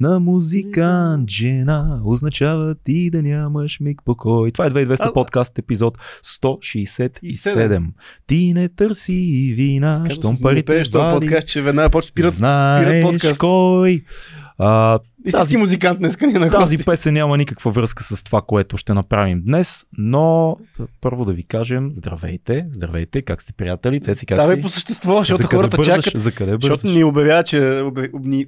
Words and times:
на 0.00 0.20
музикант 0.20 1.30
жена 1.30 2.00
означава 2.04 2.74
ти 2.74 3.10
да 3.10 3.22
нямаш 3.22 3.80
миг 3.80 4.02
покой. 4.04 4.50
Това 4.50 4.66
е 4.66 4.70
2200 4.70 4.96
А- 5.00 5.12
подкаст 5.12 5.58
епизод 5.58 5.98
167. 6.22 7.10
И 7.22 7.32
седем. 7.32 7.92
Ти 8.26 8.52
не 8.54 8.68
търси 8.68 9.54
вина, 9.56 10.04
Щом 10.06 10.16
щом 10.16 10.38
парите 10.38 10.64
пееш 10.66 10.90
вали, 10.90 11.20
подкаст, 11.20 11.48
че 11.48 11.62
веднага 11.62 11.90
почва 11.90 12.08
спират, 12.08 12.34
спират 12.34 13.02
подкаст. 13.02 13.38
кой. 13.38 14.04
А, 14.60 14.98
И 15.26 15.30
тази- 15.30 15.48
си 15.48 15.56
музикант 15.56 15.98
днес 15.98 16.20
ни 16.20 16.32
на 16.32 16.50
тази 16.50 16.78
песен 16.78 17.14
няма 17.14 17.36
никаква 17.36 17.70
връзка 17.70 18.02
с 18.02 18.22
това, 18.22 18.42
което 18.42 18.76
ще 18.76 18.94
направим 18.94 19.42
днес, 19.46 19.86
но 19.98 20.56
първо 21.00 21.24
да 21.24 21.32
ви 21.32 21.42
кажем 21.42 21.88
здравейте, 21.92 22.64
здравейте, 22.68 23.22
как 23.22 23.42
сте 23.42 23.52
приятели, 23.52 24.00
Цеци, 24.00 24.26
как 24.26 24.36
Давай 24.36 24.56
си? 24.56 24.62
по 24.62 24.68
същество, 24.68 25.18
защото 25.18 25.46
хората 25.46 25.76
бързаш? 25.76 26.04
чакат. 26.04 26.20
За 26.22 26.32
къде 26.32 26.52
Защото 26.52 26.68
бързаш? 26.70 26.90
ни 26.90 27.04
обявяват, 27.04 27.46
че 27.46 27.82
обни... 28.14 28.46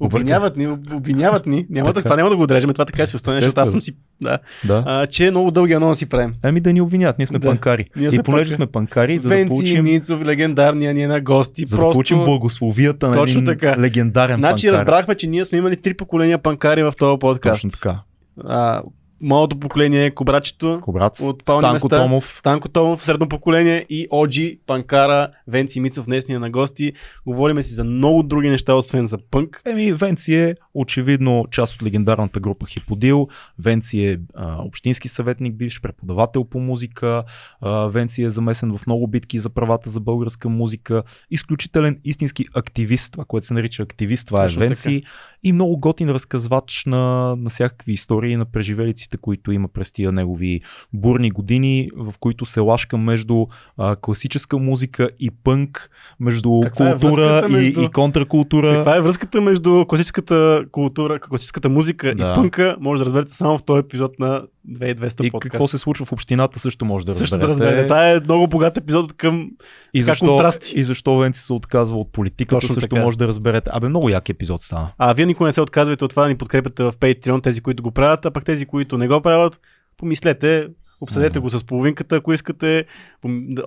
обвиняват 0.00 0.56
ни, 0.56 0.66
об- 0.66 0.92
обвиняват 0.92 1.46
ни. 1.46 1.66
Няма 1.70 1.88
да, 1.88 1.94
Така. 1.94 2.02
това 2.04 2.16
няма 2.16 2.30
да 2.30 2.36
го 2.36 2.42
отрежем, 2.42 2.70
това 2.70 2.84
така 2.84 3.06
си 3.06 3.16
остане, 3.16 3.34
защото 3.36 3.60
аз 3.60 3.70
съм 3.70 3.80
си. 3.80 3.92
Да, 4.20 4.38
Да. 4.66 4.82
а, 4.86 5.06
че 5.06 5.30
много 5.30 5.50
дълги 5.50 5.72
анонси 5.72 5.98
си 5.98 6.06
правим. 6.06 6.32
Ами 6.42 6.60
да 6.60 6.72
ни 6.72 6.80
обвинят, 6.80 7.18
ние 7.18 7.26
сме 7.26 7.38
Да. 7.38 7.48
панкари. 7.48 7.84
Ние 7.96 8.08
и 8.08 8.12
сме 8.12 8.22
понеже 8.22 8.52
сме 8.52 8.66
панкари, 8.66 9.18
за 9.18 9.28
да 9.28 9.34
Венци 9.34 9.48
получим, 9.48 9.84
Мицов, 9.84 10.24
легендарния 10.24 10.94
ни 10.94 11.02
е 11.02 11.08
на 11.08 11.20
гости. 11.20 11.64
за 11.66 11.76
да 11.76 11.80
просто... 11.80 11.92
получим 11.92 12.18
благословията 12.18 13.06
на 13.06 13.12
Точно 13.12 13.44
така. 13.44 13.76
легендарен 13.78 14.38
Значи 14.38 14.66
панкар. 14.66 14.78
разбрахме, 14.78 15.14
че 15.14 15.26
ние 15.26 15.44
сме 15.44 15.58
имали 15.58 15.76
три 15.76 15.94
поколения 15.94 16.38
панкари 16.38 16.82
в 16.82 16.92
този 16.98 17.18
подкаст. 17.18 17.54
Точно 17.56 17.70
така. 17.70 17.98
А, 18.44 18.82
моето 19.20 19.58
поколение 19.58 20.04
е 20.04 20.10
Кобрачето, 20.10 20.78
Кобрац, 20.82 21.20
От 21.20 21.42
Станко 21.42 21.72
места. 21.72 21.88
Томов. 21.88 22.34
Станко 22.38 22.68
Томов, 22.68 23.02
средно 23.02 23.28
поколение 23.28 23.86
и 23.90 24.06
Оджи, 24.10 24.58
Панкара, 24.66 25.28
Венци 25.48 25.80
Мицов, 25.80 26.06
днес 26.06 26.28
ни 26.28 26.34
е 26.34 26.38
на 26.38 26.50
гости. 26.50 26.92
Говориме 27.26 27.62
си 27.62 27.74
за 27.74 27.84
много 27.84 28.22
други 28.22 28.48
неща, 28.48 28.74
освен 28.74 29.06
за 29.06 29.18
пънк. 29.30 29.62
Еми, 29.66 29.92
Венци 29.92 30.34
е 30.34 30.54
очевидно 30.74 31.46
част 31.50 31.74
от 31.74 31.82
легендарната 31.82 32.40
група 32.40 32.66
Хиподил. 32.66 33.28
Венци 33.58 34.00
е 34.00 34.18
а, 34.34 34.62
общински 34.62 35.08
съветник, 35.08 35.54
бивш 35.54 35.80
преподавател 35.80 36.44
по 36.44 36.60
музика. 36.60 37.24
А, 37.60 37.86
Венци 37.86 38.22
е 38.22 38.30
замесен 38.30 38.78
в 38.78 38.86
много 38.86 39.06
битки 39.06 39.38
за 39.38 39.50
правата 39.50 39.90
за 39.90 40.00
българска 40.00 40.48
музика. 40.48 41.02
Изключителен 41.30 42.00
истински 42.04 42.44
активист, 42.54 43.12
това, 43.12 43.24
което 43.24 43.46
се 43.46 43.54
нарича 43.54 43.82
активист, 43.82 44.26
това 44.26 44.44
е 44.44 44.48
Венци. 44.48 45.02
И 45.42 45.52
много 45.52 45.76
готин 45.76 46.10
разказвач 46.10 46.82
на, 46.86 46.96
на 47.36 47.50
всякакви 47.50 47.92
истории, 47.92 48.36
на 48.36 48.44
преживелиците, 48.44 49.16
които 49.16 49.52
има 49.52 49.68
през 49.68 49.92
тия 49.92 50.12
негови 50.12 50.60
бурни 50.92 51.30
години, 51.30 51.90
в 51.96 52.14
които 52.20 52.46
се 52.46 52.60
лашка 52.60 52.98
между 52.98 53.46
а, 53.76 53.96
класическа 53.96 54.58
музика 54.58 55.10
и 55.20 55.30
пънк, 55.32 55.90
между 56.20 56.60
Каква 56.60 56.88
е 56.88 56.92
култура 56.92 57.10
връзката 57.22 57.48
и, 57.48 57.52
между- 57.54 57.82
и 57.82 57.88
контракултура. 57.88 58.74
Каква 58.74 58.96
е 58.96 59.00
връзката 59.00 59.40
между 59.40 59.84
класическата 59.86 60.64
култура, 60.70 61.20
класическата 61.20 61.68
музика 61.68 62.14
Да. 62.14 62.30
и 62.30 62.34
пънка? 62.34 62.76
Може 62.80 63.00
да 63.00 63.06
разберете 63.06 63.32
само 63.32 63.58
в 63.58 63.62
този 63.62 63.78
епизод 63.78 64.18
на 64.18 64.42
2200 64.66 65.24
И 65.24 65.30
подкаст. 65.30 65.50
какво 65.50 65.68
се 65.68 65.78
случва 65.78 66.06
в 66.06 66.12
общината 66.12 66.58
също 66.58 66.84
може 66.84 67.06
да 67.06 67.14
Също 67.14 67.38
да 67.38 67.48
разберете. 67.48 67.64
разберете. 67.66 67.86
Това 67.86 68.10
е 68.10 68.20
много 68.20 68.46
богат 68.46 68.76
епизод 68.76 69.12
към 69.12 69.50
и, 69.94 70.02
защо, 70.02 70.26
контрасти. 70.26 70.72
и 70.76 70.84
защо 70.84 71.16
Венци 71.16 71.40
се 71.40 71.52
отказва 71.52 71.98
от 71.98 72.12
политиката 72.12 72.56
Точно 72.56 72.74
също 72.74 72.88
така. 72.88 73.02
може 73.02 73.18
да 73.18 73.26
разберете. 73.26 73.70
Абе, 73.72 73.88
много 73.88 74.08
як 74.08 74.28
епизод 74.28 74.62
стана. 74.62 74.92
А 74.98 75.12
вие 75.12 75.26
никога 75.30 75.48
не 75.48 75.52
се 75.52 75.60
отказвайте 75.60 76.04
от 76.04 76.10
това 76.10 76.22
да 76.22 76.28
ни 76.28 76.36
подкрепяте 76.36 76.82
в 76.82 76.92
Patreon, 76.92 77.42
тези, 77.42 77.60
които 77.60 77.82
го 77.82 77.90
правят, 77.90 78.26
а 78.26 78.30
пък 78.30 78.44
тези, 78.44 78.66
които 78.66 78.98
не 78.98 79.08
го 79.08 79.20
правят, 79.20 79.60
помислете, 79.96 80.68
обсъдете 81.00 81.38
Мгм. 81.38 81.42
го 81.46 81.50
с 81.50 81.64
половинката, 81.64 82.16
ако 82.16 82.32
искате. 82.32 82.84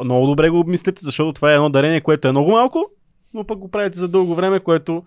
Много 0.03 0.27
добре 0.27 0.49
го 0.49 0.59
обмислете, 0.59 1.01
защото 1.03 1.33
това 1.33 1.51
е 1.51 1.55
едно 1.55 1.69
дарение, 1.69 2.01
което 2.01 2.27
е 2.27 2.31
много 2.31 2.51
малко, 2.51 2.85
но 3.33 3.43
пък 3.43 3.59
го 3.59 3.71
правите 3.71 3.99
за 3.99 4.07
дълго 4.07 4.35
време, 4.35 4.59
което 4.59 5.03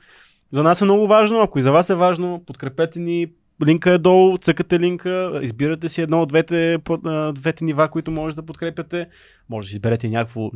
за 0.53 0.62
нас 0.62 0.81
е 0.81 0.84
много 0.84 1.07
важно. 1.07 1.41
Ако 1.41 1.59
и 1.59 1.62
за 1.62 1.73
вас 1.73 1.91
е 1.91 1.95
важно, 1.95 2.43
подкрепете 2.47 2.99
ни. 2.99 3.27
Линка 3.67 3.91
е 3.91 3.99
долу, 3.99 4.39
цъкате 4.39 4.81
линка, 4.81 5.41
избирате 5.43 5.89
си 5.89 6.03
едно 6.03 6.23
от 6.23 6.29
двете, 6.29 6.79
двете 7.34 7.65
нива, 7.65 7.89
които 7.89 8.11
може 8.11 8.37
да 8.37 8.43
подкрепяте. 8.43 9.07
Може 9.49 9.69
да 9.69 9.72
изберете 9.72 10.09
някакво, 10.09 10.50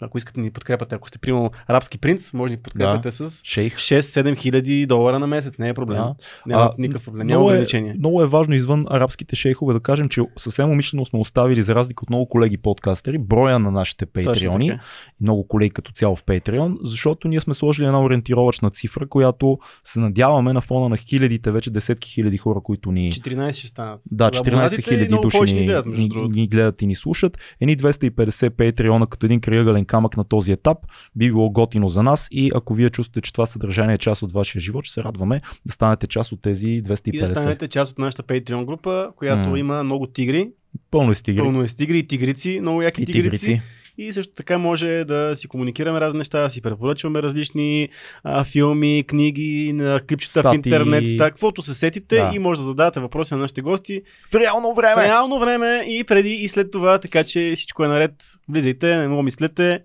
ако 0.00 0.18
искате 0.18 0.40
да 0.40 0.44
ни 0.44 0.50
подкрепяте, 0.50 0.94
ако 0.94 1.08
сте 1.08 1.18
примерно 1.18 1.50
арабски 1.66 1.98
принц, 1.98 2.32
може 2.32 2.50
да 2.50 2.56
ни 2.56 2.62
подкрепяте 2.62 3.12
с 3.12 3.44
Шейх. 3.44 3.76
6-7 3.76 4.36
хиляди 4.38 4.86
долара 4.86 5.18
на 5.18 5.26
месец. 5.26 5.58
Не 5.58 5.68
е 5.68 5.74
проблем. 5.74 5.98
Да. 5.98 6.14
Няма 6.46 6.62
А, 6.62 6.70
никакъв 6.78 7.04
проблем. 7.04 7.26
Няма 7.26 7.38
Много 7.38 7.50
е, 7.50 7.54
ограничение. 7.54 7.94
много 7.98 8.22
е 8.22 8.26
важно 8.26 8.54
извън 8.54 8.86
арабските 8.90 9.36
шейхове 9.36 9.74
да 9.74 9.80
кажем, 9.80 10.08
че 10.08 10.22
съвсем 10.36 10.70
умишлено 10.70 11.04
сме 11.04 11.18
оставили, 11.18 11.62
за 11.62 11.74
разлика 11.74 12.02
от 12.02 12.10
много 12.10 12.28
колеги 12.28 12.56
подкастери, 12.56 13.18
броя 13.18 13.58
на 13.58 13.70
нашите 13.70 14.06
патреони 14.06 14.78
много 15.20 15.48
колеги 15.48 15.70
като 15.70 15.92
цяло 15.92 16.16
в 16.16 16.24
Patreon, 16.24 16.76
защото 16.82 17.28
ние 17.28 17.40
сме 17.40 17.54
сложили 17.54 17.86
една 17.86 18.02
ориентировачна 18.02 18.70
цифра, 18.70 19.08
която 19.08 19.58
се 19.84 20.00
надяваме 20.00 20.52
на 20.52 20.60
фона 20.60 20.88
на 20.88 20.96
хилядите, 20.96 21.50
вече 21.52 21.70
десетки 21.70 22.10
хиляди 22.10 22.38
хора, 22.38 22.60
които 22.64 22.92
ни 22.92 23.12
14 23.12 23.52
ще 23.52 23.66
станат. 23.68 24.00
Да, 24.10 24.30
14 24.30 24.48
Абонатите 24.48 24.82
хиляди 24.82 25.14
души 25.22 25.54
ни, 25.54 25.66
ни 25.86 26.08
ни, 26.28 26.48
гледат 26.48 26.82
и 26.82 26.86
ни 26.86 26.94
слушат. 26.94 27.38
Едни 27.60 27.76
250 27.76 28.50
патреона 28.50 29.06
като 29.06 29.26
един 29.26 29.40
крайъгълен 29.40 29.84
камък 29.90 30.16
на 30.16 30.24
този 30.24 30.52
етап 30.52 30.78
би 31.16 31.26
било 31.26 31.50
готино 31.50 31.88
за 31.88 32.02
нас 32.02 32.28
и 32.30 32.50
ако 32.54 32.74
вие 32.74 32.90
чувствате, 32.90 33.20
че 33.20 33.32
това 33.32 33.46
съдържание 33.46 33.94
е 33.94 33.98
част 33.98 34.22
от 34.22 34.32
вашия 34.32 34.60
живот, 34.60 34.84
ще 34.84 34.94
се 34.94 35.04
радваме 35.04 35.40
да 35.66 35.72
станете 35.72 36.06
част 36.06 36.32
от 36.32 36.42
тези 36.42 36.66
250. 36.66 37.14
И 37.14 37.18
да 37.18 37.26
станете 37.26 37.68
част 37.68 37.92
от 37.92 37.98
нашата 37.98 38.22
Patreon 38.22 38.64
група, 38.64 39.10
която 39.16 39.50
М. 39.50 39.58
има 39.58 39.84
много 39.84 40.06
тигри. 40.06 40.50
Пълно 40.90 41.10
е 41.10 41.14
с 41.14 41.22
тигри. 41.22 41.40
Пълно 41.40 41.62
е 41.62 41.68
с 41.68 41.74
тигри 41.74 41.98
и 41.98 42.06
тигрици, 42.06 42.58
много 42.60 42.82
яки 42.82 43.02
и 43.02 43.06
тигрици. 43.06 43.46
тигрици. 43.46 43.62
И 44.00 44.12
също 44.12 44.32
така 44.34 44.58
може 44.58 45.04
да 45.04 45.32
си 45.34 45.48
комуникираме 45.48 46.00
разни 46.00 46.18
неща, 46.18 46.40
да 46.40 46.50
си 46.50 46.62
препоръчваме 46.62 47.22
различни 47.22 47.88
а, 48.24 48.44
филми, 48.44 49.04
книги, 49.06 49.72
на 49.72 50.00
клипчета 50.00 50.30
в 50.30 50.42
Статии. 50.42 50.56
интернет, 50.56 51.08
ста, 51.08 51.24
каквото 51.24 51.62
се 51.62 51.74
сетите 51.74 52.16
Да. 52.16 52.30
и 52.34 52.38
може 52.38 52.60
да 52.60 52.64
задавате 52.64 53.00
въпроси 53.00 53.34
на 53.34 53.40
нашите 53.40 53.60
гости 53.62 54.02
В 54.30 54.34
реално 54.34 54.72
в 54.72 54.76
време! 54.76 55.02
реално 55.04 55.38
време 55.38 55.84
и 55.88 56.04
преди 56.04 56.30
и 56.30 56.48
след 56.48 56.70
това, 56.70 56.98
така 56.98 57.24
че 57.24 57.52
всичко 57.54 57.84
е 57.84 57.88
наред. 57.88 58.12
Влизайте, 58.48 58.96
не 58.96 59.08
му 59.08 59.22
мислете, 59.22 59.80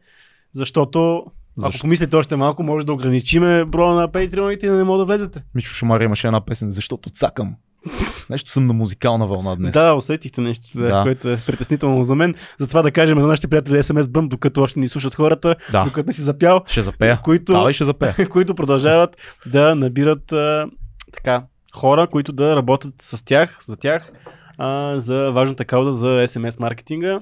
защото 0.54 1.18
ако 1.60 1.72
Защо? 1.72 1.82
помислите 1.82 2.16
още 2.16 2.36
малко, 2.36 2.64
може 2.64 2.86
да 2.86 2.94
ограничиме 2.94 3.66
броя 3.66 3.96
на 3.96 4.12
патреоните 4.12 4.66
и 4.66 4.70
да 4.70 4.76
не 4.76 4.84
мога 4.84 5.00
да 5.00 5.06
влезете. 5.06 5.44
Мишо 5.56 5.74
Шамар 5.74 6.02
имаше 6.02 6.28
една 6.28 6.42
песен, 6.42 6.72
защото 6.72 7.10
цакам. 7.10 7.56
Нещо 8.30 8.52
съм 8.52 8.68
на 8.68 8.74
музикална 8.74 9.28
вълна 9.28 9.56
днес. 9.56 9.74
Да, 9.74 9.94
усетихте 9.94 10.42
нещо, 10.42 10.78
да. 10.78 11.04
Което 11.04 11.30
е 11.30 11.38
притеснително 11.46 12.04
за 12.04 12.16
мен. 12.16 12.36
Затова 12.60 12.82
да 12.82 12.92
кажем 12.92 13.18
на 13.20 13.28
нашите 13.28 13.48
приятели 13.48 13.76
SMS 13.76 14.02
Bump, 14.02 14.28
докато 14.28 14.62
още 14.62 14.80
ни 14.80 14.88
слушат 14.88 15.16
хората, 15.16 15.56
да. 15.72 15.84
докато 15.84 16.08
не 16.08 16.14
си 16.14 16.22
запял, 16.22 16.62
Ще 16.68 16.82
запея. 16.82 17.20
които, 17.24 17.52
Давай, 17.52 17.74
ще 17.74 17.84
запея. 17.84 18.16
които 18.30 18.56
продължават 18.56 19.18
да 19.46 19.76
набират 19.76 20.32
а, 20.32 20.68
така, 21.14 21.44
хора, 21.76 22.08
които 22.08 22.32
да 22.32 22.56
работят 22.56 22.94
с 23.02 23.26
тях, 23.26 23.58
за 23.62 23.76
тях, 23.78 24.12
а, 24.58 25.00
за 25.00 25.32
важната 25.32 25.66
кауза 25.66 25.92
за 25.92 26.08
SMS 26.08 26.60
маркетинга. 26.60 27.22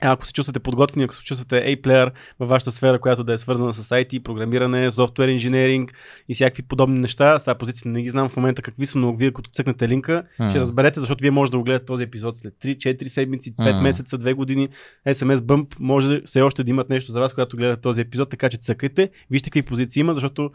А 0.00 0.12
Ако 0.12 0.26
се 0.26 0.32
чувствате 0.32 0.60
подготвени, 0.60 1.04
ако 1.04 1.14
се 1.14 1.24
чувствате 1.24 1.56
A-player 1.56 2.10
във 2.38 2.48
вашата 2.48 2.70
сфера, 2.70 2.98
която 2.98 3.24
да 3.24 3.32
е 3.32 3.38
свързана 3.38 3.74
с 3.74 3.88
IT, 3.88 4.22
програмиране, 4.22 4.90
софтуер 4.90 5.28
инженеринг 5.28 5.92
и 6.28 6.34
всякакви 6.34 6.62
подобни 6.62 6.98
неща, 6.98 7.38
сега 7.38 7.54
позициите 7.54 7.88
не 7.88 8.02
ги 8.02 8.08
знам 8.08 8.28
в 8.28 8.36
момента 8.36 8.62
какви 8.62 8.86
са, 8.86 8.98
но 8.98 9.16
вие 9.16 9.32
като 9.32 9.50
цъкнете 9.50 9.88
линка, 9.88 10.22
М. 10.38 10.50
ще 10.50 10.60
разберете, 10.60 11.00
защото 11.00 11.22
вие 11.22 11.30
може 11.30 11.50
да 11.50 11.58
го 11.58 11.64
гледате 11.64 11.84
този 11.84 12.02
епизод 12.02 12.36
след 12.36 12.54
3-4 12.62 13.08
седмици, 13.08 13.56
5 13.56 13.76
М. 13.76 13.82
месеца, 13.82 14.18
2 14.18 14.34
години. 14.34 14.68
SMS 15.08 15.36
Bump 15.36 15.76
може 15.80 16.22
все 16.24 16.42
още 16.42 16.64
да 16.64 16.70
имат 16.70 16.90
нещо 16.90 17.12
за 17.12 17.20
вас, 17.20 17.32
когато 17.32 17.56
гледате 17.56 17.82
този 17.82 18.00
епизод, 18.00 18.30
така 18.30 18.48
че 18.48 18.56
цъкайте, 18.56 19.10
вижте 19.30 19.50
какви 19.50 19.62
позиции 19.62 20.00
има, 20.00 20.14
защото 20.14 20.50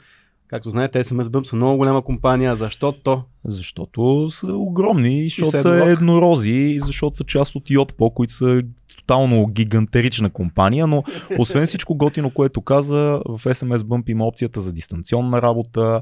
Както 0.47 0.69
знаете, 0.69 1.03
SMS 1.03 1.23
Bump 1.23 1.43
са 1.43 1.55
много 1.55 1.77
голяма 1.77 2.01
компания. 2.01 2.55
Защо 2.55 2.91
то? 2.91 3.23
Защото 3.45 4.29
са 4.29 4.53
огромни, 4.53 5.23
защото 5.23 5.61
са 5.61 5.83
еднорози 5.85 6.77
защото 6.79 7.15
са 7.15 7.23
част 7.23 7.55
от 7.55 7.69
Yotpo, 7.69 8.13
които 8.13 8.33
са 8.33 8.61
тотално 9.05 9.47
гигантерична 9.47 10.29
компания, 10.29 10.87
но 10.87 11.03
освен 11.39 11.65
всичко 11.65 11.95
готино, 11.95 12.31
което 12.31 12.61
каза, 12.61 13.21
в 13.25 13.39
SMS 13.39 13.77
Bump 13.77 14.09
има 14.09 14.25
опцията 14.27 14.61
за 14.61 14.73
дистанционна 14.73 15.41
работа, 15.41 16.01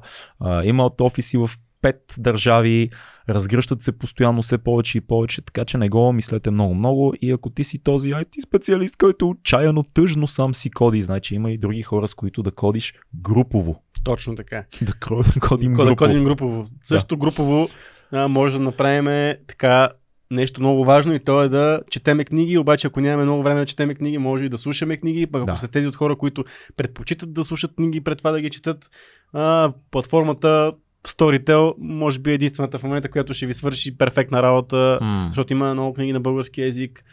имат 0.63 1.01
офиси 1.01 1.37
в 1.37 1.49
пет 1.81 2.15
държави, 2.17 2.89
разгръщат 3.29 3.81
се 3.81 3.91
постоянно 3.91 4.41
все 4.41 4.57
повече 4.57 4.97
и 4.97 5.01
повече, 5.01 5.41
така 5.41 5.65
че 5.65 5.77
не 5.77 5.89
го 5.89 6.13
мислете 6.13 6.51
много-много 6.51 7.13
и 7.21 7.31
ако 7.31 7.49
ти 7.49 7.63
си 7.63 7.83
този 7.83 8.07
IT 8.07 8.43
специалист, 8.43 8.97
който 8.97 9.29
отчаяно 9.29 9.83
тъжно 9.83 10.27
сам 10.27 10.53
си 10.53 10.69
коди, 10.69 11.01
значи 11.01 11.35
има 11.35 11.51
и 11.51 11.57
други 11.57 11.81
хора, 11.81 12.07
с 12.07 12.13
които 12.13 12.43
да 12.43 12.51
кодиш 12.51 12.93
групово. 13.15 13.83
Точно 14.03 14.35
така. 14.35 14.65
Да 14.81 14.93
кодим 15.39 15.73
групово. 15.73 15.95
кодим 15.95 16.23
групово. 16.23 16.63
Също 16.83 17.17
групово 17.17 17.69
а, 18.11 18.27
може 18.27 18.57
да 18.57 18.63
направим 18.63 19.35
така 19.47 19.89
нещо 20.33 20.61
много 20.61 20.85
важно 20.85 21.13
и 21.13 21.19
то 21.19 21.43
е 21.43 21.49
да 21.49 21.81
четеме 21.89 22.25
книги, 22.25 22.57
обаче 22.57 22.87
ако 22.87 23.01
нямаме 23.01 23.23
много 23.23 23.43
време 23.43 23.59
да 23.59 23.65
четеме 23.65 23.95
книги, 23.95 24.17
може 24.17 24.45
и 24.45 24.49
да 24.49 24.57
слушаме 24.57 24.97
книги, 24.97 25.27
пък 25.27 25.41
ако 25.41 25.51
Да. 25.51 25.57
сте 25.57 25.67
тези 25.67 25.87
от 25.87 25.95
хора, 25.95 26.15
които 26.15 26.43
предпочитат 26.77 27.33
да 27.33 27.43
слушат 27.43 27.75
книги 27.75 28.01
пред 28.01 28.17
това 28.17 28.31
да 28.31 28.41
ги 28.41 28.49
четат, 28.49 28.89
а, 29.33 29.73
платформата 29.91 30.73
Storytel 31.07 31.73
може 31.77 32.19
би 32.19 32.31
е 32.31 32.33
единствената 32.33 32.79
в 32.79 32.83
момента, 32.83 33.09
която 33.11 33.33
ще 33.33 33.45
ви 33.45 33.53
свърши 33.53 33.97
перфектна 33.97 34.43
работа, 34.43 34.99
М. 35.01 35.25
защото 35.29 35.53
има 35.53 35.73
много 35.73 35.93
книги 35.93 36.13
на 36.13 36.19
български 36.19 36.61
язик, 36.61 37.03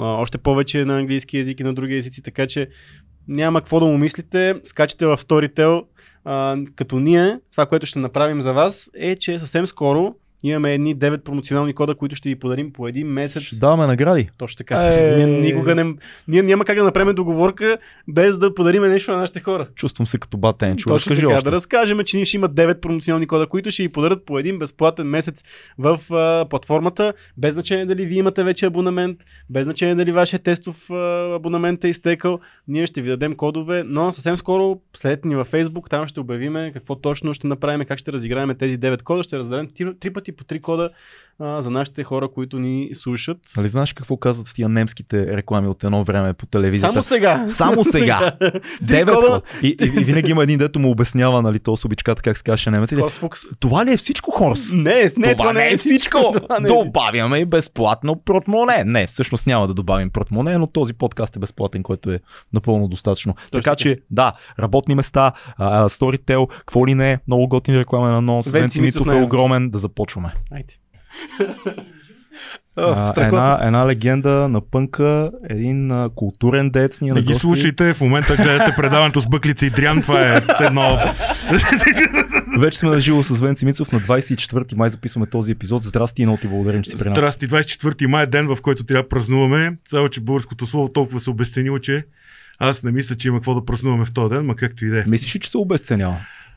още 0.00 0.38
повече 0.38 0.84
на 0.84 0.98
английски 0.98 1.38
язик 1.38 1.60
и 1.60 1.64
на 1.64 1.74
други 1.74 1.96
езици, 1.96 2.22
така 2.22 2.46
че 2.46 2.68
няма 3.28 3.60
какво 3.60 3.80
да 3.80 3.86
му 3.86 3.98
мислите, 3.98 4.54
скачате 4.64 5.06
в 5.06 5.16
Storytel, 5.16 5.82
а, 6.24 6.56
като 6.76 6.98
ние, 6.98 7.38
това, 7.52 7.66
което 7.66 7.86
ще 7.86 7.98
направим 7.98 8.40
за 8.40 8.52
вас, 8.52 8.90
е, 8.94 9.16
че 9.16 9.38
съвсем 9.38 9.66
скоро 9.66 10.14
имаме 10.42 10.74
едни 10.74 10.96
9 10.96 11.18
промоционални 11.18 11.74
кода, 11.74 11.94
които 11.94 12.16
ще 12.16 12.28
ви 12.28 12.36
подарим 12.36 12.72
по 12.72 12.88
един 12.88 13.08
месец. 13.08 13.42
Ще 13.42 13.56
даваме 13.56 13.86
награди. 13.86 14.28
Точно 14.38 14.58
така. 14.58 14.76
Е. 14.76 15.16
Ние, 15.16 15.26
никога 15.26 15.74
не, 15.74 15.94
ние 16.28 16.42
няма 16.42 16.64
как 16.64 16.78
да 16.78 16.84
направим 16.84 17.14
договорка 17.14 17.78
без 18.08 18.38
да 18.38 18.54
подарим 18.54 18.82
нещо 18.82 19.12
на 19.12 19.18
нашите 19.18 19.40
хора. 19.40 19.68
Чувствам 19.74 20.06
се 20.06 20.18
като 20.18 20.36
батен. 20.36 20.76
Чуваш, 20.76 21.02
Точно 21.02 21.10
кажи 21.10 21.20
така, 21.20 21.34
още. 21.34 21.44
да 21.44 21.52
разкажем, 21.52 21.98
че 22.04 22.16
ние 22.16 22.24
ще 22.24 22.36
има 22.36 22.48
9 22.48 22.80
промоционални 22.80 23.26
кода, 23.26 23.46
които 23.46 23.70
ще 23.70 23.82
ви 23.82 23.88
подарят 23.88 24.24
по 24.24 24.38
един 24.38 24.58
безплатен 24.58 25.06
месец 25.06 25.44
в 25.78 26.14
а, 26.14 26.48
платформата, 26.48 27.12
без 27.36 27.54
значение 27.54 27.86
дали 27.86 28.06
вие 28.06 28.18
имате 28.18 28.44
вече 28.44 28.66
абонамент, 28.66 29.18
без 29.50 29.64
значение 29.64 29.94
дали 29.94 30.12
вашия 30.12 30.38
тестов 30.38 30.90
а, 30.90 31.34
абонамент 31.34 31.84
е 31.84 31.88
изтекал. 31.88 32.40
Ние 32.68 32.86
ще 32.86 33.02
ви 33.02 33.08
дадем 33.08 33.34
кодове, 33.34 33.82
но 33.86 34.12
съвсем 34.12 34.36
скоро 34.36 34.80
следете 34.96 35.28
ни 35.28 35.36
във 35.36 35.50
Facebook, 35.50 35.90
там 35.90 36.06
ще 36.06 36.20
обявиме 36.20 36.70
какво 36.72 36.96
точно 36.96 37.34
ще 37.34 37.46
направим, 37.46 37.86
как 37.86 37.98
ще 37.98 38.12
разиграем 38.12 38.54
тези 38.58 38.78
9 38.78 39.02
кода, 39.02 39.22
ще 39.22 39.38
раздадем 39.38 39.68
три, 39.76 39.94
три 40.00 40.10
пъти 40.32 40.36
по 40.36 40.44
3 40.44 40.60
кода 40.60 40.90
а, 41.40 41.62
за 41.62 41.70
нашите 41.70 42.04
хора, 42.04 42.28
които 42.28 42.58
ни 42.58 42.90
слушат. 42.94 43.38
Нали 43.56 43.68
знаеш 43.68 43.92
какво 43.92 44.16
казват 44.16 44.48
в 44.48 44.54
тия 44.54 44.68
немските 44.68 45.36
реклами 45.36 45.68
от 45.68 45.84
едно 45.84 46.04
време 46.04 46.32
по 46.32 46.46
телевизията? 46.46 46.92
Само 46.92 47.02
сега. 47.02 47.46
Само 47.48 47.84
сега. 47.90 48.32
Три 48.40 48.60
Девет 48.80 49.14
кода. 49.14 49.26
код. 49.26 49.44
И, 49.62 49.66
и, 49.66 49.84
и, 49.84 50.04
винаги 50.04 50.30
има 50.30 50.42
един, 50.42 50.58
дето 50.58 50.78
му 50.78 50.90
обяснява, 50.90 51.42
нали, 51.42 51.58
то 51.58 51.76
с 51.76 51.84
обичката, 51.84 52.22
как 52.22 52.36
се 52.36 52.42
каже 52.42 52.70
немец. 52.70 52.90
Това 53.60 53.84
ли 53.84 53.92
е 53.92 53.96
всичко, 53.96 54.30
Хорс? 54.30 54.72
Не, 54.72 55.10
не, 55.16 55.34
това, 55.34 55.52
не 55.52 55.68
е 55.68 55.76
всичко. 55.76 56.18
Това 56.42 56.60
не 56.60 56.68
е 56.68 56.72
всичко. 56.72 56.84
Добавяме 56.84 57.38
и 57.38 57.44
безплатно 57.44 58.16
протмоне. 58.24 58.84
Не, 58.86 59.06
всъщност 59.06 59.46
няма 59.46 59.66
да 59.66 59.74
добавим 59.74 60.10
протмоне, 60.10 60.58
но 60.58 60.66
този 60.66 60.94
подкаст 60.94 61.36
е 61.36 61.38
безплатен, 61.38 61.82
което 61.82 62.10
е 62.10 62.20
напълно 62.52 62.88
достатъчно. 62.88 63.34
така 63.52 63.66
така. 63.66 63.76
че, 63.76 63.98
да, 64.10 64.32
работни 64.60 64.94
места, 64.94 65.32
а, 65.56 65.88
Storytel, 65.88 66.48
какво 66.48 66.86
ли 66.86 66.94
не, 66.94 67.12
е, 67.12 67.18
много 67.26 67.48
готин 67.48 67.78
реклама 67.78 68.10
на 68.10 68.20
нос. 68.22 68.50
Венци 68.50 68.80
Мицов 68.80 69.10
е 69.10 69.18
е. 69.18 69.22
огромен, 69.22 69.70
да 69.70 69.78
започваме. 69.78 70.34
Айде. 70.52 70.74
А, 72.78 73.12
една, 73.16 73.58
една 73.62 73.86
легенда 73.86 74.48
на 74.48 74.60
пънка, 74.60 75.30
един 75.50 75.90
а, 75.90 76.10
културен 76.14 76.70
дец 76.70 77.00
ни 77.00 77.08
е 77.08 77.12
Не 77.12 77.20
ги 77.20 77.26
гости. 77.26 77.40
слушайте, 77.40 77.94
в 77.94 78.00
момента 78.00 78.36
гледате 78.36 78.74
предаването 78.76 79.20
с 79.20 79.28
Бъклица 79.28 79.66
и 79.66 79.70
Дриан, 79.70 80.02
това 80.02 80.34
е 80.34 80.40
едно... 80.60 80.98
Вече 82.58 82.78
сме 82.78 82.88
на 82.88 83.00
живо 83.00 83.22
с 83.22 83.40
Венци 83.40 83.64
Мицов 83.64 83.92
на 83.92 84.00
24 84.00 84.76
май 84.76 84.88
записваме 84.88 85.26
този 85.26 85.52
епизод. 85.52 85.82
Здрасти 85.82 86.22
и 86.22 86.26
много 86.26 86.40
ти 86.40 86.48
благодарим, 86.48 86.82
че 86.82 86.90
си 86.90 86.98
при 86.98 87.08
нас. 87.08 87.18
Здрасти, 87.18 87.48
24 87.48 88.06
май 88.06 88.22
е 88.22 88.26
ден, 88.26 88.46
в 88.46 88.58
който 88.62 88.84
трябва 88.84 89.02
да 89.02 89.08
празнуваме. 89.08 89.76
Само, 89.88 90.08
че 90.08 90.20
българското 90.20 90.66
слово 90.66 90.88
толкова 90.88 91.20
се 91.20 91.30
обесценило, 91.30 91.78
че 91.78 92.04
аз 92.58 92.82
не 92.82 92.92
мисля, 92.92 93.14
че 93.14 93.28
има 93.28 93.38
какво 93.38 93.54
да 93.54 93.64
празнуваме 93.64 94.04
в 94.04 94.12
този 94.12 94.34
ден, 94.34 94.44
ма 94.46 94.56
както 94.56 94.84
и 94.84 94.88
да 94.88 95.00
е. 95.00 95.04
Мислиш 95.06 95.36
ли, 95.36 95.40
че 95.40 95.50
се 95.50 95.58
обесценява? 95.58 96.16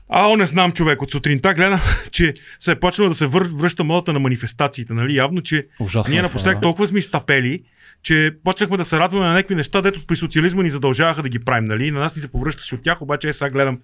А, 0.10 0.28
о, 0.28 0.36
не 0.36 0.46
знам, 0.46 0.72
човек. 0.72 1.02
От 1.02 1.12
сутринта 1.12 1.54
гледам, 1.54 1.82
че 2.12 2.34
се 2.60 2.72
е 2.72 2.76
почнало 2.76 3.10
да 3.10 3.16
се 3.16 3.28
вър... 3.28 3.48
връща 3.56 3.84
модата 3.84 4.14
на 4.14 4.20
манифестациите. 4.20 4.94
Нали? 4.94 5.16
Явно, 5.16 5.42
че 5.42 5.68
Ужасно. 5.80 6.12
ние 6.12 6.20
е 6.20 6.24
напоследък 6.24 6.56
това, 6.56 6.62
толкова 6.62 6.88
сме 6.88 7.00
изтапели, 7.00 7.64
че 8.04 8.36
почнахме 8.44 8.78
да 8.78 8.86
се 8.86 9.00
радваме 9.00 9.26
на 9.26 9.34
някакви 9.34 9.56
неща, 9.56 9.82
дето 9.82 10.06
при 10.06 10.16
социализма 10.16 10.64
ни 10.64 10.72
задължаваха 10.72 11.24
да 11.24 11.30
ги 11.30 11.40
правим. 11.40 11.66
Нали? 11.66 11.92
На 11.92 12.00
нас 12.00 12.16
ни 12.16 12.22
се 12.22 12.28
повръщаше 12.28 12.76
от 12.76 12.84
тях, 12.84 13.02
обаче 13.02 13.30
е, 13.30 13.34
сега 13.34 13.50
гледам 13.50 13.80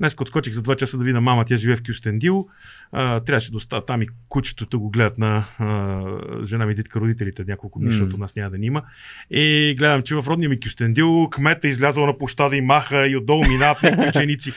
Днес 0.00 0.16
отскочих 0.20 0.54
за 0.54 0.62
2 0.62 0.76
часа 0.76 0.98
да 0.98 1.04
видя 1.04 1.20
мама, 1.20 1.44
тя 1.44 1.56
живее 1.56 1.76
в 1.76 1.82
Кюстендил. 1.82 2.48
А, 2.92 3.20
трябваше 3.20 3.50
да 3.50 3.56
остава 3.56 3.84
там 3.84 4.02
и 4.02 4.06
кучето 4.28 4.80
го 4.80 4.90
гледат 4.90 5.18
на 5.18 5.44
а, 5.58 6.44
жена 6.44 6.66
ми 6.66 6.74
Дитка 6.74 7.00
родителите 7.00 7.44
няколко 7.48 7.78
дни, 7.78 7.88
М. 7.88 7.92
защото 7.92 8.16
нас 8.16 8.36
няма 8.36 8.50
да 8.50 8.58
ни 8.58 8.66
има. 8.66 8.82
И 9.30 9.74
гледам, 9.78 10.02
че 10.02 10.14
в 10.14 10.24
родния 10.26 10.48
ми 10.48 10.60
Кюстендил 10.60 11.28
кмета 11.30 11.68
излязъл 11.68 12.06
на 12.06 12.18
площада 12.18 12.56
и 12.56 12.60
маха 12.60 13.08
и 13.08 13.16
отдолу 13.16 13.44
минават 13.48 13.82
някакви 13.82 14.08
ученици. 14.08 14.52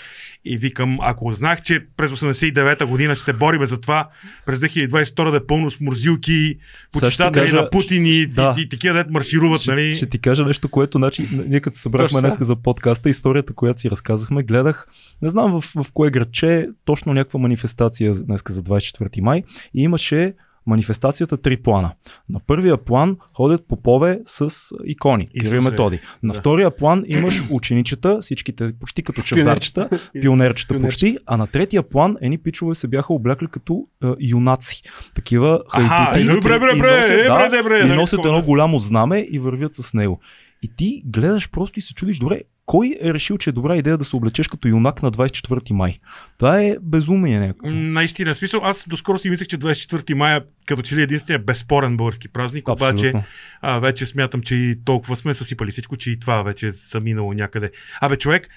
И 0.47 0.57
викам, 0.57 0.97
ако 1.01 1.31
знаех, 1.31 1.61
че 1.61 1.85
през 1.97 2.11
89-та 2.11 2.85
година 2.85 3.15
ще 3.15 3.23
се 3.23 3.33
бориме 3.33 3.65
за 3.65 3.79
това, 3.79 4.09
през 4.45 4.59
2022 4.59 5.31
да 5.31 5.37
е 5.37 5.45
пълно 5.47 5.71
с 5.71 5.79
мурзилки, 5.79 6.57
ще 6.97 7.05
почитатели 7.05 7.43
кажа- 7.43 7.55
на 7.55 7.69
Путин 7.69 8.05
и, 8.05 8.25
да. 8.25 8.55
и, 8.57 8.61
и, 8.61 8.69
такива 8.69 8.93
дет 8.93 9.09
маршируват, 9.09 9.61
ще, 9.61 9.71
нали? 9.71 9.93
ще 9.93 10.05
ти 10.05 10.19
кажа 10.19 10.45
нещо, 10.45 10.69
което, 10.69 10.97
значи, 10.97 11.29
ние 11.47 11.59
като 11.59 11.75
се 11.75 11.81
събрахме 11.81 12.21
днес 12.21 12.37
за 12.39 12.55
подкаста, 12.55 13.09
историята, 13.09 13.53
която 13.53 13.81
си 13.81 13.89
разказахме, 13.89 14.43
гледах, 14.43 14.87
не 15.21 15.29
знам 15.29 15.61
в, 15.61 15.83
в 15.83 15.91
кое 15.93 16.09
градче, 16.11 16.67
точно 16.85 17.13
някаква 17.13 17.39
манифестация 17.39 18.13
днес 18.13 18.41
за 18.49 18.61
24 18.61 19.21
май 19.21 19.43
и 19.75 19.81
имаше 19.83 20.33
манифестацията 20.67 21.37
три 21.37 21.57
плана. 21.57 21.91
На 22.29 22.39
първия 22.39 22.77
план 22.77 23.17
ходят 23.37 23.67
попове 23.67 24.19
с 24.25 24.49
икони, 24.85 25.29
Кирил 25.41 25.57
и. 25.57 25.61
Методи. 25.61 25.99
На 26.23 26.33
Да. 26.33 26.39
втория 26.39 26.71
план 26.71 27.03
имаш 27.07 27.43
ученичета, 27.51 28.19
всичките 28.21 28.73
почти 28.79 29.03
като 29.03 29.21
чавдарчета, 29.21 29.89
пионерчета 30.21 30.81
почти, 30.81 31.17
а 31.25 31.37
на 31.37 31.47
третия 31.47 31.83
план 31.83 32.15
едни 32.21 32.37
пичове 32.37 32.75
се 32.75 32.87
бяха 32.87 33.13
облякли 33.13 33.47
като 33.47 33.87
е, 34.03 34.07
юнаци. 34.19 34.81
Такива 35.15 35.61
хайдути. 35.69 36.35
добре, 36.35 36.59
бре, 36.59 36.71
и 36.75 36.79
бре, 36.79 36.97
носят, 36.97 37.11
е, 37.11 37.23
да, 37.23 37.49
бре, 37.49 37.63
бре, 37.63 37.79
и 37.79 37.95
носят 37.95 38.25
едно 38.25 38.41
голямо 38.41 38.79
знаме 38.79 39.25
и 39.31 39.39
вървят 39.39 39.75
с 39.75 39.93
него. 39.93 40.19
И 40.63 40.75
ти 40.75 41.03
гледаш 41.05 41.49
просто 41.51 41.79
и 41.79 41.81
се 41.81 41.93
чудиш, 41.93 42.19
добре, 42.19 42.41
кой 42.67 42.95
е 43.01 43.13
решил, 43.13 43.37
че 43.37 43.49
е 43.49 43.53
добра 43.53 43.75
идея 43.75 43.97
да 43.97 44.05
се 44.05 44.15
облечеш 44.15 44.47
като 44.47 44.67
юнак 44.67 45.03
на 45.03 45.11
24 45.11 45.71
май? 45.71 45.99
Това 46.37 46.61
е 46.61 46.75
безумие 46.81 47.39
някакво. 47.39 47.69
Наистина, 47.69 48.35
смисъл, 48.35 48.61
аз 48.63 48.83
доскоро 48.87 49.19
си 49.19 49.29
мислех, 49.29 49.47
че 49.47 49.57
24 49.57 50.13
май 50.13 50.37
е 50.37 50.39
като 50.65 50.81
че 50.81 50.95
ли 50.95 51.01
единствения 51.01 51.39
безспорен 51.39 51.97
български 51.97 52.27
празник, 52.27 52.69
обаче 52.69 52.91
Абсолютно. 52.91 53.23
а, 53.61 53.79
вече 53.79 54.05
смятам, 54.05 54.41
че 54.41 54.55
и 54.55 54.79
толкова 54.85 55.15
сме 55.15 55.33
съсипали 55.33 55.71
всичко, 55.71 55.97
че 55.97 56.11
и 56.11 56.19
това 56.19 56.43
вече 56.43 56.71
са 56.71 56.99
минало 56.99 57.33
някъде. 57.33 57.71
Абе, 58.01 58.15
човек, 58.15 58.47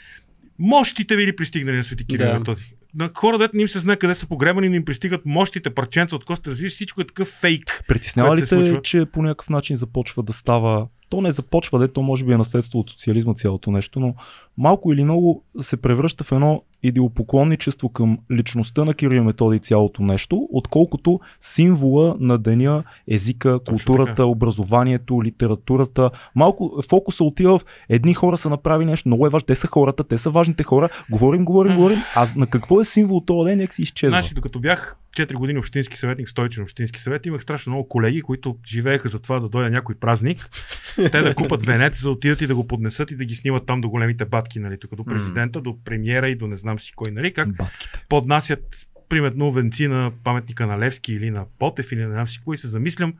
мощите 0.58 1.16
ви 1.16 1.26
ли 1.26 1.36
пристигнали 1.36 1.76
на 1.76 1.84
Свети 1.84 2.06
Кирил 2.06 2.26
Да. 2.26 2.38
Методи? 2.38 2.74
На 2.94 3.10
хора, 3.14 3.38
дете 3.38 3.56
не 3.56 3.62
им 3.62 3.68
се 3.68 3.78
знае 3.78 3.96
къде 3.96 4.14
са 4.14 4.26
погребани, 4.26 4.68
но 4.68 4.74
им 4.74 4.84
пристигат 4.84 5.26
мощите 5.26 5.70
парченца 5.70 6.16
от 6.16 6.24
костите. 6.24 6.50
Разбираш, 6.50 6.72
всичко 6.72 7.00
е 7.00 7.06
такъв 7.06 7.28
фейк. 7.28 7.84
Притеснява 7.88 8.36
ли 8.36 8.40
се 8.40 8.46
те, 8.46 8.66
случва? 8.66 8.82
че 8.82 9.06
по 9.12 9.22
някакъв 9.22 9.50
начин 9.50 9.76
започва 9.76 10.22
да 10.22 10.32
става 10.32 10.86
то 11.10 11.20
не 11.20 11.32
започва, 11.32 11.78
де 11.78 11.88
то 11.88 12.02
може 12.02 12.24
би 12.24 12.32
е 12.32 12.38
наследство 12.38 12.78
от 12.78 12.90
социализма 12.90 13.34
цялото 13.34 13.70
нещо, 13.70 14.00
но 14.00 14.14
малко 14.58 14.92
или 14.92 15.04
много 15.04 15.42
се 15.60 15.76
превръща 15.76 16.24
в 16.24 16.32
едно 16.32 16.62
идеопоклонничество 16.82 17.88
към 17.88 18.18
личността 18.32 18.84
на 18.84 18.94
Кирил 18.94 19.24
Методи 19.24 19.56
и 19.56 19.60
цялото 19.60 20.02
нещо, 20.02 20.48
отколкото 20.52 21.18
символа 21.40 22.16
на 22.20 22.38
деня, 22.38 22.84
езика, 23.08 23.58
културата, 23.68 24.26
образованието, 24.26 25.22
литературата. 25.22 26.10
Малко 26.34 26.82
фокуса 26.88 27.24
отива 27.24 27.58
в 27.58 27.64
едни 27.88 28.14
хора 28.14 28.36
са 28.36 28.50
направили 28.50 28.90
нещо, 28.90 29.08
много 29.08 29.26
е 29.26 29.30
важно, 29.30 29.46
те 29.46 29.54
са 29.54 29.66
хората, 29.66 30.04
те 30.04 30.18
са 30.18 30.30
важните 30.30 30.62
хора, 30.62 30.88
говорим, 31.10 31.44
говорим, 31.44 31.76
говорим, 31.76 31.98
а 32.16 32.26
на 32.36 32.46
какво 32.46 32.80
е 32.80 32.84
символ 32.84 33.20
този 33.20 33.48
ден, 33.48 33.58
нека 33.58 33.74
си 33.74 33.82
изчезва. 33.82 34.20
Значи, 34.20 34.34
докато 34.34 34.60
бях 34.60 34.96
4 35.16 35.34
години 35.34 35.58
общински 35.58 35.96
съветник, 35.96 36.28
стойчен 36.28 36.62
общински 36.62 37.00
съвет, 37.00 37.26
имах 37.26 37.42
страшно 37.42 37.70
много 37.72 37.88
колеги, 37.88 38.22
които 38.22 38.56
живееха 38.66 39.08
за 39.08 39.22
това 39.22 39.40
да 39.40 39.48
дойде 39.48 39.70
някой 39.70 39.94
празник, 39.94 40.48
те 40.96 41.22
да 41.22 41.34
купат 41.34 41.62
венец, 41.62 42.00
за 42.00 42.08
да 42.08 42.12
отидат 42.12 42.40
и 42.40 42.46
да 42.46 42.54
го 42.54 42.66
поднесат 42.66 43.10
и 43.10 43.16
да 43.16 43.24
ги 43.24 43.34
снимат 43.34 43.66
там 43.66 43.80
до 43.80 43.90
големите 43.90 44.24
батки, 44.24 44.60
нали, 44.60 44.78
тук 44.80 44.94
до 44.94 45.04
президента, 45.04 45.60
до 45.60 45.76
премиера 45.84 46.28
и 46.28 46.36
до 46.36 46.46
не 46.46 46.56
знам 46.56 46.69
си 46.78 46.92
кой, 46.96 47.10
нали, 47.10 47.32
как 47.32 47.56
Батките. 47.56 48.04
поднасят 48.08 48.86
примерно 49.08 49.52
венци 49.52 49.88
на 49.88 50.12
паметника 50.24 50.66
на 50.66 50.78
Левски 50.78 51.12
или 51.12 51.30
на 51.30 51.44
Ботев 51.58 51.92
или 51.92 52.04
не 52.04 52.10
знам 52.12 52.28
си 52.28 52.40
кой, 52.44 52.56
се 52.56 52.68
замислям 52.68 53.14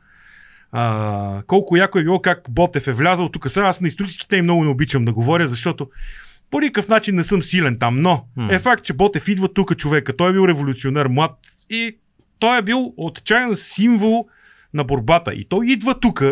а, 0.71 1.43
колко 1.47 1.77
яко 1.77 1.99
е 1.99 2.03
било 2.03 2.21
как 2.21 2.41
Ботев 2.49 2.87
е 2.87 2.93
влязал 2.93 3.29
тук. 3.29 3.49
Сега 3.49 3.65
аз 3.65 3.81
на 3.81 3.87
историческите 3.87 4.37
и 4.37 4.41
много 4.41 4.63
не 4.63 4.69
обичам 4.69 5.05
да 5.05 5.13
говоря, 5.13 5.47
защото 5.47 5.89
по 6.51 6.59
никакъв 6.59 6.87
начин 6.87 7.15
не 7.15 7.23
съм 7.23 7.43
силен 7.43 7.79
там, 7.79 8.01
но 8.01 8.25
М. 8.35 8.53
е 8.53 8.59
факт, 8.59 8.83
че 8.83 8.93
Ботев 8.93 9.27
идва 9.27 9.53
тук 9.53 9.77
човека. 9.77 10.17
Той 10.17 10.29
е 10.29 10.33
бил 10.33 10.47
революционер, 10.47 11.05
млад 11.05 11.31
и 11.69 11.97
той 12.39 12.57
е 12.57 12.61
бил 12.61 12.93
отчаян 12.97 13.55
символ 13.55 14.27
на 14.73 14.83
борбата. 14.83 15.33
И 15.33 15.45
той 15.45 15.67
идва 15.67 15.99
тук 15.99 16.23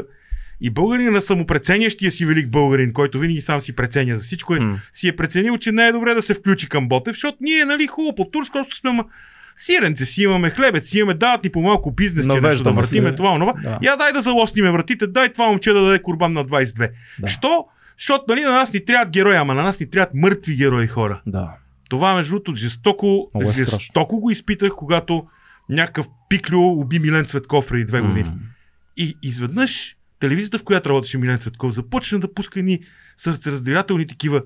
и 0.61 0.69
българин 0.69 1.13
на 1.13 1.21
самопреценящия 1.21 2.11
си 2.11 2.25
велик 2.25 2.49
българин, 2.49 2.93
който 2.93 3.19
винаги 3.19 3.41
сам 3.41 3.61
си 3.61 3.75
преценя 3.75 4.17
за 4.17 4.23
всичко, 4.23 4.55
е, 4.55 4.59
М. 4.59 4.79
си 4.93 5.07
е 5.07 5.15
преценил, 5.15 5.57
че 5.57 5.71
не 5.71 5.87
е 5.87 5.91
добре 5.91 6.13
да 6.13 6.21
се 6.21 6.33
включи 6.33 6.69
към 6.69 6.87
Ботев, 6.87 7.13
защото 7.15 7.37
ние, 7.41 7.65
нали, 7.65 7.87
хубаво 7.87 8.15
по 8.15 8.25
турско, 8.25 8.53
просто 8.53 8.75
сме 8.75 8.91
ма... 8.91 9.03
Сиренце 9.55 10.05
си 10.05 10.23
имаме, 10.23 10.49
хлебец 10.49 10.87
си 10.87 10.99
имаме, 10.99 11.13
дават 11.13 11.43
ни 11.43 11.49
по 11.49 11.61
малко 11.61 11.91
бизнес, 11.91 12.27
че 12.33 12.41
нещо 12.41 12.63
да 12.63 12.71
въртиме 12.71 13.15
това, 13.15 13.31
онова. 13.31 13.53
Да. 13.63 13.79
Я 13.83 13.95
дай 13.95 14.13
да 14.13 14.21
залостиме 14.21 14.71
вратите, 14.71 15.07
дай 15.07 15.33
това 15.33 15.47
момче 15.47 15.73
да 15.73 15.81
даде 15.81 16.01
курбан 16.01 16.33
на 16.33 16.45
22. 16.45 16.89
Да. 17.19 17.27
Що? 17.27 17.65
Защото 17.97 18.23
нали, 18.27 18.41
на 18.41 18.51
нас 18.51 18.73
ни 18.73 18.85
трябват 18.85 19.09
герои, 19.09 19.35
ама 19.35 19.53
на 19.53 19.63
нас 19.63 19.79
ни 19.79 19.89
трябват 19.89 20.13
мъртви 20.13 20.55
герои 20.55 20.87
хора. 20.87 21.21
Да. 21.27 21.53
Това, 21.89 22.13
между 22.13 22.31
другото, 22.31 22.55
жестоко, 22.55 23.29
е 23.41 23.53
страшно. 23.53 23.79
жестоко 23.79 24.19
го 24.19 24.31
изпитах, 24.31 24.71
когато 24.77 25.25
някакъв 25.69 26.07
пиклю 26.29 26.81
уби 26.81 26.99
Милен 26.99 27.25
Цветков 27.25 27.67
преди 27.67 27.85
две 27.85 28.01
години. 28.01 28.29
М. 28.29 28.35
И 28.97 29.15
изведнъж 29.23 29.95
телевизията, 30.19 30.59
в 30.59 30.63
която 30.63 30.89
работеше 30.89 31.17
Милен 31.17 31.39
Цветков, 31.39 31.73
започна 31.73 32.19
да 32.19 32.33
пуска 32.33 32.61
ни 32.61 32.79
сърцераздирателни 33.17 34.07
такива. 34.07 34.43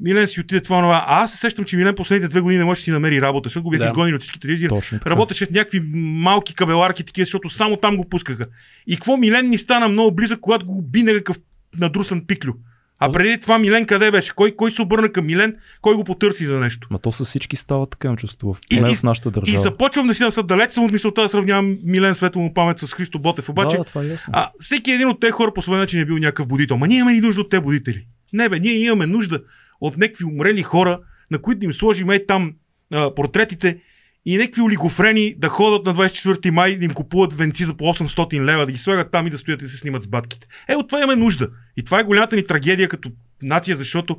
Милен 0.00 0.26
си 0.28 0.40
отиде 0.40 0.60
това, 0.60 0.80
това. 0.80 1.04
А 1.06 1.24
аз 1.24 1.32
се 1.32 1.38
сещам, 1.38 1.64
че 1.64 1.76
Милен 1.76 1.94
последните 1.94 2.28
две 2.28 2.40
години 2.40 2.58
не 2.58 2.64
може 2.64 2.78
да 2.78 2.82
си 2.82 2.90
намери 2.90 3.20
работа, 3.20 3.46
защото 3.46 3.64
го 3.64 3.70
бяха 3.70 3.84
Да. 3.84 3.86
изгонили 3.86 4.14
от 4.14 4.20
всички 4.20 4.40
телевизии. 4.40 4.68
Работеше 5.06 5.46
в 5.46 5.50
някакви 5.50 5.80
малки 5.94 6.54
кабеларки, 6.54 7.04
такива, 7.04 7.24
защото 7.24 7.50
само 7.50 7.76
там 7.76 7.96
го 7.96 8.08
пускаха. 8.08 8.46
И 8.86 8.94
какво 8.96 9.16
Милен 9.16 9.48
ни 9.48 9.58
стана 9.58 9.88
много 9.88 10.14
близък, 10.14 10.40
когато 10.40 10.66
го 10.66 10.78
уби 10.78 11.02
някакъв 11.02 11.36
надрусан 11.78 12.26
пиклю. 12.26 12.52
А 12.98 13.12
преди 13.12 13.40
това 13.40 13.58
Милен 13.58 13.86
къде 13.86 14.10
беше? 14.10 14.32
Кой, 14.34 14.56
кой 14.56 14.70
се 14.70 14.82
обърна 14.82 15.12
към 15.12 15.26
Милен? 15.26 15.56
Кой 15.80 15.94
го 15.94 16.04
потърси 16.04 16.44
за 16.46 16.60
нещо? 16.60 16.88
Ма 16.90 16.98
то 16.98 17.12
с 17.12 17.24
всички 17.24 17.56
става 17.56 17.86
така, 17.86 18.08
имам 18.08 18.16
чувство. 18.16 18.54
В, 18.54 18.58
И- 18.70 18.92
и- 18.92 18.96
в 18.96 19.02
нашата 19.02 19.28
И 19.28 19.32
държава. 19.32 19.62
започвам 19.62 20.06
да 20.06 20.14
си 20.14 20.24
съм 20.30 20.46
далеч 20.46 20.72
съм 20.72 20.84
от 20.84 20.92
мисълта 20.92 21.22
да 21.22 21.28
сравнявам 21.28 21.78
Милен 21.84 22.14
светло 22.14 22.42
му 22.42 22.54
памет 22.54 22.78
с 22.78 22.92
Христо 22.92 23.18
Ботев. 23.18 23.48
Обаче, 23.48 23.76
да, 23.76 23.84
това 23.84 24.02
е 24.02 24.06
ясно. 24.06 24.30
а, 24.36 24.50
всеки 24.58 24.90
един 24.90 25.08
от 25.08 25.20
тези 25.20 25.30
хора 25.30 25.52
по 25.54 25.62
своя 25.62 25.80
начин 25.80 26.00
е 26.00 26.04
бил 26.04 26.16
някакъв 26.16 26.48
будител. 26.48 26.76
Ма 26.76 26.86
ние 26.88 26.98
имаме 26.98 27.16
ли 27.16 27.20
нужда 27.20 27.40
от 27.40 27.50
тези 27.50 27.62
будители? 27.62 28.06
Не 28.32 28.48
бе, 28.48 28.58
ние 28.58 28.72
имаме 28.74 29.06
нужда 29.06 29.40
от 29.80 29.96
някакви 29.96 30.24
умрели 30.24 30.62
хора, 30.62 31.00
на 31.30 31.38
които 31.38 31.64
им 31.64 31.72
сложим 31.72 32.10
ей 32.10 32.26
там 32.26 32.52
а, 32.92 33.14
портретите 33.14 33.78
и 34.26 34.38
някакви 34.38 34.62
олигофрени 34.62 35.34
да 35.38 35.48
ходят 35.48 35.86
на 35.86 35.94
24 35.94 36.50
май 36.50 36.78
да 36.78 36.84
им 36.84 36.94
купуват 36.94 37.32
венци 37.32 37.64
за 37.64 37.74
по 37.74 37.84
800 37.84 38.44
лева, 38.44 38.66
да 38.66 38.72
ги 38.72 38.78
слагат 38.78 39.10
там 39.10 39.26
и 39.26 39.30
да 39.30 39.38
стоят 39.38 39.62
и 39.62 39.68
се 39.68 39.76
снимат 39.76 40.02
с 40.02 40.06
батките. 40.06 40.46
Е, 40.68 40.74
от 40.74 40.88
това 40.88 40.98
имаме 40.98 41.16
нужда. 41.16 41.48
И 41.76 41.82
това 41.82 42.00
е 42.00 42.04
голямата 42.04 42.36
ни 42.36 42.46
трагедия 42.46 42.88
като 42.88 43.10
нация, 43.42 43.76
защото 43.76 44.16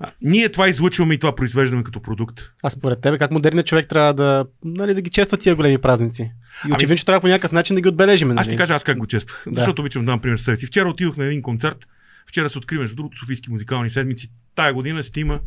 а, 0.00 0.10
ние 0.22 0.48
това 0.48 0.68
излъчваме 0.68 1.14
и 1.14 1.18
това 1.18 1.34
произвеждаме 1.34 1.84
като 1.84 2.02
продукт. 2.02 2.40
А 2.62 2.70
според 2.70 3.00
тебе, 3.00 3.18
как 3.18 3.30
модерният 3.30 3.66
човек 3.66 3.88
трябва 3.88 4.14
да, 4.14 4.46
нали, 4.64 4.94
да 4.94 5.00
ги 5.00 5.10
чества 5.10 5.36
тия 5.36 5.54
големи 5.54 5.78
празници? 5.78 6.32
И 6.68 6.72
очевидно, 6.72 6.96
че 6.96 7.06
трябва 7.06 7.20
по 7.20 7.28
някакъв 7.28 7.52
начин 7.52 7.74
да 7.74 7.80
ги 7.80 7.88
отбележим. 7.88 8.28
Нали? 8.28 8.38
Аз 8.38 8.44
ще 8.44 8.52
ти 8.52 8.58
кажа 8.58 8.74
аз 8.74 8.84
как 8.84 8.98
го 8.98 9.06
чествах. 9.06 9.44
Да. 9.46 9.60
Защото 9.60 9.82
обичам 9.82 10.04
да 10.04 10.12
дам 10.12 10.20
пример 10.20 10.38
себе 10.38 10.56
си. 10.56 10.66
Вчера 10.66 10.88
отидох 10.88 11.16
на 11.16 11.24
един 11.24 11.42
концерт. 11.42 11.86
Вчера 12.26 12.50
се 12.50 12.58
откри, 12.58 12.78
между 12.78 12.96
другото, 12.96 13.18
Софийски 13.18 13.50
музикални 13.50 13.90
седмици. 13.90 14.28
Тая 14.54 14.72
година 14.72 15.02
ще 15.02 15.20
има, 15.20 15.40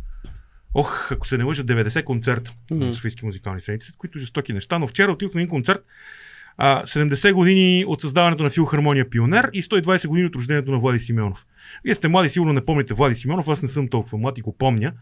ох, 0.74 1.12
ако 1.12 1.28
се 1.28 1.38
не 1.38 1.44
лъжа, 1.44 1.63
90 1.63 2.04
концерта 2.04 2.54
Мгм. 2.72 2.86
на 2.86 2.94
Софийски 2.94 3.25
музикални 3.25 3.62
седмици, 3.62 3.92
които 3.98 4.20
жестоки 4.20 4.54
неща. 4.54 4.80
Но 4.80 4.88
вчера 4.88 5.12
отидох 5.12 5.34
на 5.34 5.42
един 5.42 5.50
концерт. 5.50 5.86
А, 6.58 6.84
70 6.86 7.34
години 7.34 7.86
от 7.88 8.01
създаването 8.01 8.44
на 8.44 8.50
филхармония 8.50 9.10
Пионер 9.10 9.50
и 9.54 9.63
120 9.63 10.08
години 10.08 10.28
от 10.28 10.36
рождението 10.36 10.72
на 10.72 10.80
Влади 10.80 11.00
Симеонов. 11.00 11.46
Вие 11.84 11.96
сте 11.96 12.08
млади, 12.08 12.30
сигурно 12.30 12.54
не 12.54 12.66
помните 12.66 12.94
Влади 12.94 13.16
Симеонов, 13.16 13.48
аз 13.48 13.62
не 13.62 13.68
съм 13.68 13.88
толкова 13.88 14.18
млад 14.18 14.38
и 14.38 14.42
го 14.42 14.58
помня. 14.58 14.94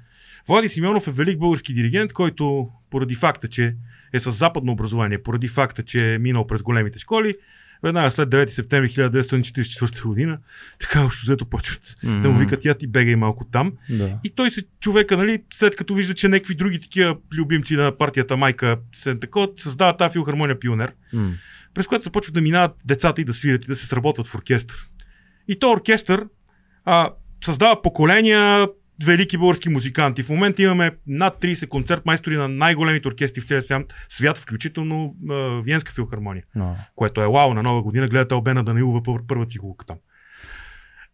Влади 0.48 0.70
Симеонов 0.70 1.08
е 1.08 1.12
велик 1.12 1.40
български 1.40 1.74
диригент, 1.74 2.14
който 2.14 2.70
поради 2.90 3.16
факта, 3.16 3.48
че 3.48 3.76
е 4.14 4.20
с 4.20 4.32
западно 4.32 4.72
образование, 4.72 5.24
поради 5.24 5.48
факта, 5.48 5.84
че 5.84 6.14
е 6.14 6.20
минал 6.20 6.48
през 6.48 6.64
големите 6.64 7.00
школи, 7.00 7.36
веднага 7.84 8.12
след 8.12 8.30
9 8.30 8.48
септември 8.48 8.90
1944 8.90 10.04
година, 10.04 10.38
така 10.80 11.06
общо 11.06 11.26
взето 11.26 11.46
почват 11.46 11.98
М, 12.04 12.22
да 12.22 12.30
му 12.30 12.40
викат 12.40 12.66
я 12.66 12.74
ти 12.74 12.88
бегай 12.88 13.16
малко 13.16 13.46
там. 13.46 13.74
Да. 13.90 14.20
И 14.24 14.30
той 14.30 14.52
се 14.52 14.64
човека, 14.80 15.18
нали, 15.18 15.44
след 15.54 15.76
като 15.76 15.94
вижда, 15.94 16.14
че 16.14 16.28
някакви 16.28 16.56
други 16.56 16.80
такива 16.80 17.18
любимци 17.34 17.76
на 17.76 17.98
партията 17.98 18.38
майка 18.38 18.78
се 18.94 19.16
такова, 19.16 19.48
създава 19.56 19.98
тази 19.98 20.14
филхармония 20.14 20.60
пионер, 20.60 20.94
М. 21.14 21.32
през 21.74 21.88
която 21.88 22.04
започват 22.04 22.34
да 22.34 22.42
минават 22.42 22.72
децата 22.86 23.22
и 23.22 23.26
да 23.26 23.34
свирят 23.34 23.66
и 23.66 23.68
да 23.68 23.76
се 23.76 23.88
сработват 23.88 24.28
в 24.28 24.36
оркестър. 24.36 24.88
И 25.48 25.60
то 25.60 25.72
оркестър 25.72 26.26
а, 26.86 27.10
създава 27.46 27.82
поколения 27.82 28.68
велики 29.06 29.38
български 29.38 29.70
музиканти. 29.70 30.24
В 30.24 30.30
момента 30.30 30.64
имаме 30.64 30.92
над 31.08 31.42
30 31.42 31.68
концерт 31.68 32.06
майстори 32.06 32.38
на 32.38 32.48
най-големите 32.48 33.08
оркестри 33.08 33.42
в 33.42 33.46
целия 33.46 33.86
свят, 34.10 34.38
включително 34.38 35.16
а, 35.30 35.62
Виенска 35.62 35.94
филхармония 35.94 36.44
А. 36.60 36.74
което 36.96 37.22
е 37.22 37.28
вау 37.28 37.54
на 37.54 37.64
нова 37.64 37.82
година, 37.82 38.08
гледате 38.08 38.36
Албена 38.36 38.64
Данилова 38.64 39.04
пър, 39.04 39.22
първа 39.28 39.46
цигулка 39.46 39.86
там. 39.86 39.98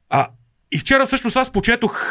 А, 0.09 0.27
и 0.71 0.77
вчера 0.77 1.05
всъщност 1.05 1.35
аз 1.35 1.51
почетох 1.51 2.05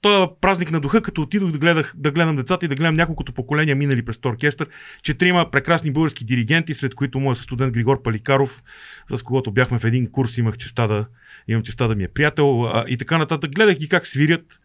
този 0.00 0.30
празник 0.40 0.70
на 0.70 0.80
духа, 0.80 1.02
като 1.02 1.22
отидох 1.22 1.50
да, 1.50 1.58
гледах, 1.58 1.92
да 1.96 2.10
гледам 2.10 2.36
децата 2.36 2.64
и 2.64 2.68
да 2.68 2.74
гледам 2.74 2.94
няколкото 2.94 3.32
поколения 3.32 3.76
минали 3.76 4.04
през 4.04 4.18
този 4.18 4.32
оркестър, 4.32 4.68
четирима 5.02 5.50
прекрасни 5.50 5.92
български 5.92 6.24
диригенти, 6.24 6.74
след 6.74 6.94
които 6.94 7.20
моят 7.20 7.38
студент 7.38 7.72
Григор 7.72 8.02
Паликаров, 8.02 8.62
с 9.10 9.22
когото 9.22 9.52
бяхме 9.52 9.78
в 9.78 9.84
един 9.84 10.10
курс, 10.10 10.38
имах 10.38 10.56
честа 10.56 10.88
да, 10.88 11.06
имам 11.48 11.62
честа 11.62 11.88
да 11.88 11.94
ми 11.94 12.04
е 12.04 12.08
приятел 12.08 12.64
а, 12.64 12.84
и 12.88 12.96
така 12.96 13.18
нататък. 13.18 13.50
Гледах 13.54 13.76
ги 13.76 13.88
как 13.88 14.06
свирят. 14.06 14.60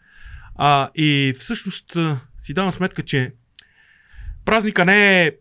А, 0.55 0.89
и 0.95 1.33
всъщност 1.39 1.97
си 2.39 2.53
давам 2.53 2.71
сметка, 2.71 3.01
че 3.01 3.33
празника 4.45 4.85
не 4.85 5.23
е 5.23 5.31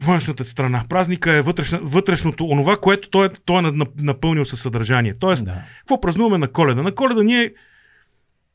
външната 0.00 0.44
страна. 0.44 0.84
Празника 0.88 1.32
е 1.32 1.42
вътрешна, 1.42 1.78
вътрешното, 1.82 2.44
онова, 2.44 2.76
което 2.76 3.10
той, 3.10 3.26
е- 3.26 3.30
той 3.44 3.58
е 3.58 3.62
на- 3.62 3.86
напълнил 3.96 4.44
със 4.44 4.60
съдържание. 4.60 5.14
Тоест, 5.14 5.44
Да. 5.44 5.62
какво 5.78 6.00
празнуваме 6.00 6.38
на 6.38 6.48
коледа? 6.48 6.82
На 6.82 6.92
коледа 6.92 7.22
ние 7.22 7.52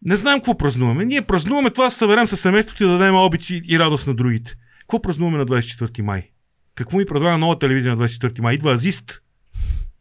не 0.01 0.15
знаем 0.15 0.39
какво 0.39 0.57
празнуваме. 0.57 1.05
Ние 1.05 1.21
празнуваме 1.21 1.69
това 1.69 1.85
да 1.85 1.91
се 1.91 1.97
съберем 1.97 2.27
със 2.27 2.39
семейството 2.39 2.83
и 2.83 2.87
да 2.87 2.91
дадем 2.91 3.15
обичи 3.15 3.61
и 3.65 3.79
радост 3.79 4.07
на 4.07 4.13
другите. 4.13 4.53
Какво 4.79 5.01
празнуваме 5.01 5.37
на 5.37 5.45
24 5.45 6.01
май? 6.01 6.29
Какво 6.75 6.97
ми 6.97 7.05
предлага 7.05 7.37
нова 7.37 7.59
телевизия 7.59 7.91
на 7.91 7.97
24 7.99 8.39
май? 8.39 8.55
Идва 8.55 8.71
Азист, 8.71 9.21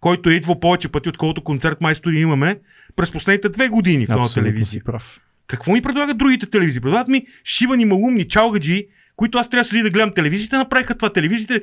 който 0.01 0.31
е 0.31 0.35
идвал 0.35 0.61
повече 0.61 0.89
пъти, 0.89 1.09
отколкото 1.09 1.45
концерт 1.45 1.81
майстори 1.81 2.21
имаме 2.21 2.59
през 2.97 3.11
последните 3.13 3.49
две 3.49 3.69
години 3.69 4.07
в 4.07 4.09
нова 4.09 4.25
Абсолютно 4.25 4.43
телевизия. 4.43 4.67
си 4.71 4.85
прав. 4.85 5.21
Какво 5.51 5.73
ми 5.73 5.83
предлагат 5.83 6.19
другите 6.19 6.47
телевизии? 6.47 6.81
Предлагат 6.81 7.09
ми 7.09 7.27
шивани, 7.45 7.85
малумни, 7.85 8.29
чалгаджи, 8.29 8.87
които 9.17 9.39
аз 9.39 9.51
трябва 9.51 9.63
да 9.63 9.69
седи 9.69 9.83
да 9.83 9.91
гледам 9.91 10.13
телевизията, 10.13 10.59
направиха 10.59 10.95
това. 10.95 11.13
Телевизиите, 11.13 11.63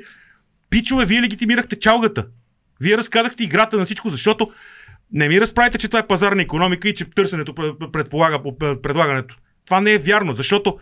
пичове, 0.70 1.06
вие 1.06 1.22
легитимирахте 1.22 1.80
чалгата. 1.80 2.26
Вие 2.82 2.98
разказахте 2.98 3.44
играта 3.44 3.78
на 3.78 3.86
всичко, 3.86 4.10
защото 4.10 4.52
не 5.12 5.28
ми 5.28 5.42
разправите, 5.42 5.78
че 5.78 5.88
това 5.88 6.00
е 6.00 6.08
пазарна 6.08 6.42
економика 6.42 6.90
и 6.90 6.94
че 6.94 7.06
търсенето 7.10 7.54
пред- 7.56 7.92
предполага 7.92 8.44
по- 8.44 8.58
предлагането. 8.58 9.38
Това 9.66 9.82
не 9.82 9.94
е 9.94 9.98
вярно, 9.98 10.36
защото 10.36 10.80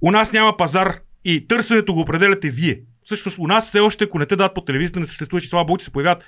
у 0.00 0.10
нас 0.10 0.32
няма 0.32 0.56
пазар 0.56 0.94
и 1.24 1.46
търсенето 1.48 1.94
го 1.94 2.00
определяте 2.00 2.50
вие. 2.50 2.80
Всъщност 3.04 3.38
у 3.38 3.46
нас 3.46 3.68
все 3.68 3.80
още, 3.80 4.04
ако 4.04 4.18
не 4.18 4.26
те 4.26 4.36
дадат 4.36 4.54
по 4.54 4.60
телевизията, 4.60 5.00
не 5.00 5.06
съществува, 5.06 5.40
че 5.40 5.48
слава 5.48 5.64
Богу, 5.64 5.78
че 5.78 5.84
се 5.84 5.90
появяват 5.90 6.24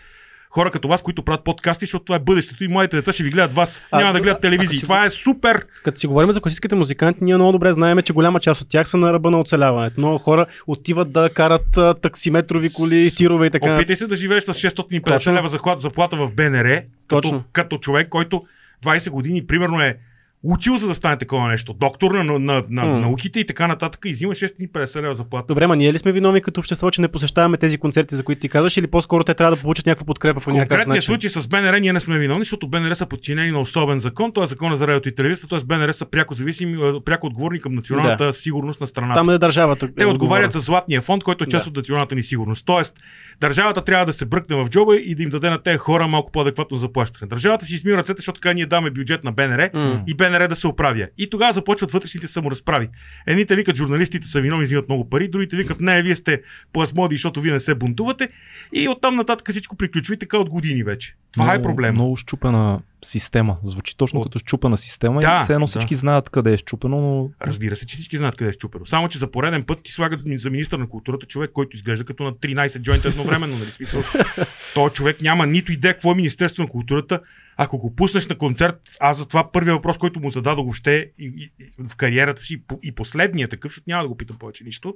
хора 0.51 0.71
като 0.71 0.89
вас, 0.89 1.03
които 1.03 1.23
правят 1.23 1.45
подкасти, 1.45 1.85
защото 1.85 2.05
това 2.05 2.17
е 2.17 2.19
бъдещето 2.19 2.65
и 2.65 2.69
младите 2.69 2.97
деца 2.97 3.13
ще 3.13 3.23
ви 3.23 3.31
гледат 3.31 3.53
вас. 3.53 3.83
А, 3.91 4.01
Няма 4.01 4.13
да 4.13 4.21
гледат 4.21 4.41
телевизии. 4.41 4.77
си 4.79 4.83
Това 4.83 5.05
е 5.05 5.11
супер 5.11 5.67
Като 5.85 5.99
си 5.99 6.07
говорим 6.07 6.33
за 6.33 6.41
класическите 6.41 6.75
музиканти, 6.75 7.25
ние 7.25 7.35
много 7.35 7.53
добре 7.53 7.73
знаем, 7.73 7.99
че 8.03 8.13
голяма 8.13 8.41
част 8.41 8.61
от 8.61 8.69
тях 8.69 8.89
са 8.89 8.97
на 8.97 9.13
ръба 9.13 9.31
на 9.31 9.41
оцеляването. 9.41 10.01
Много 10.01 10.19
хора 10.19 10.47
отиват 10.67 11.13
да 11.13 11.31
карат 11.31 11.77
а, 11.77 11.95
таксиметрови 11.95 12.73
коли, 12.73 13.11
тирове 13.17 13.47
и 13.47 13.51
така. 13.51 13.75
Опитай 13.75 13.97
се 13.97 14.07
да 14.07 14.17
живееш 14.17 14.45
с 14.45 14.55
650 14.55 15.05
Точно. 15.05 15.35
лева 15.35 15.79
заплата 15.79 16.17
в 16.17 16.33
БНР, 16.33 16.83
Точно. 17.09 17.31
Като, 17.31 17.45
като 17.53 17.79
човек, 17.79 18.09
който 18.09 18.43
20 18.85 19.11
години 19.11 19.47
примерно 19.47 19.81
е 19.81 19.99
учил 20.43 20.77
за 20.77 20.87
да 20.87 20.95
стане 20.95 21.17
такова 21.17 21.49
нещо. 21.49 21.73
Доктор 21.75 22.11
на, 22.11 22.25
на, 22.25 22.39
на, 22.39 22.65
на 22.71 22.85
М. 22.85 23.01
науките 23.01 23.41
и 23.41 23.47
така 23.47 23.67
нататък 23.67 24.01
и 24.07 24.13
взима 24.13 24.33
650 24.33 25.03
лева 25.03 25.15
заплата. 25.15 25.47
Добре, 25.47 25.67
ма 25.67 25.77
ние 25.77 25.93
ли 25.93 25.99
сме 25.99 26.13
виновни 26.13 26.41
като 26.41 26.61
общество, 26.61 26.91
че 26.91 27.01
не 27.01 27.09
посещаваме 27.09 27.57
тези 27.57 27.79
концерти, 27.79 28.15
за 28.15 28.23
които 28.23 28.41
ти 28.41 28.49
казваш, 28.49 28.77
или 28.77 28.87
по-скоро 28.87 29.25
те 29.25 29.35
трябва 29.35 29.57
да 29.57 29.63
получат 29.63 29.87
някаква 29.87 30.07
подкрепа 30.07 30.35
по 30.35 30.41
В 30.41 30.47
някакъв 30.47 30.69
конкретния 30.69 30.95
начин? 30.97 31.03
случай 31.03 31.31
с 31.33 31.49
БНР 31.49 31.73
ние 31.73 31.93
не 31.93 32.01
сме 32.01 32.19
виновни, 32.19 32.41
защото 32.41 32.69
БНР 32.69 32.93
са 32.93 33.07
подчинени 33.07 33.51
на 33.51 33.61
особен 33.61 34.01
закон, 34.01 34.33
т.е. 34.33 34.47
закона 34.47 34.77
за 34.77 34.87
радиото 34.87 35.09
и 35.09 35.15
телевизията, 35.15 35.49
т.е. 35.49 35.65
БНР 35.67 35.93
са 35.93 36.07
пряко 36.07 36.35
зависими, 36.35 36.79
а, 36.83 37.01
пряко 37.01 37.27
отговорни 37.27 37.61
към 37.61 37.75
националната 37.75 38.33
сигурност 38.33 38.81
на 38.81 38.87
страната. 38.87 39.15
Там 39.15 39.31
е 39.31 39.39
държавата. 39.39 39.89
Те 39.95 40.07
отговарят 40.07 40.53
за 40.53 40.61
златния 40.61 41.03
фонд, 41.03 41.25
който 41.25 41.45
е 41.45 41.49
част 41.49 41.65
Да. 41.65 41.71
от 41.71 41.77
националната 41.77 42.15
ни 42.15 42.23
сигурност. 42.23 42.63
Тоест, 42.67 42.95
държавата 43.41 43.85
трябва 43.85 44.07
да 44.07 44.13
се 44.13 44.27
бръкне 44.27 44.57
в 44.57 44.69
джоба 44.69 44.97
и 44.97 45.15
да 45.15 45.23
им 45.23 45.31
даде 45.31 45.51
на 45.51 45.63
тези 45.63 45.79
хора 45.79 46.09
малко 46.09 46.33
по-адекватно 46.33 46.77
заплащане. 46.77 47.29
Държавата 47.29 47.67
си 47.67 47.75
измива 47.75 47.99
ръцете, 47.99 48.17
защото 48.19 48.41
така 48.41 48.53
ние 48.53 48.67
даме 48.67 48.91
бюджет 48.91 49.25
на 49.25 49.33
БНР 49.33 49.71
М. 49.75 50.05
и 50.07 50.15
БНР 50.15 50.49
да 50.49 50.57
се 50.57 50.67
оправя. 50.67 51.07
И 51.19 51.31
тогава 51.31 51.53
започват 51.53 51.91
вътрешните 51.93 52.27
саморазправи. 52.27 52.89
Едните 53.27 53.57
викат, 53.57 53.77
журналистите 53.77 54.27
са 54.27 54.41
виновни, 54.41 54.65
взимат 54.65 54.89
много 54.89 55.11
пари, 55.11 55.29
другите 55.29 55.57
викат, 55.57 55.81
не, 55.81 56.03
вие 56.03 56.17
сте 56.17 56.43
плазмоди, 56.73 57.15
защото 57.15 57.41
вие 57.41 57.53
не 57.53 57.61
се 57.61 57.75
бунтувате. 57.75 58.29
И 58.73 58.89
оттам 58.89 59.17
нататък 59.17 59.51
всичко 59.51 59.77
приключва 59.77 60.15
и 60.15 60.19
така 60.19 60.39
от 60.39 60.49
години 60.51 60.83
вече. 60.83 61.15
Това 61.33 61.45
е 61.45 61.59
Много- 61.59 61.63
проблем. 61.63 61.95
Много 61.95 62.17
щупена 62.17 62.81
система. 63.05 63.57
Звучи 63.63 63.97
точно 63.97 64.21
От- 64.21 64.27
като 64.27 64.39
щупена 64.39 64.77
система 64.77 65.21
Да, 65.21 65.39
и 65.41 65.45
все 65.45 65.53
едно 65.53 65.67
да. 65.67 65.71
всички 65.71 65.95
знаят 65.95 66.31
къде 66.31 66.53
е 66.53 66.57
щупено, 66.57 67.01
но 67.01 67.31
Разбира 67.47 67.77
се, 67.77 67.87
че 67.87 67.95
всички 67.97 68.17
знаят 68.17 68.37
къде 68.37 68.51
е 68.51 68.53
щупено. 68.53 68.87
Само, 68.87 69.09
че 69.09 69.19
за 69.19 69.31
пореден 69.31 69.65
път 69.65 69.83
ти 69.83 69.93
слагат 69.93 70.21
за 70.37 70.51
министър 70.51 70.79
на 70.79 70.89
културата 70.89 71.27
човек, 71.27 71.51
който 71.53 71.77
изглежда 71.77 72.05
като 72.05 72.23
на 72.23 72.33
13 72.33 72.81
джойнта 72.81 73.09
едновременно. 73.09 73.59
Нали? 73.59 73.71
Смисъл, 73.71 74.03
той 74.75 74.91
човек 74.91 75.23
няма 75.23 75.47
нито 75.47 75.73
идея 75.73 75.95
какво 75.95 76.13
е 76.13 76.17
Министерство 76.17 76.63
на 76.63 76.69
културата. 76.69 77.21
Ако 77.57 77.79
го 77.79 77.95
пуснеш 77.97 78.27
на 78.27 78.39
концерт, 78.39 78.81
аз 79.01 79.17
за 79.19 79.27
това 79.27 79.53
първият 79.53 79.77
въпрос, 79.77 79.99
който 79.99 80.21
му 80.21 80.31
зададох 80.31 80.65
въобще 80.65 81.11
и, 81.19 81.25
и, 81.37 81.53
и, 81.65 81.71
в 81.89 81.97
кариерата 81.97 82.43
си 82.43 82.63
и 82.83 82.93
последния 82.95 83.49
такъв, 83.49 83.71
защото 83.73 83.85
няма 83.87 84.03
да 84.03 84.09
го 84.09 84.17
питам 84.17 84.39
повече 84.39 84.65
нищо, 84.65 84.95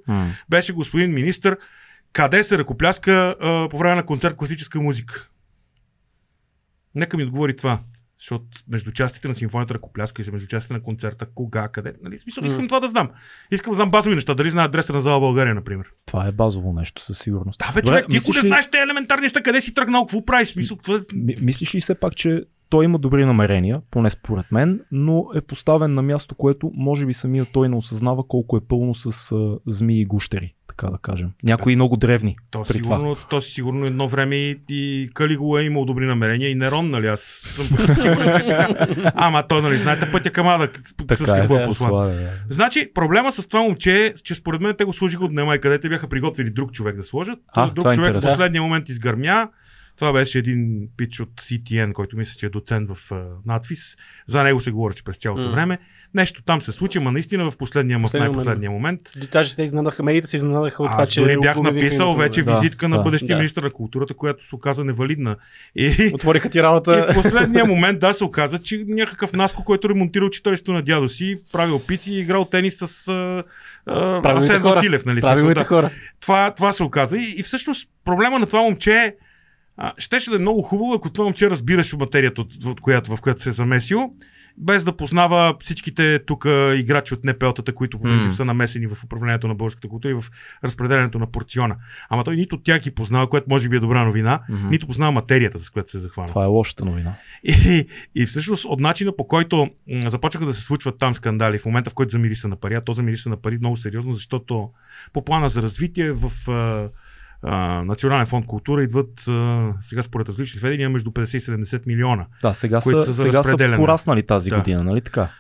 беше 0.50 0.72
господин 0.72 1.14
министър, 1.14 1.58
къде 2.12 2.44
се 2.44 2.58
ръкопляска 2.58 3.36
а, 3.40 3.68
по 3.68 3.78
време 3.78 3.94
на 3.94 4.06
концерт 4.06 4.36
класическа 4.36 4.80
музика. 4.80 5.28
Нека 6.94 7.16
ми 7.16 7.22
отговори 7.22 7.56
това. 7.56 7.80
Защото 8.22 8.44
между 8.68 8.90
частите 8.92 9.28
на 9.28 9.34
симфонията 9.34 9.74
ръкопляска 9.74 10.22
и 10.22 10.30
между 10.30 10.48
частите 10.48 10.74
на 10.74 10.82
концерта, 10.82 11.26
кога, 11.26 11.68
къде. 11.68 11.92
Нали? 12.02 12.18
Смисъл, 12.18 12.44
искам 12.44 12.60
М. 12.60 12.66
това 12.66 12.80
да 12.80 12.88
знам. 12.88 13.10
Искам 13.50 13.70
да 13.70 13.76
знам 13.76 13.90
базови 13.90 14.14
неща. 14.14 14.34
Дали 14.34 14.50
знае 14.50 14.64
адреса 14.64 14.92
на 14.92 15.02
зала 15.02 15.20
България, 15.20 15.54
например. 15.54 15.86
това 16.06 16.26
е 16.26 16.32
базово 16.32 16.72
нещо 16.72 17.02
със 17.02 17.18
сигурност. 17.18 17.58
Да, 17.58 17.72
бе, 17.72 17.82
човек, 17.82 18.06
ти 18.10 18.16
ако 18.16 18.32
не 18.32 18.38
ли- 18.38 18.46
знаеш 18.48 18.70
тези 18.70 18.82
елементарни 18.82 19.22
неща, 19.22 19.42
къде 19.42 19.60
си 19.60 19.74
тръгнал, 19.74 20.06
какво 20.06 20.24
правиш? 20.24 20.48
Смисъл, 20.48 20.76
това... 20.76 20.96
е- 20.96 21.00
Ми- 21.14 21.36
Мислиш 21.40 21.74
ли 21.74 21.80
все 21.80 21.94
пак, 21.94 22.16
че 22.16 22.44
той 22.68 22.84
има 22.84 22.98
добри 22.98 23.24
намерения, 23.24 23.80
поне 23.90 24.10
според 24.10 24.52
мен, 24.52 24.80
но 24.92 25.26
е 25.34 25.40
поставен 25.40 25.94
на 25.94 26.02
място, 26.02 26.34
което 26.34 26.70
може 26.74 27.06
би 27.06 27.12
самия 27.12 27.46
той 27.46 27.68
не 27.68 27.76
осъзнава 27.76 28.28
колко 28.28 28.56
е 28.56 28.60
пълно 28.60 28.94
с 28.94 29.32
а, 29.32 29.58
змии 29.66 30.00
и 30.00 30.06
гущери. 30.06 30.54
Така 30.76 30.90
да 30.92 30.98
кажем. 30.98 31.30
Някои 31.42 31.76
много 31.76 31.96
древни. 31.96 32.36
То, 32.50 32.64
при 32.68 32.82
това. 32.82 32.96
сигурно, 32.96 33.16
то 33.30 33.42
сигурно 33.42 33.86
едно 33.86 34.08
време 34.08 34.36
и, 34.36 34.60
и 34.68 35.10
Калигула 35.14 35.62
е 35.62 35.64
имал 35.64 35.84
добри 35.84 36.06
намерения 36.06 36.50
и 36.50 36.54
Нерон, 36.54 36.90
нали? 36.90 37.06
Аз 37.06 37.20
съм 37.20 37.64
сигурен, 38.02 38.32
че 38.34 38.40
е 38.40 38.48
така. 38.48 38.86
Ама 39.14 39.46
той, 39.48 39.62
нали, 39.62 39.78
знаете 39.78 40.12
пътя 40.12 40.30
към 40.30 40.48
Ада, 40.48 40.68
с 41.10 41.24
какво 41.24 41.56
е 41.56 41.62
е, 41.62 41.66
послан. 41.66 42.16
да. 42.16 42.30
Значи, 42.50 42.90
проблема 42.94 43.32
с 43.32 43.48
това 43.48 43.62
момче 43.62 44.06
е, 44.06 44.14
че 44.14 44.34
според 44.34 44.60
мен 44.60 44.74
те 44.78 44.84
го 44.84 44.92
служиха 44.92 45.24
от 45.24 45.32
Немай, 45.32 45.58
къде 45.58 45.78
те 45.78 45.88
бяха 45.88 46.08
приготвили 46.08 46.50
друг 46.50 46.72
човек 46.72 46.96
да 46.96 47.04
сложат. 47.04 47.38
А, 47.52 47.66
друг 47.66 47.74
това 47.76 47.92
е 47.92 47.94
човек 47.94 48.12
в 48.12 48.16
интересно. 48.16 48.30
последния 48.30 48.62
момент 48.62 48.88
изгърмя. 48.88 49.48
Това 49.96 50.12
беше 50.12 50.38
един 50.38 50.88
пич 50.96 51.20
от 51.20 51.30
CTN, 51.32 51.92
който 51.92 52.16
мисля, 52.16 52.34
че 52.38 52.46
е 52.46 52.50
доцент 52.50 52.88
в 52.90 53.12
надфис. 53.46 53.96
За 54.26 54.42
него 54.42 54.60
се 54.60 54.70
говореше 54.70 55.04
през 55.04 55.16
цялото 55.16 55.42
М. 55.42 55.50
време. 55.50 55.78
Нещо 56.14 56.42
там 56.42 56.62
се 56.62 56.72
случи, 56.72 56.98
ма 56.98 57.12
наистина 57.12 57.50
в 57.50 57.56
последния, 57.56 57.98
в 57.98 58.02
Последния 58.02 58.30
най-последния 58.30 58.70
момент. 58.70 59.00
Даже 59.32 59.56
те 59.56 59.62
изненадаха, 59.62 60.02
медиите 60.02 60.26
се 60.26 60.36
изненадаха 60.36 60.82
от 60.82 60.90
това, 60.90 61.06
че 61.06 61.20
дори 61.20 61.36
бях 61.40 61.56
написал 61.56 62.12
на- 62.12 62.18
вече 62.18 62.42
Да, 62.42 62.52
визитка 62.52 62.88
на 62.88 62.96
да. 62.96 63.02
бъдещия 63.02 63.28
Да. 63.28 63.36
министр 63.36 63.62
на 63.62 63.70
културата, 63.70 64.14
която 64.14 64.48
се 64.48 64.54
оказа 64.54 64.84
невалидна. 64.84 65.36
И, 65.76 66.10
Отвориха 66.14 66.50
ти 66.50 66.58
и 66.58 66.62
работа. 66.62 67.06
в 67.10 67.22
последния 67.22 67.64
момент, 67.64 67.98
да, 68.00 68.14
се 68.14 68.24
оказа, 68.24 68.58
че 68.58 68.84
някакъв 68.88 69.32
Наско, 69.32 69.64
който 69.64 69.88
ремонтирал 69.88 70.30
читалището 70.30 70.72
на 70.72 70.82
дядо 70.82 71.08
си, 71.08 71.38
правил 71.52 71.80
пици 71.86 72.12
и 72.12 72.20
играл 72.20 72.44
тенис 72.44 72.76
с 72.78 73.08
а, 73.08 73.44
а, 73.86 74.38
Асен 74.38 74.60
хора. 74.60 74.74
Василев. 74.74 75.04
Нали, 75.06 75.20
хора. 75.64 75.90
това, 76.20 76.50
това 76.50 76.72
се 76.72 76.82
оказа. 76.82 77.18
И, 77.18 77.34
и 77.36 77.42
всъщност 77.42 77.88
проблема 78.04 78.38
на 78.38 78.46
това 78.46 78.60
момче 78.62 78.92
е, 78.92 79.14
а, 79.84 79.92
щеше 79.98 80.30
да 80.30 80.36
е 80.36 80.38
много 80.38 80.62
хубаво, 80.62 80.94
ако 80.94 81.10
това 81.10 81.24
момче 81.24 81.50
разбираше 81.50 81.96
материята, 81.96 82.40
от, 82.40 82.64
от 82.64 82.80
която, 82.80 83.16
в 83.16 83.20
която 83.20 83.42
се 83.42 83.48
е 83.48 83.52
замесил, 83.52 84.12
без 84.58 84.84
да 84.84 84.96
познава 84.96 85.54
всичките 85.60 86.18
тук 86.26 86.44
играчи 86.76 87.14
от 87.14 87.24
НПО-тата, 87.24 87.74
които 87.74 87.98
по 87.98 88.02
принцип 88.02 88.34
са 88.34 88.44
намесени 88.44 88.86
в 88.86 89.04
управлението 89.04 89.48
на 89.48 89.54
българската 89.54 89.88
култура 89.88 90.10
и 90.12 90.14
в 90.14 90.24
разпределението 90.64 91.18
на 91.18 91.26
порциона. 91.26 91.76
Ама 92.10 92.24
той 92.24 92.36
нито 92.36 92.60
тях 92.60 92.82
ги 92.82 92.90
познава, 92.90 93.28
което 93.28 93.46
може 93.48 93.68
би 93.68 93.76
е 93.76 93.80
добра 93.80 94.04
новина, 94.04 94.40
Мгм. 94.48 94.68
нито 94.68 94.86
познава 94.86 95.12
материята, 95.12 95.58
с 95.58 95.70
която 95.70 95.90
се 95.90 95.96
е 95.96 96.00
захванал. 96.00 96.28
Това 96.28 96.44
е 96.44 96.46
лошата 96.46 96.84
новина. 96.84 97.14
И, 97.44 97.86
и 98.14 98.26
всъщност 98.26 98.64
от 98.64 98.80
начина 98.80 99.16
по 99.16 99.28
който 99.28 99.70
започнаха 100.06 100.46
да 100.46 100.54
се 100.54 100.62
случват 100.62 100.98
там 100.98 101.14
скандали, 101.14 101.58
в 101.58 101.64
момента 101.64 101.90
в 101.90 101.94
който 101.94 102.10
замириса 102.10 102.48
на 102.48 102.56
пари, 102.56 102.74
а 102.74 102.80
то 102.80 102.94
замириса 102.94 103.28
на 103.30 103.36
пари 103.36 103.58
много 103.58 103.76
сериозно, 103.76 104.14
защото 104.14 104.70
по 105.12 105.24
плана 105.24 105.48
за 105.48 105.62
развитие 105.62 106.12
в 106.12 106.32
а, 107.42 107.82
Национален 107.84 108.26
фонд 108.26 108.46
култура 108.46 108.82
идват 108.82 109.28
а, 109.28 109.72
сега 109.80 110.02
според 110.02 110.28
различни 110.28 110.58
сведения 110.58 110.90
между 110.90 111.10
50 111.10 111.36
и 111.36 111.40
70 111.40 111.86
милиона. 111.86 112.26
Да, 112.42 112.52
сега 112.52 112.80
са, 112.80 113.02
са 113.02 113.14
сега 113.14 113.42
са 113.42 113.56
пораснали 113.76 114.22
тази 114.22 114.50
Да. 114.50 114.56
година, 114.56 114.84
нали 114.84 115.00
така? 115.00 115.30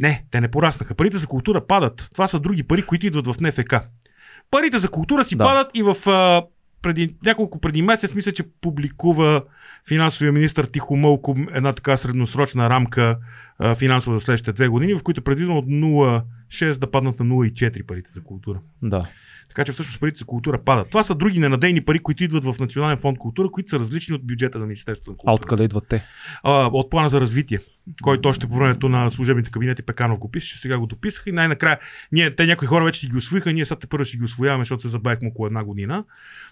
Не, 0.00 0.24
те 0.30 0.40
не 0.40 0.48
пораснаха. 0.48 0.94
Парите 0.94 1.18
за 1.18 1.26
култура 1.26 1.66
падат. 1.66 2.08
Това 2.12 2.28
са 2.28 2.40
други 2.40 2.62
пари, 2.62 2.82
които 2.82 3.06
идват 3.06 3.26
в 3.26 3.40
НФК. 3.40 3.74
Парите 4.50 4.78
за 4.78 4.88
култура 4.88 5.24
си 5.24 5.36
Да. 5.36 5.44
падат 5.44 5.70
и 5.74 5.82
в 5.82 5.96
а, 6.06 6.42
преди, 6.82 7.16
няколко 7.24 7.60
преди 7.60 7.82
месец 7.82 8.14
мисля, 8.14 8.32
че 8.32 8.42
публикува 8.60 9.42
финансовия 9.88 10.32
министр 10.32 10.66
Тихомълко 10.66 11.36
една 11.54 11.72
така 11.72 11.96
средносрочна 11.96 12.70
рамка 12.70 13.18
а, 13.58 13.74
финансова 13.74 14.16
за 14.16 14.20
следващите 14.20 14.52
две 14.52 14.68
години, 14.68 14.94
в 14.94 15.02
които 15.02 15.20
е 15.20 15.24
предвидено 15.24 15.58
от 15.58 15.66
0,6 15.66 16.78
да 16.78 16.90
паднат 16.90 17.20
на 17.20 17.26
0,4 17.26 17.86
парите 17.86 18.10
за 18.12 18.22
култура. 18.22 18.58
Да. 18.82 19.06
Така 19.54 19.64
че 19.64 19.72
всъщност 19.72 20.00
парите 20.00 20.18
за 20.18 20.24
култура 20.24 20.58
падат. 20.58 20.88
Това 20.90 21.02
са 21.02 21.14
други 21.14 21.38
ненадейни 21.38 21.80
пари, 21.80 21.98
които 21.98 22.24
идват 22.24 22.44
в 22.44 22.54
Национален 22.60 22.98
фонд 22.98 23.18
култура, 23.18 23.50
които 23.50 23.70
са 23.70 23.78
различни 23.78 24.14
от 24.14 24.26
бюджета 24.26 24.58
на 24.58 24.66
Министерството 24.66 25.10
на 25.10 25.14
А 25.14 25.18
култура. 25.18 25.34
откъде 25.34 25.64
идват 25.64 25.84
те? 25.88 26.04
а, 26.42 26.70
от 26.72 26.90
плана 26.90 27.08
за 27.08 27.20
развитие, 27.20 27.58
който 28.02 28.28
още 28.28 28.46
по 28.46 28.56
времето 28.56 28.88
на 28.88 29.10
служебните 29.10 29.50
кабинети 29.50 29.82
Пеканов 29.82 30.18
го 30.18 30.30
пише, 30.30 30.58
сега 30.58 30.78
го 30.78 30.86
дописаха 30.86 31.30
и 31.30 31.32
най-накрая 31.32 31.78
ние, 32.12 32.30
те 32.30 32.46
някои 32.46 32.68
хора 32.68 32.84
вече 32.84 33.00
си 33.00 33.08
ги 33.08 33.16
освоиха, 33.16 33.52
ние 33.52 33.66
сега 33.66 33.78
те 33.78 33.86
първо 33.86 34.04
ще 34.04 34.16
ги 34.16 34.24
освояваме, 34.24 34.64
защото 34.64 34.82
се 34.82 34.88
забавихме 34.88 35.28
около 35.28 35.46
една 35.46 35.64
година. 35.64 36.04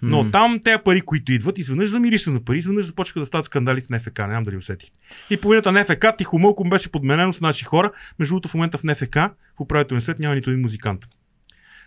Но 0.02 0.22
М. 0.24 0.30
там 0.30 0.60
тези 0.64 0.78
пари, 0.84 1.00
които 1.00 1.32
идват, 1.32 1.58
изведнъж 1.58 1.88
замириша 1.88 2.30
на 2.30 2.40
пари, 2.40 2.58
изведнъж 2.58 2.86
започнаха 2.86 3.20
да 3.20 3.26
стават 3.26 3.46
скандали 3.46 3.80
с 3.80 3.90
НФК, 3.90 4.18
не 4.18 4.26
знам 4.26 4.44
дали 4.44 4.56
усетихте. 4.56 4.96
И 5.30 5.36
половината 5.36 5.72
на 5.72 5.80
НФК 5.80 6.06
тихомълком 6.18 6.70
беше 6.70 6.88
подменено 6.88 7.32
с 7.32 7.40
наши 7.40 7.64
хора. 7.64 7.90
Между 8.18 8.32
другото, 8.32 8.48
в 8.48 8.54
момента 8.54 8.78
в 8.78 8.84
НФК, 8.84 9.14
в 9.16 9.60
управителния 9.60 10.02
свет 10.02 10.18
няма 10.18 10.34
нито 10.34 10.50
един 10.50 10.62
музикант. 10.62 11.00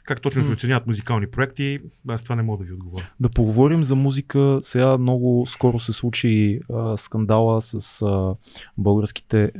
Как 0.05 0.21
точно 0.21 0.43
се 0.43 0.51
оценяват 0.51 0.87
музикални 0.87 1.27
проекти, 1.27 1.79
аз 2.07 2.23
това 2.23 2.35
не 2.35 2.43
мога 2.43 2.57
да 2.57 2.67
ви 2.67 2.73
отговоря. 2.73 3.03
Да 3.19 3.29
поговорим 3.29 3.83
за 3.83 3.95
музика. 3.95 4.59
Сега 4.61 4.97
много 4.97 5.45
скоро 5.47 5.79
се 5.79 5.93
случи 5.93 6.59
а, 6.73 6.97
скандала 6.97 7.61
с 7.61 8.01
а, 8.01 8.35
българските 8.77 9.51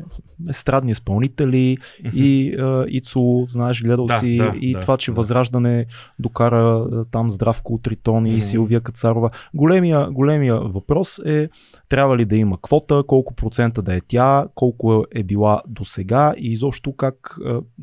естрадни 0.50 0.92
изпълнители 0.92 1.78
и 2.14 2.56
а, 2.60 2.86
Ицо, 2.88 3.46
знаеш, 3.48 3.84
гледал 3.84 4.06
Да, 4.06 4.18
си 4.18 4.38
да, 4.38 4.54
и 4.62 4.74
да, 4.74 4.80
това, 4.80 4.98
че 4.98 5.12
да. 5.12 5.16
Възраждане 5.16 5.86
докара 6.20 6.88
а, 6.92 7.04
там 7.04 7.32
Здравко 7.32 7.80
Тритон 7.84 8.26
и. 8.26 8.42
Силвия 8.42 8.82
Кацарова. 8.82 9.30
Големия, 9.54 10.12
големия 10.12 10.60
въпрос 10.60 11.20
е 11.26 11.50
трябва 11.90 12.18
ли 12.18 12.26
да 12.26 12.36
има 12.36 12.58
квота, 12.62 13.04
колко 13.08 13.34
процента 13.34 13.82
да 13.82 13.96
е 13.96 14.02
тя, 14.08 14.46
колко 14.56 15.06
е 15.16 15.24
била 15.24 15.62
до 15.68 15.86
сега 15.86 16.34
и 16.38 16.52
изобщо 16.52 16.94
как... 16.94 17.38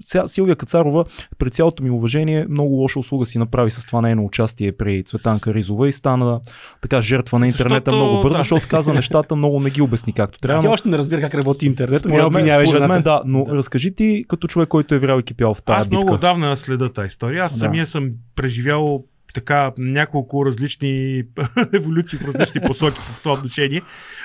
Сега 0.04 0.28
Силвия 0.28 0.56
Кацарова, 0.56 1.04
при 1.38 1.50
цялото 1.50 1.82
ми 1.82 1.90
уважение, 1.90 2.46
много 2.50 2.74
лоша 2.74 2.98
услуга 2.98 3.26
си 3.26 3.38
направи 3.38 3.70
с 3.70 3.86
това 3.86 4.00
нейно 4.00 4.24
участие 4.24 4.72
при 4.72 5.04
Цветанка 5.04 5.54
Ризова 5.54 5.88
и 5.88 5.92
стана 5.92 6.40
така 6.82 7.00
жертва 7.00 7.38
на 7.38 7.46
интернета 7.46 7.90
Защото, 7.90 7.96
много 7.96 8.22
бързо, 8.22 8.32
да. 8.32 8.38
защото 8.38 8.68
каза 8.68 8.94
нещата, 8.94 9.36
много 9.36 9.60
не 9.60 9.70
ги 9.70 9.82
обясни 9.82 10.12
както 10.12 10.38
трябва. 10.38 10.62
Тя 10.62 10.70
още 10.70 10.88
не 10.88 10.98
разбира 10.98 11.20
как 11.20 11.34
работи 11.34 11.66
интернет. 11.66 11.98
Според 11.98 12.32
мен, 12.32 12.66
според 12.66 12.88
мен 12.88 13.02
да, 13.02 13.22
но 13.26 13.44
Да. 13.44 13.54
разкажи 13.54 13.94
ти 13.94 14.24
като 14.28 14.46
човек, 14.46 14.68
който 14.68 14.94
е 14.94 14.98
врял 14.98 15.18
и 15.18 15.22
кипял 15.22 15.54
в 15.54 15.62
тази 15.62 15.80
Аз 15.80 15.86
битка. 15.86 15.96
много 15.96 16.14
отдавна 16.14 16.56
следа 16.56 16.92
тази 16.92 17.06
история. 17.06 17.44
Аз 17.44 17.52
Да. 17.52 17.58
самия 17.58 17.86
съм 17.86 18.10
преживял 18.36 19.04
така 19.32 19.72
няколко 19.78 20.46
различни 20.46 21.22
еволюции 21.74 22.18
в 22.18 22.24
различни 22.24 22.60
посоки 22.66 23.00
в 23.00 23.20
това 23.22 23.32
отношение. 23.32 23.82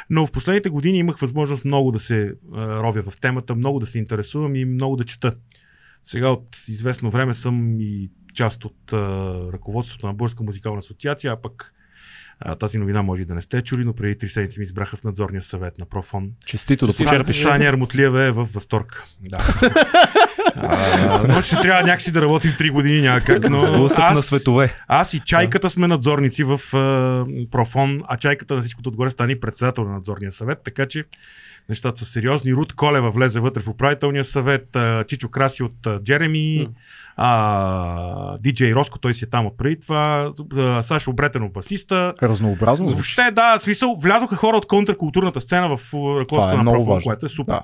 Но 0.10 0.26
в 0.26 0.32
последните 0.32 0.70
години 0.70 0.98
имах 0.98 1.18
възможност 1.18 1.66
много 1.66 1.92
да 1.92 2.00
се 2.00 2.34
а, 2.56 2.84
ровя 2.84 3.12
в 3.12 3.22
темата, 3.22 3.56
много 3.56 3.80
да 3.80 3.86
се 3.86 4.00
интересувам 4.00 4.56
и 4.56 4.66
много 4.66 4.96
да 4.96 5.04
чета. 5.04 5.36
Сега 6.04 6.30
от 6.30 6.58
известно 6.68 7.12
време 7.12 7.34
съм 7.34 7.80
и 7.80 8.10
част 8.34 8.66
от 8.66 8.94
а, 8.94 8.98
ръководството 9.54 10.08
на 10.08 10.14
Българска 10.14 10.44
музикална 10.44 10.80
асоциация, 10.80 11.32
а 11.32 11.42
пък 11.42 11.74
а, 12.40 12.56
тази 12.56 12.78
новина 12.78 13.04
може 13.04 13.22
и 13.22 13.26
да 13.26 13.36
не 13.36 13.42
сте 13.42 13.62
чули, 13.62 13.86
но 13.86 13.94
преди 13.94 14.18
три 14.18 14.30
седмици 14.30 14.60
ми 14.60 14.64
избраха 14.64 14.98
в 14.98 15.04
надзорния 15.04 15.42
съвет 15.42 15.78
на 15.78 15.86
Профон. 15.86 16.32
Честито 16.46 16.88
да 16.88 16.94
почерпиш. 16.94 17.42
Саня 17.42 17.66
Армутлиева 17.66 18.24
е 18.24 18.32
в 18.32 18.48
възторг. 18.54 19.04
Да. 19.22 19.38
а, 20.56 21.24
но 21.28 21.42
ще 21.42 21.56
трябва 21.56 21.82
някакси 21.82 22.12
да 22.12 22.22
работим 22.22 22.52
3 22.52 22.72
години, 22.72 23.02
няма 23.02 23.22
как. 23.22 23.50
Но 23.50 23.58
Сблъсък 23.58 23.98
на 23.98 24.06
аз, 24.06 24.26
светове. 24.26 24.74
аз 24.88 25.14
и 25.14 25.20
Чайката 25.20 25.70
сме 25.70 25.88
надзорници 25.88 26.44
в 26.44 26.60
Профон, 27.52 28.02
а 28.08 28.18
Чайката 28.18 28.56
на 28.56 28.62
всичкото 28.62 28.90
отгоре 28.90 29.10
стане 29.10 29.32
и 29.32 29.40
председател 29.40 29.84
на 29.84 29.94
надзорния 29.94 30.32
съвет, 30.32 30.60
така 30.66 30.86
че 30.86 31.04
нещата 31.70 32.00
са 32.00 32.06
сериозни. 32.06 32.54
Рут 32.54 32.74
Колева 32.74 33.12
влезе 33.12 33.40
вътре 33.40 33.62
в 33.62 33.68
управителния 33.68 34.26
съвет, 34.26 34.78
Чичо 35.08 35.30
Краси 35.30 35.64
от 35.64 35.88
Джереми, 36.04 36.68
а, 37.18 38.38
диджей 38.38 38.74
Роско, 38.74 39.00
той 39.00 39.14
си 39.14 39.26
е 39.26 39.30
там 39.30 39.46
от 39.46 39.58
преди 39.58 39.80
това, 39.80 40.32
Сашо 40.84 41.14
Бретенов 41.14 41.52
басиста, 41.52 42.14
Разнообразно 42.24 42.90
звучи. 42.90 43.16
Въобще, 43.18 43.32
да, 43.36 43.60
смисъл, 43.60 43.96
влязоха 44.02 44.36
хора 44.36 44.58
от 44.58 44.68
контркултурната 44.68 45.42
сцена 45.42 45.78
в 45.78 45.92
uh, 45.92 46.20
ръководството 46.20 46.62
е 46.62 46.64
на 46.64 46.72
Профон, 46.72 46.94
важно. 46.94 47.10
което 47.10 47.26
е 47.26 47.30
супер. 47.30 47.54
Да. 47.54 47.62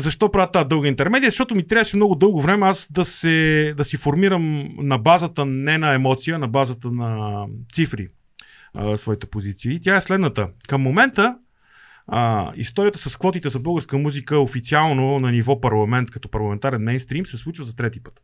Защо 0.00 0.30
правя 0.30 0.50
тази 0.50 0.68
дълга 0.68 0.88
интермедия? 0.88 1.30
Защото 1.30 1.54
ми 1.54 1.66
трябваше 1.66 1.96
много 1.96 2.14
дълго 2.14 2.42
време 2.42 2.66
аз 2.66 2.88
да, 2.90 3.04
се, 3.04 3.74
да 3.76 3.84
си 3.84 3.96
формирам 3.96 4.68
на 4.78 4.98
базата 4.98 5.46
не 5.46 5.78
на 5.78 5.94
емоция, 5.94 6.38
на 6.38 6.48
базата 6.48 6.90
на 6.90 7.44
цифри 7.72 8.08
а, 8.74 8.98
своите 8.98 9.26
позиции. 9.26 9.74
И 9.74 9.80
тя 9.80 9.96
е 9.96 10.00
следната. 10.00 10.48
Към 10.68 10.82
момента 10.82 11.38
а, 12.06 12.52
историята 12.56 12.98
с 12.98 13.16
квотите 13.16 13.48
за 13.48 13.58
българска 13.58 13.98
музика 13.98 14.38
официално 14.38 15.18
на 15.18 15.32
ниво 15.32 15.60
парламент, 15.60 16.10
като 16.10 16.30
парламентарен 16.30 16.82
мейнстрим, 16.82 17.26
се 17.26 17.36
случва 17.36 17.64
за 17.64 17.76
трети 17.76 18.02
път. 18.02 18.20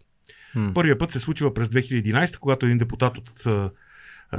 Първият 0.75 0.99
път 0.99 1.11
се 1.11 1.21
случва 1.21 1.55
през 1.55 1.69
2011, 1.69 2.39
когато 2.39 2.67
един 2.67 2.79
депутат 2.79 3.19
от 3.19 3.45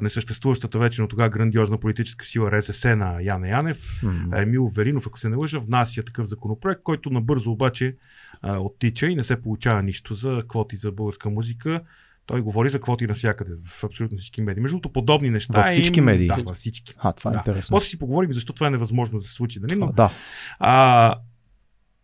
несъществуващата 0.02 0.80
вече, 0.80 1.02
но 1.02 1.08
тогава 1.08 1.30
грандиозна 1.30 1.78
политическа 1.78 2.26
сила 2.26 2.52
РСС 2.52 2.96
на 2.96 3.22
Яна 3.22 3.50
Янев, 3.50 4.00
М. 4.04 4.42
Емил 4.42 4.68
Веринов, 4.68 5.08
ако 5.08 5.20
се 5.20 5.30
не 5.30 5.36
лъжа, 5.36 5.60
внася 5.60 6.04
такъв 6.04 6.28
законопроект, 6.28 6.82
който 6.84 7.10
набързо 7.10 7.52
обаче 7.52 7.96
а, 8.42 8.58
оттича 8.58 9.08
и 9.08 9.16
не 9.16 9.24
се 9.24 9.42
получава 9.42 9.84
нищо 9.84 10.14
за 10.14 10.44
квоти 10.50 10.76
за 10.76 10.92
българска 10.92 11.30
музика. 11.30 11.82
Той 12.26 12.42
говори 12.42 12.70
за 12.70 12.82
квоти 12.82 13.08
навсякъде, 13.08 13.52
в 13.68 13.84
абсолютно 13.84 14.18
всички 14.18 14.42
медии. 14.42 14.62
Между 14.62 14.76
другото, 14.76 14.94
подобни 14.94 15.30
неща. 15.30 15.54
Във 15.54 15.66
всички 15.66 16.00
им- 16.00 16.06
медии? 16.06 16.28
Да, 16.28 16.36
във 16.36 16.56
всички. 16.56 16.94
А, 16.98 17.14
това 17.14 17.32
е 17.32 17.34
Да. 17.34 17.38
интересно. 17.38 17.76
После 17.76 17.90
си 17.90 18.00
поговорим 18.00 18.34
защо 18.34 18.54
това 18.54 18.68
е 18.68 18.72
невъзможно 18.72 19.20
да 19.20 19.28
се 19.28 19.34
случи. 19.34 19.60
Нали? 19.60 19.76
Но, 19.76 19.92
Да. 19.92 20.12
а, 20.60 21.16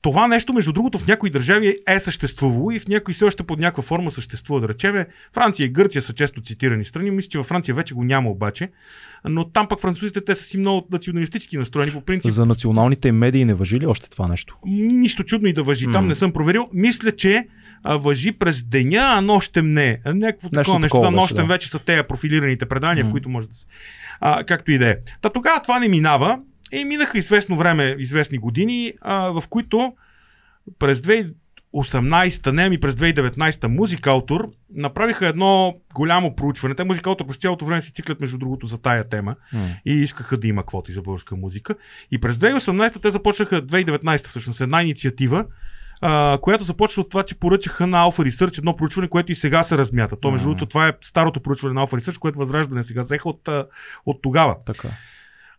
това 0.02 0.28
нещо, 0.28 0.54
между 0.54 0.74
другото, 0.74 1.00
в 1.00 1.08
някои 1.08 1.30
държави 1.30 1.78
е 1.88 2.00
съществувало 2.00 2.72
и 2.72 2.80
в 2.80 2.88
някои 2.88 3.14
все 3.14 3.26
още 3.26 3.44
под 3.44 3.60
някаква 3.60 3.84
форма 3.84 4.12
съществува. 4.12 4.62
Да 4.62 4.70
речем, 4.70 5.06
Франция 5.34 5.66
и 5.66 5.70
Гърция 5.70 6.02
са 6.02 6.14
често 6.14 6.42
цитирани 6.42 6.86
страни. 6.86 7.12
Мисля, 7.12 7.30
че 7.30 7.38
във 7.38 7.48
Франция 7.48 7.76
вече 7.76 7.94
го 7.94 8.04
няма 8.04 8.30
обаче. 8.30 8.70
Но 9.26 9.50
там 9.50 9.68
пък 9.68 9.80
французите 9.80 10.26
те 10.26 10.36
са 10.36 10.44
си 10.44 10.58
много 10.58 10.88
националистически 10.92 11.58
настроени. 11.58 11.92
По 11.92 12.02
принцип, 12.02 12.32
За 12.32 12.46
националните 12.46 13.12
медии 13.12 13.46
не 13.46 13.54
въжи 13.54 13.80
ли 13.80 13.86
още 13.86 14.10
това 14.10 14.28
нещо? 14.28 14.58
нищо 14.66 15.24
чудно 15.24 15.48
и 15.48 15.54
да 15.54 15.64
въжи. 15.64 15.86
Там 15.92 16.08
не 16.08 16.16
съм 16.16 16.34
проверил. 16.34 16.70
Мисля, 16.74 17.12
че 17.12 17.48
а, 17.84 17.98
въжи 17.98 18.32
през 18.32 18.64
деня, 18.64 19.00
а 19.02 19.22
нощем 19.22 19.74
не. 19.74 20.00
Някакво 20.06 20.50
такова 20.50 20.80
нещо. 20.80 20.88
такова 20.88 21.06
Да, 21.06 21.12
нощем 21.12 21.48
да. 21.48 21.54
вече 21.54 21.70
са 21.70 21.80
те 21.80 22.04
профилираните 22.04 22.66
предания, 22.66 23.06
в 23.06 23.08
М. 23.08 23.12
които 23.12 23.30
може 23.30 23.48
да 23.48 23.56
се. 23.56 23.66
А, 24.20 24.44
както 24.44 24.72
и 24.72 24.78
да 24.78 24.90
е. 24.90 24.96
Та 25.22 25.30
тогава 25.30 25.62
това 25.62 25.80
не 25.80 25.88
минава. 25.88 26.40
И 26.72 26.86
минаха 26.86 27.18
известно 27.18 27.58
време, 27.58 27.96
известни 28.00 28.38
години, 28.38 28.94
а, 29.02 29.32
в 29.32 29.44
които 29.50 29.94
през 30.80 31.02
2018, 31.02 32.52
не, 32.52 32.64
ами 32.64 32.80
през 32.80 32.96
2019 32.96 33.68
Музикалтор 33.68 34.50
направиха 34.76 35.28
едно 35.28 35.76
голямо 35.94 36.36
проучване. 36.36 36.76
Те 36.76 36.84
Музикалтор 36.84 37.28
през 37.28 37.38
цялото 37.38 37.66
време 37.66 37.82
си 37.82 37.94
циклят 37.94 38.22
между 38.22 38.38
другото 38.38 38.68
за 38.68 38.82
тая 38.82 39.04
тема 39.04 39.36
М. 39.54 39.70
и 39.86 39.94
искаха 39.94 40.38
да 40.38 40.48
има 40.48 40.66
квоти 40.66 40.92
за 40.92 41.02
българска 41.02 41.36
музика. 41.36 41.76
И 42.12 42.20
през 42.20 42.38
2018 42.38 43.02
те 43.02 43.12
започнаха, 43.12 43.62
2019 43.62 44.28
всъщност, 44.28 44.62
една 44.62 44.82
инициатива, 44.82 45.46
а, 46.02 46.38
която 46.42 46.64
започва 46.64 47.02
от 47.02 47.10
това, 47.10 47.24
че 47.24 47.36
поръчаха 47.36 47.88
на 47.88 47.98
Alpha 47.98 48.32
Research 48.32 48.58
едно 48.58 48.76
проучване, 48.76 49.08
което 49.08 49.32
и 49.32 49.36
сега 49.36 49.64
се 49.64 49.78
размята. 49.78 50.20
То, 50.20 50.32
между 50.32 50.48
другото, 50.48 50.66
това 50.66 50.88
е 50.88 50.94
старото 51.04 51.40
проучване 51.40 51.74
на 51.74 51.88
Alpha 51.88 52.00
Research, 52.00 52.20
което 52.20 52.40
възраждане 52.40 52.84
сега 52.84 53.02
взеха 53.02 53.30
от, 53.30 53.50
от 54.06 54.22
тогава. 54.22 54.56
Така. 54.66 54.90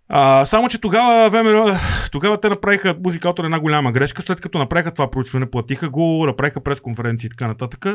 А, 0.08 0.46
само, 0.46 0.68
че 0.68 0.80
тогава, 0.80 1.30
ВМРО, 1.30 1.76
тогава 2.12 2.40
те 2.40 2.48
направиха 2.48 2.96
музикатор 3.04 3.44
една 3.44 3.60
голяма 3.60 3.92
грешка. 3.92 4.22
След 4.22 4.40
като 4.40 4.58
направиха 4.58 4.94
това 4.94 5.10
проучване, 5.10 5.50
платиха 5.50 5.90
го, 5.90 6.26
направиха 6.26 6.60
пресконференции 6.60 7.26
и 7.26 7.30
така 7.30 7.46
нататък, 7.46 7.86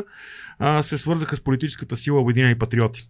а, 0.58 0.82
се 0.82 0.98
свързаха 0.98 1.36
с 1.36 1.40
политическата 1.40 1.96
сила 1.96 2.20
Обединени 2.20 2.58
патриоти. 2.58 3.08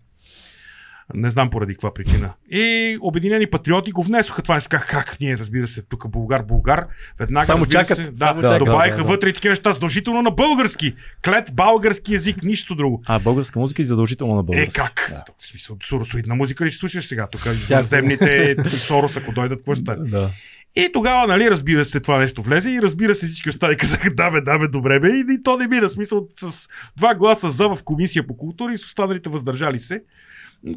Не 1.15 1.31
знам 1.31 1.51
поради 1.51 1.75
каква 1.75 1.95
причина. 1.95 2.33
И 2.51 2.99
Обединени 3.01 3.47
патриоти 3.47 3.93
го 3.93 4.03
внесоха 4.03 4.43
това 4.43 4.55
нещо. 4.55 4.69
Как, 4.71 4.87
как 4.91 5.17
ние, 5.21 5.39
разбира 5.39 5.69
се, 5.69 5.83
тук 5.83 6.09
Българ, 6.09 6.43
Българ, 6.43 6.87
веднага. 7.19 7.47
Само 7.47 7.67
чакат, 7.67 7.97
Се, 7.97 8.11
да, 8.11 8.27
само 8.27 8.41
да, 8.43 8.49
чакат. 8.49 8.59
добавиха 8.59 8.97
Да, 8.97 9.03
да, 9.03 9.09
вътре 9.09 9.29
и 9.29 9.33
такива 9.33 9.53
неща, 9.53 9.73
задължително 9.73 10.23
на 10.23 10.31
български. 10.31 10.95
Клет 11.25 11.51
български 11.53 12.15
език, 12.15 12.43
нищо 12.43 12.75
друго. 12.75 13.03
А, 13.07 13.19
българска 13.19 13.59
музика 13.59 13.83
и 13.83 13.85
задължително 13.85 14.35
на 14.35 14.41
Е, 14.41 14.43
български. 14.43 14.75
как? 14.75 15.07
Да. 15.11 15.25
В 15.39 15.47
смисъл, 15.47 15.77
суросоидна 15.85 16.35
музика 16.35 16.65
ли 16.65 16.71
ще 16.71 16.79
слушаш 16.79 17.07
сега? 17.07 17.27
Тук 17.27 17.41
земните 17.83 18.57
Сорос, 18.69 19.17
ако 19.17 19.33
дойдат, 19.33 19.59
какво 19.59 19.75
ще? 19.75 19.83
Да. 19.83 20.31
И 20.77 20.91
тогава, 20.93 21.27
нали, 21.27 21.51
разбира 21.51 21.85
се, 21.85 22.01
това 22.01 22.19
нещо 22.19 22.43
влезе 22.43 22.71
и 22.71 22.83
разбира 22.83 23.15
се, 23.15 23.27
всички 23.27 23.49
останали 23.49 23.77
казаха, 23.77 24.11
да 24.15 24.31
бе, 24.31 24.41
да 24.41 24.59
бе, 24.59 24.69
добре 24.69 25.01
бе, 25.01 25.09
и, 25.09 25.25
и 25.31 25.43
то 25.43 25.57
не 25.57 25.69
мира. 25.69 25.89
Смисъл, 25.89 26.29
с 26.41 26.69
два 26.97 27.15
гласа 27.15 27.51
за 27.51 27.69
в 27.69 27.79
комисия 27.85 28.27
по 28.27 28.37
култура 28.37 28.73
и 28.73 28.79
с 28.79 28.85
останалите 28.85 29.29
въздържали 29.31 29.81
се, 29.81 30.03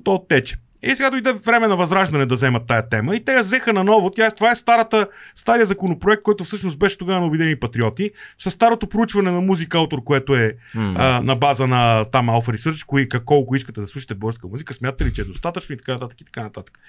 то 0.03 0.13
оттече. 0.13 0.57
И 0.83 0.89
сега 0.89 1.09
дойде 1.09 1.33
време 1.33 1.67
на 1.67 1.75
възраждане 1.75 2.25
да 2.25 2.35
вземат 2.35 2.67
тая 2.67 2.89
тема 2.89 3.15
и 3.15 3.25
те 3.25 3.33
я 3.33 3.43
взеха 3.43 3.73
наново. 3.73 4.09
Тя, 4.11 4.31
това 4.31 4.51
е 4.51 4.55
старата, 4.55 5.07
стария 5.35 5.65
законопроект, 5.65 6.23
който 6.23 6.43
всъщност 6.43 6.79
беше 6.79 6.97
тогава 6.97 7.19
на 7.19 7.25
Обединени 7.25 7.55
патриоти, 7.55 8.11
с 8.37 8.51
старото 8.51 8.87
проучване 8.87 9.31
на 9.31 9.41
музика 9.41 9.79
автор, 9.79 10.03
което 10.03 10.35
е 10.35 10.53
М. 10.75 10.95
а, 10.97 11.21
на 11.21 11.35
база 11.35 11.67
на 11.67 12.05
там 12.05 12.27
Alpha 12.27 12.57
Research, 12.57 12.85
кои, 12.85 13.09
колко 13.09 13.55
искате 13.55 13.81
да 13.81 13.87
слушате 13.87 14.15
българска 14.15 14.47
музика, 14.47 14.73
смятате 14.73 15.05
ли, 15.05 15.13
че 15.13 15.21
е 15.21 15.25
достатъчно 15.25 15.73
и 15.73 15.77
така 15.77 15.93
нататък 15.93 16.21
и 16.21 16.25
така 16.25 16.43
нататък. 16.43 16.79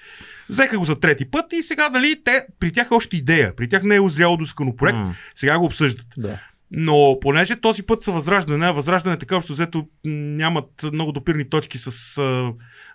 Взеха 0.49 0.79
го 0.79 0.85
за 0.85 0.99
трети 0.99 1.25
път 1.25 1.53
и 1.53 1.63
сега, 1.63 1.89
нали, 1.89 2.15
те, 2.25 2.45
при 2.59 2.71
тях 2.71 2.87
е 2.91 2.93
още 2.93 3.17
идея, 3.17 3.55
при 3.55 3.69
тях 3.69 3.83
не 3.83 3.95
е 3.95 4.01
озряло 4.01 4.37
до 4.37 4.45
законопроект, 4.45 4.97
М. 4.97 5.15
сега 5.35 5.57
го 5.57 5.65
обсъждат. 5.65 6.07
Да. 6.17 6.39
Но 6.71 7.17
понеже 7.21 7.55
този 7.55 7.83
път 7.83 8.03
са 8.03 8.11
възраждане, 8.11 8.71
възраждане 8.71 9.17
така 9.17 9.37
общо 9.37 9.53
взето 9.53 9.87
нямат 10.05 10.69
много 10.93 11.11
допирни 11.11 11.49
точки 11.49 11.77
с 11.77 12.19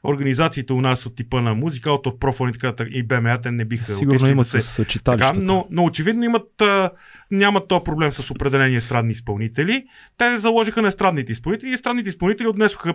организациите 0.04 0.72
у 0.72 0.80
нас 0.80 1.06
от 1.06 1.16
типа 1.16 1.40
на 1.40 1.54
музика, 1.54 1.92
от 1.92 2.20
профон 2.20 2.48
и 2.48 2.52
така 2.52 2.84
и 2.90 3.02
БМА, 3.02 3.40
те 3.40 3.50
не 3.50 3.64
биха 3.64 3.84
Сигурно 3.84 4.28
имат 4.28 4.44
да 4.44 4.50
се... 4.50 4.60
с 4.60 4.76
Така, 4.76 4.88
читалищата. 4.88 5.40
но, 5.40 5.66
но 5.70 5.84
очевидно 5.84 6.24
имат, 6.24 6.62
а, 6.62 6.90
нямат 7.30 7.68
този 7.68 7.84
проблем 7.84 8.12
с 8.12 8.30
определени 8.30 8.76
естрадни 8.76 9.12
изпълнители. 9.12 9.84
Те 10.16 10.38
заложиха 10.38 10.82
на 10.82 10.88
естрадните 10.88 11.32
изпълнители 11.32 11.70
и 11.70 11.74
естрадните 11.74 12.08
изпълнители 12.08 12.48
отнесоха 12.48 12.94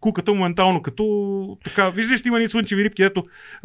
куката 0.00 0.34
моментално 0.34 0.82
като 0.82 1.04
така. 1.64 1.90
Виждаш, 1.90 2.22
има 2.26 2.38
ни 2.38 2.48
слънчеви 2.48 2.84
рибки, 2.84 3.02
ето 3.02 3.24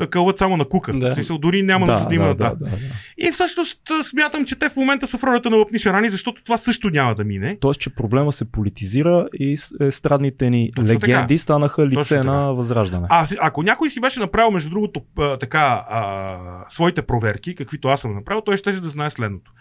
кълват 0.09 0.37
само 0.37 0.57
на 0.57 0.65
кука. 0.65 0.93
Да. 0.93 1.11
Смисъл, 1.11 1.37
дори 1.37 1.63
няма 1.63 1.85
да, 1.85 1.91
нужда 1.91 2.07
да, 2.07 2.15
има. 2.15 2.27
да, 2.27 2.33
Да, 2.35 2.55
да, 2.55 2.69
да. 2.69 2.77
И 3.17 3.31
всъщност 3.31 3.79
смятам, 4.09 4.45
че 4.45 4.55
те 4.55 4.69
в 4.69 4.75
момента 4.75 5.07
са 5.07 5.17
в 5.17 5.23
ролята 5.23 5.49
на 5.49 5.57
лъпни 5.57 5.79
шарани, 5.79 6.09
защото 6.09 6.43
това 6.43 6.57
също 6.57 6.89
няма 6.89 7.15
да 7.15 7.23
мине. 7.23 7.57
Тоест, 7.61 7.79
че 7.79 7.89
проблема 7.89 8.31
се 8.31 8.51
политизира 8.51 9.27
и 9.33 9.57
естрадните 9.81 10.49
ни 10.49 10.71
Точно 10.75 10.93
легенди 10.93 11.35
така. 11.35 11.37
станаха 11.37 11.87
лице 11.87 11.95
Точно 11.95 12.17
така. 12.17 12.31
на 12.31 12.53
възраждане. 12.53 13.07
А, 13.09 13.27
ако 13.39 13.63
някой 13.63 13.89
си 13.89 13.99
беше 14.01 14.19
направил, 14.19 14.51
между 14.51 14.69
другото, 14.69 15.01
а, 15.19 15.37
така, 15.37 15.85
а, 15.89 16.65
своите 16.69 17.01
проверки, 17.01 17.55
каквито 17.55 17.87
аз 17.87 18.01
съм 18.01 18.15
направил, 18.15 18.41
той 18.41 18.57
ще 18.57 18.71
да 18.71 18.89
знае 18.89 19.09
следното. 19.09 19.51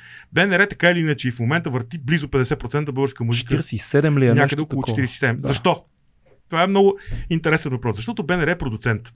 БНР 0.49 0.67
така 0.67 0.91
или 0.91 1.01
иначе 1.01 1.29
и 1.29 1.31
в 1.31 1.39
момента 1.39 1.71
върти 1.71 1.99
близо 1.99 2.29
50% 2.29 2.93
българска 2.93 3.25
музика. 3.25 3.55
47 3.55 4.19
ли 4.19 4.27
е 4.27 4.35
някъде 4.35 4.63
около 4.63 4.83
такова? 4.83 5.03
47. 5.03 5.37
Да. 5.37 5.49
Защо? 5.49 5.85
Това 6.49 6.63
е 6.63 6.67
много 6.67 6.99
интересен 7.31 7.71
въпрос. 7.71 7.97
Защото 7.97 8.23
БНР 8.23 8.49
е 8.49 8.59
продуцент. 8.59 9.13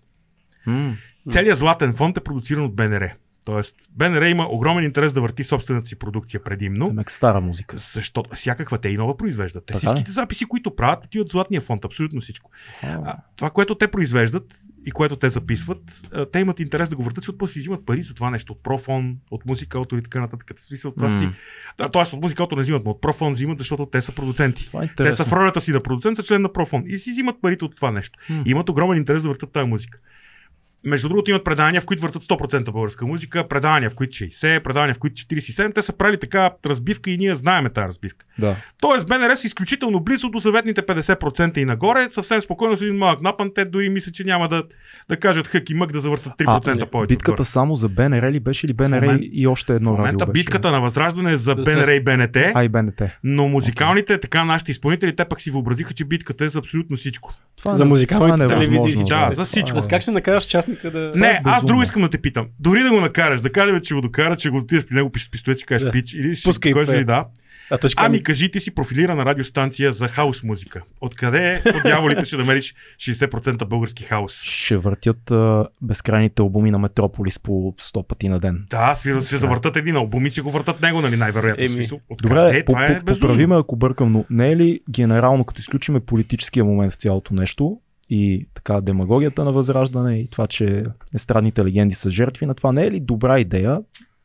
М. 0.67 0.97
Целият 1.31 1.59
златен 1.59 1.95
фонд 1.95 2.17
е 2.17 2.21
продуциран 2.21 2.65
от 2.65 2.75
БНР. 2.75 3.11
Тоест, 3.45 3.75
БНР 3.91 4.23
има 4.23 4.47
огромен 4.51 4.85
интерес 4.85 5.13
да 5.13 5.21
върти 5.21 5.45
собствената 5.45 5.89
си 5.89 5.97
продукция 5.99 6.45
предимно. 6.45 6.87
Темек 6.87 7.11
стара 7.11 7.41
музика. 7.41 7.77
Защото 7.93 8.31
всякаква 8.35 8.79
те 8.79 8.89
и 8.89 8.97
нова 8.97 9.17
произвеждат. 9.17 9.67
Те 9.67 9.73
Така 9.73 9.87
ли? 9.87 9.91
всичките 9.91 10.13
записи, 10.13 10.45
които 10.45 10.77
правят, 10.77 11.05
отиват 11.05 11.29
в 11.29 11.33
златния 11.33 11.61
фонд. 11.61 11.85
Абсолютно 11.85 12.21
всичко. 12.21 12.51
А, 12.83 13.01
А, 13.05 13.17
това, 13.37 13.51
което 13.51 13.75
те 13.75 13.89
произвеждат 13.89 14.55
и 14.87 14.91
което 14.91 15.17
те 15.17 15.31
записват, 15.31 16.03
те 16.33 16.39
имат 16.39 16.61
интерес 16.61 16.89
да 16.89 16.97
го 16.97 17.03
въртат, 17.03 17.25
защото 17.25 17.47
си 17.47 17.59
взимат 17.59 17.87
пари 17.87 18.03
за 18.03 18.15
това 18.15 18.31
нещо. 18.31 18.53
От 18.53 18.63
профон, 18.63 19.17
от 19.31 19.47
музика, 19.47 19.81
автор 19.81 19.99
и 19.99 20.03
така 20.03 20.21
нататък. 20.21 20.53
Смисъл, 20.57 20.93
това 20.93 21.19
си. 21.19 21.29
Да, 21.79 21.89
тоест, 21.89 22.13
от 22.13 22.23
музика, 22.23 22.47
не 22.57 22.63
взимат, 22.63 22.85
но 22.85 22.91
от 22.91 23.01
профон 23.01 23.33
взимат, 23.33 23.59
защото 23.59 23.87
те 23.87 24.03
са 24.03 24.13
продуценти. 24.13 24.67
Това 24.67 24.85
е 24.85 24.89
Те 24.97 25.13
са 25.13 25.25
в 25.25 25.33
ролята 25.33 25.61
си 25.61 25.73
да 25.73 25.83
продуцент, 25.83 26.17
са 26.17 26.23
член 26.23 26.43
на 26.43 26.53
профон 26.53 26.85
и 26.87 26.99
си 26.99 27.11
взимат 27.11 27.37
парите 27.43 27.65
от 27.65 27.77
това 27.77 27.93
нещо. 27.93 28.19
М. 28.31 28.43
И 28.47 28.51
имат 28.51 28.69
огромен 28.69 28.99
интерес 28.99 29.23
да 29.23 29.29
въртат 29.29 29.53
тази 29.53 29.69
музика. 29.69 29.99
Между 30.85 31.09
другото 31.09 31.31
имат 31.31 31.45
предания, 31.45 31.81
в 31.81 31.85
които 31.85 32.03
въртат 32.03 32.23
100% 32.23 32.73
българска 32.73 33.07
музика, 33.07 33.49
предания, 33.49 33.91
в 33.91 33.95
които 33.95 34.13
60, 34.13 34.63
предания, 34.63 34.95
в 34.95 34.99
които 34.99 35.23
47. 35.23 35.75
Те 35.75 35.83
са 35.83 35.93
правили 35.93 36.19
така 36.19 36.51
разбивка 36.67 37.11
и 37.11 37.19
ние 37.19 37.35
знаеме 37.35 37.71
тази 37.71 37.89
разбивка. 37.89 38.27
Да. 38.39 38.57
Тоест 38.81 39.07
БНР 39.09 39.37
са 39.37 39.47
изключително 39.47 40.01
близо 40.01 40.29
до 40.29 40.39
заветните 40.39 40.83
50% 40.83 41.59
и 41.59 41.65
нагоре. 41.65 42.09
Съвсем 42.11 42.41
спокойно 42.41 42.77
с 42.77 42.83
един 42.83 42.97
малък 42.97 43.23
напън. 43.23 43.51
Те 43.55 43.65
дори 43.65 43.89
мисля, 43.89 44.13
че 44.13 44.25
няма 44.25 44.49
да, 44.49 44.63
да 45.09 45.17
кажат 45.17 45.47
хък 45.47 45.71
и 45.71 45.75
мък 45.75 45.93
да 45.93 46.01
завъртат 46.01 46.33
3% 46.33 46.83
А, 46.83 46.87
повече. 46.87 47.09
битката 47.09 47.31
отгоре. 47.33 47.45
само 47.45 47.75
за 47.75 47.89
БНР 47.89 48.23
ли 48.25 48.41
беше 48.41 48.67
или 48.67 48.73
БНР 48.73 49.01
момент- 49.01 49.23
и 49.25 49.47
още 49.47 49.73
в 49.73 49.77
едно 49.77 49.91
радио 49.91 49.99
момента 49.99 50.27
беше? 50.27 50.33
битката 50.35 50.71
на 50.71 50.81
Възраждане 50.81 51.33
е 51.33 51.37
за 51.37 51.55
Да 51.55 51.63
БНР 51.65 51.89
и 51.89 52.01
БНТ, 52.01 52.37
А 52.55 52.65
и 52.65 52.69
БНТ. 52.69 53.03
но 53.25 53.49
музикалните, 53.49 54.19
така 54.19 54.45
нашите 54.45 54.71
изпълнители, 54.71 55.17
те 55.17 55.25
пък 55.25 55.41
си 55.41 55.51
въобразиха, 55.51 55.95
че 55.95 56.05
битката 56.05 56.45
е 56.45 56.49
за 56.49 56.59
абсолютно 56.59 56.97
всичко. 56.97 57.35
Това 57.57 57.77
За 57.77 57.85
музикалните 57.85 58.45
е 58.45 58.49
телевизии, 58.49 59.05
да, 59.05 59.31
за 59.33 59.45
всичко. 59.45 59.79
Е- 59.79 59.81
От 59.81 59.89
как 59.89 60.03
ще 60.03 60.11
накараш 60.11 60.45
частника 60.45 60.91
да... 60.91 61.13
Е 61.17 61.19
Не, 61.19 61.41
аз 61.45 61.65
друго 61.67 61.83
искам 61.83 62.03
да 62.03 62.09
те 62.09 62.19
питам. 62.19 62.47
Дори 62.61 62.81
да 62.81 62.91
го 62.91 63.01
накараш, 63.01 63.41
да 63.41 63.53
кажем, 63.53 63.81
че 63.81 63.95
го 63.95 64.01
докара, 64.01 64.37
че 64.37 64.51
го 64.51 64.57
отидеш 64.57 64.85
при 64.85 64.95
него 64.95 65.11
пис- 65.11 65.31
пистолет, 65.31 65.59
ще 65.59 65.67
кажеш 65.67 65.91
пич 65.93 66.13
или 66.13 66.37
ще 66.37 66.45
Пускай, 66.45 66.73
да. 67.05 67.25
А 67.73 67.79
каже, 67.79 67.95
Ами 67.97 68.23
кажи 68.23 68.51
ти 68.51 68.61
си 68.61 68.75
профилирана 68.75 69.25
радиостанция 69.25 69.93
за 69.93 70.09
хаос 70.09 70.43
музика. 70.43 70.83
Откъде 71.01 71.63
по 71.73 71.89
дяволите 71.89 72.25
ще 72.25 72.37
намериш 72.37 72.75
60% 72.97 73.65
български 73.65 74.05
хаос? 74.05 74.43
Ще 74.43 74.77
въртят 74.77 75.31
а, 75.31 75.67
безкрайните 75.83 76.43
албуми 76.43 76.71
на 76.71 76.79
Метрополис 76.79 77.39
по 77.39 77.53
100 77.53 78.07
пъти 78.07 78.29
на 78.29 78.41
ден. 78.41 78.67
Да, 78.71 78.95
свира 78.95 79.23
се 79.23 79.39
завъртат 79.39 79.77
един 79.77 79.97
албум 79.97 80.27
и 80.27 80.31
си 80.31 80.41
го 80.41 80.51
въртат 80.51 80.83
него, 80.83 81.01
нали, 81.01 81.17
най-вероятно. 81.17 81.65
Еми. 81.65 81.89
Откъде? 82.09 82.29
Добре, 82.29 82.65
това 82.65 82.85
е 82.87 83.05
поправи 83.05 83.47
ме 83.47 83.57
ако 83.57 83.77
бъркам, 83.77 84.13
но 84.13 84.25
не 84.31 84.53
е 84.53 84.57
ли 84.57 84.81
генерално, 84.91 85.45
като 85.45 85.61
изключиме 85.61 86.01
политическия 86.01 86.65
момент 86.65 86.93
в 86.93 86.97
цялото 86.97 87.35
нещо 87.35 87.81
и 88.11 88.47
така 88.55 88.81
демагогията 88.81 89.45
на 89.45 89.53
възраждане 89.53 90.19
и 90.19 90.29
това, 90.29 90.47
че 90.47 90.85
естрадните 91.15 91.65
легенди 91.65 91.95
са 91.95 92.11
жертви 92.11 92.47
на 92.47 92.55
това, 92.55 92.73
не 92.73 92.87
е 92.87 92.91
ли 92.91 93.01
добра 93.01 93.41
идея, 93.41 93.81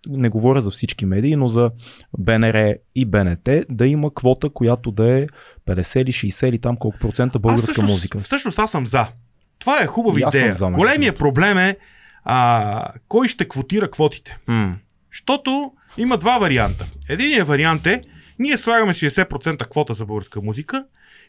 не 0.09 0.29
говоря 0.29 0.61
за 0.61 0.71
всички 0.71 1.05
медии, 1.05 1.35
но 1.35 1.47
за 1.47 1.71
БНР 2.19 2.73
и 2.95 3.05
БНТ, 3.05 3.49
да 3.69 3.87
има 3.87 4.13
квота, 4.13 4.49
която 4.49 4.91
да 4.91 5.19
е 5.19 5.27
50 5.67 6.01
или 6.01 6.11
60 6.11 6.47
или 6.49 6.59
там 6.59 6.77
колко 6.77 6.97
процента 6.99 7.37
Аз 7.37 7.41
българска 7.41 7.63
всъщност, 7.65 7.91
музика. 7.91 8.19
Всъщност 8.19 8.59
аз 8.59 8.71
съм 8.71 8.87
за. 8.87 9.07
Това 9.59 9.83
е 9.83 9.87
хубава 9.87 10.19
аз 10.23 10.35
идея. 10.35 10.53
за, 10.53 10.67
Големият 10.69 11.17
другото. 11.17 11.17
проблем 11.17 11.57
е 11.57 11.77
а, 12.23 12.91
кой 13.07 13.27
ще 13.27 13.47
квотира 13.47 13.91
квотите. 13.91 14.37
Защото 15.11 15.71
има 15.97 16.17
два 16.17 16.37
варианта. 16.37 16.85
Единият 17.09 17.47
вариант 17.47 17.87
е, 17.87 18.01
ние 18.39 18.57
слагаме 18.57 18.93
60% 18.93 19.69
квота 19.69 19.93
за 19.93 20.05
българска 20.05 20.41
музика 20.41 20.85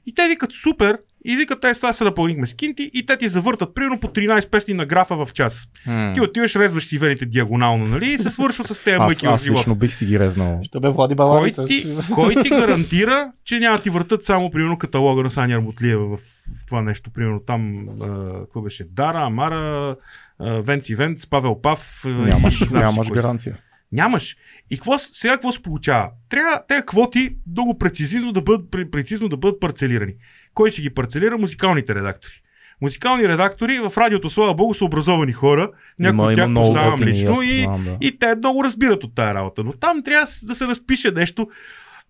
и 0.06 0.14
те 0.14 0.28
викат 0.28 0.50
супер 0.52 0.98
и 1.24 1.36
викат, 1.36 1.60
те 1.60 1.74
сега 1.74 1.92
се 1.92 2.04
напълнихме 2.04 2.46
с 2.46 2.54
кинти 2.54 2.90
и 2.94 3.06
те 3.06 3.16
ти 3.16 3.28
завъртат 3.28 3.74
примерно 3.74 4.00
по 4.00 4.06
13 4.08 4.50
песни 4.50 4.74
на 4.74 4.86
графа 4.86 5.16
в 5.16 5.32
час. 5.32 5.66
Ти 6.14 6.20
отиваш, 6.20 6.56
резваш 6.56 6.86
си 6.86 6.98
вените 6.98 7.26
диагонално, 7.26 7.86
нали? 7.86 8.10
И 8.10 8.18
се 8.18 8.30
свършва 8.30 8.64
с 8.64 8.78
тези 8.78 8.96
Аз, 8.96 9.12
мъки 9.12 9.26
аз 9.26 9.42
живота. 9.42 9.60
лично 9.60 9.74
бих 9.74 9.94
си 9.94 10.06
ги 10.06 10.18
резнал. 10.18 10.60
Ще 10.64 10.80
бе 10.80 10.88
Влади 10.88 11.10
Кой 11.10 11.16
Баланите. 11.16 11.64
ти, 11.64 11.86
кой 12.14 12.34
ти 12.34 12.48
гарантира, 12.50 13.32
че 13.44 13.58
няма 13.58 13.76
да 13.76 13.82
ти 13.82 13.90
въртат 13.90 14.24
само 14.24 14.50
примерно 14.50 14.78
каталога 14.78 15.22
на 15.22 15.30
Саня 15.30 15.54
Армутлиева 15.54 16.06
в, 16.06 16.20
в 16.56 16.66
това 16.66 16.82
нещо? 16.82 17.10
Примерно 17.10 17.40
там, 17.40 17.86
а, 18.02 18.28
какво 18.38 18.60
беше? 18.62 18.84
Дара, 18.84 19.20
Амара, 19.20 19.96
а, 20.38 20.62
Венци 20.62 20.94
Венц, 20.94 21.26
Павел 21.26 21.60
Пав. 21.60 22.02
а, 22.04 22.08
и 22.08 22.12
Нямаш, 22.12 22.70
нямаш 22.70 23.06
кой. 23.06 23.14
гаранция. 23.14 23.58
Нямаш. 23.92 24.36
И 24.70 24.76
какво, 24.76 24.98
сега 24.98 25.32
какво 25.32 25.52
се 25.52 25.62
получава? 25.62 26.10
Трябва 26.28 26.62
тези 26.68 26.82
квоти 26.86 27.36
много 27.50 27.78
прецизно 27.78 28.32
да 28.32 28.42
бъдат, 28.42 28.66
пре- 28.66 28.90
прецизно 28.90 29.28
да 29.28 29.36
бъдат 29.36 29.60
парцелирани. 29.60 30.12
Кой 30.58 30.70
ще 30.70 30.82
ги 30.82 30.90
парцелира? 30.90 31.38
Музикалните 31.38 31.94
редактори. 31.94 32.32
Музикални 32.80 33.28
редактори 33.28 33.78
в 33.78 33.92
радиото, 33.98 34.30
слава 34.30 34.54
богу, 34.54 34.74
са 34.74 34.84
образовани 34.84 35.32
хора. 35.32 35.70
Някои 35.98 36.26
от 36.26 36.34
тях 36.34 36.54
познавам 36.54 37.00
лично 37.00 37.32
аз 37.32 37.38
и, 37.44 37.48
познавам, 37.48 37.84
да. 37.84 37.96
и 38.00 38.18
те 38.18 38.34
много 38.34 38.64
разбират 38.64 39.04
от 39.04 39.14
тая 39.14 39.34
работа. 39.34 39.64
Но 39.64 39.72
там 39.72 40.02
трябва 40.02 40.26
да 40.42 40.54
се 40.54 40.66
разпише 40.66 41.10
нещо. 41.10 41.48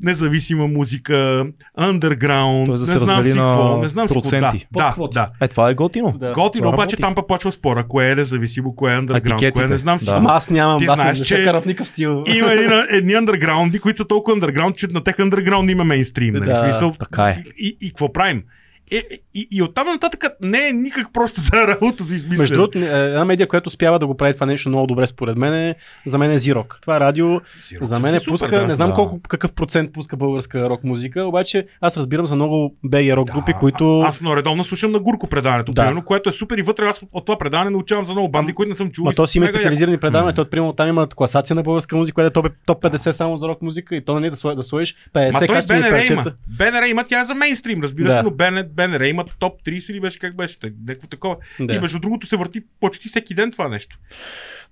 Независима 0.02 0.66
музика, 0.66 1.46
underground, 1.80 2.66
Тоест 2.66 2.86
да 2.86 2.92
не 2.92 2.98
знам 2.98 3.24
си 3.24 3.30
какво, 3.30 3.78
не 3.78 3.88
знам 3.88 4.08
си 4.08 4.14
какво. 4.14 4.28
Да, 4.72 4.94
да, 4.98 5.08
да. 5.08 5.30
Е, 5.40 5.48
това 5.48 5.70
е 5.70 5.74
готино. 5.74 6.12
Да. 6.18 6.32
Готино, 6.32 6.62
Това 6.62 6.74
обаче 6.74 6.96
работи. 6.96 7.02
там 7.02 7.14
пък 7.14 7.28
почва 7.28 7.52
спора, 7.52 7.84
кое 7.88 8.10
е 8.10 8.14
независимо, 8.14 8.74
кое 8.76 8.94
е 8.94 8.98
underground, 8.98 9.52
кое 9.52 9.66
не 9.66 9.76
знам 9.76 9.98
си. 9.98 10.04
да. 10.04 10.12
Ама 10.12 10.30
аз 10.32 10.50
нямам, 10.50 10.78
Ти 10.78 10.84
аз 10.84 10.90
не, 10.90 11.02
знаеш, 11.02 11.18
не 11.18 11.24
че 11.24 11.52
в 11.52 11.62
никакъв 11.66 11.88
стил. 11.88 12.24
Има 12.26 12.52
едни, 12.52 12.82
едни 12.90 13.12
underground, 13.12 13.80
които 13.80 13.96
са 13.96 14.08
толкова 14.08 14.36
underground, 14.36 14.74
че 14.74 14.86
на 14.86 15.04
тех 15.04 15.16
underground 15.16 15.72
има 15.72 15.84
мейнстрим. 15.84 16.34
Нали? 16.34 16.46
Да, 16.46 16.56
Смисъл, 16.56 16.94
така 17.00 17.28
е. 17.28 17.44
И, 17.58 17.68
и, 17.80 17.86
и 17.86 17.88
какво 17.88 18.12
правим? 18.12 18.42
Е, 18.90 18.96
е, 18.96 19.02
и, 19.34 19.48
и 19.50 19.62
оттам 19.62 19.86
нататък 19.86 20.24
не 20.42 20.68
е 20.68 20.72
никак 20.72 21.12
просто 21.12 21.40
тази 21.42 21.66
работа 21.66 22.04
за 22.04 22.14
измислене. 22.14 22.38
Между 22.38 22.54
другото, 22.54 22.78
е, 22.78 22.82
една 22.82 23.24
медия, 23.24 23.46
която 23.46 23.68
успява 23.68 23.98
да 23.98 24.06
го 24.06 24.16
прави 24.16 24.34
това 24.34 24.46
нещо 24.46 24.68
много 24.68 24.86
добре 24.86 25.06
според 25.06 25.36
мен 25.36 25.54
е, 25.54 25.74
за 26.06 26.18
мен 26.18 26.30
е 26.30 26.38
Зирок. 26.38 26.78
Това 26.80 27.00
радио 27.00 27.26
Xerox 27.26 27.84
за 27.84 27.98
мен 27.98 28.14
е 28.14 28.18
пуска, 28.18 28.38
супер, 28.38 28.60
да. 28.60 28.66
не 28.66 28.74
знам 28.74 28.88
Да. 28.88 28.94
колко, 28.94 29.20
какъв 29.20 29.52
процент 29.52 29.92
пуска 29.92 30.16
българска 30.16 30.70
рок 30.70 30.84
музика, 30.84 31.22
обаче 31.22 31.66
аз 31.80 31.96
разбирам 31.96 32.26
за 32.26 32.34
много 32.34 32.74
БГ 32.84 33.08
рок 33.08 33.32
групи, 33.32 33.52
които... 33.52 34.00
А, 34.00 34.08
аз 34.08 34.20
много 34.20 34.36
редовно 34.36 34.64
слушам 34.64 34.92
на 34.92 35.00
Гурко 35.00 35.26
предаването, 35.26 35.72
Да. 35.72 35.82
примерно, 35.82 36.04
което 36.04 36.28
е 36.28 36.32
супер 36.32 36.58
и 36.58 36.62
вътре 36.62 36.84
аз 36.84 37.00
от 37.12 37.26
това 37.26 37.38
предаване 37.38 37.70
научавам 37.70 38.06
за 38.06 38.12
много 38.12 38.28
банди, 38.28 38.52
които 38.52 38.70
не 38.70 38.76
съм 38.76 38.90
чул. 38.90 39.08
И 39.12 39.14
то 39.14 39.26
си 39.26 39.38
има 39.38 39.46
специализирани 39.48 39.98
предавания, 39.98 40.32
М. 40.32 40.34
то 40.34 40.50
примерно 40.50 40.72
там 40.72 40.88
имат 40.88 41.14
класация 41.14 41.56
на 41.56 41.62
българска 41.62 41.96
музика, 41.96 42.14
която 42.14 42.40
е 42.40 42.42
топ, 42.42 42.52
топ 42.66 42.82
50 42.84 43.10
само 43.10 43.36
за 43.36 43.48
рок 43.48 43.62
музика 43.62 43.96
и 43.96 44.04
то 44.04 44.14
нали 44.14 44.30
да, 44.30 44.54
да 44.54 44.62
сложиш 44.62 44.94
50 45.14 45.32
Ма 45.32 45.38
той 45.38 45.48
качествени 45.48 45.80
БНР 45.82 45.88
има. 45.88 45.98
парчета. 45.98 46.34
БНР 46.48 46.86
има, 46.86 47.04
тя 47.04 47.20
е 47.20 47.24
за 47.24 47.34
мейнстрим, 47.34 47.82
разбира 47.82 48.06
Да. 48.06 48.12
се, 48.12 48.22
но 48.22 48.30
БНР, 48.30 48.64
БНР 48.78 49.00
има 49.00 49.24
топ 49.38 49.62
30 49.62 49.92
или 49.92 50.00
беше 50.00 50.18
как 50.18 50.36
беше, 50.36 50.58
някакво 50.86 51.08
такова. 51.08 51.36
И 51.60 51.66
Да. 51.66 51.80
между 51.80 51.98
другото 51.98 52.26
се 52.26 52.36
върти 52.36 52.60
почти 52.80 53.08
всеки 53.08 53.34
ден 53.34 53.50
това 53.50 53.68
нещо. 53.68 53.98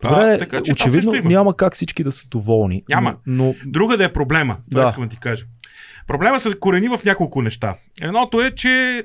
Добре, 0.02 0.16
А, 0.16 0.38
така 0.38 0.62
че 0.62 0.72
очевидно 0.72 1.12
няма 1.24 1.56
как 1.56 1.74
всички 1.74 2.04
да 2.04 2.12
са 2.12 2.26
доволни. 2.28 2.82
Няма. 2.88 3.16
Но, 3.26 3.44
но 3.44 3.54
Друга 3.64 3.96
да 3.96 4.04
е 4.04 4.12
проблема. 4.12 4.56
Това 4.70 4.82
Да. 4.82 4.88
искам 4.88 5.04
да 5.04 5.10
ти 5.10 5.18
кажа. 5.20 5.44
Проблема 6.06 6.40
се 6.40 6.58
корени 6.60 6.88
в 6.88 7.00
няколко 7.04 7.42
неща. 7.42 7.76
Едното 8.00 8.40
е, 8.40 8.50
че 8.50 9.04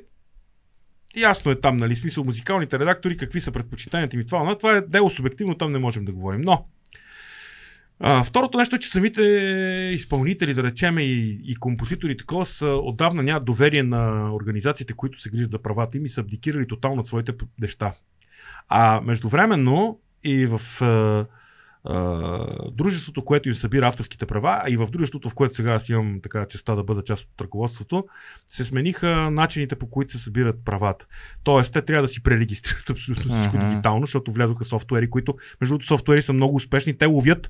ясно 1.18 1.52
е 1.52 1.60
там, 1.60 1.78
нали, 1.78 1.96
смисъл 1.96 2.24
музикалните 2.24 2.80
редактори, 2.80 3.18
какви 3.18 3.42
са 3.42 3.52
предпочитанията 3.52 4.18
ми. 4.18 4.26
Това, 4.28 4.44
но 4.44 4.56
това 4.58 4.78
е 4.78 4.82
дело 4.82 5.10
субективно, 5.10 5.56
там 5.56 5.72
не 5.72 5.80
можем 5.80 6.06
да 6.06 6.12
говорим. 6.12 6.42
Но, 6.42 6.66
а, 8.04 8.24
второто 8.24 8.58
нещо 8.58 8.76
е, 8.76 8.80
че 8.80 8.90
самите 8.90 9.22
изпълнители, 9.94 10.54
да 10.54 10.64
речем, 10.64 11.00
и, 11.00 11.40
и 11.46 11.56
композитори 11.56 12.18
такова, 12.18 12.46
са 12.46 12.68
отдавна 12.68 13.24
нямат 13.24 13.46
доверие 13.46 13.84
на 13.84 14.34
организациите, 14.34 14.94
които 14.94 15.22
се 15.22 15.30
грижат 15.30 15.52
за 15.52 15.62
правата 15.62 15.98
им 15.98 16.06
и 16.06 16.10
са 16.10 16.22
абдикирали 16.22 16.68
тотално 16.68 17.02
от 17.02 17.08
своите 17.08 17.34
неща. 17.60 17.94
А 18.70 19.02
междувременно 19.02 20.00
и 20.24 20.46
в 20.46 20.62
а, 20.82 21.26
дружеството, 22.72 23.26
което 23.26 23.50
им 23.50 23.56
събира 23.56 23.88
авторските 23.88 24.26
права, 24.26 24.62
а 24.64 24.70
и 24.70 24.78
в 24.78 24.88
дружеството, 24.88 25.30
в 25.30 25.34
което 25.34 25.56
сега 25.56 25.72
аз 25.72 25.90
имам 25.90 26.20
така 26.24 26.46
честа 26.46 26.76
да 26.76 26.84
бъда 26.84 27.04
част 27.04 27.24
от 27.24 27.42
ръководството, 27.42 28.06
се 28.48 28.66
смениха 28.66 29.32
начините 29.32 29.76
по 29.76 29.90
които 29.90 30.12
се 30.12 30.20
събират 30.20 30.56
правата. 30.66 31.06
Тоест, 31.44 31.74
те 31.74 31.82
трябва 31.82 32.02
да 32.02 32.08
си 32.08 32.24
пререгистрират 32.24 32.90
абсолютно 32.90 33.34
всичко 33.34 33.58
Мгм. 33.58 33.70
дигитално, 33.70 34.02
защото 34.02 34.32
влязоха 34.32 34.64
софтуери, 34.64 35.10
които, 35.10 35.34
между 35.62 35.72
другото, 35.72 35.88
софтуери 35.88 36.22
са 36.22 36.34
много 36.34 36.56
успешни. 36.56 36.94
Те 36.94 37.06
ловят 37.06 37.50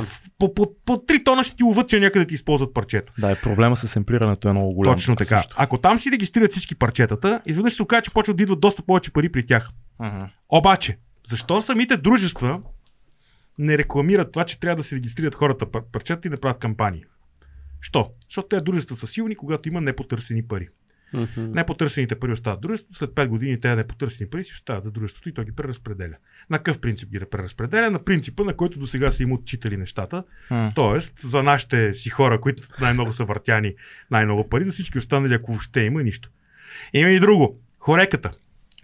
в- 0.00 0.22
по, 0.38 0.54
по, 0.54 0.66
по 0.84 0.92
3 0.92 1.24
тона 1.24 1.44
ще 1.44 1.56
ти 1.56 1.62
ловят, 1.62 1.88
че 1.88 2.00
някъде 2.00 2.26
ти 2.26 2.34
използват 2.34 2.74
парчето. 2.74 3.12
да, 3.18 3.30
е 3.30 3.36
проблема 3.36 3.76
с 3.76 3.96
емплирането 3.96 4.48
е 4.48 4.52
много 4.52 4.72
голям. 4.72 4.94
Точно 4.94 5.16
така. 5.16 5.36
също. 5.36 5.56
Ако 5.58 5.78
там 5.78 5.98
си 5.98 6.10
регистрират 6.10 6.50
всички 6.50 6.74
парчетата, 6.74 7.40
изведнъж 7.46 7.72
се 7.72 7.82
окаже, 7.82 8.02
че 8.02 8.10
почват 8.10 8.36
да 8.36 8.42
идват 8.42 8.60
доста 8.60 8.82
повече 8.82 9.10
пари 9.10 9.28
при 9.28 9.46
тях. 9.46 9.68
Мгм. 10.00 10.22
Обаче, 10.48 10.98
защо 11.26 11.62
самите 11.62 11.96
дружества 11.96 12.60
не 13.58 13.78
рекламират 13.78 14.32
това, 14.32 14.44
че 14.44 14.60
трябва 14.60 14.76
да 14.76 14.84
се 14.84 14.96
регистрират 14.96 15.34
хората 15.34 15.66
пар- 15.66 15.84
парчета 15.92 16.28
и 16.28 16.30
да 16.30 16.40
правят 16.40 16.58
кампании? 16.58 17.04
Що? 17.80 18.10
Защото 18.28 18.48
тези 18.48 18.64
дружества 18.64 18.96
са 18.96 19.06
силни, 19.06 19.36
когато 19.36 19.68
има 19.68 19.80
непотърсени 19.80 20.42
пари. 20.42 20.68
Мгм. 21.12 21.28
Непотърсените 21.36 22.14
пари 22.14 22.32
остават 22.32 22.60
дружеството, 22.60 22.98
след 22.98 23.10
5 23.10 23.28
години 23.28 23.60
тези 23.60 23.76
непотърсени 23.76 24.30
пари 24.30 24.44
си 24.44 24.52
остават 24.54 24.84
за 24.84 24.90
дружеството 24.90 25.28
и 25.28 25.34
то 25.34 25.44
ги 25.44 25.52
преразпределя. 25.52 26.14
На 26.50 26.58
какъв 26.58 26.80
принцип 26.80 27.10
ги 27.10 27.20
преразпределя? 27.30 27.90
На 27.90 28.04
принципа, 28.04 28.44
на 28.44 28.54
който 28.54 28.78
до 28.78 28.86
сега 28.86 29.10
са 29.10 29.22
им 29.22 29.32
отчитали 29.32 29.76
нещата. 29.76 30.24
М. 30.50 30.72
Тоест, 30.74 31.20
за 31.20 31.42
нашите 31.42 31.94
си 31.94 32.10
хора, 32.10 32.40
които 32.40 32.62
най-много 32.80 33.12
са 33.12 33.24
въртяни, 33.24 33.74
най-много 34.10 34.48
пари, 34.48 34.64
за 34.64 34.72
всички 34.72 34.98
останали, 34.98 35.34
ако 35.34 35.52
въобще 35.52 35.80
има 35.80 36.02
нищо. 36.02 36.30
Има 36.92 37.10
и 37.10 37.20
друго. 37.20 37.60
Хореката. 37.78 38.30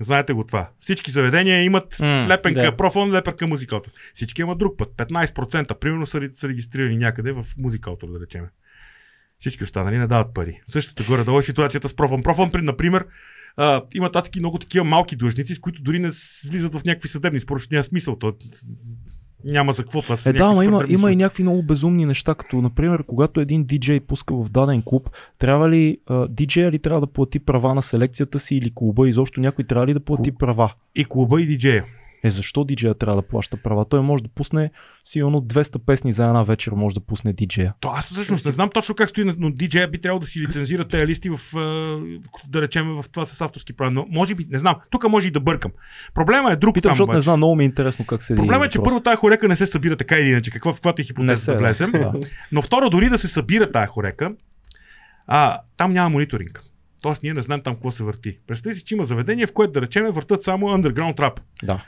Знаете 0.00 0.33
го 0.33 0.44
това. 0.44 0.70
Всички 0.78 1.11
заведения 1.11 1.62
имат 1.64 1.96
М, 2.00 2.26
лепенка, 2.28 2.61
да. 2.62 2.76
профон, 2.76 3.12
лепенка 3.12 3.46
музикалтор. 3.46 3.90
Всички 4.14 4.42
имат 4.42 4.59
друг 4.59 4.78
път. 4.78 4.88
15% 4.96 5.78
примерно 5.78 6.07
са, 6.07 6.28
са 6.33 6.48
регистрирани 6.48 6.96
някъде 6.96 7.33
в 7.33 7.46
музикалтор, 7.59 8.09
да 8.09 8.20
речем. 8.20 8.44
Всички 9.38 9.64
останали 9.64 9.98
не 9.98 10.07
дават 10.07 10.35
пари. 10.35 10.61
Същата 10.66 11.02
горе-долу 11.02 11.38
е 11.38 11.42
ситуацията 11.42 11.88
с 11.88 11.96
профон. 11.96 12.22
Профон, 12.22 12.52
при- 12.52 12.62
например, 12.62 13.07
а, 13.57 13.83
има 13.94 14.11
адски 14.14 14.38
много 14.38 14.59
такива 14.59 14.85
малки 14.85 15.16
длъжници, 15.16 15.54
с 15.54 15.59
които 15.59 15.83
дори 15.83 15.98
не 15.98 16.11
влизат 16.48 16.74
в 16.74 16.85
някакви 16.85 17.09
съдебни 17.09 17.40
защото 17.40 17.68
няма 17.70 17.85
смисъл. 17.85 18.18
То, 18.18 18.33
няма 19.44 19.72
за 19.72 19.83
какво 19.83 20.02
това. 20.02 20.16
са 20.16 20.30
Е, 20.30 20.33
да, 20.33 20.44
ама 20.44 20.64
има, 20.64 20.85
има 20.88 21.12
и 21.12 21.16
някакви 21.16 21.42
много 21.42 21.62
безумни 21.62 22.07
неща, 22.07 22.35
като 22.35 22.62
например, 22.62 23.04
когато 23.07 23.40
един 23.40 23.64
диджей 23.64 24.00
пуска 24.00 24.35
в 24.35 24.50
даден 24.50 24.83
клуб, 24.83 25.11
трябва 25.38 25.70
ли 25.70 25.98
а, 26.07 26.28
диджея 26.28 26.70
ли 26.70 26.78
трябва 26.78 27.00
да 27.00 27.07
плати 27.07 27.38
права 27.38 27.74
на 27.74 27.83
селекцията 27.83 28.38
си 28.38 28.57
или 28.57 28.70
клуба, 28.74 29.09
изобщо 29.09 29.40
някой 29.40 29.64
трябва 29.64 29.87
ли 29.87 29.94
да 29.94 30.00
плати 30.00 30.33
права? 30.33 30.72
И 30.94 31.04
клуба 31.04 31.42
и 31.42 31.46
диджея. 31.46 31.85
Е, 32.24 32.30
защо 32.30 32.64
диджея 32.64 32.94
трябва 32.94 33.22
да 33.22 33.28
плаща 33.28 33.56
права? 33.56 33.84
Той 33.84 34.00
може 34.00 34.22
да 34.22 34.28
пусне 34.28 34.70
сигурно 35.04 35.42
200 35.42 35.78
песни 35.78 36.12
за 36.12 36.24
една 36.24 36.42
вечер, 36.42 36.72
може 36.72 36.94
да 36.94 37.00
пусне 37.00 37.32
диджея. 37.32 37.74
То 37.80 37.88
аз 37.88 38.10
всъщност 38.10 38.46
не 38.46 38.52
знам 38.52 38.70
точно 38.74 38.94
как 38.94 39.10
стои, 39.10 39.24
но 39.38 39.50
диджея 39.50 39.88
би 39.88 40.00
трябвало 40.00 40.20
да 40.20 40.26
си 40.26 40.40
лицензира 40.40 40.88
тези 40.88 41.06
листи 41.06 41.30
в, 41.30 41.40
да 42.48 42.62
речем, 42.62 43.02
в 43.02 43.04
това 43.12 43.26
с 43.26 43.40
авторски 43.40 43.72
права. 43.72 43.90
Но 43.90 44.06
може 44.10 44.34
би, 44.34 44.46
не 44.50 44.58
знам, 44.58 44.76
тук 44.90 45.08
може 45.08 45.28
и 45.28 45.30
да 45.30 45.40
бъркам. 45.40 45.72
Проблема 46.14 46.52
е 46.52 46.56
друг 46.56 46.74
Питам, 46.74 46.88
там 46.88 46.94
защото 46.94 47.10
не 47.10 47.14
обаче. 47.14 47.24
знам, 47.24 47.37
много 47.37 47.56
ми 47.56 47.64
е 47.64 47.66
интересно 47.66 48.06
как 48.06 48.22
се 48.22 48.37
Проблема 48.37 48.64
е, 48.64 48.68
че 48.68 48.78
първо 48.78 49.00
тази 49.00 49.16
хорека 49.16 49.48
не 49.48 49.56
се 49.56 49.66
събира 49.66 49.96
така 49.96 50.16
или 50.16 50.28
иначе, 50.28 50.50
каква, 50.50 50.72
в 50.72 50.76
каквато 50.76 51.00
е 51.00 51.02
не 51.02 51.06
хипотеза 51.06 51.52
да 51.52 51.58
влезем. 51.58 51.92
Да. 51.92 52.12
Но 52.52 52.62
второ, 52.62 52.90
дори 52.90 53.08
да 53.08 53.18
се 53.18 53.28
събира 53.28 53.72
тази 53.72 53.87
хорека, 53.87 54.32
а, 55.26 55.60
там 55.76 55.92
няма 55.92 56.10
мониторинг. 56.10 56.62
Тоест 57.02 57.22
ние 57.22 57.32
не 57.32 57.42
знаем 57.42 57.60
там 57.62 57.74
какво 57.74 57.90
се 57.90 58.04
върти. 58.04 58.38
Представи 58.46 58.74
си, 58.74 58.84
че 58.84 58.94
има 58.94 59.04
заведение, 59.04 59.46
в 59.46 59.52
което 59.52 59.72
да 59.72 59.82
речем 59.82 60.06
въртат 60.06 60.42
само 60.42 60.66
underground 60.66 61.16
rap. 61.16 61.38
да. 61.62 61.78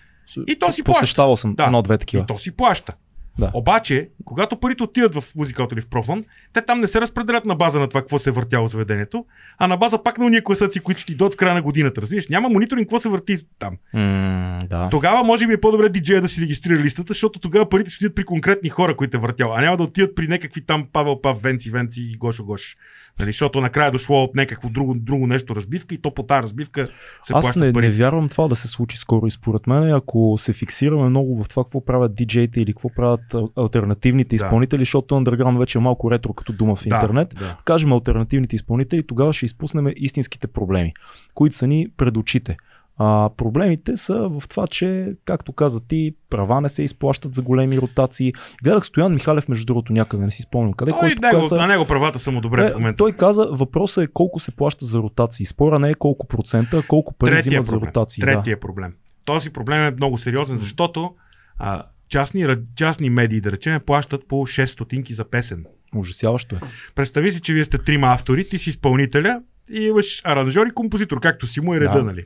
И 0.47 0.59
то 0.59 0.73
си 0.73 0.83
плаща. 0.83 1.37
Съм 1.37 1.55
Да. 1.55 1.65
едно-две 1.65 1.99
такива. 1.99 2.23
И 2.23 2.27
то 2.27 2.39
си 2.39 2.51
плаща. 2.51 2.95
Да. 3.39 3.51
Обаче, 3.55 4.09
когато 4.25 4.57
парите 4.57 4.83
отидат 4.83 5.15
в 5.15 5.25
музикалто 5.37 5.75
или 5.75 5.81
в 5.81 5.87
профон, 5.87 6.25
те 6.53 6.62
там 6.62 6.81
не 6.81 6.87
се 6.89 7.01
разпределят 7.01 7.45
на 7.45 7.55
база 7.55 7.81
на 7.81 7.89
това, 7.89 8.01
какво 8.01 8.19
се 8.19 8.31
е 8.31 8.33
въртяло 8.33 8.69
заведението, 8.69 9.25
а 9.59 9.67
на 9.67 9.77
база 9.77 10.03
пак 10.03 10.19
на 10.19 10.25
уния 10.27 10.45
класаци, 10.45 10.81
които 10.81 11.01
ще 11.01 11.12
ти 11.12 11.17
дойдат 11.19 11.35
в 11.35 11.37
края 11.37 11.55
на 11.55 11.62
годината. 11.62 12.03
Разбираш, 12.03 12.29
няма 12.29 12.49
мониторинг, 12.49 12.87
какво 12.87 12.99
се 12.99 13.09
върти 13.09 13.39
там. 13.59 13.77
М, 13.95 14.67
да. 14.71 14.89
Тогава 14.91 15.25
може 15.25 15.47
би 15.47 15.53
е 15.53 15.61
по-добре 15.61 15.89
диджея 15.89 16.21
да 16.23 16.29
си 16.29 16.41
регистрира 16.41 16.81
листата, 16.81 17.09
защото 17.09 17.39
тогава 17.39 17.69
парите 17.69 17.91
ще 17.91 17.97
отидат 18.05 18.15
при 18.15 18.25
конкретни 18.25 18.69
хора, 18.69 18.97
които 18.97 19.17
е 19.17 19.21
въртял, 19.21 19.55
а 19.55 19.61
няма 19.61 19.77
да 19.77 19.83
отидат 19.83 20.15
при 20.15 20.29
някакви 20.29 20.61
там 20.61 20.87
Павел 20.93 21.21
Пав, 21.21 21.43
Венци, 21.43 21.71
Венци 21.71 22.03
и 22.03 22.17
Гошо 22.17 22.45
Гош. 22.45 22.77
Нали, 23.18 23.29
защото 23.29 23.61
накрая 23.61 23.90
дошло 23.90 24.24
от 24.24 24.35
някакво 24.35 24.68
друго, 24.68 24.94
друго 24.94 25.26
нещо 25.26 25.57
разбивка 25.57 25.94
и 25.94 25.98
то 25.98 26.11
по 26.11 26.22
тази 26.22 26.42
разбивка 26.42 26.87
се 27.22 27.33
Аз 27.33 27.42
плащат 27.42 27.57
не, 27.57 27.72
пари. 27.72 27.87
не 27.87 27.92
вярвам 27.92 28.29
това 28.29 28.48
да 28.48 28.57
се 28.57 28.68
случи 28.68 28.96
скоро 28.96 29.26
и 29.26 29.31
според 29.31 29.66
мен, 29.66 29.90
ако 29.90 30.35
се 30.38 30.52
фиксираме 30.52 31.09
много 31.09 31.44
в 31.44 31.48
това 31.48 31.64
какво 31.64 31.85
правят 31.85 32.14
диджеите 32.14 32.61
или 32.61 32.72
какво 32.72 32.88
правят 32.88 33.20
ал- 33.29 33.50
альтернативните 33.57 34.29
Да. 34.29 34.37
изпълнители, 34.37 34.83
защото 34.83 35.14
underground 35.14 35.59
вече 35.59 35.79
е 35.79 35.83
малко 35.83 36.11
ретро 36.11 36.33
като 36.33 36.52
дума 36.52 36.76
в 36.76 36.83
Да, 36.83 36.94
интернет, 36.94 37.35
Да. 37.38 37.57
кажем 37.64 37.92
альтернативните 37.92 38.57
изпълнители, 38.57 39.02
тогава 39.02 39.33
ще 39.33 39.46
изпуснем 39.46 39.87
истинските 39.96 40.46
проблеми, 40.46 40.92
които 41.35 41.57
са 41.57 41.66
ни 41.66 41.88
пред 41.96 42.16
очите. 42.16 42.57
А, 42.99 43.31
проблемите 43.37 43.97
са 43.97 44.29
в 44.29 44.43
това, 44.49 44.67
че, 44.67 45.15
както 45.25 45.53
каза 45.53 45.87
ти, 45.87 46.15
права 46.31 46.61
не 46.61 46.69
се 46.69 46.83
изплащат 46.83 47.35
за 47.35 47.43
големи 47.43 47.79
ротации. 47.79 48.33
Гледах 48.65 48.87
Стоян 48.87 49.13
Михалев, 49.15 49.49
между 49.49 49.67
другото, 49.67 49.93
някъде, 49.93 50.25
не 50.25 50.31
си 50.31 50.43
спомням 50.43 50.73
къде, 50.73 50.91
Той, 50.91 51.01
който 51.01 51.23
него, 51.23 51.41
каза, 51.41 51.57
на 51.57 51.67
него 51.67 51.87
правата 51.87 52.19
са 52.19 52.31
му 52.31 52.41
добре 52.41 52.67
е, 52.67 52.71
в 52.71 52.75
момента. 52.75 52.97
той 52.97 53.13
каза, 53.13 53.49
въпросът 53.53 54.05
е 54.05 54.13
колко 54.13 54.41
се 54.41 54.51
плаща 54.51 54.87
за 54.87 54.99
ротации. 54.99 55.47
Спора 55.47 55.79
не 55.79 55.91
е 55.91 55.95
колко 55.95 56.27
процента, 56.27 56.79
а 56.79 56.83
колко 56.83 57.15
пари 57.15 57.31
Третия 57.31 57.61
взимат 57.63 57.67
за 57.67 57.87
ротации. 57.87 58.21
Да. 58.21 58.27
Третия 58.27 58.61
проблем. 58.61 58.95
Този 59.25 59.51
проблем 59.51 59.85
е 59.85 59.91
много 59.91 60.19
сериозен, 60.19 60.59
защото 60.59 61.15
а, 61.59 61.83
частни, 62.09 62.47
частни 62.77 63.11
медии, 63.11 63.41
да 63.41 63.53
речем, 63.53 63.81
плащат 63.87 64.29
по 64.29 64.37
6 64.37 64.65
стотинки 64.65 65.13
за 65.15 65.25
песен. 65.25 65.65
Ужасяващо 65.95 66.57
е. 66.57 66.59
Представи 66.95 67.33
си, 67.33 67.41
че 67.41 67.53
вие 67.53 67.65
сте 67.65 67.79
трима 67.79 68.07
автори, 68.07 68.49
ти 68.49 68.59
си 68.59 68.71
изпълнителя 68.71 69.41
и 69.73 69.81
имаш 69.81 70.23
аранжор 70.25 70.67
и 70.67 70.71
композитор, 70.71 71.21
както 71.21 71.47
си 71.47 71.61
му 71.61 71.75
е 71.75 71.81
реда, 71.81 71.93
Да. 71.93 72.05
нали? 72.05 72.25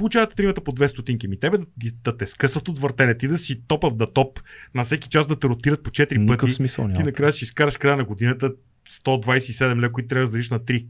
Получавате 0.00 0.36
тримата 0.36 0.60
по 0.60 0.72
2 0.72 0.86
стотинки. 0.86 1.28
Ми 1.28 1.40
тебе 1.40 1.58
да, 1.58 1.64
да 2.04 2.16
те 2.16 2.26
скъсат 2.26 2.68
от 2.68 2.78
въртене, 2.78 3.16
ти 3.16 3.28
да 3.28 3.38
си 3.38 3.62
топъв 3.68 3.94
да 3.94 4.12
топ, 4.12 4.40
на 4.74 4.84
всеки 4.84 5.08
час 5.08 5.26
да 5.26 5.38
те 5.38 5.48
ротират 5.48 5.82
по 5.82 5.90
4 5.90 6.16
Никакъв 6.16 6.38
пъти. 6.40 6.52
смисъл 6.52 6.84
Ти 6.84 6.92
няма. 6.92 7.04
накрая 7.04 7.32
ще 7.32 7.44
изкараш 7.44 7.76
края 7.76 7.96
на 7.96 8.04
годината 8.04 8.52
127 9.04 9.76
лева, 9.76 9.92
които 9.92 10.08
трябва 10.08 10.26
да 10.26 10.30
дадеш 10.30 10.50
на 10.50 10.60
3. 10.60 10.86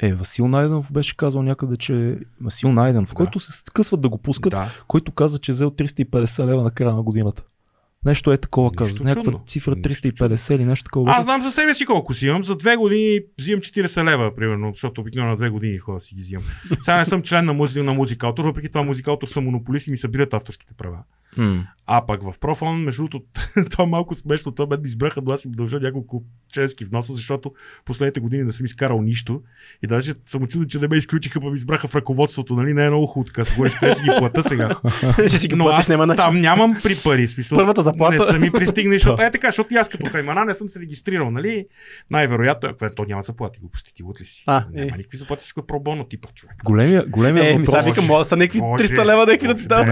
Е, 0.00 0.14
Васил 0.14 0.48
Найденов 0.48 0.92
беше 0.92 1.16
казал 1.16 1.42
някъде, 1.42 1.76
че 1.76 2.18
Васил 2.40 2.72
Найденов, 2.72 3.08
Да. 3.08 3.14
който 3.14 3.40
се 3.40 3.52
скъсват 3.52 4.00
да 4.00 4.08
го 4.08 4.18
пускат, 4.18 4.50
Да. 4.50 4.70
който 4.88 5.12
каза, 5.12 5.38
че 5.38 5.52
е 5.52 5.54
взел 5.54 5.70
350 5.70 6.46
лева 6.46 6.62
на 6.62 6.70
края 6.70 6.94
на 6.94 7.02
годината. 7.02 7.42
Нещо 8.06 8.32
е 8.32 8.36
такова 8.36 8.72
каза. 8.72 9.04
Някаква 9.04 9.24
чудно. 9.24 9.44
цифра 9.46 9.74
Нищо 9.76 10.08
350 10.08 10.54
или 10.54 10.64
нещо 10.64 10.84
такова. 10.84 11.12
Аз 11.12 11.24
знам 11.24 11.42
за 11.42 11.52
себе 11.52 11.74
си 11.74 11.86
колко 11.86 12.14
си 12.14 12.26
имам. 12.26 12.44
За 12.44 12.56
две 12.56 12.76
години 12.76 13.20
взимам 13.38 13.60
40 13.60 14.04
лева, 14.04 14.36
примерно, 14.36 14.70
защото 14.72 15.00
обикновено 15.00 15.30
на 15.30 15.36
две 15.36 15.48
години 15.48 15.78
хора 15.78 16.00
си 16.00 16.14
ги 16.14 16.20
взимам. 16.20 16.44
Сега 16.84 16.96
не 16.96 17.04
съм 17.04 17.22
член 17.22 17.44
на, 17.44 17.52
музи... 17.52 17.82
на 17.82 17.94
музикалтор, 17.94 18.44
въпреки 18.44 18.68
това 18.68 18.82
музикалтор 18.82 19.28
са 19.28 19.40
монополисти 19.40 19.90
и 19.90 19.92
ми 19.92 19.98
събират 19.98 20.34
авторските 20.34 20.74
права. 20.74 20.98
М. 21.36 21.66
А 21.88 22.06
пък 22.06 22.22
в 22.22 22.38
профон, 22.40 22.82
между 22.82 23.02
другото, 23.02 23.24
това 23.70 23.84
е 23.84 23.88
малко 23.88 24.14
смешно, 24.14 24.52
това 24.52 24.66
бед 24.66 24.82
ми 24.82 24.86
избраха, 24.86 25.20
но 25.24 25.32
аз 25.32 25.44
им 25.44 25.52
дължа 25.52 25.80
няколко 25.80 26.22
членски 26.52 26.84
вноса, 26.84 27.12
защото 27.12 27.52
последните 27.84 28.20
години 28.20 28.42
не 28.44 28.52
съм 28.52 28.66
изкарал 28.66 29.02
нищо. 29.02 29.42
И 29.82 29.86
даже 29.86 30.12
съм 30.26 30.42
очуден, 30.42 30.68
че 30.68 30.78
не 30.78 30.88
ме 30.88 30.96
изключиха, 30.96 31.40
па 31.40 31.50
ми 31.50 31.56
избраха 31.56 31.88
в 31.88 31.94
ръководството, 31.96 32.54
нали? 32.54 32.74
Не 32.74 32.86
е 32.86 32.88
много 32.88 33.06
хубаво 33.06 33.26
така. 33.26 33.44
Се 33.44 33.54
говори, 33.54 33.70
ще 33.70 33.94
си 33.94 34.02
ги 34.02 34.10
плата 34.18 34.42
сега. 34.42 34.76
Ще 35.28 35.38
си 35.38 35.48
ги 35.48 35.54
Но 35.54 35.64
платиш, 35.64 35.80
аз 35.80 35.88
няма 35.88 36.06
начин. 36.06 36.24
там 36.24 36.40
нямам 36.40 36.76
при 36.82 36.96
пари. 37.04 37.28
Смисъл, 37.28 37.58
Първата 37.58 37.82
заплата. 37.82 38.18
Не 38.18 38.24
са 38.24 38.38
ми 38.38 38.52
пристигнали, 38.52 38.94
защото 38.98 39.22
е 39.22 39.30
така, 39.30 39.48
защото 39.48 39.74
и 39.74 39.76
аз 39.76 39.88
като 39.88 40.10
хаймана 40.10 40.44
не 40.44 40.54
съм 40.54 40.68
се 40.68 40.80
регистрирал, 40.80 41.30
нали? 41.30 41.66
Най-вероятно, 42.10 42.68
ако 42.68 42.84
е, 42.84 42.94
то 42.94 43.04
няма 43.08 43.22
заплати, 43.22 43.60
го 43.60 43.70
пусти, 43.70 44.02
лут 44.02 44.20
ли 44.20 44.24
си? 44.24 44.44
А, 44.46 44.64
няма 44.72 44.86
е. 44.94 44.96
никакви 44.96 45.18
заплати, 45.18 45.40
всичко 45.40 45.60
е 45.60 45.66
пробоно 45.66 46.04
типа 46.04 46.28
човек. 46.34 46.56
Големия, 46.64 47.06
големия 47.06 47.50
Е, 47.50 47.58
ми 47.58 47.66
сега 47.66 47.78
въпрос... 47.78 47.94
викам, 47.94 48.18
да 48.18 48.24
са 48.24 48.36
някакви 48.36 48.60
Може. 48.60 48.84
300 48.84 49.04
лева, 49.04 49.26
някакви 49.26 49.46
да 49.46 49.56
ти 49.56 49.66
дадат. 49.66 49.88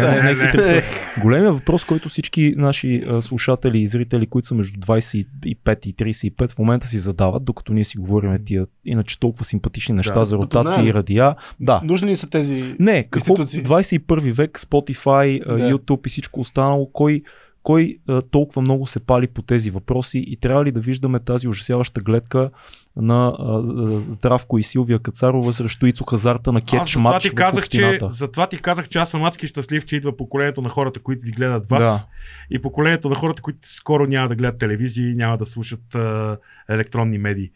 Не, 1.34 1.40
не, 1.40 1.44
сега. 1.44 1.50
не, 1.50 1.52
не, 1.52 1.54
някакви 1.54 1.54
не. 1.54 1.54
300. 1.54 1.54
Големия 1.54 1.60
въпрос, 1.60 1.84
който 1.84 2.08
всички 2.08 2.54
наши 2.56 3.04
слушатели 3.20 3.80
и 3.80 3.86
зрители, 3.86 4.26
които 4.26 4.48
са 4.48 4.54
между 4.54 4.80
25 4.80 5.86
и 5.86 5.94
35 5.94 6.50
в 6.54 6.58
момента 6.58 6.86
си 6.86 6.98
задават, 6.98 7.44
докато 7.44 7.72
ние 7.72 7.84
си 7.84 7.98
говорим 7.98 8.38
тия 8.44 8.66
иначе 8.84 9.20
толкова 9.20 9.44
симпатични 9.44 9.94
неща 9.94 10.18
Да, 10.18 10.24
за 10.24 10.38
познаем. 10.64 10.86
и 10.86 10.94
радиа. 10.94 11.34
Да. 11.60 11.80
Нужни 11.84 12.10
ли 12.10 12.16
са 12.16 12.30
тези... 12.30 12.74
Не, 12.78 13.02
какво 13.02 13.32
институции. 13.32 13.64
21 13.64 14.32
век, 14.32 14.58
Spotify, 14.60 15.46
Да. 15.46 15.74
YouTube 15.74 16.06
и 16.06 16.08
всичко 16.08 16.40
останало, 16.40 16.90
кой, 16.92 17.22
кой 17.64 17.98
а, 18.08 18.22
толкова 18.22 18.62
много 18.62 18.86
се 18.86 19.00
пали 19.00 19.26
по 19.26 19.42
тези 19.42 19.70
въпроси 19.70 20.24
и 20.26 20.36
трябва 20.36 20.64
ли 20.64 20.72
да 20.72 20.80
виждаме 20.80 21.20
тази 21.20 21.48
ужасяваща 21.48 22.00
гледка 22.00 22.50
на 22.96 23.36
а, 23.38 23.60
Здравко 23.98 24.58
и 24.58 24.62
Силвия 24.62 24.98
Кацарова 24.98 25.52
срещу 25.52 25.86
Ицо 25.86 26.04
Хазарта 26.04 26.52
на 26.52 26.60
кетч 26.60 26.96
матч 26.96 27.22
ти 27.22 27.30
в 27.30 27.34
казах, 27.34 27.68
че, 27.68 27.84
общината? 27.84 28.08
затова 28.08 28.46
ти 28.46 28.58
казах, 28.58 28.88
че 28.88 28.98
аз 28.98 29.10
съм 29.10 29.24
адски 29.24 29.46
щастлив, 29.46 29.84
че 29.84 29.96
идва 29.96 30.16
поколението 30.16 30.62
на 30.62 30.68
хората, 30.68 31.00
които 31.00 31.24
ви 31.24 31.32
гледат 31.32 31.68
вас. 31.68 31.82
Да. 31.82 32.06
И 32.50 32.62
поколението 32.62 33.08
на 33.08 33.14
хората, 33.14 33.42
които 33.42 33.68
скоро 33.68 34.06
няма 34.06 34.28
да 34.28 34.36
гледат 34.36 34.58
телевизия 34.58 35.10
и 35.10 35.14
няма 35.14 35.38
да 35.38 35.46
слушат 35.46 35.94
а, 35.94 36.38
електронни 36.68 37.18
медии. 37.18 37.50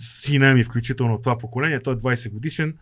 Сина 0.00 0.54
ми, 0.54 0.64
включително 0.64 1.18
това 1.22 1.38
поколение, 1.38 1.80
той 1.80 1.94
е 1.94 1.96
20 1.96 2.32
годишен. 2.32 2.74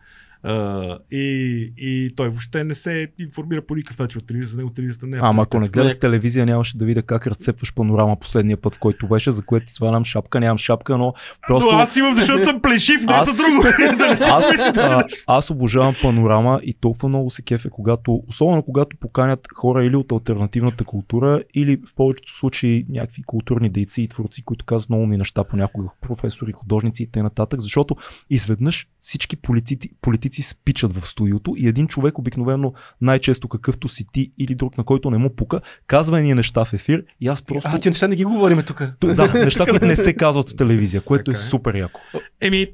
И, 1.11 1.73
и 1.77 2.13
той 2.15 2.29
въобще 2.29 2.63
не 2.63 2.75
се 2.75 3.07
информира 3.19 3.61
по 3.61 3.75
никакъв 3.75 3.99
начин 3.99 4.19
от 4.19 4.27
телевизията. 4.27 4.51
За 4.51 4.57
него 4.57 4.69
телевизията 4.69 5.07
не 5.07 5.17
е. 5.17 5.19
Ама 5.23 5.41
ако 5.41 5.59
не 5.59 5.67
гледах 5.67 5.99
телевизия, 5.99 6.45
нямаше 6.45 6.77
да 6.77 6.85
видя 6.85 7.01
как 7.01 7.27
разцепваш 7.27 7.73
панорама 7.73 8.15
последния 8.19 8.57
път, 8.57 8.75
в 8.75 8.79
който 8.79 9.07
беше, 9.07 9.31
за 9.31 9.41
което 9.41 9.65
ти 9.65 9.73
свалям 9.73 10.05
шапка, 10.05 10.39
нямам 10.39 10.57
шапка, 10.57 10.97
но 10.97 11.13
просто... 11.47 11.71
Но 11.71 11.77
аз 11.77 11.95
имам, 11.95 12.13
защото 12.13 12.43
съм 12.43 12.61
плешив, 12.61 13.05
не 13.05 13.13
Аз- 13.13 13.35
за 13.35 13.43
друго. 13.43 13.63
да 13.97 14.07
не 14.07 14.17
се 14.17 14.29
аз, 14.29 14.45
а, 14.77 15.03
аз 15.27 15.49
обожавам 15.49 15.95
панорама 16.01 16.59
и 16.63 16.73
толкова 16.73 17.09
много 17.09 17.29
се 17.29 17.41
кефе, 17.41 17.69
когато, 17.69 18.23
особено 18.27 18.63
когато 18.63 18.97
поканят 18.97 19.47
хора 19.55 19.85
или 19.85 19.95
от 19.95 20.11
альтернативната 20.11 20.83
култура, 20.83 21.43
или 21.53 21.77
в 21.77 21.95
повечето 21.95 22.37
случаи 22.37 22.85
някакви 22.89 23.23
културни 23.23 23.69
дейци 23.69 24.01
и 24.01 24.07
творци, 24.07 24.43
които 24.43 24.65
казват 24.65 24.89
много 24.89 25.05
ми 25.05 25.17
неща 25.17 25.43
понякога, 25.43 25.89
професори, 26.01 26.51
художници 26.51 27.03
и 27.03 27.07
т.н. 27.07 27.47
защото 27.57 27.95
изведнъж 28.29 28.87
всички 28.99 29.35
политици, 29.35 29.89
политици 30.01 30.36
спичат 30.41 30.93
в 30.93 31.07
студиото 31.07 31.53
и 31.57 31.67
един 31.67 31.87
човек 31.87 32.19
обикновено 32.19 32.73
най-често 33.01 33.47
какъвто 33.47 33.87
си 33.87 34.05
ти 34.13 34.31
или 34.37 34.55
друг, 34.55 34.77
на 34.77 34.83
който 34.83 35.09
не 35.09 35.17
му 35.17 35.35
пука, 35.35 35.61
казва 35.87 36.19
ни 36.19 36.33
неща 36.33 36.65
в 36.65 36.73
ефир 36.73 37.03
и 37.21 37.27
аз 37.27 37.41
просто... 37.41 37.69
А, 37.73 37.79
ти 37.79 37.89
неща 37.89 38.07
не 38.07 38.15
ги 38.15 38.23
говориме 38.23 38.63
тук. 38.63 38.83
Да, 39.01 39.33
неща, 39.45 39.65
които 39.65 39.85
не 39.85 39.95
се 39.95 40.13
казват 40.13 40.49
в 40.49 40.55
телевизия, 40.55 41.01
което 41.01 41.31
е 41.31 41.33
Така 41.33 41.45
е. 41.45 41.49
супер 41.49 41.75
яко. 41.75 41.99
Еми, 42.41 42.67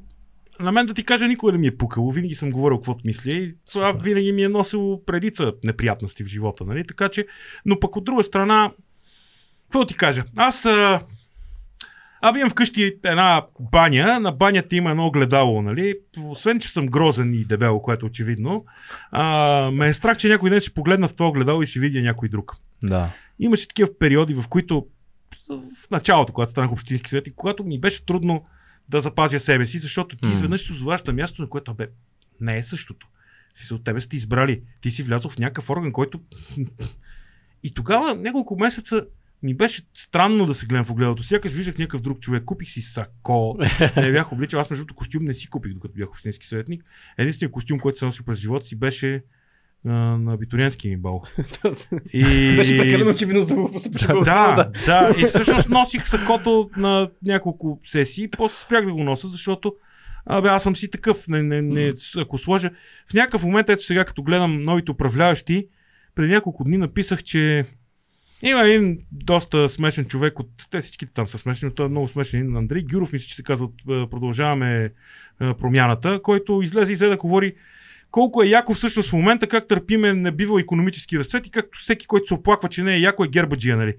на 0.59 0.71
мен 0.71 0.85
да 0.85 0.93
ти 0.93 1.03
кажа, 1.03 1.27
никога 1.27 1.51
не 1.51 1.57
ми 1.57 1.67
е 1.67 1.77
пукало. 1.77 2.11
Винаги 2.11 2.35
съм 2.35 2.51
говорил 2.51 2.77
каквото 2.77 3.01
мисля 3.05 3.31
и 3.31 3.55
това 3.71 3.91
Супер. 3.91 4.03
винаги 4.03 4.31
ми 4.31 4.43
е 4.43 4.49
носило 4.49 5.05
предица 5.05 5.53
неприятности 5.63 6.23
в 6.23 6.27
живота, 6.27 6.65
нали? 6.65 6.87
Така 6.87 7.09
че, 7.09 7.25
но 7.65 7.79
пък 7.79 7.95
от 7.95 8.03
друга 8.03 8.23
страна, 8.23 8.71
какво 9.63 9.85
ти 9.85 9.95
кажа? 9.95 10.23
Аз 10.35 10.65
а, 10.65 11.01
Абе 12.25 12.39
имам 12.39 12.49
вкъщи 12.49 12.99
една 13.03 13.45
баня, 13.59 14.19
на 14.19 14.31
банята 14.31 14.75
има 14.75 14.89
едно 14.91 15.07
огледало, 15.07 15.61
нали? 15.61 15.95
Освен, 16.25 16.59
че 16.59 16.69
съм 16.69 16.85
грозен 16.85 17.33
и 17.33 17.45
дебел, 17.45 17.79
което 17.79 18.05
очевидно, 18.05 18.65
а, 19.11 19.71
ме 19.71 19.87
е 19.87 19.93
страх, 19.93 20.17
че 20.17 20.27
някой 20.27 20.49
ден 20.49 20.61
ще 20.61 20.73
погледна 20.73 21.07
в 21.07 21.15
това 21.15 21.29
огледало 21.29 21.63
и 21.63 21.67
ще 21.67 21.79
видя 21.79 22.01
някой 22.01 22.29
друг. 22.29 22.55
Да. 22.83 23.13
Имаше 23.39 23.67
такива 23.67 23.89
периоди, 23.99 24.33
в 24.33 24.43
които 24.49 24.87
в 25.49 25.91
началото, 25.91 26.33
когато 26.33 26.51
станах 26.51 26.71
общински 26.71 27.09
съвет 27.09 27.27
и 27.27 27.33
когато 27.35 27.63
ми 27.63 27.79
беше 27.79 28.05
трудно 28.05 28.45
да 28.89 29.01
запазя 29.01 29.39
себе 29.39 29.65
си, 29.65 29.79
защото 29.79 30.17
ти 30.17 30.27
изведнъж 30.27 30.67
се 30.67 30.73
озоваш 30.73 31.03
на 31.03 31.13
място, 31.13 31.41
на 31.41 31.49
което 31.49 31.73
бе, 31.73 31.87
не 32.41 32.57
е 32.57 32.63
същото. 32.63 33.07
Си 33.55 33.73
от 33.73 33.83
тебе 33.83 34.01
сте 34.01 34.15
избрали. 34.15 34.61
Ти 34.81 34.91
си 34.91 35.03
влязъл 35.03 35.31
в 35.31 35.37
някакъв 35.37 35.69
орган, 35.69 35.91
който... 35.91 36.19
И 37.63 37.73
тогава 37.73 38.15
няколко 38.15 38.59
месеца 38.59 39.05
ми 39.43 39.53
беше 39.53 39.81
странно 39.93 40.45
да 40.45 40.55
се 40.55 40.65
гледам 40.65 40.85
в 40.85 40.91
огледалото. 40.91 41.23
Сякаш 41.23 41.51
виждах 41.51 41.77
някакъв 41.77 42.01
друг 42.01 42.19
човек. 42.19 42.43
Купих 42.43 42.69
си 42.69 42.81
сако. 42.81 43.57
Не 43.97 44.11
бях 44.11 44.31
обличал. 44.31 44.59
Аз 44.59 44.69
между 44.69 44.85
другото 44.85 44.95
костюм 44.95 45.23
не 45.23 45.33
си 45.33 45.49
купих, 45.49 45.73
докато 45.73 45.93
бях 45.93 46.09
общински 46.09 46.47
съветник. 46.47 46.83
Единственият 47.17 47.53
костюм, 47.53 47.79
който 47.79 47.99
съм 47.99 48.07
носил 48.07 48.25
през 48.25 48.39
живота 48.39 48.65
си, 48.65 48.75
беше 48.75 49.23
на 49.85 50.33
абитуриентски 50.33 50.89
ми 50.89 50.97
бал. 50.97 51.23
И... 52.13 52.23
Беше 52.55 52.77
прекалено 52.77 53.11
очевидно 53.11 53.43
за 53.43 53.55
да 53.55 53.61
го 53.61 53.79
се 53.79 53.89
Да, 53.89 54.69
да, 54.85 55.13
и 55.17 55.25
всъщност 55.25 55.69
носих 55.69 56.07
сакото 56.07 56.69
на 56.77 57.09
няколко 57.23 57.79
сесии, 57.85 58.27
после 58.27 58.55
спрях 58.55 58.85
да 58.85 58.93
го 58.93 59.03
нося, 59.03 59.27
защото 59.27 59.75
Абе, 60.25 60.49
аз 60.49 60.63
съм 60.63 60.75
си 60.75 60.91
такъв, 60.91 61.27
не, 61.27 61.43
не, 61.43 61.61
не, 61.61 61.93
ако 62.17 62.37
сложа. 62.37 62.69
В 63.09 63.13
някакъв 63.13 63.43
момент, 63.43 63.69
ето 63.69 63.85
сега, 63.85 64.05
като 64.05 64.23
гледам 64.23 64.63
новите 64.63 64.91
управляващи, 64.91 65.67
преди 66.15 66.33
няколко 66.33 66.63
дни 66.63 66.77
написах, 66.77 67.23
че 67.23 67.65
има 68.49 68.61
един 68.61 68.99
доста 69.11 69.69
смешен 69.69 70.05
човек 70.05 70.39
от... 70.39 70.49
Те 70.71 70.81
всичките 70.81 71.13
там 71.13 71.27
са 71.27 71.37
смешни, 71.37 71.65
но 71.65 71.73
той 71.73 71.85
е 71.85 71.89
много 71.89 72.07
смешен. 72.07 72.55
Андрей 72.55 72.83
Гюров, 72.83 73.13
мисля, 73.13 73.27
че 73.27 73.35
се 73.35 73.43
казва, 73.43 73.67
е, 73.67 74.09
продължаваме 74.09 74.83
е, 74.83 74.89
промяната, 75.53 76.21
който 76.23 76.61
излезе 76.63 76.91
и 76.91 76.95
взе 76.95 77.07
да 77.07 77.17
говори 77.17 77.55
колко 78.13 78.43
е 78.43 78.47
яко 78.47 78.73
всъщност 78.73 79.09
в 79.09 79.13
момента, 79.13 79.47
как 79.47 79.67
търпиме 79.67 80.13
небивал 80.13 80.59
економически 80.59 81.19
разцвет 81.19 81.47
и 81.47 81.51
както 81.51 81.79
всеки, 81.79 82.07
който 82.07 82.27
се 82.27 82.33
оплаква, 82.33 82.69
че 82.69 82.83
не 82.83 82.95
е 82.95 82.99
яко, 82.99 83.23
е 83.23 83.27
гербаджия, 83.27 83.77
нали? 83.77 83.93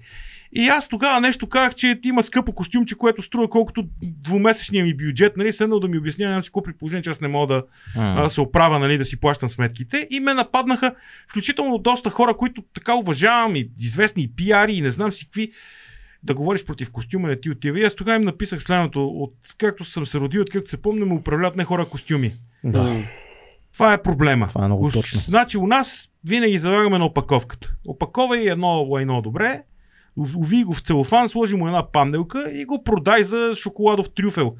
И 0.53 0.67
аз 0.67 0.87
тогава 0.87 1.21
нещо 1.21 1.49
казах, 1.49 1.75
че 1.75 1.99
има 2.03 2.23
скъпо 2.23 2.51
костюмче, 2.51 2.95
което 2.95 3.21
струва 3.21 3.49
колкото 3.49 3.87
двумесечния 4.01 4.85
ми 4.85 4.97
бюджет, 4.97 5.37
нали? 5.37 5.53
Седнал 5.53 5.79
да 5.79 5.87
ми 5.87 5.97
обясня, 5.97 6.27
нямам 6.27 6.43
си 6.43 6.49
при 6.65 6.73
положение, 6.73 7.03
че 7.03 7.09
аз 7.09 7.21
не 7.21 7.27
мога 7.27 7.47
да 7.47 7.63
а, 7.95 8.29
се 8.29 8.41
оправя, 8.41 8.79
нали, 8.79 8.97
да 8.97 9.05
си 9.05 9.19
плащам 9.19 9.49
сметките. 9.49 10.07
И 10.11 10.19
ме 10.19 10.33
нападнаха 10.33 10.95
включително 11.29 11.77
доста 11.77 12.09
хора, 12.09 12.37
които 12.37 12.63
така 12.73 12.95
уважавам 12.95 13.55
и 13.55 13.69
известни 13.79 14.23
и 14.23 14.31
пиари 14.35 14.73
и 14.73 14.81
не 14.81 14.91
знам 14.91 15.11
си 15.11 15.25
какви 15.25 15.51
да 16.23 16.33
говориш 16.33 16.65
против 16.65 16.91
костюма 16.91 17.27
не 17.27 17.39
ти 17.39 17.49
отива. 17.49 17.79
И 17.79 17.83
аз 17.83 17.95
тогава 17.95 18.15
им 18.15 18.25
написах 18.25 18.61
следното, 18.61 19.07
от 19.07 19.33
както 19.57 19.85
съм 19.85 20.07
се 20.07 20.19
родил, 20.19 20.41
от 20.41 20.49
както 20.49 20.69
се 20.69 20.81
помня, 20.81 21.05
ме 21.05 21.13
управляват 21.13 21.55
не 21.55 21.63
хора 21.63 21.85
костюми. 21.85 22.35
Да. 22.63 23.03
Това 23.75 23.93
е 23.93 24.01
проблема. 24.01 24.47
Това 24.47 24.63
е 24.63 24.67
много 24.67 24.91
точно. 24.91 25.21
Значи 25.21 25.57
у 25.57 25.67
нас 25.67 26.09
винаги 26.23 26.59
залагаме 26.59 26.97
на 26.97 27.05
опаковката. 27.05 27.75
Опаковай 27.87 28.49
едно 28.49 28.67
лайно 28.67 29.21
добре, 29.21 29.61
уви 30.37 30.63
го 30.63 30.73
в 30.73 30.81
целофан, 30.81 31.29
сложи 31.29 31.55
му 31.55 31.67
една 31.67 31.91
панделка 31.91 32.51
и 32.53 32.65
го 32.65 32.83
продай 32.83 33.23
за 33.23 33.53
шоколадов 33.55 34.09
трюфел. 34.15 34.55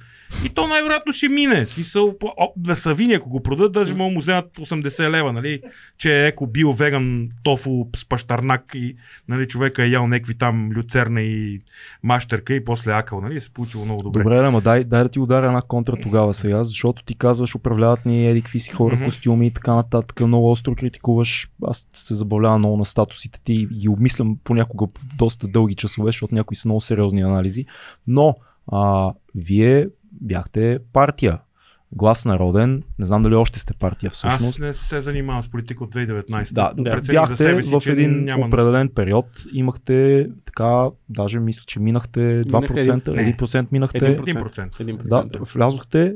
И 0.45 0.49
то 0.49 0.67
най-вероятно 0.67 1.13
ще 1.13 1.29
мине. 1.29 1.65
В 1.65 1.69
Смисъл, 1.69 2.13
о, 2.37 2.47
да 2.57 2.75
са 2.75 2.93
вини, 2.93 3.13
ако 3.13 3.29
го 3.29 3.43
продадат, 3.43 3.71
даже 3.71 3.95
могат 3.95 4.13
му 4.13 4.19
вземат 4.19 4.57
80 4.57 5.09
лева, 5.09 5.33
нали? 5.33 5.61
Че 5.97 6.23
е 6.23 6.27
еко 6.27 6.47
био 6.47 6.73
веган 6.73 7.29
тофу 7.43 7.85
с 7.95 8.05
пащарнак 8.05 8.71
и 8.75 8.95
нали, 9.27 9.47
човека 9.47 9.83
е 9.83 9.89
ял 9.89 10.07
някакви 10.07 10.37
там 10.37 10.71
люцерна 10.71 11.21
и 11.21 11.61
мащерка 12.03 12.53
и 12.53 12.65
после 12.65 12.91
акъл, 12.91 13.21
нали? 13.21 13.41
Се 13.41 13.49
получило 13.49 13.85
много 13.85 14.03
добре. 14.03 14.23
Добре, 14.23 14.37
ама 14.37 14.61
дай, 14.61 14.83
дай 14.83 15.03
да 15.03 15.09
ти 15.09 15.19
ударя 15.19 15.45
една 15.47 15.62
контра 15.62 15.95
тогава 15.95 16.33
сега, 16.33 16.63
защото 16.63 17.03
ти 17.03 17.15
казваш, 17.15 17.56
управляват 17.56 18.06
ни 18.06 18.27
еди 18.29 18.41
какви 18.41 18.60
си 18.60 18.71
хора, 18.71 18.95
Мгм. 18.95 19.06
костюми 19.06 19.47
и 19.47 19.51
така 19.51 19.75
нататък. 19.75 20.19
Много 20.21 20.51
остро 20.51 20.75
критикуваш. 20.75 21.49
Аз 21.67 21.87
се 21.93 22.15
забавлявам 22.15 22.60
много 22.60 22.77
на 22.77 22.85
статусите 22.85 23.39
ти 23.43 23.53
и 23.53 23.65
ги 23.67 23.89
обмислям 23.89 24.37
понякога 24.43 24.87
по 24.87 25.01
доста 25.46 25.52
дълги 25.52 25.75
часове, 25.75 26.08
защото 26.08 26.35
някои 26.35 26.56
са 26.56 26.67
много 26.67 26.81
сериозни 26.81 27.21
анализи. 27.21 27.65
Но 28.08 28.35
а, 28.71 29.13
вие 29.35 29.87
бяхте 30.12 30.79
партия. 30.93 31.39
Глас 31.91 32.25
народен, 32.25 32.83
не 33.00 33.06
знам 33.06 33.23
дали 33.23 33.35
още 33.35 33.60
сте 33.60 33.73
партия 33.73 34.10
всъщност. 34.10 34.50
Аз 34.50 34.60
не 34.60 34.73
се 34.73 35.02
занимавам 35.02 35.43
с 35.43 35.50
политика 35.50 35.83
от 35.83 35.96
2019. 35.96 36.54
Да, 36.54 36.73
Да. 36.77 37.02
Бяхте 37.02 37.37
себе 37.37 37.63
си, 37.63 37.69
в 37.71 37.87
един 37.87 38.23
няма 38.23 38.46
определен 38.48 38.89
период, 38.89 39.25
имахте 39.54 40.29
така, 40.46 40.85
даже 41.10 41.39
мисля, 41.39 41.63
че 41.67 41.79
минахте 41.79 42.43
2%, 42.43 42.79
един- 42.79 43.15
не. 43.15 43.33
1% 43.33 43.67
минахте. 43.71 44.00
1%. 44.00 44.69
1%. 44.71 45.08
Да, 45.08 45.23
влязохте 45.54 46.15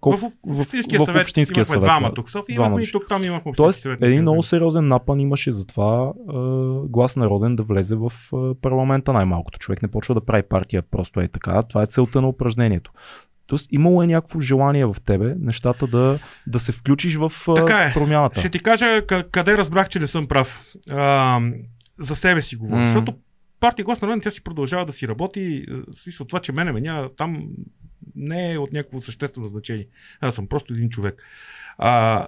колко, 0.00 0.16
в, 0.18 0.30
в, 0.46 0.60
Общинския 0.60 1.00
в 1.00 1.04
съвет 1.04 1.22
Общинския 1.22 1.60
имахме 1.60 1.64
съвет, 1.64 1.80
двама 1.82 2.14
тук. 2.14 2.28
в 2.28 2.32
София 2.32 2.54
Двама 2.54 2.68
имахме 2.68 2.88
и 2.88 2.92
тук, 2.92 3.08
там 3.08 3.24
имахме 3.24 3.52
Тоест, 3.52 3.80
съвет. 3.80 4.02
един 4.02 4.22
много 4.22 4.42
сериозен 4.42 4.88
напън 4.88 5.20
имаше 5.20 5.52
за 5.52 5.66
това 5.66 6.12
а, 6.28 6.38
глас 6.82 7.16
народен 7.16 7.56
да 7.56 7.62
влезе 7.62 7.96
в 7.96 8.12
а, 8.32 8.54
парламента 8.54 9.12
най-малкото. 9.12 9.58
Човек 9.58 9.82
не 9.82 9.88
почва 9.88 10.14
да 10.14 10.20
прави 10.20 10.42
партия 10.42 10.82
просто 10.82 11.20
е 11.20 11.28
така. 11.28 11.62
Това 11.62 11.82
е 11.82 11.86
целта 11.86 12.20
на 12.20 12.28
упражнението. 12.28 12.92
Тоест, 13.46 13.72
имало 13.72 14.02
е 14.02 14.06
някакво 14.06 14.40
желание 14.40 14.86
в 14.86 14.96
тебе 15.06 15.34
нещата 15.38 15.86
да, 15.86 16.18
да 16.46 16.58
се 16.58 16.72
включиш 16.72 17.16
в 17.16 17.32
а, 17.48 17.54
Така 17.54 17.78
е. 17.78 17.92
промяната. 17.94 18.40
Ще 18.40 18.48
ти 18.48 18.58
кажа 18.58 18.84
къ- 18.84 19.30
къде 19.30 19.56
разбрах, 19.56 19.88
че 19.88 19.98
не 19.98 20.06
съм 20.06 20.26
прав. 20.26 20.64
А, 20.90 21.40
за 21.98 22.16
себе 22.16 22.42
си 22.42 22.56
говоря. 22.56 22.80
М. 22.80 22.86
Защото 22.86 23.14
партия 23.60 23.84
Глас 23.84 24.02
народен, 24.02 24.20
тя 24.20 24.30
си 24.30 24.44
продължава 24.44 24.86
да 24.86 24.92
си 24.92 25.08
работи. 25.08 25.40
е, 25.68 25.72
В 25.72 25.98
смисъл 25.98 26.26
това, 26.26 26.40
че 26.40 26.52
мене 26.52 26.72
меня 26.72 27.08
там 27.16 27.42
не 28.16 28.52
е 28.52 28.58
от 28.58 28.72
някакво 28.72 29.00
съществено 29.00 29.48
значение. 29.48 29.86
Аз 30.20 30.34
съм 30.34 30.46
просто 30.46 30.74
един 30.74 30.88
човек. 30.88 31.22
А, 31.78 32.26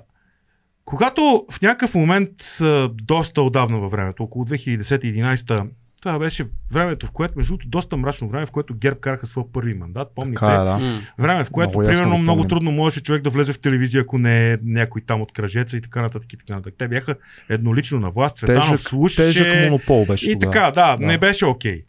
когато 0.85 1.47
в 1.53 1.63
някакъв 1.63 1.95
момент, 1.95 2.59
доста 2.93 3.43
отдавна 3.43 3.79
във 3.79 3.91
времето, 3.91 4.23
около 4.23 4.45
2010-2011, 4.45 5.69
това 6.03 6.19
беше 6.19 6.47
времето, 6.73 7.07
в 7.07 7.11
което, 7.11 7.35
между 7.37 7.53
другото, 7.53 7.69
доста 7.69 7.97
мрачно 7.97 8.29
време, 8.29 8.47
в 8.47 8.51
което 8.51 8.75
ГЕРБ 8.75 9.01
караха 9.01 9.27
своя 9.27 9.53
първи 9.53 9.75
мандат. 9.75 10.09
Помните? 10.15 10.41
Така 10.41 10.53
е, 10.53 10.57
да. 10.57 11.01
Време, 11.19 11.45
в 11.45 11.51
което, 11.51 11.71
Много 11.79 11.91
примерно, 11.91 12.11
го 12.11 12.19
много 12.23 12.45
трудно 12.45 12.73
можеше 12.73 13.03
човек 13.03 13.23
да 13.23 13.31
влезе 13.31 13.53
в 13.53 13.61
телевизия, 13.61 14.03
ако 14.03 14.19
не 14.19 14.53
е 14.53 14.59
някой 14.63 15.01
там 15.01 15.21
от 15.21 15.33
кръжеца 15.33 15.77
и 15.77 15.81
така 15.81 16.03
нататък. 16.03 16.33
И 16.33 16.37
така 16.37 16.53
нататък. 16.55 16.75
Те 16.79 16.89
бяха 16.89 17.15
еднолично 17.49 18.01
на 18.01 18.11
власт. 18.11 18.37
Цветанов 18.37 18.71
Тежък, 18.71 18.89
слушаше. 18.89 19.17
тежък 19.23 19.71
монопол 19.71 20.07
беше 20.07 20.31
и 20.31 20.35
тогава. 20.35 20.53
така, 20.53 20.71
да, 20.71 20.97
Да. 20.97 21.07
не 21.07 21.19
беше 21.19 21.47
окей. 21.47 21.83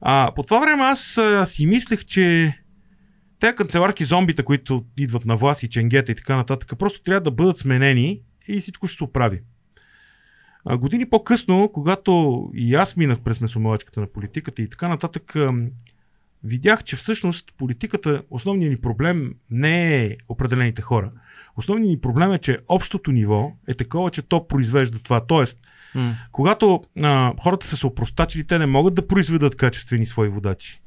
А, 0.00 0.32
по 0.36 0.42
това 0.42 0.60
време 0.60 0.82
аз 0.82 1.18
а, 1.18 1.46
си 1.46 1.66
мислех, 1.66 2.04
че 2.04 2.54
те 3.40 3.54
канцеларски 3.54 4.04
зомбита, 4.04 4.44
които 4.44 4.84
идват 4.96 5.24
на 5.24 5.36
власт 5.36 5.62
и 5.62 5.68
ченгета 5.68 6.12
и 6.12 6.14
така 6.14 6.36
нататък, 6.36 6.78
просто 6.78 7.02
трябва 7.02 7.20
да 7.20 7.30
бъдат 7.30 7.58
сменени 7.58 8.20
и 8.48 8.60
всичко 8.60 8.86
ще 8.86 8.96
се 8.96 9.04
оправи. 9.04 9.40
А, 10.64 10.76
години 10.76 11.10
по-късно, 11.10 11.70
когато 11.74 12.44
и 12.54 12.74
аз 12.74 12.96
минах 12.96 13.20
през 13.20 13.40
месомалачката 13.40 14.00
на 14.00 14.06
политиката 14.06 14.62
и 14.62 14.70
така 14.70 14.88
нататък, 14.88 15.34
видях, 16.44 16.84
че 16.84 16.96
всъщност 16.96 17.52
политиката, 17.58 18.22
основният 18.30 18.70
ни 18.70 18.80
проблем 18.80 19.34
не 19.50 19.96
е 19.96 20.16
определените 20.28 20.82
хора. 20.82 21.10
Основният 21.56 21.90
ни 21.90 22.00
проблем 22.00 22.32
е, 22.32 22.38
че 22.38 22.58
общото 22.68 23.12
ниво 23.12 23.52
е 23.68 23.74
такова, 23.74 24.10
че 24.10 24.22
то 24.22 24.48
произвежда 24.48 24.98
това. 24.98 25.26
Тоест, 25.26 25.58
М. 25.94 26.16
когато 26.32 26.82
а, 27.02 27.34
хората 27.42 27.66
са 27.66 27.76
се 27.76 27.86
опростачили, 27.86 28.46
те 28.46 28.58
не 28.58 28.66
могат 28.66 28.94
да 28.94 29.06
произведат 29.06 29.56
качествени 29.56 30.06
свои 30.06 30.28
водачи. 30.28 30.80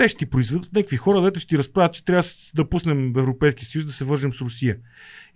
Те 0.00 0.08
ще 0.08 0.18
ти 0.18 0.26
произведат 0.26 0.72
някакви 0.72 0.96
хора, 0.96 1.22
дето 1.22 1.40
ще 1.40 1.48
ти 1.48 1.58
разправят, 1.58 1.92
че 1.92 2.04
трябва 2.04 2.22
да 2.54 2.68
пуснем 2.68 3.08
Европейски 3.08 3.64
съюз, 3.64 3.86
да 3.86 3.92
се 3.92 4.04
вържем 4.04 4.32
с 4.32 4.40
Русия. 4.40 4.76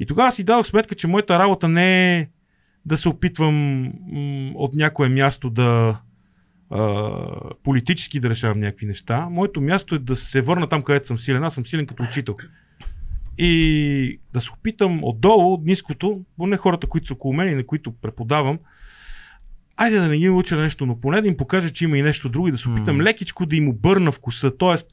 И 0.01 0.07
тогава 0.07 0.33
си 0.33 0.45
дадох 0.45 0.67
сметка, 0.67 0.95
че 0.95 1.07
моята 1.07 1.39
работа 1.39 1.69
не 1.69 2.19
е 2.19 2.29
да 2.87 2.99
се 2.99 3.09
опитвам 3.09 3.83
м- 3.83 4.53
от 4.55 4.75
някое 4.75 5.09
място 5.09 5.51
да 5.51 6.01
а, 6.71 7.11
политически 7.63 8.21
да 8.21 8.31
решавам 8.31 8.61
някакви 8.61 8.87
неща. 8.87 9.29
Моето 9.31 9.61
място 9.61 9.95
е 9.95 9.99
да 9.99 10.17
се 10.17 10.41
върна 10.41 10.69
там, 10.69 10.83
където 10.83 11.07
съм 11.07 11.19
силен. 11.19 11.45
Аз 11.45 11.55
съм 11.55 11.67
силен 11.67 11.87
като 11.87 12.03
учител. 12.03 12.37
И 13.39 14.21
да 14.33 14.41
се 14.41 14.51
опитам 14.53 15.05
отдолу, 15.05 15.53
от 15.53 15.65
ниското, 15.65 16.21
поне 16.37 16.57
хората, 16.57 16.87
които 16.87 17.07
са 17.07 17.13
около 17.13 17.35
мен 17.35 17.53
и 17.53 17.55
на 17.55 17.67
които 17.67 17.93
преподавам, 17.93 18.59
айде 19.77 19.99
да 19.99 20.09
не 20.09 20.17
ги 20.19 20.29
уча 20.29 20.57
нещо, 20.57 20.87
но 20.87 21.01
поне 21.01 21.21
да 21.21 21.29
им 21.29 21.37
покажа, 21.37 21.71
че 21.71 21.85
има 21.85 21.99
и 21.99 22.03
нещо 22.03 22.29
друго 22.29 22.49
и 22.49 22.53
да 22.53 22.59
се 22.59 22.69
опитам 22.69 22.97
М. 22.97 23.03
лекичко 23.03 23.47
да 23.47 23.57
им 23.57 23.69
обърна 23.69 24.13
вкуса. 24.13 24.57
Тоест, 24.57 24.87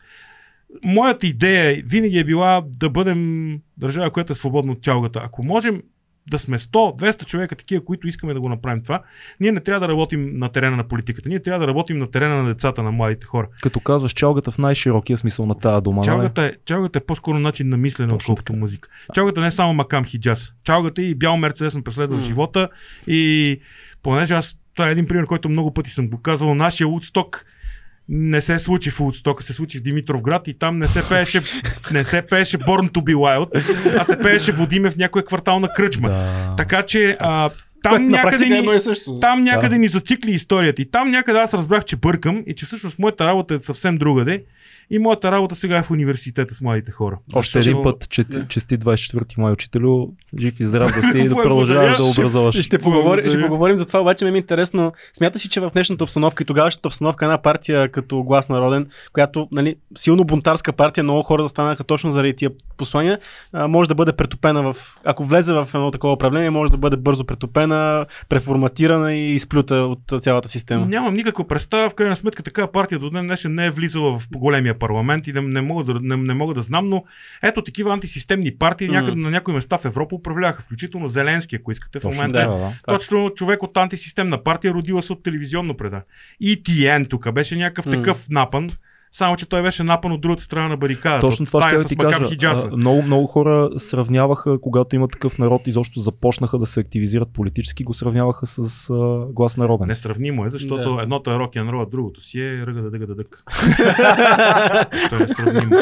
моята 0.83 1.27
идея 1.27 1.83
винаги 1.85 2.17
е 2.19 2.23
била 2.23 2.63
да 2.67 2.89
бъдем 2.89 3.59
държава, 3.77 4.11
която 4.11 4.33
е 4.33 4.35
свободна 4.35 4.71
от 4.71 4.81
чалгата. 4.81 5.21
Ако 5.23 5.43
можем 5.43 5.81
да 6.29 6.39
сме 6.39 6.59
100-200 6.59 7.25
човека 7.25 7.55
такива, 7.55 7.85
които 7.85 8.07
искаме 8.07 8.33
да 8.33 8.41
го 8.41 8.49
направим 8.49 8.83
това, 8.83 9.01
ние 9.39 9.51
не 9.51 9.59
трябва 9.59 9.79
да 9.79 9.87
работим 9.87 10.37
на 10.37 10.49
терена 10.49 10.77
на 10.77 10.87
политиката. 10.87 11.29
Ние 11.29 11.39
трябва 11.39 11.59
да 11.59 11.67
работим 11.67 11.97
на 11.97 12.11
терена 12.11 12.43
на 12.43 12.47
децата, 12.49 12.83
на 12.83 12.91
младите 12.91 13.25
хора. 13.25 13.47
Като 13.61 13.79
казваш 13.79 14.11
чалгата 14.13 14.51
в 14.51 14.57
най-широкия 14.57 15.17
смисъл 15.17 15.45
на 15.45 15.57
тази 15.57 15.83
дума. 15.83 15.95
нали? 15.97 16.05
Чалгата 16.05 16.43
е, 16.43 16.53
чалгата 16.65 16.99
е 16.99 17.05
по-скоро 17.05 17.39
начин 17.39 17.69
на 17.69 17.77
мислене, 17.77 18.13
отколкото 18.13 18.53
музика. 18.53 18.89
Чалгата 19.13 19.41
не 19.41 19.47
е 19.47 19.51
само 19.51 19.73
макам 19.73 20.05
хиджаз. 20.05 20.51
Чалгата 20.63 21.01
и 21.01 21.15
бял 21.15 21.37
мерцедес 21.37 21.75
ме 21.75 21.81
преследва 21.81 22.15
М. 22.15 22.21
живота 22.21 22.69
и 23.07 23.59
понеже 24.03 24.33
аз, 24.33 24.55
това 24.81 24.89
е 24.89 24.91
един 24.91 25.07
пример, 25.07 25.25
който 25.25 25.49
много 25.49 25.73
пъти 25.73 25.89
съм 25.89 26.09
го 26.09 26.21
казвал, 26.21 26.55
нашия 26.55 26.87
Удсток 26.87 27.45
не 28.09 28.41
се 28.41 28.59
случи 28.59 28.89
в 28.89 29.01
Удсток, 29.01 29.43
се 29.43 29.53
случи 29.53 29.77
в 29.77 29.81
Димитров 29.81 30.21
град 30.21 30.47
и 30.47 30.53
там 30.53 30.77
не 30.77 30.87
се 30.87 31.09
пееше, 31.09 31.39
не 31.91 32.03
се 32.03 32.21
пееше 32.21 32.57
Born 32.57 32.91
to 32.91 32.97
be 32.97 33.15
Wild, 33.15 33.63
а 33.99 34.03
се 34.03 34.19
пееше 34.19 34.51
Водиме 34.51 34.91
в 34.91 34.97
някоя 34.97 35.25
квартална 35.25 35.73
кръчма. 35.75 36.09
Да. 36.09 36.53
Така 36.57 36.83
че 36.83 37.17
а, 37.19 37.49
там 37.83 38.05
на 38.05 38.11
някъде 38.11 38.45
е 38.45 38.49
ни... 38.49 38.75
и 38.75 38.79
също. 38.79 39.19
Там 39.19 39.43
някъде 39.43 39.77
ни 39.77 39.87
зацикли 39.87 40.31
историята. 40.31 40.81
И 40.81 40.91
там 40.91 41.11
някъде 41.11 41.39
аз 41.39 41.53
разбрах, 41.53 41.85
че 41.85 41.95
бъркам 41.95 42.43
и 42.47 42.55
че 42.55 42.65
всъщност 42.65 42.99
моята 42.99 43.27
работа 43.27 43.53
е 43.53 43.59
съвсем 43.59 43.97
другаде. 43.97 44.43
И 44.93 44.99
моята 44.99 45.31
работа 45.31 45.55
сега 45.55 45.77
е 45.77 45.83
в 45.83 45.91
университета 45.91 46.55
с 46.55 46.61
младите 46.61 46.91
хора. 46.91 47.17
Още 47.33 47.59
един 47.59 47.81
път, 47.83 48.09
че, 48.09 48.23
Да. 48.23 48.47
чести 48.47 48.77
24 48.77 49.37
май 49.37 49.51
учителю, 49.51 50.07
жив 50.39 50.59
и 50.59 50.63
здрав 50.63 50.95
да 50.95 51.03
си 51.03 51.19
и 51.19 51.29
да 51.29 51.35
продължаваш 51.43 51.97
да 51.97 52.03
образоваш. 52.03 52.55
Ще 52.61 52.77
поговорим, 52.77 53.23
ще 53.23 53.29
Благодаря. 53.29 53.47
поговорим 53.47 53.77
за 53.77 53.87
това, 53.87 54.01
обаче 54.01 54.25
ми 54.25 54.31
е 54.31 54.37
интересно. 54.37 54.93
Смяташ 55.13 55.45
ли, 55.45 55.49
че 55.49 55.59
в 55.59 55.69
днешната 55.73 56.03
обстановка 56.03 56.43
и 56.43 56.45
тогавашната 56.45 56.87
обстановка 56.87 57.25
една 57.25 57.37
партия 57.37 57.91
като 57.91 58.23
Глас 58.23 58.49
народен, 58.49 58.87
която 59.13 59.47
нали, 59.51 59.75
силно 59.97 60.23
бунтарска 60.23 60.73
партия, 60.73 61.03
много 61.03 61.23
хора 61.23 61.43
застанаха 61.43 61.83
точно 61.83 62.11
заради 62.11 62.35
тия 62.35 62.51
послания, 62.77 63.19
може 63.67 63.89
да 63.89 63.95
бъде 63.95 64.13
претопена 64.13 64.73
в... 64.73 64.75
Ако 65.05 65.25
влезе 65.25 65.53
в 65.53 65.69
едно 65.73 65.91
такова 65.91 66.13
управление, 66.13 66.49
може 66.49 66.71
да 66.71 66.77
бъде 66.77 66.97
бързо 66.97 67.25
претопена, 67.25 68.05
преформатирана 68.29 69.13
и 69.13 69.31
изплюта 69.31 69.75
от 69.75 70.23
цялата 70.23 70.49
система. 70.49 70.85
Нямам 70.85 71.13
никаква 71.13 71.47
представа. 71.47 71.89
В 71.89 71.95
крайна 71.95 72.15
сметка 72.15 72.43
такава 72.43 72.71
партия 72.71 72.99
до 72.99 73.09
ден 73.09 73.25
днешен 73.25 73.55
не 73.55 73.65
е 73.65 73.71
влизала 73.71 74.19
в 74.19 74.27
големия 74.35 74.79
парламент 74.81 75.27
и 75.27 75.33
не, 75.33 75.41
не, 75.41 75.61
мога, 75.61 75.83
да, 75.83 75.99
не, 76.01 76.17
не 76.17 76.33
мога 76.33 76.53
да 76.53 76.61
знам, 76.61 76.89
но 76.89 77.03
ето 77.43 77.63
такива 77.63 77.93
антисистемни 77.93 78.55
партии 78.57 78.87
М. 78.87 78.93
някъде 78.93 79.21
на 79.21 79.29
някои 79.29 79.53
места 79.53 79.77
в 79.77 79.85
Европа 79.85 80.15
управляваха, 80.15 80.63
включително 80.63 81.07
Зеленски, 81.07 81.55
ако 81.55 81.71
искате 81.71 81.99
в 81.99 82.01
Точно 82.01 82.15
момента. 82.15 82.39
да, 82.39 82.57
да. 82.57 82.73
Точно 82.87 83.29
човек 83.35 83.63
от 83.63 83.77
антисистемна 83.77 84.43
партия, 84.43 84.73
родила 84.73 85.01
се 85.01 85.13
от 85.13 85.23
телевизионно 85.23 85.77
преда. 85.77 86.01
ETN 86.43 87.09
тук 87.09 87.31
беше 87.31 87.55
някакъв 87.55 87.85
М. 87.85 87.91
такъв 87.91 88.29
напън, 88.29 88.71
само 89.11 89.35
че 89.35 89.45
той 89.45 89.61
беше 89.61 89.83
напън 89.83 90.11
от 90.11 90.21
другата 90.21 90.43
страна 90.43 90.67
на 90.67 90.77
барикадата. 90.77 91.21
Точно 91.27 91.45
това 91.45 91.69
ще 91.69 91.79
с 91.79 91.85
ти 91.85 91.95
кажа. 91.95 92.27
Хиджаса. 92.27 92.69
А, 92.73 92.77
много, 92.77 93.01
много 93.01 93.27
хора 93.27 93.69
сравняваха, 93.77 94.61
когато 94.61 94.95
има 94.95 95.07
такъв 95.07 95.37
народ, 95.37 95.67
изобщо 95.67 95.99
започнаха 95.99 96.59
да 96.59 96.65
се 96.65 96.79
активизират 96.79 97.29
политически, 97.33 97.83
го 97.83 97.93
сравняваха 97.93 98.45
с 98.45 98.89
а, 98.89 99.25
глас 99.33 99.57
народен. 99.57 99.87
Несравнимо 99.87 100.45
е, 100.45 100.49
защото 100.49 100.95
Да. 100.95 101.01
едното 101.01 101.31
е 101.31 101.39
рок 101.39 101.55
н 101.55 101.81
а 101.81 101.85
другото 101.85 102.23
си 102.23 102.41
е 102.41 102.65
ръга 102.67 102.81
да 102.81 102.91
дъга 102.91 103.05
да 103.05 103.15
дък. 103.15 103.43
То 105.09 105.15
е 105.15 105.19
несравнимо. 105.19 105.75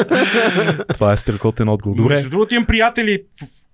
Това 0.94 1.12
е 1.12 1.16
страхотен 1.16 1.68
отговор. 1.68 1.96
Добре, 1.96 2.14
Между 2.14 2.30
другото 2.30 2.54
имам 2.54 2.66
приятели, 2.66 3.22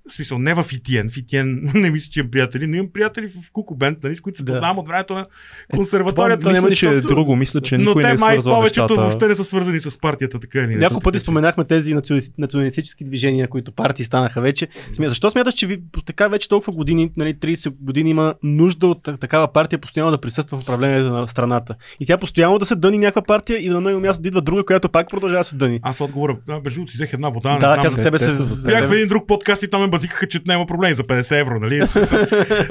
в, 0.09 0.13
смисъл 0.13 0.39
не 0.39 0.55
в 0.55 0.65
ETN, 0.65 1.09
в 1.09 1.15
ETN 1.15 1.45
не 1.75 1.91
мисля, 1.91 2.09
че 2.11 2.21
имам 2.21 2.31
приятели, 2.31 2.67
но 2.67 2.77
имам 2.77 2.89
приятели 2.89 3.29
в 3.29 3.53
Куку 3.53 3.75
Бенд, 3.75 3.99
нали, 4.03 4.17
с 4.17 4.21
които 4.21 4.39
се 4.39 4.45
Да. 4.45 4.53
познавам 4.53 4.79
от 4.79 4.89
времето 4.89 5.15
на 5.15 5.25
това 5.25 5.77
консерваторията. 5.77 6.49
мисля, 6.49 6.63
Мисля, 6.63 6.77
че 6.77 6.89
е 6.89 7.01
друго. 7.01 7.37
Мисля, 7.37 7.61
че 7.61 7.79
но 7.79 7.85
никой 7.85 8.03
те 8.03 8.09
не 8.09 8.15
е 8.15 8.17
май 8.17 8.35
свързвал 8.35 8.57
повечето 8.57 8.83
нещата. 8.83 9.01
въобще 9.01 9.29
не 9.29 9.35
са 9.35 9.45
свързани 9.45 9.81
с 9.81 9.99
партията, 9.99 10.41
така 10.41 10.59
или. 10.61 10.75
Няколко 10.75 11.03
пъти 11.03 11.19
споменахме 11.19 11.65
тези 11.65 11.95
национали- 11.95 12.29
националистически 12.39 13.05
движения, 13.05 13.49
които 13.49 13.73
партии 13.73 14.05
станаха 14.05 14.41
вече. 14.41 14.69
Смя- 14.93 15.09
Защо 15.09 15.31
смяташ, 15.31 15.55
че 15.55 15.67
ви 15.67 15.83
така 16.07 16.29
вече 16.29 16.49
толкова 16.49 16.73
години, 16.73 17.11
нали, 17.17 17.35
30 17.35 17.71
години 17.73 18.11
има 18.11 18.35
нужда 18.43 18.87
от 18.87 19.03
та- 19.03 19.17
такава 19.17 19.49
партия 19.49 19.79
постоянно 19.79 20.11
да 20.11 20.19
присъства 20.19 20.59
в 20.59 20.63
управлението 20.63 21.11
на 21.11 21.29
страната? 21.29 21.75
И 22.01 22.07
тя 22.07 22.19
постоянно 22.19 22.59
да 22.59 22.67
се 22.67 22.75
дъни 22.77 22.99
някаква 22.99 23.23
партия 23.25 23.59
и 23.59 23.69
на 23.69 23.81
ново 23.81 24.01
място 24.01 24.23
да 24.23 24.29
идва 24.29 24.41
друга, 24.41 24.65
която 24.65 24.89
пак 24.89 25.11
продължава 25.11 25.41
да 25.41 25.45
се 25.45 25.57
дъни. 25.57 25.81
Аз 25.83 26.01
отговоря, 26.01 26.37
между 26.57 26.71
другото 26.71 26.93
взех 26.95 27.13
една 27.13 27.29
вода, 27.29 27.53
не 27.53 27.59
Да, 27.59 27.77
тя 27.77 27.89
за 27.89 27.97
те- 27.97 28.03
тебе 28.03 28.19
те 28.19 28.31
се... 28.31 28.67
Бях 28.67 28.89
в 28.89 28.93
един 28.93 29.09
друг 29.09 29.27
подкаст 29.27 29.63
и 29.63 29.69
там 29.69 29.81
ме 29.83 29.89
базикаха, 29.97 30.29
че 30.29 30.41
няма 30.47 30.67
проблеми 30.67 30.95
за 30.95 31.05
50 31.05 31.41
евро, 31.41 31.61
нали? 31.61 31.81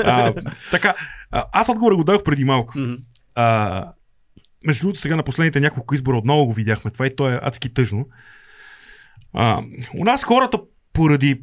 а, 0.06 0.34
така, 0.72 0.94
аз 1.32 1.70
отговора 1.70 1.96
го 1.96 2.04
дадох 2.04 2.24
преди 2.24 2.46
малко. 2.46 2.74
Мгм. 2.80 2.94
А, 3.36 3.86
между 4.68 4.82
другото, 4.82 5.00
сега 5.00 5.16
на 5.16 5.24
последните 5.24 5.60
няколко 5.60 5.96
избора 5.96 6.18
отново 6.18 6.46
го 6.46 6.54
видяхме 6.54 6.92
това 6.92 7.08
и 7.08 7.16
то 7.16 7.30
е 7.30 7.40
адски 7.42 7.74
тъжно. 7.74 8.06
А, 9.34 9.62
у 9.98 10.04
нас 10.04 10.24
хората 10.24 10.58
поради 10.94 11.42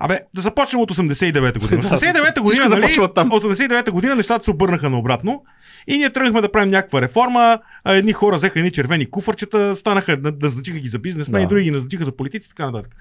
Абе, 0.00 0.20
да 0.34 0.42
започнем 0.42 0.80
от 0.80 0.90
89-та 0.90 1.60
година. 1.60 1.82
89-та 1.82 2.40
година, 2.40 2.68
нали, 2.68 2.80
започва 2.80 3.04
оттам. 3.04 3.30
89-та 3.30 3.90
година 3.90 4.16
нещата 4.16 4.44
се 4.44 4.50
обърнаха 4.50 4.90
наобратно. 4.90 5.44
И 5.86 5.98
ние 5.98 6.10
тръгнахме 6.10 6.40
да 6.40 6.52
правим 6.52 6.70
някаква 6.70 7.00
реформа. 7.00 7.58
Едни 7.86 8.12
хора 8.12 8.36
взеха 8.36 8.58
едни 8.58 8.72
червени 8.72 9.10
куфарчета, 9.10 9.76
станаха, 9.76 10.18
назначиха 10.42 10.78
ги 10.78 10.88
за 10.88 10.98
бизнесмени, 10.98 11.44
Да. 11.44 11.48
други 11.48 11.64
ги 11.64 11.70
назначиха 11.70 12.04
за 12.04 12.16
политици 12.16 12.46
и 12.46 12.48
така 12.48 12.66
нататък. 12.66 12.94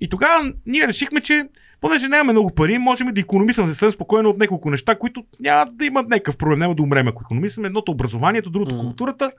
И 0.00 0.08
тогава 0.08 0.52
ние 0.66 0.86
решихме, 0.88 1.20
че 1.20 1.48
понеже 1.80 2.08
нямаме 2.08 2.32
много 2.32 2.54
пари, 2.54 2.78
можем 2.78 3.06
да 3.08 3.20
економисаме 3.20 3.68
съвсем 3.68 3.90
спокойно 3.92 4.28
от 4.28 4.38
няколко 4.38 4.70
неща, 4.70 4.94
които 4.94 5.24
няма 5.40 5.70
да 5.72 5.84
имат 5.84 6.08
някакъв 6.08 6.36
проблем, 6.36 6.58
няма 6.58 6.74
да 6.74 6.82
умрем, 6.82 7.08
ако 7.08 7.22
економисаме. 7.22 7.66
Едното 7.66 7.92
образованието, 7.92 8.50
другото 8.50 8.74
Мгм. 8.74 8.84
културата. 8.84 9.32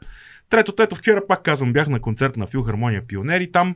Третото, 0.50 0.84
ето 0.84 0.96
вчера 0.96 1.28
пак 1.28 1.44
казвам, 1.44 1.74
бях 1.74 1.88
на 1.88 2.00
концерт 2.00 2.38
на 2.38 2.48
Филхармония 2.48 3.08
Пионер 3.08 3.42
и 3.42 3.52
там 3.52 3.76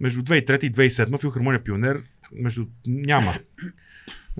между 0.00 0.22
2003 0.22 0.64
и 0.64 0.72
2007 0.72 1.18
Филхармония 1.20 1.64
Пионер 1.64 2.02
между... 2.32 2.66
няма. 2.86 3.34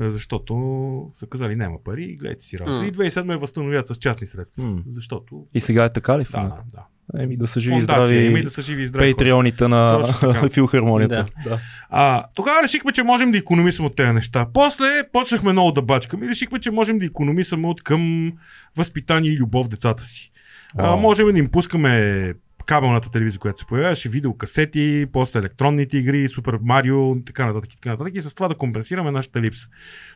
Е, 0.01 0.09
Защото 0.09 1.11
са 1.15 1.27
казали 1.27 1.57
няма 1.57 1.79
пари, 1.85 2.17
гледайте 2.17 2.45
си 2.45 2.59
работа. 2.59 2.77
М. 2.77 2.87
И 2.87 2.93
2007 2.93 3.33
я 3.33 3.39
възстановят 3.39 3.87
с 3.87 3.97
частни 3.97 4.27
средства. 4.27 4.63
М. 4.63 4.83
Защото... 4.89 5.47
И 5.55 5.61
сега 5.61 5.85
е 5.85 5.93
така 5.93 6.19
ли? 6.19 6.25
да, 6.33 6.63
да. 6.75 6.87
Еми 7.19 7.37
да 7.37 7.49
са 7.49 7.61
живи 7.61 7.77
и 7.77 7.81
здрави 7.81 8.25
има 8.25 8.39
и 8.39 8.43
да 8.43 8.51
са 8.51 8.63
живи 8.63 8.83
и 8.83 8.87
здрави. 8.87 9.13
хора. 9.13 9.17
пейтрионите 9.17 9.69
на 9.69 10.05
филхармонията. 10.53 11.27
Да. 11.45 11.59
А, 11.91 12.25
тогава 12.35 12.63
решихме, 12.65 12.93
че 12.93 13.03
можем 13.03 13.31
да 13.31 13.39
економисаме 13.39 13.87
от 13.87 13.97
тези 13.97 14.13
неща. 14.13 14.47
После 14.55 14.85
почнахме 15.13 15.53
много 15.53 15.73
да 15.73 15.83
бачкаме 15.83 16.27
и 16.27 16.29
решихме, 16.29 16.61
че 16.61 16.71
можем 16.71 16.99
да 16.99 17.07
економисаме 17.07 17.69
от 17.69 17.83
към 17.83 18.33
възпитание 18.77 19.33
и 19.33 19.37
любов 19.37 19.67
в 19.67 19.69
децата 19.69 20.03
си. 20.03 20.31
А, 20.79 20.97
можем 20.97 21.33
да 21.33 21.39
им 21.39 21.51
пускаме 21.51 22.33
кабелната 22.65 23.11
телевизия, 23.11 23.41
която 23.41 23.59
се 23.59 23.67
появяваше, 23.67 24.09
видеокасети, 24.09 25.07
после 25.13 25.39
електронните 25.39 25.97
игри, 25.99 26.29
Супер 26.29 26.59
Марио 26.63 27.17
и 27.17 27.25
така 27.25 27.47
нататък, 27.47 27.73
и 27.73 27.77
така 27.77 27.91
нататък 27.91 28.15
и 28.15 28.23
с 28.23 28.35
това 28.35 28.49
да 28.49 28.55
компенсираме 28.55 29.11
нашата 29.11 29.41
липса. 29.41 29.69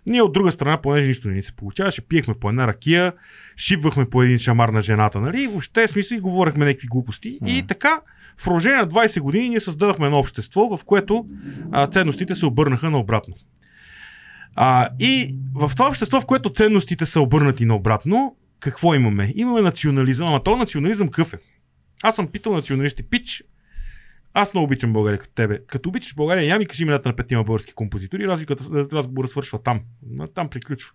Ние 0.07 0.23
от 0.23 0.33
друга 0.33 0.53
страна, 0.53 0.83
понеже 0.83 1.09
нищо 1.09 1.29
не 1.29 1.35
ни 1.35 1.43
се 1.43 1.53
получаваше, 1.53 2.01
пиехме 2.01 2.35
по 2.35 2.49
една 2.49 2.67
ракия, 2.67 3.13
шибвахме 3.57 4.11
по 4.11 4.23
един 4.23 4.39
шамар 4.39 4.69
на 4.69 4.83
жената, 4.83 5.21
нали? 5.21 5.43
И 5.43 5.47
въобще 5.47 5.89
смисъл 5.89 6.17
и 6.17 6.21
говорихме 6.21 6.65
някакви 6.65 6.89
глупости. 6.89 7.39
И 7.47 7.59
Мгм. 7.59 7.67
така, 7.67 8.01
в 8.37 8.45
продължение 8.45 8.79
на 8.79 8.89
20 8.89 9.21
години 9.21 9.49
ние 9.49 9.61
създадахме 9.61 10.07
едно 10.07 10.19
общество, 10.19 10.77
в 10.77 10.85
което 10.85 11.27
а, 11.73 11.87
ценностите 11.87 12.35
се 12.35 12.47
обърнаха 12.47 12.91
наобратно. 12.91 13.35
А, 14.57 14.89
и 15.01 15.37
в 15.55 15.71
това 15.77 15.89
общество, 15.89 16.21
в 16.21 16.27
което 16.27 16.53
ценностите 16.53 17.07
са 17.07 17.21
обърнати 17.21 17.65
наобратно, 17.65 18.37
какво 18.61 18.95
имаме? 18.95 19.33
Имаме 19.35 19.61
национализъм, 19.63 20.29
ама 20.29 20.43
то 20.43 20.57
национализъм 20.57 21.09
какъв 21.09 21.35
е? 21.35 21.39
Аз 22.07 22.17
съм 22.17 22.29
питал 22.29 22.53
националисти, 22.53 23.03
пич, 23.03 23.45
аз 24.35 24.55
много 24.55 24.65
обичам 24.65 24.93
България 24.93 25.19
като 25.19 25.35
тебе. 25.35 25.61
Като 25.67 25.89
обичаш 25.89 26.15
България, 26.15 26.45
я 26.45 26.59
ми 26.59 26.67
кажи 26.67 26.83
имената 26.83 27.09
на 27.09 27.17
петима 27.17 27.45
български 27.45 27.73
композитори, 27.73 28.27
разликата, 28.27 28.89
разговора 28.93 29.29
свършва 29.29 29.63
там. 29.63 29.81
Там 30.35 30.51
приключва. 30.51 30.93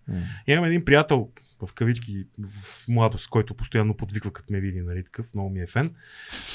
И 0.48 0.52
имам 0.52 0.66
един 0.66 0.86
приятел, 0.86 1.30
в 1.62 1.74
кавички, 1.74 2.26
в 2.40 2.88
младост, 2.88 3.30
който 3.30 3.54
постоянно 3.54 3.94
подвиква, 3.94 4.34
като 4.34 4.54
ме 4.54 4.60
види, 4.60 4.82
нали, 4.82 5.04
такъв, 5.04 5.34
много 5.34 5.50
ми 5.50 5.62
е 5.62 5.68
фен. 5.68 5.94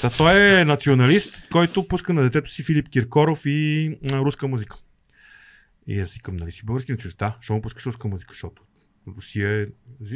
Та 0.01 0.09
той 0.09 0.59
е 0.59 0.65
националист, 0.65 1.47
който 1.51 1.87
пуска 1.87 2.13
на 2.13 2.21
детето 2.21 2.51
си 2.51 2.63
Филип 2.63 2.89
Киркоров 2.89 3.41
и 3.45 3.87
а, 4.11 4.19
руска 4.19 4.47
музика. 4.47 4.77
И 5.87 5.99
аз 5.99 6.13
викам, 6.13 6.35
нали 6.35 6.51
си 6.51 6.65
български 6.65 6.91
националист? 6.91 7.17
Да, 7.17 7.37
що 7.41 7.53
му 7.53 7.61
пускаш 7.61 7.85
руска 7.85 8.07
музика, 8.07 8.33
защото 8.33 8.61
Русия 9.17 9.61
е... 9.61 9.65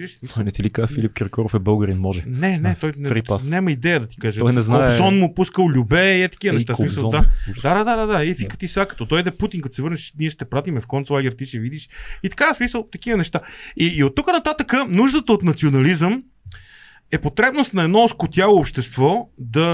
Смисъл, 0.08 0.36
Той 0.36 0.44
не 0.44 0.52
ти 0.52 0.64
ли 0.64 0.70
каза 0.70 0.88
Филип 0.88 1.14
Киркоров 1.14 1.54
е 1.54 1.60
българин, 1.60 1.98
може. 1.98 2.24
не, 2.28 2.58
не, 2.58 2.76
той 2.76 2.94
не, 2.98 3.22
няма 3.50 3.72
идея 3.72 4.00
да 4.00 4.08
ти 4.08 4.18
каже. 4.18 4.40
Той 4.40 4.54
не 4.54 4.62
знае- 4.62 4.90
Кобзон 4.90 5.20
му 5.20 5.34
пускал 5.34 5.70
Любе 5.70 6.18
и 6.18 6.24
е 6.24 6.30
такива 6.30 6.54
неща. 6.54 6.76
Смисъл, 6.76 7.10
да. 7.10 7.26
Да, 7.62 7.78
да, 7.78 7.84
да, 7.84 7.96
да, 7.96 8.14
да. 8.18 8.26
И 8.26 8.34
вика 8.34 8.58
ти 8.58 8.68
сега, 8.68 8.86
като 8.86 9.06
дойде 9.06 9.32
Путин, 9.32 9.62
като 9.62 9.76
се 9.76 9.82
върнеш, 9.82 10.14
ние 10.20 10.30
ще 10.30 10.46
пратиме 10.46 10.82
в 10.82 10.88
концлагер, 10.88 11.32
ти 11.32 11.46
ще 11.46 11.60
видиш. 11.60 11.90
И 12.24 12.30
така, 12.30 12.54
смисъл, 12.54 12.88
такива 12.92 13.18
неща. 13.18 13.40
И, 13.78 13.86
и 13.86 14.04
от 14.04 14.16
тук 14.16 14.28
нататък, 14.28 14.74
нуждата 14.88 15.34
от 15.34 15.44
национализъм 15.44 16.24
е 17.12 17.18
потребност 17.18 17.74
на 17.74 17.84
едно 17.84 18.10
скотяло 18.10 18.60
общество 18.60 19.30
да 19.38 19.66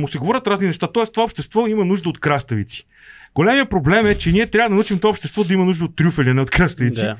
му 0.00 0.08
се 0.08 0.18
говорят 0.18 0.46
разни 0.46 0.66
неща. 0.66 0.88
Тоест, 0.92 1.12
това 1.12 1.24
общество 1.24 1.66
има 1.66 1.84
нужда 1.84 2.08
от 2.08 2.20
краставици. 2.20 2.86
Големия 3.34 3.66
проблем 3.66 4.06
е, 4.06 4.14
че 4.14 4.32
ние 4.32 4.46
трябва 4.46 4.68
да 4.68 4.74
научим 4.74 4.98
това 4.98 5.10
общество 5.10 5.44
да 5.44 5.54
има 5.54 5.64
нужда 5.64 5.84
от 5.84 5.96
трюфели, 5.96 6.30
а 6.30 6.34
не 6.34 6.40
от 6.40 6.50
краставици. 6.50 7.00
Да. 7.00 7.16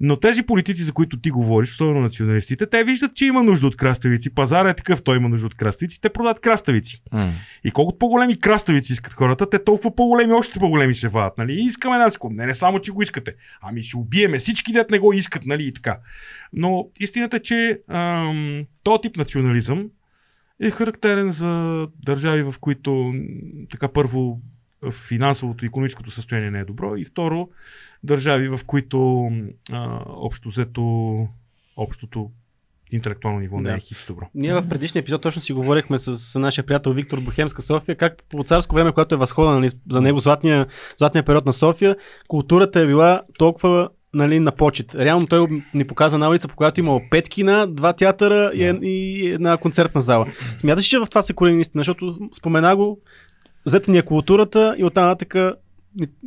Но 0.00 0.16
тези 0.16 0.42
политици, 0.42 0.82
за 0.82 0.92
които 0.92 1.20
ти 1.20 1.30
говориш, 1.30 1.70
особено 1.70 2.00
националистите, 2.00 2.66
те 2.66 2.84
виждат, 2.84 3.14
че 3.14 3.26
има 3.26 3.42
нужда 3.42 3.66
от 3.66 3.76
краставици. 3.76 4.34
Пазара 4.34 4.70
е 4.70 4.74
такъв, 4.74 5.02
той 5.02 5.16
има 5.16 5.28
нужда 5.28 5.46
от 5.46 5.54
краставици. 5.54 6.00
Те 6.00 6.08
продават 6.08 6.40
краставици. 6.40 7.02
М. 7.12 7.32
И 7.64 7.70
колкото 7.70 7.98
по-големи 7.98 8.40
краставици 8.40 8.92
искат 8.92 9.12
хората, 9.12 9.50
те 9.50 9.64
толкова 9.64 9.94
по-големи, 9.94 10.32
още 10.32 10.58
по-големи 10.58 10.94
ще 10.94 11.08
вадат. 11.08 11.38
Нали? 11.38 11.52
И 11.52 11.64
искаме 11.64 11.98
нас. 11.98 12.18
Не, 12.30 12.46
не 12.46 12.54
само, 12.54 12.78
че 12.78 12.92
го 12.92 13.02
искате. 13.02 13.34
Ами 13.62 13.82
ще 13.82 13.96
убиеме 13.96 14.38
всички, 14.38 14.72
дет 14.72 14.90
не 14.90 14.98
го 14.98 15.12
искат, 15.12 15.46
нали? 15.46 15.66
И 15.66 15.72
така. 15.72 15.98
Но 16.52 16.88
истината 17.00 17.36
е, 17.36 17.40
че 17.40 17.80
ам, 17.88 18.64
този 18.82 19.00
тип 19.00 19.16
национализъм 19.16 19.88
е 20.60 20.70
характерен 20.70 21.32
за 21.32 21.86
държави, 22.04 22.42
в 22.42 22.54
които 22.60 23.14
така 23.70 23.88
първо 23.88 24.40
финансовото 24.90 25.64
и 25.64 25.66
економическото 25.66 26.10
състояние 26.10 26.50
не 26.50 26.58
е 26.58 26.64
добро 26.64 26.96
и 26.96 27.04
второ 27.04 27.48
държави, 28.02 28.48
в 28.48 28.60
които 28.66 29.30
а, 29.72 30.00
общо 30.06 30.48
взето 30.48 31.26
общото 31.76 32.30
интелектуално 32.92 33.40
ниво 33.40 33.56
не 33.56 33.70
Да. 33.70 33.76
е 33.76 33.80
хич 33.80 34.04
добро. 34.06 34.26
Ние 34.34 34.54
в 34.54 34.68
предишния 34.68 35.00
епизод 35.00 35.22
точно 35.22 35.42
си 35.42 35.52
говорихме 35.52 35.98
с 35.98 36.38
нашия 36.40 36.66
приятел 36.66 36.92
Виктор 36.92 37.20
Бухемска 37.20 37.62
София, 37.62 37.96
как 37.96 38.22
по 38.30 38.44
царско 38.44 38.74
време, 38.74 38.92
когато 38.92 39.14
е 39.14 39.18
възхода 39.18 39.50
нали, 39.50 39.68
за 39.90 40.00
него 40.00 40.18
златния, 40.18 40.66
златния 40.98 41.24
период 41.24 41.46
на 41.46 41.52
София, 41.52 41.96
културата 42.28 42.80
е 42.80 42.86
била 42.86 43.22
толкова 43.38 43.88
нали, 44.14 44.40
на 44.40 44.52
почет. 44.52 44.94
Реално 44.94 45.26
той 45.26 45.62
ни 45.74 45.86
показа 45.86 46.18
на 46.18 46.28
улица, 46.28 46.48
по 46.48 46.56
която 46.56 46.80
имало 46.80 47.00
пет 47.10 47.28
кина, 47.28 47.66
два 47.66 47.92
театъра 47.92 48.50
и, 48.54 48.78
и 48.82 49.26
една 49.26 49.56
концертна 49.56 50.02
зала. 50.02 50.26
Смяташ, 50.58 50.84
че 50.84 50.98
в 50.98 51.06
това 51.06 51.22
се 51.22 51.32
корени 51.34 51.54
наистина, 51.54 51.80
защото 51.80 52.18
спомена 52.38 52.76
го, 52.76 53.00
взета 53.66 53.90
ни 53.90 53.98
е 53.98 54.02
културата 54.02 54.74
и 54.78 54.84
оттам 54.84 55.04
нататък 55.04 55.36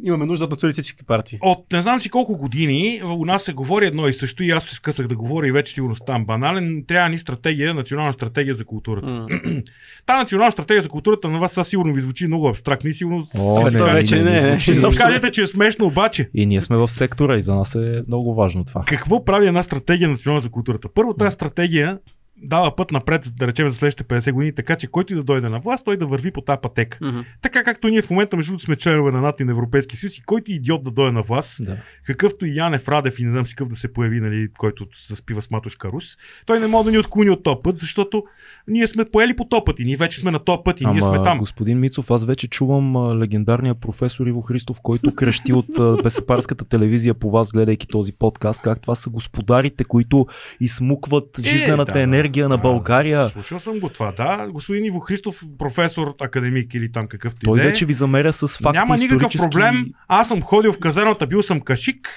имаме 0.04 0.26
нужда 0.26 0.46
от 0.46 0.52
националистически 0.52 1.04
партии. 1.04 1.40
От 1.42 1.66
не 1.72 1.82
знам 1.82 2.00
си 2.00 2.10
колко 2.10 2.38
години 2.38 3.02
у 3.04 3.26
нас 3.26 3.44
се 3.44 3.54
говори 3.54 3.86
едно 3.86 4.08
и 4.08 4.14
също 4.14 4.44
и 4.44 4.52
аз 4.52 4.66
се 4.66 4.76
скъсах 4.76 5.08
да 5.08 5.16
говоря 5.16 5.48
и 5.48 5.52
вече 5.52 5.74
сигурно 5.74 5.96
ставам 5.96 6.26
банален. 6.26 6.84
Трябва 6.88 7.10
ни 7.10 7.18
стратегия, 7.18 7.74
национална 7.74 8.14
стратегия 8.14 8.56
за 8.56 8.66
културата. 8.66 9.28
Та 10.06 10.18
национална 10.18 10.52
стратегия 10.52 10.82
за 10.82 10.90
културата 10.90 11.30
на 11.30 11.40
вас 11.40 11.52
сега 11.52 11.64
сигурно 11.64 11.94
ви 11.94 12.02
звучи 12.02 12.28
много 12.28 12.48
абстрактно 12.48 12.90
и 12.90 12.94
сигурно 12.94 13.28
О, 13.40 13.68
си 13.68 13.76
не, 13.76 13.84
вече 13.84 14.16
не, 14.16 14.24
не, 14.24 14.42
не, 14.42 14.60
ще 14.60 14.72
изобщо. 14.72 15.04
кажете, 15.04 15.32
че 15.32 15.42
е 15.42 15.48
смешно, 15.48 15.86
обаче. 15.86 16.30
И 16.34 16.46
ние 16.46 16.62
сме 16.62 16.78
в 16.78 16.88
сектора 16.88 17.38
и 17.38 17.42
за 17.42 17.56
нас 17.56 17.76
е 17.76 18.04
много 18.08 18.36
важно 18.36 18.66
това. 18.66 18.84
Какво 18.86 19.26
прави 19.26 19.48
една 19.48 19.64
стратегия 19.64 20.10
национална 20.10 20.42
за 20.42 20.50
културата? 20.50 20.90
Първо, 20.94 21.14
тази 21.14 21.34
стратегия 21.34 22.00
дава 22.44 22.76
път 22.76 22.92
напред, 22.92 23.32
да 23.38 23.48
речем, 23.48 23.70
за 23.70 23.76
следващите 23.76 24.04
50 24.16 24.32
години, 24.32 24.56
така 24.56 24.76
че 24.76 24.88
който 24.88 25.14
и 25.14 25.16
да 25.16 25.24
дойде 25.24 25.50
на 25.50 25.60
власт, 25.60 25.86
той 25.86 25.98
да 25.98 26.08
върви 26.08 26.32
по 26.32 26.42
тази 26.42 26.60
пътека. 26.62 26.98
Мгм. 27.02 27.20
Така 27.42 27.64
както 27.64 27.88
ние 27.88 28.02
в 28.02 28.10
момента, 28.10 28.36
между 28.36 28.52
другото, 28.52 28.66
сме 28.66 28.76
членове 28.76 29.12
на 29.12 29.22
НАТО 29.22 29.44
и 29.44 29.46
на 29.46 29.52
Европейския 29.52 30.00
съюз 30.00 30.18
и 30.18 30.22
който 30.22 30.52
идиот 30.52 30.84
да 30.84 30.92
дойде 30.92 31.12
на 31.12 31.22
власт, 31.22 31.66
Да. 31.66 31.78
какъвто 32.06 32.46
и 32.46 32.56
Янев 32.56 32.88
Радев 32.88 33.20
и 33.20 33.24
не 33.24 33.32
знам 33.32 33.48
си 33.48 33.56
какъв 33.56 33.70
да 33.70 33.76
се 33.76 33.94
появи, 33.94 34.22
нали, 34.22 34.48
който 34.58 34.86
заспива 35.08 35.42
с 35.42 35.52
матушка 35.52 35.88
Рус, 35.88 36.06
той 36.46 36.60
не 36.60 36.68
може 36.68 36.86
да 36.86 36.92
ни 36.92 36.98
отклони 36.98 37.30
от 37.30 37.44
този 37.44 37.58
път, 37.64 37.78
защото 37.80 38.24
ние 38.68 38.88
сме 38.88 39.06
поели 39.06 39.36
по 39.36 39.46
този 39.46 39.62
път 39.66 39.80
и 39.80 39.86
ние 39.86 39.98
вече 39.98 40.20
сме 40.20 40.32
на 40.32 40.40
този 40.40 40.60
път 40.66 40.82
и 40.82 40.86
ние 40.86 41.02
сме 41.02 41.24
там. 41.24 41.38
господин 41.38 41.80
Мицов, 41.80 42.12
аз 42.12 42.26
вече 42.26 42.48
чувам 42.48 43.18
легендарния 43.20 43.76
професор 43.76 44.28
Иво 44.28 44.42
Христов, 44.42 44.78
който 44.84 45.16
крещи 45.16 45.54
от 45.54 46.04
Бесепарската 46.04 46.66
телевизия 46.66 47.14
по 47.14 47.30
вас, 47.30 47.52
гледайки 47.52 47.88
този 47.88 48.14
подкаст, 48.14 48.62
как 48.62 48.82
това 48.82 48.96
са 48.96 49.10
господарите, 49.10 49.84
които 49.84 50.28
измукват 50.60 51.40
жизнената 51.44 51.92
да, 51.92 51.98
да. 51.98 52.02
енергия 52.02 52.25
на 52.28 52.50
Да, 52.50 52.58
България. 52.58 53.30
Слушал 53.30 53.60
съм 53.60 53.80
го 53.80 53.90
това, 53.90 54.12
да. 54.12 54.48
Господин 54.50 54.86
Иво 54.86 55.00
Христов, 55.00 55.44
професор, 55.60 56.16
академик 56.22 56.74
или 56.74 56.92
там 56.92 57.08
какъвто 57.08 57.40
Той 57.44 57.58
и 57.58 57.62
да 57.62 57.68
е. 57.68 57.70
вече 57.70 57.86
ви 57.86 57.94
замеря 57.94 58.34
с 58.34 58.58
факти 58.58 58.78
Няма 58.78 58.98
никакъв 58.98 59.16
исторически. 59.26 59.50
проблем. 59.50 59.86
Аз 60.08 60.28
съм 60.28 60.42
ходил 60.42 60.74
в 60.74 60.80
казармата, 60.80 61.28
бил 61.28 61.44
съм 61.44 61.62
кашик. 61.62 62.10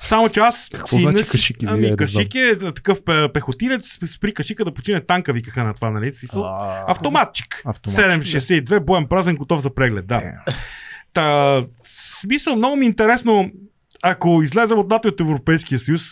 Само 0.00 0.28
че 0.28 0.40
аз. 0.40 0.68
Какво 0.74 0.96
си 0.96 1.02
значи 1.02 1.16
не 1.16 1.22
кашик, 1.22 1.56
Ами 1.66 1.90
да 1.90 1.96
кашик 1.96 2.34
е 2.34 2.58
такъв 2.74 3.00
пе- 3.00 3.28
пехотинец, 3.28 3.98
спри 4.06 4.34
кашика 4.34 4.64
да 4.64 4.74
почине 4.74 5.00
танка, 5.00 5.32
викаха 5.32 5.64
на 5.64 5.74
това, 5.74 5.90
нали? 5.90 6.14
Смисъл. 6.14 6.44
Автоматчик. 6.88 7.62
Автоматчик, 7.64 8.40
762, 8.40 8.80
боен 8.80 9.06
празен, 9.06 9.36
готов 9.36 9.60
за 9.60 9.74
преглед, 9.74 10.06
да. 10.06 10.16
Е. 10.16 10.32
Та, 11.12 11.60
смисъл, 12.20 12.56
много 12.56 12.76
ми 12.76 12.86
е 12.86 12.88
интересно, 12.88 13.50
ако 14.02 14.40
излезем 14.42 14.78
от 14.78 14.90
НАТО 14.90 15.08
и 15.08 15.10
от 15.10 15.20
Европейския 15.20 15.78
съюз, 15.78 16.02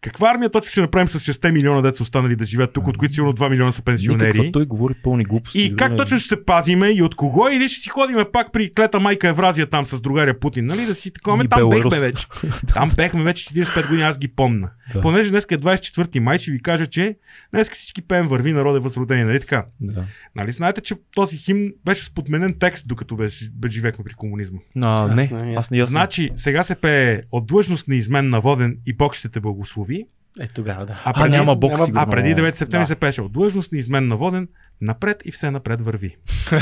Каква 0.00 0.30
армия 0.30 0.50
точно 0.50 0.70
ще 0.70 0.80
направим 0.80 1.08
с 1.08 1.20
6 1.20 1.50
милиона 1.52 1.82
деца 1.82 2.02
останали 2.02 2.36
да 2.36 2.44
живеят 2.44 2.72
тук, 2.72 2.86
от 2.88 2.96
които 2.96 3.14
сигурно 3.14 3.32
2 3.32 3.50
милиона 3.50 3.72
са 3.72 3.82
пенсионери? 3.82 4.28
Никаква, 4.28 4.52
той 4.52 4.66
говори 4.66 4.94
пълни 4.94 5.24
глупости. 5.24 5.60
И 5.60 5.76
как 5.76 5.90
не- 5.90 5.96
точно 5.96 6.18
ще 6.18 6.28
се 6.28 6.44
пазиме 6.44 6.88
и 6.88 7.02
от 7.02 7.14
кого? 7.14 7.48
Или 7.48 7.68
ще 7.68 7.80
си 7.80 7.88
ходиме 7.88 8.24
пак 8.32 8.52
при 8.52 8.74
клета 8.74 9.00
майка 9.00 9.28
Евразия 9.28 9.66
там 9.66 9.86
с 9.86 10.00
другаря 10.00 10.38
Путин, 10.38 10.66
нали? 10.66 10.86
Да 10.86 10.94
си 10.94 11.12
такова. 11.12 11.48
Там 11.48 11.60
Беларус. 11.60 11.84
бехме 11.84 12.06
вече. 12.06 12.26
Там 12.74 12.90
бехме 12.96 13.24
вече 13.24 13.44
45 13.44 13.86
години, 13.88 14.02
аз 14.02 14.18
ги 14.18 14.28
помна. 14.28 14.70
Да. 14.94 15.00
Понеже 15.00 15.30
днес 15.30 15.44
е 15.44 15.58
24 15.58 16.18
май, 16.18 16.38
ще 16.38 16.50
ви 16.50 16.62
кажа, 16.62 16.86
че 16.86 17.16
днес 17.54 17.70
всички 17.70 18.02
пеем 18.02 18.28
Върви 18.28 18.52
народе 18.52 18.78
възродение, 18.78 19.24
нали 19.24 19.40
така? 19.40 19.64
Да. 19.80 20.04
Нали 20.36 20.52
знаете, 20.52 20.80
че 20.80 20.94
този 21.14 21.36
химн 21.36 21.70
беше 21.84 22.04
с 22.04 22.10
подменен 22.10 22.54
текст, 22.58 22.88
докато 22.88 23.16
беше, 23.16 23.44
бе 23.54 23.68
живеехме 23.68 24.04
при 24.04 24.14
комунизма. 24.14 24.58
А, 24.76 25.04
Аз 25.04 25.16
не, 25.16 25.30
не, 25.32 25.54
аз 25.54 25.70
не 25.70 25.78
ясно. 25.78 25.90
Значи, 25.90 26.30
сега 26.36 26.64
се 26.64 26.74
пее 26.74 27.22
от 27.32 27.46
длъжност 27.46 27.88
на 27.88 27.94
изменна 27.94 28.40
воден 28.40 28.78
и 28.86 28.92
Бог 28.92 29.14
ще 29.14 29.28
те 29.28 29.40
благослови. 29.40 29.89
Е, 30.40 30.46
тогава 30.46 30.86
да. 30.86 31.00
А 31.04 31.12
А, 31.16 31.28
няма 31.28 31.56
бог 31.56 31.70
няма- 31.70 31.84
сигурно. 31.84 32.02
А 32.02 32.10
преди 32.10 32.34
9 32.34 32.54
септември 32.54 32.82
Да. 32.82 32.86
се 32.86 32.96
пеше 32.96 33.22
от 33.22 33.32
длъжност 33.32 33.72
на 33.72 33.78
изменна 33.78 34.16
воден, 34.16 34.48
напред 34.80 35.22
и 35.24 35.32
все 35.32 35.50
напред 35.50 35.80
върви. 35.82 36.16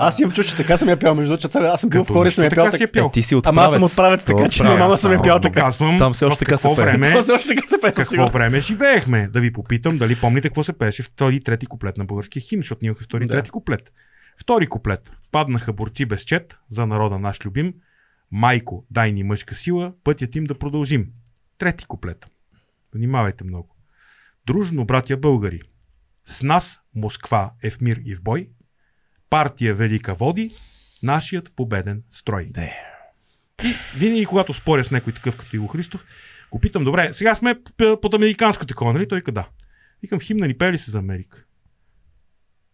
Аз 0.00 0.20
имам 0.20 0.32
чуш, 0.32 0.46
че 0.46 0.56
така 0.56 0.76
съм 0.76 0.88
я 0.88 0.96
пял, 0.96 1.14
между 1.14 1.36
другото, 1.36 1.58
аз 1.58 1.80
съм 1.80 1.90
бил 1.90 2.00
в 2.00 2.04
Като 2.04 2.12
хора 2.12 2.24
и 2.24 2.26
нищо 2.26 2.34
съм 2.34 2.44
я 2.44 2.50
така 2.50 2.62
пял 2.62 2.70
си 2.70 2.76
е 2.76 2.86
така. 2.86 2.92
пял. 2.92 3.06
Е, 3.06 3.12
ти 3.12 3.22
си 3.22 3.34
Ама 3.44 3.62
аз 3.62 3.72
съм 3.72 3.82
отправец. 3.82 3.92
отправец, 3.92 4.24
така 4.24 4.38
То 4.38 4.48
че 4.48 4.56
отправец. 4.56 4.70
нормално 4.70 4.96
съм 4.96 5.12
я 5.12 5.22
пял 5.22 5.40
така. 5.40 5.60
Казвам, 5.60 5.98
Там 5.98 6.12
все 6.12 6.26
в 6.26 6.28
още 6.28 6.44
така 6.44 6.56
се 6.58 6.68
време, 6.68 7.08
Това 7.08 7.22
също 7.22 7.48
така 7.48 7.66
се 7.66 7.76
пее 7.82 7.90
в 7.90 7.94
със 7.94 8.08
какво 8.08 8.28
време 8.28 8.60
живеехме. 8.60 9.28
Да 9.28 9.40
ви 9.40 9.52
попитам 9.52 9.98
дали 9.98 10.16
помните 10.16 10.48
какво 10.48 10.64
се 10.64 10.72
пеше 10.72 11.02
втори 11.02 11.36
и 11.36 11.40
трети 11.40 11.66
куплет 11.66 11.96
на 11.96 12.04
българския 12.04 12.42
химн, 12.42 12.60
защото 12.60 12.78
ние 12.82 12.86
имахме 12.86 13.04
втори 13.04 13.24
и 13.24 13.28
трети 13.28 13.50
куплет. 13.50 13.92
Втори 14.40 14.66
куплет. 14.66 15.10
Паднаха 15.32 15.72
борци 15.72 16.04
без 16.04 16.20
чет 16.20 16.56
за 16.68 16.86
народа 16.86 17.18
наш 17.18 17.44
любим. 17.46 17.74
Майко, 18.32 18.84
дай 18.90 19.12
ни 19.12 19.22
мъжка 19.22 19.54
сила, 19.54 19.92
пътят 20.04 20.36
им 20.36 20.44
да 20.44 20.54
продължим. 20.54 21.06
Трети 21.60 21.86
куплет. 21.86 22.26
Внимавайте 22.94 23.44
много. 23.44 23.76
Дружно, 24.46 24.84
братя 24.84 25.16
българи, 25.16 25.62
с 26.26 26.42
нас 26.42 26.80
Москва 26.94 27.52
е 27.62 27.70
в 27.70 27.80
мир 27.80 28.00
и 28.04 28.14
в 28.14 28.22
бой, 28.22 28.50
партия 29.30 29.74
велика 29.74 30.14
води, 30.14 30.54
нашият 31.02 31.52
победен 31.56 32.02
строй. 32.10 32.48
Де. 32.50 32.76
И 33.64 33.74
винаги, 33.98 34.26
когато 34.26 34.54
споря 34.54 34.84
с 34.84 34.90
някой 34.90 35.12
такъв 35.12 35.36
като 35.36 35.56
Иво 35.56 35.66
Христов, 35.66 36.04
го 36.50 36.60
питам, 36.60 36.84
добре, 36.84 37.12
сега 37.12 37.34
сме 37.34 37.54
под 38.02 38.14
американско 38.14 38.66
такова, 38.66 38.92
нали? 38.92 39.08
Той 39.08 39.22
къда? 39.22 39.48
Викам, 40.02 40.20
в 40.20 40.22
химна 40.22 40.46
ни 40.46 40.58
пели 40.58 40.78
се 40.78 40.90
за 40.90 40.98
Америка. 40.98 41.44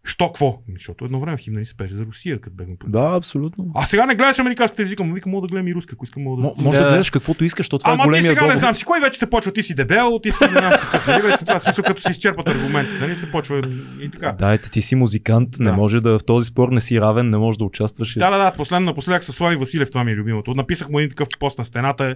Що 0.07 0.27
какво? 0.27 0.47
Ами, 0.67 0.77
Защото 0.77 1.05
едно 1.05 1.19
време 1.19 1.37
в 1.37 1.39
химна 1.39 1.59
ни 1.59 1.65
се 1.65 1.77
пеше 1.77 1.95
за 1.95 2.05
Русия, 2.05 2.39
като 2.39 2.55
бегна 2.55 2.75
по... 2.79 2.87
Да, 2.87 3.13
абсолютно. 3.15 3.65
А 3.75 3.85
сега 3.85 4.05
не 4.05 4.15
гледаш 4.15 4.39
американска 4.39 4.75
телевизия, 4.77 4.93
викам, 4.93 5.13
викам, 5.13 5.31
мога 5.31 5.47
да 5.47 5.51
гледам 5.51 5.67
и 5.67 5.75
руска, 5.75 5.93
ако 5.93 6.05
искам 6.05 6.23
мога 6.23 6.41
да... 6.41 6.47
М- 6.47 6.53
може 6.57 6.77
да. 6.77 6.83
Да. 6.83 6.89
гледаш 6.89 7.09
каквото 7.09 7.45
искаш, 7.45 7.63
защото 7.65 7.83
това 7.83 7.93
Ама 7.93 8.01
е 8.01 8.05
ти 8.05 8.07
големия 8.07 8.29
сега 8.29 8.41
не 8.41 8.47
договор. 8.47 8.59
знам 8.59 8.75
си, 8.75 8.83
кой 8.85 8.99
вече 8.99 9.19
те 9.19 9.29
почва, 9.29 9.51
ти 9.51 9.63
си 9.63 9.75
дебел, 9.75 10.19
ти 10.23 10.31
си 10.31 10.43
не 10.43 10.49
знам 10.49 10.71
си 10.71 10.85
нали? 11.07 11.21
Вече 11.21 11.37
това 11.37 11.59
смисъл, 11.59 11.83
като 11.83 12.01
си 12.01 12.11
изчерпат 12.11 12.47
аргументите, 12.47 12.99
нали? 12.99 13.15
Се 13.15 13.31
почва 13.31 13.61
и 14.01 14.09
така. 14.11 14.31
Дайте, 14.31 14.69
ти 14.69 14.81
си 14.81 14.95
музикант, 14.95 15.49
не 15.59 15.69
Да. 15.71 15.77
може 15.77 16.01
да 16.01 16.19
в 16.19 16.25
този 16.25 16.45
спор 16.45 16.69
не 16.69 16.81
си 16.81 17.01
равен, 17.01 17.29
не 17.29 17.37
можеш 17.37 17.57
да 17.57 17.65
участваш. 17.65 18.13
Да, 18.13 18.29
да, 18.29 18.37
да, 18.37 18.51
последно 18.51 18.85
напоследък 18.85 19.23
с 19.23 19.33
Слави 19.33 19.55
Василев, 19.55 19.89
това 19.91 20.03
ми 20.03 20.11
е 20.11 20.15
любимото. 20.15 20.53
Написах 20.53 20.89
му 20.89 20.99
един 20.99 21.09
такъв 21.09 21.27
пост 21.39 21.57
на 21.57 21.65
стената. 21.65 22.15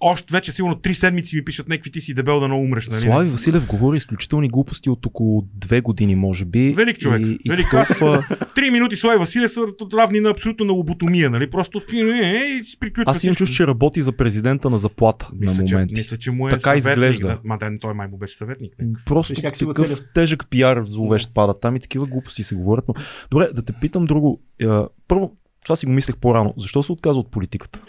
Още 0.00 0.32
вече 0.32 0.52
сигурно 0.52 0.76
три 0.76 0.94
седмици 0.94 1.36
ми 1.36 1.44
пишат 1.44 1.68
някакви 1.68 1.90
ти 1.90 2.00
си 2.00 2.14
дебел 2.14 2.40
да 2.40 2.48
много 2.48 2.64
умреш. 2.64 2.88
Нали? 2.88 3.00
Слави 3.00 3.30
Василев 3.30 3.66
говори 3.66 3.96
изключителни 3.96 4.48
глупости 4.48 4.90
от 4.90 5.06
около 5.06 5.48
две 5.54 5.80
години, 5.80 6.14
може 6.14 6.44
би. 6.44 6.74
Велик 6.74 6.98
човек, 6.98 7.22
И, 7.22 7.38
и 7.44 7.50
велик. 7.50 7.66
толкова... 7.70 8.26
Три 8.54 8.70
минути 8.70 8.96
Слави 8.96 9.18
Василев 9.18 9.52
са 9.52 9.60
равни 9.94 10.20
на 10.20 10.30
абсолютно 10.30 10.64
на 10.66 10.72
лоботомия, 10.72 11.30
нали? 11.30 11.50
Просто 11.50 11.82
е, 11.92 11.96
и 11.96 12.66
си 12.66 12.78
приключва. 12.80 13.10
Аз 13.10 13.18
всичко. 13.18 13.36
чувство, 13.36 13.56
че 13.56 13.66
работи 13.66 14.02
за 14.02 14.12
президента 14.12 14.70
на 14.70 14.78
заплата 14.78 15.30
мисля, 15.34 15.54
на 15.54 15.64
че, 15.64 15.74
моменти. 15.74 15.94
мисля, 15.96 16.16
че 16.16 16.30
му 16.30 16.46
е 16.46 16.50
Така 16.50 16.62
съветник. 16.62 16.90
изглежда. 16.92 17.28
Да, 17.28 17.38
ма, 17.44 17.58
да, 17.58 17.70
той 17.80 17.94
май 17.94 18.08
му 18.08 18.18
беше 18.18 18.36
съветник. 18.36 18.74
някакъв. 18.78 19.04
Просто 19.04 19.32
Виж 19.32 19.42
такъв 19.42 19.58
целил. 19.58 19.96
тежък 20.14 20.46
пиар 20.50 20.82
зловещ 20.86 21.34
пада 21.34 21.60
там 21.60 21.76
и 21.76 21.80
такива 21.80 22.06
глупости 22.06 22.42
се 22.42 22.54
говорят. 22.54 22.84
Но... 22.88 22.94
Добре, 23.30 23.48
да 23.54 23.62
те 23.62 23.72
питам 23.72 24.04
друго. 24.04 24.40
Е, 24.60 24.66
Първо, 25.08 25.32
това 25.64 25.76
си 25.76 25.86
го 25.86 25.92
мислех 25.92 26.16
по-рано. 26.16 26.54
Защо 26.56 26.82
се 26.82 26.92
отказа 26.92 27.20
от 27.20 27.30
политиката? 27.30 27.80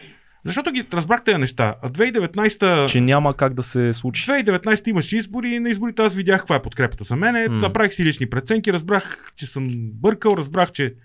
Защото 0.43 0.71
ги 0.71 0.87
разбрах 0.93 1.23
тези 1.23 1.37
неща. 1.37 1.75
А 1.81 1.89
2019 1.89 2.89
Че 2.89 3.01
няма 3.01 3.37
как 3.37 3.53
да 3.53 3.63
се 3.63 3.93
случи. 3.93 4.29
2019 4.29 4.89
имаше 4.89 5.17
избори 5.17 5.49
и 5.49 5.59
на 5.59 5.69
изборите 5.69 6.01
аз 6.01 6.13
видях 6.13 6.39
каква 6.39 6.55
е 6.55 6.61
подкрепата 6.61 7.03
за 7.03 7.15
мене. 7.15 7.47
М. 7.49 7.55
Направих 7.55 7.93
си 7.93 8.05
лични 8.05 8.29
преценки, 8.29 8.73
разбрах, 8.73 9.31
че 9.35 9.45
съм 9.45 9.69
бъркал, 9.93 10.35
разбрах, 10.37 10.71
че 10.71 10.95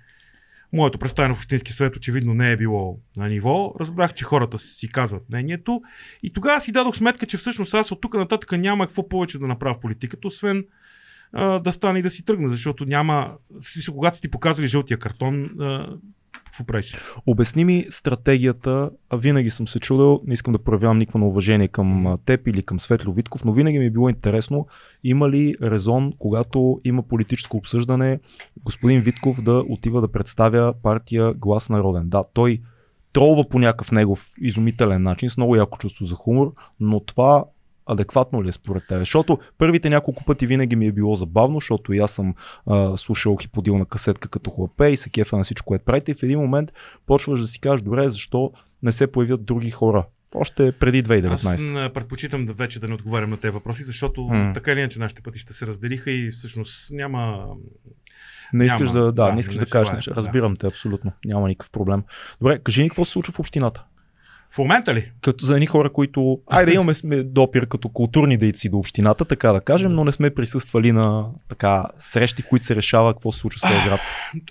моето 0.73 0.99
представяне 0.99 1.35
в 1.35 1.39
Общински 1.39 1.73
съвет 1.73 1.97
очевидно 1.97 2.35
не 2.35 2.53
е 2.53 2.57
било 2.57 2.99
на 3.17 3.29
ниво. 3.29 3.75
Разбрах, 3.81 4.15
че 4.15 4.25
хората 4.25 4.59
си 4.59 4.89
казват 4.89 5.29
мнението. 5.29 5.83
И 6.23 6.33
тогава 6.33 6.61
си 6.61 6.73
дадох 6.73 6.97
сметка, 6.97 7.27
че 7.27 7.37
всъщност 7.37 7.75
аз 7.75 7.93
от 7.93 8.01
тук 8.01 8.15
нататък 8.15 8.53
няма 8.53 8.87
какво 8.87 9.09
повече 9.09 9.39
да 9.39 9.47
направя 9.47 9.75
в 9.75 9.81
политиката, 9.81 10.29
освен 10.29 10.65
а, 11.33 11.59
да 11.59 11.73
стане 11.73 11.99
и 11.99 12.03
да 12.03 12.11
си 12.11 12.25
тръгна, 12.25 12.49
защото 12.49 12.85
няма. 12.85 13.33
когато 13.93 14.17
си 14.17 14.23
ти 14.23 14.31
показали 14.31 14.67
жълтия 14.67 14.99
картон, 14.99 15.45
а, 15.61 15.87
какво 16.51 16.65
правиш? 16.65 16.97
Обясни 17.27 17.65
ми 17.65 17.85
стратегията. 17.89 18.91
Винаги 19.15 19.51
съм 19.51 19.69
се 19.69 19.81
чудил, 19.81 20.21
не 20.27 20.35
искам 20.35 20.53
да 20.53 20.59
проявявам 20.59 20.99
никакво 20.99 21.27
уважение 21.27 21.69
към 21.69 22.19
теб 22.25 22.47
или 22.47 22.63
към 22.63 22.81
Светло 22.81 23.13
Витков, 23.13 23.45
но 23.45 23.53
винаги 23.53 23.79
ми 23.79 23.87
е 23.87 23.91
било 23.91 24.09
интересно 24.09 24.67
има 25.05 25.31
ли 25.31 25.55
резон, 25.63 26.13
когато 26.19 26.81
има 26.85 27.03
политическо 27.03 27.57
обсъждане, 27.57 28.21
господин 28.65 29.01
Витков 29.01 29.43
да 29.43 29.65
отива 29.69 30.01
да 30.01 30.13
представя 30.13 30.75
партия 30.83 31.35
Глас 31.35 31.69
народен. 31.69 32.09
Да, 32.09 32.25
той 32.33 32.59
тролва 33.13 33.45
по 33.49 33.59
някакъв 33.59 33.93
негов 33.93 34.33
изумителен 34.41 35.03
начин, 35.03 35.29
с 35.29 35.37
много 35.37 35.57
яко 35.57 35.79
чувство 35.79 36.05
за 36.05 36.15
хумор, 36.15 36.53
но 36.81 37.01
това 37.01 37.45
адекватно 37.89 38.45
ли 38.45 38.49
е 38.49 38.53
според 38.53 38.87
теб? 38.89 38.99
Защото 38.99 39.39
първите 39.59 39.91
няколко 39.91 40.25
пъти 40.25 40.47
винаги 40.47 40.77
ми 40.77 40.87
е 40.87 40.93
било 40.93 41.15
забавно, 41.15 41.57
защото 41.61 41.93
и 41.93 41.99
аз 41.99 42.11
съм 42.11 42.35
а, 42.67 42.97
слушал 42.97 43.37
хиподилна 43.37 43.87
касетка 43.87 44.29
като 44.29 44.51
хлапе 44.51 44.89
и 44.89 44.97
се 44.97 45.11
кефа 45.11 45.37
на 45.37 45.43
всичко, 45.43 45.67
което 45.67 45.85
правите 45.85 46.11
и 46.11 46.15
в 46.15 46.23
един 46.23 46.39
момент 46.41 46.73
почваш 47.07 47.41
да 47.41 47.47
си 47.47 47.61
кажеш, 47.61 47.83
добре, 47.83 48.09
защо 48.09 48.53
не 48.83 48.93
се 48.93 49.07
появят 49.07 49.45
други 49.45 49.71
хора? 49.71 50.07
Още 50.35 50.73
преди 50.73 51.03
2019. 51.03 51.87
Аз 51.87 51.93
предпочитам 51.93 52.47
да 52.47 52.53
вече 52.53 52.81
да 52.81 52.89
не 52.89 52.95
отговарям 52.95 53.31
на 53.31 53.37
тези 53.37 53.51
въпроси, 53.51 53.83
защото 53.85 54.23
М. 54.23 54.53
така 54.55 54.73
или 54.73 54.81
иначе 54.81 54.99
нашите 54.99 55.23
пътища 55.23 55.55
се 55.55 55.67
разделиха 55.67 56.11
и 56.11 56.31
всъщност 56.31 56.91
няма. 56.93 57.45
Не 58.53 58.65
искаш 58.65 58.93
Няма. 58.93 59.05
да, 59.05 59.13
да, 59.13 59.13
Да, 59.13 59.33
не 59.33 59.41
искаш 59.41 59.57
не 59.57 59.65
да 59.65 59.71
кажеш 59.71 59.87
желая, 59.87 59.97
нещо. 59.97 60.11
да. 60.11 60.17
Разбирам 60.17 60.57
те, 60.57 60.67
абсолютно. 60.67 61.13
Няма 61.25 61.49
никакъв 61.49 61.71
проблем. 61.71 62.03
Добре, 62.41 62.59
кажи 62.59 62.83
ни 62.83 62.89
какво 62.89 63.05
се 63.05 63.13
случва 63.13 63.33
в 63.33 63.39
общината. 63.41 63.85
В 64.51 64.59
момента 64.59 64.95
ли? 64.95 65.11
Като 65.23 65.45
за 65.45 65.55
едни 65.55 65.67
хора, 65.67 65.93
които, 65.93 66.39
айде 66.47 66.73
имаме 66.75 66.95
сме 66.95 67.23
допир 67.23 67.67
като 67.67 67.89
културни 67.89 68.37
дейци 68.37 68.69
до 68.69 68.79
общината, 68.79 69.25
така 69.25 69.53
да 69.53 69.61
кажем, 69.61 69.93
но 69.93 70.05
не 70.05 70.13
сме 70.13 70.31
присъствали 70.35 70.93
на 70.93 71.25
така 71.49 71.85
срещи, 71.97 72.43
в 72.43 72.49
които 72.49 72.65
се 72.65 72.77
решава 72.77 73.15
какво 73.15 73.33
се 73.33 73.39
случва 73.41 73.59
с 73.59 73.63
този 73.63 73.89
град. 73.89 74.01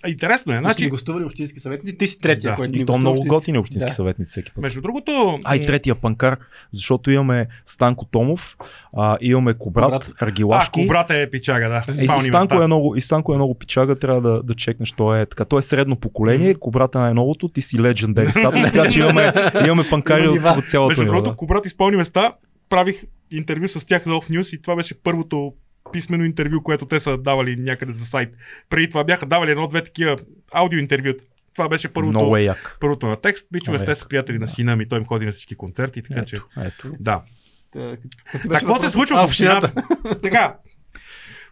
А, 0.03 0.09
Интересно 0.09 0.53
е. 0.53 0.57
Значи... 0.57 0.83
Ни 0.83 0.89
гостували 0.89 1.23
общински 1.23 1.59
съветници, 1.59 1.97
ти 1.97 2.07
си 2.07 2.19
третия, 2.19 2.51
Да. 2.51 2.55
който 2.55 2.71
ни 2.71 2.81
И 2.81 2.85
то 2.85 2.97
много 2.97 3.21
готини 3.27 3.57
общински 3.57 3.89
Да. 3.89 3.93
съветници 3.93 4.29
всеки 4.29 4.51
път. 4.51 4.61
между 4.61 4.81
другото. 4.81 5.39
А 5.45 5.55
и 5.55 5.65
третия 5.65 5.95
панкар, 5.95 6.37
защото 6.71 7.11
имаме 7.11 7.47
Станко 7.65 8.05
Томов, 8.05 8.57
а, 8.97 9.17
имаме 9.21 9.53
Кобрат, 9.53 9.85
Кобрат. 9.85 10.13
А, 10.21 10.25
Аргилашки. 10.25 10.81
кобрата 10.81 11.13
е 11.17 11.29
пичага, 11.29 11.69
да. 11.69 12.01
Е, 12.01 12.03
и, 12.03 12.21
Станко 12.21 12.61
е 12.61 12.67
много, 12.67 12.95
и 12.95 13.01
Станко 13.01 13.33
е 13.33 13.35
много 13.35 13.55
пичага, 13.55 13.95
трябва 13.99 14.21
да, 14.21 14.43
да 14.43 14.53
чекнеш. 14.55 14.91
Той 14.91 15.21
е, 15.21 15.25
така, 15.25 15.45
той 15.45 15.59
е 15.59 15.61
средно 15.61 15.95
поколение, 15.95 16.55
Кобрата 16.55 16.99
е 16.99 17.01
най-новото, 17.01 17.49
ти 17.49 17.61
си 17.61 17.77
legendary 17.77 18.31
статус, 18.31 18.61
така 18.73 18.89
че 18.89 18.99
имаме, 18.99 19.33
имаме 19.65 19.83
панкари 19.89 20.27
от, 20.27 20.57
от 20.57 20.69
цялото 20.69 20.87
Между 20.89 21.05
другото, 21.05 21.29
да. 21.29 21.35
кобрат 21.35 21.65
изпълни 21.65 21.97
места. 21.97 22.33
Правих 22.69 23.03
интервю 23.31 23.67
с 23.67 23.85
тях 23.85 24.03
за 24.03 24.09
Off 24.11 24.29
News 24.31 24.55
и 24.55 24.61
това 24.61 24.75
беше 24.75 25.01
първото 25.03 25.53
писмено 25.91 26.23
интервю, 26.23 26.63
което 26.63 26.85
те 26.85 26.99
са 26.99 27.17
давали 27.17 27.55
някъде 27.55 27.93
за 27.93 28.05
сайт. 28.05 28.29
Преди 28.69 28.89
това 28.89 29.03
бяха 29.03 29.25
давали 29.25 29.51
едно-две 29.51 29.83
такива 29.83 30.17
аудио 30.53 30.79
интервюта. 30.79 31.23
Това 31.53 31.69
беше 31.69 31.87
първото, 31.87 32.37
як. 32.37 32.77
първото 32.79 33.07
на 33.07 33.15
текст. 33.15 33.47
Бичове, 33.51 33.77
Много 33.77 33.85
те 33.85 33.91
е. 33.91 33.95
са 33.95 34.07
приятели 34.07 34.39
на 34.39 34.47
сина 34.47 34.75
ми, 34.75 34.89
той 34.89 34.99
им 34.99 35.05
ходи 35.05 35.25
на 35.25 35.31
всички 35.31 35.55
концерти, 35.55 36.01
така 36.01 36.25
че. 36.25 36.35
Ето, 36.35 36.47
ето. 36.61 36.91
Да. 36.99 37.21
Та, 37.73 37.97
Так, 38.31 38.51
какво 38.51 38.79
се 38.79 38.89
случва 38.89 39.15
А, 39.17 39.21
в 39.21 39.25
общината? 39.25 39.71
така, 40.23 40.55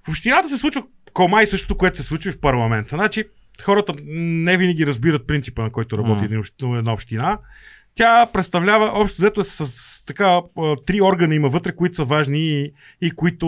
в 0.06 0.10
общината 0.10 0.50
се 0.50 0.58
случва 0.58 0.84
комай 1.14 1.48
същото, 1.48 1.78
което 1.78 1.98
се 1.98 2.04
случва 2.04 2.30
и 2.30 2.34
в 2.34 2.40
парламента. 2.40 2.96
Значи, 2.96 3.24
хората 3.64 3.94
не 4.06 4.58
винаги 4.58 4.88
разбират 4.88 5.28
принципа, 5.28 5.62
на 5.62 5.70
който 5.70 5.98
работи 5.98 6.30
общ- 6.30 6.80
една 6.80 6.94
община. 6.94 7.38
Тя 7.96 8.26
представлява, 8.34 8.92
общо 8.94 9.22
взето 9.22 9.44
с, 9.44 9.68
с 9.68 10.06
така, 10.06 10.42
три 10.86 11.02
органа 11.02 11.36
има 11.36 11.50
вътре, 11.50 11.76
които 11.76 11.96
са 11.96 12.06
важни 12.06 12.40
и, 12.40 12.74
и 13.02 13.12
които 13.12 13.48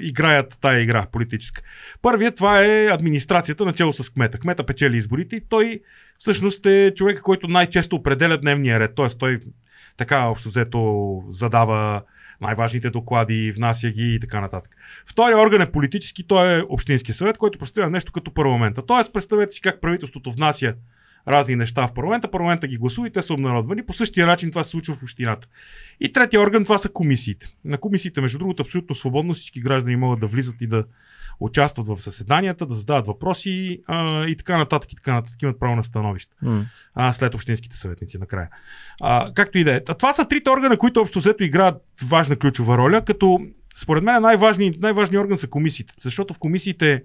играят 0.00 0.58
тая 0.60 0.80
игра 0.80 1.06
политическа. 1.12 1.62
Първият 2.02 2.36
това 2.36 2.64
е 2.64 2.86
администрацията, 2.86 3.64
начало 3.64 3.92
с 3.92 4.10
кмета. 4.10 4.38
Кмета 4.38 4.66
печели 4.66 4.96
изборите 4.96 5.36
и 5.36 5.40
той 5.48 5.80
всъщност 6.18 6.66
е 6.66 6.92
човек, 6.96 7.20
който 7.20 7.48
най-често 7.48 7.96
определя 7.96 8.38
дневния 8.38 8.80
ред. 8.80 8.94
Тоест 8.94 9.18
той 9.18 9.40
така 9.96 10.26
общо 10.26 10.48
взето 10.48 11.22
задава 11.28 12.02
най-важните 12.40 12.90
доклади, 12.90 13.52
внася 13.52 13.90
ги 13.90 14.14
и 14.14 14.20
така 14.20 14.40
нататък. 14.40 14.76
Втория 15.06 15.38
орган 15.38 15.62
е 15.62 15.72
политически, 15.72 16.26
той 16.26 16.58
е 16.58 16.62
Общински 16.68 17.12
съвет, 17.12 17.38
който 17.38 17.58
представлява 17.58 17.90
нещо 17.90 18.12
като 18.12 18.34
парламента. 18.34 18.86
Тоест, 18.86 19.12
представете 19.12 19.52
си 19.52 19.60
как 19.60 19.80
правителството 19.80 20.32
внася 20.32 20.74
разни 21.28 21.56
неща 21.56 21.86
в 21.86 21.94
парламента, 21.94 22.30
парламента 22.30 22.66
ги 22.66 22.76
гласува 22.76 23.06
и 23.06 23.10
те 23.10 23.22
са 23.22 23.34
обнародвани. 23.34 23.86
По 23.86 23.92
същия 23.92 24.26
начин 24.26 24.50
това 24.50 24.64
се 24.64 24.70
случва 24.70 24.94
в 24.94 25.02
общината. 25.02 25.48
И 26.00 26.12
третия 26.12 26.40
орган 26.40 26.64
това 26.64 26.78
са 26.78 26.88
комисиите. 26.88 27.46
На 27.64 27.78
комисиите, 27.78 28.20
между 28.20 28.38
другото, 28.38 28.62
абсолютно 28.62 28.94
свободно 28.94 29.34
всички 29.34 29.60
граждани 29.60 29.96
могат 29.96 30.20
да 30.20 30.26
влизат 30.26 30.60
и 30.60 30.66
да 30.66 30.84
участват 31.40 31.86
в 31.86 32.00
съседанията, 32.00 32.66
да 32.66 32.74
задават 32.74 33.06
въпроси 33.06 33.82
а, 33.86 34.26
и 34.26 34.36
така 34.36 34.56
нататък, 34.56 34.92
и 34.92 34.96
така 34.96 35.14
нататък, 35.14 35.42
имат 35.42 35.60
право 35.60 35.76
на 35.76 35.84
становище. 35.84 36.34
М. 36.42 36.64
А, 36.94 37.12
след 37.12 37.34
общинските 37.34 37.76
съветници 37.76 38.18
накрая. 38.18 38.48
А, 39.00 39.32
както 39.34 39.58
и 39.58 39.64
да 39.64 39.74
е. 39.74 39.80
А 39.88 39.94
Това 39.94 40.14
са 40.14 40.28
трите 40.28 40.50
органа, 40.50 40.76
които 40.76 41.00
общо 41.00 41.18
взето 41.18 41.44
играят 41.44 41.76
важна 42.02 42.36
ключова 42.36 42.78
роля, 42.78 43.04
като 43.04 43.40
според 43.76 44.04
мен 44.04 44.22
най-важният 44.22 44.80
най-важни 44.80 45.18
орган 45.18 45.38
са 45.38 45.48
комисиите, 45.48 45.94
защото 46.00 46.34
в 46.34 46.38
комисиите 46.38 47.02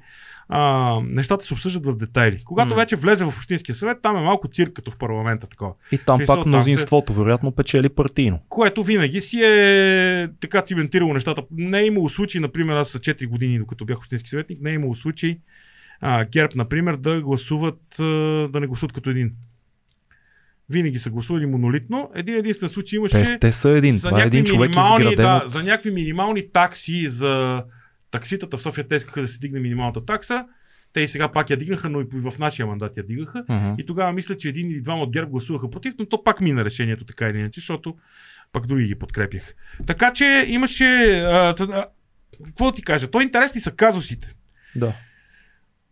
а, 0.49 0.95
нещата 1.05 1.45
се 1.45 1.53
обсъждат 1.53 1.85
в 1.85 1.95
детайли. 1.95 2.41
Когато 2.45 2.69
М. 2.69 2.75
вече 2.75 2.95
влезе 2.95 3.25
в 3.25 3.33
Общинския 3.37 3.75
съвет, 3.75 3.97
там 4.03 4.17
е 4.17 4.21
малко 4.21 4.47
цирк 4.47 4.73
като 4.73 4.91
в 4.91 4.97
парламента 4.97 5.47
такова. 5.47 5.73
И 5.91 5.97
там 5.97 6.17
Смисъл, 6.17 6.35
пак 6.35 6.45
мнозинството, 6.45 7.13
вероятно, 7.13 7.51
печели 7.51 7.89
партийно. 7.89 8.39
Което 8.49 8.83
винаги 8.83 9.21
си 9.21 9.43
е 9.43 10.27
така 10.39 10.61
циментирало 10.61 11.13
нещата. 11.13 11.43
Не 11.51 11.79
е 11.79 11.85
имало 11.85 12.09
случай, 12.09 12.41
например, 12.41 12.73
аз 12.73 12.93
за 12.93 12.99
4 12.99 13.27
години, 13.27 13.59
докато 13.59 13.85
бях 13.85 13.97
общински 13.97 14.29
съветник, 14.29 14.61
не 14.61 14.69
е 14.69 14.73
имало 14.73 14.95
случай 14.95 15.37
а, 16.01 16.25
ГЕРБ, 16.25 16.53
например, 16.55 16.95
да 16.95 17.21
гласуват, 17.21 17.81
да 18.51 18.59
не 18.59 18.67
гласуват 18.67 18.93
като 18.93 19.09
един. 19.09 19.31
Винаги 20.69 20.99
са 20.99 21.09
гласували 21.09 21.45
монолитно. 21.45 22.11
Един 22.15 22.35
единствен 22.35 22.69
случай 22.69 22.97
имаше 22.97 23.23
Те, 23.23 23.39
те 23.39 23.51
са 23.51 23.69
един. 23.69 23.99
Това 23.99 24.23
е 24.23 24.25
един 24.25 24.45
човек 24.45 24.69
изграден 24.69 25.15
да, 25.15 25.41
от... 25.45 25.51
за 25.51 25.63
някакви 25.63 25.91
минимални 25.91 26.51
такси 26.51 27.09
за 27.09 27.63
такситата 28.11 28.57
в 28.57 28.61
София 28.61 28.87
те 28.87 28.95
искаха 28.95 29.21
да 29.21 29.27
се 29.27 29.39
дигне 29.39 29.59
минималната 29.59 30.05
такса. 30.05 30.45
Те 30.93 31.01
и 31.01 31.07
сега 31.07 31.31
пак 31.31 31.49
я 31.49 31.57
дигнаха, 31.57 31.89
но 31.89 32.01
и 32.01 32.05
в 32.13 32.39
нашия 32.39 32.65
мандат 32.65 32.97
я 32.97 33.03
дигаха. 33.03 33.43
Мгм. 33.49 33.75
И 33.77 33.85
тогава 33.85 34.13
мисля, 34.13 34.37
че 34.37 34.49
един 34.49 34.71
или 34.71 34.81
двама 34.81 35.03
от 35.03 35.11
ГЕРБ 35.11 35.31
гласуваха 35.31 35.69
против, 35.69 35.93
но 35.99 36.05
то 36.05 36.23
пак 36.23 36.41
мина 36.41 36.65
решението 36.65 37.05
така 37.05 37.29
или 37.29 37.39
иначе, 37.39 37.59
защото 37.59 37.95
пак 38.51 38.67
други 38.67 38.85
ги 38.85 38.95
подкрепях. 38.95 39.55
Така 39.87 40.13
че 40.13 40.45
имаше... 40.47 41.19
А, 41.19 41.55
а, 41.59 41.85
какво 42.45 42.71
ти 42.71 42.81
кажа? 42.81 43.07
То 43.07 43.21
интересни 43.21 43.61
са 43.61 43.71
казусите. 43.71 44.33
Да. 44.75 44.93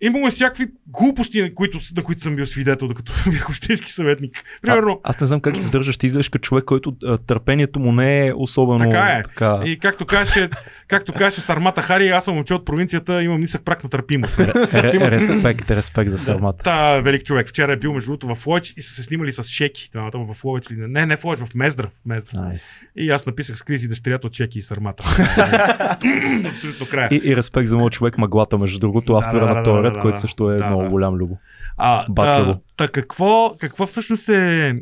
Имало 0.02 0.28
е 0.28 0.32
всякакви 0.32 0.66
глупости, 0.88 1.42
на 1.42 1.54
които, 1.56 1.80
на 1.98 2.04
които 2.04 2.22
съм 2.22 2.36
бил 2.36 2.46
свидетел, 2.46 2.88
докато 2.88 3.14
бях 3.32 3.50
общински 3.50 3.92
съветник. 3.92 4.44
Примерно, 4.62 5.02
А, 5.04 5.10
аз 5.10 5.22
не 5.22 5.28
знам 5.28 5.42
как 5.42 5.58
се 5.58 5.70
държаш. 5.70 5.98
Ти 5.98 6.06
изглеждаш 6.06 6.30
като 6.30 6.42
човек, 6.44 6.66
който 6.66 6.96
а, 7.06 7.18
търпението 7.18 7.80
му 7.80 7.92
не 7.92 8.28
е 8.28 8.34
особено 8.34 8.92
Така 8.92 9.00
е. 9.04 9.24
така. 9.24 9.62
и 9.66 9.80
както 9.80 10.06
каже, 10.06 10.50
както 10.88 11.14
каже 11.14 11.42
Сармата 11.42 11.82
Хари, 11.82 12.10
аз 12.10 12.26
съм 12.26 12.36
момче 12.36 12.54
от 12.54 12.66
провинцията, 12.66 13.24
имам 13.24 13.40
нисък 13.42 13.62
прак 13.66 13.84
на 13.84 13.90
търпимост. 13.90 14.40
Ре, 14.40 14.52
респект, 15.12 15.72
респект 15.72 16.12
за 16.12 16.18
сърмата. 16.18 16.64
Та, 16.64 17.00
велик 17.02 17.24
човек. 17.24 17.50
Вчера 17.50 17.74
е 17.74 17.78
бил 17.78 17.94
между 17.94 18.12
другото 18.18 18.36
в 18.36 18.48
Лойч 18.48 18.74
и 18.78 18.82
са 18.82 18.94
се 18.94 19.04
снимали 19.04 19.32
с 19.32 19.44
Шеки. 19.44 19.92
Там 19.92 20.34
в 20.34 20.44
Лойч 20.44 20.72
ли? 20.72 20.76
не? 20.78 21.06
Не, 21.06 21.18
в 21.18 21.26
Лойч, 21.26 21.40
в 21.40 21.56
Мездра. 21.56 21.88
В 21.88 22.06
Мездра. 22.06 22.40
Найс. 22.42 22.82
И 22.96 23.10
аз 23.10 23.26
написах 23.26 23.58
с 23.58 23.62
Кризи 23.64 23.88
дъщерята 23.88 24.28
от 24.28 24.34
Чеки 24.34 24.60
и 24.60 24.62
Сармата. 24.62 25.04
Абсолютно 26.50 26.86
края. 26.86 27.10
И, 27.12 27.22
и 27.24 27.36
респект 27.36 27.70
за 27.70 27.78
моят 27.78 27.94
човек 27.94 28.18
Маглата, 28.18 28.58
между 28.58 28.80
другото, 28.80 29.14
Да, 29.14 29.20
автора 29.20 29.40
да, 29.40 29.54
на 29.54 29.64
да, 29.64 29.87
този 29.88 29.94
да, 29.94 30.00
да, 30.00 30.02
който 30.02 30.20
също 30.20 30.52
е 30.52 30.58
Да, 30.58 30.68
много 30.68 30.84
да. 30.84 30.90
голям 30.90 31.16
любо. 31.16 31.38
А, 31.78 32.06
Батлево. 32.10 32.54
та, 32.54 32.60
та 32.76 32.92
какво, 32.92 33.56
какво 33.60 33.88
всъщност 33.88 34.30
е 34.30 34.76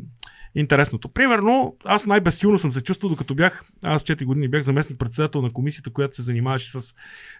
интересното? 0.55 1.09
Примерно, 1.09 1.75
аз 1.85 2.05
най-безсилно 2.05 2.59
съм 2.59 2.73
се 2.73 2.81
чувствал, 2.81 3.09
докато 3.09 3.35
бях, 3.35 3.65
аз 3.83 4.03
4 4.03 4.25
години 4.25 4.47
бях 4.47 4.61
заместник 4.61 4.99
председател 4.99 5.41
на 5.41 5.53
комисията, 5.53 5.89
която 5.89 6.15
се 6.15 6.21
занимаваше 6.21 6.71
с 6.71 6.93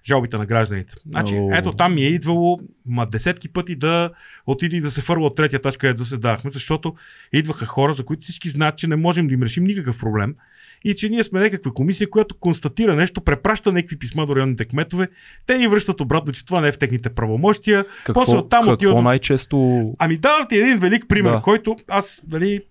жалбите 0.05 0.37
на 0.37 0.45
гражданите. 0.45 0.93
Значи, 1.09 1.35
О. 1.39 1.49
ето 1.53 1.73
там 1.73 1.93
ми 1.95 2.01
е 2.01 2.07
идвало 2.07 2.59
ма 2.85 3.05
десетки 3.05 3.49
пъти 3.53 3.75
да 3.75 4.09
отиде 4.47 4.75
и 4.77 4.81
да 4.81 4.91
се 4.91 5.01
фърва 5.01 5.25
от 5.25 5.35
третия 5.35 5.61
тач, 5.61 5.77
където 5.77 6.03
заседахме, 6.03 6.51
защото 6.51 6.95
идваха 7.33 7.65
хора, 7.65 7.93
за 7.93 8.05
които 8.05 8.23
всички 8.23 8.49
знаят, 8.49 8.77
че 8.77 8.87
не 8.87 8.95
можем 8.95 9.27
да 9.27 9.33
им 9.33 9.43
решим 9.43 9.63
никакъв 9.63 9.99
проблем. 9.99 10.35
И 10.87 10.95
че 10.95 11.09
ние 11.09 11.23
сме 11.23 11.39
някаква 11.39 11.71
комисия, 11.71 12.09
която 12.09 12.35
констатира 12.35 12.95
нещо, 12.95 13.21
препраща 13.21 13.71
някакви 13.71 13.99
писма 13.99 14.27
до 14.27 14.35
районните 14.35 14.65
кметове, 14.65 15.07
те 15.45 15.57
ни 15.57 15.67
връщат 15.67 16.01
обратно, 16.01 16.33
че 16.33 16.45
това 16.45 16.61
не 16.61 16.67
е 16.67 16.71
в 16.71 16.77
техните 16.77 17.09
правомощия, 17.09 17.85
Какво, 18.03 18.25
После 18.25 18.37
оттам 18.37 18.59
какво 18.59 18.73
отива 18.73 19.01
най-често... 19.01 19.93
Ами 19.99 20.17
давам 20.17 20.47
ти 20.49 20.55
един 20.55 20.77
велик 20.77 21.05
пример, 21.07 21.31
Да. 21.31 21.41
който 21.41 21.75
аз, 21.87 22.21
нали, 22.31 22.61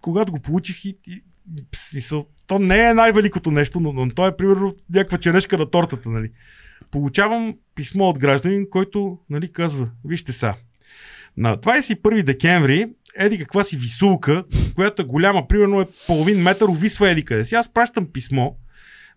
когато 0.00 0.32
го 0.32 0.38
получих 0.38 0.84
и, 0.84 0.98
и 1.06 1.22
смисъл, 1.76 2.26
то 2.46 2.58
не 2.58 2.88
е 2.88 2.94
най-великото 2.94 3.50
нещо, 3.50 3.80
но, 3.80 3.92
но 3.92 4.10
то 4.10 4.26
е 4.26 4.36
примерно 4.36 4.74
някаква 4.94 5.18
черешка 5.18 5.58
на 5.58 5.70
тортата, 5.70 6.08
нали. 6.08 6.30
Получавам 6.90 7.54
писмо 7.74 8.04
от 8.04 8.18
гражданин, 8.18 8.66
който, 8.70 9.18
нали, 9.30 9.52
казва, 9.52 9.88
вижте 10.04 10.32
сега, 10.32 10.54
на 11.36 11.56
21 11.56 12.22
декември 12.22 12.86
еди 13.18 13.38
каква 13.38 13.64
си 13.64 13.76
висулка, 13.76 14.44
която 14.74 15.02
е 15.02 15.04
голяма, 15.04 15.48
примерно 15.48 15.80
е 15.80 15.86
половин 16.06 16.42
метър, 16.42 16.68
увисва 16.68 17.10
еди 17.10 17.24
къде 17.24 17.44
си. 17.44 17.54
Аз 17.54 17.68
пращам 17.68 18.06
писмо 18.12 18.50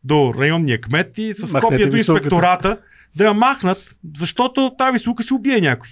до 0.04 0.34
районния 0.40 0.82
кмет 0.82 1.18
и 1.18 1.34
с 1.34 1.42
Махнете 1.42 1.62
копия 1.62 1.90
до 1.90 1.98
инспектората 1.98 2.78
да 3.16 3.26
я 3.26 3.34
махнат, 3.34 3.96
защото 4.18 4.72
тази 4.78 4.94
висулка 4.94 5.24
ще 5.24 5.34
убие 5.34 5.62
някой. 5.62 5.90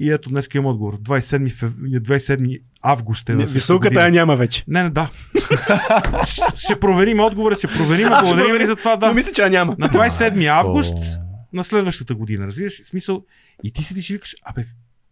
И 0.00 0.10
ето 0.10 0.28
днес 0.30 0.48
имам 0.54 0.66
отговор. 0.66 0.98
27, 1.00 1.50
фев... 1.52 1.72
27 1.72 2.60
август 2.82 3.28
е 3.28 3.32
на 3.32 3.38
Не, 3.38 3.44
година. 3.88 4.02
я 4.02 4.10
няма 4.10 4.36
вече. 4.36 4.64
Не, 4.68 4.82
не, 4.82 4.90
да. 4.90 5.10
Ще- 6.56 6.80
проверим 6.80 7.20
отговора, 7.20 7.56
ще 7.56 7.66
проверим. 7.66 8.08
Благодарим 8.08 8.36
ви 8.36 8.42
проверим. 8.44 8.66
за 8.66 8.76
това, 8.76 8.92
Но 8.92 8.96
да. 8.98 9.12
мисля, 9.12 9.32
че 9.32 9.42
я 9.42 9.50
няма. 9.50 9.76
На 9.78 9.88
27 9.88 10.46
август 10.46 10.94
на 11.52 11.64
следващата 11.64 12.14
година, 12.14 12.46
разбираш? 12.46 12.72
Смисъл, 12.82 13.24
и 13.64 13.72
ти 13.72 13.84
седиш 13.84 14.10
и 14.10 14.12
викаш, 14.12 14.34
абе, 14.44 14.64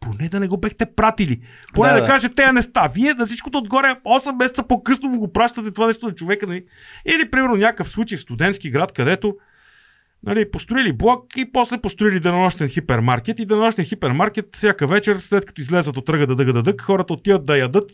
поне 0.02 0.28
да 0.28 0.40
не 0.40 0.48
го 0.48 0.56
бехте 0.56 0.86
пратили. 0.86 1.40
Поне 1.74 1.88
да, 1.88 1.94
Да, 1.94 2.00
да 2.00 2.06
да. 2.06 2.12
кажете 2.12 2.52
неща. 2.52 2.90
Вие 2.94 3.14
на 3.14 3.26
всичкото 3.26 3.58
отгоре 3.58 3.94
8 4.04 4.38
месеца 4.38 4.66
по-късно 4.68 5.08
му 5.08 5.18
го 5.18 5.32
пращате 5.32 5.70
това 5.70 5.86
нещо 5.86 6.06
на 6.06 6.14
човека. 6.14 6.46
Нали? 6.46 6.64
Или, 7.14 7.30
примерно, 7.30 7.56
някакъв 7.56 7.88
случай 7.88 8.18
в 8.18 8.20
студентски 8.20 8.70
град, 8.70 8.92
където 8.92 9.36
нали, 10.26 10.50
построили 10.50 10.92
блок 10.92 11.36
и 11.36 11.52
после 11.52 11.78
построили 11.78 12.20
денонощен 12.20 12.68
хипермаркет 12.68 13.40
и 13.40 13.46
денонощен 13.46 13.84
хипермаркет 13.84 14.56
всяка 14.56 14.86
вечер, 14.86 15.16
след 15.16 15.46
като 15.46 15.60
излезат 15.60 15.96
от 15.96 16.06
тръга 16.06 16.26
да 16.26 16.36
дъга 16.36 16.52
да 16.52 16.62
дък, 16.62 16.82
хората 16.82 17.12
отиват 17.12 17.44
да 17.44 17.58
ядат 17.58 17.90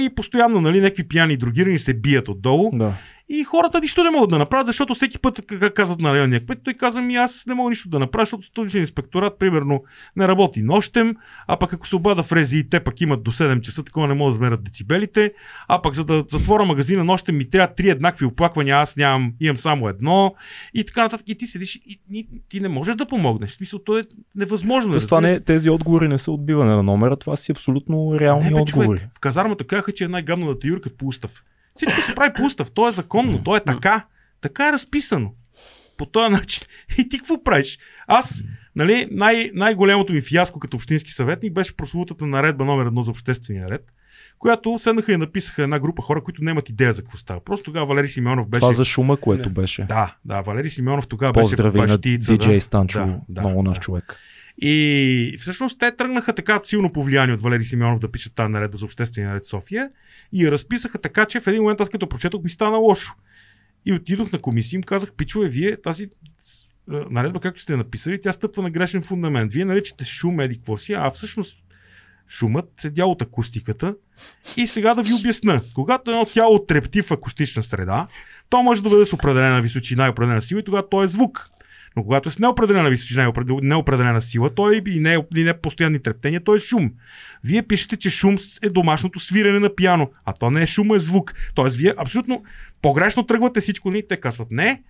и 0.00 0.10
постоянно 0.16 0.60
нали, 0.60 0.80
някакви 0.80 1.08
пияни 1.08 1.34
и 1.34 1.36
другирани 1.36 1.78
се 1.78 1.94
бият 1.94 2.28
отдолу. 2.28 2.70
Да. 2.74 2.94
И 3.28 3.44
хората 3.44 3.80
нищо 3.80 4.04
не 4.04 4.10
могат 4.10 4.30
да 4.30 4.38
направят, 4.38 4.66
защото 4.66 4.94
всеки 4.94 5.18
път 5.18 5.40
как 5.46 5.74
казват 5.74 6.00
на 6.00 6.12
районния 6.12 6.44
кмет, 6.44 6.58
той 6.64 6.74
казва 6.74 7.02
ми 7.02 7.16
аз 7.16 7.46
не 7.46 7.54
мога 7.54 7.70
нищо 7.70 7.88
да 7.88 7.98
направя, 7.98 8.22
защото 8.22 8.46
столичен 8.46 8.80
инспекторат 8.80 9.38
примерно 9.38 9.84
не 10.16 10.28
работи 10.28 10.62
нощем, 10.62 11.16
а 11.46 11.56
пък 11.56 11.72
ако 11.72 11.88
се 11.88 11.96
обада 11.96 12.22
в 12.22 12.32
рези 12.32 12.56
и 12.56 12.68
те 12.68 12.80
пък 12.80 13.00
имат 13.00 13.22
до 13.22 13.32
7 13.32 13.60
часа, 13.60 13.84
такова 13.84 14.08
не 14.08 14.14
могат 14.14 14.34
да 14.34 14.36
измерят 14.36 14.64
децибелите, 14.64 15.32
а 15.68 15.82
пък 15.82 15.94
за 15.94 16.04
да 16.04 16.24
затворя 16.30 16.64
магазина 16.64 17.04
нощем 17.04 17.36
ми 17.36 17.50
трябва 17.50 17.74
три 17.74 17.88
еднакви 17.88 18.24
оплаквания, 18.24 18.76
аз 18.76 18.96
нямам, 18.96 19.32
имам 19.40 19.56
само 19.56 19.88
едно 19.88 20.34
и 20.74 20.84
така 20.84 21.02
нататък. 21.02 21.28
И 21.28 21.34
ти 21.34 21.46
седиш 21.46 21.76
и, 21.76 22.00
и 22.12 22.26
ти 22.48 22.60
не 22.60 22.68
можеш 22.68 22.94
да 22.94 23.06
помогнеш. 23.06 23.50
В 23.50 23.54
смисъл, 23.54 23.78
то 23.78 23.98
е 23.98 24.02
невъзможно. 24.34 24.92
Тоест, 24.92 25.06
това 25.06 25.20
не, 25.20 25.40
тези 25.40 25.70
отговори 25.70 26.08
не 26.08 26.18
са 26.18 26.32
отбиване 26.32 26.74
на 26.74 26.82
номера, 26.82 27.16
това 27.16 27.36
си 27.36 27.52
абсолютно 27.52 28.20
реални 28.20 28.44
Не, 28.44 28.50
бе, 28.50 28.60
отговори. 28.60 28.98
човек, 28.98 29.10
в 29.16 29.20
казармата 29.20 29.64
казаха, 29.64 29.92
че 29.92 30.04
е 30.04 30.08
най-гадно 30.08 30.46
да 30.46 30.58
те 30.58 30.68
юркат 30.68 30.98
по 30.98 31.06
устав. 31.06 31.42
Всичко 31.76 32.00
се 32.00 32.14
прави 32.14 32.32
по 32.36 32.42
устав, 32.42 32.70
то 32.70 32.88
е 32.88 32.92
законно, 32.92 33.44
то 33.44 33.56
е 33.56 33.60
така. 33.60 34.06
Така 34.40 34.68
е 34.68 34.72
разписано. 34.72 35.32
По 35.96 36.06
този 36.06 36.30
начин. 36.30 36.62
И 36.98 37.08
ти 37.08 37.18
какво 37.18 37.42
правиш? 37.44 37.78
Аз, 38.06 38.42
нали, 38.76 39.08
най- 39.10 39.50
най-голямото 39.54 40.12
ми 40.12 40.20
фиаско 40.20 40.60
като 40.60 40.76
общински 40.76 41.10
съветник 41.10 41.52
беше 41.52 41.76
прослутата 41.76 42.26
наредба 42.26 42.64
номер 42.64 42.86
едно 42.86 43.02
за 43.02 43.10
обществения 43.10 43.70
ред, 43.70 43.92
която 44.38 44.78
седнаха 44.78 45.12
и 45.12 45.16
написаха 45.16 45.62
една 45.62 45.78
група 45.80 46.02
хора, 46.02 46.24
които 46.24 46.44
нямат 46.44 46.68
идея 46.68 46.92
за 46.92 47.02
какво 47.02 47.16
става. 47.16 47.40
Просто 47.44 47.64
тогава 47.64 47.86
Валери 47.86 48.08
Симеонов 48.08 48.48
беше... 48.48 48.60
Това 48.60 48.72
за 48.72 48.84
шума, 48.84 49.16
което 49.16 49.48
Не. 49.48 49.54
беше. 49.54 49.82
Да, 49.82 50.14
да, 50.24 50.40
Валери 50.42 50.70
Симеонов 50.70 51.06
тогава 51.08 51.32
Поздрави 51.32 51.78
беше 51.78 51.92
на 51.92 51.98
бащица, 51.98 52.32
DJ 52.32 52.54
да. 52.54 52.60
Станчо, 52.60 52.98
Да, 52.98 53.18
да, 53.28 53.40
много 53.40 53.62
наш 53.62 53.78
да. 53.78 53.80
човек. 53.82 54.16
И 54.58 55.36
всъщност 55.40 55.78
те 55.78 55.96
тръгнаха 55.96 56.34
така 56.34 56.60
силно 56.64 56.92
повлияни 56.92 57.32
от 57.32 57.40
Валери 57.40 57.64
Симеонов 57.64 58.00
да 58.00 58.12
пишат 58.12 58.34
тази 58.34 58.52
наредба 58.52 58.78
за 58.78 58.84
обществения 58.84 59.34
ред 59.34 59.46
София 59.46 59.90
и 60.32 60.50
разписаха 60.50 60.98
така, 60.98 61.24
че 61.24 61.40
в 61.40 61.46
един 61.46 61.62
момент 61.62 61.80
аз 61.80 61.88
като 61.88 62.08
прочетох 62.08 62.42
ми 62.42 62.50
стана 62.50 62.76
лошо. 62.76 63.14
И 63.86 63.92
отидох 63.92 64.32
на 64.32 64.38
комисия 64.38 64.76
и 64.76 64.78
им 64.78 64.82
казах, 64.82 65.12
пичове, 65.12 65.48
вие 65.48 65.82
тази 65.82 66.08
наредба, 66.88 67.40
както 67.40 67.62
сте 67.62 67.76
написали, 67.76 68.20
тя 68.20 68.32
стъпва 68.32 68.62
на 68.62 68.70
грешен 68.70 69.02
фундамент. 69.02 69.52
Вие 69.52 69.64
наричате 69.64 70.04
шум, 70.04 70.40
еди 70.40 70.56
какво 70.56 70.76
си, 70.76 70.92
а 70.92 71.10
всъщност 71.10 71.56
шумът 72.28 72.84
е 72.84 72.90
дял 72.90 73.10
от 73.10 73.22
акустиката. 73.22 73.94
И 74.56 74.66
сега 74.66 74.94
да 74.94 75.02
ви 75.02 75.14
обясна. 75.14 75.62
Когато 75.74 76.10
едно 76.10 76.24
тяло 76.24 76.66
трепти 76.66 77.02
в 77.02 77.10
акустична 77.10 77.62
среда, 77.62 78.08
то 78.48 78.62
може 78.62 78.82
да 78.82 78.90
бъде 78.90 79.06
с 79.06 79.12
определена 79.12 79.62
височина 79.62 80.06
и 80.06 80.10
определена 80.10 80.42
сила 80.42 80.60
и 80.60 80.64
тогава 80.64 80.88
то 80.88 81.04
е 81.04 81.08
звук. 81.08 81.50
Но 81.96 82.02
когато 82.02 82.28
е 82.28 82.32
с 82.32 82.38
неопределена 82.38 82.90
височина 82.90 83.22
и 83.22 83.26
определ- 83.26 83.60
неопределена 83.62 84.22
сила, 84.22 84.54
той 84.54 84.82
и 84.86 85.00
не, 85.00 85.18
и 85.36 85.44
не 85.44 85.60
постоянни 85.60 85.98
трептения, 85.98 86.44
той 86.44 86.56
е 86.56 86.60
шум. 86.60 86.92
Вие 87.44 87.62
пишете, 87.62 87.96
че 87.96 88.10
шум 88.10 88.38
е 88.62 88.68
домашното 88.68 89.20
свирене 89.20 89.60
на 89.60 89.74
пиано, 89.74 90.10
а 90.24 90.32
това 90.32 90.50
не 90.50 90.62
е 90.62 90.66
шум, 90.66 90.94
е 90.94 90.98
звук. 90.98 91.34
Тоест, 91.54 91.76
вие 91.76 91.94
абсолютно 91.98 92.42
погрешно 92.82 93.26
тръгвате 93.26 93.60
всичко, 93.60 93.92
и 93.92 94.08
те 94.08 94.16
казват 94.16 94.50
не. 94.50 94.82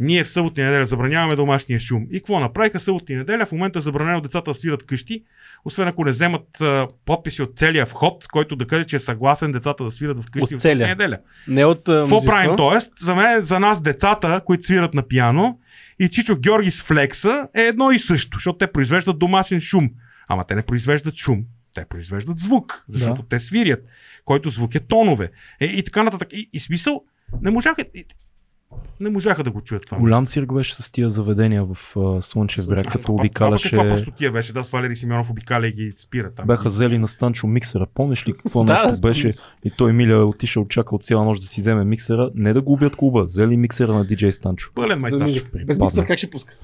Ние 0.00 0.24
в 0.24 0.30
събота 0.30 0.60
и 0.60 0.64
неделя 0.64 0.86
забраняваме 0.86 1.36
домашния 1.36 1.80
шум. 1.80 2.06
И 2.10 2.14
какво 2.14 2.40
направиха 2.40 2.80
събота 2.80 3.12
и 3.12 3.16
неделя? 3.16 3.46
В 3.46 3.52
момента 3.52 3.80
забранено 3.80 4.20
децата 4.20 4.50
да 4.50 4.54
свират 4.54 4.82
къщи, 4.82 5.24
освен 5.64 5.88
ако 5.88 6.04
не 6.04 6.10
вземат 6.10 6.60
а, 6.60 6.88
подписи 7.04 7.42
от 7.42 7.58
целия 7.58 7.86
вход, 7.86 8.28
който 8.28 8.56
да 8.56 8.66
каже, 8.66 8.84
че 8.84 8.96
е 8.96 9.00
съгласен 9.00 9.52
децата 9.52 9.84
да 9.84 9.90
свират 9.90 10.18
в 10.18 10.30
къщи 10.30 10.54
От 10.54 10.60
целия? 10.60 10.88
неделя. 10.88 11.18
Не 11.48 11.64
от 11.64 11.82
Какво 11.84 12.24
правим? 12.24 12.56
Тоест, 12.56 12.92
за 13.00 13.14
мен, 13.14 13.42
за 13.42 13.60
нас 13.60 13.80
децата, 13.82 14.40
които 14.46 14.64
свират 14.64 14.94
на 14.94 15.02
пиано 15.02 15.58
и 15.98 16.08
Чичо 16.08 16.36
Георги 16.36 16.70
с 16.70 16.82
флекса 16.82 17.48
е 17.54 17.62
едно 17.62 17.90
и 17.90 17.98
също, 17.98 18.36
защото 18.36 18.58
те 18.58 18.66
произвеждат 18.66 19.18
домашен 19.18 19.60
шум. 19.60 19.90
Ама 20.28 20.44
те 20.44 20.54
не 20.54 20.62
произвеждат 20.62 21.16
шум. 21.16 21.44
Те 21.74 21.84
произвеждат 21.84 22.38
звук, 22.38 22.84
защото 22.88 23.22
Да. 23.22 23.28
те 23.28 23.40
свирят, 23.40 23.80
който 24.24 24.50
звук 24.50 24.74
е 24.74 24.80
тонове. 24.80 25.30
Е, 25.60 25.66
и 25.66 25.84
така 25.84 26.02
нататък. 26.02 26.28
И, 26.32 26.50
и 26.52 26.60
смисъл, 26.60 27.04
не 27.42 27.50
можаха, 27.50 27.84
и- 27.94 28.04
не 29.00 29.10
можаха 29.10 29.44
да 29.44 29.50
го 29.50 29.60
чуят 29.60 29.86
това. 29.86 29.98
Голям 29.98 30.26
цирк 30.26 30.54
беше 30.54 30.74
с 30.74 30.90
тия 30.90 31.10
заведения 31.10 31.64
в 31.64 31.96
а, 31.96 32.22
Слънчев 32.22 32.66
бряг, 32.66 32.92
като 32.92 32.98
Това 32.98 33.14
обикаляше. 33.14 33.70
каква 33.70 33.88
простотия 33.88 34.32
беше, 34.32 34.52
да, 34.52 34.64
с 34.64 34.70
Валери 34.70 34.96
Симеонов 34.96 35.30
обикаля 35.30 35.66
и 35.66 35.72
ги 35.72 35.92
спира 35.96 36.30
там. 36.30 36.46
Бяха 36.46 36.68
взели 36.68 36.98
на 36.98 37.08
Станчо 37.08 37.46
миксера. 37.46 37.86
Помниш 37.94 38.28
ли 38.28 38.32
какво 38.32 38.64
нещо 38.64 38.92
да, 38.92 39.00
беше? 39.00 39.30
И 39.64 39.70
той 39.70 39.92
Миля 39.92 40.12
е 40.12 40.22
отишъл, 40.22 40.68
чакал 40.68 40.98
цяла 40.98 41.24
нощ 41.24 41.40
да 41.40 41.46
си 41.46 41.60
вземе 41.60 41.84
миксера. 41.84 42.30
Не 42.34 42.52
да 42.52 42.62
губят 42.62 42.96
клуба, 42.96 43.24
взели 43.24 43.56
миксера 43.56 43.94
на 43.94 44.04
диджей 44.04 44.32
Станчо. 44.32 44.70
Пълен 44.74 45.00
майтаж. 45.00 45.42
Без 45.66 45.78
миксер 45.78 46.06
как 46.06 46.18
ще 46.18 46.30
пуска? 46.30 46.54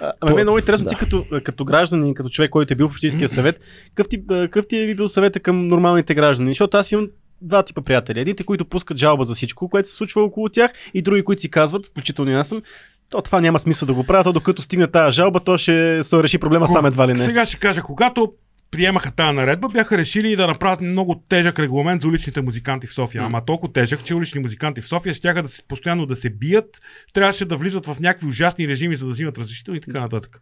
А, 0.00 0.12
ами 0.20 0.34
мен 0.34 0.40
е 0.40 0.44
много 0.44 0.58
интересно 0.58 0.84
да. 0.84 0.90
ти 0.90 0.96
като, 0.96 1.24
като 1.44 1.64
гражданин, 1.64 2.14
като 2.14 2.28
човек, 2.28 2.50
който 2.50 2.72
е 2.72 2.76
бил 2.76 2.88
в 2.88 2.92
Общинския 2.92 3.28
съвет, 3.28 3.60
какъв 3.88 4.08
ти, 4.08 4.26
какъв 4.26 4.66
ти 4.66 4.76
е 4.76 4.94
бил 4.94 5.08
съвета 5.08 5.40
към 5.40 5.68
нормалните 5.68 6.14
граждани? 6.14 6.50
Защото 6.50 6.76
аз 6.76 6.92
имам 6.92 7.08
два 7.42 7.62
типа 7.62 7.82
приятели. 7.82 8.20
Едните, 8.20 8.44
които 8.44 8.64
пускат 8.64 8.98
жалба 8.98 9.24
за 9.24 9.34
всичко, 9.34 9.68
което 9.68 9.88
се 9.88 9.94
случва 9.94 10.22
около 10.22 10.48
тях, 10.48 10.72
и 10.94 11.02
други, 11.02 11.24
които 11.24 11.42
си 11.42 11.50
казват, 11.50 11.86
включително 11.86 12.30
и 12.30 12.34
аз 12.34 12.48
съм, 12.48 12.62
то 13.10 13.22
това 13.22 13.40
няма 13.40 13.58
смисъл 13.58 13.86
да 13.86 13.94
го 13.94 14.04
правя, 14.04 14.24
то 14.24 14.32
докато 14.32 14.62
стигне 14.62 14.86
тази 14.90 15.14
жалба, 15.14 15.40
то 15.40 15.58
ще 15.58 16.02
се 16.02 16.22
реши 16.22 16.38
проблема 16.38 16.68
сам 16.68 16.86
едва 16.86 17.08
ли 17.08 17.12
не. 17.12 17.24
Сега 17.24 17.46
ще 17.46 17.58
кажа, 17.58 17.82
когато 17.82 18.32
приемаха 18.70 19.10
тази 19.10 19.32
наредба, 19.32 19.68
бяха 19.68 19.98
решили 19.98 20.36
да 20.36 20.46
направят 20.46 20.80
много 20.80 21.22
тежък 21.28 21.58
регламент 21.58 22.02
за 22.02 22.08
уличните 22.08 22.42
музиканти 22.42 22.86
в 22.86 22.94
София. 22.94 23.22
Ама 23.22 23.44
толкова 23.44 23.72
тежък, 23.72 24.04
че 24.04 24.14
улични 24.14 24.40
музиканти 24.40 24.80
в 24.80 24.88
София 24.88 25.14
ще 25.14 25.32
да 25.32 25.48
се, 25.48 25.62
постоянно 25.62 26.06
да 26.06 26.16
се 26.16 26.30
бият, 26.30 26.80
трябваше 27.14 27.44
да 27.44 27.56
влизат 27.56 27.86
в 27.86 27.96
някакви 28.00 28.26
ужасни 28.26 28.68
режими, 28.68 28.96
за 28.96 29.06
да 29.06 29.12
взимат 29.12 29.38
разрешителни 29.38 29.78
и 29.78 29.80
така 29.80 30.00
нататък. 30.00 30.40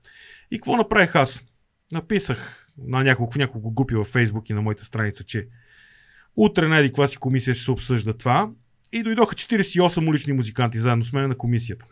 И 0.51 0.59
какво 0.59 0.77
направих 0.77 1.15
аз? 1.15 1.43
Написах 1.93 2.69
на 2.79 3.05
няколко, 3.05 3.39
няколко 3.39 3.71
групи 3.75 3.95
във 3.95 4.07
Фейсбук 4.07 4.51
и 4.51 4.53
на 4.53 4.63
моята 4.63 4.85
страница, 4.85 5.25
че 5.25 5.47
утре 6.37 6.69
на 6.69 6.79
еди 6.79 6.89
каква 6.89 7.09
си 7.09 7.17
комисия 7.17 7.55
ще 7.55 7.65
се 7.65 7.71
обсъжда 7.71 8.13
това. 8.13 8.51
И 8.93 9.03
дойдоха 9.03 9.35
48 9.35 10.09
улични 10.09 10.33
музиканти 10.33 10.79
заедно 10.79 11.05
с 11.05 11.13
мен 11.13 11.29
на 11.29 11.39
комисията. 11.39 11.85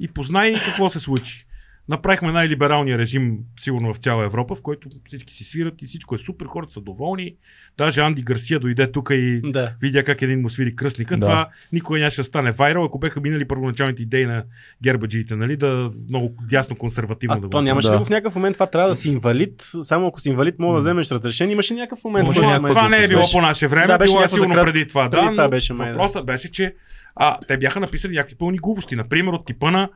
И 0.00 0.08
познай 0.08 0.62
какво 0.64 0.90
се 0.90 1.00
случи. 1.00 1.45
Направихме 1.88 2.32
най-либералния 2.32 2.98
режим, 2.98 3.38
сигурно 3.60 3.94
в 3.94 3.98
цяла 3.98 4.24
Европа, 4.24 4.54
в 4.54 4.62
който 4.62 4.88
всички 5.08 5.34
си 5.34 5.44
свират 5.44 5.82
и 5.82 5.86
всичко 5.86 6.14
е 6.14 6.18
супер, 6.18 6.46
хората 6.46 6.72
са 6.72 6.80
доволни. 6.80 7.34
Даже 7.78 8.00
Анди 8.00 8.22
Гарсия 8.22 8.60
дойде 8.60 8.92
тук 8.92 9.10
и 9.12 9.40
Да. 9.44 9.72
видя 9.80 10.04
как 10.04 10.22
един 10.22 10.40
му 10.40 10.50
свири 10.50 10.76
кръстника. 10.76 11.14
Да. 11.16 11.20
Това 11.20 11.48
никога 11.72 11.98
нямаше 11.98 12.16
да 12.16 12.24
стане 12.24 12.52
вайрал, 12.52 12.84
ако 12.84 12.98
беха 12.98 13.20
минали 13.20 13.44
първоначалните 13.44 14.02
идеи 14.02 14.26
на 14.26 14.44
гербаджиите, 14.82 15.36
нали, 15.36 15.56
да 15.56 15.90
много 16.08 16.34
дясно 16.42 16.76
консервативно 16.76 17.34
А 17.34 17.40
да 17.40 17.50
то 17.50 17.58
го 17.58 17.62
нямаше 17.62 17.88
Да. 17.88 18.04
в 18.04 18.08
някакъв 18.08 18.34
момент 18.34 18.54
това 18.54 18.66
трябва 18.66 18.90
да 18.90 18.96
си 18.96 19.08
инвалид? 19.08 19.52
Само 19.82 20.06
ако 20.06 20.20
си 20.20 20.28
инвалид, 20.28 20.58
мога 20.58 20.74
да 20.74 20.80
вземеш 20.80 21.10
разрешение. 21.10 21.52
Имаше 21.52 21.74
някакъв 21.74 22.04
момент. 22.04 22.26
Който- 22.26 22.42
някаква 22.42 22.68
това 22.68 22.88
не 22.88 23.04
е 23.04 23.08
било 23.08 23.22
по 23.32 23.40
наше 23.40 23.68
време, 23.68 23.86
Да, 23.86 23.98
беше 23.98 24.12
било 24.12 24.24
е 24.24 24.28
сигурно 24.28 24.42
за 24.44 24.58
крат- 24.60 24.66
преди 24.66 24.86
това. 24.86 25.10
преди 25.10 25.24
Да, 25.24 25.30
това 25.30 25.44
но 25.44 25.50
беше, 25.50 25.72
май, 25.72 25.86
да. 25.86 25.92
въпросът 25.92 26.26
беше, 26.26 26.50
че 26.50 26.74
а, 27.16 27.38
те 27.48 27.58
бяха 27.58 27.80
написали 27.80 28.14
някакви 28.14 28.36
пълни 28.36 28.58
глупости. 28.58 28.96
Например, 28.96 29.32
от 29.32 29.46
типа 29.46 29.70
на 29.70 29.88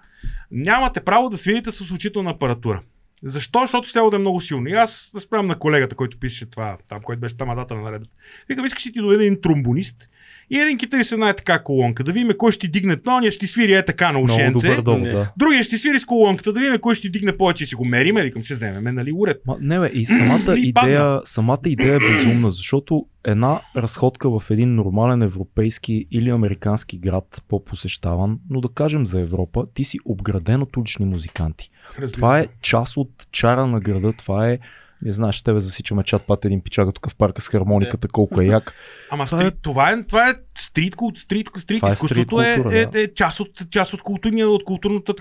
нямате 0.50 1.00
право 1.00 1.30
да 1.30 1.38
свирите 1.38 1.70
с 1.70 1.90
очителна 1.90 2.30
апаратура. 2.30 2.82
Защо? 3.22 3.60
Защото 3.60 3.88
ще 3.88 3.98
да 4.10 4.16
е 4.16 4.18
много 4.18 4.40
силно. 4.40 4.68
И 4.68 4.72
аз 4.72 5.10
да 5.14 5.20
спрям 5.20 5.46
на 5.46 5.58
колегата, 5.58 5.96
който 5.96 6.18
пише 6.18 6.50
това, 6.50 6.78
там, 6.88 7.02
който 7.02 7.20
беше 7.20 7.36
там 7.36 7.56
дата 7.56 7.74
на 7.74 7.82
наредбата. 7.82 8.12
Викам, 8.48 8.66
искаш 8.66 8.86
ли 8.86 8.92
ти 8.92 8.98
доведе 8.98 9.24
един 9.24 9.40
тромбонист 9.40 10.08
и 10.50 10.58
един 10.58 10.78
китарист 10.78 11.12
една 11.12 11.28
е 11.28 11.36
така 11.36 11.62
колонка, 11.62 12.04
да 12.04 12.12
видим 12.12 12.30
кой 12.38 12.52
ще 12.52 12.60
ти 12.60 12.68
дигне 12.68 12.96
тония, 12.96 13.32
ще 13.32 13.40
ти 13.40 13.46
свири 13.46 13.72
е 13.74 13.84
така 13.84 14.12
на 14.12 14.18
Много 14.18 14.32
ушенце. 14.32 14.68
добър 14.68 14.82
довод, 14.82 15.00
Не. 15.02 15.10
да. 15.10 15.32
Другия 15.36 15.64
ще 15.64 15.70
ти 15.70 15.78
свири 15.78 15.98
с 15.98 16.04
колонката, 16.04 16.52
да 16.52 16.60
видим 16.60 16.78
кой 16.80 16.94
ще 16.94 17.02
ти 17.02 17.10
дигне 17.10 17.36
повече 17.36 17.64
и 17.64 17.66
си 17.66 17.74
го 17.74 17.84
мериме. 17.84 18.22
Викам, 18.22 18.42
ще 18.42 18.54
вземем, 18.54 18.94
нали, 18.94 19.12
уред. 19.14 19.40
Ма, 19.46 19.56
не 19.60 19.80
бе, 19.80 19.90
и 19.94 20.06
самата 20.06 20.54
идея, 20.58 21.20
самата 21.24 21.58
идея 21.66 21.94
е 21.94 21.98
безумна, 21.98 22.50
защото 22.50 23.06
една 23.24 23.60
разходка 23.76 24.30
в 24.30 24.50
един 24.50 24.74
нормален 24.74 25.22
европейски 25.22 26.06
или 26.10 26.30
американски 26.30 26.98
град, 26.98 27.42
по-посещаван, 27.48 28.38
но 28.50 28.60
да 28.60 28.68
кажем 28.68 29.06
за 29.06 29.20
Европа, 29.20 29.66
ти 29.74 29.84
си 29.84 29.98
обграден 30.04 30.62
от 30.62 30.76
улични 30.76 31.06
музиканти. 31.06 31.70
Разбира 31.98 32.12
Това 32.12 32.38
е 32.38 32.46
част 32.62 32.96
от 32.96 33.10
чара 33.32 33.66
на 33.66 33.80
града, 33.80 34.12
това 34.12 34.48
е 34.48 34.58
не 35.02 35.12
знаеш, 35.12 35.36
с 35.36 35.42
тебе 35.42 35.60
засичаме 35.60 36.02
чат 36.02 36.26
пат 36.26 36.44
един 36.44 36.60
пичага 36.60 36.92
тук 36.92 37.10
в 37.10 37.16
парка 37.16 37.40
с 37.40 37.48
хармониката, 37.48 38.08
колко 38.08 38.40
е 38.40 38.44
як. 38.44 38.74
Ама 39.10 39.26
Това 39.26 39.44
е- 39.44 39.46
е... 39.46 39.50
това 39.50 39.90
е, 39.90 40.02
това 40.06 40.30
е 40.30 40.34
стрит, 40.58 40.94
стрит, 41.16 41.48
стрит 41.58 41.78
Това 41.78 41.90
е 41.90 41.92
изкуството 41.92 42.36
стрит 42.36 42.46
е, 42.48 42.54
култура, 42.54 42.78
е, 42.78 42.86
да. 42.86 43.00
е, 43.00 43.14
част, 43.14 43.40
от, 43.40 43.70
част 43.70 43.94
от, 43.94 44.02
културния, 44.02 44.48
от 44.48 44.64
културната 44.64 45.14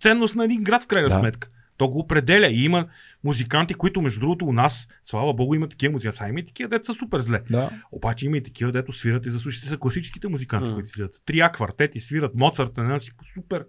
ценност 0.00 0.34
на 0.34 0.44
един 0.44 0.62
град 0.62 0.82
в 0.82 0.86
крайна 0.86 1.08
Да. 1.08 1.18
сметка. 1.18 1.48
То 1.76 1.88
го 1.88 1.98
определя 1.98 2.46
и 2.46 2.64
има 2.64 2.86
музиканти, 3.24 3.74
които 3.74 4.02
между 4.02 4.20
другото 4.20 4.44
у 4.44 4.52
нас, 4.52 4.88
слава 5.04 5.34
богу, 5.34 5.54
има 5.54 5.68
такива 5.68 5.92
музиканти. 5.92 6.16
Сега 6.16 6.28
има 6.28 6.40
и 6.40 6.46
такива, 6.46 6.68
дето 6.68 6.86
са 6.86 6.94
супер 6.94 7.20
зле. 7.20 7.40
Да. 7.50 7.70
Обаче 7.92 8.26
има 8.26 8.36
и 8.36 8.42
такива, 8.42 8.72
дето 8.72 8.92
свират 8.92 9.26
и 9.26 9.30
заслушайте 9.30 9.68
са 9.68 9.78
класическите 9.78 10.28
музиканти, 10.28 10.68
М. 10.68 10.74
които 10.74 10.90
свират. 10.90 11.22
Трия 11.26 11.52
квартети 11.52 12.00
свират, 12.00 12.34
Моцарт, 12.34 12.76
не 12.76 12.84
знам 12.84 13.00
си, 13.00 13.10
супер. 13.34 13.64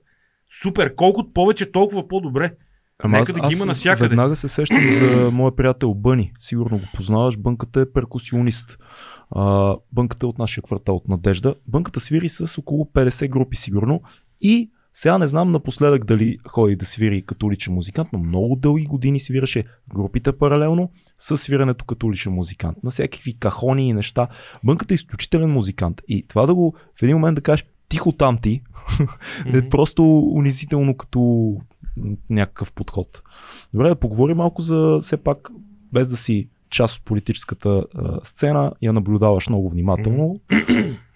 Супер, 0.61 0.95
колкото 0.95 1.33
повече, 1.33 1.71
толкова 1.71 2.07
по-добре. 2.07 2.51
Ама 3.03 3.19
Нека 3.19 3.33
да 3.33 3.39
ги 3.39 3.55
има 3.55 3.65
навсякъде. 3.65 4.09
веднага 4.09 4.35
се 4.35 4.47
сещам 4.47 4.89
за 4.89 5.31
моя 5.31 5.55
приятел 5.55 5.93
Бъни. 5.93 6.31
Сигурно 6.37 6.77
го 6.77 6.85
познаваш. 6.95 7.37
Бънката 7.37 7.81
е 7.81 7.91
перкусионист. 7.93 8.77
А, 9.31 9.75
бънката 9.93 10.25
е 10.25 10.29
от 10.29 10.39
нашия 10.39 10.61
квартал, 10.61 10.95
от 10.95 11.07
Надежда. 11.07 11.55
Бънката 11.67 11.99
свири 11.99 12.29
с 12.29 12.57
около 12.57 12.85
50 12.93 13.29
групи 13.29 13.57
сигурно. 13.57 14.01
И 14.41 14.71
сега 14.93 15.17
не 15.17 15.27
знам 15.27 15.51
напоследък 15.51 16.05
дали 16.05 16.37
ходи 16.47 16.75
да 16.75 16.85
свири 16.85 17.21
като 17.21 17.45
уличен 17.45 17.73
музикант, 17.73 18.09
но 18.13 18.19
много 18.19 18.55
дълги 18.55 18.85
години 18.85 19.19
свираше 19.19 19.63
групите 19.93 20.31
паралелно 20.31 20.91
с 21.17 21.37
свирането 21.37 21.85
като 21.85 22.07
уличен 22.07 22.33
музикант. 22.33 22.77
На 22.83 22.91
всякакви 22.91 23.39
кахони 23.39 23.89
и 23.89 23.93
неща. 23.93 24.27
Бънката 24.63 24.93
е 24.93 24.95
изключителен 24.95 25.49
музикант. 25.49 26.01
И 26.07 26.27
това 26.27 26.45
да 26.45 26.55
го 26.55 26.75
в 26.99 27.03
един 27.03 27.15
момент 27.15 27.35
да 27.35 27.41
кажеш 27.41 27.65
тихо 27.89 28.11
там 28.11 28.37
ти, 28.41 28.61
е 29.53 29.69
просто 29.69 30.19
унизително 30.19 30.97
като 30.97 31.51
някакъв 32.29 32.71
подход. 32.71 33.21
Добре, 33.73 33.89
да 33.89 33.95
поговорим 33.95 34.37
малко 34.37 34.61
за 34.61 34.97
все 35.01 35.17
пак, 35.17 35.49
без 35.93 36.07
да 36.07 36.17
си 36.17 36.49
част 36.69 36.97
от 36.97 37.05
политическата 37.05 37.85
а, 37.95 38.19
сцена, 38.23 38.71
я 38.81 38.93
наблюдаваш 38.93 39.49
много 39.49 39.69
внимателно. 39.69 40.39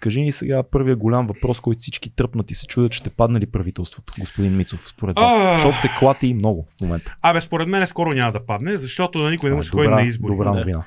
Кажи 0.00 0.22
ни 0.22 0.32
сега 0.32 0.62
първия 0.62 0.96
голям 0.96 1.26
въпрос, 1.26 1.60
който 1.60 1.80
всички 1.80 2.10
тръпнат 2.10 2.50
и 2.50 2.54
се 2.54 2.66
чудят, 2.66 2.92
ще 2.92 3.10
падне 3.10 3.40
ли 3.40 3.46
правителството, 3.46 4.14
господин 4.18 4.56
Мицов, 4.56 4.88
според 4.88 5.16
вас? 5.16 5.54
Защото 5.54 5.80
се 5.80 5.88
клати 5.98 6.26
и 6.26 6.34
много 6.34 6.66
в 6.70 6.80
момента. 6.80 7.16
Абе, 7.22 7.40
според 7.40 7.68
мен 7.68 7.86
скоро 7.86 8.12
няма 8.12 8.32
да 8.32 8.46
падне, 8.46 8.76
защото 8.76 9.18
на 9.18 9.30
никой 9.30 9.50
не 9.50 9.56
му 9.56 9.62
е 9.62 9.64
се 9.64 9.70
ходи 9.70 9.88
на 9.88 10.02
избори. 10.02 10.32
добра 10.32 10.52
новина. 10.52 10.84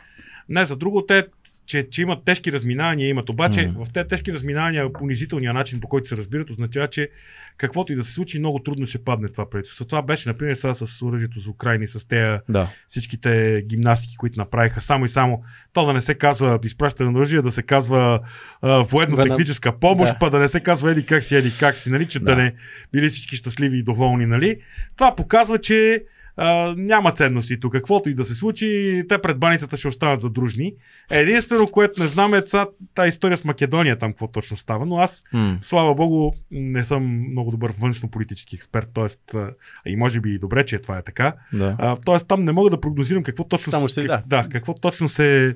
Не, 0.49 0.65
за 0.65 0.75
друго 0.75 1.05
те, 1.05 1.27
че, 1.66 1.89
че 1.89 2.01
имат 2.01 2.26
тежки 2.26 2.51
разминания, 2.51 3.09
имат. 3.09 3.30
Обаче 3.30 3.72
М. 3.78 3.86
в 3.86 3.93
тези 3.93 4.07
тежки 4.07 4.34
разминания, 4.34 4.89
унизителния 5.01 5.53
начин 5.53 5.80
по 5.80 5.88
който 5.88 6.09
се 6.09 6.18
разбират, 6.18 6.49
означава, 6.49 6.88
че 6.88 7.09
каквото 7.57 7.93
и 7.93 7.95
да 7.95 8.03
се 8.03 8.11
случи, 8.11 8.39
много 8.39 8.59
трудно 8.59 8.88
ще 8.88 9.03
падне 9.03 9.30
това 9.30 9.49
правителство. 9.49 9.86
Това 9.86 10.01
беше, 10.01 10.30
например, 10.30 10.55
сега 10.55 10.74
с 10.74 11.01
оръжието 11.01 11.39
за 11.39 11.49
Украина 11.49 11.84
и 11.84 11.88
с 11.88 12.07
тези 12.07 12.38
Да. 12.49 12.70
всичките 12.88 13.64
гимнастики, 13.68 14.18
които 14.18 14.39
направиха. 14.39 14.82
Само 14.82 15.05
и 15.05 15.09
само 15.09 15.43
то 15.74 15.86
да 15.86 15.93
не 15.93 16.01
се 16.01 16.16
казва 16.16 16.59
изпращане 16.64 17.11
на 17.11 17.20
оръжие, 17.20 17.41
да 17.41 17.51
се 17.51 17.64
казва 17.64 18.20
военно-техническа 18.64 19.80
помощ, 19.80 20.14
Да. 20.14 20.20
па 20.20 20.30
да 20.30 20.39
не 20.39 20.47
се 20.47 20.59
казва 20.59 20.91
еди 20.91 21.05
как 21.05 21.24
си, 21.24 21.36
еди 21.36 21.49
как 21.59 21.76
си, 21.76 21.89
нали, 21.89 22.07
че 22.07 22.20
да. 22.20 22.26
Да. 22.26 22.36
не 22.36 22.53
били 22.91 23.09
всички 23.09 23.36
щастливи 23.36 23.78
и 23.78 23.84
доволни, 23.84 24.26
нали. 24.26 24.59
Това 24.97 25.16
показва, 25.16 25.59
че 25.59 26.03
а, 26.38 26.75
няма 26.77 27.11
ценности 27.11 27.59
тук. 27.59 27.73
Каквото 27.73 28.09
и 28.09 28.13
да 28.13 28.25
се 28.25 28.36
случи, 28.36 29.03
те 29.09 29.17
пред 29.17 29.39
баницата 29.39 29.77
ще 29.77 29.88
останат 29.88 30.21
задружни. 30.21 30.73
Единствено, 31.11 31.67
което 31.67 32.01
не 32.01 32.07
знам 32.07 32.34
е 32.34 32.41
сега 32.45 32.65
тази 32.95 33.09
история 33.09 33.38
с 33.38 33.43
Македония, 33.43 33.99
там 33.99 34.11
какво 34.11 34.27
точно 34.27 34.57
става, 34.57 34.86
но 34.86 34.95
аз 34.95 35.23
М. 35.34 35.59
Слава 35.61 35.95
богу, 35.95 36.31
не 36.51 36.84
съм 36.84 37.31
много 37.31 37.51
добър 37.51 37.73
външно-политически 37.79 38.55
експерт, 38.55 38.89
т.е. 38.93 39.38
и 39.86 39.95
може 39.95 40.19
би 40.19 40.29
и 40.34 40.39
добре, 40.39 40.65
че 40.65 40.79
това 40.79 40.97
е 40.97 41.03
така. 41.03 41.34
Да. 41.53 41.75
А, 41.79 41.97
тоест 42.05 42.27
там 42.27 42.43
не 42.43 42.51
мога 42.51 42.69
да 42.69 42.81
прогнозирам 42.81 43.23
какво 43.23 43.43
точно, 43.43 43.71
Само 43.71 43.89
се, 43.89 44.03
да. 44.03 44.23
да, 44.27 44.47
какво 44.51 44.73
точно 44.73 45.09
се, 45.09 45.55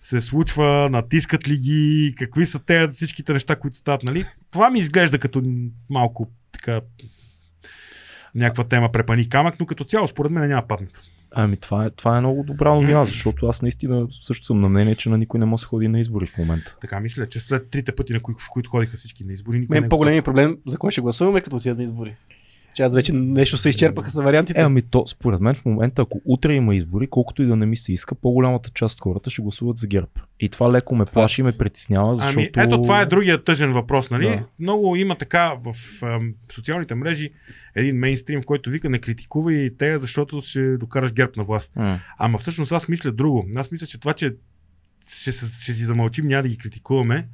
се 0.00 0.20
случва, 0.20 0.88
натискат 0.90 1.48
ли 1.48 1.56
ги, 1.56 2.14
какви 2.18 2.46
са 2.46 2.58
те 2.58 2.88
всичките 2.88 3.32
неща, 3.32 3.56
които 3.56 3.76
стават. 3.76 4.02
Нали? 4.02 4.24
Това 4.50 4.70
ми 4.70 4.78
изглежда 4.78 5.18
като 5.18 5.42
малко 5.90 6.30
така 6.52 6.80
някаква 8.34 8.64
тема 8.64 8.92
препани 8.92 9.28
камък, 9.28 9.60
но 9.60 9.66
като 9.66 9.84
цяло 9.84 10.08
според 10.08 10.32
мен 10.32 10.48
няма 10.48 10.66
паднат. 10.68 11.00
Ами 11.38 11.56
това 11.56 11.84
е, 11.84 11.90
това 11.90 12.16
е 12.16 12.20
много 12.20 12.42
добра 12.42 12.74
новина, 12.74 13.04
защото 13.04 13.46
аз 13.46 13.62
наистина 13.62 14.06
също 14.10 14.46
съм 14.46 14.60
на 14.60 14.68
мнение, 14.68 14.94
че 14.94 15.08
на 15.08 15.18
никой 15.18 15.40
не 15.40 15.46
може 15.46 15.60
да 15.60 15.66
ходи 15.66 15.88
на 15.88 16.00
избори 16.00 16.26
в 16.26 16.38
момента. 16.38 16.76
Така 16.80 17.00
мисля, 17.00 17.26
че 17.28 17.40
след 17.40 17.70
трите 17.70 17.92
пъти, 17.92 18.12
на 18.12 18.20
кои, 18.20 18.34
в 18.38 18.50
които 18.50 18.70
ходиха 18.70 18.96
всички 18.96 19.24
на 19.24 19.32
избори, 19.32 19.58
никой 19.58 19.74
не 19.74 19.80
Мен 19.80 19.86
е 19.86 19.88
по-големият 19.88 20.24
проблем, 20.24 20.58
за 20.66 20.78
кой 20.78 20.92
ще 20.92 21.00
гласуваме, 21.00 21.40
като 21.40 21.56
отидат 21.56 21.78
на 21.78 21.84
избори. 21.84 22.16
Че 22.76 22.82
аз 22.82 22.94
вече 22.94 23.12
нещо 23.12 23.56
се 23.56 23.68
изчерпаха 23.68 24.10
са 24.10 24.22
вариантите. 24.22 24.60
Е, 24.60 24.64
ами 24.64 24.82
то, 24.82 25.06
според 25.06 25.40
мен 25.40 25.54
в 25.54 25.64
момента, 25.64 26.02
ако 26.02 26.20
утре 26.24 26.54
има 26.54 26.74
избори, 26.74 27.06
колкото 27.06 27.42
и 27.42 27.46
да 27.46 27.56
не 27.56 27.66
ми 27.66 27.76
се 27.76 27.92
иска, 27.92 28.14
по-голямата 28.14 28.70
част 28.70 28.94
от 28.94 29.00
хората 29.00 29.30
ще 29.30 29.42
гласуват 29.42 29.76
за 29.76 29.86
ГЕРБ. 29.86 30.08
И 30.40 30.48
това 30.48 30.72
леко 30.72 30.94
ме 30.94 31.04
плаши 31.04 31.40
и 31.40 31.44
ме 31.44 31.52
притеснява, 31.58 32.16
защото... 32.16 32.48
Ами, 32.56 32.66
ето 32.66 32.82
това 32.82 33.00
е 33.00 33.06
другия 33.06 33.44
тъжен 33.44 33.72
въпрос, 33.72 34.10
нали? 34.10 34.26
Да. 34.26 34.44
Много 34.58 34.96
има 34.96 35.18
така 35.18 35.56
в 35.64 35.74
ам, 36.02 36.34
социалните 36.54 36.94
мрежи 36.94 37.30
един 37.74 37.96
мейнстрим, 37.96 38.42
който 38.42 38.70
вика 38.70 38.90
не 38.90 38.98
критикувай 38.98 39.54
и 39.54 39.76
те, 39.76 39.98
защото 39.98 40.42
ще 40.42 40.76
докараш 40.78 41.12
герб 41.12 41.36
на 41.36 41.44
власт. 41.44 41.72
М. 41.76 42.00
Ама 42.18 42.38
всъщност 42.38 42.72
аз 42.72 42.88
мисля 42.88 43.12
друго. 43.12 43.46
Аз 43.56 43.70
мисля, 43.70 43.86
че 43.86 44.00
това, 44.00 44.12
че 44.12 44.34
ще, 45.08 45.32
се- 45.32 45.62
ще 45.62 45.72
си 45.74 45.84
замълчим, 45.84 46.26
няма 46.26 46.42
да 46.42 46.48
ги 46.48 46.58
критикуваме 46.58 47.28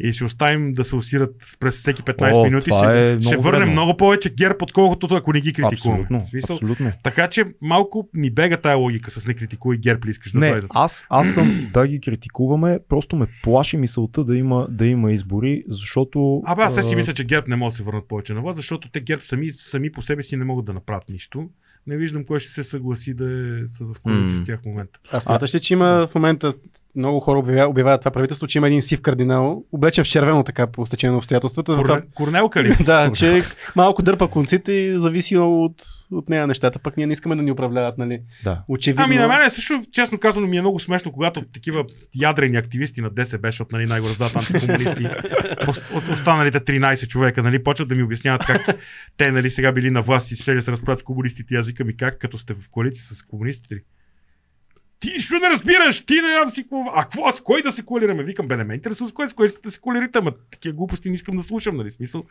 и 0.00 0.12
ще 0.12 0.24
оставим 0.24 0.72
да 0.72 0.84
се 0.84 0.96
усират 0.96 1.34
през 1.60 1.74
всеки 1.74 2.02
15 2.02 2.40
О, 2.40 2.44
минути. 2.44 2.70
Ще, 2.70 3.12
е 3.12 3.20
ще 3.20 3.36
върнем 3.36 3.58
вредно. 3.60 3.72
много 3.72 3.96
повече 3.96 4.30
герб, 4.30 4.62
отколкото 4.62 5.14
ако 5.14 5.32
не 5.32 5.40
ги 5.40 5.52
критикуваме. 5.52 6.02
Абсолютно, 6.02 6.26
смисъл, 6.26 6.56
абсолютно. 6.56 6.92
Така 7.02 7.28
че 7.28 7.44
малко 7.62 8.08
ни 8.14 8.30
бега 8.30 8.56
тая 8.56 8.76
логика 8.76 9.10
с 9.10 9.26
не 9.26 9.34
критикуй 9.34 9.78
герб 9.78 10.06
ли 10.06 10.10
искаш 10.10 10.32
да 10.32 10.38
Не, 10.38 10.50
дойдат. 10.50 10.70
аз, 10.74 11.06
аз 11.10 11.34
съм 11.34 11.70
да 11.72 11.86
ги 11.86 12.00
критикуваме, 12.00 12.78
просто 12.88 13.16
ме 13.16 13.26
плаши 13.42 13.76
мисълта 13.76 14.24
да 14.24 14.36
има, 14.36 14.66
да 14.70 14.86
има 14.86 15.12
избори, 15.12 15.64
защото... 15.68 16.42
Абе, 16.46 16.62
аз 16.62 16.88
си 16.88 16.96
мисля, 16.96 17.12
че 17.14 17.24
ГЕРБ 17.24 17.46
не 17.48 17.56
може 17.56 17.72
да 17.72 17.76
се 17.76 17.82
върнат 17.82 18.08
повече 18.08 18.34
на 18.34 18.40
власт, 18.40 18.56
защото 18.56 18.90
те 18.90 19.00
ГЕРБ 19.00 19.22
сами, 19.24 19.52
сами 19.52 19.92
по 19.92 20.02
себе 20.02 20.22
си 20.22 20.36
не 20.36 20.44
могат 20.44 20.64
да 20.64 20.72
направят 20.72 21.08
нищо. 21.08 21.48
Не 21.88 21.96
виждам 21.96 22.24
кой 22.24 22.40
ще 22.40 22.50
се 22.52 22.64
съгласи 22.64 23.14
да 23.14 23.24
е 23.24 23.68
са 23.68 23.84
в 23.84 24.00
коалиция 24.02 24.36
М. 24.36 24.42
с 24.42 24.46
тях 24.46 24.60
в 24.62 24.66
момента. 24.66 24.98
А 25.12 25.20
смяташ 25.20 25.54
ли, 25.54 25.60
че 25.60 25.72
има 25.72 26.08
в 26.10 26.14
момента 26.14 26.54
много 26.96 27.20
хора 27.20 27.38
обявяват, 27.38 27.70
обявяват 27.70 28.00
това 28.00 28.10
правителство, 28.10 28.46
че 28.46 28.58
има 28.58 28.66
един 28.66 28.82
сив 28.82 29.00
кардинал, 29.00 29.64
облечен 29.72 30.04
в 30.04 30.08
червено 30.08 30.42
така 30.42 30.66
по 30.66 30.86
стечение 30.86 31.12
на 31.12 31.18
обстоятелствата. 31.18 31.72
в 31.72 31.82
това- 31.82 31.94
Корне, 31.94 32.10
Корнелка 32.14 32.62
ли? 32.62 32.76
да, 32.84 33.10
че 33.14 33.42
малко 33.76 34.02
дърпа 34.02 34.28
конците 34.28 34.72
и 34.72 34.98
зависи 34.98 35.36
от, 35.36 35.74
от 36.12 36.28
нея 36.28 36.46
нещата. 36.46 36.78
Пък 36.78 36.96
ние 36.96 37.06
не 37.06 37.12
искаме 37.12 37.36
да 37.36 37.42
ни 37.42 37.52
управляват, 37.52 37.98
нали? 37.98 38.20
Да. 38.44 38.62
Очевидно. 38.68 39.04
Ами 39.04 39.16
на 39.16 39.28
мен 39.28 39.46
е 39.46 39.50
също, 39.50 39.82
честно 39.92 40.18
казано, 40.18 40.46
ми 40.46 40.56
е 40.56 40.60
много 40.60 40.80
смешно, 40.80 41.12
когато 41.12 41.42
такива 41.42 41.84
ядрени 42.14 42.56
активисти 42.56 43.00
на 43.00 43.10
ДСБ, 43.10 43.48
защото 43.48 43.76
нали, 43.76 43.86
най-го 43.86 44.06
раздават 44.08 44.36
антикомунисти, 44.36 45.08
от 45.94 46.08
останалите 46.08 46.60
13 46.60 47.08
човека, 47.08 47.42
нали, 47.42 47.62
почват 47.62 47.88
да 47.88 47.94
ми 47.94 48.02
обясняват 48.02 48.44
как 48.46 48.78
те 49.16 49.32
нали, 49.32 49.50
сега 49.50 49.72
били 49.72 49.90
на 49.90 50.02
власт 50.02 50.30
и 50.30 50.36
се 50.36 50.54
разправят 50.54 51.00
с 51.00 51.02
комунистите. 51.02 51.54
Аз 51.54 51.68
викам 51.78 51.90
и 51.90 51.96
как, 51.96 52.18
като 52.18 52.38
сте 52.38 52.54
в 52.54 52.68
коалиция 52.70 53.04
с 53.04 53.22
комунистите? 53.22 53.82
Ти 55.00 55.08
нищо 55.08 55.38
не 55.38 55.50
разбираш, 55.50 56.06
ти 56.06 56.14
не 56.14 56.28
знам 56.28 56.50
си 56.50 56.62
какво. 56.62 56.84
А 56.94 57.02
какво, 57.02 57.32
с 57.32 57.40
кой 57.40 57.62
да 57.62 57.72
се 57.72 57.82
коалираме? 57.82 58.24
Викам, 58.24 58.48
бе, 58.48 58.56
не 58.56 58.64
ме 58.64 58.74
интересува 58.74 59.10
с 59.10 59.12
кой, 59.12 59.28
с 59.28 59.32
кой 59.32 59.46
искате 59.46 59.62
да 59.62 59.70
се 59.70 59.80
коалирате, 59.80 60.18
ама 60.18 60.32
такива 60.50 60.74
глупости 60.76 61.08
не 61.08 61.14
искам 61.14 61.36
да 61.36 61.42
слушам, 61.42 61.76
нали? 61.76 61.90
Смисъл. 61.90 62.24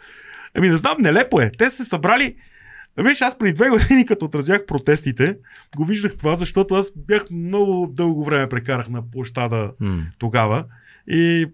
Ами 0.53 0.69
не 0.69 0.77
знам, 0.77 0.97
нелепо 0.99 1.41
е. 1.41 1.51
Те 1.57 1.69
се 1.69 1.83
събрали. 1.85 2.35
Виж, 2.97 3.21
аз 3.21 3.37
преди 3.37 3.53
две 3.53 3.69
години, 3.69 4.05
като 4.05 4.25
отразях 4.25 4.65
протестите, 4.65 5.37
го 5.75 5.85
виждах 5.85 6.17
това, 6.17 6.35
защото 6.35 6.75
аз 6.75 6.91
бях 6.95 7.23
много 7.31 7.87
дълго 7.91 8.25
време 8.25 8.49
прекарах 8.49 8.89
на 8.89 9.11
площада 9.11 9.71
М. 9.79 10.05
тогава. 10.17 10.65
И 11.07 11.47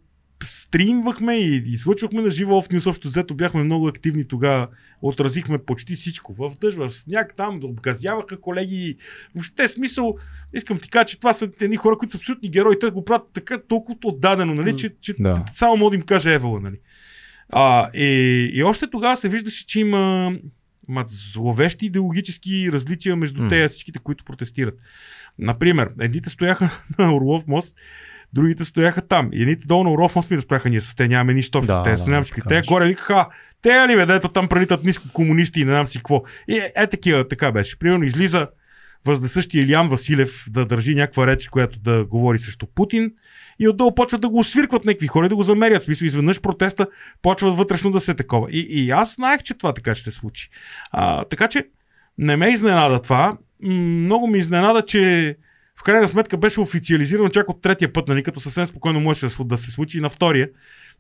стримвахме 0.44 1.36
и 1.36 1.64
излъчвахме 1.66 2.22
на 2.22 2.32
живо 2.32 2.62
в 2.62 2.70
News. 2.70 2.90
Общо 2.90 3.08
взето 3.08 3.36
бяхме 3.36 3.64
много 3.64 3.88
активни 3.88 4.28
тогава. 4.28 4.68
Отразихме 5.02 5.58
почти 5.58 5.96
всичко. 5.96 6.34
В 6.34 6.52
дъжд, 6.62 6.78
в 6.78 6.90
сняг, 6.90 7.34
там 7.38 7.60
обгазяваха 7.64 8.42
колеги. 8.42 8.96
Въобще 9.36 9.68
смисъл, 9.68 10.16
искам 10.54 10.78
ти 10.78 10.90
кажа, 10.90 11.06
че 11.06 11.18
това 11.20 11.34
са 11.34 11.50
едни 11.62 11.76
хора, 11.76 11.98
които 11.98 12.12
са 12.12 12.18
абсолютни 12.18 12.50
герои. 12.50 12.80
Те 12.80 12.90
го 12.90 13.06
правят 13.06 13.28
така 13.34 13.58
толкова 13.68 13.98
отдадено, 14.04 14.54
нали, 14.54 14.78
че, 14.78 14.90
че 15.02 15.14
Да. 15.20 15.46
само 15.54 15.78
мога 15.78 15.90
да 15.90 15.96
им 15.96 16.02
кажа 16.02 16.34
Евала, 16.34 16.60
нали. 16.62 16.80
А, 17.50 17.90
и, 17.94 18.06
и 18.54 18.64
още 18.64 18.90
тогава 18.90 19.18
се 19.18 19.30
виждаше, 19.30 19.66
че 19.66 19.80
има 19.80 20.34
ма, 20.88 21.06
зловещи 21.08 21.86
идеологически 21.86 22.70
различия 22.72 23.16
между 23.16 23.42
М. 23.42 23.48
те 23.50 23.68
всичките, 23.68 24.00
които 24.00 24.26
протестират. 24.26 24.78
Например, 25.40 25.92
едните 26.00 26.30
стояха 26.30 26.70
на 27.00 27.16
Орлов 27.16 27.48
мост, 27.48 27.78
другите 28.34 28.66
стояха 28.66 29.02
там. 29.02 29.30
И 29.34 29.42
едните 29.42 29.68
долу 29.68 29.84
на 29.84 30.10
мост 30.16 30.32
ми 30.32 30.38
разправяха, 30.38 30.70
ние 30.70 30.82
с 30.82 30.96
те 30.96 31.08
нямаме 31.08 31.34
нищо 31.34 31.58
общо. 31.58 31.74
Да, 31.74 31.84
те 31.84 31.96
да, 31.96 32.12
немски. 32.12 32.42
така 32.42 32.50
Те 32.50 32.62
горе 32.68 32.88
викаха, 32.88 33.28
те 33.62 33.88
ли 33.88 33.96
бе, 33.96 34.06
дето 34.06 34.30
там 34.30 34.48
прелитат 34.48 34.84
ниско 34.84 35.08
комунисти 35.14 35.62
и 35.62 35.66
не 35.66 35.72
знам 35.72 35.88
си 35.88 35.98
какво. 35.98 36.24
И 36.48 36.58
е, 36.58 36.72
е 36.76 36.88
такива, 36.88 37.28
така 37.28 37.52
беше. 37.52 37.80
Примерно 37.80 38.04
излиза 38.04 38.48
въздесъщия 39.06 39.64
Илиан 39.64 39.88
Василев 39.88 40.46
да 40.50 40.66
държи 40.66 40.96
някаква 40.96 41.28
реч, 41.28 41.48
която 41.48 41.80
да 41.80 42.06
говори 42.06 42.40
срещу 42.40 42.66
Путин. 42.76 43.12
И 43.60 43.68
отдолу 43.68 43.96
почват 43.96 44.22
да 44.22 44.30
го 44.30 44.40
освиркват 44.40 44.86
някакви 44.86 45.08
хора 45.08 45.30
да 45.30 45.36
го 45.36 45.44
замерят. 45.44 45.82
В 45.82 45.86
смисъл, 45.86 46.06
изведнъж 46.06 46.42
протеста 46.42 46.88
почват 47.22 47.58
вътрешно 47.58 47.92
да 47.92 48.02
се 48.02 48.14
такова. 48.14 48.48
И, 48.52 48.60
и 48.60 48.92
аз 48.92 49.16
знаех, 49.16 49.44
че 49.44 49.54
това 49.54 49.74
така 49.74 49.96
ще 49.96 50.12
се 50.12 50.18
случи. 50.18 50.50
А, 50.92 51.26
така 51.26 51.48
че 51.48 51.66
не 52.18 52.38
ме 52.38 52.50
изненада 52.50 53.02
това. 53.02 53.38
Много 53.64 54.28
ми 54.28 54.38
изненада, 54.38 54.82
че 54.86 55.36
в 55.84 55.86
крайна 55.86 56.08
сметка 56.08 56.38
беше 56.38 56.60
официализирано 56.60 57.30
чак 57.30 57.50
от 57.50 57.62
третия 57.62 57.94
път, 57.94 58.08
нали, 58.08 58.24
като 58.24 58.40
съвсем 58.40 58.66
спокойно 58.66 59.00
можеше 59.00 59.28
да 59.40 59.58
се- 59.58 59.72
случи 59.72 59.98
и 59.98 60.02
на 60.02 60.10
втория. 60.10 60.50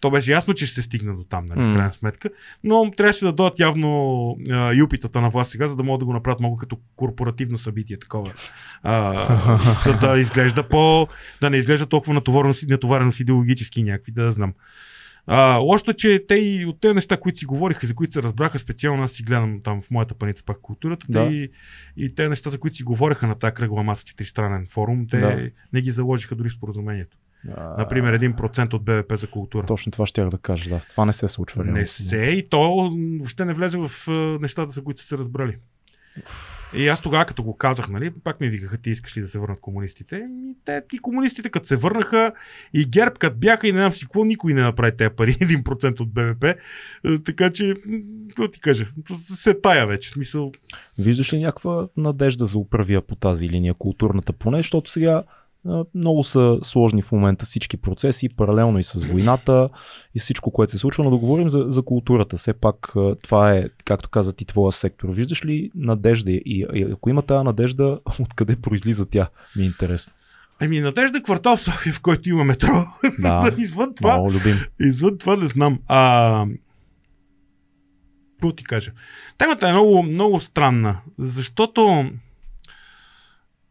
То 0.01 0.11
беше 0.11 0.31
ясно, 0.31 0.53
че 0.53 0.65
ще 0.65 0.75
се 0.75 0.81
стигне 0.81 1.13
до 1.13 1.23
там, 1.23 1.45
нали, 1.45 1.61
в 1.61 1.67
М. 1.67 1.75
крайна 1.75 1.93
сметка. 1.93 2.29
Но 2.63 2.91
трябваше 2.97 3.25
да 3.25 3.31
дойдат 3.33 3.59
явно 3.59 4.37
а, 4.51 4.73
юпитата 4.73 5.21
на 5.21 5.29
власт 5.29 5.51
сега, 5.51 5.67
за 5.67 5.75
да 5.75 5.83
могат 5.83 5.99
да 5.99 6.05
го 6.05 6.13
направят 6.13 6.39
много 6.39 6.57
като 6.57 6.77
корпоративно 6.95 7.57
събитие 7.57 7.97
такова. 7.97 8.31
А, 8.83 9.59
за 9.83 9.97
да 9.97 10.19
изглежда 10.19 10.63
по... 10.63 11.07
да 11.41 11.49
не 11.49 11.57
изглежда 11.57 11.85
толкова 11.85 12.13
натовареност, 12.13 12.67
натовареност 12.67 13.19
идеологически 13.19 13.83
някакви, 13.83 14.11
да 14.11 14.31
знам. 14.31 14.53
А, 15.27 15.59
е, 15.89 15.93
че 15.93 16.25
те 16.27 16.35
и 16.35 16.65
от 16.65 16.81
тези 16.81 16.93
неща, 16.95 17.17
които 17.17 17.39
си 17.39 17.45
говориха, 17.45 17.87
за 17.87 17.95
които 17.95 18.13
се 18.13 18.23
разбраха 18.23 18.59
специално, 18.59 19.03
аз 19.03 19.11
си 19.11 19.23
гледам 19.23 19.61
там 19.63 19.81
в 19.81 19.91
моята 19.91 20.13
паница 20.13 20.43
пак 20.45 20.61
културата, 20.61 21.05
Да. 21.09 21.27
те 21.27 21.33
и, 21.33 21.49
и 21.97 22.15
те 22.15 22.29
неща, 22.29 22.49
за 22.49 22.59
които 22.59 22.77
си 22.77 22.83
говориха 22.83 23.27
на 23.27 23.35
тази 23.35 23.53
кръгла 23.53 23.83
маса, 23.83 24.05
четиристранен 24.05 24.67
форум, 24.69 25.07
те 25.11 25.19
Да. 25.19 25.49
не 25.73 25.81
ги 25.81 25.91
заложиха 25.91 26.35
дори 26.35 26.49
в 26.49 26.51
споразумението. 26.51 27.17
А, 27.57 27.75
Например, 27.77 28.19
1% 28.19 28.73
от 28.73 28.83
БВП 28.85 29.17
за 29.17 29.27
култура. 29.27 29.65
Точно 29.65 29.91
това 29.91 30.05
ще 30.05 30.25
да 30.25 30.37
кажа, 30.37 30.69
да. 30.69 30.79
Това 30.89 31.05
не 31.05 31.13
се 31.13 31.27
случва. 31.27 31.63
Не 31.63 31.87
се 31.87 32.17
и 32.17 32.49
то 32.49 32.89
въобще 33.19 33.45
не 33.45 33.53
влезе 33.53 33.77
в 33.77 33.91
нещата, 34.41 34.73
за 34.73 34.83
които 34.83 35.01
са 35.01 35.07
се 35.07 35.17
разбрали. 35.17 35.57
И 36.75 36.87
аз 36.87 37.01
тогава, 37.01 37.25
като 37.25 37.43
го 37.43 37.57
казах, 37.57 37.89
нали, 37.89 38.11
пак 38.23 38.39
ми 38.39 38.49
викаха, 38.49 38.77
ти 38.77 38.89
искаш 38.89 39.17
ли 39.17 39.21
да 39.21 39.27
се 39.27 39.39
върнат 39.39 39.59
комунистите? 39.61 40.27
И 40.31 40.55
те, 40.65 40.81
и 40.93 40.99
комунистите, 40.99 41.49
като 41.49 41.67
се 41.67 41.75
върнаха, 41.75 42.33
и 42.73 42.85
ГЕРБ, 42.85 43.15
като 43.19 43.37
бяха, 43.37 43.67
и 43.67 43.71
не 43.71 43.79
знам 43.79 43.91
си 43.91 44.05
какво, 44.05 44.25
никой 44.25 44.53
не 44.53 44.61
направи 44.61 44.97
тези 44.97 45.09
пари, 45.09 45.33
1% 45.33 45.99
от 45.99 46.13
БВП. 46.13 46.43
Е, 46.43 46.55
Така 47.25 47.51
че, 47.51 47.75
какво 48.27 48.47
ти 48.47 48.59
кажа, 48.59 48.87
се 49.17 49.53
тая 49.53 49.87
вече, 49.87 50.09
смисъл. 50.09 50.51
Виждаш 50.97 51.33
ли 51.33 51.39
някаква 51.39 51.87
надежда 51.97 52.45
за 52.45 52.57
управия 52.57 53.01
по 53.01 53.15
тази 53.15 53.49
линия, 53.49 53.73
културната 53.73 54.33
поне, 54.33 54.57
защото 54.57 54.91
сега 54.91 55.23
много 55.95 56.23
са 56.23 56.59
сложни 56.61 57.01
в 57.01 57.11
момента 57.11 57.45
всички 57.45 57.77
процеси, 57.77 58.29
паралелно 58.29 58.79
и 58.79 58.83
с 58.83 59.03
войната 59.03 59.69
и 60.15 60.19
всичко, 60.19 60.51
което 60.51 60.71
се 60.71 60.77
случва, 60.77 61.03
но 61.03 61.09
да 61.09 61.17
говорим 61.17 61.49
за, 61.49 61.65
за 61.67 61.81
културата. 61.81 62.37
Все 62.37 62.53
пак 62.53 62.93
това 63.23 63.53
е, 63.53 63.65
както 63.85 64.09
каза 64.09 64.33
ти, 64.35 64.45
твоя 64.45 64.71
сектор. 64.71 65.09
Виждаш 65.09 65.45
ли 65.45 65.71
надежда 65.75 66.31
и, 66.31 66.65
и 66.73 66.83
ако 66.91 67.09
има 67.09 67.21
тази 67.21 67.43
надежда, 67.43 67.99
откъде 68.19 68.55
произлиза 68.55 69.05
тя? 69.05 69.29
Ми 69.55 69.63
е 69.63 69.65
интересно. 69.65 70.13
Ами, 70.59 70.79
Надежда 70.79 71.23
квартал 71.23 71.57
в 71.57 71.61
София, 71.61 71.93
в 71.93 72.01
който 72.01 72.29
има 72.29 72.43
метро. 72.43 72.87
Да. 73.19 73.51
Извън 73.57 73.95
това, 73.95 74.13
Много 74.13 74.31
любим. 74.31 74.55
Извън 74.79 75.17
това 75.17 75.35
не 75.35 75.47
знам. 75.47 75.79
А... 75.87 76.45
Какво 78.31 78.51
ти 78.55 78.63
кажа? 78.63 78.91
Темата 79.37 79.67
е 79.67 79.71
много, 79.71 80.03
много 80.03 80.39
странна, 80.39 81.01
защото 81.17 82.11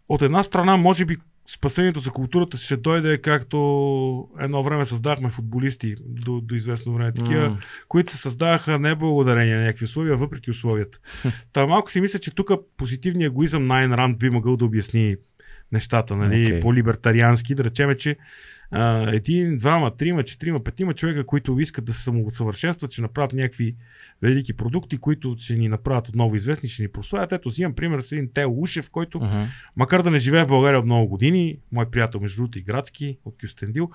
от 0.08 0.22
една 0.22 0.42
страна, 0.42 0.76
може 0.76 1.04
би, 1.04 1.16
спасението 1.46 2.00
за 2.00 2.10
културата 2.10 2.56
ще 2.56 2.76
дойде 2.76 3.18
както 3.18 4.28
едно 4.38 4.62
време 4.62 4.86
създахме 4.86 5.30
футболисти 5.30 5.96
до, 6.06 6.40
до 6.40 6.54
известно 6.54 6.94
време. 6.94 7.12
Такива, 7.12 7.48
М. 7.48 7.58
които 7.88 8.12
се 8.12 8.18
създадаха 8.18 8.78
не 8.78 8.94
благодарение 8.94 9.56
на 9.56 9.62
някакви 9.62 9.84
условия, 9.84 10.16
въпреки 10.16 10.50
условията. 10.50 10.98
Та 11.52 11.66
малко 11.66 11.90
си 11.90 12.00
мисля, 12.00 12.18
че 12.18 12.34
тук 12.34 12.50
позитивният 12.76 13.30
егоизъм 13.30 13.64
на 13.64 13.78
Айн 13.78 13.92
Ранд 13.92 14.18
би 14.18 14.30
могъл 14.30 14.56
да 14.56 14.64
обясни 14.64 15.16
нещата, 15.72 16.16
нали, 16.16 16.46
Окей. 16.46 16.60
по-либертариански, 16.60 17.54
да 17.54 17.64
речеме, 17.64 17.96
че 17.96 18.16
а, 18.72 19.14
един, 19.14 19.56
двама, 19.56 19.90
трима, 19.96 20.24
четирима, 20.24 20.64
петима 20.64 20.94
човека, 20.94 21.26
които 21.26 21.60
искат 21.60 21.84
да 21.84 21.92
се 21.92 22.02
самосъвършенстват, 22.02 22.92
ще 22.92 23.02
направят 23.02 23.32
някакви 23.32 23.74
велики 24.22 24.52
продукти, 24.52 24.98
които 24.98 25.36
ще 25.38 25.54
ни 25.54 25.68
направят 25.68 26.08
отново 26.08 26.36
известни, 26.36 26.68
ще 26.68 26.82
ни 26.82 26.88
прославят. 26.88 27.32
Ето, 27.32 27.48
взимам 27.48 27.74
пример 27.74 28.00
с 28.00 28.12
един 28.12 28.28
Тео 28.34 28.60
Ушев, 28.60 28.90
който, 28.90 29.20
Мгм. 29.20 29.42
макар 29.76 30.02
да 30.02 30.10
не 30.10 30.18
живее 30.18 30.44
в 30.44 30.48
България 30.48 30.78
от 30.80 30.86
много 30.86 31.08
години, 31.08 31.56
мой 31.72 31.90
приятел, 31.90 32.20
между 32.20 32.36
другото, 32.36 32.58
и 32.58 32.62
градски 32.62 33.16
от 33.24 33.34
Кюстендил, 33.40 33.90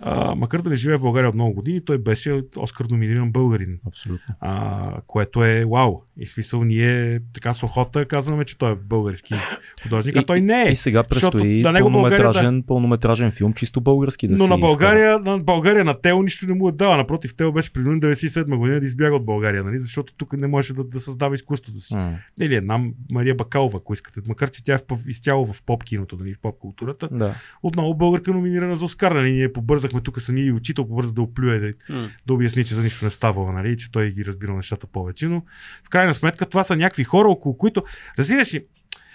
а, 0.00 0.34
макар 0.34 0.62
да 0.62 0.70
не 0.70 0.76
живее 0.76 0.96
в 0.96 1.00
България 1.00 1.28
от 1.28 1.34
много 1.34 1.54
години, 1.54 1.84
той 1.84 1.98
беше 1.98 2.42
Оскар 2.56 2.84
номиниран 2.84 3.32
българин 3.32 3.78
Абсолютно. 3.86 4.34
а, 4.40 5.00
което 5.06 5.44
е 5.44 5.64
вау. 5.64 6.02
И 6.20 6.26
смисъл 6.26 6.64
ние 6.64 7.20
така 7.34 7.54
с 7.54 7.62
охота 7.62 8.04
казваме, 8.04 8.44
че 8.44 8.58
той 8.58 8.72
е 8.72 8.76
български 8.76 9.34
художник, 9.82 10.16
а 10.16 10.22
той 10.22 10.40
не 10.40 10.62
е. 10.62 10.72
И 10.72 10.76
сега 10.76 11.04
Защото 11.10 11.38
предстои 11.38 11.62
България, 11.62 11.82
пълнометражен, 11.82 12.62
пълнометражен 12.62 13.32
филм, 13.32 13.52
чисто 13.52 13.80
български 13.80 14.17
да 14.26 14.36
Но 14.38 14.46
на. 14.46 14.58
България, 14.58 15.18
на 15.18 15.38
България, 15.38 15.84
на 15.84 16.00
Тео 16.00 16.22
нищо 16.22 16.46
не 16.46 16.54
му 16.54 16.68
е 16.68 16.72
дава. 16.72 16.96
Напротив, 16.96 17.34
Тео 17.34 17.52
беше 17.52 17.72
принуден 17.72 18.00
97 18.10 18.56
година 18.56 18.80
да 18.80 18.86
избяга 18.86 19.16
от 19.16 19.24
България, 19.24 19.64
нали? 19.64 19.80
защото 19.80 20.14
тук 20.16 20.32
не 20.32 20.46
можеше 20.46 20.72
да, 20.74 20.84
да 20.84 21.00
създава 21.00 21.34
изкуството 21.34 21.80
си. 21.80 21.94
М, 21.94 22.18
Или 22.40 22.54
една 22.54 22.80
Мария 23.10 23.34
Бакалова, 23.34 23.78
ако 23.78 23.92
искате. 23.94 24.20
Макар, 24.28 24.50
че 24.50 24.64
тя 24.64 24.74
е 24.74 24.78
в, 24.78 24.98
изцяло 25.08 25.46
в 25.46 25.62
поп 25.62 25.84
киното, 25.84 26.16
нали? 26.20 26.34
в 26.34 26.38
поп 26.38 26.58
културата. 26.58 27.08
Да. 27.12 27.34
Отново 27.62 27.94
българка 27.94 28.30
номинирана 28.30 28.76
за 28.76 28.84
Оскар. 28.84 29.12
Нали? 29.12 29.32
Ние 29.32 29.52
побързахме 29.52 30.00
тук 30.00 30.20
сами 30.20 30.40
и 30.42 30.52
учител 30.52 30.86
побърза 30.88 31.12
да 31.12 31.22
оплюе, 31.22 31.58
да, 31.58 31.72
М. 31.88 32.08
да 32.26 32.34
обясни, 32.34 32.64
че 32.64 32.74
за 32.74 32.82
нищо 32.82 33.04
не 33.04 33.10
ставало, 33.10 33.52
нали? 33.52 33.76
че 33.76 33.90
той 33.90 34.10
ги 34.10 34.24
разбира 34.24 34.54
нещата 34.54 34.86
повече. 34.86 35.28
Но 35.28 35.42
в 35.84 35.88
крайна 35.88 36.14
сметка 36.14 36.46
това 36.46 36.64
са 36.64 36.76
някакви 36.76 37.04
хора, 37.04 37.28
около 37.28 37.58
които, 37.58 37.82
разбираш 38.18 38.54
ли, 38.54 38.64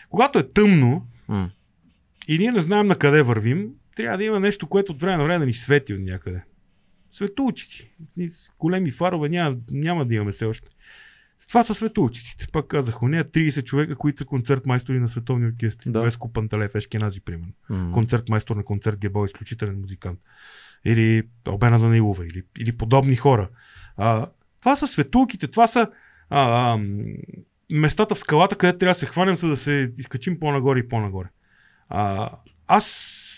когато 0.09 0.39
е 0.39 0.43
тъмно 0.43 1.07
М. 1.27 1.49
и 2.27 2.37
ние 2.37 2.51
не 2.51 2.61
знаем 2.61 2.87
на 2.87 2.95
къде 2.95 3.21
вървим, 3.21 3.67
трябва 3.95 4.17
да 4.17 4.23
има 4.23 4.39
нещо, 4.39 4.67
което 4.67 4.91
от 4.91 5.01
време 5.01 5.17
на 5.17 5.23
време 5.23 5.39
да 5.39 5.45
ни 5.45 5.53
свети 5.53 5.93
от 5.93 6.01
някъде. 6.01 6.43
Светоучици. 7.11 7.91
Ние 8.17 8.29
с 8.29 8.51
големи 8.59 8.91
фарове 8.91 9.29
няма, 9.29 9.57
няма 9.71 10.05
да 10.05 10.15
имаме 10.15 10.31
все 10.31 10.45
още. 10.45 10.67
Това 11.47 11.63
са 11.63 11.75
светоучиците. 11.75 12.47
Пак 12.51 12.67
казах, 12.67 13.01
нея 13.01 13.25
30 13.25 13.63
човека, 13.63 13.95
които 13.95 14.17
са 14.17 14.25
концерт 14.25 14.65
майстори 14.65 14.99
на 14.99 15.07
световни 15.07 15.47
оркестри. 15.47 15.91
Да. 15.91 16.01
Веско 16.01 16.33
Панталев, 16.33 16.75
Ешкенази, 16.75 17.21
примерно 17.21 17.53
М. 17.69 17.91
концерт 17.93 18.29
майстор 18.29 18.55
на 18.55 18.63
концерт 18.63 18.99
Гебо, 18.99 19.25
изключителен 19.25 19.79
музикант. 19.81 20.19
Или 20.85 21.23
Обена 21.47 21.79
Данилова, 21.79 22.25
или, 22.25 22.43
или 22.59 22.77
подобни 22.77 23.15
хора. 23.15 23.49
А, 23.97 24.27
това 24.59 24.75
са 24.75 24.87
светулките, 24.87 25.47
това 25.47 25.67
са 25.67 25.87
а, 26.29 26.73
а, 26.73 26.79
местата 27.71 28.15
в 28.15 28.19
скалата, 28.19 28.55
където 28.55 28.77
трябва 28.79 28.93
да 28.93 28.99
се 28.99 29.05
хванем, 29.05 29.35
за 29.35 29.47
да 29.47 29.57
се 29.57 29.93
изкачим 29.97 30.39
по-нагоре 30.39 30.79
и 30.79 30.87
по-нагоре. 30.87 31.27
А, 31.89 32.31
аз 32.67 32.85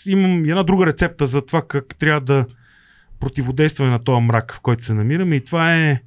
имам 0.06 0.44
една 0.44 0.62
друга 0.62 0.86
рецепта 0.86 1.26
за 1.26 1.46
това 1.46 1.62
как 1.68 1.96
трябва 1.98 2.20
да 2.20 2.46
противодействаме 3.20 3.90
на 3.90 4.04
този 4.04 4.22
мрак, 4.22 4.54
в 4.54 4.60
който 4.60 4.84
се 4.84 4.94
намираме 4.94 5.36
и 5.36 5.44
това 5.44 5.76
е 5.76 6.00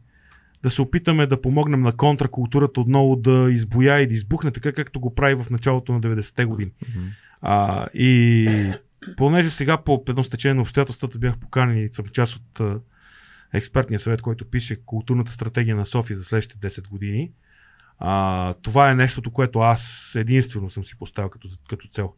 да 0.64 0.70
се 0.70 0.82
опитаме 0.82 1.28
да 1.28 1.41
помогнем 1.41 1.82
на 1.82 1.91
контракултурата 1.91 2.82
отново 2.82 3.16
да 3.16 3.47
избоя 3.52 4.00
и 4.00 4.08
да 4.08 4.14
избухне, 4.14 4.52
така 4.52 4.72
както 4.72 5.00
го 5.00 5.16
прави 5.16 5.36
в 5.36 5.50
началото 5.50 5.93
на 5.93 6.02
90-те 6.02 6.45
години. 6.45 6.72
А, 7.41 7.88
и 7.93 8.74
понеже 9.18 9.50
сега 9.50 9.78
по 9.78 10.04
едно 10.10 10.24
стечение 10.24 10.54
на 10.54 10.62
обстоятелствата 10.62 11.18
бях 11.18 11.38
поканен 11.38 11.78
и 11.78 11.89
съм 11.91 12.06
част 12.08 12.36
от 12.36 12.60
а, 12.60 12.80
експертния 13.54 14.00
съвет, 14.00 14.22
който 14.22 14.50
пише 14.50 14.86
културната 14.86 15.32
стратегия 15.32 15.76
на 15.76 15.86
София 15.86 16.18
за 16.18 16.24
следващите 16.24 16.70
10 16.70 16.89
години, 16.89 17.32
а, 18.00 18.54
това 18.54 18.91
е 18.91 18.95
нещото, 18.95 19.32
което 19.32 19.60
аз 19.60 20.12
единствено 20.16 20.70
съм 20.70 20.86
си 20.86 20.97
поставил 20.97 21.30
като, 21.30 21.50
като 21.70 21.88
цел. 21.88 22.14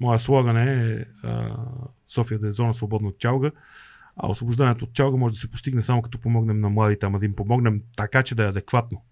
Моя 0.00 0.18
слоган 0.18 0.56
е 0.58 1.04
а, 1.22 1.56
София 2.08 2.38
да 2.38 2.48
е 2.48 2.52
зона 2.52 2.74
свободна 2.74 3.08
от 3.08 3.18
чалга, 3.18 3.50
а 4.16 4.30
освобождането 4.30 4.84
от 4.84 4.92
чалга 4.92 5.16
може 5.16 5.34
да 5.34 5.40
се 5.40 5.50
постигне 5.50 5.82
само 5.82 6.02
като 6.02 6.18
помогнем 6.18 6.60
на 6.60 6.68
младите, 6.68 7.06
ама 7.06 7.18
да 7.18 7.24
им 7.26 7.34
помогнем 7.34 7.82
така, 7.96 8.22
че 8.22 8.34
да 8.34 8.44
е 8.44 8.48
адекватно. 8.48 9.02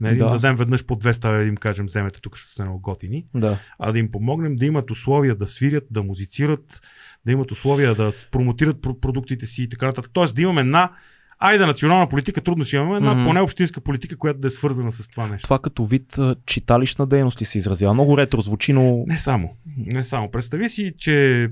Не 0.00 0.08
да 0.08 0.14
им 0.14 0.18
Да. 0.18 0.30
дадем 0.30 0.56
веднъж 0.56 0.84
по 0.84 0.96
200 0.96 1.24
лева 1.26 1.38
да 1.38 1.44
им 1.44 1.56
кажем, 1.56 1.86
вземете 1.86 2.20
тук, 2.20 2.36
ще 2.36 2.52
сте 2.52 2.62
много 2.62 2.80
готини 2.80 3.26
Да. 3.34 3.58
а 3.78 3.92
да 3.92 3.98
им 3.98 4.10
помогнем 4.10 4.56
да 4.56 4.66
имат 4.66 4.90
условия 4.90 5.34
да 5.36 5.46
свирят, 5.46 5.84
да 5.90 6.02
музицират, 6.02 6.80
да 7.26 7.32
имат 7.32 7.50
условия 7.50 7.94
да 7.94 8.12
промотират 8.30 8.76
про- 8.76 9.00
продуктите 9.00 9.46
си 9.46 9.62
и 9.62 9.68
така 9.68 9.86
нататък. 9.86 10.10
Тоест 10.14 10.34
да 10.34 10.42
имаме 10.42 10.60
една, 10.60 10.90
айде 11.38 11.66
национална 11.66 12.08
политика, 12.08 12.40
трудно 12.40 12.64
ще 12.64 12.76
имаме, 12.76 12.96
една 12.96 13.14
Мгм. 13.14 13.24
поне 13.24 13.40
общинска 13.40 13.80
политика, 13.80 14.16
която 14.16 14.40
да 14.40 14.46
е 14.46 14.50
свързана 14.50 14.92
с 14.92 15.08
това 15.08 15.26
нещо. 15.26 15.44
Това 15.44 15.58
като 15.58 15.84
вид 15.84 16.16
читалищна 16.46 17.06
дейност 17.06 17.40
ли 17.40 17.44
се 17.44 17.58
изразява? 17.58 17.94
Много 17.94 18.18
ретро 18.18 18.40
звучи, 18.40 18.72
но... 18.72 19.04
Не 19.06 19.18
само. 19.18 19.50
Не 19.76 20.02
само. 20.02 20.30
Представи 20.30 20.68
си, 20.68 20.94
че 20.98 21.48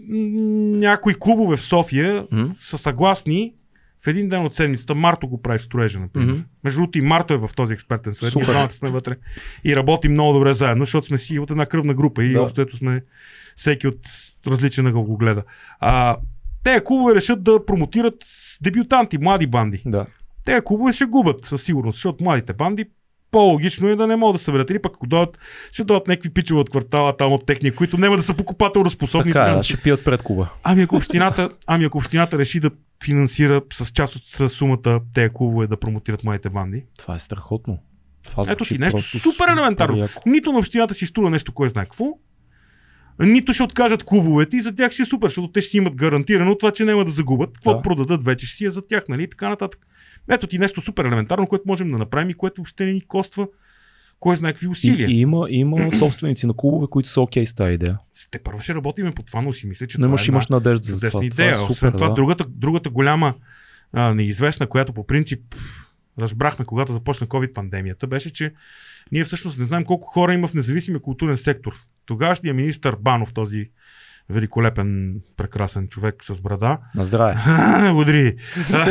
някои 0.00 1.14
клубове 1.14 1.56
в 1.56 1.62
София 1.62 2.26
М? 2.30 2.54
са 2.60 2.78
съгласни 2.78 3.54
в 4.04 4.06
един 4.06 4.28
ден 4.28 4.44
от 4.44 4.54
седмицата. 4.54 4.94
Марто 4.94 5.28
го 5.28 5.42
прави 5.42 5.58
в 5.58 5.62
строежа, 5.62 6.00
например. 6.00 6.32
Мгм. 6.32 6.42
Между 6.64 6.80
другото 6.80 6.98
и 6.98 7.02
Марто 7.02 7.34
е 7.34 7.38
в 7.38 7.50
този 7.56 7.72
експертен 7.74 8.14
съвет. 8.14 8.34
Ние 8.34 8.42
Супер. 8.44 8.52
двамата 8.54 8.72
сме 8.72 8.90
вътре 8.90 9.16
и 9.64 9.76
работим 9.76 10.12
много 10.12 10.32
добре 10.32 10.54
заедно, 10.54 10.84
защото 10.84 11.06
сме 11.06 11.18
си 11.18 11.38
от 11.38 11.50
една 11.50 11.66
кръвна 11.66 11.94
група 11.94 12.24
и 12.24 12.32
Да. 12.32 12.42
общо 12.42 12.76
сме 12.76 13.02
всеки 13.56 13.86
от 13.88 13.98
различен 14.46 14.86
ъгъл 14.86 15.02
го 15.02 15.16
гледа. 15.16 15.42
А, 15.80 16.16
те 16.64 16.80
клубове 16.84 17.14
решат 17.14 17.42
да 17.42 17.66
промотират 17.66 18.14
дебютанти, 18.62 19.18
млади 19.18 19.46
банди. 19.46 19.82
Да. 19.86 20.06
Те 20.44 20.60
клубове 20.64 20.92
ще 20.92 21.04
губят 21.04 21.44
със 21.44 21.62
сигурност, 21.62 21.96
защото 21.96 22.24
младите 22.24 22.52
банди 22.52 22.84
по-логично 23.30 23.88
е 23.88 23.96
да 23.96 24.06
не 24.06 24.16
могат 24.16 24.34
да 24.34 24.38
съберат. 24.38 24.70
Или 24.70 24.82
пък 24.82 24.92
ако 24.94 25.06
дойдат, 25.06 25.38
ще 25.72 25.84
дойдат 25.84 26.08
някакви 26.08 26.30
пичове 26.30 26.60
от 26.60 26.70
квартала 26.70 27.16
там 27.16 27.32
от 27.32 27.46
техния, 27.46 27.74
които 27.74 27.98
няма 27.98 28.16
да 28.16 28.22
са 28.22 28.34
покупателно 28.34 28.90
способни. 28.90 29.32
Така, 29.32 29.44
е, 29.52 29.54
да 29.54 29.62
ще 29.62 29.76
пият 29.76 30.04
пред 30.04 30.22
клуба. 30.22 30.48
Ами 30.62 30.82
ако 30.82 30.96
общината, 30.96 31.50
ами 31.66 31.84
ако 31.84 31.98
общината 31.98 32.38
реши 32.38 32.60
да 32.60 32.70
финансира 33.04 33.62
с 33.72 33.86
част 33.86 34.16
от 34.16 34.52
сумата 34.52 35.00
тези 35.14 35.30
клубове 35.34 35.66
да 35.66 35.76
промотират 35.76 36.24
моите 36.24 36.50
банди. 36.50 36.84
Това 36.98 37.14
е 37.14 37.18
страхотно. 37.18 37.78
Това 38.30 38.44
Ето 38.50 38.64
ти 38.64 38.78
нещо 38.78 39.02
супер 39.02 39.48
елементарно. 39.52 39.96
яко. 39.96 40.22
Нито 40.26 40.52
на 40.52 40.58
общината 40.58 40.94
си 40.94 41.06
струва 41.06 41.30
нещо, 41.30 41.52
кой 41.52 41.68
знае 41.68 41.84
какво. 41.84 42.04
Нито 43.20 43.52
ще 43.52 43.62
откажат 43.62 44.04
клубовете 44.04 44.56
и 44.56 44.60
за 44.60 44.74
тях 44.74 44.92
ще 44.92 45.02
е 45.02 45.06
супер, 45.06 45.28
защото 45.28 45.52
те 45.52 45.60
ще 45.62 45.70
си 45.70 45.76
имат 45.76 45.94
гарантирано 45.94 46.54
това, 46.58 46.70
че 46.70 46.84
няма 46.84 47.04
да 47.04 47.10
загубят. 47.10 47.50
Какво 47.54 47.70
Да. 47.70 47.76
да. 47.76 47.82
продадат 47.82 48.24
вече 48.24 48.46
ще 48.46 48.56
си 48.56 48.64
е 48.64 48.70
за 48.70 48.86
тях, 48.86 49.04
нали? 49.08 49.22
И 49.22 49.30
така 49.30 49.48
нататък. 49.48 49.86
Ето 50.28 50.46
ти 50.46 50.58
нещо 50.58 50.80
супер 50.80 51.04
елементарно, 51.04 51.46
което 51.46 51.64
можем 51.66 51.90
да 51.90 51.98
направим 51.98 52.30
и 52.30 52.34
което 52.34 52.54
въобще 52.60 52.84
не 52.84 52.92
ни 52.92 53.00
коства 53.00 53.48
кой 54.20 54.36
знае 54.36 54.52
какви 54.52 54.68
усилия. 54.68 55.08
И, 55.10 55.12
и 55.14 55.20
има, 55.20 55.46
има 55.50 55.92
собственици 55.98 56.46
на 56.46 56.54
клубове, 56.56 56.86
които 56.90 57.08
са 57.08 57.20
окей 57.20 57.46
с 57.46 57.54
тази 57.54 57.72
идея. 57.72 57.98
Те 58.30 58.38
първо 58.38 58.60
ще 58.60 58.74
работиме 58.74 59.12
по 59.12 59.22
това, 59.22 59.40
но 59.42 59.52
си 59.52 59.66
мисля, 59.66 59.86
че 59.86 59.96
това 59.98 60.08
имаш, 60.08 60.28
е 60.28 60.30
имаш 60.30 60.46
надежда 60.46 60.92
за 60.92 61.10
това. 61.10 61.24
идея. 61.24 61.52
Това 61.52 61.62
е 61.62 61.66
супер, 61.66 61.72
Освен 61.72 61.92
това, 61.92 62.08
да. 62.08 62.14
другата, 62.14 62.44
другата 62.48 62.90
голяма 62.90 63.34
а, 63.92 64.14
неизвестна, 64.14 64.66
която 64.66 64.92
по 64.92 65.06
принцип 65.06 65.40
разбрахме, 66.18 66.64
когато 66.64 66.92
започна 66.92 67.26
COVID-пандемията, 67.26 68.06
беше, 68.06 68.32
че 68.32 68.52
ние 69.12 69.24
всъщност 69.24 69.58
не 69.58 69.64
знаем 69.64 69.84
колко 69.84 70.06
хора 70.06 70.34
има 70.34 70.48
в 70.48 70.54
независимия 70.54 71.02
културен 71.02 71.36
сектор. 71.36 71.74
Тогавашният 72.06 72.56
министър 72.56 72.96
Банов, 73.00 73.32
този 73.32 73.70
великолепен, 74.30 75.20
прекрасен 75.36 75.88
човек 75.88 76.24
с 76.24 76.40
брада, 76.40 76.78
На 76.94 77.04
здраве. 77.04 77.36
Удри. 77.94 78.36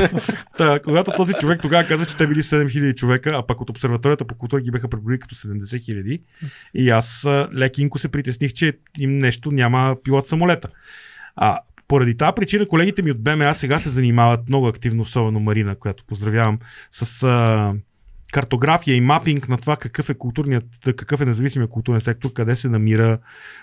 Та, 0.57 0.79
когато 0.83 1.11
този 1.17 1.33
човек 1.33 1.61
тогава 1.61 1.87
каза, 1.87 2.05
че 2.05 2.17
те 2.17 2.27
били 2.27 2.43
7000 2.43 2.95
човека, 2.95 3.31
а 3.35 3.47
пък 3.47 3.61
от 3.61 3.69
обсерваторията 3.69 4.25
по 4.25 4.35
култура 4.35 4.61
ги 4.61 4.71
бяха 4.71 4.87
преброили 4.87 5.19
като 5.19 5.35
70 5.35 5.63
000. 5.63 6.21
И 6.73 6.89
аз 6.89 7.27
лекинко 7.55 7.99
се 7.99 8.09
притесних, 8.09 8.53
че 8.53 8.73
им 8.97 9.17
нещо 9.17 9.51
няма 9.51 9.95
пилот 10.03 10.27
самолета. 10.27 10.69
А 11.35 11.59
поради 11.87 12.17
тази 12.17 12.35
причина 12.35 12.67
колегите 12.67 13.01
ми 13.01 13.11
от 13.11 13.23
БМА 13.23 13.53
сега 13.53 13.79
се 13.79 13.89
занимават 13.89 14.49
много 14.49 14.67
активно, 14.67 15.03
особено 15.03 15.39
Марина, 15.39 15.75
която 15.75 16.05
поздравявам, 16.05 16.59
с 16.91 17.25
картография 18.35 18.95
и 18.95 19.01
мапинг 19.01 19.49
на 19.49 19.57
това 19.57 19.75
какъв 19.75 20.09
е 20.09 20.13
културният, 20.13 20.65
какъв 20.83 21.21
е 21.21 21.25
независимия 21.25 21.67
културен 21.67 22.01
сектор, 22.01 22.33
къде 22.33 22.55
се 22.55 22.69
намира, 22.69 23.17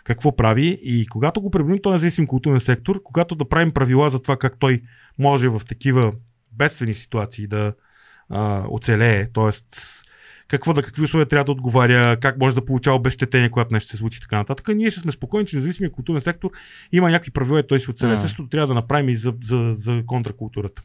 какво 0.05 0.37
прави. 0.37 0.79
И 0.83 1.07
когато 1.07 1.41
го 1.41 1.51
преброим 1.51 1.83
този 1.83 1.93
независим 1.93 2.27
културен 2.27 2.61
сектор, 2.61 3.03
когато 3.05 3.35
да 3.35 3.49
правим 3.49 3.71
правила 3.71 4.11
за 4.11 4.23
това 4.23 4.37
как 4.37 4.57
той 4.59 4.83
може 5.19 5.49
в 5.49 5.63
такива 5.69 6.13
бедствени 6.53 6.95
ситуации 6.95 7.47
да 7.47 7.75
а, 8.29 8.65
оцелее, 8.71 9.27
т.е. 9.35 9.51
какво 10.49 10.75
да, 10.75 10.83
какви 10.83 11.05
условия 11.05 11.27
трябва 11.27 11.45
да 11.45 11.53
отговаря, 11.53 12.17
как 12.21 12.39
може 12.39 12.57
да 12.57 12.65
получава 12.65 12.97
обещетение, 12.97 13.51
когато 13.51 13.75
нещо 13.75 13.91
се 13.91 13.97
случи 13.97 14.19
и 14.19 14.21
така 14.21 14.37
нататък. 14.37 14.69
Ние 14.69 14.91
ще 14.91 15.01
сме 15.01 15.13
спокойни, 15.13 15.47
че 15.47 15.57
независимия 15.57 15.93
културен 15.93 16.21
сектор 16.21 16.51
има 16.93 17.11
някакви 17.11 17.31
правила 17.31 17.61
и 17.61 17.67
той 17.67 17.79
ще 17.79 17.91
оцелее. 17.91 18.19
Същото 18.19 18.49
трябва 18.49 18.67
да 18.67 18.75
направим 18.75 19.09
и 19.09 19.17
за, 19.17 19.35
за, 19.45 19.75
за 19.79 20.03
контракултурата. 20.07 20.83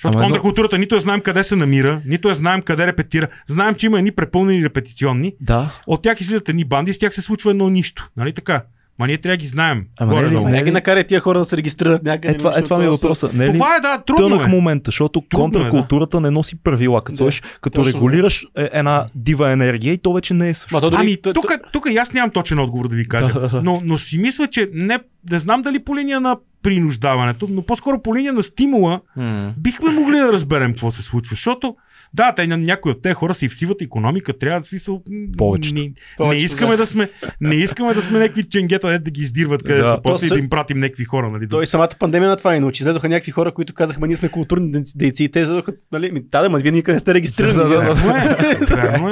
Защото 0.00 0.08
Ама 0.08 0.16
едно- 0.16 0.26
контракултурата 0.26 0.78
нито 0.78 0.94
я 0.94 1.00
знаем 1.00 1.20
къде 1.20 1.44
се 1.44 1.56
намира, 1.56 2.00
нито 2.06 2.28
я 2.28 2.34
знаем 2.34 2.62
къде 2.62 2.86
репетира. 2.86 3.28
Знаем, 3.46 3.74
че 3.74 3.86
има 3.86 3.98
едни 3.98 4.10
препълнени 4.12 4.64
репетиционни, 4.64 5.32
Да, 5.40 5.70
от 5.86 6.02
тях 6.02 6.20
излизат 6.20 6.48
едни 6.48 6.64
банди 6.64 6.94
с 6.94 6.98
тях 6.98 7.14
се 7.14 7.22
случва 7.22 7.50
едно 7.50 7.68
нищо. 7.68 8.08
Нали 8.16 8.32
така? 8.32 8.62
Ма 8.98 9.06
ние 9.06 9.18
трябва 9.18 9.32
да 9.32 9.40
ги 9.40 9.46
знаем. 9.46 9.84
Ама 9.98 10.12
не 10.12 10.18
е 10.18 10.20
ли- 10.20 10.24
горе-долу. 10.24 10.44
не 10.46 10.52
Не 10.52 10.62
ги 10.62 10.70
накарай 10.70 11.04
тия 11.04 11.20
хора 11.20 11.38
да 11.38 11.44
се 11.44 11.56
регистрират 11.56 12.02
някъде. 12.02 12.28
е 12.28 12.36
това, 12.36 12.54
е, 12.56 12.62
това 12.62 12.78
ми 12.78 12.84
е 12.84 12.88
въпроса. 12.88 13.30
Не 13.34 13.46
е 13.46 13.52
Това 13.52 13.76
е, 13.76 13.80
да, 13.80 13.98
трудно 13.98 14.28
тънък 14.28 14.46
е. 14.46 14.50
момент, 14.50 14.82
защото 14.86 15.20
Трудно 15.20 15.38
е, 15.38 15.52
контракултурата 15.52 16.20
не 16.20 16.30
носи 16.30 16.56
правила. 16.56 17.04
Като, 17.04 17.16
Да, 17.16 17.30
да, 17.30 17.36
като 17.60 17.74
точно. 17.74 17.94
регулираш 17.94 18.46
е, 18.56 18.68
една 18.72 19.06
дива 19.14 19.50
енергия 19.50 19.92
и 19.92 19.98
то 19.98 20.12
вече 20.12 20.34
не 20.34 20.48
е 20.48 20.54
също. 20.54 20.90
Ами, 20.92 21.16
то- 21.16 21.32
тук, 21.32 21.50
тук 21.72 21.86
и 21.90 21.96
аз 21.96 22.12
нямам 22.12 22.30
точен 22.30 22.58
отговор 22.58 22.88
да 22.88 22.96
ви 22.96 23.08
кажа. 23.08 23.32
Да, 23.32 23.40
да, 23.40 23.48
да. 23.48 23.62
Но, 23.62 23.82
но 23.84 23.98
си 23.98 24.18
мисля, 24.18 24.46
че 24.46 24.68
не, 24.74 24.98
не 25.30 25.38
знам 25.38 25.62
дали 25.62 25.78
по 25.78 25.96
линия 25.96 26.20
на 26.20 26.36
принуждаването, 26.62 27.46
но 27.50 27.62
по-скоро 27.62 28.02
по 28.02 28.16
линия 28.16 28.32
на 28.32 28.42
стимула 28.42 29.00
М. 29.16 29.54
бихме 29.58 29.90
могли 29.90 30.16
да 30.16 30.32
разберем 30.32 30.70
какво 30.70 30.90
се 30.90 31.02
случва, 31.02 31.34
защото 31.34 31.76
да, 32.14 32.32
те, 32.32 32.46
някои 32.46 32.92
от 32.92 33.02
тези 33.02 33.14
хора 33.14 33.34
са 33.34 33.44
и 33.44 33.48
в 33.48 33.54
сивата 33.54 33.84
економика, 33.84 34.38
трябва 34.38 34.60
да 34.60 34.66
смисъл. 34.66 34.94
м, 35.10 35.26
Повечето. 35.38 35.74
Не, 35.74 35.92
не, 36.20 36.34
искаме 36.34 36.76
да. 36.76 36.86
сме, 36.86 37.10
не 37.40 37.54
искаме 37.54 37.94
да 37.94 38.02
сме 38.02 38.18
някакви 38.18 38.42
ченгета, 38.42 38.88
де 38.88 38.98
да 38.98 39.10
ги 39.10 39.22
издирват 39.22 39.62
къде 39.62 39.74
Да. 39.74 39.82
да, 39.82 39.88
са 39.88 40.00
после 40.02 40.20
То 40.20 40.24
и 40.24 40.28
са- 40.28 40.34
да 40.34 40.40
им 40.40 40.48
пратим 40.48 40.78
някакви 40.78 41.04
хора, 41.04 41.30
нали? 41.30 41.48
Той 41.48 41.66
самата 41.66 41.88
пандемия 41.98 42.30
на 42.30 42.36
това 42.36 42.52
ни 42.52 42.60
научи. 42.60 42.82
Излезоха 42.82 43.08
някакви 43.08 43.30
хора, 43.32 43.52
които 43.52 43.74
казаха, 43.74 44.06
ние 44.06 44.16
сме 44.16 44.28
културни 44.28 44.72
дейци- 44.72 45.22
и 45.22 45.28
те 45.28 45.40
излезоха, 45.40 45.72
нали, 45.92 46.10
ми, 46.12 46.20
да, 46.22 46.42
да, 46.42 46.50
ма 46.50 46.58
вие 46.58 46.72
никъде 46.72 46.94
не 46.94 47.00
сте 47.00 47.14
регистрирани. 47.14 47.54
Да, 47.54 47.64
да, 47.64 47.94
да. 47.94 47.94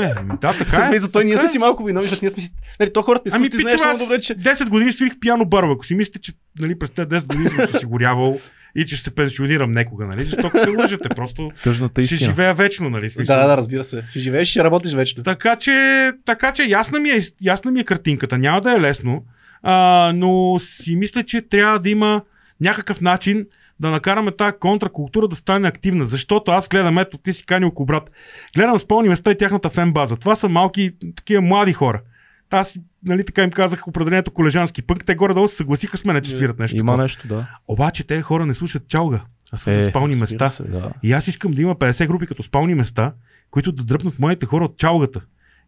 Е, 0.00 0.02
е. 0.02 0.12
Ами 0.16 0.32
Да, 0.40 0.52
така 0.58 0.76
е. 0.76 0.86
Смисъл, 0.86 1.10
той 1.10 1.24
ние 1.24 1.36
сме 1.36 1.44
е. 1.44 1.48
си 1.48 1.58
малко 1.58 1.84
виновни, 1.84 2.04
защото 2.04 2.24
ние 2.24 2.30
сме 2.30 2.42
си... 2.42 2.50
Нали, 2.80 2.92
то 2.92 3.02
хората 3.02 3.22
не 3.26 3.36
Ами, 3.36 3.48
много 3.54 3.82
аз 3.84 3.98
добре, 3.98 4.20
че... 4.20 4.34
10 4.34 4.68
години 4.68 4.92
свирих 4.92 5.12
пиано 5.20 5.44
барба. 5.44 5.72
Ако 5.72 5.86
си 5.86 5.94
мислите, 5.94 6.18
че 6.18 6.32
нали, 6.60 6.78
през 6.78 6.90
тези 6.90 7.08
10 7.08 7.26
години 7.26 7.48
съм 7.48 7.66
се 7.66 7.76
осигурявал 7.76 8.38
и 8.74 8.86
че 8.86 8.96
ще 8.96 9.04
се 9.04 9.14
пенсионирам 9.14 9.72
некога, 9.72 10.06
нали? 10.06 10.24
Жестоко 10.24 10.58
се 10.58 10.70
лъжете. 10.70 11.08
Просто 11.08 11.50
Тъжната 11.62 12.02
ще 12.02 12.14
истина. 12.14 12.30
живея 12.30 12.54
вечно, 12.54 12.90
нали? 12.90 13.10
Смисъл. 13.10 13.36
Да, 13.36 13.46
да, 13.46 13.56
разбира 13.56 13.84
се. 13.84 14.04
Ще 14.10 14.18
живееш, 14.18 14.48
ще 14.48 14.64
работиш 14.64 14.92
вечно. 14.92 15.22
Така 15.22 15.56
че, 15.56 16.10
така 16.24 16.52
че 16.52 16.62
ясна, 16.62 17.00
ми 17.00 17.10
е, 17.10 17.20
ясна 17.42 17.70
ми 17.70 17.80
е 17.80 17.84
картинката. 17.84 18.38
Няма 18.38 18.60
да 18.60 18.72
е 18.72 18.80
лесно, 18.80 19.24
а, 19.62 20.12
но 20.14 20.58
си 20.60 20.96
мисля, 20.96 21.22
че 21.22 21.42
трябва 21.42 21.78
да 21.78 21.90
има 21.90 22.22
някакъв 22.60 23.00
начин 23.00 23.46
да 23.80 23.90
накараме 23.90 24.30
тази 24.30 24.52
контракултура 24.60 25.28
да 25.28 25.36
стане 25.36 25.68
активна. 25.68 26.06
Защото 26.06 26.50
аз 26.50 26.68
гледам, 26.68 26.98
ето 26.98 27.18
ти 27.18 27.32
си 27.32 27.46
канил 27.46 27.72
брат. 27.80 28.10
Гледам 28.56 28.78
с 28.78 28.86
пълни 28.86 29.08
места 29.08 29.30
и 29.30 29.38
тяхната 29.38 29.70
фен 29.70 29.92
база. 29.92 30.16
Това 30.16 30.36
са 30.36 30.48
малки, 30.48 30.90
такива 31.16 31.42
млади 31.42 31.72
хора. 31.72 32.00
Аз, 32.50 32.78
нали, 33.04 33.24
така 33.24 33.42
им 33.42 33.50
казах 33.50 33.88
определението 33.88 34.30
колежански 34.30 34.82
пънк. 34.82 35.04
Те 35.04 35.14
горе-долу 35.14 35.48
се 35.48 35.56
съгласиха 35.56 35.96
с 35.96 36.04
мен, 36.04 36.22
че 36.22 36.30
свират 36.30 36.58
нещо. 36.58 36.76
Има 36.76 36.92
такова. 36.92 37.02
нещо, 37.02 37.28
да. 37.28 37.48
Обаче 37.68 38.04
те 38.04 38.22
хора 38.22 38.46
не 38.46 38.54
слушат 38.54 38.88
чалга, 38.88 39.20
а 39.52 39.58
слушат 39.58 39.90
спални 39.90 40.12
разбира 40.12 40.30
места. 40.30 40.48
Се, 40.48 40.62
да. 40.62 40.92
И 41.02 41.12
аз 41.12 41.28
искам 41.28 41.52
да 41.52 41.62
има 41.62 41.76
50 41.76 42.06
групи 42.06 42.26
като 42.26 42.42
спални 42.42 42.74
места, 42.74 43.12
които 43.50 43.72
да 43.72 43.84
дръпнат 43.84 44.18
моите 44.18 44.46
хора 44.46 44.64
от 44.64 44.76
чалгата. 44.76 45.20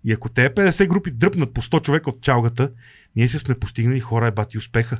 И 0.05 0.12
ако 0.12 0.28
те 0.28 0.55
50 0.55 0.89
групи 0.89 1.11
дръпнат 1.11 1.55
по 1.55 1.62
100 1.62 1.82
човека 1.82 2.11
от 2.11 2.20
чалгата, 2.20 2.70
ние 3.16 3.28
се 3.28 3.39
сме 3.39 3.55
постигнали 3.55 4.01
хора 4.01 4.27
е 4.27 4.31
бати 4.31 4.59
успеха. 4.59 4.98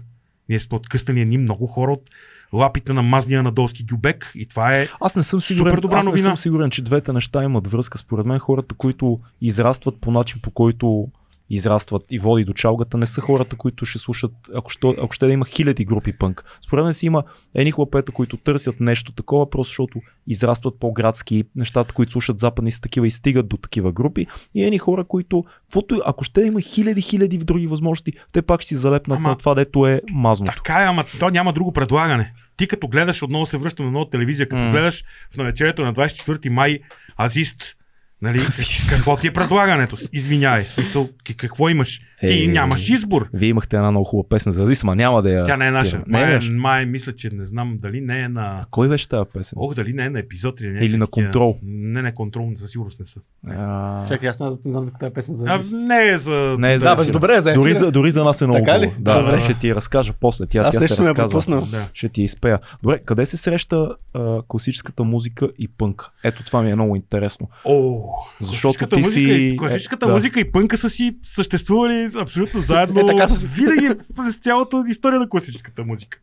Ние 0.49 0.61
сме 0.61 0.77
откъснали 0.77 1.21
едни 1.21 1.39
много 1.39 1.67
хора 1.67 1.93
от 1.93 2.11
лапите 2.53 2.93
на 2.93 3.03
мазния 3.03 3.43
надолски 3.43 3.85
гюбек 3.85 4.33
и 4.35 4.47
това 4.47 4.77
е... 4.77 4.89
Аз 5.01 5.17
не 5.17 5.23
съм 5.23 5.41
сигурен, 5.41 5.71
Супер 5.71 5.81
добра 5.81 5.99
аз 5.99 6.05
не 6.05 6.11
новина. 6.11 6.25
съм 6.25 6.37
сигурен, 6.37 6.71
че 6.71 6.83
двете 6.83 7.13
неща 7.13 7.45
имат 7.45 7.67
връзка. 7.67 7.99
Според 7.99 8.27
мен 8.27 8.39
хората, 8.39 8.75
които 8.75 9.21
израстват 9.41 10.01
по 10.01 10.11
начин, 10.11 10.41
по 10.43 10.51
който 10.51 11.09
израстват 11.51 12.03
и 12.11 12.19
води 12.19 12.45
до 12.45 12.53
чалгата, 12.53 12.99
не 12.99 13.07
са 13.07 13.21
хората, 13.21 13.57
които 13.57 13.85
ще 13.85 13.99
слушат, 13.99 14.33
ако 14.55 14.71
ще, 14.71 14.89
ако 14.89 15.13
ще 15.13 15.27
да 15.27 15.33
има 15.33 15.47
хиляди 15.47 15.85
групи 15.85 16.13
пънк. 16.13 16.45
Според 16.67 16.85
мен 16.85 16.95
си 16.95 17.07
има 17.07 17.23
едни 17.55 17.73
хлапета, 17.73 18.13
които 18.13 18.37
търсят 18.37 18.81
нещо 18.81 19.13
такова, 19.13 19.51
просто 19.51 19.71
защото 19.71 20.01
израстват 20.27 20.75
по-градски, 20.81 21.45
нещата, 21.57 21.95
които 21.95 22.13
слушат 22.13 22.39
западни 22.39 22.73
са 22.73 22.81
такива 22.81 23.07
и 23.07 23.11
стигат 23.11 23.49
до 23.49 23.57
такива 23.57 23.93
групи. 23.93 24.27
И 24.55 24.65
едни 24.65 24.79
хора, 24.79 25.05
които, 25.05 25.45
каквото, 25.63 26.01
ако 26.07 26.25
ще 26.25 26.41
да 26.41 26.47
има 26.47 26.61
хиляди, 26.61 27.03
хиляди 27.03 27.39
други 27.39 27.67
възможности, 27.67 28.13
те 28.33 28.43
пак 28.43 28.61
ще 28.61 28.69
си 28.69 28.77
залепнат 28.77 29.17
Ама- 29.19 29.29
на 29.29 29.37
това, 29.37 29.55
дето 29.55 29.87
е 29.87 30.01
мазното. 30.13 30.53
Така 30.57 30.83
е, 30.83 30.87
ама 30.87 31.05
то 31.19 31.31
няма 31.31 31.53
друго 31.53 31.73
предлагане. 31.73 32.33
Ти 32.57 32.69
като 32.69 32.89
гледаш, 32.89 33.23
отново 33.23 33.47
се 33.47 33.59
връщам 33.59 33.87
на 33.87 33.93
нова 33.93 34.11
телевизия, 34.11 34.49
като 34.49 34.63
М. 34.63 34.71
гледаш 34.71 35.05
в 35.35 35.37
навечерието 35.37 35.83
на 35.83 35.95
24 35.95 36.49
май 36.49 36.79
Азист, 37.21 37.77
Нали, 38.23 38.41
какво 38.91 39.17
ти 39.17 39.27
е 39.27 39.33
предлагането? 39.33 39.97
Извинявай, 40.13 40.65
смисъл, 40.65 41.09
какво 41.37 41.69
имаш? 41.69 42.01
Ти 42.21 42.45
Е, 42.45 42.49
нямаш 42.49 42.89
избор. 42.89 43.29
Вие 43.33 43.49
имахте 43.49 43.77
една 43.77 43.91
много 43.91 44.05
хубава 44.05 44.29
песен 44.29 44.53
за 44.53 44.63
Азис, 44.63 44.85
ама 44.85 44.97
няма 44.97 45.23
да 45.23 45.31
я. 45.31 45.47
Тя 45.47 45.57
не 45.57 45.67
е 45.67 45.71
наша. 45.71 46.03
Май, 46.07 46.27
Не, 46.27 46.35
е, 46.35 46.39
не, 46.41 46.51
май, 46.51 46.87
мисля, 46.87 47.13
че 47.13 47.31
не 47.33 47.45
знам 47.45 47.79
дали 47.79 48.01
не 48.01 48.21
е 48.21 48.29
на... 48.29 48.67
Кой 48.71 48.89
беше 48.89 49.09
тази 49.09 49.31
песен? 49.35 49.57
Ох, 49.57 49.75
дали 49.75 49.93
не 49.93 50.05
е 50.05 50.11
на 50.11 50.19
епизод 50.19 50.61
или 50.61 50.69
не. 50.69 50.81
Или 50.81 50.97
на 50.97 51.07
контрол. 51.07 51.59
Не, 51.63 52.03
не, 52.03 52.15
контрол, 52.15 52.51
със 52.57 52.71
сигурност 52.71 53.01
не 53.01 53.07
са. 53.07 53.21
А, 53.49 54.07
Чакай, 54.07 54.29
аз 54.29 54.41
не 54.41 54.47
знам 54.67 54.85
за 54.85 54.93
тази 54.93 55.15
песен 55.15 55.35
за 55.35 55.45
А, 55.45 55.61
не 55.77 56.09
е 56.09 56.19
за... 56.19 56.57
Не 56.59 56.73
е 56.73 56.79
за- 56.79 56.97
Да, 56.97 57.05
добре, 57.05 57.35
е 57.35 57.41
за 57.41 57.55
дори, 57.55 57.75
за, 57.75 57.93
дори 57.93 58.11
за 58.11 58.25
нас 58.25 58.43
е 58.43 58.47
много 58.47 58.65
Така 58.65 58.81
ли? 58.81 58.93
Да, 58.99 59.23
Добре. 59.23 59.39
ще 59.39 59.55
ти 59.55 59.69
я 59.69 59.75
разкажа 59.75 60.13
после. 60.13 60.47
Тя, 60.47 60.59
Аз 60.59 60.75
тя 60.75 60.81
се 60.81 61.03
е 61.03 61.07
разказва. 61.07 61.61
Да. 61.63 61.89
Ще 61.93 62.09
ти 62.09 62.23
изпея. 62.23 62.59
Добре, 62.83 62.99
къде 62.99 63.27
се 63.27 63.37
среща 63.37 63.89
а, 64.15 64.43
класическата 64.49 65.05
музика 65.05 65.49
и 65.59 65.69
пънк? 65.69 66.11
Ето 66.25 66.45
това 66.45 66.63
ми 66.63 66.71
е 66.71 66.75
много 66.75 66.97
интересно. 66.97 67.49
О, 67.65 68.03
Защото 68.41 68.63
класическата 68.63 68.97
ти 68.97 69.03
музика, 69.03 69.35
си- 69.35 69.43
и, 69.45 69.57
класическата 69.57 70.07
е, 70.07 70.09
да. 70.09 70.15
музика 70.15 70.41
и 70.41 70.53
пънка 70.53 70.77
са 70.77 70.91
си 70.91 71.17
съществували 71.25 72.11
абсолютно 72.17 72.61
заедно. 72.61 73.01
Е, 73.01 73.07
така 73.07 73.29
са. 73.29 73.47
Винаги 73.47 73.89
през 74.17 74.37
цялата 74.37 74.85
история 74.89 75.21
на 75.21 75.29
класическата 75.29 75.85
музика. 75.85 76.19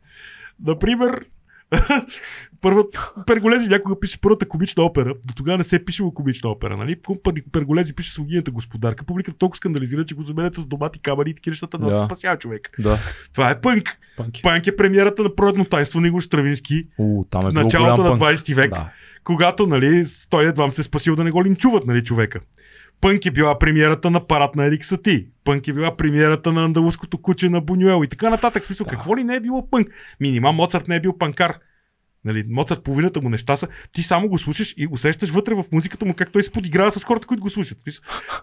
Например, 0.60 1.26
първата 2.62 3.12
Перголези 3.26 3.70
някога 3.70 4.00
пише 4.00 4.22
първата 4.22 4.48
комична 4.48 4.84
опера. 4.84 5.14
До 5.26 5.34
тогава 5.34 5.58
не 5.58 5.64
се 5.64 5.76
е 5.76 5.86
пишела 5.86 6.14
комична 6.14 6.50
опера, 6.50 6.78
нали? 6.78 6.96
Перголези 7.52 7.96
пише 7.96 8.12
Слугинята 8.12 8.52
господарка. 8.52 9.06
Публиката 9.06 9.38
толкова 9.38 9.58
скандализира, 9.58 10.06
че 10.06 10.16
го 10.16 10.22
заменят 10.22 10.56
с 10.56 10.66
домати, 10.66 11.00
камъни 11.00 11.30
и 11.30 11.36
такива 11.36 11.52
нещата, 11.52 11.78
да 11.78 11.88
Да. 11.88 11.96
се 11.96 12.04
спасява 12.04 12.38
човек. 12.38 12.72
Да, 12.80 13.00
Това 13.34 13.50
е 13.50 13.62
пънк. 13.62 13.98
пънк. 14.18 14.36
Пънк 14.44 14.68
е 14.68 14.76
премиерата 14.76 15.24
на 15.24 15.36
пролетно 15.36 15.66
тайнство 15.66 16.00
на 16.00 16.08
Игор 16.08 16.22
Стравински 16.22 16.88
У, 16.98 17.26
там 17.26 17.48
е 17.48 17.52
началото 17.52 18.04
на 18.04 18.10
пънк. 18.10 18.22
20 18.34 18.56
век 18.56 18.70
Да. 18.70 18.90
Когато 19.28 19.68
нали, 19.68 20.06
той 20.30 20.46
едва 20.46 20.72
се 20.72 20.84
спасил 20.84 21.16
да 21.16 21.24
не 21.24 21.32
го 21.32 21.44
линчуват 21.44 21.86
нали, 21.86 22.04
човека. 22.04 22.40
Пънк 23.02 23.26
е 23.26 23.32
била 23.32 23.60
премиерата 23.60 24.12
на 24.12 24.28
парад 24.28 24.56
на 24.56 24.66
Ерик 24.66 24.86
Сати. 24.86 25.28
Пънк 25.44 25.68
е 25.68 25.74
била 25.74 25.98
премиерата 25.98 26.54
на 26.54 26.64
андалуското 26.66 27.18
куче 27.22 27.50
на 27.50 27.62
Бунюел 27.62 28.04
и 28.04 28.08
така 28.08 28.30
нататък. 28.30 28.66
Смисъл, 28.66 28.84
Да. 28.84 28.90
какво 28.90 29.18
ли 29.18 29.24
не 29.24 29.36
е 29.36 29.40
било 29.40 29.70
пънк? 29.70 29.88
Минима 30.20 30.52
Моцарт 30.52 30.88
не 30.88 30.96
е 30.96 31.02
бил 31.02 31.18
панкар. 31.18 31.54
Нали, 32.26 32.44
Моцарт 32.50 32.84
половината 32.84 33.22
му 33.22 33.30
неща 33.30 33.58
са, 33.58 33.68
ти 33.92 34.04
само 34.04 34.30
го 34.30 34.38
слушаш 34.38 34.74
и 34.78 34.88
усещаш 34.92 35.30
вътре 35.30 35.54
в 35.54 35.66
музиката 35.72 36.06
му 36.06 36.14
как 36.14 36.32
той 36.32 36.44
се 36.44 36.52
подиграва 36.52 36.92
с 36.92 37.04
хората, 37.04 37.28
които 37.28 37.44
го 37.44 37.50
слушат. 37.50 37.78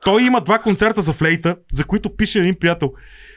Той 0.04 0.22
има 0.22 0.40
два 0.40 0.58
концерта 0.58 1.02
за 1.02 1.12
флейта, 1.12 1.56
за 1.72 1.84
които 1.84 2.16
пише 2.16 2.38
един 2.38 2.54
приятел. 2.54 2.92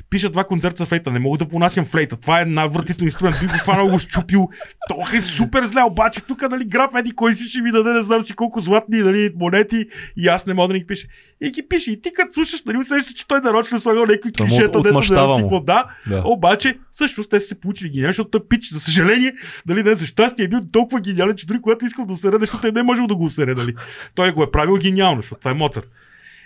Пиша 0.10 0.30
два 0.30 0.44
концерта 0.44 0.78
за 0.78 0.86
флейта, 0.86 1.12
не 1.12 1.20
мога 1.20 1.38
да 1.38 1.48
понасям 1.48 1.86
флейта. 1.86 2.16
Това 2.18 2.42
е 2.42 2.46
най-въртителен 2.46 3.08
инструмент. 3.08 3.38
Би 3.42 3.48
го 3.48 3.58
фанал, 3.66 3.88
го 3.88 4.00
щупил. 4.00 4.50
То 4.90 5.18
е 5.18 5.22
супер 5.22 5.66
зле, 5.66 5.82
обаче 5.82 6.22
тук, 6.22 6.42
нали, 6.50 6.66
граф 6.66 6.92
Еди, 7.00 7.12
кой 7.12 7.34
си 7.34 7.50
ще 7.50 7.62
ми 7.62 7.72
даде, 7.72 7.94
не 7.94 8.04
знам 8.04 8.22
си 8.22 8.34
колко 8.34 8.60
златни 8.60 9.00
нали, 9.00 9.30
монети 9.36 9.86
и 10.18 10.28
аз 10.28 10.46
не 10.46 10.54
мога 10.54 10.68
да 10.68 10.74
ни 10.74 10.80
ги 10.80 10.88
пише. 10.88 11.08
И 11.42 11.52
ги 11.52 11.68
пише. 11.70 11.92
И 11.92 12.02
ти 12.02 12.14
като 12.14 12.34
слушаш, 12.34 12.64
нали, 12.64 12.78
усещаш, 12.78 13.14
че 13.14 13.28
той 13.28 13.42
нарочно 13.42 13.80
слагал 13.80 14.06
някакви 14.06 14.32
Той 14.32 14.48
му 14.48 14.50
клишета, 14.50 14.82
дето 14.82 15.00
да 15.00 15.36
си 15.36 15.46
по 15.50 15.60
да. 15.60 15.86
Обаче, 16.26 16.78
всъщност 16.92 17.30
те 17.30 17.40
са 17.40 17.48
се 17.48 17.60
получили 17.60 17.90
гениални, 17.90 18.14
защото 18.14 18.30
той 18.30 18.48
пич, 18.48 18.70
за 18.70 18.80
съжаление, 18.80 19.34
нали, 19.68 19.84
не 19.84 19.96
за 19.96 20.06
щастие, 20.06 20.46
е 20.46 20.48
бил 20.48 20.60
толкова 20.72 21.02
гениален, 21.02 21.36
че 21.36 21.48
дори 21.48 21.62
когато 21.62 21.86
искал 21.86 22.06
да 22.06 22.14
усере 22.14 22.38
нещо, 22.40 22.62
той 22.62 22.72
не 22.72 22.80
е 22.80 22.84
можел 22.84 23.08
да 23.08 23.16
го 23.16 23.26
усере, 23.26 23.56
нали. 23.56 23.76
Той 24.16 24.32
го 24.32 24.44
е 24.44 24.52
правил 24.52 24.76
гениално, 24.76 25.22
защото 25.22 25.40
това 25.40 25.52
е 25.52 25.54
Моцарт. 25.54 25.90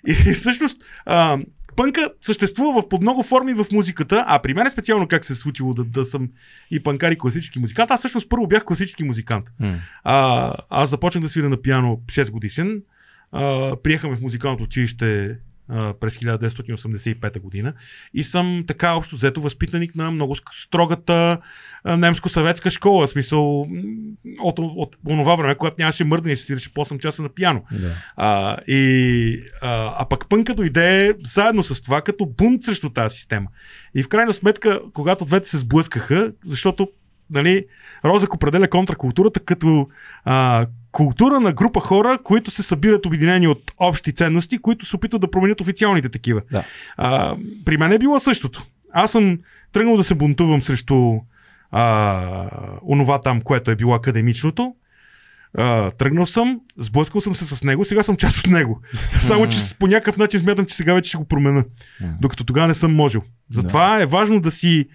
И 0.07 0.33
всъщност, 0.33 0.77
а, 1.05 1.38
пънка 1.81 2.09
съществува 2.21 2.81
в 2.81 2.89
под 2.89 3.01
много 3.01 3.23
форми 3.23 3.53
в 3.53 3.65
музиката, 3.71 4.23
а 4.27 4.39
при 4.39 4.53
мен 4.53 4.67
е 4.67 4.69
специално 4.69 5.07
как 5.07 5.25
се 5.25 5.33
е 5.33 5.35
случило 5.35 5.73
да, 5.73 5.83
да 5.83 6.05
съм 6.05 6.29
и 6.71 6.83
панкар 6.83 7.11
и 7.11 7.17
класически 7.17 7.59
музикант. 7.59 7.91
Аз 7.91 7.99
всъщност 7.99 8.29
първо 8.29 8.47
бях 8.47 8.65
класически 8.65 9.03
музикант. 9.03 9.45
М. 9.59 9.75
А, 10.03 10.53
аз 10.69 10.89
започнах 10.89 11.23
да 11.23 11.29
свиря 11.29 11.49
на 11.49 11.61
пиано 11.61 11.99
6 12.07 12.31
годишен. 12.31 12.81
А, 13.31 13.75
приехаме 13.83 14.15
в 14.15 14.21
музикалното 14.21 14.63
училище 14.63 15.37
през 15.99 16.18
1985 16.18 17.39
година 17.39 17.73
и 18.14 18.23
съм 18.23 18.64
така 18.68 18.93
общо 18.93 19.15
взето 19.15 19.41
възпитаник 19.41 19.95
на 19.95 20.11
много 20.11 20.35
строгата 20.64 21.38
немско-съветска 21.85 22.69
школа. 22.69 23.07
В 23.07 23.10
смисъл 23.10 23.68
от, 24.39 24.60
от, 24.60 24.95
онова 25.10 25.35
време, 25.35 25.56
когато 25.56 25.76
нямаше 25.80 26.03
мърдане 26.03 26.34
и 26.34 26.35
се 26.35 26.45
свиреше 26.45 26.73
по 26.73 26.85
8 26.85 26.99
часа 26.99 27.22
на 27.22 27.30
пиано. 27.30 27.64
Да. 27.72 27.95
А, 28.15 28.57
и, 28.68 29.43
а, 29.61 29.95
а 29.98 30.06
пък 30.10 30.30
пънка 30.30 30.53
дойде 30.53 31.14
заедно 31.23 31.64
с 31.64 31.81
това 31.81 32.02
като 32.02 32.26
бунт 32.26 32.64
срещу 32.64 32.89
тази 32.89 33.15
система. 33.15 33.48
И 33.95 34.03
в 34.03 34.07
крайна 34.07 34.34
сметка, 34.34 34.81
когато 34.93 35.26
двете 35.26 35.49
се 35.49 35.57
сблъскаха, 35.57 36.34
защото 36.45 36.88
нали, 37.30 37.65
Розък 38.06 38.34
определя 38.34 38.68
контракултурата 38.68 39.39
като 39.39 39.89
а, 40.23 40.65
култура 40.91 41.39
на 41.39 41.53
група 41.53 41.80
хора, 41.80 42.19
които 42.23 42.51
се 42.51 42.63
събират 42.63 43.05
обединени 43.05 43.47
от 43.47 43.72
общи 43.77 44.13
ценности, 44.13 44.57
които 44.57 44.85
се 44.85 44.95
опитват 44.95 45.22
да 45.22 45.31
променят 45.31 45.61
официалните 45.61 46.09
такива. 46.09 46.41
Да. 46.51 46.63
А, 46.97 47.35
при 47.65 47.77
мен 47.77 47.91
е 47.91 47.99
било 47.99 48.19
същото. 48.19 48.65
Аз 48.93 49.11
съм 49.11 49.39
тръгнал 49.73 49.97
да 49.97 50.03
се 50.03 50.15
бунтувам 50.15 50.61
срещу 50.61 51.19
а, 51.72 52.49
онова 52.88 53.22
там, 53.22 53.41
което 53.41 53.72
е 53.72 53.76
било 53.76 53.93
академичното. 53.93 54.76
А, 55.57 55.91
тръгнал 55.91 56.26
съм, 56.26 56.59
сблъскал 56.77 57.22
съм 57.22 57.35
се 57.35 57.45
с 57.45 57.63
него, 57.63 57.85
сега 57.85 58.03
съм 58.03 58.15
част 58.15 58.38
от 58.38 58.47
него. 58.47 58.81
Само, 59.22 59.49
че 59.49 59.57
по 59.80 59.88
някакъв 59.88 60.18
начин 60.18 60.39
смятам, 60.39 60.65
че 60.65 60.76
сега 60.76 60.93
вече 60.93 61.09
ще 61.09 61.18
го 61.18 61.26
променя. 61.27 61.63
Докато 62.22 62.43
тогава 62.43 62.68
не 62.68 62.73
съм 62.73 62.95
можел. 62.95 63.22
Затова 63.49 64.01
е 64.01 64.05
важно 64.05 64.41
да 64.41 64.51
си 64.51 64.88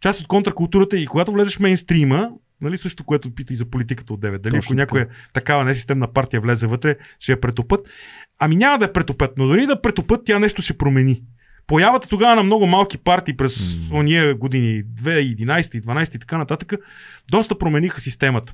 част 0.00 0.20
от 0.20 0.26
контракултурата 0.26 0.98
и 0.98 1.06
когато 1.06 1.32
влезеш 1.32 1.56
в 1.56 1.60
мейнстрима, 1.60 2.30
нали 2.64 2.78
също, 2.78 3.04
което 3.04 3.34
пита 3.34 3.52
и 3.52 3.56
за 3.56 3.64
политиката 3.64 4.12
от 4.12 4.20
9, 4.20 4.38
дали 4.38 4.54
Точно 4.54 4.58
ако 4.60 4.74
някоя 4.74 5.06
такава 5.32 5.64
несистемна 5.64 6.12
партия 6.12 6.40
влезе 6.40 6.66
вътре, 6.66 6.96
ще 7.18 7.32
я 7.32 7.40
претопът. 7.40 7.88
Ами 8.38 8.56
няма 8.56 8.78
да 8.78 8.84
я 8.84 8.92
претопят, 8.92 9.32
но 9.36 9.46
дори 9.46 9.66
да 9.66 9.82
претопът, 9.82 10.20
тя 10.24 10.38
нещо 10.38 10.62
ще 10.62 10.78
промени. 10.78 11.22
Появата 11.66 12.08
тогава 12.08 12.36
на 12.36 12.42
много 12.42 12.66
малки 12.66 12.98
партии 12.98 13.36
през 13.36 13.76
М. 13.90 13.98
ония 13.98 14.34
години, 14.34 14.84
2011, 14.84 15.80
12 15.80 16.16
и 16.16 16.18
така 16.18 16.38
нататък, 16.38 16.72
доста 17.30 17.58
промениха 17.58 18.00
системата. 18.00 18.52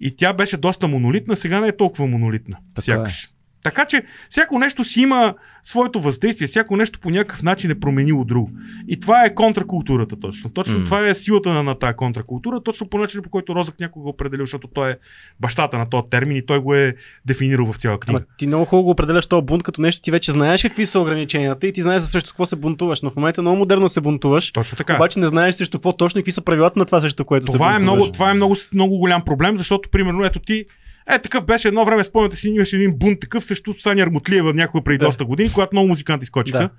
И 0.00 0.16
тя 0.16 0.32
беше 0.32 0.56
доста 0.56 0.88
монолитна, 0.88 1.36
сега 1.36 1.60
не 1.60 1.68
е 1.68 1.76
толкова 1.76 2.06
монолитна. 2.06 2.56
Така 2.74 2.84
сякаш. 2.84 3.30
Така 3.62 3.84
че 3.84 4.02
всяко 4.30 4.58
нещо 4.58 4.84
си 4.84 5.00
има 5.00 5.34
своето 5.64 6.00
въздействие, 6.00 6.46
всяко 6.48 6.76
нещо 6.76 7.00
по 7.00 7.10
някакъв 7.10 7.42
начин 7.42 7.70
е 7.70 7.80
променило 7.80 8.24
друго. 8.24 8.50
И 8.88 9.00
това 9.00 9.24
е 9.24 9.34
контракултурата 9.34 10.20
точно. 10.20 10.50
Точно 10.50 10.78
М. 10.78 10.84
това 10.84 11.06
е 11.08 11.14
силата 11.14 11.52
на, 11.52 11.62
на 11.62 11.74
тази 11.74 11.94
контракултура, 11.94 12.60
точно 12.60 12.88
по 12.88 12.98
начина 12.98 13.22
по 13.22 13.30
който 13.30 13.54
Розък 13.54 13.80
някога 13.80 14.02
го 14.02 14.08
е 14.08 14.10
определил, 14.10 14.46
защото 14.46 14.68
той 14.68 14.90
е 14.90 14.96
бащата 15.40 15.78
на 15.78 15.90
този 15.90 16.02
термин 16.10 16.36
и 16.36 16.46
той 16.46 16.58
го 16.58 16.74
е 16.74 16.94
дефинирал 17.26 17.72
в 17.72 17.76
цяла 17.76 18.00
книга. 18.00 18.18
Ама 18.18 18.26
ти 18.38 18.46
много 18.46 18.64
хубаво 18.64 18.84
го 18.84 18.90
определяш 18.90 19.26
този 19.26 19.44
бунт 19.46 19.62
като 19.62 19.82
нещо, 19.82 20.02
ти 20.02 20.10
вече 20.10 20.32
знаеш 20.32 20.62
какви 20.62 20.86
са 20.86 21.00
ограниченията 21.00 21.66
и 21.66 21.72
ти 21.72 21.82
знаеш 21.82 22.02
срещу 22.02 22.28
какво 22.30 22.46
се 22.46 22.56
бунтуваш. 22.56 23.02
Но 23.02 23.10
в 23.10 23.16
момента 23.16 23.42
много 23.42 23.56
модерно 23.58 23.88
се 23.88 24.00
бунтуваш, 24.00 24.52
Точно 24.52 24.76
така. 24.76 24.94
обаче 24.96 25.18
не 25.20 25.26
знаеш 25.26 25.54
срещу 25.54 25.78
какво 25.78 25.92
точно 25.92 26.18
и 26.18 26.22
какви 26.22 26.32
са 26.32 26.42
правилата 26.42 26.78
на 26.78 26.84
това, 26.84 27.00
срещу 27.00 27.24
което 27.24 27.46
се 27.46 27.52
Това 27.52 27.70
е, 27.70 27.78
бунтуваш. 27.78 27.96
много, 27.96 28.12
това 28.12 28.30
е 28.30 28.34
много, 28.34 28.56
много 28.74 28.98
голям 28.98 29.24
проблем, 29.24 29.56
защото, 29.56 29.88
примерно, 29.90 30.24
ето 30.24 30.38
ти, 30.40 30.64
е, 31.06 31.18
такъв 31.18 31.44
беше 31.44 31.68
едно 31.68 31.84
време, 31.84 32.04
спомняте 32.04 32.36
си, 32.36 32.48
имаше 32.48 32.76
един 32.76 32.92
бунт 32.96 33.20
такъв 33.20 33.44
срещу 33.44 33.74
Саня 33.78 34.02
Армутлиева 34.02 34.54
някога 34.54 34.84
преди 34.84 34.98
Да. 34.98 35.04
доста 35.06 35.24
години, 35.24 35.52
когато 35.52 35.74
много 35.74 35.88
музиканти 35.88 36.26
скочиха. 36.26 36.58
Да. 36.58 36.70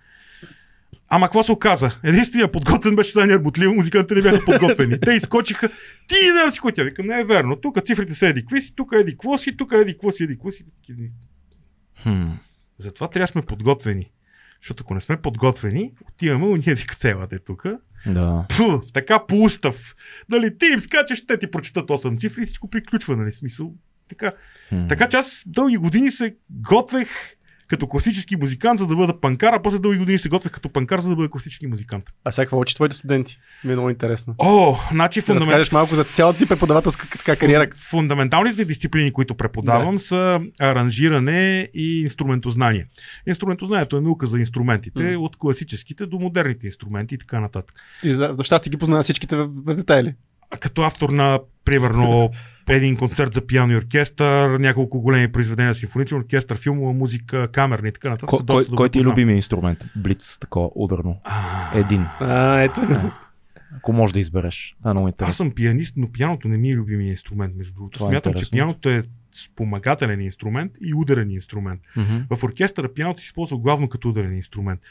Ама 1.09 1.25
какво 1.25 1.43
се 1.43 1.51
оказа? 1.51 1.91
Единственият 2.03 2.51
подготвен 2.51 2.95
беше 2.95 3.11
Саня 3.11 3.33
Армутлиева, 3.33 3.73
музикантите 3.73 4.15
не 4.15 4.21
бяха 4.21 4.45
подготвени. 4.45 4.99
Те 4.99 5.11
изкочиха. 5.11 5.69
Ти 6.07 6.15
да 6.45 6.51
си 6.51 6.59
кой 6.59 6.71
тя 6.71 6.83
вика, 6.83 7.03
не 7.03 7.19
е 7.19 7.23
верно. 7.23 7.55
Тук 7.55 7.85
цифрите 7.85 8.13
са 8.13 8.27
еди 8.27 8.41
какви 8.41 8.61
си, 8.61 8.75
тук 8.75 8.91
еди 8.95 9.11
какво 9.11 9.37
си, 9.37 9.57
тук 9.57 9.71
еди 9.71 9.93
какво 9.93 10.11
си, 10.11 10.23
еди 10.23 10.33
какво 10.33 10.51
си. 10.51 10.65
Хм. 12.03 12.29
Затова 12.77 13.09
трябва 13.09 13.23
да 13.23 13.27
сме 13.27 13.41
подготвени. 13.41 14.11
Защото 14.61 14.83
ако 14.85 14.93
не 14.93 15.01
сме 15.01 15.17
подготвени, 15.17 15.91
отиваме, 16.09 16.45
у 16.45 16.55
ние 16.55 16.75
вика, 16.75 17.09
елате 17.09 17.39
тук. 17.39 17.63
Да. 18.05 18.45
Пу, 18.57 18.81
така 18.93 19.25
по 19.27 19.43
устав. 19.43 19.95
Дали 20.29 20.57
ти 20.57 20.65
им 20.65 20.79
скачаш, 20.79 21.25
те 21.27 21.37
ти 21.37 21.51
прочитат 21.51 21.89
8 21.89 22.19
цифри 22.19 22.41
и 22.41 22.45
всичко 22.45 22.69
приключва, 22.69 23.17
нали? 23.17 23.31
Смисъл. 23.31 23.73
Така. 24.15 24.31
Хм. 24.69 24.87
така 24.87 25.09
че 25.09 25.17
аз 25.17 25.43
дълги 25.45 25.77
години 25.77 26.11
се 26.11 26.35
готвех 26.49 27.09
като 27.71 27.87
класически 27.87 28.35
музикант, 28.35 28.79
за 28.79 28.87
да 28.87 28.95
бъда 28.95 29.19
панкар, 29.19 29.53
а 29.53 29.61
после 29.61 29.79
дълги 29.79 29.97
години 29.97 30.19
се 30.19 30.29
готвех 30.29 30.51
като 30.51 30.69
панкар, 30.69 30.99
за 30.99 31.09
да 31.09 31.15
бъда 31.15 31.29
класически 31.29 31.67
музикант. 31.67 32.05
А 32.23 32.31
сега 32.31 32.45
какво 32.45 32.59
учи 32.59 32.75
твоите 32.75 32.95
студенти? 32.95 33.39
Ми 33.63 33.71
е 33.71 33.75
много 33.75 33.89
интересно. 33.89 34.35
О, 34.37 34.75
значи 34.91 35.19
Да 35.19 35.25
фундамент... 35.25 35.47
разкажеш 35.51 35.71
малко 35.71 35.95
за 35.95 36.03
цялата 36.03 36.39
ти 36.39 36.47
преподавателска 36.47 37.07
така, 37.09 37.35
кариера. 37.35 37.67
Фундаменталните 37.75 38.65
дисциплини, 38.65 39.13
които 39.13 39.35
преподавам, 39.35 39.99
са 39.99 40.41
аранжиране 40.59 41.69
и 41.73 42.01
инструментознание. 42.01 42.87
Инструментознанието 43.27 43.97
е 43.97 44.01
наука 44.01 44.27
за 44.27 44.39
инструментите, 44.39 45.11
М. 45.11 45.19
от 45.19 45.37
класическите 45.37 46.05
до 46.05 46.19
модерните 46.19 46.67
инструменти 46.67 47.15
и 47.15 47.17
така 47.17 47.39
нататък. 47.39 47.75
Ти 48.01 48.13
за 48.13 48.31
за 48.37 48.43
щастие 48.43 48.69
ги 48.69 48.77
познава 48.77 49.03
всичките 49.03 49.35
в, 49.35 49.49
в 49.65 49.75
детайли. 49.75 50.15
А 50.51 50.57
като 50.57 50.81
автор 50.81 51.09
на, 51.09 51.39
примерно, 51.65 52.31
един 52.69 52.97
концерт 52.97 53.33
за 53.33 53.47
пиано 53.47 53.73
и 53.73 53.77
оркестър, 53.77 54.59
няколко 54.59 55.01
големи 55.01 55.31
произведения, 55.31 55.75
симфоничен 55.75 56.17
оркестър, 56.17 56.57
филмова 56.57 56.93
музика, 56.93 57.47
камерна 57.51 57.87
и 57.87 57.91
така 57.91 58.09
нататък. 58.09 58.29
Кой, 58.29 58.45
кой, 58.45 58.65
кой 58.75 58.89
ти 58.89 58.99
е 58.99 59.03
любимия 59.03 59.35
инструмент? 59.35 59.85
Блиц, 59.95 60.37
такова 60.39 60.69
ударно. 60.75 61.21
Един. 61.75 62.05
А, 62.19 62.61
ето. 62.61 62.81
Ако 63.77 63.93
можеш 63.93 64.13
да 64.13 64.19
избереш. 64.19 64.75
А, 64.83 64.93
много 64.93 65.11
Аз 65.19 65.37
съм 65.37 65.51
пианист, 65.51 65.93
но 65.97 66.11
пианото 66.11 66.47
не 66.47 66.57
ми 66.57 66.71
е 66.71 66.75
любимия 66.75 67.09
инструмент, 67.09 67.55
между 67.55 67.73
другото. 67.73 67.99
Това 67.99 68.09
е 68.09 68.11
Смятам, 68.11 68.33
че 68.33 68.37
интересно. 68.37 68.55
пианото 68.55 68.89
е 68.89 69.03
спомагателен 69.31 70.21
инструмент 70.21 70.71
и 70.81 70.93
ударен 70.93 71.31
инструмент. 71.31 71.81
Мгм. 71.97 72.35
В 72.35 72.43
оркестъра 72.43 72.93
пианото 72.93 73.21
се 73.21 73.25
използва 73.25 73.57
главно 73.57 73.89
като 73.89 74.09
ударен 74.09 74.35
инструмент. 74.35 74.81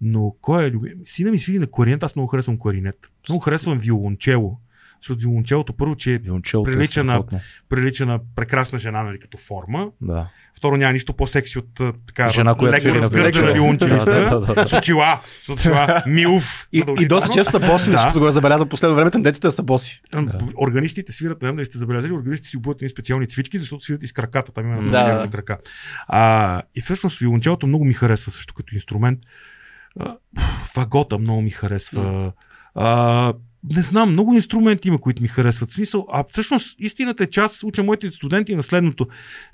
Но 0.00 0.34
кой 0.40 0.64
е 0.64 0.70
любим? 0.70 0.92
Сина 1.04 1.30
ми 1.30 1.38
свири 1.38 1.58
на 1.58 1.66
кларинет, 1.66 2.02
аз 2.02 2.16
много 2.16 2.28
харесвам 2.28 2.58
кларинет. 2.58 2.96
Много 3.28 3.40
харесвам 3.40 3.78
виолончело. 3.78 4.58
Защото 5.02 5.20
виолончелото 5.20 5.72
първо, 5.72 5.96
че 5.96 6.18
Виолончелото 6.18 6.70
е 6.70 6.74
Прилича 6.74 7.04
на- 7.04 7.12
страхотно. 7.12 7.40
прилича 7.68 8.06
на 8.06 8.20
прекрасна 8.36 8.78
жена, 8.78 9.02
нали, 9.02 9.18
като 9.18 9.38
форма. 9.38 9.88
Да. 10.00 10.28
Второ, 10.56 10.76
няма 10.76 10.92
нищо 10.92 11.12
по-секси 11.12 11.58
от 11.58 11.68
така, 12.06 12.28
Жена, 12.28 12.54
която 12.54 12.76
леко 12.78 12.88
на 12.88 12.94
разгърдена 12.94 13.52
виолончело. 13.52 13.90
виолончелиста. 13.90 14.30
Да, 14.30 14.40
да, 14.40 14.54
да. 14.54 14.68
С 14.68 14.72
очила, 14.72 15.20
с 15.42 15.48
очила, 15.48 16.02
милф. 16.06 16.68
И, 16.72 16.84
и 17.00 17.06
доста 17.06 17.30
често 17.30 17.50
са 17.50 17.60
боси, 17.60 17.90
Да. 17.90 17.96
защото 17.96 18.20
го 18.20 18.28
е 18.28 18.32
забелязал 18.32 18.66
последно 18.66 18.96
време, 18.96 19.10
тенденцията 19.10 19.48
да 19.48 19.52
са 19.52 19.62
боси. 19.62 20.00
Да. 20.12 20.38
Органистите 20.56 21.12
свират, 21.12 21.42
не 21.42 21.46
знам 21.46 21.56
дали 21.56 21.66
сте 21.66 21.78
забелязали, 21.78 22.12
органистите 22.12 22.50
си 22.50 22.56
обуват 22.56 22.78
едни 22.78 22.88
специални 22.88 23.28
цвички, 23.28 23.58
защото 23.58 23.84
свират 23.84 24.02
из 24.02 24.12
краката, 24.12 24.52
там 24.52 24.66
има 24.68 24.90
Да. 24.90 25.20
за 25.20 25.28
крака. 25.28 25.58
А, 26.08 26.62
и 26.74 26.80
всъщност 26.80 27.18
виолончелото 27.18 27.66
много 27.66 27.84
ми 27.84 27.94
харесва 27.94 28.32
също 28.32 28.54
като 28.54 28.74
инструмент. 28.74 29.18
Фагота 30.64 31.18
много 31.18 31.40
ми 31.40 31.50
харесва. 31.50 32.32
А, 32.74 33.32
не 33.70 33.82
знам, 33.82 34.10
много 34.10 34.34
инструменти 34.34 34.88
има, 34.88 35.00
които 35.00 35.22
ми 35.22 35.28
харесват. 35.28 35.70
Смисъл, 35.70 36.06
а 36.12 36.24
всъщност 36.30 36.76
истината 36.78 37.24
е, 37.24 37.26
че 37.26 37.40
аз 37.40 37.64
уча 37.64 37.82
моите 37.82 38.10
студенти 38.10 38.56
на 38.56 38.62
следното. 38.62 39.06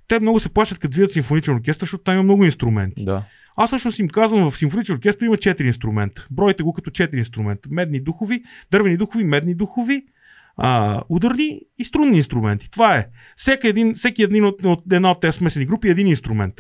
Те 0.09 0.21
много 0.21 0.41
се 0.41 0.49
плащат 0.49 0.79
като 0.79 0.95
видят 0.95 1.13
симфоничен 1.13 1.55
оркестър, 1.55 1.85
защото 1.85 2.05
там 2.05 2.15
има 2.15 2.23
много 2.23 2.45
инструменти. 2.45 3.05
Да. 3.05 3.25
Аз 3.57 3.71
всъщност 3.71 3.99
им 3.99 4.09
казвам, 4.09 4.51
в 4.51 4.59
симфоничен 4.59 4.95
оркестър 4.95 5.27
има 5.27 5.37
4 5.37 5.63
инструмента. 5.63 6.27
Бройте 6.31 6.63
го 6.63 6.73
като 6.73 6.91
4 6.91 7.15
инструмента. 7.15 7.69
Медни 7.73 8.01
духови, 8.01 8.43
дървени 8.71 8.97
духови, 8.97 9.25
медни 9.25 9.55
духови, 9.55 10.03
а, 10.57 11.03
ударни 11.09 11.61
и 11.79 11.85
струнни 11.85 12.17
инструменти. 12.17 12.71
Това 12.71 12.97
е. 12.97 13.07
Всеки 13.37 13.69
един, 13.69 13.95
всеки 13.95 14.23
един 14.23 14.45
от, 14.45 14.65
от 14.65 14.93
една 14.93 15.11
от 15.11 15.21
тези 15.21 15.37
смесени 15.37 15.67
групи 15.67 15.89
е 15.89 15.91
един 15.91 16.07
инструмент. 16.07 16.55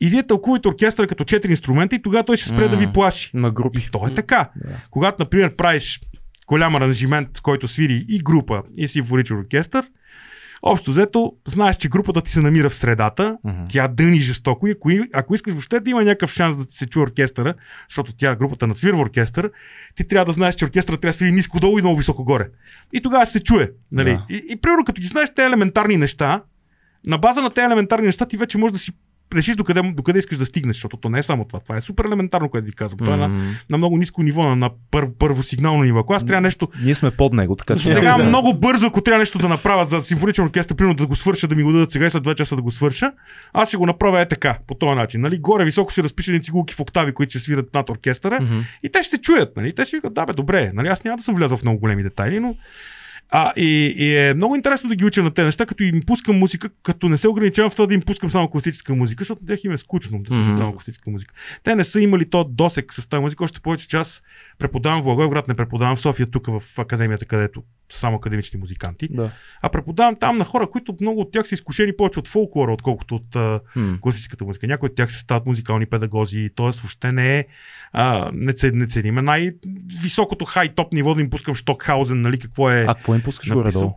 И 0.00 0.08
вие 0.08 0.22
тълкувате 0.22 0.68
оркестъра 0.68 1.06
като 1.06 1.24
4 1.24 1.50
инструмента 1.50 1.96
и 1.96 2.02
тогава 2.02 2.24
той 2.24 2.36
ще 2.36 2.48
спре 2.48 2.68
да 2.68 2.76
ви 2.76 2.86
плаши. 2.92 3.30
На 3.34 3.48
И 3.48 3.50
групи. 3.50 3.88
то 3.92 4.06
е 4.06 4.14
така. 4.14 4.50
Да. 4.56 4.80
Когато, 4.90 5.16
например, 5.18 5.56
правиш 5.56 6.00
голям 6.46 6.74
аранжимент, 6.76 7.28
с 7.36 7.40
който 7.40 7.68
свири 7.68 8.04
и 8.08 8.18
група, 8.18 8.62
и 8.76 8.88
симфоничен 8.88 9.38
оркестър, 9.38 9.86
общо 10.62 10.90
взето, 10.90 11.32
знаеш, 11.48 11.76
че 11.76 11.88
групата 11.88 12.20
ти 12.20 12.30
се 12.30 12.40
намира 12.40 12.70
в 12.70 12.74
средата, 12.74 13.36
Мгм. 13.44 13.64
тя 13.68 13.88
дъни 13.88 14.20
жестоко 14.20 14.66
и 14.66 14.70
ако, 14.70 14.90
ако 15.12 15.34
искаш 15.34 15.52
въобще 15.52 15.80
да 15.80 15.90
има 15.90 16.04
някакъв 16.04 16.32
шанс 16.32 16.56
да 16.56 16.66
ти 16.66 16.76
се 16.76 16.86
чуе 16.86 17.02
оркестъра, 17.02 17.54
защото 17.88 18.12
тя 18.12 18.36
групата 18.36 18.66
надсвирва 18.66 19.00
оркестър, 19.00 19.50
ти 19.94 20.08
трябва 20.08 20.24
да 20.24 20.32
знаеш, 20.32 20.54
че 20.54 20.64
оркестъра 20.64 20.96
трябва 20.96 21.12
да 21.12 21.16
свири 21.16 21.32
ниско 21.32 21.60
долу 21.60 21.78
и 21.78 21.82
много 21.82 21.96
високо 21.96 22.24
горе. 22.24 22.48
И 22.92 23.00
тогава 23.00 23.26
се 23.26 23.40
чуе. 23.40 23.70
Нали? 23.92 24.10
Да. 24.10 24.24
И, 24.30 24.42
и, 24.50 24.56
примерно 24.56 24.84
като 24.84 25.00
ги 25.00 25.06
знаеш 25.06 25.30
тези 25.36 25.46
елементарни 25.46 25.96
неща, 25.96 26.42
на 27.06 27.18
база 27.18 27.40
на 27.42 27.50
тези 27.50 27.64
елементарни 27.64 28.06
неща 28.06 28.26
ти 28.26 28.36
вече 28.36 28.58
можеш 28.58 28.72
да 28.72 28.78
си 28.78 28.92
решиш 29.34 29.56
докъде, 29.56 29.82
докъде 29.94 30.18
искаш 30.18 30.38
да 30.38 30.46
стигнеш, 30.46 30.76
защото 30.76 30.96
то 30.96 31.08
не 31.08 31.18
е 31.18 31.22
само 31.22 31.44
това. 31.44 31.60
Това 31.60 31.76
е 31.76 31.80
супер 31.80 32.04
елементарно, 32.04 32.48
което 32.48 32.66
ви 32.66 32.72
казвам. 32.72 32.98
Това 32.98 33.14
е 33.14 33.16
на, 33.16 33.28
на 33.70 33.78
много 33.78 33.96
ниско 33.96 34.22
ниво, 34.22 34.42
на, 34.42 34.56
на 34.56 34.70
пър, 34.90 35.06
първосигнално 35.18 35.82
ниво. 35.82 35.98
Ако 35.98 36.14
аз 36.14 36.26
трябва 36.26 36.40
нещо 36.40 36.68
Ние 36.82 36.94
сме 36.94 37.10
под 37.10 37.32
него, 37.32 37.56
така 37.56 37.76
че. 37.76 37.92
сега 37.92 38.16
да. 38.16 38.24
много 38.28 38.54
бързо, 38.54 38.86
ако 38.86 39.00
трябва 39.00 39.18
нещо 39.18 39.38
да 39.38 39.48
направя 39.48 39.84
за 39.84 40.00
симфоничен 40.00 40.44
оркестър, 40.44 40.76
примерно 40.76 40.94
да 40.94 41.06
го 41.06 41.16
свърша, 41.16 41.48
да 41.48 41.54
ми 41.54 41.62
го 41.62 41.72
дадат 41.72 41.92
сега 41.92 42.06
и 42.06 42.10
след 42.10 42.22
2 42.24 42.34
часа 42.34 42.56
да 42.56 42.62
го 42.62 42.70
свърша, 42.70 43.12
аз 43.52 43.68
ще 43.68 43.76
го 43.76 43.86
направя 43.86 44.20
е 44.20 44.28
така, 44.28 44.58
по 44.66 44.74
този 44.74 44.94
начин. 44.96 45.20
Нали? 45.20 45.38
Горе 45.38 45.64
високо 45.64 45.92
си 45.92 46.02
разпиша 46.02 46.30
едни 46.30 46.42
цигулки 46.42 46.74
в 46.74 46.80
октави, 46.80 47.12
които 47.14 47.30
ще 47.30 47.38
свират 47.38 47.74
над 47.74 47.90
оркестъра 47.90 48.38
Мгм. 48.42 48.58
и 48.82 48.88
те 48.88 49.02
ще 49.02 49.16
се 49.16 49.22
чуят. 49.22 49.56
Нали? 49.56 49.74
Те 49.74 49.84
ще 49.84 49.96
викат, 49.96 50.14
да 50.14 50.26
бе, 50.26 50.32
добре, 50.32 50.70
нали? 50.74 50.88
аз 50.88 51.04
няма 51.04 51.16
да 51.16 51.22
съм 51.22 51.34
влязъл 51.34 51.58
в 51.58 51.62
много 51.62 51.80
големи 51.80 52.02
детайли, 52.02 52.40
но 52.40 52.54
а, 53.34 53.52
и, 53.56 53.94
и, 53.96 54.16
е 54.16 54.34
много 54.34 54.56
интересно 54.56 54.88
да 54.88 54.96
ги 54.96 55.04
уча 55.04 55.22
на 55.22 55.30
тези 55.30 55.46
неща, 55.46 55.66
като 55.66 55.82
им 55.82 56.02
пускам 56.06 56.38
музика, 56.38 56.68
като 56.82 57.08
не 57.08 57.18
се 57.18 57.28
ограничавам 57.28 57.70
в 57.70 57.74
това 57.74 57.86
да 57.86 57.94
им 57.94 58.02
пускам 58.02 58.30
само 58.30 58.48
класическа 58.48 58.94
музика, 58.94 59.20
защото 59.24 59.46
тях 59.46 59.64
им 59.64 59.72
е 59.72 59.78
скучно 59.78 60.22
да 60.22 60.34
слушат 60.34 60.48
Мгм. 60.48 60.58
само 60.58 60.72
класическа 60.72 61.10
музика. 61.10 61.34
Те 61.64 61.74
не 61.74 61.84
са 61.84 62.00
имали 62.00 62.30
то 62.30 62.44
досек 62.44 62.92
с 62.92 63.08
тази 63.08 63.22
музика, 63.22 63.44
още 63.44 63.60
повече, 63.60 63.88
че 63.88 63.96
аз 63.96 64.22
преподавам 64.58 65.00
в 65.00 65.04
Благоевград, 65.04 65.48
не 65.48 65.54
преподавам 65.54 65.96
в 65.96 66.00
София, 66.00 66.26
тук 66.26 66.46
в 66.46 66.62
академията, 66.78 67.26
където 67.26 67.62
само 67.96 68.16
академични 68.16 68.60
музиканти, 68.60 69.08
Да. 69.10 69.30
а 69.62 69.68
преподавам 69.68 70.16
там 70.16 70.36
на 70.36 70.44
хора, 70.44 70.70
които 70.70 70.96
много 71.00 71.20
от 71.20 71.32
тях 71.32 71.48
са 71.48 71.54
изкушени 71.54 71.96
повече 71.96 72.18
от 72.18 72.28
фолклора, 72.28 72.72
отколкото 72.72 73.14
от 73.14 73.36
а, 73.36 73.60
класическата 74.00 74.44
музика. 74.44 74.66
Някои 74.66 74.88
от 74.88 74.94
тях 74.94 75.12
се 75.12 75.18
стават 75.18 75.46
музикални 75.46 75.86
педагози, 75.86 76.50
т.е. 76.56 76.66
въобще 76.66 77.12
не 77.12 77.38
е, 77.38 77.44
а, 77.92 78.30
не, 78.34 78.52
цен, 78.52 78.78
не 78.78 78.86
цениме 78.86 79.22
най-високото 79.22 80.44
хай-топ 80.44 80.92
ниво 80.92 81.14
да 81.14 81.20
им 81.20 81.30
пускам 81.30 81.54
Штокхаузен, 81.54 82.20
нали, 82.20 82.38
какво 82.38 82.70
е 82.70 82.84
А 82.88 82.94
какво 82.94 83.14
им 83.14 83.22
пускаш 83.22 83.48
горе-долу? 83.52 83.92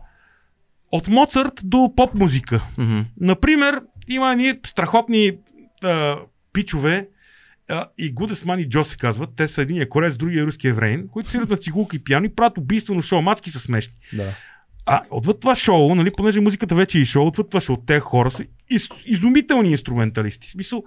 от 0.92 1.08
Моцарт 1.08 1.52
до 1.64 1.92
поп 1.96 2.14
музика. 2.14 2.62
Мгм. 2.78 3.00
Например, 3.20 3.80
има 4.08 4.36
ние 4.36 4.60
страхотни 4.66 5.32
а, 5.82 6.16
пичове, 6.52 7.08
а, 7.68 7.86
и 7.98 8.12
Гудесман 8.12 8.58
и 8.58 8.68
Джо 8.68 8.84
се 8.84 8.96
казват. 8.96 9.30
Те 9.36 9.48
са 9.48 9.62
един 9.62 9.82
е 9.82 9.88
корец, 9.88 10.16
другия 10.16 10.42
е 10.42 10.46
руски 10.46 10.68
евреин, 10.68 11.08
които 11.08 11.30
свират 11.30 11.50
на 11.50 11.56
цигулка 11.56 11.96
и 11.96 12.04
пиано 12.04 12.26
и 12.26 12.34
правят 12.34 12.58
убийствено 12.58 13.02
шоу. 13.02 13.22
Мацки 13.22 13.50
са 13.50 13.60
смешни. 13.60 13.94
Да. 14.12 14.34
А 14.86 15.02
отвъд 15.10 15.40
това 15.40 15.56
шоу, 15.56 15.94
нали, 15.94 16.10
понеже 16.16 16.40
музиката 16.40 16.74
вече 16.74 16.98
е 16.98 17.00
и 17.00 17.06
шоу, 17.06 17.26
отвъд 17.26 17.50
това 17.50 17.60
шоу, 17.60 17.76
те 17.86 18.00
хора 18.00 18.30
са 18.30 18.44
из, 18.70 18.88
изумителни 19.06 19.70
инструменталисти. 19.70 20.48
В 20.48 20.50
смисъл, 20.50 20.84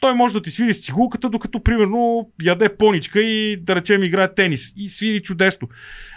той 0.00 0.14
може 0.14 0.34
да 0.34 0.42
ти 0.42 0.50
свири 0.50 0.74
с 0.74 0.84
цигулката, 0.84 1.30
докато 1.30 1.62
примерно 1.62 2.30
яде 2.42 2.76
поничка 2.76 3.20
и 3.20 3.56
да 3.56 3.76
речем 3.76 4.02
играе 4.02 4.34
тенис 4.34 4.72
и 4.76 4.88
свири 4.88 5.22
чудесно. 5.22 5.68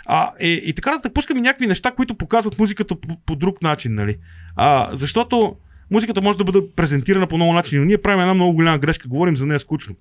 А, 0.05 0.31
и, 0.41 0.61
и 0.65 0.73
така 0.73 0.97
да 0.97 1.13
пускаме 1.13 1.41
някакви 1.41 1.67
неща, 1.67 1.91
които 1.91 2.15
показват 2.15 2.59
музиката 2.59 2.95
по, 2.95 3.17
по 3.25 3.35
друг 3.35 3.61
начин, 3.61 3.95
нали? 3.95 4.17
А, 4.55 4.89
защото 4.93 5.55
музиката 5.91 6.21
може 6.21 6.37
да 6.37 6.43
бъде 6.43 6.61
презентирана 6.75 7.27
по 7.27 7.35
много 7.35 7.53
начини, 7.53 7.79
но 7.79 7.85
ние 7.85 7.97
правим 7.97 8.21
една 8.21 8.33
много 8.33 8.53
голяма 8.53 8.77
грешка, 8.77 9.07
говорим 9.07 9.37
за 9.37 9.45
нея 9.45 9.59
скучно. 9.59 9.95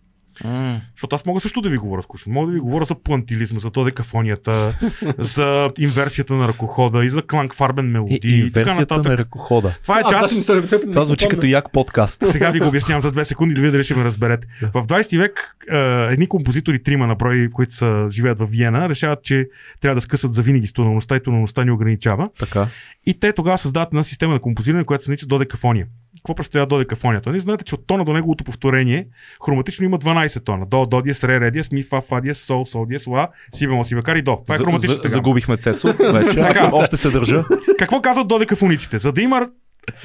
Защото 0.92 1.16
аз 1.16 1.26
мога 1.26 1.40
също 1.40 1.60
да 1.60 1.68
ви 1.68 1.76
говоря 1.76 2.02
скучно. 2.02 2.32
Мога 2.32 2.46
да 2.46 2.52
ви 2.52 2.60
говоря 2.60 2.84
за 2.84 2.94
плантилизма, 2.94 3.60
за 3.60 3.70
додекафонията, 3.70 4.78
за 5.18 5.72
инверсията 5.78 6.34
на 6.34 6.48
ръкохода 6.48 7.04
и 7.04 7.10
за 7.10 7.22
кланкфарбен 7.22 7.84
И, 7.84 7.88
мелодии 7.88 8.18
и 8.24 8.38
и, 8.38 8.52
така 8.52 8.64
версията 8.64 8.94
нататък. 8.94 9.12
на 9.12 9.18
ръкохода. 9.18 9.74
Това 9.82 9.98
е 9.98 10.02
А, 10.04 10.10
част. 10.10 10.36
не 10.36 10.42
се- 10.62 10.80
Това 10.80 11.04
звучи 11.04 11.28
като 11.28 11.46
як 11.46 11.72
подкаст. 11.72 12.24
Сега 12.26 12.50
ви 12.50 12.60
го 12.60 12.68
обяснявам 12.68 13.00
за 13.00 13.10
две 13.10 13.24
секунди 13.24 13.54
да 13.54 13.60
видя 13.60 13.72
дали 13.72 13.84
ще 13.84 13.94
ме 13.94 14.04
разберете. 14.04 14.46
В 14.64 14.82
20 14.82 15.18
век 15.18 15.56
е, 15.68 15.76
едни 16.12 16.26
композитори, 16.26 16.82
трима 16.82 17.06
на 17.06 17.14
брой, 17.14 17.48
които 17.50 17.74
са, 17.74 18.08
живеят 18.10 18.38
в 18.38 18.46
Виена, 18.46 18.88
решават, 18.88 19.22
че 19.22 19.48
трябва 19.80 19.94
да 19.94 20.00
скъсат 20.00 20.34
за 20.34 20.42
винаги 20.42 20.66
с 20.66 20.72
тоналността 20.72 21.16
и 21.16 21.20
тоналността 21.20 21.64
ни 21.64 21.70
ограничава. 21.70 22.28
Така. 22.38 22.68
И 23.06 23.20
те 23.20 23.32
тогава 23.32 23.58
създават 23.58 23.88
една 23.88 24.04
система 24.04 24.32
на 24.32 24.40
композиране, 24.40 24.84
която 24.84 25.04
се 25.04 25.10
нарича 25.10 25.26
додекафония. 25.26 25.86
Какво 26.24 26.34
представлява 26.34 26.66
додекафонията? 26.66 27.30
Нали 27.30 27.40
знаете, 27.40 27.64
че 27.64 27.74
от 27.74 27.86
тона 27.86 28.04
до 28.04 28.12
неговото 28.12 28.44
повторение 28.44 29.06
хроматично 29.44 29.84
има 29.84 29.98
12 29.98 30.44
тона. 30.44 30.66
До, 30.66 30.86
до 30.86 31.02
диез, 31.02 31.24
ре, 31.24 31.40
ре 31.40 31.50
диез, 31.50 31.70
ми, 31.72 31.82
фа, 31.82 32.00
фа 32.00 32.20
диез, 32.20 32.38
сол, 32.38 32.66
сол 32.66 32.86
диез, 32.86 33.06
ла, 33.06 33.28
си 33.54 33.66
бемол, 33.66 33.84
си 33.84 33.94
бекар 33.94 34.16
и 34.16 34.22
до. 34.22 34.36
Това 34.36 34.54
е 34.54 34.58
хроматичната 34.58 35.08
за-. 35.08 35.12
Загубихме 35.12 35.56
Цецо. 35.56 35.88
Вече. 36.12 36.40
Аз 36.40 36.56
съм- 36.56 36.70
още 36.72 36.96
се 36.96 37.10
държа. 37.10 37.44
Какво 37.78 38.00
казват 38.00 38.28
додекафониците? 38.28 38.98
За 38.98 39.12
да 39.12 39.22
има 39.22 39.48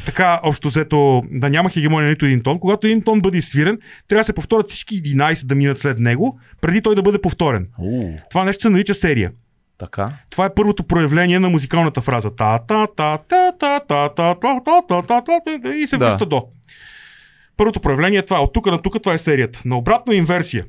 така 0.05 0.39
общо 0.43 0.67
взето 0.67 1.23
да 1.31 1.49
няма 1.49 1.69
хегемония 1.69 2.09
нито 2.09 2.25
един 2.25 2.43
тон, 2.43 2.59
когато 2.59 2.87
един 2.87 3.01
тон 3.01 3.21
бъде 3.21 3.41
свирен, 3.41 3.77
трябва 4.07 4.19
да 4.21 4.25
се 4.25 4.33
повторят 4.33 4.69
всички 4.69 5.03
11 5.03 5.45
да 5.45 5.55
минат 5.55 5.79
след 5.79 5.99
него, 5.99 6.39
преди 6.61 6.81
той 6.81 6.95
да 6.95 7.01
бъде 7.01 7.21
повторен. 7.21 7.67
У, 7.79 8.11
Това 8.29 8.43
нещо 8.43 8.61
се 8.61 8.69
нарича 8.69 8.93
серия. 8.95 9.31
Така. 9.79 10.11
Това 10.29 10.45
е 10.45 10.53
първото 10.53 10.83
проявление 10.83 11.39
на 11.39 11.49
музикалната 11.49 12.01
фраза. 12.01 12.35
Та, 12.35 12.59
та, 12.59 12.87
та, 12.87 13.17
та, 13.17 13.51
та, 13.51 13.79
та, 13.79 14.09
та, 14.09 14.35
та, 14.35 14.59
та, 14.65 14.81
та, 14.87 15.01
та, 15.01 15.21
та, 15.21 15.59
та, 15.63 15.75
и 15.75 15.87
се 15.87 15.97
Да. 15.97 16.05
връща 16.05 16.25
до. 16.25 16.47
Първото 17.57 17.79
проявление 17.79 18.19
е 18.19 18.25
това. 18.25 18.39
От 18.39 18.53
тук 18.53 18.65
на 18.65 18.81
тук 18.81 19.01
това 19.01 19.13
е 19.13 19.17
серията. 19.17 19.61
На 19.65 19.77
обратно 19.77 20.13
е 20.13 20.15
инверсия. 20.15 20.65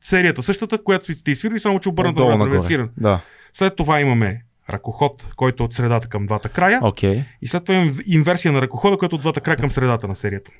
Серията 0.00 0.42
същата, 0.42 0.84
която 0.84 1.14
сте 1.14 1.30
изсвирили, 1.30 1.60
само 1.60 1.78
че 1.78 1.88
обърната 1.88 2.24
на 2.24 2.46
реверсиран. 2.46 2.90
Да. 2.96 3.20
След 3.52 3.76
това 3.76 4.00
имаме 4.00 4.42
ръкоход, 4.70 5.28
който 5.36 5.62
е 5.62 5.66
от 5.66 5.74
средата 5.74 6.08
към 6.08 6.26
двата 6.26 6.48
края. 6.48 6.80
Окей. 6.82 7.24
И 7.42 7.46
след 7.48 7.64
това 7.64 7.78
имаме 7.78 7.92
инверсия 8.06 8.52
на 8.52 8.62
ръкохода, 8.62 8.96
който 8.98 9.14
е 9.14 9.16
от 9.16 9.22
двата 9.22 9.40
края 9.40 9.56
към 9.56 9.70
средата 9.70 10.08
на 10.08 10.16
серията. 10.16 10.50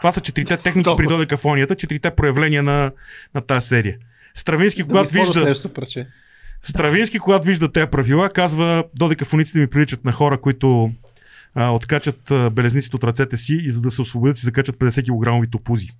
Това 0.00 0.12
са 0.12 0.20
четирите 0.20 0.56
техники 0.56 0.90
при 0.96 1.06
додекафонията, 1.06 1.74
четирите 1.74 2.10
проявления 2.10 2.62
на, 2.62 2.92
на 3.34 3.40
тази 3.40 3.68
серия. 3.68 3.96
Стравински, 4.34 4.82
Да 4.82 4.88
когато 4.88 5.04
използваш 5.04 5.36
вижда, 5.36 5.48
нещо. 5.48 5.68
Стравински, 6.62 7.18
когато 7.18 7.46
вижда 7.46 7.72
тези 7.72 7.86
правила, 7.86 8.30
казва, 8.30 8.84
додекафониците 8.94 9.58
ми 9.58 9.66
приличат 9.66 10.04
на 10.04 10.12
хора, 10.12 10.40
които 10.40 10.90
а, 11.54 11.70
откачат 11.70 12.30
а, 12.30 12.50
белезниците 12.50 12.96
от 12.96 13.04
ръцете 13.04 13.36
си 13.36 13.54
и 13.64 13.70
за 13.70 13.80
да 13.80 13.90
се 13.90 14.02
освободят 14.02 14.36
си 14.36 14.44
закачат 14.44 14.76
50 14.76 15.42
кг 15.44 15.50
топузи. 15.50 15.90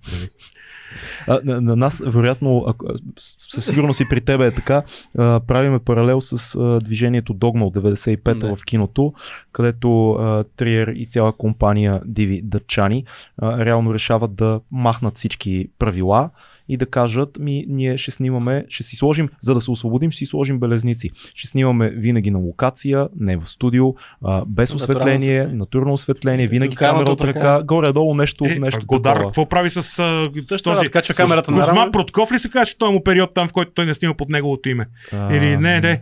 А, 1.27 1.39
на, 1.43 1.61
на 1.61 1.75
нас, 1.75 2.03
вероятно, 2.05 2.63
ако, 2.67 2.85
със 3.17 3.65
сигурност 3.65 3.99
и 3.99 4.09
при 4.09 4.21
тебе 4.21 4.47
е 4.47 4.55
така, 4.55 4.83
а, 5.17 5.39
правиме 5.39 5.79
паралел 5.79 6.21
с 6.21 6.55
а, 6.55 6.79
движението 6.79 7.33
Догма 7.33 7.65
от 7.65 7.75
95-та 7.75 8.47
Да. 8.47 8.55
в 8.55 8.65
киното, 8.65 9.13
където 9.51 10.11
а, 10.11 10.43
Триер 10.43 10.87
и 10.87 11.05
цяла 11.05 11.33
компания 11.33 12.01
диви 12.05 12.41
дъчани 12.43 13.05
а, 13.37 13.65
реално 13.65 13.93
решават 13.93 14.35
да 14.35 14.59
махнат 14.71 15.17
всички 15.17 15.69
правила 15.79 16.29
и 16.69 16.77
да 16.77 16.85
кажат, 16.85 17.29
ми, 17.39 17.65
ние 17.67 17.97
ще 17.97 18.11
снимаме, 18.11 18.65
ще 18.69 18.83
си 18.83 18.95
сложим, 18.95 19.29
за 19.41 19.53
да 19.53 19.61
се 19.61 19.71
освободим, 19.71 20.11
ще 20.11 20.17
си 20.17 20.25
сложим 20.25 20.59
белезници. 20.59 21.09
Ще 21.35 21.47
снимаме 21.47 21.89
винаги 21.89 22.31
на 22.31 22.39
локация, 22.39 23.07
не 23.15 23.37
в 23.37 23.45
студио, 23.45 23.93
а, 24.25 24.43
без 24.47 24.73
осветление, 24.73 25.15
осветление. 25.15 25.57
натурно 25.57 25.93
осветление, 25.93 26.47
винаги 26.47 26.69
Докарано 26.69 26.97
камера 26.97 27.11
от 27.11 27.19
така. 27.19 27.29
ръка, 27.29 27.63
горе-долу 27.63 28.13
нещо, 28.15 28.45
Е, 28.45 28.59
нещо 28.59 28.85
Годар, 28.85 29.13
такова. 29.13 29.29
какво 29.29 29.45
прави 29.45 29.69
с 29.69 29.77
а, 29.99 30.29
Също 30.41 30.69
този... 30.71 30.85
да 30.85 30.91
кача 30.91 31.13
с 31.13 31.15
камерата 31.15 31.51
на 31.51 31.67
рамо. 31.67 31.91
Протков 31.91 32.31
ли 32.31 32.39
се 32.39 32.49
казва, 32.49 32.65
че 32.65 32.77
той 32.77 32.91
му 32.91 33.03
период 33.03 33.33
там, 33.33 33.47
в 33.47 33.51
който 33.51 33.71
той 33.71 33.85
не 33.85 33.93
снима 33.93 34.13
под 34.13 34.29
неговото 34.29 34.69
име? 34.69 34.85
А, 35.13 35.35
Или 35.35 35.57
не, 35.57 35.79
не. 35.79 35.79
не 35.81 36.01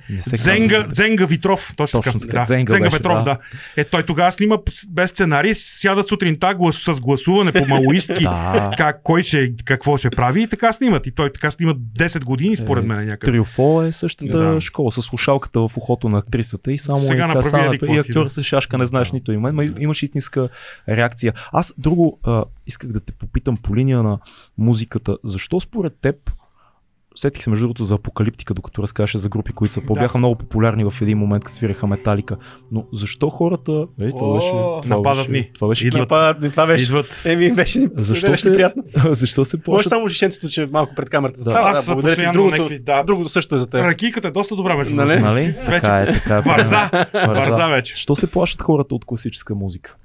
казва. 0.67 0.87
Дзенга 0.87 1.25
Витров. 1.25 1.73
Точно, 1.77 2.01
Точно 2.01 2.19
така. 2.19 2.27
така, 2.31 2.39
Да. 2.39 2.45
Дзенга 2.45 2.71
Дзенга, 2.71 2.85
беше, 2.85 2.97
Петров, 2.97 3.17
да. 3.17 3.23
да. 3.23 3.37
Е, 3.77 3.83
той 3.83 4.03
тогава 4.03 4.31
снима 4.31 4.57
без 4.89 5.09
сценарий, 5.09 5.55
сядат 5.55 6.07
сутринта 6.07 6.53
глас, 6.55 6.75
с 6.75 7.01
гласуване 7.01 7.51
по 7.51 7.65
малоистки. 7.67 8.25
Как, 8.77 9.01
кой 9.03 9.23
ще, 9.23 9.53
какво 9.65 9.97
ще 9.97 10.09
прави 10.09 10.41
и 10.41 10.47
така 10.57 10.73
снимат. 10.73 11.07
И 11.07 11.11
той 11.11 11.33
така 11.33 11.51
снима 11.51 11.73
10 11.73 12.23
години, 12.23 12.55
според 12.55 12.83
Е, 12.83 12.87
мен 12.87 13.05
някъде. 13.05 13.31
Триофо 13.31 13.81
е 13.81 13.91
същата 13.91 14.53
Да. 14.53 14.61
школа, 14.61 14.91
с 14.91 15.01
слушалката 15.01 15.59
в 15.59 15.77
ухото 15.77 16.09
на 16.09 16.17
актрисата 16.17 16.71
и 16.71 16.77
само 16.77 16.99
Сега 17.01 17.23
е 17.23 17.27
направи 17.27 17.43
касана, 17.43 17.65
еди 17.65 17.79
какво 17.79 17.93
и 17.93 17.97
актьор 17.97 18.23
да. 18.23 18.29
се 18.29 18.43
шашка, 18.43 18.77
не 18.77 18.85
знаеш 18.85 19.09
Да. 19.09 19.15
нито 19.15 19.31
име, 19.31 19.51
но 19.51 19.61
имаш 19.79 20.03
истинска 20.03 20.49
реакция. 20.89 21.33
Аз 21.51 21.73
друго 21.77 22.19
а, 22.23 22.43
исках 22.67 22.91
да 22.91 22.99
те 22.99 23.13
попитам 23.13 23.57
по 23.57 23.75
линия 23.75 24.03
на 24.03 24.19
музиката. 24.57 25.17
Защо 25.23 25.59
според 25.59 25.93
теб 26.01 26.15
Сетих 27.17 27.43
се 27.43 27.49
между 27.49 27.63
другото 27.63 27.83
за 27.83 27.95
апокалиптика, 27.95 28.53
докато 28.53 28.81
разказваше 28.81 29.17
за 29.17 29.29
групи, 29.29 29.53
които 29.53 29.73
са 29.73 29.81
по- 29.81 29.93
Да. 29.93 29.99
бяха 29.99 30.17
много 30.17 30.35
популярни 30.35 30.83
в 30.83 31.01
един 31.01 31.17
момент, 31.17 31.43
като 31.43 31.55
свиреха 31.55 31.87
металика. 31.87 32.37
Но 32.71 32.85
защо 32.93 33.29
хората. 33.29 33.71
Ей, 34.01 34.09
това 34.11 34.27
О, 34.27 34.33
беше. 34.33 34.47
Това 34.47 34.81
нападат 34.87 35.17
беше, 35.19 35.31
ни. 35.31 35.51
Това 35.53 35.67
беше. 35.67 35.87
Идват. 35.87 36.03
Това, 36.03 36.35
не, 36.41 36.49
това 36.49 36.67
беше. 36.67 36.85
Идват. 36.85 37.23
Еми, 37.25 37.51
беше, 37.53 37.79
Защо 37.95 38.29
беше 38.29 38.43
се, 38.43 38.53
приятно. 38.53 38.83
защо 39.05 39.45
се 39.45 39.57
Може 39.57 39.63
плащат? 39.63 39.89
само 39.89 40.07
жишенцето, 40.07 40.49
че 40.49 40.65
малко 40.65 40.95
пред 40.95 41.09
камерата 41.09 41.43
Да. 41.43 41.51
Аз 41.53 41.85
Да, 41.85 41.93
благодаря 41.93 42.15
ти. 42.17 42.31
Другото, 42.33 42.51
някакви- 42.53 42.79
да. 42.79 43.03
другото 43.03 43.29
също 43.29 43.55
е 43.55 43.59
за 43.59 43.67
теб. 43.67 43.81
Ракийката 43.81 44.27
е 44.27 44.31
доста 44.31 44.55
добра, 44.55 44.75
между 44.75 44.95
Нали? 44.95 45.09
другото. 45.09 45.25
Нали? 45.27 45.55
Така 45.65 45.97
е, 45.99 46.13
така 46.13 46.37
е. 46.37 46.41
Върза. 46.41 46.89
Върза 47.27 47.67
вече. 47.67 47.95
Що 47.95 48.15
се 48.15 48.27
плащат 48.27 48.61
хората 48.61 48.95
от 48.95 49.05
класическа 49.05 49.55
музика? 49.55 49.97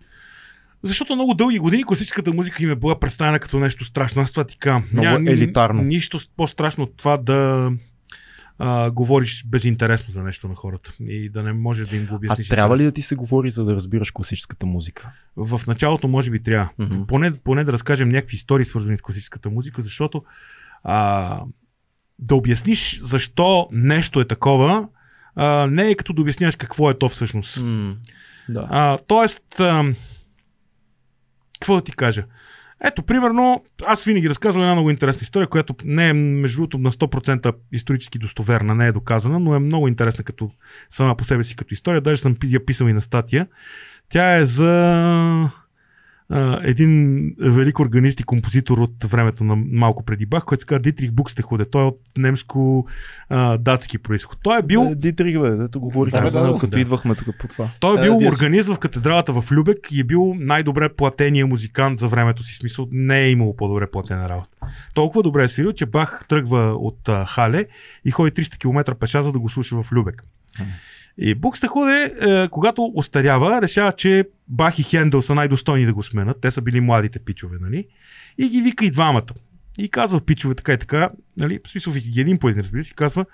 Защото 0.85 1.15
много 1.15 1.35
дълги 1.35 1.59
години 1.59 1.85
класическата 1.85 2.33
музика 2.33 2.63
им 2.63 2.71
е 2.71 2.77
била 2.77 3.01
представена 3.01 3.39
като 3.39 3.59
нещо 3.59 3.85
страшно. 3.85 4.23
Аз 4.23 4.31
това 4.31 4.45
ти 4.45 4.59
казвам. 4.59 4.85
Много 4.93 5.19
ни- 5.19 5.31
елитарно. 5.31 5.83
Нищо 5.83 6.21
по-страшно 6.37 6.85
от 6.85 6.97
това 6.97 7.17
да 7.17 7.71
а, 8.59 8.91
говориш 8.91 9.45
безинтересно 9.47 10.13
за 10.13 10.23
нещо 10.23 10.49
на 10.49 10.55
хората 10.55 10.93
и 11.01 11.29
да 11.29 11.43
не 11.43 11.53
можеш 11.53 11.89
да 11.89 11.97
им 11.97 12.07
го 12.07 12.13
А 12.13 12.17
обясниш. 12.17 12.49
трябва 12.49 12.79
ли 12.79 12.85
да 12.85 12.93
ти 12.93 13.03
се 13.03 13.15
говори, 13.15 13.51
за 13.51 13.65
да 13.65 13.75
разбираш 13.75 14.11
класическата 14.11 14.67
музика? 14.67 15.13
В 15.37 15.61
началото 15.67 16.09
може 16.09 16.31
би 16.31 16.43
трябва. 16.43 16.69
Мгм. 16.79 17.03
Поне, 17.09 17.33
поне 17.35 17.65
да 17.65 17.73
разкажем 17.73 18.09
някакви 18.09 18.35
истории, 18.35 18.65
свързани 18.65 18.99
с 18.99 19.03
класическата 19.03 19.51
музика, 19.51 19.83
защото 19.83 20.23
а, 20.85 21.41
да 22.19 22.35
обясниш 22.35 23.01
защо 23.03 23.69
нещо 23.73 24.21
е 24.21 24.25
такова, 24.25 24.89
а, 25.37 25.67
не 25.67 25.91
е 25.91 25.95
като 25.95 26.13
да 26.13 26.23
обясняваш 26.23 26.57
какво 26.57 26.91
е 26.91 26.99
то 26.99 27.09
всъщност. 27.09 27.65
Да. 28.49 28.67
А, 28.71 28.99
тоест, 28.99 29.61
а, 29.61 29.95
какво 31.63 31.75
да 31.75 31.83
ти 31.83 31.93
кажа? 31.93 32.25
Ето, 32.85 33.03
примерно, 33.03 33.65
аз 33.87 34.05
винаги 34.05 34.31
разказвам 34.31 34.63
една 34.63 34.75
много 34.75 34.91
интересна 34.91 35.21
история, 35.23 35.49
която 35.49 35.75
не 35.85 36.09
е, 36.09 36.13
между 36.13 36.57
другото, 36.57 36.79
на 36.79 36.93
100% 36.93 37.55
исторически 37.73 38.19
достоверна, 38.19 38.75
не 38.75 38.87
е 38.87 38.93
доказана, 38.93 39.39
но 39.39 39.55
е 39.55 39.59
много 39.59 39.89
интересна 39.89 40.25
като 40.25 40.51
сама 40.91 41.17
по 41.17 41.25
себе 41.25 41.43
си 41.43 41.57
като 41.57 41.75
история. 41.75 42.01
Даже 42.01 42.23
съм 42.23 42.37
я 42.45 42.67
писал 42.67 42.87
и 42.87 42.93
на 42.93 43.01
статия. 43.01 43.47
Тя 44.09 44.37
е 44.37 44.45
за 44.45 45.51
а, 46.35 46.61
един 46.63 47.23
велик 47.41 47.81
органист 47.81 48.21
и 48.21 48.25
композитор 48.25 48.79
от 48.79 49.05
времето 49.05 49.45
на 49.45 49.57
малко 49.57 50.05
преди 50.05 50.27
Бах, 50.27 50.45
който 50.45 50.61
се 50.61 50.67
казва 50.67 50.81
Дитрих 50.81 51.13
Букстехуде. 51.13 51.65
Той 51.65 51.83
е 51.83 51.87
от 51.87 52.01
немско-датски 52.19 53.99
происход. 53.99 54.39
Той 54.43 54.59
е 54.59 54.63
бил 54.63 54.89
Е, 54.91 54.95
Дитрих, 54.95 55.41
бе, 55.41 55.51
дето 55.51 55.81
говорихме 55.81 56.21
Да, 56.21 56.29
за 56.29 56.43
него, 56.43 56.55
да. 56.55 56.61
като 56.61 56.71
Да. 56.71 56.81
идвахме 56.81 57.15
тук 57.15 57.39
по 57.39 57.49
това. 57.49 57.69
Той 57.81 57.99
е 57.99 58.03
бил 58.03 58.19
да, 58.19 58.27
органист 58.27 58.69
в 58.75 58.79
катедралата 58.79 59.33
в 59.33 59.53
Любек 59.53 59.79
и 59.93 60.01
е 60.01 60.05
бил 60.05 60.35
най-добре 60.39 60.89
платения 60.89 61.47
музикант 61.47 62.01
за 62.01 62.09
времето 62.09 62.43
си. 62.43 62.55
Смисъл, 62.55 62.89
не 62.93 63.21
е 63.21 63.31
имало 63.31 63.57
по-добре 63.57 63.91
платена 63.91 64.29
работа. 64.29 64.49
Толкова 64.95 65.23
добре 65.23 65.45
е 65.45 65.49
свирил, 65.49 65.73
че 65.73 65.87
Бах 65.87 66.25
тръгва 66.29 66.75
от 66.79 67.09
а, 67.09 67.27
Хале 67.27 67.67
и 68.05 68.11
ходи 68.11 68.31
300 68.31 68.59
км 68.59 68.95
пеша, 68.95 69.23
за 69.23 69.33
да 69.33 69.39
го 69.39 69.49
слуша 69.49 69.83
в 69.83 69.93
Любек. 69.93 70.23
И 71.19 71.35
Букстехуде, 71.35 72.15
е, 72.21 72.49
когато 72.49 72.93
остарява, 72.95 73.63
решава, 73.63 73.93
че 73.93 74.25
Бах 74.49 74.79
и 74.79 74.83
Хендел 74.83 75.23
са 75.23 75.35
най-достойни 75.35 75.87
да 75.87 75.95
го 75.95 76.03
сменят. 76.03 76.41
Те 76.41 76.51
са 76.51 76.63
били 76.63 76.81
младите 76.81 77.19
пичове, 77.19 77.57
нали? 77.61 77.87
И 78.39 78.49
ги 78.49 78.63
вика 78.63 78.85
и 78.85 78.91
двамата. 78.91 79.33
И 79.79 79.89
казва 79.89 80.21
пичове 80.21 80.55
така 80.55 80.73
и 80.73 80.79
така, 80.79 81.11
нали? 81.39 81.61
Смисъл, 81.69 81.93
ги 81.93 82.21
един 82.21 82.39
по 82.39 82.49
един, 82.49 82.63
разбира 82.63 82.85
се, 82.85 82.95
казва, 82.95 83.25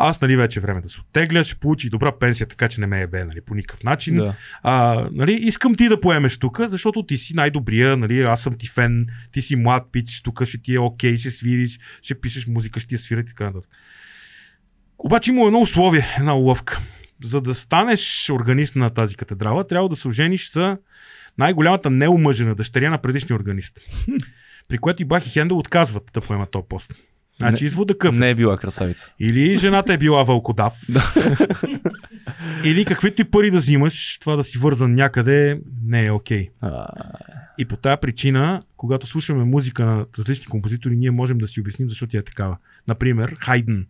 аз, 0.00 0.20
нали, 0.20 0.36
вече 0.36 0.60
време 0.60 0.80
да 0.80 0.88
се 0.88 1.00
оттегля, 1.00 1.44
ще 1.44 1.54
получи 1.54 1.90
добра 1.90 2.18
пенсия, 2.18 2.46
така 2.46 2.68
че 2.68 2.80
не 2.80 2.86
ме 2.86 3.00
е 3.00 3.06
бе, 3.06 3.24
нали, 3.24 3.40
по 3.40 3.54
никакъв 3.54 3.84
начин. 3.84 4.14
Да. 4.14 4.34
А, 4.62 5.08
нали, 5.12 5.32
искам 5.32 5.74
ти 5.74 5.88
да 5.88 6.00
поемеш 6.00 6.38
тук, 6.38 6.60
защото 6.68 7.02
ти 7.02 7.18
си 7.18 7.34
най-добрия, 7.34 7.96
нали, 7.96 8.22
аз 8.22 8.40
съм 8.42 8.58
ти 8.58 8.68
фен, 8.68 9.06
ти 9.32 9.42
си 9.42 9.56
млад 9.56 9.82
пич, 9.92 10.22
тук 10.22 10.44
ще 10.44 10.62
ти 10.62 10.74
е 10.74 10.78
окей, 10.78 11.18
ще 11.18 11.30
свириш, 11.30 11.78
ще 12.02 12.20
пишеш 12.20 12.46
музика, 12.46 12.80
ще 12.80 12.88
ти 12.88 12.94
я 12.94 12.98
свира 12.98 13.20
и 13.20 13.24
така 13.24 13.44
нататък. 13.44 13.70
Обаче 14.98 15.30
има 15.30 15.46
едно 15.46 15.60
условие, 15.60 16.06
една 16.18 16.36
уловка. 16.36 16.80
За 17.24 17.40
да 17.40 17.54
станеш 17.54 18.30
органист 18.30 18.76
на 18.76 18.90
тази 18.90 19.16
катедрала, 19.16 19.66
трябва 19.66 19.88
да 19.88 19.96
се 19.96 20.08
ожениш 20.08 20.50
с 20.50 20.76
най-голямата 21.38 21.90
неумъжена 21.90 22.54
дъщеря 22.54 22.90
на 22.90 22.98
предишния 22.98 23.36
органист. 23.36 23.80
При 24.68 24.78
което 24.78 25.02
и 25.02 25.04
Бах 25.04 25.26
и 25.26 25.30
Хендел 25.30 25.58
отказват 25.58 26.10
да 26.14 26.20
поемат 26.20 26.50
този 26.50 26.64
пост. 26.68 26.94
Значи 27.38 27.64
извода 27.64 27.98
къв. 27.98 28.14
Не 28.14 28.30
е 28.30 28.34
била 28.34 28.56
красавица. 28.56 29.12
Или 29.20 29.58
жената 29.58 29.92
е 29.92 29.98
била 29.98 30.24
вълкодав. 30.24 30.74
Или 32.64 32.84
каквито 32.84 33.22
и 33.22 33.24
пари 33.24 33.50
да 33.50 33.58
взимаш, 33.58 34.18
това 34.18 34.36
да 34.36 34.44
си 34.44 34.58
вързан 34.58 34.94
някъде 34.94 35.60
не 35.84 36.06
е 36.06 36.10
окей. 36.10 36.48
А, 36.60 36.86
И 37.58 37.64
по 37.64 37.76
тази 37.76 38.00
причина, 38.00 38.62
когато 38.76 39.06
слушаме 39.06 39.44
музика 39.44 39.84
на 39.84 40.06
различни 40.18 40.46
композитори, 40.46 40.96
ние 40.96 41.10
можем 41.10 41.38
да 41.38 41.48
си 41.48 41.60
обясним 41.60 41.88
защо 41.88 42.06
тя 42.06 42.18
е 42.18 42.22
такава. 42.22 42.56
Например, 42.88 43.36
Хайден, 43.40 43.86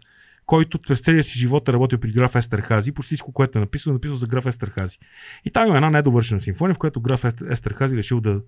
който 0.49 0.79
през 0.79 1.01
целия 1.01 1.25
си 1.25 1.39
живот 1.39 1.69
е 1.69 1.73
работил 1.73 1.99
при 1.99 2.12
граф 2.12 2.37
Естерхази, 2.37 2.93
почти 2.93 3.09
всичко, 3.09 3.33
което 3.33 3.59
е 3.59 3.61
написано, 3.61 3.93
е 3.93 3.95
написано 3.95 4.19
за 4.19 4.27
граф 4.27 4.47
Естерхази. 4.47 4.99
И 5.45 5.51
там 5.51 5.66
има 5.66 5.77
една 5.77 5.91
недовършена 5.91 6.41
симфония, 6.41 6.75
в 6.75 6.79
която 6.79 7.01
граф 7.01 7.23
Естер- 7.23 7.53
Естерхази 7.53 7.97
решил 7.97 8.20
да 8.20 8.41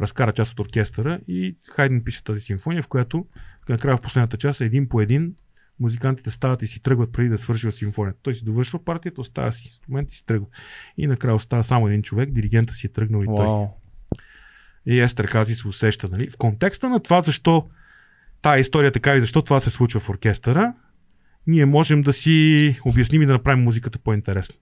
разкара 0.00 0.32
част 0.32 0.52
от 0.52 0.60
оркестъра 0.60 1.20
и 1.28 1.56
Хайден 1.70 2.04
пише 2.04 2.24
тази 2.24 2.40
симфония, 2.40 2.82
в 2.82 2.88
която 2.88 3.26
накрая 3.68 3.96
в 3.96 4.00
последната 4.00 4.36
част 4.36 4.60
един 4.60 4.88
по 4.88 5.00
един 5.00 5.34
музикантите 5.80 6.30
стават 6.30 6.62
и 6.62 6.66
си 6.66 6.82
тръгват 6.82 7.12
преди 7.12 7.28
да 7.28 7.38
свършва 7.38 7.72
симфонията. 7.72 8.18
Той 8.22 8.34
си 8.34 8.44
довършва 8.44 8.84
партията, 8.84 9.20
остава 9.20 9.52
си 9.52 9.68
инструмент 9.68 10.12
и 10.12 10.14
си 10.14 10.26
тръгва. 10.26 10.46
И 10.96 11.06
накрая 11.06 11.34
остава 11.34 11.62
само 11.62 11.88
един 11.88 12.02
човек, 12.02 12.30
диригента 12.30 12.74
си 12.74 12.86
е 12.86 12.90
тръгнал 12.92 13.22
и 13.22 13.26
той. 13.26 13.66
И 14.86 15.00
Естер 15.00 15.24
Хази 15.24 15.54
се 15.54 15.68
усеща. 15.68 16.08
Нали? 16.08 16.30
В 16.30 16.36
контекста 16.36 16.88
на 16.88 17.00
това, 17.00 17.20
защо 17.20 17.68
тая 18.42 18.60
история 18.60 18.88
е 18.88 18.92
така 18.92 19.16
и 19.16 19.20
защо 19.20 19.42
това 19.42 19.60
се 19.60 19.70
случва 19.70 20.00
в 20.00 20.08
оркестъра, 20.10 20.74
ние 21.46 21.66
можем 21.66 22.02
да 22.02 22.12
си 22.12 22.78
обясним 22.84 23.22
и 23.22 23.26
да 23.26 23.32
направим 23.32 23.64
музиката 23.64 23.98
по-интересна. 23.98 24.54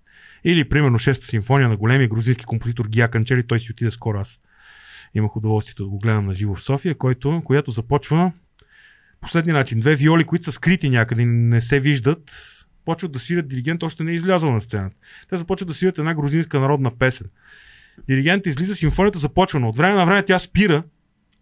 Или, 0.44 0.68
примерно, 0.68 0.98
шеста 0.98 1.26
симфония 1.26 1.68
на 1.68 1.76
големия 1.76 2.08
грузински 2.08 2.44
композитор 2.44 2.88
Гия 2.88 3.08
Канчели, 3.08 3.46
той 3.46 3.60
си 3.60 3.72
отиде 3.72 3.90
скоро 3.90 4.18
аз. 4.18 4.38
Имах 5.14 5.36
удоволствието 5.36 5.82
да 5.82 5.88
го 5.88 5.98
гледам 5.98 6.26
на 6.26 6.34
живо 6.34 6.54
в 6.54 6.62
София, 6.62 6.94
който, 6.94 7.42
която 7.44 7.70
започва 7.70 8.32
последния 9.20 9.54
начин. 9.54 9.80
Две 9.80 9.96
виоли, 9.96 10.24
които 10.24 10.44
са 10.44 10.52
скрити 10.52 10.90
някъде, 10.90 11.24
не 11.26 11.60
се 11.60 11.80
виждат, 11.80 12.32
почват 12.84 13.12
да 13.12 13.18
свирят 13.18 13.48
диригент, 13.48 13.82
още 13.82 14.04
не 14.04 14.12
е 14.12 14.14
излязъл 14.14 14.52
на 14.52 14.62
сцената. 14.62 14.96
Те 15.28 15.36
започват 15.36 15.68
да 15.68 15.74
свирят 15.74 15.98
една 15.98 16.14
грузинска 16.14 16.60
народна 16.60 16.98
песен. 16.98 17.26
Диригент 18.08 18.46
излиза, 18.46 18.74
симфонията 18.74 19.18
започва, 19.18 19.60
но 19.60 19.68
от 19.68 19.76
време 19.76 19.94
на 19.94 20.06
време 20.06 20.24
тя 20.24 20.38
спира, 20.38 20.82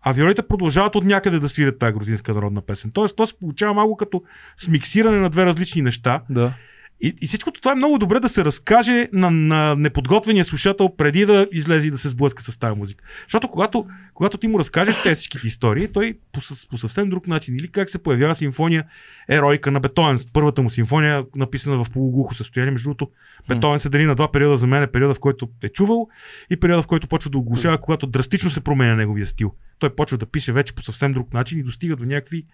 а 0.02 0.12
виолите 0.12 0.42
продължават 0.42 0.94
от 0.94 1.04
някъде 1.04 1.38
да 1.38 1.48
свирят 1.48 1.78
тази 1.78 1.92
грузинска 1.92 2.34
народна 2.34 2.62
песен. 2.62 2.90
Тоест, 2.90 3.16
то 3.16 3.26
се 3.26 3.38
получава 3.40 3.74
малко 3.74 3.96
като 3.96 4.22
смиксиране 4.58 5.18
на 5.18 5.30
две 5.30 5.46
различни 5.46 5.82
неща. 5.82 6.22
Да. 6.30 6.54
И, 7.02 7.14
и 7.20 7.26
всичкото 7.26 7.60
това 7.60 7.72
е 7.72 7.74
много 7.74 7.98
добре 7.98 8.20
да 8.20 8.28
се 8.28 8.44
разкаже 8.44 9.08
на, 9.12 9.30
на 9.30 9.76
неподготвения 9.76 10.44
слушател 10.44 10.88
преди 10.96 11.26
да 11.26 11.46
излезе 11.52 11.86
и 11.86 11.90
да 11.90 11.98
се 11.98 12.08
сблъска 12.08 12.42
с 12.42 12.58
тази 12.58 12.78
музика. 12.78 13.04
Защото 13.22 13.48
когато, 13.48 13.86
когато 14.14 14.38
ти 14.38 14.48
му 14.48 14.58
разкажеш 14.58 15.02
тези 15.02 15.16
всичките 15.16 15.46
истории, 15.46 15.88
той 15.88 16.18
по, 16.32 16.40
по 16.70 16.78
съвсем 16.78 17.10
друг 17.10 17.26
начин, 17.26 17.56
или 17.56 17.68
как 17.68 17.90
се 17.90 17.98
появява 17.98 18.34
симфония 18.34 18.84
Еройка 19.28 19.70
на 19.70 19.80
Бетовен, 19.80 20.20
първата 20.32 20.62
му 20.62 20.70
симфония, 20.70 21.24
написана 21.36 21.84
в 21.84 21.90
полуглухо 21.90 22.34
състояние. 22.34 22.72
Между 22.72 22.88
другото, 22.88 23.10
Бетовен 23.48 23.78
се 23.78 23.88
дели 23.88 24.04
на 24.04 24.14
два 24.14 24.32
периода 24.32 24.58
за 24.58 24.66
мен, 24.66 24.82
е 24.82 24.86
периода, 24.86 25.14
в 25.14 25.20
който 25.20 25.48
е 25.62 25.68
чувал 25.68 26.08
и 26.50 26.56
периода, 26.56 26.82
в 26.82 26.86
който 26.86 27.06
почва 27.06 27.30
да 27.30 27.38
оглушава, 27.38 27.78
когато 27.78 28.06
драстично 28.06 28.50
се 28.50 28.60
променя 28.60 28.96
неговия 28.96 29.26
стил. 29.26 29.54
Той 29.80 29.94
почва 29.94 30.18
да 30.18 30.26
пише 30.26 30.52
вече 30.52 30.72
по 30.72 30.82
съвсем 30.82 31.12
друг 31.12 31.34
начин 31.34 31.58
и 31.58 31.62
достига 31.62 31.96
до 31.96 32.04
някакви 32.04 32.46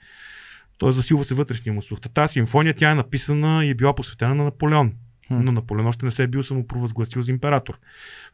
той 0.79 0.93
засилва 0.93 1.25
се 1.25 1.35
вътрешния 1.35 1.73
му 1.73 1.83
слух. 1.83 2.01
Та 2.01 2.09
Тази 2.09 2.33
симфония 2.33 2.75
тя 2.75 2.91
е 2.91 2.95
написана 2.95 3.65
и 3.65 3.71
е 3.71 3.75
била 3.75 3.95
посветена 3.95 4.35
на 4.35 4.45
Наполеон. 4.45 4.93
Но 5.31 5.53
Наполеон 5.53 5.87
още 5.87 6.05
не 6.05 6.11
се 6.11 6.23
е 6.23 6.27
бил 6.27 6.43
самопровъзгласил 6.43 7.23
за 7.23 7.31
император. 7.31 7.79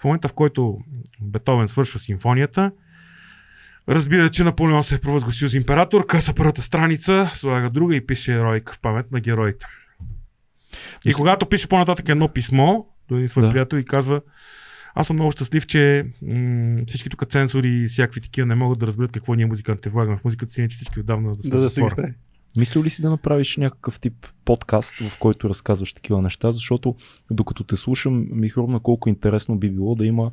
В 0.01 0.05
момента, 0.05 0.29
в 0.29 0.33
който 0.33 0.79
Бетовен 1.21 1.69
свършва 1.69 1.99
симфонията, 1.99 2.73
разбира, 3.89 4.29
че 4.31 4.45
Наполеон 4.45 4.85
се 4.85 4.95
е 4.95 4.99
провъзгласил 4.99 5.49
за 5.49 5.57
император, 5.57 6.07
къса 6.07 6.35
първата 6.35 6.63
страница, 6.63 7.31
слага 7.35 7.71
друга 7.71 7.97
и 7.97 8.07
пише 8.07 8.33
Еройка 8.33 8.73
в 8.73 8.81
памет 8.81 9.13
на 9.13 9.21
героите. 9.21 9.67
И 11.05 11.09
Мисля- 11.09 11.17
когато 11.17 11.47
пише 11.47 11.69
по-нататък 11.69 12.09
едно 12.09 12.29
писмо 12.29 12.85
до 13.09 13.17
един 13.17 13.29
свой 13.29 13.43
Да. 13.43 13.51
приятел 13.51 13.77
и 13.77 13.85
казва 13.85 14.21
аз 14.95 15.07
съм 15.07 15.17
много 15.17 15.33
щастлив, 15.33 15.67
че 15.67 16.07
м- 16.23 16.83
всички 16.87 17.09
тук 17.09 17.27
цензори 17.31 17.69
и 17.69 17.89
всякакви 17.89 18.21
такива 18.21 18.47
не 18.47 18.55
могат 18.55 18.79
да 18.79 18.87
разберат 18.87 19.13
какво 19.13 19.35
ние 19.35 19.47
музикантите 19.47 19.91
влагаме 19.91 20.17
в 20.17 20.25
музиката 20.25 20.53
си, 20.53 20.61
иначе 20.61 20.75
всички 20.75 21.01
отдавна 21.01 21.33
да 21.33 21.43
сме 21.43 21.51
Да, 21.51 21.59
да 21.59 21.71
се 21.71 21.89
спре. 21.91 22.15
Мислил 22.59 22.83
ли 22.83 22.91
си 22.91 23.03
да 23.03 23.11
направиш 23.11 23.57
някакъв 23.57 24.01
тип 24.01 24.27
подкаст, 24.45 24.95
в 25.11 25.19
който 25.19 25.49
разказваш 25.49 25.93
такива 25.93 26.23
неща? 26.23 26.53
Защото 26.53 26.97
докато 27.31 27.65
те 27.65 27.77
слушам, 27.77 28.27
ми 28.31 28.49
хрумна 28.49 28.81
колко 28.81 29.09
интересно 29.09 29.59
би 29.59 29.71
било 29.71 29.95
да 29.95 30.07
има 30.07 30.31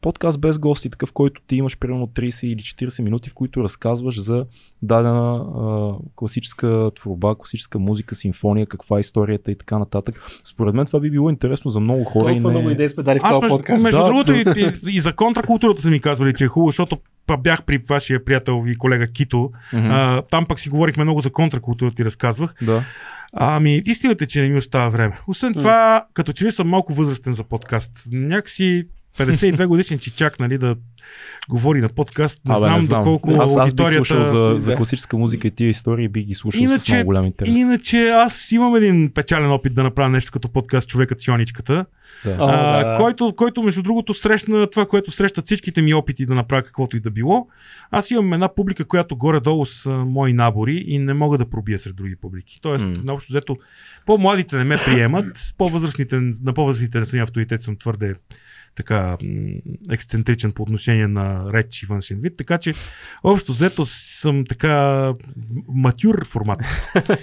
подкаст 0.00 0.40
без 0.40 0.58
гости, 0.58 0.90
такъв, 0.90 1.12
който 1.12 1.40
ти 1.46 1.56
имаш 1.56 1.78
примерно 1.78 2.06
30 2.06 2.46
или 2.46 2.60
40 2.60 3.02
минути, 3.02 3.30
в 3.30 3.34
които 3.34 3.62
разказваш 3.62 4.20
за 4.20 4.46
дадена 4.82 5.36
а, 5.36 5.94
класическа 6.16 6.90
творба, 6.94 7.34
класическа 7.34 7.78
музика, 7.78 8.14
симфония, 8.14 8.66
каква 8.66 8.96
е 8.96 9.00
историята 9.00 9.50
и 9.50 9.58
така 9.58 9.78
нататък. 9.78 10.22
Според 10.44 10.74
мен 10.74 10.86
това 10.86 11.00
би 11.00 11.10
било 11.10 11.30
интересно 11.30 11.70
за 11.70 11.80
много 11.80 12.04
хора. 12.04 12.30
и 12.30 12.34
Толкова 12.34 12.52
не... 12.52 12.58
много 12.58 12.70
идеи 12.70 12.88
сме 12.88 13.02
дали 13.02 13.18
в 13.18 13.22
този 13.22 13.48
подкаст. 13.48 13.82
между 13.82 13.98
Да, 13.98 14.06
другото 14.06 14.32
и, 14.32 14.44
и, 14.56 14.96
и, 14.96 15.00
за 15.00 15.12
контракултурата 15.12 15.82
са 15.82 15.90
ми 15.90 16.00
казвали, 16.00 16.34
че 16.34 16.44
е 16.44 16.48
хубаво, 16.48 16.68
защото 16.68 16.98
бях 17.38 17.62
при 17.64 17.78
вашия 17.78 18.24
приятел 18.24 18.64
и 18.66 18.76
колега 18.76 19.06
Кито. 19.06 19.50
Мгм. 19.72 19.86
А, 19.90 20.22
там 20.22 20.46
пък 20.46 20.60
си 20.60 20.68
говорихме 20.68 21.04
много 21.04 21.20
за 21.20 21.32
контракултурата 21.32 22.02
и 22.02 22.04
разказвах. 22.04 22.54
Да. 22.62 22.84
Ами, 23.32 23.82
истината 23.86 24.24
е, 24.24 24.26
че 24.26 24.40
не 24.40 24.48
ми 24.48 24.58
остава 24.58 24.88
време. 24.88 25.18
Освен 25.26 25.54
това, 25.54 26.06
като 26.14 26.32
че 26.32 26.44
ли 26.44 26.52
съм 26.52 26.68
малко 26.68 26.94
възрастен 26.94 27.32
за 27.32 27.44
подкаст. 27.44 27.90
Някакси 28.12 28.86
52 29.18 29.66
годишен 29.66 29.98
чичак, 29.98 30.40
нали, 30.40 30.58
да 30.58 30.76
говори 31.48 31.80
на 31.80 31.88
подкаст. 31.88 32.40
Не 32.44 32.54
Абе, 32.54 32.58
знам, 32.58 32.86
доколко 32.86 33.30
Аз, 33.30 33.40
аз 33.40 33.54
бих 33.54 33.60
аудиторията... 33.62 34.04
слушал 34.04 34.24
за, 34.24 34.60
за 34.60 34.76
класическа 34.76 35.16
музика 35.16 35.48
и 35.48 35.50
тия 35.50 35.68
истории, 35.68 36.08
бих 36.08 36.24
ги 36.24 36.34
слушал 36.34 36.58
с 36.58 36.62
Иначе- 36.62 36.92
много 36.92 37.06
голям 37.06 37.24
интерес. 37.24 37.58
Иначе 37.58 38.08
аз 38.08 38.52
имам 38.52 38.76
един 38.76 39.10
печален 39.14 39.50
опит 39.50 39.74
да 39.74 39.82
направя 39.82 40.08
нещо 40.08 40.32
като 40.32 40.48
подкаст 40.48 40.88
Човекът 40.88 41.20
с 41.20 41.26
Йоничката. 41.26 41.84
Да. 42.24 42.36
О, 42.40 42.48
а, 42.48 42.84
да. 42.84 42.96
който, 42.96 43.34
който, 43.36 43.62
между 43.62 43.82
другото, 43.82 44.14
срещна 44.14 44.66
това, 44.66 44.86
което 44.86 45.10
срещат 45.10 45.44
всичките 45.44 45.82
ми 45.82 45.94
опити 45.94 46.26
да 46.26 46.34
направя 46.34 46.62
каквото 46.62 46.96
и 46.96 47.00
да 47.00 47.10
било. 47.10 47.48
Аз 47.90 48.10
имам 48.10 48.32
една 48.32 48.54
публика, 48.54 48.84
която 48.84 49.16
горе-долу 49.16 49.66
са 49.66 49.90
мои 49.90 50.32
набори 50.32 50.84
и 50.86 50.98
не 50.98 51.14
мога 51.14 51.38
да 51.38 51.50
пробия 51.50 51.78
сред 51.78 51.96
други 51.96 52.16
публики. 52.16 52.58
Тоест, 52.62 52.84
mm. 52.84 53.04
наобщо 53.04 53.32
взето, 53.32 53.56
по-младите 54.06 54.56
не 54.56 54.64
ме 54.64 54.78
приемат, 54.84 55.54
по-възрастните, 55.58 56.20
на 56.42 56.52
по-възрастните 56.52 57.00
не 57.00 57.06
съм 57.06 57.20
авторитет, 57.20 57.62
съм 57.62 57.76
твърде 57.76 58.14
така 58.74 59.16
ексцентричен 59.90 60.52
по 60.52 60.62
отношение 60.62 61.08
на 61.08 61.52
реч 61.52 61.82
и 61.82 61.86
външен 61.86 62.20
вид, 62.20 62.36
така 62.36 62.58
че 62.58 62.74
общо 63.24 63.52
взето 63.52 63.86
съм 63.86 64.44
така 64.48 65.12
матюр 65.68 66.26
формат. 66.26 66.60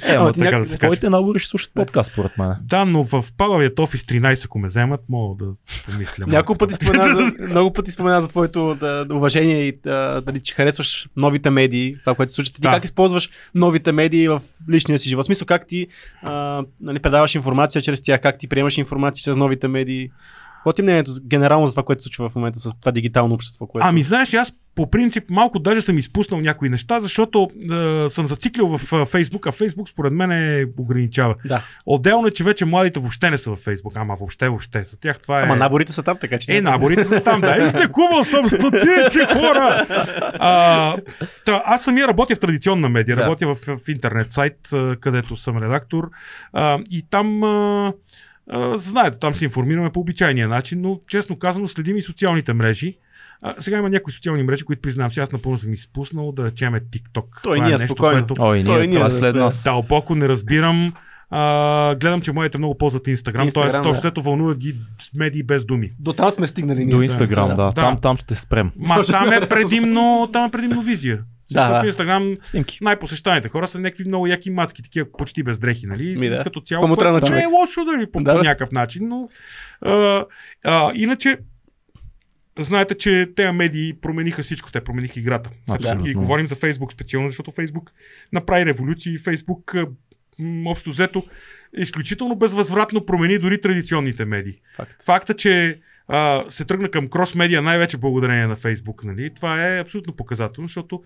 Е, 0.08 0.14
ама 0.16 0.34
така 0.34 0.46
така 0.46 0.60
да 0.60 0.66
се. 0.66 0.78
Твоите 0.78 1.10
набори 1.10 1.40
ще 1.40 1.50
слушат 1.50 1.72
подкаст, 1.74 2.12
според 2.12 2.38
мен. 2.38 2.56
Да, 2.62 2.86
но 2.86 3.04
в 3.04 3.26
палавият 3.38 3.80
офис 3.80 4.04
13, 4.04 4.46
ако 4.46 4.60
ме 4.60 4.68
вземат, 4.68 5.02
мога 5.10 5.46
да 5.46 5.52
помисля. 5.86 6.26
Няколко 6.28 6.58
пъти 6.58 6.74
спомена 6.74 7.06
за, 7.06 7.32
много 7.52 7.74
пъти 7.74 7.92
спомена 7.92 8.22
за 8.22 8.28
твоето 8.28 8.76
да 8.76 9.08
уважение 9.12 9.68
и 9.68 9.80
да, 9.84 10.22
дали, 10.26 10.40
че 10.40 10.54
харесваш 10.54 11.10
новите 11.18 11.50
медии, 11.50 11.96
това, 12.00 12.16
което 12.16 12.32
се 12.32 12.36
случва. 12.36 12.54
Ти 12.54 12.62
Да. 12.62 12.72
как 12.72 12.84
използваш 12.84 13.30
новите 13.56 13.92
медии 13.92 14.28
в 14.28 14.42
личния 14.70 15.00
си 15.00 15.10
живот? 15.10 15.26
В 15.26 15.26
смисъл, 15.26 15.46
как 15.46 15.68
ти 15.68 15.88
а, 16.22 16.64
нали, 16.82 17.00
предаваш 17.00 17.36
информация 17.36 17.82
чрез 17.82 18.02
тях, 18.02 18.22
как 18.22 18.38
ти 18.38 18.48
приемаш 18.48 18.78
информация 18.78 19.24
чрез 19.24 19.38
новите 19.38 19.68
медии? 19.68 20.12
Какво 20.60 20.74
ти 20.74 20.82
е 20.82 20.84
мнението 20.84 21.12
генерално 21.26 21.68
за 21.68 21.74
това, 21.74 21.84
което 21.84 22.02
се 22.02 22.04
случва 22.04 22.30
в 22.30 22.36
момента 22.36 22.60
с 22.60 22.80
това 22.80 22.92
дигитално 22.92 23.36
общество? 23.36 23.68
Което... 23.68 23.88
Ами, 23.88 24.04
знаеш, 24.04 24.34
аз 24.34 24.54
по 24.76 24.90
принцип 24.90 25.24
малко 25.30 25.60
даже 25.60 25.82
съм 25.82 25.98
изпуснал 25.98 26.42
някои 26.42 26.70
неща, 26.70 27.00
защото 27.00 27.50
е, 27.64 28.10
съм 28.10 28.28
зациклил 28.28 28.78
в 28.78 28.94
е, 28.94 29.06
Фейсбук, 29.06 29.48
а 29.48 29.52
Фейсбук 29.52 29.90
според 29.90 30.14
мен 30.14 30.32
е 30.32 30.66
ограничава. 30.78 31.36
Да. 31.46 31.64
Отделно 31.86 32.28
е, 32.28 32.32
че 32.32 32.44
вече 32.44 32.66
младите 32.66 33.00
въобще 33.00 33.30
не 33.30 33.38
са 33.38 33.52
в 33.52 33.56
Фейсбук, 33.56 33.94
ама 33.96 34.16
въобще, 34.16 34.50
въобще. 34.50 34.84
За 34.84 35.00
тях 35.00 35.20
това 35.20 35.40
е... 35.40 35.44
Ама 35.44 35.56
наборите 35.56 35.92
са 35.92 36.04
там, 36.04 36.18
така 36.22 36.38
че. 36.38 36.58
Е, 36.58 36.62
наборите 36.62 37.06
са 37.06 37.24
там, 37.24 37.42
да. 37.42 37.66
Излекувал 37.66 38.24
съм 38.24 38.50
стотици 38.50 39.20
хора. 39.34 39.86
А, 40.40 40.98
та, 41.46 41.64
аз 41.66 41.84
самия 41.84 42.08
работя 42.08 42.36
в 42.36 42.40
традиционна 42.40 42.90
медия. 42.90 43.16
Да. 43.16 43.22
Работя 43.22 43.56
в, 43.56 43.58
в 43.78 43.90
интернет 43.90 44.32
сайт, 44.32 44.74
а, 44.74 44.96
където 45.00 45.38
съм 45.38 45.58
редактор. 45.58 46.10
А, 46.54 46.80
и 46.92 47.06
там, 47.10 47.44
а, 47.44 47.94
а, 48.50 48.78
знаете, 48.78 49.18
там 49.20 49.34
се 49.34 49.46
информираме 49.46 49.90
по 49.90 50.00
обичайния 50.00 50.48
начин, 50.48 50.82
но 50.82 51.00
честно 51.08 51.40
казано 51.40 51.68
следим 51.68 51.98
и 51.98 52.02
социалните 52.02 52.54
мрежи. 52.54 52.98
А, 53.42 53.56
сега 53.60 53.78
има 53.78 53.90
някои 53.90 54.14
социални 54.14 54.44
мрежи, 54.44 54.64
които 54.64 54.82
признавам, 54.82 55.12
че 55.12 55.20
аз 55.20 55.32
напълно 55.32 55.58
съм 55.58 55.74
изпуснал, 55.74 56.32
да 56.32 56.46
речем 56.46 56.76
е 56.76 56.80
TikTok. 56.80 57.44
Той 57.44 57.54
Това 57.56 57.66
ние 57.66 57.74
е 57.74 57.78
нещо, 57.78 57.88
спокойно. 57.88 58.28
което 58.28 58.36
Ой, 58.40 58.64
Той 58.64 58.78
ние, 58.78 58.88
ние 58.88 58.96
това 58.96 59.10
да 59.10 59.12
след 59.12 59.36
нас. 59.36 59.64
дълбоко 59.64 60.16
не 60.16 60.28
разбирам. 60.28 60.94
А, 61.32 61.96
гледам, 61.96 62.22
че 62.22 62.32
моите 62.32 62.58
много 62.58 62.78
ползват 62.78 63.08
Инстаграм, 63.08 63.46
Инстаграм, 63.46 63.72
т.е. 63.72 63.94
да. 63.94 64.08
общо 64.08 64.22
вълнуват 64.22 64.58
ги 64.58 64.78
медии 65.16 65.44
без 65.44 65.66
думи. 65.66 65.90
До 66.00 66.14
там 66.14 66.32
сме 66.32 66.48
стигнали. 66.48 66.86
ние. 66.86 66.96
До 66.96 67.02
Инстаграм, 67.02 67.50
да. 67.50 67.56
да. 67.56 67.72
Там, 67.72 67.98
там 68.02 68.18
ще 68.18 68.36
спрем. 68.36 68.72
Ма 68.78 69.04
там 69.04 69.34
е 69.34 69.50
предимно, 69.50 70.30
там 70.34 70.46
е 70.46 70.52
предимно 70.52 70.82
визия. 70.82 71.20
Да, 71.52 71.70
Да, 71.70 71.80
в 71.80 71.82
да. 71.82 71.88
Инстаграм 71.88 72.34
Снимки. 72.42 72.80
най-посещаните 72.82 73.50
хора 73.50 73.68
са 73.68 73.80
някакви 73.80 74.04
много 74.04 74.28
яки 74.28 74.52
мацки, 74.52 74.84
такива 74.84 75.08
почти 75.18 75.44
без 75.44 75.60
дрехи, 75.60 75.86
нали? 75.86 76.16
Ми 76.18 76.30
да. 76.30 76.44
Като 76.44 76.62
цяло. 76.62 76.82
Кому 76.82 76.96
трябва 76.98 77.20
което 77.20 77.36
не 77.36 77.42
е 77.42 77.46
лошо, 77.46 77.86
дали, 77.86 78.12
по, 78.12 78.24
Да, 78.24 78.32
по 78.32 78.38
да. 78.38 78.44
някакъв 78.44 78.72
начин, 78.72 79.08
но 79.08 79.30
а, 79.82 80.26
а, 80.66 80.92
иначе 80.96 81.38
знаете, 82.60 82.96
че 82.96 83.30
тези 83.36 83.52
медии 83.52 83.94
промениха 83.94 84.44
всичко, 84.44 84.72
те 84.72 84.84
промениха 84.84 85.20
играта. 85.20 85.50
Абсолютно. 85.70 86.08
И 86.08 86.14
говорим 86.14 86.48
за 86.48 86.56
Фейсбук 86.56 86.94
специално, 86.94 87.30
защото 87.30 87.52
Фейсбук 87.52 87.92
направи 88.34 88.66
революции. 88.66 89.18
Фейсбук 89.18 89.76
общо 90.66 90.90
взето 90.90 91.24
изключително 91.78 92.36
безвъзвратно 92.36 93.06
промени 93.06 93.38
дори 93.38 93.62
традиционните 93.62 94.26
медии. 94.26 94.62
Факт. 94.76 95.04
Факта, 95.04 95.34
че 95.34 95.80
а, 96.08 96.46
се 96.50 96.66
тръгна 96.66 96.92
към 96.92 97.08
крос-медиа 97.08 97.62
най-вече 97.62 97.98
благодарение 97.98 98.48
на 98.48 98.56
Фейсбук, 98.56 99.04
нали? 99.04 99.34
това 99.34 99.68
е 99.68 99.80
абсолютно 99.80 100.14
показателно, 100.16 100.68
защото 100.68 101.04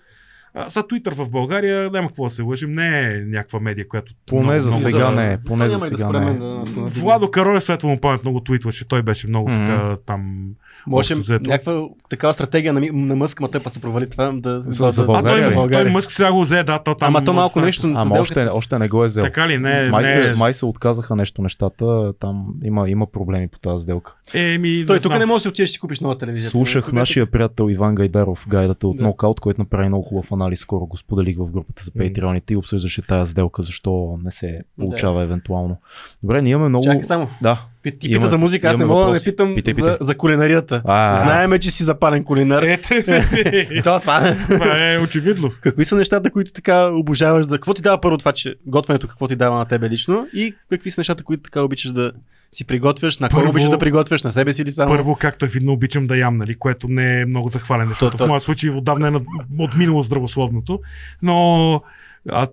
а, 0.53 0.69
сега 0.69 0.83
Twitter 0.83 1.13
в 1.13 1.29
България, 1.29 1.89
няма 1.91 2.07
какво 2.07 2.23
да 2.23 2.29
се 2.29 2.41
лъжим, 2.41 2.73
не 2.73 2.99
е 3.01 3.19
някаква 3.19 3.59
медия, 3.59 3.87
която... 3.87 4.13
Поне 4.27 4.41
много, 4.41 4.59
за 4.61 4.67
много 4.67 4.81
сега 4.81 5.09
за- 5.09 5.15
не 5.15 5.33
е. 5.33 5.37
Поне 5.37 5.69
за 5.69 5.75
да 5.75 5.79
сега 5.79 5.97
според 5.97 6.21
не 6.21 6.31
е. 6.31 6.33
да. 6.33 6.63
Владо 6.89 7.31
Каролев 7.31 7.63
светло 7.63 7.89
му 7.89 7.99
памет 7.99 8.23
много 8.23 8.39
твитваше, 8.39 8.87
той 8.87 9.01
беше 9.01 9.27
много 9.27 9.49
Мгм. 9.49 9.59
така 9.59 9.97
там... 10.05 10.45
Може 10.87 11.15
някаква 11.29 11.81
такава 12.09 12.33
стратегия 12.33 12.73
на, 12.73 12.79
Ми- 12.79 12.89
на 12.91 13.15
Мъск, 13.15 13.39
ма 13.39 13.51
той 13.51 13.63
па 13.63 13.69
се 13.69 13.81
провали 13.81 14.09
това 14.09 14.31
да... 14.31 14.63
За- 14.65 14.85
да- 14.85 14.91
за 14.91 15.05
да- 15.05 15.11
А 15.13 15.23
той, 15.23 15.53
България 15.53 15.85
той, 15.85 15.91
Мъск 15.91 16.11
сега 16.11 16.31
го 16.31 16.41
взе, 16.41 16.63
да, 16.63 16.79
то 16.79 16.95
там... 16.95 17.07
Ама 17.07 17.19
то 17.19 17.25
да 17.25 17.33
малко 17.33 17.61
нещо... 17.61 17.93
Ама 17.95 18.19
още, 18.19 18.39
още 18.45 18.79
не 18.79 18.87
го 18.87 19.03
е 19.03 19.07
взел. 19.07 19.23
Така 19.23 19.47
ли? 19.47 19.57
Не, 19.57 19.89
Май, 19.89 20.03
не. 20.03 20.23
се, 20.23 20.35
май 20.35 20.53
се 20.53 20.65
отказаха 20.65 21.15
нещо 21.15 21.41
нещата, 21.41 22.13
там 22.19 22.45
има, 22.63 22.89
има 22.89 23.05
проблеми 23.07 23.47
по 23.47 23.59
тази 23.59 23.83
сделка. 23.83 24.15
Еми, 24.33 24.83
Той 24.87 24.99
тук 24.99 25.07
знам. 25.07 25.19
не 25.19 25.25
може 25.25 25.43
да 25.43 25.49
отидеш 25.49 25.69
и 25.69 25.73
си 25.73 25.79
купиш 25.79 25.99
нова 25.99 26.17
телевизия. 26.17 26.49
Слушах 26.49 26.91
нашия 26.93 27.25
приятел 27.25 27.69
Иван 27.69 27.95
Гайдаров 27.95 28.45
гайдата 28.49 28.87
от 28.87 28.97
Да. 28.97 29.03
Нокаут, 29.03 29.39
който 29.39 29.61
направи 29.61 29.87
много 29.87 30.03
хубав 30.03 30.31
анализ, 30.31 30.59
скоро 30.59 30.85
го 30.85 30.97
споделих 30.97 31.37
в 31.37 31.51
групата 31.51 31.83
за 31.83 31.91
патреоните 31.91 32.53
и 32.53 32.57
обсъждаше 32.57 33.01
тази 33.01 33.31
сделка, 33.31 33.61
защо 33.61 34.19
не 34.23 34.31
се 34.31 34.59
получава 34.79 35.23
евентуално. 35.23 35.77
Добре, 36.23 36.41
ние 36.41 36.51
имаме 36.51 36.69
много... 36.69 36.83
Чакай 36.85 37.03
само. 37.03 37.27
Да. 37.41 37.65
Ти 37.83 38.07
Имаме- 38.07 38.17
пита 38.17 38.27
за 38.27 38.37
музика, 38.37 38.67
аз 38.67 38.77
не 38.77 38.85
мога 38.85 39.05
да 39.05 39.11
не 39.11 39.19
питам 39.19 39.55
Питай, 39.55 39.73
за, 39.73 39.77
питай. 39.77 39.97
за 40.01 40.15
кулинарията. 40.15 40.81
А, 40.85 41.15
Знаеме, 41.15 41.59
че 41.59 41.71
си 41.71 41.83
запален 41.83 42.23
кулинар. 42.23 42.63
Ете, 42.63 43.03
То, 43.83 43.99
това. 43.99 44.37
това 44.49 44.93
е 44.93 44.99
очевидно. 44.99 45.51
Какви 45.61 45.85
са 45.85 45.95
нещата, 45.95 46.31
които 46.31 46.51
така 46.51 46.85
обожаваш 46.85 47.45
да... 47.45 47.55
Какво 47.55 47.73
ти 47.73 47.81
дава 47.81 48.01
първо 48.01 48.17
това, 48.17 48.31
че 48.31 48.55
готвенето 48.65 49.07
какво 49.07 49.27
ти 49.27 49.35
дава 49.35 49.57
на 49.57 49.65
тебе 49.65 49.89
лично 49.89 50.27
и 50.33 50.55
какви 50.69 50.91
са 50.91 51.01
нещата, 51.01 51.23
които 51.23 51.43
така 51.43 51.61
обичаш 51.61 51.91
да 51.91 52.11
си 52.51 52.65
приготвяш, 52.65 53.19
на 53.19 53.29
кого 53.29 53.49
обичаш 53.49 53.69
да 53.69 53.77
приготвяш, 53.77 54.23
на 54.23 54.31
себе 54.31 54.53
си 54.53 54.61
или 54.61 54.71
само? 54.71 54.89
Първо, 54.89 55.15
както 55.15 55.45
е 55.45 55.49
видно, 55.49 55.71
обичам 55.73 56.07
да 56.07 56.17
ям, 56.17 56.37
нали, 56.37 56.55
което 56.55 56.87
не 56.87 57.21
е 57.21 57.25
много 57.25 57.49
захвалене, 57.49 57.89
защото 57.89 58.17
То- 58.17 58.25
в 58.25 58.27
моя 58.27 58.41
случай 58.41 58.69
отдавна 58.69 59.07
е 59.07 59.11
отминало 59.59 60.03
здравословното. 60.03 60.79
Но 61.21 61.81
а, 62.29 62.47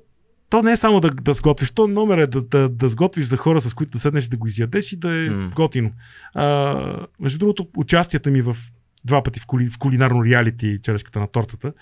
то 0.51 0.62
не 0.62 0.72
е 0.72 0.77
само 0.77 1.01
да, 1.01 1.10
да 1.10 1.35
сготвиш, 1.35 1.70
то 1.70 1.89
номер 1.89 2.18
е 2.18 2.27
да, 2.27 2.43
да, 2.43 2.68
да 2.68 2.89
сготвиш 2.89 3.27
за 3.27 3.36
хора, 3.36 3.60
с 3.60 3.74
които 3.74 3.90
да 3.93 3.98
седнеш 3.98 4.28
да 4.28 4.36
го 4.36 4.47
изядеш 4.47 4.93
и 4.93 4.97
да 4.97 5.27
е 5.27 5.31
М. 5.31 5.51
готино. 5.56 5.90
А, 6.35 7.06
между 7.20 7.39
другото, 7.39 7.68
участията 7.77 8.31
ми 8.31 8.43
в 8.43 8.56
два 9.05 9.22
пъти 9.22 9.40
в, 9.40 9.47
кули, 9.47 9.66
в 9.66 9.78
кулинарно 9.78 10.24
реалити 10.24 10.78
черешката 10.82 11.20
на 11.20 11.27
тортата. 11.27 11.72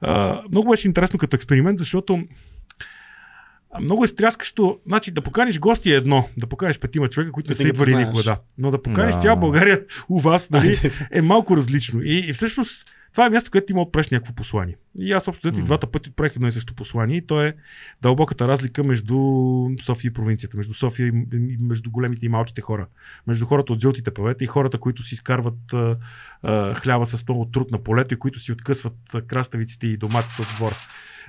А, 0.00 0.42
много 0.50 0.70
беше 0.70 0.88
интересно 0.88 1.18
като 1.18 1.36
експеримент, 1.36 1.78
защото 1.78 2.24
много 3.80 4.04
е 4.04 4.08
стряскащо. 4.08 4.78
Значи 4.86 5.10
да 5.10 5.20
поканиш 5.20 5.58
гости 5.58 5.92
е 5.92 5.96
едно, 5.96 6.28
да 6.36 6.46
поканиш 6.46 6.78
петима 6.78 7.08
човека, 7.08 7.32
които 7.32 7.50
не 7.50 7.54
са 7.56 7.68
идвали 7.68 7.96
никога, 7.96 8.22
да. 8.22 8.38
Но 8.58 8.70
да 8.70 8.82
поканиш 8.82 9.14
Да. 9.14 9.20
цяла 9.20 9.36
България 9.36 9.80
у 10.08 10.20
вас, 10.20 10.50
нали, 10.50 10.78
е 11.10 11.22
малко 11.22 11.56
различно. 11.56 12.00
И, 12.02 12.28
и 12.28 12.32
всъщност 12.32 12.90
това 13.14 13.26
е 13.26 13.30
място, 13.30 13.50
където 13.50 13.72
има 13.72 13.82
отпреш 13.82 14.08
някакво 14.08 14.32
послание. 14.32 14.76
И 14.98 15.12
аз 15.12 15.28
общо 15.28 15.48
взето 15.48 15.60
и 15.60 15.64
двата 15.64 15.86
пъти 15.86 16.08
отправих 16.08 16.36
едно 16.36 16.48
и 16.48 16.52
също 16.52 16.74
послание. 16.74 17.16
И 17.16 17.26
то 17.26 17.42
е 17.42 17.54
дълбоката 18.02 18.48
разлика 18.48 18.84
между 18.84 19.16
София 19.82 20.08
и 20.08 20.12
провинцията, 20.12 20.56
между 20.56 20.74
София 20.74 21.06
и, 21.06 21.12
между 21.60 21.90
големите 21.90 22.26
и 22.26 22.28
малките 22.28 22.60
хора. 22.60 22.86
Между 23.26 23.46
хората 23.46 23.72
от 23.72 23.80
жълтите 23.80 24.14
павета 24.14 24.44
и 24.44 24.46
хората, 24.46 24.78
които 24.78 25.02
си 25.02 25.14
изкарват 25.14 25.72
а, 25.72 25.96
а, 26.42 26.74
хляба 26.74 27.06
с 27.06 27.28
много 27.28 27.44
труд 27.44 27.70
на 27.70 27.78
полето 27.78 28.14
и 28.14 28.18
които 28.18 28.38
си 28.38 28.52
откъсват 28.52 28.96
краставиците 29.26 29.86
и 29.86 29.96
доматите 29.96 30.42
от 30.42 30.48
двора. 30.56 30.76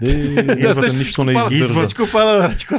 Идвате, 0.02 0.58
сте 0.74 0.98
нищо 0.98 1.24
не 1.24 1.34
издържа. 1.52 1.74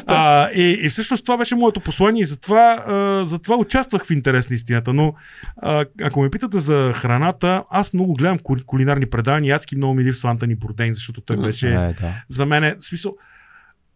А, 0.08 0.50
и, 0.50 0.78
и 0.82 0.88
всъщност 0.88 1.24
това 1.24 1.36
беше 1.36 1.54
моето 1.54 1.80
послание 1.80 2.22
и 2.22 2.26
затова, 2.26 2.84
а, 2.86 3.26
затова 3.26 3.56
участвах 3.56 4.06
в 4.06 4.10
интерес 4.10 4.50
на 4.50 4.56
истината. 4.56 4.92
Но 4.92 5.14
а, 5.56 5.84
ако 6.02 6.22
ме 6.22 6.30
питате 6.30 6.60
за 6.60 6.92
храната, 6.92 7.62
аз 7.70 7.92
много 7.92 8.14
гледам 8.14 8.38
кули- 8.38 8.64
кулинарни 8.64 9.06
предания 9.06 9.56
адски 9.56 9.76
много 9.76 9.94
ми 9.94 10.04
липсва 10.04 10.30
Антони 10.30 10.54
Бурдейн, 10.54 10.94
защото 10.94 11.20
той 11.20 11.36
беше 11.36 11.68
Е, 11.68 11.72
да. 11.72 11.94
за 12.28 12.46
мен 12.46 12.64
е, 12.64 12.76
смисъл, 12.80 13.14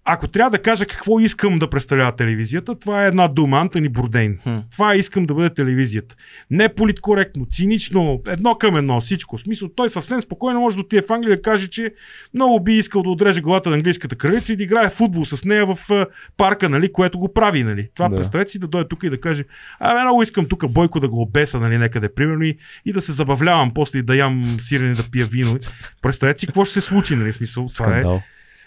ако 0.05 0.29
трябва 0.29 0.51
да 0.51 0.63
кажа 0.63 0.87
какво 0.87 1.21
искам 1.21 1.59
да 1.59 1.71
представлява 1.71 2.17
телевизията, 2.17 2.79
това 2.79 3.05
е 3.05 3.09
една 3.09 3.29
дума, 3.29 3.59
Антони 3.59 3.89
Бурдейн. 3.89 4.39
Хм. 4.43 4.57
Това 4.73 4.95
искам 4.95 5.27
да 5.27 5.35
бъде 5.35 5.55
телевизията. 5.55 6.15
Не 6.51 6.75
политкоректно, 6.75 7.47
цинично, 7.51 8.23
едно 8.27 8.55
към 8.55 8.77
едно, 8.77 9.01
всичко. 9.01 9.37
В 9.37 9.41
смисъл, 9.41 9.69
той 9.69 9.91
съвсем 9.91 10.21
спокойно 10.21 10.61
може 10.61 10.77
да 10.77 10.83
отиде 10.83 11.03
в 11.03 11.11
Англия 11.11 11.37
да 11.37 11.43
каже, 11.43 11.67
че 11.67 11.95
много 12.35 12.61
би 12.61 12.75
искал 12.75 13.03
да 13.03 13.11
отреже 13.11 13.41
главата 13.41 13.71
на 13.71 13.77
английската 13.77 14.17
кралица 14.17 14.53
и 14.53 14.57
да 14.57 14.63
играе 14.63 14.91
футбол 14.91 15.25
с 15.25 15.45
нея 15.45 15.67
в 15.67 16.07
парка, 16.37 16.69
нали, 16.69 16.93
което 16.93 17.19
го 17.19 17.33
прави. 17.33 17.65
Нали. 17.65 17.89
Това 17.95 18.09
Да. 18.09 18.17
представете 18.17 18.51
си 18.51 18.59
да 18.59 18.69
дойде 18.69 18.89
тук 18.89 19.03
и 19.03 19.11
да 19.11 19.21
каже, 19.21 19.45
абе, 19.81 20.01
много 20.03 20.23
искам 20.23 20.47
тук 20.47 20.69
Бойко 20.71 21.01
да 21.01 21.09
го 21.09 21.23
обеса, 21.23 21.61
нали, 21.61 21.79
някъде, 21.79 22.15
примерно, 22.15 22.43
и, 22.45 22.59
и 22.87 22.93
да 22.93 23.03
се 23.03 23.13
забавлявам 23.13 23.75
после 23.75 23.99
и 23.99 24.03
да 24.03 24.17
ям 24.17 24.45
сирене, 24.61 24.95
да 24.95 25.03
пия 25.11 25.27
вино. 25.27 25.59
Представете 26.03 26.41
си 26.41 26.47
какво 26.47 26.65
ще 26.65 26.75
се 26.75 26.81
случи, 26.81 27.17
нали, 27.17 27.33
смисъл. 27.33 27.67
Това 27.77 27.99
е. 27.99 28.03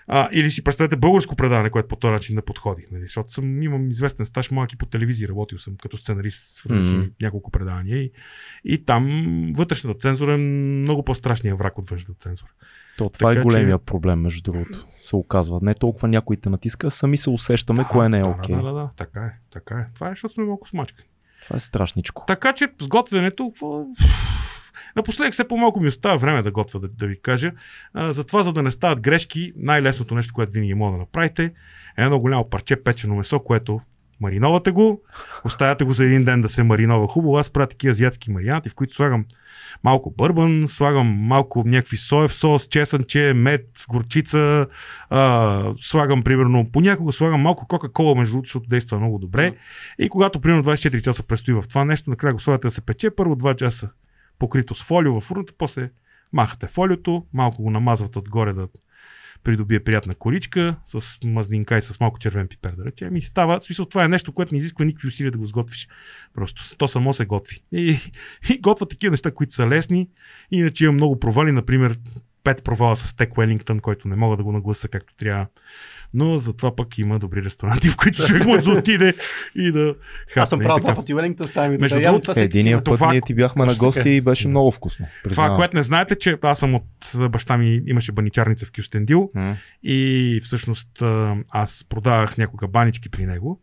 А, 0.08 0.30
или 0.32 0.52
си 0.52 0.64
представете 0.64 0.96
българско 0.96 1.36
предаване, 1.36 1.70
което 1.70 1.88
по 1.88 1.96
този 1.96 2.12
начин 2.12 2.36
да 2.36 2.42
подходи. 2.42 2.86
Нали? 2.92 3.02
Защото 3.02 3.34
съм, 3.34 3.62
имам 3.64 3.90
известен 3.90 4.26
стаж 4.26 4.52
малки 4.52 4.78
по 4.78 4.86
телевизия, 4.86 5.30
работил 5.30 5.58
съм 5.58 5.74
като 5.78 5.98
сценарист 5.98 6.60
в 6.60 6.66
Мгм. 6.66 7.02
няколко 7.22 7.52
предавания 7.52 7.98
и, 7.98 8.12
и 8.66 8.86
там 8.86 9.06
вътрешната 9.56 10.00
цензура 10.00 10.34
е 10.34 10.38
много 10.38 11.04
по-страшния 11.04 11.56
враг 11.56 11.78
от 11.78 11.90
външната 11.90 12.20
цензура. 12.20 12.50
То, 12.98 13.10
това 13.10 13.30
Така 13.30 13.32
е 13.32 13.36
че- 13.36 13.44
големия 13.44 13.78
проблем, 13.78 14.20
между 14.22 14.42
другото. 14.42 14.88
Се 15.00 15.16
оказва. 15.16 15.60
Не 15.62 15.74
толкова 15.74 16.08
някой 16.08 16.38
те 16.38 16.50
натиска, 16.50 16.92
сами 16.92 17.18
се 17.18 17.30
усещаме 17.30 17.84
кое 17.84 18.10
не 18.10 18.20
е 18.20 18.22
да, 18.22 18.28
окей. 18.28 18.56
Да, 18.56 18.62
да, 18.62 18.74
да, 18.74 18.90
така 18.98 19.22
е, 19.22 19.32
така 19.52 19.76
е. 19.76 19.86
Това 19.96 20.08
е, 20.08 20.12
защото 20.12 20.34
сме 20.34 20.44
малко 20.44 20.68
смачкани. 20.70 21.08
Това 21.44 21.58
е 21.58 21.60
страшничко. 21.60 22.24
Така 22.28 22.54
че 22.54 22.68
сготвянето, 22.82 23.52
напоследък 24.96 25.34
все 25.34 25.48
по-малко 25.48 25.80
ми 25.80 25.88
остава 25.88 26.18
време 26.18 26.42
да 26.42 26.52
готвя, 26.52 26.80
да, 26.80 26.88
да 26.88 27.08
ви 27.08 27.22
кажа. 27.22 27.52
А, 27.94 28.14
затова, 28.14 28.44
за 28.44 28.54
да 28.54 28.64
не 28.64 28.72
стават 28.72 29.02
грешки, 29.02 29.54
най-лесното 29.58 30.16
нещо, 30.16 30.34
което 30.34 30.52
винаги 30.52 30.74
може 30.74 30.92
да 30.92 30.98
направите, 30.98 31.44
е 31.98 32.04
едно 32.04 32.20
голямо 32.20 32.50
парче 32.50 32.84
печено 32.84 33.16
месо, 33.16 33.40
което 33.40 33.82
мариновате 34.22 34.72
го, 34.72 35.02
оставяте 35.46 35.84
го 35.84 35.92
за 35.92 36.06
един 36.06 36.26
ден 36.26 36.42
да 36.42 36.50
се 36.50 36.64
маринова 36.64 37.08
хубаво. 37.08 37.38
Аз 37.38 37.50
правя 37.50 37.68
такива 37.68 37.92
азиатски 37.92 38.32
маринати, 38.32 38.70
в 38.70 38.76
които 38.76 38.96
слагам 38.96 39.26
малко 39.84 40.14
бърбан, 40.18 40.66
слагам 40.68 41.08
малко 41.08 41.64
някакви 41.66 41.98
соев 41.98 42.34
сос, 42.34 42.68
чесънче, 42.68 43.34
мед, 43.36 43.66
горчица, 43.90 44.68
а, 45.10 45.74
слагам 45.82 46.24
примерно, 46.24 46.70
понякога 46.72 47.14
слагам 47.14 47.42
малко 47.42 47.68
кока-кола, 47.68 48.16
между 48.16 48.34
другото, 48.34 48.48
защото 48.48 48.70
действа 48.70 49.00
много 49.00 49.20
добре. 49.20 49.54
И 50.00 50.10
когато 50.10 50.40
примерно 50.40 50.64
24 50.64 51.02
часа 51.02 51.24
престои 51.24 51.54
в 51.54 51.64
това 51.70 51.86
нещо, 51.86 52.10
накрая 52.10 52.34
го 52.34 52.40
слагате 52.40 52.68
да 52.68 52.72
се 52.72 52.82
пече, 52.82 53.10
първо 53.10 53.36
2 53.36 53.56
часа 53.56 53.90
покрито 54.40 54.76
с 54.76 54.84
фолио 54.84 55.22
в 55.22 55.32
урната, 55.32 55.54
после 55.58 55.92
махате 56.34 56.68
фолиото, 56.68 57.26
малко 57.34 57.64
го 57.64 57.70
намазвате 57.70 58.20
отгоре 58.20 58.54
да 58.54 58.68
придобие 59.44 59.84
приятна 59.84 60.16
коричка 60.16 60.76
с 60.86 61.18
мазнинка 61.24 61.78
и 61.78 61.82
с 61.82 62.00
малко 62.00 62.20
червен 62.20 62.48
пипер, 62.48 62.72
да 62.72 62.86
речем. 62.86 63.16
И 63.16 63.22
става, 63.22 63.60
в 63.60 63.64
смисъл, 63.64 63.86
това 63.86 64.04
е 64.04 64.08
нещо, 64.08 64.34
което 64.34 64.54
не 64.54 64.60
изисква 64.60 64.86
никакви 64.86 65.08
усилия 65.08 65.32
да 65.32 65.38
го 65.38 65.46
сготвиш. 65.46 65.88
Просто 66.34 66.78
то 66.78 66.88
само 66.88 67.14
се 67.14 67.26
готви. 67.26 67.64
И, 67.72 67.98
и 68.50 68.60
готва 68.60 68.86
такива 68.86 69.12
неща, 69.12 69.32
които 69.32 69.54
са 69.54 69.68
лесни. 69.68 70.10
Иначе 70.52 70.84
има 70.84 70.94
много 70.94 71.20
провали, 71.20 71.52
например, 71.52 72.00
пет 72.44 72.64
провала 72.64 72.96
с 72.96 73.16
Тек 73.16 73.38
Уелингтън, 73.38 73.80
който 73.80 74.08
не 74.08 74.16
мога 74.16 74.38
да 74.38 74.44
го 74.44 74.52
нагласа 74.52 74.88
както 74.88 75.16
трябва. 75.16 75.46
Но 76.14 76.38
затова 76.38 76.76
пък 76.76 76.98
има 76.98 77.20
добри 77.20 77.44
ресторанти, 77.44 77.88
в 77.88 77.96
които 77.98 78.28
човек 78.28 78.46
може 78.46 78.66
да 78.66 78.72
отиде 78.72 79.14
и 79.56 79.72
да 79.72 79.96
Аз 80.36 80.50
съм 80.50 80.60
хапне 80.60 80.68
правил 80.68 80.84
два 80.84 80.96
пъти 80.96 81.14
Уелингтън, 81.14 81.48
става 81.48 81.68
ми 81.68 81.78
Между 81.78 82.00
другото, 82.00 82.32
това 82.32 82.42
Единия 82.42 82.78
път 82.78 82.94
Това- 82.94 83.12
ние 83.12 83.22
ти 83.22 83.34
бяхме 83.34 83.66
на 83.66 83.76
гости 83.76 84.00
така. 84.00 84.10
и 84.10 84.22
беше 84.22 84.48
много 84.48 84.72
вкусно. 84.72 85.06
Това, 85.06 85.22
признавам. 85.24 85.56
което 85.56 85.76
не 85.76 85.84
знаете, 85.84 86.16
че 86.16 86.38
аз 86.42 86.60
съм 86.60 86.76
от 86.76 86.86
баща 87.30 87.58
ми, 87.58 87.82
имаше 87.88 88.12
баничарница 88.12 88.66
в 88.66 88.72
Кюстендил 88.72 89.32
и 89.84 90.42
всъщност 90.44 91.02
а, 91.02 91.36
аз 91.52 91.86
продавах 91.90 92.38
някога 92.38 92.68
банички 92.68 93.10
при 93.10 93.26
него, 93.26 93.62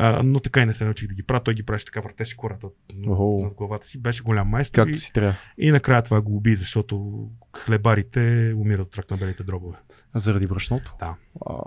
а, 0.00 0.22
но 0.22 0.40
така 0.40 0.62
и 0.62 0.66
не 0.66 0.74
се 0.74 0.84
научих 0.84 1.08
да 1.08 1.14
ги 1.14 1.22
правя. 1.22 1.42
Той 1.44 1.54
ги 1.54 1.62
правеше 1.62 1.84
така, 1.84 2.00
въртеше 2.00 2.36
кората 2.36 2.66
Охо. 3.08 3.40
над 3.44 3.54
главата 3.54 3.86
си, 3.86 3.98
беше 4.02 4.22
голям 4.22 4.48
майстор 4.48 4.74
Както 4.82 4.94
и, 4.94 4.98
си 4.98 5.12
трябва. 5.12 5.36
и 5.58 5.70
накрая 5.70 6.02
това 6.02 6.20
го 6.20 6.36
уби, 6.36 6.54
защото 6.54 7.26
хлебарите 7.56 8.54
умират 8.56 8.86
от 8.86 8.98
рак 8.98 9.10
на 9.10 9.16
белите 9.16 9.44
дробове. 9.44 9.76
Заради 10.14 10.46
брашното? 10.46 10.94
Да. 11.00 11.14
Вау, 11.46 11.62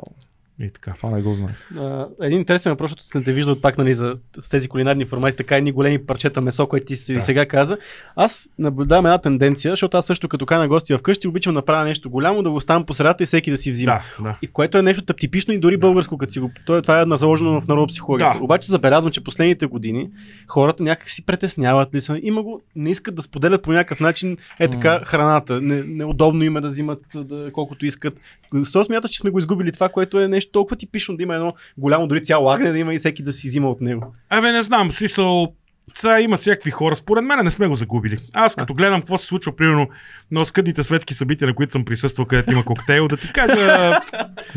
И 0.60 0.70
така. 0.70 0.94
това 0.98 1.10
не 1.10 1.22
го 1.22 1.34
знаех. 1.34 1.72
А, 1.78 2.08
един 2.22 2.40
интересен 2.40 2.72
въпрос, 2.72 2.92
защото 2.92 3.06
сте 3.06 3.24
те 3.24 3.34
виждал 3.34 3.62
пак 3.62 3.78
нали, 3.78 3.94
за 3.94 4.18
с 4.40 4.50
тези 4.50 4.68
кулинарни 4.68 5.06
формати, 5.06 5.38
така 5.38 5.58
едни 5.58 5.72
големи 5.72 6.06
парчета 6.06 6.42
месо, 6.42 6.68
което 6.68 6.86
ти 6.86 6.96
си 6.96 7.14
Да. 7.14 7.22
сега 7.22 7.46
каза. 7.46 7.78
Аз 8.16 8.50
наблюдавам 8.60 9.06
една 9.06 9.18
тенденция, 9.18 9.72
защото 9.72 9.98
аз 9.98 10.06
също 10.06 10.28
като 10.28 10.46
кана 10.46 10.68
гости 10.68 10.98
вкъщи 10.98 11.28
обичам 11.28 11.54
да 11.54 11.58
направя 11.58 11.84
нещо 11.84 12.10
голямо, 12.10 12.44
да 12.44 12.50
го 12.50 12.56
оставам 12.56 12.86
по 12.86 12.94
средата 12.94 13.24
и 13.24 13.26
всеки 13.26 13.52
да 13.52 13.58
си 13.58 13.72
взима. 13.72 13.92
Да, 14.18 14.24
да. 14.24 14.38
И 14.42 14.48
което 14.48 14.78
е 14.78 14.82
нещо 14.82 15.14
типично 15.14 15.54
и 15.54 15.60
дори 15.60 15.78
българско, 15.78 16.18
като 16.18 16.34
си 16.34 16.40
го. 16.40 16.52
Е, 16.70 16.82
това 16.82 17.02
е 17.02 17.06
заложено 17.18 17.62
в 17.62 17.68
народопсихологията. 17.68 18.38
Да. 18.38 18.44
Обаче 18.44 18.68
забелязвам, 18.68 19.12
че 19.12 19.24
последните 19.24 19.66
години 19.66 20.10
хората 20.48 20.84
някак 20.84 21.10
си 21.10 21.26
притесняват 21.26 21.96
ли 21.96 22.02
са. 22.02 22.20
Има 22.24 22.44
го, 22.44 22.62
не 22.76 22.90
искат 22.90 23.16
да 23.16 23.22
споделят 23.22 23.62
по 23.62 23.72
някакъв 23.72 24.00
начин 24.00 24.38
е 24.60 24.68
така 24.68 25.02
храната. 25.06 25.62
Не, 25.62 25.84
неудобно 25.84 26.44
им 26.44 26.58
е 26.58 26.62
да 26.62 26.68
взимат 26.68 27.00
да, 27.16 27.52
колкото 27.52 27.86
искат. 27.86 28.20
Защо 28.54 28.84
смяташ, 28.84 29.12
че 29.12 29.20
сме 29.20 29.30
го 29.30 29.40
изгубили 29.40 29.72
това, 29.72 29.90
което 29.90 30.20
е 30.20 30.28
нещо 30.28 30.41
нещо 30.42 30.52
толкова 30.52 30.76
типично 30.76 31.18
да 31.18 31.24
има 31.24 31.36
едно 31.36 31.54
голямо, 31.78 32.08
дори 32.08 32.22
цяло 32.22 32.50
агне 32.50 32.72
да 32.72 32.78
има 32.78 32.94
и 32.94 33.00
всеки 33.00 33.24
да 33.24 33.32
си 33.32 33.48
взима 33.48 33.70
от 33.70 33.82
него. 33.82 34.16
Абе, 34.30 34.52
не 34.52 34.64
знам, 34.64 34.92
смисъл, 34.92 35.54
сега 35.94 36.20
има 36.20 36.38
всякакви 36.38 36.72
хора. 36.72 36.96
Според 36.96 37.24
мен 37.24 37.40
не 37.44 37.52
сме 37.52 37.68
го 37.68 37.76
загубили. 37.76 38.18
Аз 38.34 38.56
като 38.56 38.74
гледам 38.74 39.00
какво 39.02 39.18
се 39.18 39.26
случва, 39.26 39.56
примерно, 39.56 39.88
на 40.32 40.46
скъдните 40.46 40.84
светски 40.84 41.14
събития, 41.14 41.48
на 41.48 41.54
които 41.54 41.72
съм 41.72 41.86
присъствал, 41.86 42.26
където 42.26 42.52
има 42.52 42.66
коктейл, 42.66 43.08
да 43.08 43.18
ти 43.18 43.34
кажа, 43.34 44.00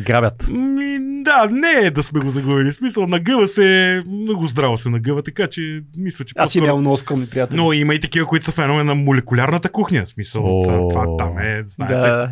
Грабят. 0.01 0.49
ми, 0.49 0.99
да, 1.23 1.49
не 1.51 1.71
е 1.73 1.91
да 1.91 2.03
сме 2.03 2.21
го 2.21 2.31
загубили. 2.31 2.71
В 2.71 2.75
смисъл, 2.75 3.07
нагъва 3.07 3.49
се, 3.49 4.03
много 4.09 4.47
здраво 4.47 4.79
се 4.79 4.91
нагъва, 4.91 5.23
така 5.23 5.47
че 5.47 5.83
мисля, 5.97 6.25
че 6.25 6.35
Аз 6.37 6.49
по-скоро- 6.49 6.65
имам 6.65 6.81
много 6.81 6.97
скромни 6.97 7.27
приятели. 7.27 7.57
Но 7.57 7.73
има 7.73 7.95
и 7.95 8.01
такива, 8.01 8.27
които 8.27 8.47
са 8.47 8.53
фенове 8.53 8.85
на 8.85 8.95
молекулярната 8.95 9.69
кухня. 9.69 10.05
В 10.05 10.09
смисъл, 10.09 10.43
О. 10.47 10.89
това 10.89 11.17
там 11.17 11.39
е, 11.39 11.63
знаете. 11.67 11.95
да. 11.95 12.31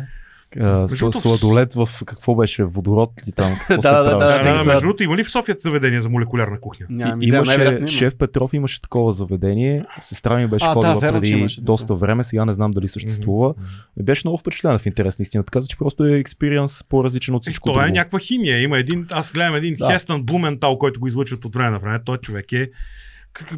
А, 0.59 0.87
сладолет 0.87 1.73
в 1.73 1.89
какво 2.05 2.35
беше? 2.35 2.63
Водород 2.63 3.11
ли 3.27 3.31
там? 3.31 3.51
Какво 3.67 3.81
Да, 3.81 4.03
да? 4.03 4.17
Да, 4.17 4.17
да, 4.17 4.43
да, 4.43 4.57
да, 4.57 4.63
между 4.63 4.81
другото, 4.81 5.03
има 5.03 5.17
ли 5.17 5.23
в 5.23 5.29
София 5.29 5.55
заведение 5.59 6.01
за 6.01 6.09
молекулярна 6.09 6.59
кухня? 6.59 6.85
Нямам 6.89 7.21
И, 7.21 7.25
имаше, 7.25 7.49
най-вероятно 7.49 7.79
има. 7.79 7.87
шеф 7.87 8.15
Петров 8.15 8.53
имаше 8.53 8.81
такова 8.81 9.11
заведение. 9.11 9.85
Сестра 9.99 10.37
ми 10.37 10.47
беше 10.47 10.65
А, 10.65 10.67
да, 10.67 10.73
ходила 10.73 10.99
верно, 10.99 11.21
че 11.21 11.21
преди 11.21 11.39
имаше 11.39 11.61
доста 11.61 11.95
време, 11.95 12.23
сега 12.23 12.45
не 12.45 12.53
знам 12.53 12.71
дали 12.71 12.87
съществува. 12.87 13.53
И 13.99 14.03
беше 14.03 14.21
много 14.25 14.37
впечатлена 14.37 14.79
в 14.79 14.85
интерес 14.85 15.19
на 15.19 15.23
истината. 15.23 15.51
Каза, 15.51 15.67
че 15.67 15.77
просто 15.77 16.05
е 16.05 16.17
експириенс 16.17 16.83
по-различен 16.83 17.35
от 17.35 17.43
Всичко 17.43 17.53
всичко 17.53 17.69
това 17.69 17.87
е 17.87 17.91
някаква 17.91 18.19
химия. 18.19 18.61
Има 18.61 18.79
един, 18.79 19.05
аз 19.11 19.31
гледам 19.31 19.55
един 19.55 19.75
Да. 19.79 19.87
да. 19.87 19.93
Хестън 19.93 20.23
Блументал, 20.23 20.77
който 20.77 20.99
го 20.99 21.07
излъчват 21.07 21.45
от 21.45 21.55
време 21.55 21.69
на 21.69 21.79
време. 21.79 21.99
Той 22.05 22.17
човек 22.17 22.51
е 22.51 22.69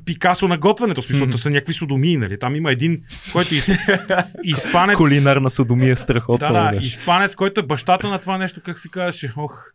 Пикасо 0.05 0.47
на 0.47 0.57
готвенето, 0.57 1.01
смисъл, 1.01 1.29
то 1.29 1.37
са 1.37 1.49
някакви 1.49 1.73
содомии, 1.73 2.17
нали? 2.17 2.39
Там 2.39 2.55
има 2.55 2.71
един, 2.71 3.03
който 3.31 3.53
е 3.53 3.57
из... 3.57 3.67
изпанец. 4.43 4.97
Кулинарна 4.97 5.49
садомия 5.49 5.91
е 5.91 5.95
страхотна. 5.95 6.47
Да, 6.47 6.65
да, 6.65 6.71
беше. 6.71 6.87
изпанец, 6.87 7.35
който 7.35 7.59
е 7.61 7.65
бащата 7.65 8.07
на 8.07 8.19
това 8.19 8.37
нещо, 8.37 8.61
как 8.65 8.79
се 8.79 8.89
казваше, 8.89 9.33
ох, 9.37 9.65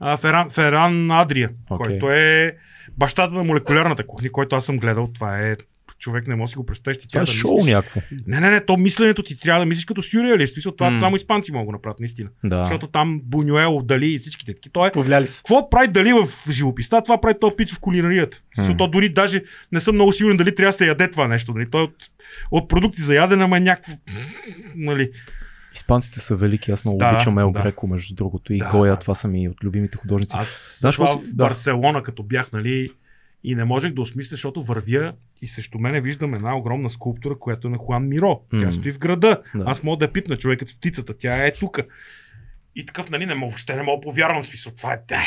а, 0.00 0.16
Феран, 0.16 0.50
Феран 0.50 1.10
Адрия, 1.10 1.50
Окей. 1.70 1.86
който 1.86 2.12
е 2.12 2.56
бащата 2.96 3.34
на 3.34 3.44
молекулярната 3.44 4.06
кухня, 4.06 4.32
който 4.32 4.56
аз 4.56 4.64
съм 4.64 4.78
гледал. 4.78 5.10
Това 5.14 5.38
е 5.38 5.56
човек 5.98 6.26
не 6.26 6.36
може 6.36 6.48
да 6.48 6.52
си 6.52 6.56
го 6.56 6.66
представиш. 6.66 6.98
Ти 6.98 7.08
Това 7.08 7.22
е 7.22 7.24
да 7.24 7.32
шоу 7.32 7.56
мислиш. 7.56 7.72
някакво. 7.72 8.00
Не, 8.26 8.40
не, 8.40 8.50
не, 8.50 8.60
то 8.60 8.76
мисленето 8.76 9.22
ти 9.22 9.40
трябва 9.40 9.60
да 9.60 9.66
мислиш 9.66 9.84
като 9.84 10.02
сюрреалист. 10.02 10.52
Смисъл, 10.54 10.72
това 10.72 10.90
М. 10.90 10.98
само 10.98 11.16
испанци 11.16 11.52
могат 11.52 11.68
да 11.68 11.72
направят, 11.72 12.00
наистина. 12.00 12.28
Да. 12.44 12.60
Защото 12.60 12.86
там 12.86 13.20
Бунюел, 13.24 13.82
Дали 13.84 14.06
и 14.06 14.18
всичките 14.18 14.54
таки. 14.54 14.70
Той 14.70 14.88
е 14.88 14.92
Повлияли 14.92 15.26
се. 15.26 15.36
какво 15.36 15.70
прави 15.70 15.88
Дали 15.88 16.12
в 16.12 16.52
живописта, 16.52 17.02
това 17.02 17.20
прави 17.20 17.34
този 17.40 17.54
пич 17.56 17.72
в 17.72 17.80
кулинарията. 17.80 18.40
Mm. 18.58 18.78
То 18.78 18.88
дори 18.88 19.08
даже 19.08 19.42
не 19.72 19.80
съм 19.80 19.94
много 19.94 20.12
сигурен 20.12 20.36
дали 20.36 20.54
трябва 20.54 20.68
да 20.68 20.76
се 20.76 20.86
яде 20.86 21.10
това 21.10 21.28
нещо. 21.28 21.52
Нали? 21.52 21.70
Той 21.70 21.80
е 21.80 21.84
от, 21.84 21.94
от 22.50 22.68
продукти 22.68 23.02
за 23.02 23.14
ядене, 23.14 23.44
ама 23.44 23.56
е 23.56 23.60
някакво... 23.60 23.92
Нали? 24.76 25.10
Испанците 25.74 26.20
са 26.20 26.36
велики, 26.36 26.70
аз 26.70 26.84
много 26.84 26.98
Да, 26.98 27.10
обичам 27.10 27.38
Ел 27.38 27.50
да. 27.52 27.60
Греко, 27.62 27.86
между 27.86 28.14
другото. 28.14 28.52
И 28.52 28.58
Да, 28.58 28.68
Гоя, 28.70 28.92
да. 28.92 28.98
това 28.98 29.14
са 29.14 29.28
ми 29.28 29.48
от 29.48 29.64
любимите 29.64 29.98
художници. 29.98 30.36
Аз 30.38 30.76
Знаеш 30.80 30.94
това 30.96 31.06
в 31.08 31.20
да. 31.24 31.44
Барселона, 31.44 32.02
като 32.02 32.22
бях, 32.22 32.52
нали, 32.52 32.90
и 33.44 33.54
не 33.54 33.64
можех 33.64 33.92
да 33.92 34.02
осмисля, 34.02 34.30
защото 34.34 34.62
вървя 34.62 35.12
и 35.42 35.46
срещу 35.46 35.78
мене 35.78 36.00
виждам 36.00 36.34
една 36.34 36.56
огромна 36.56 36.90
скулптура, 36.90 37.38
която 37.38 37.68
е 37.68 37.70
на 37.70 37.78
Хуан 37.78 38.08
Миро. 38.08 38.40
Тя 38.50 38.72
стои 38.72 38.92
в 38.92 38.98
града. 38.98 39.42
Да. 39.54 39.64
Аз 39.66 39.82
мога 39.82 39.96
да 39.96 40.04
я 40.04 40.12
пипна 40.12 40.36
човекът 40.36 40.68
с 40.68 40.76
птицата. 40.76 41.18
Тя 41.18 41.46
е 41.46 41.52
тук. 41.52 41.78
И 42.76 42.86
такъв, 42.86 43.10
нали, 43.10 43.26
не 43.26 43.34
мога, 43.34 43.50
въобще 43.50 43.76
не 43.76 43.82
мога 43.82 44.00
повярвам, 44.00 44.44
смисъл, 44.44 44.72
това 44.76 44.92
е... 44.92 45.00
да. 45.08 45.22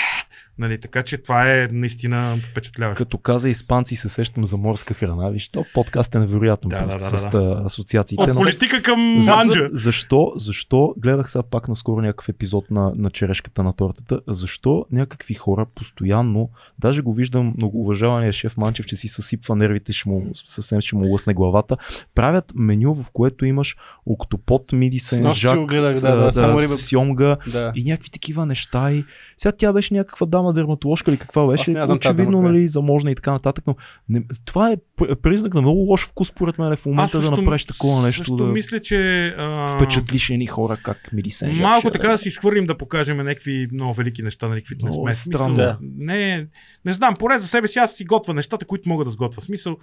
Нали, 0.62 0.78
така 0.78 1.04
че 1.04 1.18
това 1.18 1.52
е 1.54 1.68
наистина 1.72 2.36
впечатляващо. 2.52 3.04
Като 3.04 3.18
каза 3.18 3.50
испанци, 3.50 3.96
се 3.96 4.10
сещам 4.10 4.46
за 4.46 4.58
морска 4.58 4.94
храна. 4.94 5.30
Виж, 5.30 5.50
то 5.50 5.66
подкаст 5.74 6.16
е 6.16 6.20
невероятно 6.20 6.70
Да, 6.70 6.78
просто 6.78 6.98
да, 7.00 7.12
да, 7.12 7.18
с 7.18 7.30
да. 7.30 7.38
а, 7.38 7.66
асоциациите. 7.66 8.24
От 8.24 8.30
но- 8.30 8.36
политика 8.36 8.82
към 8.82 9.18
За- 9.20 9.32
манджа. 9.32 9.70
Защо, 9.74 10.32
защо, 10.36 10.94
гледах 10.98 11.32
сега 11.32 11.44
пак 11.44 11.68
наскоро 11.68 12.02
някакъв 12.02 12.30
епизод 12.30 12.72
на, 12.72 12.92
на 12.96 13.10
черешката 13.10 13.64
на 13.64 13.74
тортата, 13.74 14.22
защо 14.28 14.86
някакви 14.92 15.34
хора 15.34 15.66
постоянно, 15.76 16.50
даже 16.80 17.02
го 17.02 17.14
виждам 17.14 17.54
много 17.58 17.82
уважавания 17.82 18.34
шеф 18.34 18.58
Манчев, 18.58 18.86
че 18.86 18.96
си 18.96 19.08
съсипва 19.08 19.56
нервите, 19.56 19.94
ще 19.94 20.10
му, 20.10 20.26
съвсем 20.46 20.82
ще 20.82 20.96
му 20.96 21.06
лъсне 21.06 21.34
главата, 21.34 21.78
правят 22.16 22.52
меню, 22.56 22.96
в 22.96 23.06
което 23.14 23.46
имаш 23.46 23.76
октопот, 24.06 24.72
миди, 24.72 25.00
сенжак, 25.00 25.66
да, 25.66 26.32
да, 26.32 26.62
риба. 26.62 26.78
сьомга 26.78 27.38
Да. 27.52 27.72
и 27.76 27.84
някакви 27.84 28.10
такива 28.10 28.46
неща. 28.46 28.92
И 28.92 29.06
сега 29.38 29.52
тя 29.52 29.74
беше 29.74 29.94
някаква 29.94 30.26
дама 30.26 30.51
дерматоложка 30.54 31.12
или 31.12 31.18
каква 31.18 31.48
беше, 31.48 31.72
знам 31.72 31.92
очевидно, 31.92 32.42
нали, 32.42 32.68
заможна 32.68 33.12
и 33.12 33.16
така 33.16 33.32
нататък, 33.32 33.64
но 33.68 33.76
не, 34.10 34.24
това 34.46 34.72
е 34.72 34.78
признак 35.22 35.54
на 35.54 35.62
много 35.62 35.80
лош 35.80 36.08
вкус, 36.08 36.28
според 36.28 36.58
мен, 36.60 36.76
в 36.76 36.86
момента 36.86 37.18
да 37.18 37.24
също- 37.24 37.38
направиш 37.38 37.66
такова 37.66 38.02
нещо, 38.02 38.18
също 38.18 38.36
да 38.36 38.46
мисля, 38.46 38.80
че... 38.80 39.28
А... 39.38 39.68
впечатлиш 39.68 40.30
едни 40.30 40.48
хора 40.48 40.78
как 40.84 40.98
мири 41.14 41.30
сенжак. 41.30 41.62
Малко 41.62 41.92
така 41.92 42.08
да 42.08 42.18
си 42.18 42.28
изхвърлим 42.28 42.66
да 42.66 42.78
покажем 42.78 43.18
някакви 43.18 43.68
много 43.74 43.94
велики 43.94 44.24
неща, 44.24 44.48
нали, 44.48 44.62
каквито 44.62 44.86
не 44.86 44.92
сме. 44.92 45.14
странно. 45.14 45.56
Да. 45.56 45.78
Не, 45.82 46.48
не 46.86 46.94
знам, 46.94 47.16
поне 47.20 47.40
за 47.40 47.48
себе 47.48 47.68
си 47.68 47.80
аз 47.80 47.96
си 47.96 48.06
готвя 48.06 48.34
нещата, 48.34 48.66
които 48.66 48.90
мога 48.90 49.06
да 49.06 49.12
сготвя. 49.12 49.42
Смисъл, 49.42 49.78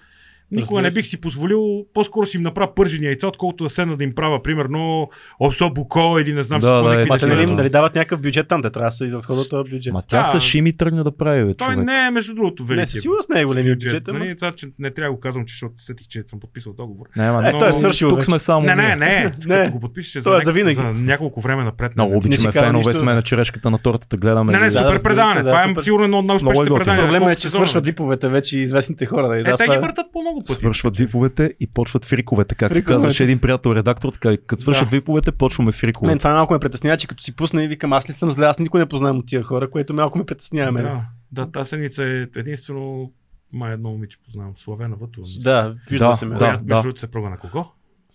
никога 0.52 0.82
не 0.82 0.90
бих 0.90 1.06
си 1.06 1.20
позволил, 1.20 1.62
по-скоро 1.94 2.26
си 2.26 2.36
им 2.36 2.42
направя 2.42 2.74
пържени 2.74 3.06
яйца, 3.06 3.26
отколкото 3.28 3.64
да 3.64 3.70
седна 3.70 3.96
да 3.96 4.04
им 4.04 4.14
правя, 4.14 4.42
примерно, 4.42 5.08
особуко 5.40 5.98
или 6.18 6.32
не 6.32 6.42
знам 6.42 6.60
Да, 6.60 6.66
си 6.66 6.70
какво, 6.70 6.82
да, 7.18 7.26
е, 7.26 7.28
нали, 7.28 7.46
да. 7.46 7.52
нали 7.52 7.68
дават 7.70 7.94
някакъв 7.94 8.20
бюджет 8.20 8.48
там, 8.48 8.62
те 8.62 8.70
трябва 8.70 8.86
да 8.86 8.92
се 8.92 9.04
изразходват 9.04 9.50
този 9.50 9.70
бюджет. 9.70 9.92
Ма 9.92 10.02
тя 10.02 10.18
Да. 10.18 10.24
с 10.24 10.40
Шими 10.40 10.72
тръгна 10.72 11.04
да 11.04 11.10
прави, 11.12 11.44
бе, 11.44 11.54
Той 11.54 11.68
човек. 11.68 11.86
не 11.86 12.06
е, 12.06 12.10
между 12.10 12.34
другото, 12.34 12.64
велики. 12.64 12.80
Не, 12.80 12.86
със 12.86 13.02
сигурност 13.02 13.28
не 13.28 13.40
е 13.40 13.44
големия 13.44 13.74
бюджет, 13.74 14.08
ама- 14.08 14.18
Нали, 14.18 14.36
това, 14.36 14.52
че 14.52 14.66
не 14.78 14.90
трябва 14.90 15.08
да 15.08 15.14
го 15.14 15.20
казвам, 15.20 15.46
че 15.46 15.52
защото 15.52 15.74
сетих, 15.78 16.06
че 16.08 16.22
съм 16.26 16.40
подписал 16.40 16.72
договор. 16.74 17.06
Не, 17.16 17.30
ма, 17.32 17.48
Е, 17.48 17.52
но- 17.52 17.58
той 17.58 17.68
е 17.68 17.72
свършил 17.72 18.08
Тук 18.08 18.18
вече. 18.18 18.24
сме 18.24 18.38
само. 18.38 18.66
Не, 18.66 18.74
не, 18.74 18.96
не, 18.96 19.32
Не. 19.46 19.56
като 19.56 19.70
го 19.70 19.80
подпишеш 19.80 20.22
Той 20.22 20.36
е 20.36 20.40
за, 20.40 20.44
за 20.44 20.52
винаги. 20.52 20.74
за 20.76 20.82
няколко 20.84 21.40
време 21.40 21.64
напред. 21.64 21.92
Много 21.96 22.14
не, 22.14 22.22
си 22.22 22.28
обичаме 22.28 22.52
фенове 22.54 22.94
сме 22.94 23.14
на 23.14 23.22
черешката 23.22 23.70
на 23.70 23.78
тортата, 23.78 24.16
гледаме. 24.16 24.52
не, 24.52 24.58
не. 24.58 24.70
Да, 24.70 24.78
супер 24.78 25.02
предаване. 25.02 25.42
да, 25.42 25.48
това 25.48 25.80
е 25.80 25.84
сигурно 25.84 26.04
едно 26.04 26.18
от 26.18 26.24
е 26.24 26.26
най-успешните 26.26 26.58
готино. 26.60 26.76
предания. 26.78 27.04
Проблема 27.04 27.32
е, 27.32 27.36
че 27.36 27.48
свършват 27.48 27.84
диповете 27.84 28.28
вече 28.28 28.58
и 28.58 28.62
известните 28.62 29.06
хора. 29.06 29.28
Нали? 29.28 29.40
Е, 29.40 29.42
Да, 29.42 29.56
те 29.56 29.66
ги 29.66 29.74
е- 29.74 29.78
въртат 29.78 30.06
по 30.12 30.20
много 30.20 30.37
пъти. 30.40 30.52
Свършват 30.52 30.96
виповете 30.96 31.54
и 31.60 31.66
почват 31.66 32.04
фриковете. 32.04 32.54
Както 32.54 32.74
Фриковете. 32.74 32.94
казваше 32.94 33.22
един 33.22 33.38
приятел 33.38 33.70
редактор, 33.70 34.12
така 34.12 34.36
като 34.38 34.62
свършат 34.62 34.88
Да. 34.88 34.96
виповете, 34.96 35.32
почваме 35.32 35.66
Мен 35.66 35.72
фриковете. 35.72 36.18
това 36.18 36.32
малко 36.32 36.52
ме 36.52 36.58
притеснява, 36.58 36.96
че 36.96 37.06
като 37.06 37.22
си 37.22 37.36
пусна 37.36 37.64
и 37.64 37.68
викам, 37.68 37.92
аз 37.92 38.08
ли 38.08 38.12
съм 38.12 38.30
зле, 38.32 38.46
аз 38.46 38.58
никой 38.58 38.80
не 38.80 38.86
познавам 38.86 39.18
от 39.18 39.26
тия 39.26 39.42
хора, 39.42 39.70
което 39.70 39.94
малко 39.94 40.18
ме 40.18 40.24
притеснява 40.24 40.72
мен. 40.72 40.84
Да, 40.84 41.02
да, 41.32 41.50
тази 41.50 41.68
седмица 41.68 42.04
е 42.04 42.26
единствено 42.36 43.12
май 43.52 43.72
едно 43.72 43.90
момиче 43.90 44.18
познавам, 44.24 44.52
Славена 44.56 44.96
Вътова. 44.96 45.26
Да, 45.40 45.74
виждал 45.90 46.10
Да, 46.10 46.16
се 46.16 46.26
ме. 46.26 46.32
да. 46.32 46.38
Която, 46.38 46.64
между 46.64 46.82
другото, 46.82 47.00
се 47.00 47.06
прога 47.06 47.30
на 47.30 47.38
кого? 47.38 47.64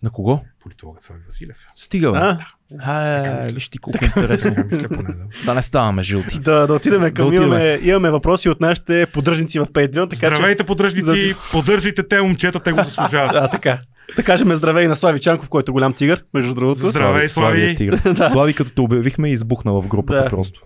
На 0.03 0.09
кого? 0.09 0.39
Политологът 0.63 1.03
Слави 1.03 1.21
Василев. 1.25 1.57
Стига, 1.75 2.11
бе. 2.11 2.17
А? 2.17 2.37
А, 2.79 3.35
мисля. 3.37 3.51
виж 3.53 3.69
ти 3.69 3.77
колко 3.77 4.05
интересно. 4.05 4.55
Мисля 4.71 4.87
поне, 4.87 5.09
да. 5.09 5.45
да 5.45 5.53
не 5.53 5.61
ставаме 5.61 6.03
жилти. 6.03 6.39
Да, 6.39 6.67
да 6.67 6.73
отидем 6.73 7.01
към. 7.01 7.11
Да 7.13 7.23
отидем. 7.25 7.43
Имаме, 7.43 7.79
имаме 7.83 8.11
въпроси 8.11 8.49
от 8.49 8.61
нашите 8.61 9.07
поддръжници 9.13 9.59
в 9.59 9.65
Patreon, 9.65 10.09
така 10.09 10.29
че. 10.29 10.35
Здравейте, 10.35 10.63
поддръжници, 10.63 11.35
поддържайте 11.51 12.07
те 12.07 12.21
момчета, 12.21 12.59
те 12.59 12.71
го 12.71 12.83
заслужават. 12.83 13.35
А, 13.35 13.47
така. 13.47 13.79
Да 14.15 14.23
кажем 14.23 14.55
здравей 14.55 14.87
на 14.87 14.95
Слави 14.95 15.19
Чанков, 15.19 15.49
който 15.49 15.71
е 15.71 15.73
голям 15.73 15.93
тигър, 15.93 16.23
между 16.33 16.53
другото. 16.53 16.89
Здравей, 16.89 17.29
Слави. 17.29 17.63
е 17.63 17.75
тигър. 17.75 18.01
Да. 18.13 18.29
Слави, 18.29 18.53
като 18.53 18.71
те 18.71 18.81
обявихме, 18.81 19.29
избухна 19.29 19.73
в 19.73 19.87
групата 19.87 20.23
Да. 20.23 20.29
просто. 20.29 20.61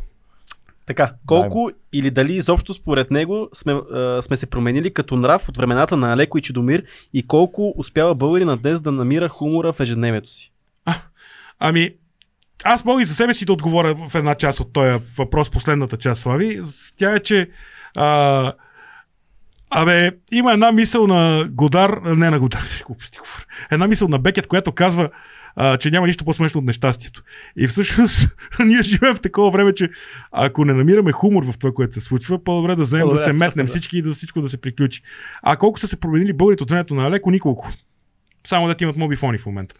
Така, 0.87 1.13
колко 1.25 1.71
или 1.93 2.11
дали 2.11 2.33
изобщо 2.33 2.73
според 2.73 3.11
него 3.11 3.49
сме, 3.53 3.73
а, 3.73 4.21
сме 4.21 4.37
се 4.37 4.45
променили 4.45 4.93
като 4.93 5.15
нрав 5.15 5.49
от 5.49 5.57
времената 5.57 5.97
на 5.97 6.13
Алеко 6.13 6.37
и 6.37 6.41
Чедомир 6.41 6.83
и 7.13 7.27
колко 7.27 7.73
успява 7.77 8.15
българина 8.15 8.55
днес 8.55 8.81
да 8.81 8.91
намира 8.91 9.29
хумора 9.29 9.73
в 9.73 9.79
ежедневието 9.79 10.29
си? 10.29 10.51
Ами, 11.59 11.89
аз 12.63 12.85
мога 12.85 13.01
и 13.01 13.05
за 13.05 13.15
себе 13.15 13.33
си 13.33 13.45
да 13.45 13.53
отговоря 13.53 13.95
в 14.09 14.15
една 14.15 14.35
част 14.35 14.59
от 14.59 14.73
този 14.73 14.99
въпрос, 15.17 15.49
последната 15.49 15.97
част, 15.97 16.21
Слави. 16.21 16.61
Тя 16.97 17.15
е, 17.15 17.19
че 17.19 17.49
а, 17.95 18.53
Абе, 19.69 20.11
има 20.31 20.53
една 20.53 20.71
мисъл 20.71 21.07
на 21.07 21.47
Годар, 21.51 22.01
а, 22.05 22.15
не 22.15 22.29
на 22.29 22.39
Годар, 22.39 22.63
една 23.71 23.87
мисъл 23.87 24.07
на 24.07 24.19
Бекет, 24.19 24.47
която 24.47 24.71
казва, 24.71 25.09
а, 25.59 25.77
че 25.77 25.91
няма 25.91 26.07
нищо 26.07 26.25
по-смешно 26.25 26.59
от 26.59 26.65
нещастието. 26.65 27.23
И 27.57 27.67
всъщност 27.67 28.35
ние 28.65 28.81
живеем 28.81 29.15
в 29.15 29.21
такова 29.21 29.51
време, 29.51 29.73
че 29.73 29.89
ако 30.31 30.65
не 30.65 30.73
намираме 30.73 31.11
хумор 31.11 31.51
в 31.51 31.57
това, 31.57 31.73
което 31.73 31.93
се 31.93 32.01
случва, 32.01 32.43
по-добре 32.43 32.75
да 32.75 32.83
вземем 32.83 33.09
да 33.09 33.17
се 33.17 33.33
метнем 33.33 33.65
да. 33.65 33.69
всички 33.69 33.97
и 33.97 34.01
да 34.01 34.13
всичко 34.13 34.41
да 34.41 34.49
се 34.49 34.61
приключи. 34.61 35.01
А 35.41 35.55
колко 35.55 35.79
са 35.79 35.87
се 35.87 35.99
променили 35.99 36.33
българите 36.33 36.63
от 36.63 36.69
времето 36.69 36.95
на 36.95 37.07
Алеко? 37.07 37.31
Николко. 37.31 37.71
Само 38.47 38.67
да 38.67 38.75
ти 38.75 38.83
имат 38.83 38.97
мобифони 38.97 39.37
в 39.37 39.45
момента. 39.45 39.75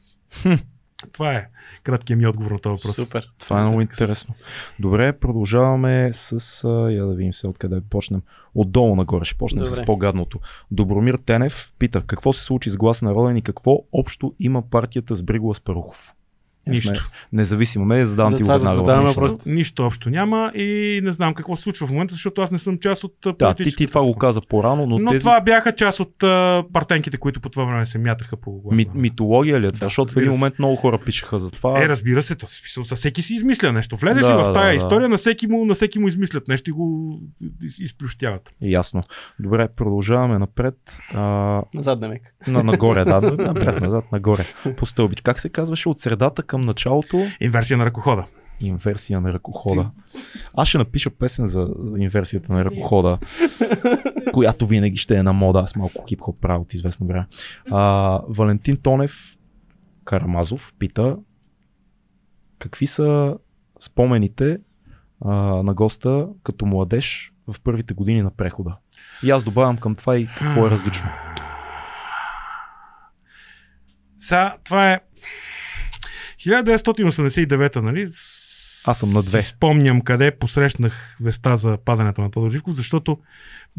Това 1.12 1.34
е 1.34 1.48
краткият 1.84 2.20
ми 2.20 2.28
отговор 2.28 2.52
на 2.52 2.60
този 2.60 2.74
въпрос. 2.74 2.96
Супер. 2.96 3.32
Това 3.40 3.60
е 3.60 3.64
много 3.64 3.82
интересно. 3.82 4.36
Добре, 4.80 5.14
продължаваме 5.14 6.10
с... 6.14 6.64
А, 6.64 6.92
я 6.92 7.06
да 7.06 7.16
видим 7.16 7.34
се 7.34 7.48
откъде 7.48 7.82
почнем. 7.90 8.22
Отдолу 8.56 8.96
нагоре 8.96 9.26
ще 9.26 9.38
почнем 9.38 9.64
Добре. 9.64 9.76
с 9.76 9.86
по-гадното. 9.86 10.40
Добромир 10.72 11.16
Тенев 11.26 11.72
пита 11.80 12.02
какво 12.02 12.34
се 12.34 12.44
случи 12.44 12.70
с 12.70 12.78
глас 12.78 13.02
народен 13.02 13.38
и 13.38 13.42
какво 13.42 13.80
общо 13.92 14.34
има 14.40 14.62
партията 14.62 15.16
с 15.16 15.24
Бригова 15.24 15.56
Спарухов. 15.56 16.14
Нищо. 16.70 16.88
Сме 16.90 17.00
независимо 17.34 17.86
медия, 17.86 18.06
задавам 18.06 18.36
ти 18.36 18.44
го 18.44 18.50
веднага. 18.50 18.82
въпроса. 18.82 19.22
въпрос. 19.22 19.46
Нищо 19.46 19.86
общо 19.86 20.10
няма 20.10 20.52
и 20.56 21.02
не 21.04 21.14
знам 21.14 21.34
какво 21.34 21.56
се 21.56 21.64
случва 21.64 21.88
в 21.88 21.92
момента, 21.92 22.14
защото 22.14 22.42
аз 22.42 22.52
не 22.52 22.60
съм 22.60 22.78
част 22.78 23.04
от 23.04 23.26
а, 23.26 23.30
Да, 23.30 23.34
ти, 23.34 23.36
ти 23.54 23.64
политическата 23.64 23.88
това 23.90 24.04
го 24.04 24.16
каза 24.16 24.42
по-рано, 24.42 24.86
но, 24.86 25.00
Но 25.00 25.12
тези 25.12 25.20
това 25.20 25.42
бяха 25.42 25.72
част 25.72 26.00
от 26.00 26.24
а, 26.24 26.64
партенките, 26.74 27.18
които 27.18 27.40
по 27.40 27.50
това 27.50 27.64
време 27.64 27.86
се 27.86 27.98
мятаха 27.98 28.38
по 28.38 28.52
гласа. 28.54 28.76
ми, 28.76 28.86
митология 28.96 29.62
ли 29.62 29.68
е 29.68 29.72
това? 29.72 29.80
Да, 29.80 29.86
Защото 29.86 30.14
в 30.14 30.18
един 30.18 30.22
разбира 30.22 30.34
се. 30.34 30.40
момент 30.40 30.60
много 30.60 30.76
хора 30.76 30.98
пишеха 30.98 31.40
за 31.40 31.52
това. 31.52 31.84
Е, 31.84 31.90
разбира 31.90 32.24
се, 32.24 32.36
то, 32.36 32.48
смисъл, 32.48 32.84
за 32.84 32.96
всеки 32.96 33.22
си 33.22 33.34
измисля 33.34 33.74
нещо. 33.74 33.96
Влезеш 33.98 34.24
Да, 34.24 34.30
ли 34.30 34.34
в 34.34 34.46
да, 34.46 34.54
тая 34.54 34.68
да. 34.68 34.76
история, 34.76 35.10
на 35.10 35.18
всеки, 35.18 35.48
му, 35.48 35.66
на 35.66 35.74
всеки 35.74 36.00
му 36.00 36.08
измислят 36.08 36.48
нещо 36.48 36.70
и 36.70 36.74
го 36.74 37.20
из, 37.64 37.80
изплющяват. 37.80 38.54
Ясно. 38.62 39.02
Добре, 39.40 39.68
продължаваме 39.68 40.40
напред. 40.40 40.76
А, 41.14 41.62
Назад 41.74 42.00
демек. 42.00 42.22
на, 42.48 42.64
нагоре, 42.64 43.06
да. 43.06 43.22
Напред, 43.38 43.82
назад, 43.82 44.06
нагоре. 44.12 44.44
По 44.78 44.86
стълбич. 44.86 45.22
Как 45.22 45.40
се 45.40 45.50
казваше 45.50 45.90
от 45.90 46.00
средата 46.00 46.44
към 46.44 46.57
началото? 46.62 47.28
Инверсия 47.40 47.78
на 47.78 47.86
ръкохода. 47.86 48.26
Инверсия 48.60 49.22
на 49.22 49.34
ръкохода. 49.34 49.92
Аз 50.58 50.68
ще 50.68 50.78
напиша 50.78 51.10
песен 51.10 51.46
за 51.46 51.70
за 51.80 52.00
инверсията 52.00 52.54
на 52.54 52.66
ръкохода, 52.66 53.18
която 54.34 54.68
винаги 54.68 54.98
ще 54.98 55.16
е 55.16 55.24
на 55.24 55.34
мода. 55.34 55.60
Аз 55.60 55.76
малко 55.76 56.06
хип-хоп 56.06 56.40
правя 56.40 56.62
от 56.62 56.74
известно 56.74 57.08
време. 57.08 57.28
А, 57.72 58.22
Валентин 58.30 58.78
Тонев 58.78 59.36
Карамазов 60.06 60.74
пита 60.80 61.18
какви 62.60 62.88
са 62.88 63.38
спомените 63.80 64.58
а, 65.22 65.32
на 65.64 65.74
госта 65.74 66.28
като 66.44 66.66
младеж 66.66 67.34
в 67.48 67.56
първите 67.64 67.94
години 67.94 68.22
на 68.22 68.32
прехода. 68.32 68.78
И 69.24 69.30
аз 69.30 69.44
добавям 69.44 69.78
към 69.78 69.96
това 69.96 70.18
и 70.18 70.28
какво 70.38 70.68
е 70.68 70.70
различно. 70.70 71.10
Сега, 74.18 74.58
това 74.64 74.92
е 74.92 75.00
1989, 76.48 77.76
нали? 77.76 78.08
Аз 78.88 79.00
съм 79.00 79.14
на 79.14 79.24
две. 79.24 79.42
Спомням 79.42 80.02
къде 80.02 80.32
посрещнах 80.32 81.18
веста 81.22 81.58
за 81.58 81.78
падането 81.86 82.22
на 82.22 82.32
Тодор 82.32 82.52
Живков, 82.52 82.74
защото 82.74 83.18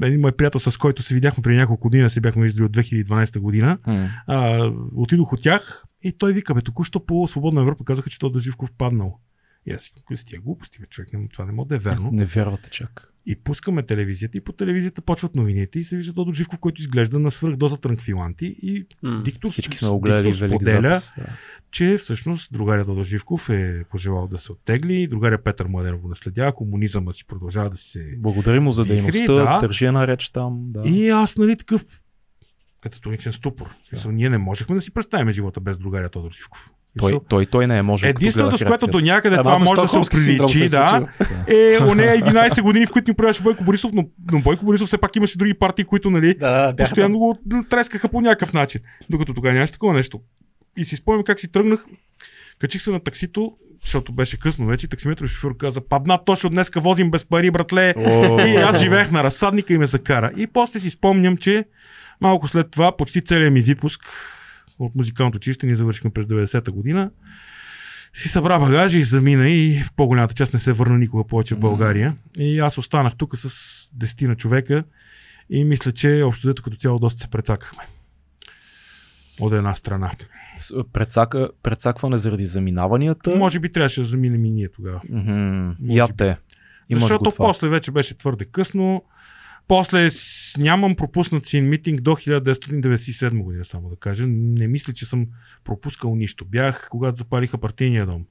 един 0.02 0.20
мой 0.20 0.32
приятел, 0.32 0.60
с 0.60 0.76
който 0.76 1.02
се 1.02 1.14
видяхме 1.14 1.42
преди 1.42 1.56
няколко 1.56 1.82
години, 1.82 2.10
се 2.10 2.20
бяхме 2.20 2.42
виждали 2.42 2.64
от 2.64 2.72
2012 2.72 3.38
година, 3.38 3.78
М. 3.86 4.10
а, 4.26 4.70
отидох 4.96 5.32
от 5.32 5.42
тях 5.42 5.84
и 6.04 6.12
той 6.12 6.32
вика, 6.32 6.54
бе, 6.54 6.60
току-що 6.60 7.06
по 7.06 7.28
Свободна 7.28 7.60
Европа 7.60 7.84
казаха, 7.84 8.10
че 8.10 8.18
Тодор 8.18 8.40
Живков 8.40 8.70
паднал. 8.78 9.18
И 9.66 9.72
аз 9.72 9.82
си 9.82 9.92
кои 10.06 10.16
са 10.16 10.24
тия 10.24 10.40
глупости, 10.40 10.78
бе, 10.80 10.86
човек, 10.86 11.08
това 11.32 11.46
не 11.46 11.52
може 11.52 11.68
да 11.68 11.74
е 11.74 11.78
верно. 11.78 12.10
Не 12.12 12.24
вярвате 12.24 12.70
чак. 12.70 13.12
И 13.30 13.36
пускаме 13.36 13.82
телевизията 13.82 14.38
и 14.38 14.40
по 14.40 14.52
телевизията 14.52 15.02
почват 15.02 15.34
новините 15.34 15.78
и 15.78 15.84
се 15.84 15.96
вижда 15.96 16.14
Тодор 16.14 16.34
Живков, 16.34 16.58
който 16.58 16.80
изглежда 16.80 17.18
на 17.18 17.30
свръхдоза 17.30 17.76
транквиланти 17.76 18.56
и 18.62 18.86
диктор, 19.24 19.50
Всички 19.50 19.76
сме 19.76 19.88
го 19.88 20.00
гледали 20.00 20.26
диктор 20.26 20.40
велик 20.40 20.62
споделя, 20.62 20.94
запис. 20.94 21.12
Да. 21.16 21.24
че 21.70 21.96
всъщност 21.98 22.52
другаря 22.52 22.84
Тодор 22.84 23.04
Живков 23.04 23.48
е 23.48 23.84
пожелал 23.90 24.28
да 24.28 24.38
се 24.38 24.52
оттегли, 24.52 25.06
другаря 25.06 25.42
Петър 25.42 25.66
Младенов 25.66 26.00
го 26.00 26.08
наследява, 26.08 26.54
комунизъмът 26.54 27.16
си 27.16 27.26
продължава 27.26 27.70
да 27.70 27.76
се... 27.76 28.16
Благодарим 28.18 28.62
му 28.62 28.72
за 28.72 28.84
дейността, 28.84 29.34
да. 29.34 29.58
държи 29.60 29.84
една 29.84 30.06
реч 30.06 30.30
там. 30.30 30.64
Да. 30.68 30.88
И 30.88 31.08
аз, 31.08 31.36
нали, 31.36 31.56
такъв 31.56 31.84
кататоничен 32.80 33.32
ступор. 33.32 33.74
Смисъл, 33.88 34.10
ние 34.12 34.30
не 34.30 34.38
можехме 34.38 34.74
да 34.74 34.82
си 34.82 34.90
представим 34.90 35.32
живота 35.32 35.60
без 35.60 35.78
другаря 35.78 36.08
Тодор 36.08 36.32
Живков. 36.32 36.70
Той, 36.98 37.20
той, 37.28 37.46
той 37.46 37.66
не 37.66 37.78
е 37.78 37.82
може. 37.82 38.08
Единственото, 38.08 38.58
с 38.58 38.64
което 38.64 38.86
до 38.86 39.00
някъде 39.00 39.36
Да, 39.36 39.42
това 39.42 39.58
може 39.58 39.80
да 39.80 39.80
се 39.80 39.88
стокхолмски 39.88 40.16
синдром 40.16 40.48
се 40.48 40.54
приличи, 40.54 40.76
е 40.76 40.78
да, 40.78 41.06
е 41.48 41.78
оне 41.82 42.02
11 42.02 42.62
години, 42.62 42.86
в 42.86 42.90
които 42.90 43.10
ни 43.10 43.12
управляваше 43.12 43.42
Бойко 43.42 43.64
Борисов, 43.64 43.90
но, 43.94 44.04
но 44.32 44.40
Бойко 44.40 44.64
Борисов 44.64 44.86
все 44.86 44.98
пак 44.98 45.16
имаше 45.16 45.38
други 45.38 45.54
партии, 45.54 45.84
които 45.84 46.10
нали, 46.10 46.34
Да, 46.34 46.72
да, 46.72 46.84
постоянно 46.84 47.18
го 47.18 47.38
трескаха 47.70 48.08
по 48.08 48.20
някакъв 48.20 48.52
начин. 48.52 48.80
Докато 49.10 49.34
тогава 49.34 49.54
нямаше 49.54 49.72
такова 49.72 49.94
нещо. 49.94 50.20
И 50.76 50.84
си 50.84 50.96
спомням 50.96 51.24
как 51.24 51.40
си 51.40 51.52
тръгнах, 51.52 51.84
качих 52.58 52.82
се 52.82 52.90
на 52.90 53.00
таксито, 53.00 53.52
защото 53.84 54.12
беше 54.12 54.38
късно 54.38 54.66
вече, 54.66 54.88
таксиметров 54.88 55.30
шофьор 55.30 55.56
каза, 55.56 55.80
падна 55.80 56.24
точно 56.24 56.50
днеска 56.50 56.80
возим 56.80 57.10
без 57.10 57.24
пари, 57.24 57.50
братле. 57.50 57.94
И 58.46 58.56
аз 58.56 58.78
живеех 58.78 59.10
на 59.10 59.24
разсадника 59.24 59.74
и 59.74 59.78
ме 59.78 59.86
закара. 59.86 60.30
И 60.36 60.46
после 60.46 60.80
си 60.80 60.90
спомням, 60.90 61.36
че 61.36 61.64
малко 62.20 62.48
след 62.48 62.70
това, 62.70 62.96
почти 62.96 63.24
целият 63.24 63.52
ми 63.52 63.60
випуск 63.60 64.00
от 64.78 64.94
музикалното 64.94 65.36
училище, 65.36 65.66
ние 65.66 65.76
завършихме 65.76 66.10
през 66.10 66.26
90-та 66.26 66.72
година, 66.72 67.10
си 68.14 68.28
събра 68.28 68.58
багажа 68.58 68.98
и 68.98 69.04
замина 69.04 69.48
и 69.48 69.82
в 69.84 69.92
по-голямата 69.96 70.34
част 70.34 70.54
не 70.54 70.60
се 70.60 70.72
върна 70.72 70.98
никога 70.98 71.26
повече 71.26 71.54
в 71.54 71.60
България. 71.60 72.16
И 72.38 72.58
аз 72.58 72.78
останах 72.78 73.16
тук 73.16 73.36
с 73.36 73.48
10 73.98 74.26
на 74.26 74.36
човека 74.36 74.84
и 75.50 75.64
мисля, 75.64 75.92
че 75.92 76.22
общо 76.22 76.46
взето 76.46 76.62
като 76.62 76.76
цяло 76.76 76.98
доста 76.98 77.22
се 77.22 77.28
прецакахме. 77.28 77.82
От 79.40 79.52
една 79.52 79.74
страна. 79.74 80.12
Прецака, 80.92 81.48
прецакване 81.62 82.18
заради 82.18 82.46
заминаванията. 82.46 83.36
Може 83.36 83.60
би 83.60 83.72
трябваше 83.72 84.00
да 84.00 84.06
заминем 84.06 84.44
и 84.44 84.50
ние 84.50 84.68
тогава. 84.68 85.00
Може 85.08 85.96
Я 85.96 86.08
те. 86.16 86.36
Имаш 86.88 87.02
Защото 87.02 87.32
после 87.36 87.68
вече 87.68 87.90
беше 87.90 88.18
твърде 88.18 88.44
късно. 88.44 89.02
После 89.68 90.10
нямам 90.58 90.96
пропуснат 90.96 91.46
си 91.46 91.60
митинг 91.60 92.00
до 92.00 92.10
1997 92.10 93.42
година, 93.42 93.64
само 93.64 93.88
да 93.88 93.96
кажа. 93.96 94.24
Не 94.28 94.68
мисля, 94.68 94.92
че 94.92 95.06
съм 95.06 95.26
пропускал 95.64 96.14
нищо. 96.14 96.44
Бях, 96.44 96.88
когато 96.90 97.18
запалиха 97.18 97.58
партийния 97.58 98.06
дом. 98.06 98.24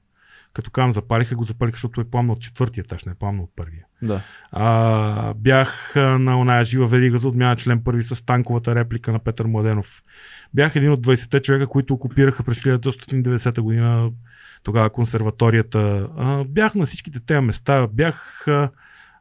Като 0.52 0.70
казвам 0.70 0.92
запалиха, 0.92 1.36
го 1.36 1.44
запалиха, 1.44 1.76
защото 1.76 2.00
е 2.00 2.04
пламна 2.04 2.32
от 2.32 2.40
четвъртия 2.40 2.82
етаж, 2.82 3.04
не 3.04 3.12
е 3.12 3.14
пламна 3.14 3.42
от 3.42 3.50
първия. 3.56 3.84
Да. 4.02 4.20
А, 4.52 5.34
бях 5.34 5.92
на 5.96 6.40
оная 6.40 6.64
жива 6.64 6.86
верига 6.86 7.18
за 7.18 7.28
отмяна 7.28 7.56
член 7.56 7.84
първи 7.84 8.02
с 8.02 8.24
танковата 8.24 8.74
реплика 8.74 9.12
на 9.12 9.18
Петър 9.18 9.46
Младенов. 9.46 10.02
Бях 10.54 10.76
един 10.76 10.92
от 10.92 11.06
20-те 11.06 11.40
човека, 11.40 11.66
които 11.66 11.94
окупираха 11.94 12.42
през 12.42 12.60
1990 12.60 13.60
година 13.60 14.10
тогава 14.62 14.90
консерваторията. 14.90 16.08
А, 16.16 16.44
бях 16.44 16.74
на 16.74 16.86
всичките 16.86 17.20
тези 17.20 17.40
места. 17.40 17.88
Бях 17.92 18.48
а, 18.48 18.70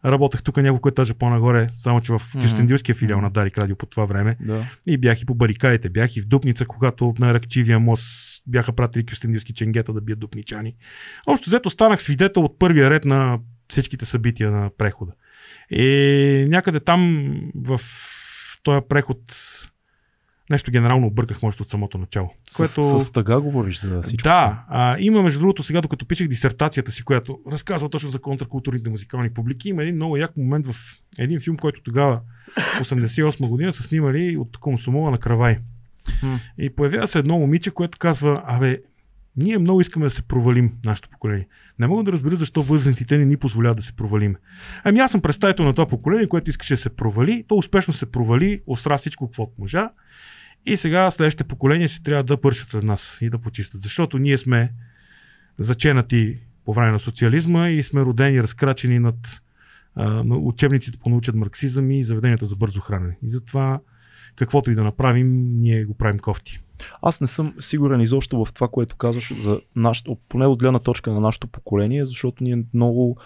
работех 0.06 0.44
тук 0.44 0.58
няколко 0.58 0.90
етажа 0.90 1.14
по-нагоре, 1.14 1.70
само 1.72 2.02
че 2.02 2.14
в. 2.14 2.22
Кюстендилския 2.42 2.96
филиал 2.96 3.18
Мгм. 3.18 3.26
на 3.26 3.32
Дарик 3.32 3.58
Радио 3.58 3.76
по 3.76 3.86
това 3.86 4.06
време. 4.06 4.38
да. 4.42 4.66
И 4.88 4.98
бях 4.98 5.22
и 5.22 5.26
по 5.26 5.36
барикадите. 5.36 5.90
Бях 5.90 6.18
и 6.18 6.22
в 6.22 6.28
Дупница, 6.28 6.66
когато 6.66 7.14
на 7.20 7.34
Ракчивия 7.34 7.80
мост 7.80 8.44
бяха 8.48 8.74
пратили 8.74 9.06
кюстендилски 9.06 9.54
ченгета 9.54 9.94
да 9.94 10.02
бият 10.02 10.20
дупничани. 10.20 10.76
Общо 11.28 11.50
взето 11.50 11.70
станах 11.70 12.02
свидетел 12.02 12.44
от 12.44 12.60
първия 12.60 12.90
ред 12.90 13.06
на 13.06 13.40
всичките 13.70 14.06
събития 14.06 14.52
на 14.52 14.70
прехода. 14.78 15.12
И 15.72 16.46
някъде 16.50 16.80
там 16.80 17.32
в 17.56 17.80
този 18.64 18.82
преход 18.90 19.20
нещо 20.50 20.72
генерално 20.72 21.08
обърках, 21.08 21.42
може 21.42 21.58
от 21.60 21.70
самото 21.70 21.98
начало. 21.98 22.34
С, 22.50 22.58
Което... 22.58 23.00
с 23.00 23.12
тъга 23.12 23.40
говориш 23.40 23.80
за 23.80 24.02
всичко. 24.02 24.24
Да, 24.24 24.66
а, 24.70 24.96
има 25.00 25.22
между 25.22 25.40
другото 25.40 25.64
сега, 25.64 25.82
докато 25.82 26.06
пишех 26.06 26.28
дисертацията 26.28 26.92
си, 26.92 27.04
която 27.04 27.40
разказва 27.52 27.90
точно 27.90 28.10
за 28.10 28.20
контркултурните 28.20 28.90
музикални 28.90 29.30
публики, 29.30 29.70
има 29.70 29.84
един 29.84 29.96
много 29.96 30.18
як 30.18 30.38
момент 30.38 30.68
в 30.68 30.76
един 31.18 31.40
филм, 31.40 31.58
който 31.58 31.82
тогава, 31.84 32.22
88 32.80 33.48
година, 33.48 33.74
са 33.74 33.84
снимали 33.84 34.38
от 34.38 34.58
Комсомола 34.58 35.12
на 35.12 35.18
Кравай. 35.18 35.58
И 36.58 36.70
появява 36.70 37.08
се 37.08 37.20
едно 37.20 37.40
момиче, 37.40 37.72
което 37.72 37.98
казва, 37.98 38.44
абе, 38.46 38.78
ние 39.38 39.58
много 39.58 39.82
искаме 39.82 40.06
да 40.06 40.10
се 40.10 40.22
провалим, 40.22 40.74
нашето 40.86 41.10
поколение. 41.10 41.48
Не 41.80 41.88
мога 41.88 42.04
да 42.04 42.12
разбера 42.12 42.36
защо 42.36 42.64
възрастните 42.64 43.18
не 43.18 43.26
ни 43.26 43.38
позволяват 43.38 43.78
да 43.78 43.84
се 43.84 43.94
провалим. 43.94 44.36
Ами 44.84 45.00
аз 45.00 45.12
съм 45.12 45.22
представител 45.22 45.66
на 45.66 45.74
това 45.74 45.88
поколение, 45.88 46.28
което 46.28 46.50
искаше 46.50 46.74
да 46.74 46.82
се 46.82 46.90
провали, 46.90 47.44
то 47.48 47.56
успешно 47.56 47.94
се 47.94 48.12
провали, 48.12 48.62
осра 48.68 48.98
всичко, 48.98 49.28
каквото 49.28 49.52
можа. 49.60 49.90
И 50.66 50.78
сега 50.78 51.12
следващите 51.12 51.44
поколения 51.44 51.88
ще 51.88 52.04
трябва 52.04 52.24
да 52.24 52.42
пършат 52.42 52.70
след 52.70 52.84
нас 52.84 53.18
и 53.22 53.30
да 53.30 53.38
почистят. 53.38 53.82
Защото 53.82 54.18
ние 54.18 54.38
сме 54.38 54.74
заченати 55.60 56.40
по 56.66 56.74
време 56.74 56.92
на 56.92 57.00
социализма 57.00 57.70
и 57.70 57.84
сме 57.84 58.02
родени, 58.02 58.44
разкрачени 58.44 59.00
над 59.00 59.42
а, 59.96 60.24
учебниците 60.28 60.98
по 60.98 61.10
научен 61.10 61.38
марксизъм 61.38 61.92
и 61.92 62.04
заведенията 62.04 62.46
за 62.46 62.56
бързо 62.56 62.80
хранене. 62.80 63.18
И 63.24 63.30
затова 63.30 63.80
каквото 64.36 64.72
и 64.72 64.76
да 64.76 64.84
направим, 64.84 65.60
ние 65.62 65.86
го 65.86 65.94
правим 65.94 66.20
кофти. 66.20 66.60
Аз 67.02 67.22
не 67.22 67.28
съм 67.28 67.54
сигурен 67.60 68.02
изобщо 68.02 68.46
в 68.46 68.54
това, 68.54 68.68
което 68.68 68.96
казваш 68.96 69.34
за 69.42 69.60
нашото, 69.76 70.18
поне 70.30 70.46
от 70.46 70.60
гледна 70.60 70.80
точка 70.80 71.12
на 71.12 71.20
нашето 71.20 71.48
поколение, 71.48 72.06
защото 72.06 72.44
ние 72.44 72.64
много 72.74 73.18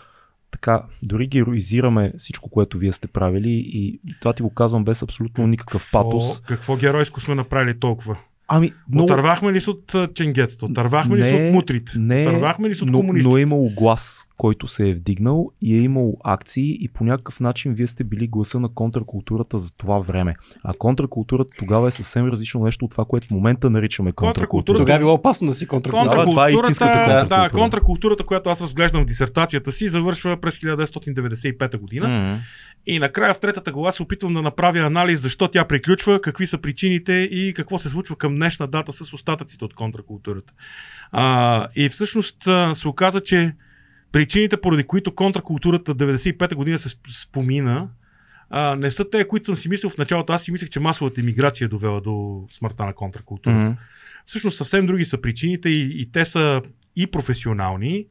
така, 0.52 0.84
дори 1.04 1.28
героизираме 1.28 2.14
всичко, 2.18 2.50
което 2.50 2.78
вие 2.78 2.92
сте 2.92 3.08
правили 3.08 3.50
и 3.66 4.00
това 4.22 4.34
ти 4.34 4.44
го 4.44 4.54
казвам 4.54 4.84
без 4.84 5.04
абсолютно 5.04 5.48
никакъв 5.48 5.90
патос. 5.92 6.40
Какво, 6.40 6.56
какво 6.56 6.76
геройско 6.76 7.20
сме 7.22 7.36
направили 7.36 7.80
толкова? 7.80 8.18
Ами, 8.48 8.74
много... 8.92 9.04
Отървахме 9.04 9.54
ли 9.54 9.62
се 9.62 9.70
от 9.70 9.96
ченгетата? 10.14 10.66
Отървахме 10.66 11.18
ли 11.18 11.24
се 11.24 11.32
Не, 11.32 11.48
от 11.48 11.54
мутрите? 11.54 11.92
не, 12.00 12.22
Отървахме 12.22 12.70
ли 12.70 12.76
се 12.76 12.84
от 12.84 12.90
но, 12.90 13.00
комунистите? 13.00 13.30
но 13.30 13.38
е 13.38 13.42
имало 13.42 13.70
глас, 13.78 14.26
който 14.42 14.68
се 14.68 14.90
е 14.90 14.94
вдигнал 14.94 15.52
и 15.62 15.76
е 15.76 15.82
имал 15.82 16.18
акции 16.24 16.78
и 16.82 16.90
по 16.90 17.04
някакъв 17.04 17.40
начин 17.40 17.74
вие 17.74 17.88
сте 17.88 18.04
били 18.04 18.28
гласа 18.28 18.60
на 18.60 18.70
контракултурата 18.70 19.58
за 19.58 19.72
това 19.72 20.00
време. 20.00 20.36
А 20.64 20.74
контракултурата 20.74 21.52
тогава 21.58 21.88
е 21.88 21.92
съвсем 21.92 22.28
различно 22.28 22.64
нещо 22.64 22.86
от 22.86 22.92
това, 22.92 23.06
което 23.06 23.28
в 23.28 23.32
момента 23.32 23.70
наричаме 23.70 24.12
контракултура. 24.12 24.78
Тогава 24.78 24.96
е 24.96 25.00
било 25.00 25.14
опасно 25.14 25.48
да 25.48 25.54
си 25.54 25.68
контракултура. 25.68 26.16
Да, 26.16 26.30
това 26.30 26.48
е 26.48 26.52
истинската 26.52 26.94
контракултура. 26.94 27.42
Да, 27.44 27.50
контракултурата, 27.50 28.26
която 28.26 28.50
аз 28.50 28.62
разглеждам 28.62 29.04
в 29.04 29.06
дисертацията 29.06 29.72
си, 29.72 29.90
завършва 29.90 30.38
през 30.42 30.60
1995 30.60 31.78
година. 31.78 32.10
М. 32.10 32.40
И 32.86 33.00
накрая 33.00 33.34
в 33.34 33.40
третата 33.40 33.72
глава 33.72 33.92
се 33.92 34.04
опитвам 34.04 34.34
да 34.34 34.42
направя 34.42 34.80
анализ 34.80 35.22
защо 35.22 35.48
тя 35.48 35.66
приключва, 35.66 36.22
какви 36.22 36.48
са 36.48 36.58
причините 36.58 37.14
и 37.14 37.54
какво 37.54 37.80
се 37.80 37.90
случва 37.90 38.16
към 38.16 38.36
днешна 38.36 38.68
дата 38.68 38.94
с 38.94 39.14
остатъците 39.14 39.66
от 39.66 39.74
контракултурата. 39.74 40.54
А, 41.12 41.68
и 41.76 41.90
всъщност 41.90 42.38
се 42.74 42.88
оказа, 42.88 43.22
че 43.22 43.54
причините, 44.12 44.62
поради 44.62 44.84
които 44.84 45.16
контракултурата 45.16 45.96
95-та 45.96 46.56
година 46.56 46.80
се 46.80 46.90
сп- 46.90 47.24
спомина, 47.24 47.88
а, 48.50 48.76
не 48.76 48.92
са 48.92 49.10
те, 49.10 49.28
които 49.28 49.46
съм 49.46 49.58
си 49.58 49.70
мислил 49.70 49.90
в 49.90 49.98
началото. 49.98 50.34
Аз 50.34 50.44
си 50.44 50.52
мислех, 50.52 50.70
че 50.70 50.80
масовата 50.80 51.22
емиграция 51.22 51.66
е 51.66 51.70
довела 51.70 52.02
до 52.02 52.48
смъртта 52.52 52.86
на 52.86 52.94
контракултурата. 52.94 53.62
М. 53.62 53.78
Всъщност 54.26 54.58
съвсем 54.58 54.86
други 54.86 55.06
са 55.06 55.22
причините 55.22 55.70
и, 55.70 56.02
и 56.02 56.12
те 56.12 56.26
са 56.26 56.62
и 56.96 57.08
професионални, 57.08 58.06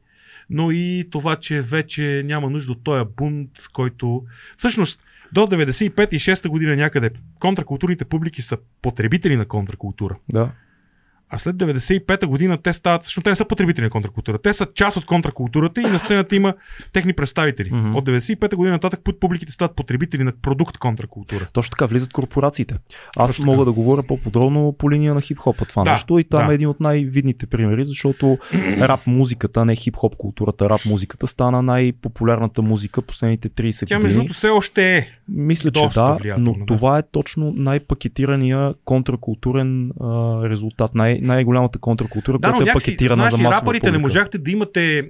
но 0.49 0.71
и 0.71 1.07
това, 1.11 1.35
че 1.35 1.61
вече 1.61 2.23
няма 2.25 2.49
нужда 2.49 2.71
от 2.71 2.83
този 2.83 3.05
бунт, 3.17 3.49
с 3.59 3.67
който... 3.67 4.23
Всъщност, 4.57 4.99
до 5.33 5.41
95 5.41 6.13
и 6.13 6.19
6 6.19 6.47
година 6.47 6.75
някъде 6.75 7.09
контракултурните 7.39 8.05
публики 8.05 8.41
са 8.41 8.57
потребители 8.81 9.35
на 9.37 9.45
контракултура. 9.45 10.17
Да. 10.29 10.51
А 11.33 11.37
след 11.37 11.55
95-та 11.55 12.27
година 12.27 12.57
те 12.57 12.73
стават, 12.73 13.03
защото 13.03 13.23
те 13.23 13.29
не 13.29 13.35
са 13.35 13.45
потребители 13.45 13.83
на 13.83 13.89
контракултура. 13.89 14.37
Те 14.37 14.53
са 14.53 14.67
част 14.73 14.97
от 14.97 15.05
контракултурата 15.05 15.81
и 15.81 15.85
на 15.85 15.99
сцената 15.99 16.35
има 16.35 16.53
техни 16.93 17.13
представители. 17.13 17.69
Мгм. 17.73 17.95
От 17.95 18.05
95-та 18.05 18.55
година 18.55 18.73
нататък 18.75 18.99
публиките 19.19 19.51
стават 19.51 19.75
потребители 19.75 20.23
на 20.23 20.31
продукт 20.41 20.77
контракултура. 20.77 21.47
Точно 21.53 21.69
така 21.71 21.85
влизат 21.85 22.13
корпорациите. 22.13 22.75
Аз 23.17 23.31
Точно 23.31 23.45
мога 23.45 23.57
така. 23.57 23.65
да 23.65 23.71
говоря 23.71 24.03
по-подробно 24.03 24.75
по 24.77 24.91
линия 24.91 25.13
на 25.13 25.21
хип-хопа 25.21 25.65
това 25.65 25.83
Да, 25.83 25.91
нещо 25.91 26.19
и 26.19 26.23
там 26.23 26.45
да. 26.47 26.51
е 26.51 26.55
един 26.55 26.67
от 26.67 26.79
най-видните 26.79 27.47
примери, 27.47 27.83
защото 27.83 28.37
рап 28.81 29.07
музиката, 29.07 29.65
не 29.65 29.75
хип-хоп 29.75 30.15
културата, 30.15 30.69
рап 30.69 30.85
музиката 30.85 31.27
стана 31.27 31.61
най-популярната 31.61 32.61
музика 32.61 33.01
последните 33.01 33.49
30 33.49 33.87
Тя, 33.87 33.95
между 33.99 34.07
години. 34.07 34.15
другото, 34.15 34.37
все 34.37 34.49
още 34.49 34.97
е. 34.97 35.07
Мисля, 35.29 35.71
че 35.71 35.81
да, 35.93 36.17
но 36.37 36.53
да. 36.53 36.65
това 36.65 36.97
е 36.97 37.03
точно 37.11 37.53
най-пакетирания 37.55 38.73
контракултурен 38.85 39.91
а, 40.01 40.39
резултат, 40.49 40.95
най- 40.95 41.20
най-голямата 41.21 41.79
контракултура, 41.79 42.39
Да, 42.39 42.51
която 42.51 42.69
е 42.69 42.73
пакетирана 42.73 43.15
знаеш 43.15 43.31
за 43.31 43.37
масова 43.37 43.55
рапърите 43.55 43.79
публика. 43.81 43.91
не 43.91 43.97
можахте 43.97 44.37
да 44.37 44.51
имате... 44.51 45.09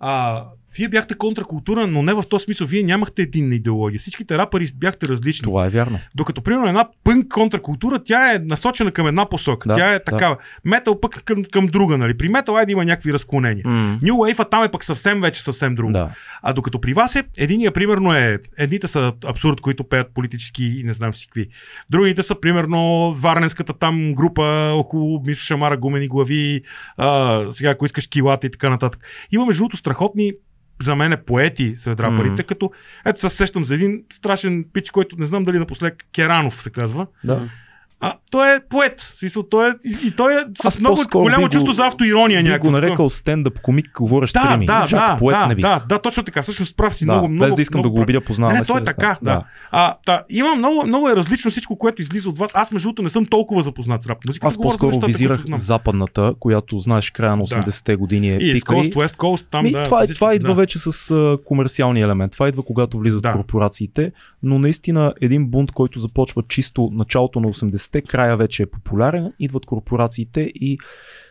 А, 0.00 0.44
вие 0.76 0.88
бяхте 0.88 1.14
контракултура, 1.14 1.86
но 1.86 2.02
не 2.02 2.14
в 2.14 2.24
този 2.30 2.44
смисъл. 2.44 2.66
Вие 2.66 2.82
нямахте 2.82 3.22
единна 3.22 3.54
идеология. 3.54 4.00
Всичките 4.00 4.38
рапъри 4.38 4.68
бяхте 4.74 5.08
различни. 5.08 5.44
Това 5.44 5.66
е 5.66 5.70
вярно. 5.70 5.98
Докато, 6.14 6.42
примерно, 6.42 6.68
една 6.68 6.88
пънк 7.04 7.28
контракултура, 7.28 8.04
тя 8.04 8.34
е 8.34 8.38
насочена 8.38 8.90
към 8.90 9.06
една 9.06 9.28
посока. 9.28 9.68
Да, 9.68 9.74
тя 9.74 9.90
е 9.90 9.98
да. 9.98 10.04
такава. 10.04 10.36
Метал 10.64 11.00
пък 11.00 11.22
към, 11.24 11.44
към 11.44 11.66
друга, 11.66 11.98
нали? 11.98 12.18
При 12.18 12.28
метал 12.28 12.58
е 12.58 12.66
да 12.66 12.72
има 12.72 12.84
някакви 12.84 13.12
разклонения. 13.12 13.62
М, 13.66 13.98
New 14.02 14.12
Wave, 14.12 14.50
там 14.50 14.64
е 14.64 14.70
пък 14.70 14.84
съвсем 14.84 15.20
вече 15.20 15.42
съвсем 15.42 15.74
друго. 15.74 15.92
Да. 15.92 16.10
А 16.42 16.52
докато 16.52 16.80
при 16.80 16.94
вас 16.94 17.16
е, 17.16 17.24
единия 17.36 17.72
примерно 17.72 18.14
е, 18.14 18.38
едните 18.58 18.88
са 18.88 19.12
абсурд, 19.26 19.60
които 19.60 19.84
пеят 19.84 20.14
политически 20.14 20.64
и 20.64 20.84
не 20.84 20.92
знам 20.94 21.14
си 21.14 21.26
какви. 21.26 21.48
Другите 21.90 22.22
са 22.22 22.40
примерно 22.40 23.14
варненската 23.14 23.72
там 23.72 24.14
група 24.14 24.72
около 24.74 25.22
Мишо 25.26 25.44
Шамара, 25.44 25.76
гумени 25.76 26.08
глави, 26.08 26.62
а, 26.96 27.44
сега 27.52 27.70
ако 27.70 27.86
искаш 27.86 28.06
килата 28.06 28.46
и 28.46 28.50
така 28.50 28.70
нататък. 28.70 29.04
Има 29.32 29.46
между 29.46 29.60
другото 29.60 29.76
страхотни 29.76 30.32
за 30.82 30.96
мен 30.96 31.16
поети 31.26 31.76
сред 31.76 32.00
рапърите, 32.00 32.32
Мгм. 32.32 32.42
като 32.42 32.70
ето 33.04 33.20
се 33.20 33.36
сещам 33.36 33.64
за 33.64 33.74
един 33.74 34.02
страшен 34.12 34.64
пич, 34.72 34.90
който 34.90 35.16
не 35.18 35.26
знам 35.26 35.44
дали 35.44 35.58
напоследък 35.58 36.04
Керанов 36.12 36.62
се 36.62 36.70
казва. 36.70 37.06
да. 37.24 37.48
А, 38.02 38.14
той 38.30 38.56
е 38.56 38.60
поет. 38.60 39.00
Смисъл, 39.14 39.42
той 39.42 39.68
е, 39.68 39.72
и, 40.04 40.10
той 40.10 40.32
е 40.32 40.44
с 40.62 40.64
Аз 40.64 40.78
много 40.78 41.02
голямо 41.12 41.42
го- 41.42 41.48
чувство 41.48 41.72
за 41.72 41.86
автоирония 41.86 42.42
Би 42.42 42.48
някакво. 42.48 42.68
го 42.68 42.72
нарекал 42.72 43.10
стендъп 43.10 43.60
комик, 43.60 43.86
говорещ 43.94 44.34
Да, 44.34 44.50
рими. 44.54 44.66
да, 44.66 44.86
Чак 44.88 45.00
да, 45.00 45.16
поет 45.16 45.36
да, 45.36 45.46
не 45.46 45.54
бих. 45.54 45.62
да, 45.62 45.84
да, 45.88 45.98
точно 45.98 46.22
така. 46.22 46.42
Всъщност 46.42 46.76
прав 46.76 46.94
си. 46.94 47.06
Да, 47.06 47.12
много, 47.12 47.28
много, 47.28 47.46
без 47.46 47.54
да 47.54 47.62
искам 47.62 47.78
много 47.78 47.88
да 47.88 47.96
го 47.96 48.02
обидя, 48.02 48.20
познаваме 48.20 48.54
Не, 48.54 48.60
не, 48.60 48.64
той 48.64 48.80
е 48.80 48.84
така, 48.84 49.18
да. 49.22 49.42
А, 49.70 49.94
та, 50.06 50.24
има 50.30 50.54
много, 50.54 50.86
много 50.86 51.08
е 51.08 51.16
различно 51.16 51.50
всичко, 51.50 51.76
което 51.76 52.02
излиза 52.02 52.28
от 52.28 52.38
вас. 52.38 52.50
Аз, 52.54 52.72
между 52.72 52.86
другото, 52.86 53.02
не 53.02 53.10
съм 53.10 53.26
толкова 53.26 53.62
запознат 53.62 54.04
с 54.04 54.08
рап 54.08 54.18
музика. 54.26 54.46
Аз 54.46 54.58
по-скоро 54.58 55.00
визирах 55.00 55.44
западната, 55.48 56.34
която 56.40 56.78
знаеш 56.78 57.10
края 57.10 57.36
на 57.36 57.42
80-те 57.42 57.96
години 57.96 58.30
е 58.30 58.36
И 58.36 58.52
пика. 58.52 58.72
Coast, 58.72 58.94
West 58.94 59.16
Coast, 59.16 59.46
там 59.50 59.64
Ми, 59.64 59.70
да. 59.70 59.84
това, 59.84 60.02
е, 60.02 60.06
това 60.06 60.34
идва 60.34 60.48
да. 60.48 60.54
вече 60.54 60.78
с 60.78 61.14
комерциалния 61.44 62.04
елемент. 62.04 62.32
Това 62.32 62.48
идва 62.48 62.62
когато 62.62 62.98
влизат 62.98 63.22
Да. 63.22 63.32
корпорациите, 63.32 64.12
но 64.42 64.58
наистина 64.58 65.12
един 65.20 65.46
бунт, 65.46 65.72
който 65.72 65.98
започва 65.98 66.42
чисто 66.48 66.90
началото 66.92 67.40
на 67.40 67.48
80-те, 67.90 68.02
края 68.02 68.36
вече 68.36 68.62
е 68.62 68.66
популярен, 68.66 69.32
идват 69.38 69.66
корпорациите 69.66 70.40
и 70.40 70.78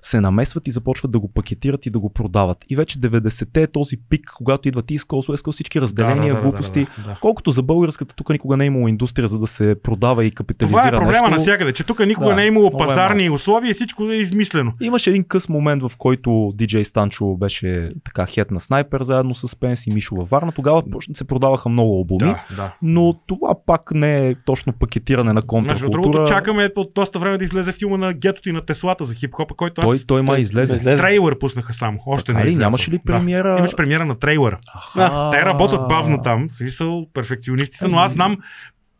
се 0.01 0.21
намесват 0.21 0.67
и 0.67 0.71
започват 0.71 1.11
да 1.11 1.19
го 1.19 1.27
пакетират 1.33 1.85
и 1.85 1.89
да 1.89 1.99
го 1.99 2.13
продават. 2.13 2.57
И 2.69 2.75
вече 2.75 2.99
90-те 2.99 3.61
е 3.61 3.67
този 3.67 3.97
пик, 4.09 4.31
когато 4.35 4.67
идват 4.67 4.85
Coast, 4.85 5.33
West 5.35 5.45
Coast, 5.45 5.51
всички 5.51 5.81
разделения, 5.81 6.33
да, 6.33 6.39
да, 6.39 6.41
глупости. 6.41 6.79
Да, 6.79 7.03
да, 7.03 7.09
да. 7.09 7.17
Колкото 7.21 7.51
за 7.51 7.63
българската, 7.63 8.15
тук 8.15 8.29
никога 8.29 8.57
не 8.57 8.63
е 8.63 8.67
имало 8.67 8.87
индустрия, 8.87 9.27
за 9.27 9.39
да 9.39 9.47
се 9.47 9.75
продава 9.83 10.25
и 10.25 10.31
капитализира 10.31 10.81
Това 10.81 10.87
е 10.87 10.91
проблема 10.91 11.11
нещо. 11.11 11.29
навсякъде, 11.29 11.73
че 11.73 11.83
тук 11.83 12.05
никога 12.05 12.29
Да, 12.29 12.35
не 12.35 12.43
е 12.43 12.47
имало 12.47 12.67
е 12.67 12.77
пазарни 12.77 13.29
условия 13.29 13.71
и 13.71 13.73
всичко 13.73 14.03
е 14.03 14.15
измислено. 14.15 14.73
Имаше 14.81 15.09
един 15.09 15.23
къс 15.23 15.49
момент, 15.49 15.83
в 15.83 15.91
който 15.97 16.29
DJ 16.29 16.83
Станчо 16.83 17.35
беше 17.35 17.91
така 18.03 18.25
хет 18.25 18.51
на 18.51 18.59
снайпер 18.59 19.01
заедно 19.01 19.35
с 19.35 19.59
Пенс 19.59 19.87
и 19.87 19.91
Мишо 19.91 20.15
във 20.15 20.29
Варна. 20.29 20.51
Тогава 20.51 20.83
се 21.13 21.23
продаваха 21.23 21.69
много 21.69 21.95
албуми, 21.95 22.19
Да, 22.19 22.45
да. 22.55 22.75
но 22.81 23.13
това 23.27 23.55
пак 23.65 23.91
не 23.93 24.27
е 24.27 24.35
точно 24.45 24.73
пакетиране 24.73 25.33
на 25.33 25.33
Между 25.33 25.47
контркултура. 25.47 26.01
другото, 26.01 26.23
чакаме 26.27 26.69
от 26.75 26.91
доста 26.95 27.19
време 27.19 27.37
да 27.37 27.43
излезе 27.43 27.71
филма 27.71 27.97
на 27.97 28.13
гетото 28.13 28.49
и 28.49 28.51
на 28.51 28.61
Теслата 28.61 29.05
за 29.05 29.15
хип-хопа, 29.15 29.55
който 29.55 29.81
аз... 29.81 29.88
Той, 29.89 29.99
той 30.07 30.21
май 30.21 30.41
излезе. 30.41 30.75
излезе. 30.75 31.01
Трейлър 31.01 31.39
пуснаха 31.39 31.73
само. 31.73 31.99
Още 32.05 32.25
Така 32.25 32.43
не 32.43 32.49
е 32.49 32.51
ли? 32.51 32.55
Нямаше 32.55 32.91
ли 32.91 32.97
Да. 32.97 33.03
премиера? 33.03 33.55
Имаше 33.57 33.75
премиера 33.75 34.05
на 34.05 34.19
трейлъра. 34.19 34.57
Аха. 34.75 35.29
Те 35.33 35.45
работят 35.45 35.87
бавно 35.87 36.21
там, 36.21 36.49
смисъл 36.49 37.05
перфекционисти 37.13 37.77
са, 37.77 37.87
но 37.87 37.97
аз 37.97 38.11
знам, 38.11 38.37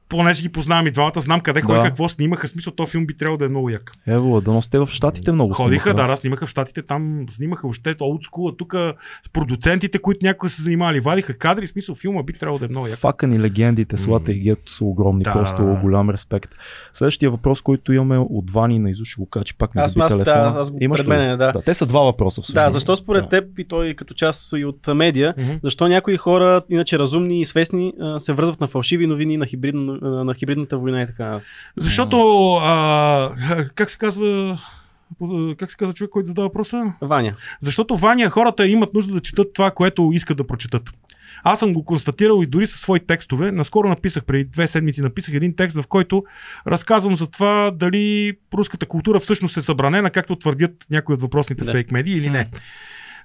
понеже 0.09 0.41
ги 0.41 0.49
познавам 0.49 0.87
и 0.87 0.91
двамата, 0.91 1.11
знам 1.15 1.41
къде 1.41 1.61
Да. 1.61 1.83
какво 1.83 2.09
снимаха, 2.09 2.47
смисъл, 2.47 2.73
този 2.73 2.91
филм 2.91 3.05
би 3.05 3.17
трябвало 3.17 3.37
да 3.37 3.45
е 3.45 3.49
много 3.49 3.69
як. 3.69 3.91
Ево, 4.07 4.41
да 4.41 4.61
сте 4.61 4.79
в 4.79 4.87
Штатите 4.87 5.31
много 5.31 5.53
Ходиха, 5.53 5.83
снимаха. 5.83 6.01
да, 6.01 6.07
да, 6.07 6.17
снимаха 6.17 6.47
в 6.47 6.49
Штатите, 6.49 6.81
там 6.81 7.25
снимаха 7.29 7.61
въобще 7.63 7.95
олдскула, 8.01 8.57
тук 8.57 8.73
с 9.25 9.29
продуцентите, 9.33 9.99
които 9.99 10.19
някога 10.23 10.49
се 10.49 10.61
занимавали, 10.61 10.99
вадиха 10.99 11.33
кадри, 11.33 11.67
смисъл 11.67 11.95
филма 11.95 12.23
би 12.23 12.33
трябвало 12.33 12.59
да 12.59 12.65
е 12.65 12.69
много 12.69 12.87
як. 12.87 12.97
Факани 12.97 13.39
легендите, 13.39 13.97
Слата 13.97 14.31
и 14.31 14.39
Гето 14.39 14.71
са 14.71 14.85
огромни, 14.85 15.23
Да, 15.23 15.33
просто 15.33 15.57
да, 15.57 15.67
да. 15.67 15.81
голям 15.81 16.09
респект. 16.09 16.49
Следващия 16.93 17.31
въпрос, 17.31 17.61
който 17.61 17.93
имаме 17.93 18.17
от 18.19 18.51
Вани 18.51 18.79
на 18.79 18.89
Изуш, 18.89 19.07
ще 19.07 19.19
го 19.19 19.25
качи 19.25 19.57
пак 19.57 19.75
не 19.75 19.81
заби 19.81 20.01
аз- 20.01 20.09
да, 20.09 20.23
телефона. 20.23 20.53
аз 20.55 20.71
го 20.71 20.77
Имаш 20.81 20.99
пред 20.99 21.07
мен 21.07 21.37
да. 21.37 21.51
да. 21.51 21.61
Те 21.61 21.73
са 21.73 21.85
два 21.85 22.01
въпроса 22.01 22.41
всъщност. 22.41 22.65
Да, 22.65 22.69
защо 22.69 22.95
според 22.95 23.23
Да. 23.23 23.29
теб 23.29 23.59
и 23.59 23.65
той 23.65 23.93
като 23.93 24.13
част 24.13 24.53
и 24.53 24.65
от 24.65 24.87
медиа, 24.89 25.33
Мгм. 25.37 25.51
защо 25.63 25.87
някои 25.87 26.17
хора, 26.17 26.61
иначе 26.69 26.99
разумни 26.99 27.39
и 27.39 27.45
свестни, 27.45 27.93
се 28.17 28.33
връзват 28.33 28.61
на 28.61 28.67
фалшиви 28.67 29.07
новини, 29.07 29.37
на, 29.37 29.45
хибридно, 29.45 29.98
а, 30.01 30.07
на 30.07 30.33
хибридната 30.33 30.77
война 30.77 31.01
и 31.01 31.07
така. 31.07 31.39
Защото, 31.77 32.53
а, 32.53 33.35
как 33.75 33.89
се 33.89 33.97
казва, 33.97 34.59
как 35.57 35.71
се 35.71 35.77
казва 35.77 35.93
човек, 35.93 36.11
който 36.11 36.27
задава 36.27 36.47
въпроса? 36.47 36.93
Ваня. 37.01 37.35
Защото 37.61 37.97
Ваня 37.97 38.29
хората 38.29 38.67
имат 38.67 38.93
нужда 38.93 39.13
да 39.13 39.21
четат 39.21 39.53
това, 39.53 39.71
което 39.71 40.09
искат 40.13 40.37
да 40.37 40.47
прочетат. 40.47 40.91
Аз 41.43 41.59
съм 41.59 41.73
го 41.73 41.85
констатирал 41.85 42.43
и 42.43 42.47
дори 42.47 42.67
със 42.67 42.81
свои 42.81 42.99
текстове. 42.99 43.51
Наскоро 43.51 43.89
написах, 43.89 44.23
преди 44.25 44.45
две 44.45 44.67
седмици 44.67 45.01
написах 45.01 45.35
един 45.35 45.55
текст, 45.55 45.77
в 45.77 45.87
който 45.87 46.23
разказвам 46.67 47.15
за 47.15 47.27
това 47.27 47.71
дали 47.71 48.33
руската 48.53 48.85
култура 48.85 49.19
всъщност 49.19 49.57
е 49.57 49.61
събранена, 49.61 50.09
както 50.09 50.35
твърдят 50.35 50.71
някои 50.89 51.13
от 51.15 51.21
въпросните 51.21 51.65
Не. 51.65 51.71
фейк 51.71 51.91
медии 51.91 52.17
или 52.17 52.29
не. 52.29 52.49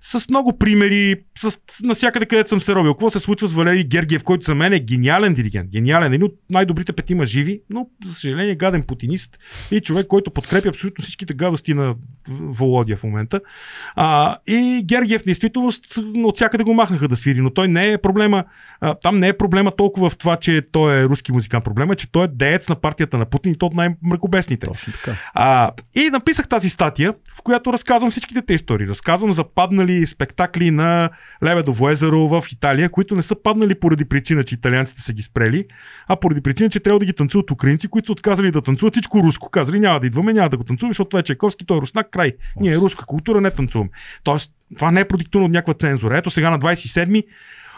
С 0.06 0.28
много 0.28 0.58
примери, 0.58 1.16
с, 1.38 1.58
насякъде 1.82 2.26
където 2.26 2.48
съм 2.48 2.60
се 2.60 2.74
робил. 2.74 2.94
Какво 2.94 3.10
се 3.10 3.18
случва 3.18 3.48
с 3.48 3.52
Валерий 3.52 3.84
Гергиев, 3.84 4.24
който 4.24 4.44
за 4.44 4.54
мен 4.54 4.72
е 4.72 4.78
гениален 4.78 5.34
диригент. 5.34 5.70
Гениален, 5.70 6.12
един 6.12 6.22
от 6.22 6.34
най-добрите 6.50 6.92
петима 6.92 7.26
живи, 7.26 7.60
но 7.70 7.86
за 8.04 8.14
съжаление 8.14 8.54
гаден 8.54 8.82
путинист 8.82 9.38
и 9.70 9.80
човек, 9.80 10.06
който 10.06 10.30
подкрепя 10.30 10.68
абсолютно 10.68 11.04
всичките 11.04 11.34
гадости 11.34 11.74
на 11.74 11.94
Володя 12.28 12.96
в 12.96 13.02
момента. 13.02 13.40
А, 13.94 14.36
и 14.46 14.82
Гергиев 14.84 15.24
действително 15.24 15.72
от 16.14 16.36
всякъде 16.36 16.64
го 16.64 16.74
махнаха 16.74 17.08
да 17.08 17.16
свири, 17.16 17.40
но 17.40 17.50
той 17.50 17.68
не 17.68 17.92
е 17.92 17.98
проблема. 17.98 18.44
А, 18.80 18.94
там 18.94 19.18
не 19.18 19.28
е 19.28 19.36
проблема 19.38 19.70
толкова 19.70 20.10
в 20.10 20.16
това, 20.16 20.36
че 20.36 20.62
той 20.72 21.00
е 21.00 21.04
руски 21.04 21.32
музикант. 21.32 21.64
Проблема 21.64 21.92
е, 21.92 21.96
че 21.96 22.12
той 22.12 22.24
е 22.24 22.28
деец 22.28 22.68
на 22.68 22.74
партията 22.74 23.18
на 23.18 23.24
Путин 23.24 23.52
и 23.52 23.56
то 23.56 23.66
от 23.66 23.74
най-мракобесните. 23.74 24.66
Точно 24.66 24.92
така. 24.92 25.16
А, 25.34 25.70
и 25.94 26.10
написах 26.12 26.48
тази 26.48 26.70
статия, 26.70 27.14
в 27.34 27.42
която 27.42 27.72
разказвам 27.72 28.10
всичките 28.10 28.42
те 28.42 28.54
истории. 28.54 28.86
Разказвам 28.86 29.32
за 29.32 29.44
паднали 29.44 29.93
спектакли 30.06 30.70
на 30.70 31.10
Лебедово 31.44 31.90
езеро 31.90 32.28
в 32.28 32.44
Италия, 32.52 32.88
които 32.88 33.16
не 33.16 33.22
са 33.22 33.42
паднали 33.42 33.74
поради 33.74 34.04
причина, 34.04 34.44
че 34.44 34.54
италианците 34.54 35.00
са 35.00 35.12
ги 35.12 35.22
спрели, 35.22 35.64
а 36.08 36.16
поради 36.16 36.40
причина, 36.40 36.70
че 36.70 36.80
трябва 36.80 36.98
да 36.98 37.06
ги 37.06 37.12
танцуват 37.12 37.50
украинци, 37.50 37.88
които 37.88 38.06
са 38.06 38.12
отказали 38.12 38.50
да 38.50 38.62
танцуват 38.62 38.94
всичко 38.94 39.22
руско. 39.22 39.50
Казали 39.50 39.80
няма 39.80 40.00
да 40.00 40.06
идваме, 40.06 40.32
няма 40.32 40.48
да 40.48 40.56
го 40.56 40.64
танцуваме, 40.64 40.90
защото 40.90 41.08
това 41.08 41.20
е 41.20 41.22
Чайковски, 41.22 41.66
той 41.66 41.78
е 41.78 41.80
руснак, 41.80 42.10
край. 42.10 42.32
Ние 42.60 42.76
руската 42.76 43.06
култура 43.06 43.40
не 43.40 43.50
танцуваме. 43.50 43.90
Тоест, 44.24 44.50
това 44.78 44.90
не 44.90 45.00
е 45.00 45.04
продиктувано 45.04 45.46
от 45.46 45.52
някаква 45.52 45.74
цензура. 45.74 46.18
Ето 46.18 46.30
сега 46.30 46.50
на 46.50 46.58
27-ми 46.58 47.22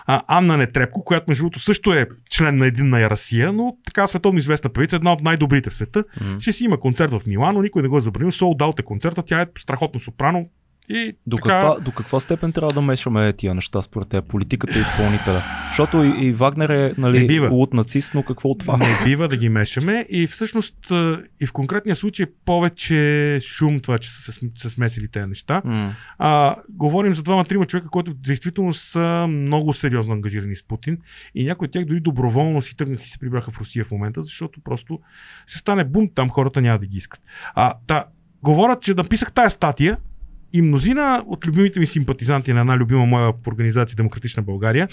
а, 0.07 0.23
Анна 0.29 0.57
Нетрепко, 0.57 1.05
която 1.05 1.25
между 1.29 1.43
другото 1.43 1.61
също 1.61 1.95
е 1.95 2.07
член 2.31 2.57
на 2.57 2.67
Единна 2.67 3.11
Расия, 3.11 3.53
но 3.53 3.77
така 3.85 4.07
световно 4.07 4.39
известна 4.39 4.71
певица, 4.71 4.97
една 4.97 5.13
от 5.13 5.21
най-добрите 5.21 5.71
в 5.71 5.75
света. 5.75 6.05
М. 6.21 6.41
Ще 6.41 6.53
си 6.53 6.65
има 6.65 6.81
концерт 6.81 7.13
в 7.13 7.21
Милано, 7.27 7.63
никой 7.63 7.83
не 7.83 7.89
го 7.89 7.99
е 7.99 8.01
забранил. 8.01 8.31
Sold 8.31 8.59
out 8.59 8.81
е 8.81 8.83
концерта, 8.83 9.23
тя 9.23 9.41
е 9.41 9.47
страхотно 9.59 10.01
сопрано. 10.01 10.47
И 10.89 11.13
До, 11.27 11.37
така, 11.37 11.49
каква, 11.49 11.81
до 11.81 11.91
каква 11.93 12.21
степен 12.21 12.53
трябва 12.53 12.73
да 12.73 12.81
мешаме 12.81 13.33
тия 13.33 13.55
неща 13.55 13.83
според 13.83 14.09
те? 14.09 14.21
Политиката 14.21 14.79
и 14.79 14.81
изпълнителя. 14.81 15.43
Защото 15.71 16.05
и, 16.05 16.27
и 16.27 16.33
Вагнер 16.33 16.69
е 16.69 16.95
нали, 16.99 17.27
бива. 17.27 17.49
луд 17.49 17.75
нацист, 17.75 18.15
но 18.15 18.23
какво 18.23 18.49
от 18.49 18.59
това? 18.59 18.77
Не 18.77 19.05
бива 19.05 19.29
да 19.29 19.37
ги 19.37 19.49
мешаме 19.49 20.07
и 20.09 20.27
всъщност 20.27 20.77
и 21.41 21.47
в 21.47 21.53
конкретния 21.53 21.97
случай 21.97 22.25
е 22.25 22.33
повече 22.45 23.41
шум 23.43 23.81
това, 23.81 23.99
че 23.99 24.11
са 24.11 24.23
се 24.23 24.41
см- 24.41 24.59
се 24.59 24.71
смесили 24.71 25.09
тези 25.09 25.27
неща. 25.27 25.63
М. 25.65 25.95
А, 26.19 26.57
говорим 26.69 27.15
за 27.15 27.23
двама-трима 27.23 27.67
човека, 27.67 27.89
които 27.89 28.15
действително 28.15 28.75
са 28.75 29.27
много 29.29 29.75
сериозно 29.75 30.13
ангажирани 30.15 30.57
с 30.57 30.63
Путин 30.63 30.99
и 31.35 31.45
някои 31.45 31.67
от 31.67 31.73
тях 31.73 31.85
дори 31.85 32.01
доброволно 32.01 32.63
си 32.63 32.77
тръгнаха 32.77 33.03
и 33.05 33.09
се 33.09 33.19
прибраха 33.19 33.51
в 33.51 33.61
Русия 33.61 33.85
в 33.85 33.91
момента, 33.91 34.23
защото 34.23 34.61
просто 34.61 35.01
ще 35.47 35.59
стане 35.59 35.85
бунт, 35.85 36.11
там 36.15 36.31
хората 36.31 36.61
няма 36.61 36.79
да 36.79 36.87
ги 36.87 36.97
искат. 36.97 37.21
А, 37.55 37.75
та, 37.87 38.05
говорят, 38.43 38.83
че 38.83 38.95
написах 38.95 39.33
тая 39.33 39.51
статия 39.51 39.97
и 40.53 40.63
мнозина 40.63 41.25
от 41.27 41.47
любимите 41.47 41.81
ми 41.81 41.87
симпатизанти 41.87 42.53
на 42.53 42.61
една 42.61 42.77
любима 42.77 43.07
моя 43.07 43.33
организация 43.47 43.97
Демократична 43.97 44.43
България 44.43 44.89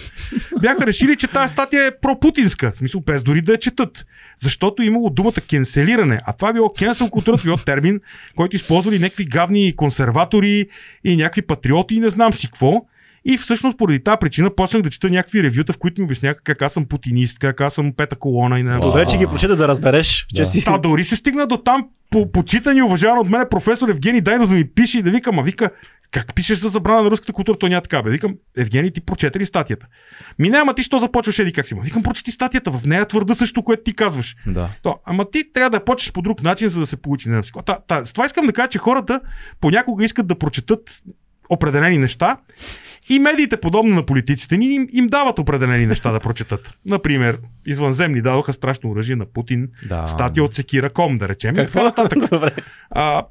бяха 0.62 0.88
решили, 0.88 1.16
че 1.16 1.28
тази 1.28 1.54
статия 1.54 1.88
е 1.88 2.00
пропутинска, 2.02 2.72
в 2.72 2.76
смисъл 2.76 3.02
без 3.02 3.24
дори 3.24 3.42
да 3.42 3.52
я 3.52 3.60
четат. 3.60 4.06
Защото 4.42 4.84
е 4.84 4.86
имало 4.86 5.10
думата 5.10 5.42
кенселиране, 5.50 6.20
а 6.26 6.34
това 6.34 6.54
било 6.54 6.74
кенсел 6.74 7.10
културата, 7.10 7.44
било 7.44 7.58
термин, 7.58 8.00
който 8.36 8.56
използвали 8.56 9.00
някакви 9.00 9.26
гадни 9.26 9.76
консерватори 9.76 10.68
и 11.04 11.16
някакви 11.16 11.42
патриоти 11.42 11.96
и 11.96 12.00
не 12.00 12.10
знам 12.10 12.34
си 12.34 12.48
какво. 12.48 12.82
И 13.26 13.38
всъщност 13.38 13.78
поради 13.78 14.04
тази 14.04 14.18
причина 14.22 14.56
почнах 14.56 14.82
да 14.82 14.90
чета 14.90 15.10
някакви 15.10 15.44
ревюта, 15.44 15.74
в 15.74 15.78
които 15.78 16.02
ми 16.02 16.06
обясняха 16.06 16.40
как 16.44 16.62
аз 16.62 16.74
съм 16.74 16.86
путинист, 16.86 17.40
как 17.40 17.62
аз 17.62 17.74
съм 17.74 17.94
пета 17.98 18.16
колона 18.16 18.60
и 18.60 18.64
не 18.64 18.78
Добре, 18.78 19.06
че 19.06 19.18
ги 19.18 19.28
прочита 19.28 19.56
да 19.56 19.68
разбереш, 19.68 20.28
че 20.36 20.46
си... 20.46 20.64
Та, 20.64 20.78
дори 20.78 21.04
се 21.04 21.16
стигна 21.16 21.48
до 21.48 21.58
там 21.58 21.88
по, 22.10 22.32
почитан 22.32 22.78
и 22.78 22.82
уважаван 22.82 23.20
от 23.20 23.30
мен 23.30 23.44
професор 23.50 23.90
Евгений 23.90 24.22
Дайнов 24.22 24.50
да 24.50 24.56
ми 24.56 24.68
пише 24.68 25.00
и 25.00 25.02
да 25.02 25.12
викам, 25.12 25.40
а 25.40 25.42
вика, 25.42 25.70
как 26.12 26.36
пишеш 26.36 26.60
за 26.60 26.70
забрана 26.70 27.02
на 27.02 27.12
руската 27.12 27.34
култура, 27.34 27.58
то 27.58 27.68
няма 27.68 27.82
така. 27.82 28.04
Бе. 28.04 28.10
Викам, 28.10 28.36
Евгений, 28.58 28.92
ти 28.92 29.02
прочете 29.02 29.40
ли 29.40 29.46
статията? 29.46 29.88
Ми 30.40 30.50
не, 30.50 30.58
ама 30.58 30.74
ти 30.74 30.84
що 30.84 31.00
започваш 31.00 31.40
еди 31.40 31.54
как 31.54 31.68
си? 31.68 31.76
Ма, 31.76 31.82
Викам, 31.82 32.04
прочети 32.04 32.32
статията, 32.32 32.72
в 32.72 32.86
нея 32.86 33.06
твърда 33.06 33.36
също, 33.36 33.64
което 33.64 33.84
ти 33.84 33.94
казваш. 33.94 34.36
Да. 34.48 34.70
То, 34.82 35.00
ама 35.06 35.32
ти 35.32 35.54
трябва 35.54 35.70
да 35.70 35.86
почнеш 35.86 36.12
по 36.12 36.22
друг 36.22 36.44
начин, 36.44 36.70
за 36.70 36.80
да 36.80 36.86
се 36.86 36.98
получи. 36.98 37.30
Не 37.30 37.44
с 37.44 38.14
това 38.14 38.26
искам 38.26 38.46
да 38.46 38.54
кажа, 38.54 38.70
че 38.70 38.78
хората 38.78 39.22
понякога 39.62 40.06
искат 40.06 40.28
да 40.28 40.36
прочетат 40.36 41.02
определени 41.54 41.98
неща 41.98 42.38
и 43.10 43.20
медиите, 43.20 43.58
подобно 43.58 43.96
на 43.96 44.06
политиците 44.06 44.58
ни, 44.58 44.76
им, 44.76 44.88
им 44.92 45.08
дават 45.08 45.40
определени 45.40 45.86
неща 45.86 46.12
да 46.12 46.20
прочетат. 46.20 46.74
Например, 46.86 47.40
извънземни 47.66 48.22
дадоха 48.22 48.54
страшно 48.54 48.90
оръжие 48.90 49.16
на 49.16 49.26
Путин, 49.26 49.70
да. 49.90 50.08
статия 50.08 50.44
от 50.44 50.56
Секира.com, 50.56 51.18
да 51.18 51.30
речем. 51.30 51.56
Какво? 51.56 51.92
така 51.92 52.04
нататък. 52.04 52.54
А, 52.96 53.24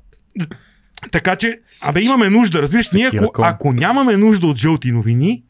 така 1.11 1.37
че, 1.37 1.61
абе 1.85 2.01
имаме 2.01 2.31
нужда, 2.31 2.63
разбираш, 2.63 2.93
ние 2.93 3.11
ако, 3.15 3.43
ако 3.43 3.73
нямаме 3.73 4.17
нужда 4.17 4.47
от 4.47 4.57
жълти 4.57 4.93
новини, 4.93 5.45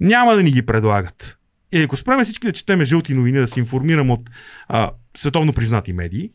няма 0.00 0.34
да 0.34 0.42
ни 0.42 0.50
ги 0.50 0.66
предлагат. 0.66 1.38
И 1.72 1.82
ако 1.82 1.96
спреме 1.96 2.24
всички 2.24 2.46
да 2.46 2.52
четеме 2.52 2.84
жълти 2.84 3.14
новини, 3.14 3.38
да 3.38 3.48
се 3.48 3.60
информирам 3.60 4.10
от 4.10 4.30
а, 4.68 4.90
световно 5.16 5.52
признати 5.52 5.92
медии, 5.92 6.30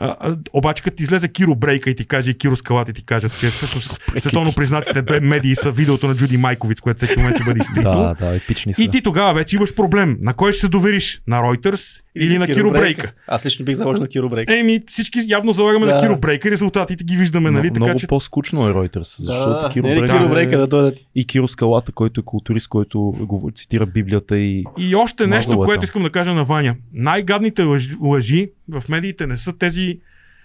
а, 0.00 0.16
а, 0.20 0.36
обаче 0.52 0.82
като 0.82 0.96
ти 0.96 1.02
излезе 1.02 1.28
Киро 1.28 1.54
Брейка 1.54 1.90
и 1.90 1.96
ти 1.96 2.04
каже 2.04 2.30
и 2.30 2.34
Киро 2.34 2.56
Скалата 2.56 2.90
и 2.90 2.94
ти 2.94 3.04
кажат, 3.04 3.38
че 3.40 3.46
всъщност 3.46 4.00
световно 4.20 4.52
признатите 4.52 5.20
медии 5.20 5.54
са 5.54 5.70
видеото 5.70 6.08
на 6.08 6.16
Джуди 6.16 6.36
Майковиц, 6.36 6.80
което 6.80 6.96
всеки 6.96 7.18
момент 7.18 7.36
ще 7.36 7.44
бъде 7.44 7.60
изтрито. 7.60 7.82
Да, 7.82 8.14
да, 8.20 8.36
епични 8.36 8.74
са. 8.74 8.82
И 8.82 8.88
ти 8.88 9.02
тогава 9.02 9.34
вече 9.34 9.56
имаш 9.56 9.74
проблем. 9.74 10.16
На 10.20 10.34
кой 10.34 10.52
ще 10.52 10.60
се 10.60 10.68
довериш? 10.68 11.22
На 11.26 11.36
Reuters 11.36 12.00
или 12.16 12.38
на 12.38 12.46
Киро 12.46 12.70
Брейка? 12.70 13.12
Аз 13.26 13.46
лично 13.46 13.64
бих 13.64 13.76
заложил 13.76 14.02
на 14.02 14.08
Киро 14.08 14.28
Брейка. 14.28 14.58
Еми, 14.58 14.80
всички 14.88 15.18
явно 15.26 15.52
залагаме 15.52 15.86
Да. 15.86 15.94
на 15.94 16.00
Киро 16.02 16.18
Брейка 16.18 16.48
и 16.48 16.50
резултатите 16.50 17.04
ги 17.04 17.16
виждаме, 17.16 17.50
нали? 17.50 17.66
Но, 17.66 17.74
Така 17.74 17.84
много 17.84 17.98
че 17.98 18.06
по-скучно 18.06 18.68
е 18.68 18.72
Reuters, 18.72 19.22
защото 19.22 19.62
да, 19.62 19.68
Киро 19.68 19.86
не, 19.86 19.94
не, 19.94 20.00
Брейка 20.00 20.16
Киро 20.16 20.24
е- 20.24 20.28
Брейка 20.28 20.58
да 20.58 20.66
дойдат. 20.66 20.98
и 21.14 21.26
Киро 21.26 21.48
Скалата, 21.48 21.92
който 21.92 22.20
е 22.20 22.24
културист, 22.24 22.68
който 22.68 23.00
го 23.00 23.50
цитира 23.54 23.86
Библията 23.86 24.38
и 24.38 24.64
И 24.78 24.94
още 24.94 25.26
нещо, 25.26 25.58
което 25.58 25.84
искам 25.84 26.02
да 26.02 26.10
кажа 26.10 26.34
на 26.34 26.44
Ваня. 26.44 26.74
Най-гадните 26.92 27.62
лъжи, 27.62 27.96
лъжи 28.02 28.50
в 28.70 28.88
медиите 28.88 29.26
не 29.26 29.36
са 29.36 29.58
тези, 29.58 30.00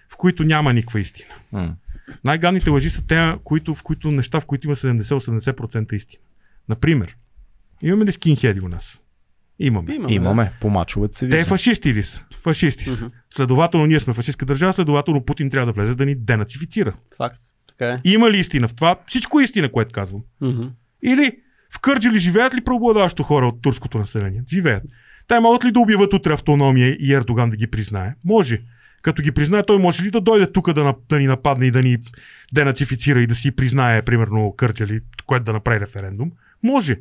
в 0.09 0.15
които 0.17 0.43
няма 0.43 0.73
никаква 0.73 0.99
истина. 0.99 1.33
М. 1.51 1.75
Най-гадните 2.23 2.69
лъжи 2.69 2.89
са 2.89 3.07
те, 3.07 3.33
които, 3.43 3.75
в 3.75 3.83
които 3.83 4.11
неща, 4.11 4.39
в 4.39 4.45
които 4.45 4.67
има 4.67 4.75
70-80% 4.75 5.93
истина. 5.93 6.21
Например, 6.69 7.17
имаме 7.81 8.05
ли 8.05 8.11
скинхеди 8.11 8.61
у 8.61 8.67
нас? 8.67 9.01
Имаме. 9.59 9.93
Имаме. 9.93 10.13
имаме. 10.13 10.51
По 10.61 10.69
мачовете 10.69 11.17
се 11.17 11.29
Те 11.29 11.45
фашисти 11.45 11.93
ли 11.93 12.03
са? 12.03 12.21
Фашисти 12.41 12.83
са. 12.83 13.05
Мгм. 13.05 13.15
Следователно, 13.33 13.85
ние 13.85 13.99
сме 13.99 14.13
фашистска 14.13 14.45
държава, 14.45 14.73
следователно 14.73 15.25
Путин 15.25 15.49
трябва 15.49 15.65
да 15.65 15.71
влезе 15.71 15.95
да 15.95 16.05
ни 16.05 16.15
денацифицира. 16.15 16.93
Факт. 17.17 17.41
Така 17.67 17.91
е. 17.91 17.97
Има 18.03 18.31
ли 18.31 18.37
истина 18.37 18.67
в 18.67 18.75
това? 18.75 18.95
Всичко 19.07 19.39
е 19.39 19.43
истина, 19.43 19.71
което 19.71 19.93
казвам. 19.93 20.21
Мгм. 20.41 20.63
Или 21.03 21.37
в 21.69 21.79
Кърджали 21.79 22.19
живеят 22.19 22.55
ли 22.55 22.63
преобладаващо 22.63 23.23
хора 23.23 23.47
от 23.47 23.61
турското 23.61 23.97
население? 23.97 24.43
Живеят. 24.49 24.83
Те 25.27 25.39
могат 25.39 25.65
ли 25.65 25.71
да 25.71 25.79
обяват 25.79 26.13
утре 26.13 26.33
автономия 26.33 26.97
и 26.99 27.13
Ердоган 27.13 27.49
да 27.49 27.57
ги 27.57 27.67
признае? 27.67 28.15
Може. 28.25 28.61
Като 29.01 29.21
ги 29.21 29.31
признае, 29.31 29.63
той 29.63 29.77
може 29.77 30.03
ли 30.03 30.11
да 30.11 30.21
дойде 30.21 30.51
тук 30.51 30.73
да, 30.73 30.93
да 31.09 31.19
ни 31.19 31.27
нападне 31.27 31.65
и 31.65 31.71
да 31.71 31.81
ни 31.81 31.97
денацифицира 32.53 33.21
и 33.21 33.27
да 33.27 33.35
си 33.35 33.51
признае, 33.51 34.01
примерно, 34.01 34.53
Кърджали, 34.57 34.99
което 35.25 35.45
да 35.45 35.53
направи 35.53 35.79
референдум? 35.79 36.31
Може. 36.63 36.97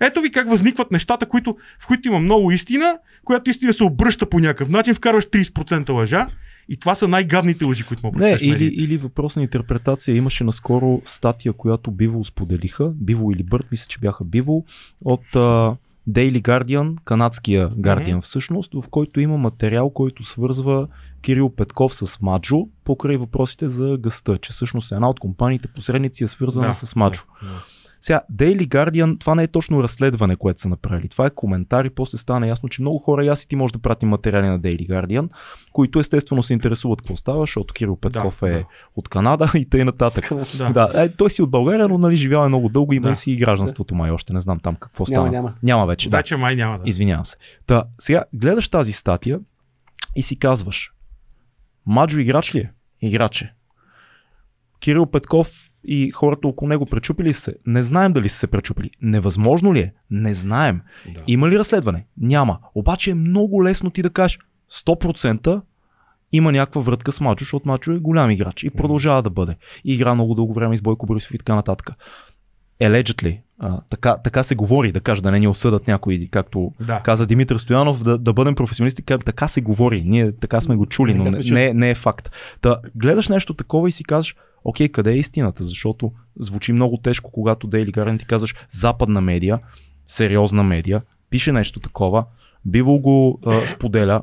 Ето 0.00 0.20
ви 0.20 0.30
как 0.30 0.50
възникват 0.50 0.90
нещата, 0.90 1.26
които, 1.26 1.56
в 1.80 1.86
които 1.86 2.08
има 2.08 2.18
много 2.18 2.50
истина, 2.50 2.98
която 3.24 3.50
истина 3.50 3.72
се 3.72 3.84
обръща 3.84 4.28
по 4.28 4.38
някакъв 4.38 4.68
начин, 4.68 4.94
вкарваш 4.94 5.24
30% 5.24 5.90
лъжа 5.90 6.26
и 6.68 6.76
това 6.76 6.94
са 6.94 7.08
най-гадните 7.08 7.64
лъжи, 7.64 7.84
които 7.84 8.06
могат 8.06 8.20
Не, 8.20 8.38
или, 8.40 8.64
или 8.64 8.96
въпрос 8.96 9.36
на 9.36 9.42
интерпретация. 9.42 10.16
Имаше 10.16 10.44
наскоро 10.44 11.02
статия, 11.04 11.52
която 11.52 11.90
Биво 11.90 12.24
споделиха, 12.24 12.88
Биво 12.88 13.30
или 13.30 13.42
Бърт, 13.42 13.66
мисля, 13.70 13.86
че 13.88 13.98
бяха 13.98 14.24
Биво, 14.24 14.64
от 15.04 15.36
а, 15.36 15.76
Daily 16.10 16.42
Guardian, 16.42 16.96
канадския 17.04 17.70
Guardian 17.70 18.10
Мгм. 18.12 18.20
всъщност, 18.20 18.72
в 18.74 18.88
който 18.90 19.20
има 19.20 19.36
материал, 19.36 19.90
който 19.90 20.24
свързва 20.24 20.88
Кирил 21.22 21.50
Петков 21.50 21.94
с 21.94 22.20
Маджо, 22.20 22.56
покрай 22.84 23.16
въпросите 23.16 23.68
за 23.68 23.96
гъста, 24.00 24.38
че 24.38 24.52
всъщност 24.52 24.92
една 24.92 25.10
от 25.10 25.20
компаниите 25.20 25.68
посредници 25.68 26.24
е 26.24 26.28
свързана 26.28 26.66
Да, 26.66 26.72
с 26.74 26.96
Маджо. 26.96 27.22
да, 27.42 27.48
да. 27.48 27.62
Сега, 28.00 28.20
Daily 28.32 28.68
Guardian, 28.68 29.20
това 29.20 29.34
не 29.34 29.42
е 29.42 29.46
точно 29.48 29.82
разследване, 29.82 30.36
което 30.36 30.60
са 30.60 30.68
направили. 30.68 31.08
Това 31.08 31.26
е 31.26 31.30
коментар 31.30 31.84
и 31.84 31.90
после 31.90 32.18
стана 32.18 32.48
ясно, 32.48 32.68
че 32.68 32.82
много 32.82 32.98
хора, 32.98 33.24
и 33.24 33.28
аз 33.28 33.42
и 33.42 33.48
ти 33.48 33.56
може 33.56 33.72
да 33.72 33.78
пратим 33.78 34.08
материали 34.08 34.48
на 34.48 34.60
Daily 34.60 34.88
Guardian, 34.88 35.28
които 35.72 36.00
естествено 36.00 36.42
се 36.42 36.52
интересуват 36.52 37.02
какво 37.02 37.16
става, 37.16 37.40
защото 37.40 37.74
Кирил 37.74 37.96
Петков 37.96 38.38
Да, 38.40 38.48
е 38.48 38.52
да. 38.52 38.64
от 38.96 39.08
Канада 39.08 39.50
и 39.54 39.68
тъй 39.68 39.84
нататък. 39.84 40.30
Да. 40.58 40.70
Да, 40.72 41.04
е, 41.04 41.08
той 41.08 41.30
си 41.30 41.42
от 41.42 41.50
България, 41.50 41.88
но 41.88 41.98
нали 41.98 42.16
живял 42.16 42.44
е 42.44 42.48
много 42.48 42.68
дълго, 42.68 42.92
има 42.92 43.06
Да. 43.06 43.12
и 43.12 43.16
си 43.16 43.30
и 43.32 43.36
гражданството 43.36 43.94
май 43.94 44.10
още, 44.10 44.32
не 44.32 44.40
знам 44.40 44.60
там 44.60 44.76
какво 44.76 45.04
Няма, 45.08 45.26
стана. 45.26 45.30
няма. 45.30 45.54
Няма 45.62 45.86
вече, 45.86 46.10
да. 46.10 46.16
Вече 46.16 46.36
май 46.36 46.56
няма 46.56 46.78
да. 46.78 46.82
Извинявам 46.86 47.26
се. 47.26 47.36
Та, 47.66 47.84
сега 47.98 48.24
гледаш 48.32 48.68
тази 48.68 48.92
статия 48.92 49.40
и 50.16 50.22
си 50.22 50.38
казваш, 50.38 50.92
Маджо 51.86 52.20
играч 52.20 52.54
ли 52.54 52.58
е? 52.58 52.70
Играч 53.02 53.42
е. 53.42 53.52
Кирил 54.80 55.06
Петков 55.06 55.70
и 55.86 56.10
хората 56.10 56.48
около 56.48 56.68
него 56.68 56.86
пречупили 56.86 57.28
ли 57.28 57.32
се? 57.32 57.54
Не 57.66 57.82
знаем 57.82 58.12
дали 58.12 58.28
са 58.28 58.38
се 58.38 58.46
пречупили. 58.46 58.90
Невъзможно 59.02 59.74
ли 59.74 59.80
е? 59.80 59.92
Не 60.10 60.34
знаем. 60.34 60.80
Да. 61.14 61.22
Има 61.26 61.48
ли 61.48 61.58
разследване? 61.58 62.06
Няма. 62.18 62.58
Обаче 62.74 63.10
е 63.10 63.14
много 63.14 63.64
лесно 63.64 63.90
ти 63.90 64.02
да 64.02 64.10
кажеш 64.10 64.38
100% 64.70 65.62
има 66.32 66.52
някаква 66.52 66.80
врътка 66.80 67.12
с 67.12 67.20
Мачо, 67.20 67.42
защото 67.44 67.68
Мачо 67.68 67.92
е 67.92 67.98
голям 67.98 68.30
играч 68.30 68.64
и 68.64 68.70
продължава 68.70 69.22
да 69.22 69.30
бъде. 69.30 69.56
И 69.84 69.94
игра 69.94 70.14
много 70.14 70.34
дълго 70.34 70.52
време 70.52 70.76
с 70.76 70.82
Бойко 70.82 71.06
Борисов 71.06 71.34
и 71.34 71.38
така 71.38 71.54
нататък. 71.54 71.90
Allegedly. 72.80 73.40
А, 73.58 73.80
така, 73.80 74.16
така 74.16 74.42
се 74.42 74.54
говори, 74.54 74.92
да 74.92 75.00
кажа, 75.00 75.22
да 75.22 75.30
не 75.30 75.38
ни 75.38 75.48
осъдат 75.48 75.86
някой, 75.86 76.28
както 76.30 76.72
Да. 76.80 77.00
каза 77.00 77.26
Димитър 77.26 77.58
Стоянов, 77.58 78.04
да, 78.04 78.18
да 78.18 78.32
бъдем 78.32 78.54
професионалисти. 78.54 79.02
Ка- 79.02 79.18
Така 79.18 79.48
се 79.48 79.60
говори. 79.60 80.02
Ние 80.02 80.32
така 80.32 80.60
сме 80.60 80.76
го 80.76 80.86
чули, 80.86 81.14
но 81.14 81.24
не, 81.24 81.32
сме 81.32 81.42
чули. 81.42 81.54
не, 81.54 81.74
не 81.74 81.90
е 81.90 81.94
факт. 81.94 82.30
Та, 82.60 82.80
гледаш 82.94 83.28
нещо 83.28 83.54
такова 83.54 83.88
и 83.88 83.92
си 83.92 84.04
казваш, 84.04 84.36
окей, 84.64 84.88
къде 84.88 85.12
е 85.12 85.16
истината? 85.16 85.64
Защото 85.64 86.12
звучи 86.38 86.72
много 86.72 86.96
тежко, 86.96 87.30
когато 87.32 87.66
Дейли 87.66 87.92
Guardian 87.92 88.18
ти 88.18 88.26
казваш 88.26 88.54
западна 88.70 89.20
медия, 89.20 89.58
сериозна 90.06 90.62
медия, 90.62 91.02
пише 91.30 91.52
нещо 91.52 91.80
такова, 91.80 92.24
Биво 92.64 92.98
го 92.98 93.40
а, 93.46 93.66
споделя. 93.66 94.20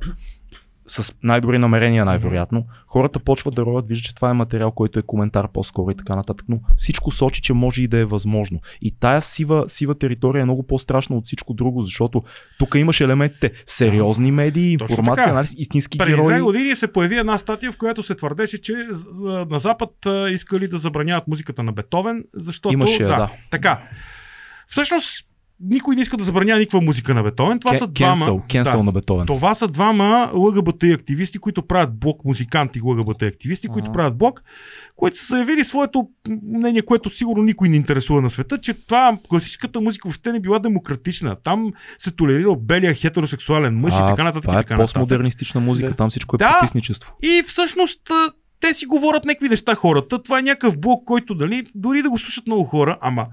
С 0.88 1.14
най-добри 1.24 1.58
намерения 1.58 2.06
най-вероятно, 2.06 2.66
хората 2.88 3.20
почват 3.20 3.56
да 3.56 3.62
ровят, 3.62 3.88
виждат, 3.88 4.06
че 4.06 4.16
това 4.16 4.30
е 4.30 4.34
материал, 4.34 4.72
който 4.72 5.00
е 5.00 5.02
коментар 5.02 5.48
по-скоро 5.54 5.92
и 5.92 5.96
така 5.96 6.16
нататък, 6.16 6.46
но 6.50 6.60
всичко 6.78 7.12
сочи, 7.12 7.42
че 7.42 7.54
може 7.54 7.82
и 7.82 7.88
да 7.88 7.98
е 7.98 8.06
възможно. 8.06 8.60
И 8.82 8.92
тая 9.00 9.22
сива, 9.22 9.64
сива 9.68 9.96
територия 9.96 10.42
е 10.42 10.44
много 10.44 10.68
по-страшна 10.68 11.16
от 11.16 11.26
всичко 11.26 11.54
друго, 11.54 11.82
защото 11.82 12.24
тук 12.60 12.76
имаш 12.76 13.02
елементите 13.02 13.52
сериозни 13.66 14.32
медии, 14.32 14.78
Точно 14.78 14.94
информация, 14.94 15.30
анализ, 15.30 15.54
истински 15.58 15.98
Преди 15.98 16.12
герои. 16.12 16.34
две 16.34 16.42
години 16.42 16.76
се 16.76 16.88
появи 16.88 17.18
една 17.18 17.38
статия, 17.38 17.72
в 17.72 17.78
която 17.78 18.04
се 18.04 18.16
твърдеше, 18.16 18.62
че 18.62 18.74
на 19.50 19.60
Запад 19.60 19.90
искали 20.32 20.68
да 20.68 20.78
забраняват 20.78 21.28
музиката 21.28 21.64
на 21.64 21.72
Бетовен, 21.72 22.24
защото... 22.34 22.74
Имаше, 22.74 23.04
да. 23.04 23.32
Така. 23.52 23.82
Всъщност, 24.68 25.26
никой 25.60 25.96
не 25.96 26.02
иска 26.02 26.18
да 26.18 26.24
забранява 26.24 26.60
никаква 26.60 26.82
музика 26.82 27.14
на 27.14 27.24
Бетовен. 27.24 27.60
Това 27.60 27.74
са 27.74 27.88
двама... 27.88 28.16
Кенсъл, 28.16 28.44
кенсъл 28.50 28.78
да, 28.78 28.84
на 28.84 28.92
Бетовен. 28.92 29.26
Това 29.26 29.56
са 29.56 29.68
двама 29.68 30.32
ЛГБТ 30.34 30.84
активисти, 30.84 31.38
които 31.38 31.62
правят 31.62 32.00
блок, 32.00 32.26
музиканти 32.26 32.82
ЛГБТ 32.82 33.22
активисти, 33.22 33.68
които 33.68 33.86
Ага. 33.86 33.94
правят 33.94 34.18
блок, 34.18 34.44
които 34.96 35.18
са 35.20 35.26
заявили 35.26 35.64
своето 35.64 36.08
мнение, 36.44 36.82
което 36.82 37.10
сигурно 37.10 37.44
никой 37.44 37.70
не 37.70 37.76
интересува 37.76 38.22
на 38.22 38.30
света, 38.30 38.58
че 38.58 38.74
това 38.74 39.18
класическата 39.30 39.82
музика 39.82 40.08
въобще 40.08 40.32
не 40.32 40.40
била 40.40 40.60
демократична. 40.60 41.36
Там 41.44 41.72
се 41.98 42.12
толерирал 42.12 42.56
белия 42.56 42.94
хетеросексуален 42.94 43.80
мъж 43.80 43.94
и 43.94 43.98
А, 44.02 44.10
така 44.10 44.24
нататък. 44.24 44.44
това 44.44 44.64
и 44.70 44.74
е 44.74 44.78
постмодернистична 44.78 45.62
музика, 45.62 45.90
Да. 45.90 45.96
там 45.96 46.10
всичко 46.10 46.36
е 46.36 46.38
Да. 46.38 46.58
потисничество. 46.60 47.14
И 47.24 47.44
всъщност 47.48 48.00
те 48.60 48.74
си 48.74 48.86
говорят 48.86 49.26
някакви 49.26 49.50
неща 49.50 49.76
хората. 49.76 50.24
Това 50.24 50.40
е 50.40 50.44
някакъв 50.44 50.78
блок, 50.80 51.04
който 51.06 51.36
дали, 51.36 51.64
дори 51.76 52.02
да 52.02 52.10
го 52.10 52.18
слушат 52.18 52.48
много 52.48 52.64
хора, 52.64 52.98
ама 53.02 53.28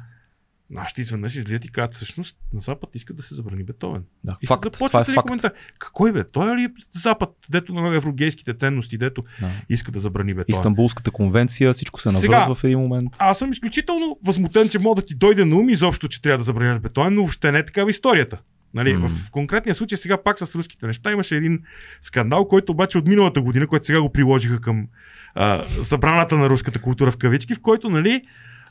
нашите 0.71 1.01
изведнъж 1.01 1.35
излизат 1.35 1.65
и 1.65 1.71
казват 1.71 1.95
всъщност 1.95 2.37
на 2.53 2.61
Запад 2.61 2.91
искат 2.95 3.17
да 3.17 3.23
се 3.23 3.35
забрани 3.35 3.65
Бетовен. 3.65 4.03
Да, 4.25 4.37
И 4.43 4.47
факт, 4.47 4.63
се 4.63 4.71
това 4.71 4.87
започват 4.87 5.09
е 5.09 5.13
факт. 5.13 5.27
коментар. 5.27 5.53
Какой 5.79 6.13
бе? 6.13 6.25
Той 6.25 6.53
е 6.53 6.57
ли 6.57 6.69
Запад, 6.93 7.31
дето 7.51 7.73
на 7.73 7.97
еврогейските 7.97 8.55
ценности, 8.55 8.99
дето 8.99 9.25
Да. 9.41 9.51
иска 9.69 9.93
да 9.93 10.01
забрани 10.01 10.35
Бетовен? 10.35 10.59
Истанбулската 10.59 11.11
конвенция, 11.11 11.73
всичко 11.73 12.01
се 12.01 12.11
Сега- 12.11 12.33
навръзва 12.33 12.55
в 12.55 12.65
един 12.65 12.79
момент. 12.79 13.17
Аз 13.19 13.39
съм 13.39 13.53
изключително 13.53 14.19
възмутен, 14.25 14.69
че 14.69 14.79
мога 14.79 15.01
да 15.01 15.07
ти 15.07 15.15
дойде 15.15 15.45
на 15.45 15.57
ум 15.57 15.69
изобщо, 15.71 16.09
че 16.09 16.23
трябва 16.23 16.39
да 16.39 16.45
забраняваш 16.45 16.81
Бетовен, 16.81 17.15
но 17.15 17.21
въобще 17.21 17.53
не 17.53 17.59
е 17.59 17.65
такава 17.65 17.91
историята. 17.91 18.39
Нали, 18.75 18.93
М. 18.93 19.09
В 19.09 19.31
конкретния 19.31 19.75
случай 19.75 19.99
сега 19.99 20.23
пак 20.23 20.39
с 20.39 20.55
руските 20.55 20.87
неща 20.87 21.13
имаше 21.13 21.37
един 21.37 21.63
скандал, 22.03 22.45
който 22.45 22.73
обаче 22.73 22.99
от 22.99 23.07
миналата 23.07 23.41
година, 23.41 23.67
който 23.67 23.87
сега 23.87 24.01
го 24.01 24.13
приложиха 24.13 24.61
към 24.61 24.89
а, 25.35 25.65
забраната 25.69 26.37
на 26.37 26.51
руската 26.51 26.79
култура 26.79 27.11
в 27.11 27.17
кавички, 27.17 27.55
в 27.55 27.61
който 27.61 27.91
нали, 27.91 28.23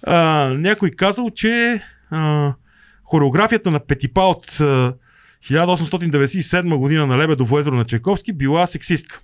а, 0.03 0.15
някой 0.49 0.91
казал, 0.91 1.29
че 1.29 1.81
а, 2.09 2.53
хореографията 3.03 3.71
на 3.71 3.79
Петипа 3.79 4.21
от 4.21 4.57
а, 4.61 4.93
1897 5.43 6.75
година 6.77 7.07
на 7.07 7.17
Лебедово 7.17 7.59
езеро 7.59 7.75
на 7.75 7.85
Чайковски 7.85 8.33
била 8.33 8.67
сексистка. 8.67 9.21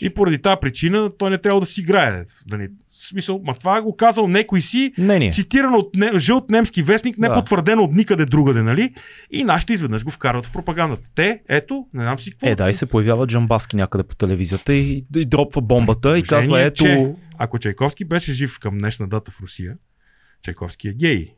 И 0.00 0.10
поради 0.10 0.38
тази 0.38 0.56
причина 0.60 1.10
той 1.18 1.30
не 1.30 1.38
трябва 1.38 1.60
да 1.60 1.66
си 1.66 1.80
играе. 1.80 2.24
Нали, 2.50 2.68
в 2.92 3.08
смисъл, 3.08 3.40
ма 3.44 3.54
това 3.54 3.82
го 3.82 3.96
казал 3.96 4.28
некой 4.28 4.62
си, 4.62 4.92
Не, 4.98 5.18
не. 5.18 5.32
цитирано 5.32 5.76
от 5.76 5.90
не, 5.94 6.18
жълт 6.18 6.50
немски 6.50 6.82
вестник, 6.82 7.18
не 7.18 7.28
Да. 7.28 7.34
потвърдено 7.34 7.82
от 7.82 7.92
никъде 7.92 8.24
другаде, 8.24 8.62
нали? 8.62 8.94
И 9.30 9.44
нашите 9.44 9.72
изведнъж 9.72 10.04
го 10.04 10.10
вкарват 10.10 10.46
в 10.46 10.52
пропагандата. 10.52 11.10
Те, 11.14 11.40
ето, 11.48 11.86
не 11.94 12.02
знам 12.02 12.18
си 12.18 12.30
какво. 12.30 12.46
Е, 12.46 12.54
да, 12.54 12.70
и 12.70 12.74
се 12.74 12.86
появява 12.86 13.26
Джамбаски 13.26 13.76
някъде 13.76 14.04
по 14.04 14.14
телевизията 14.14 14.74
и, 14.74 15.06
и 15.16 15.24
дропва 15.24 15.60
бомбата 15.60 16.18
и 16.18 16.22
казва, 16.22 16.62
ето... 16.62 16.84
че- 16.84 17.14
Ако 17.38 17.58
Чайковски 17.58 18.04
беше 18.04 18.32
жив 18.32 18.58
към 18.60 18.78
днешна 18.78 19.08
дата 19.08 19.30
в 19.30 19.40
Русия, 19.40 19.74
Чайковски 20.42 20.88
е 20.88 20.92
гей. 20.92 21.34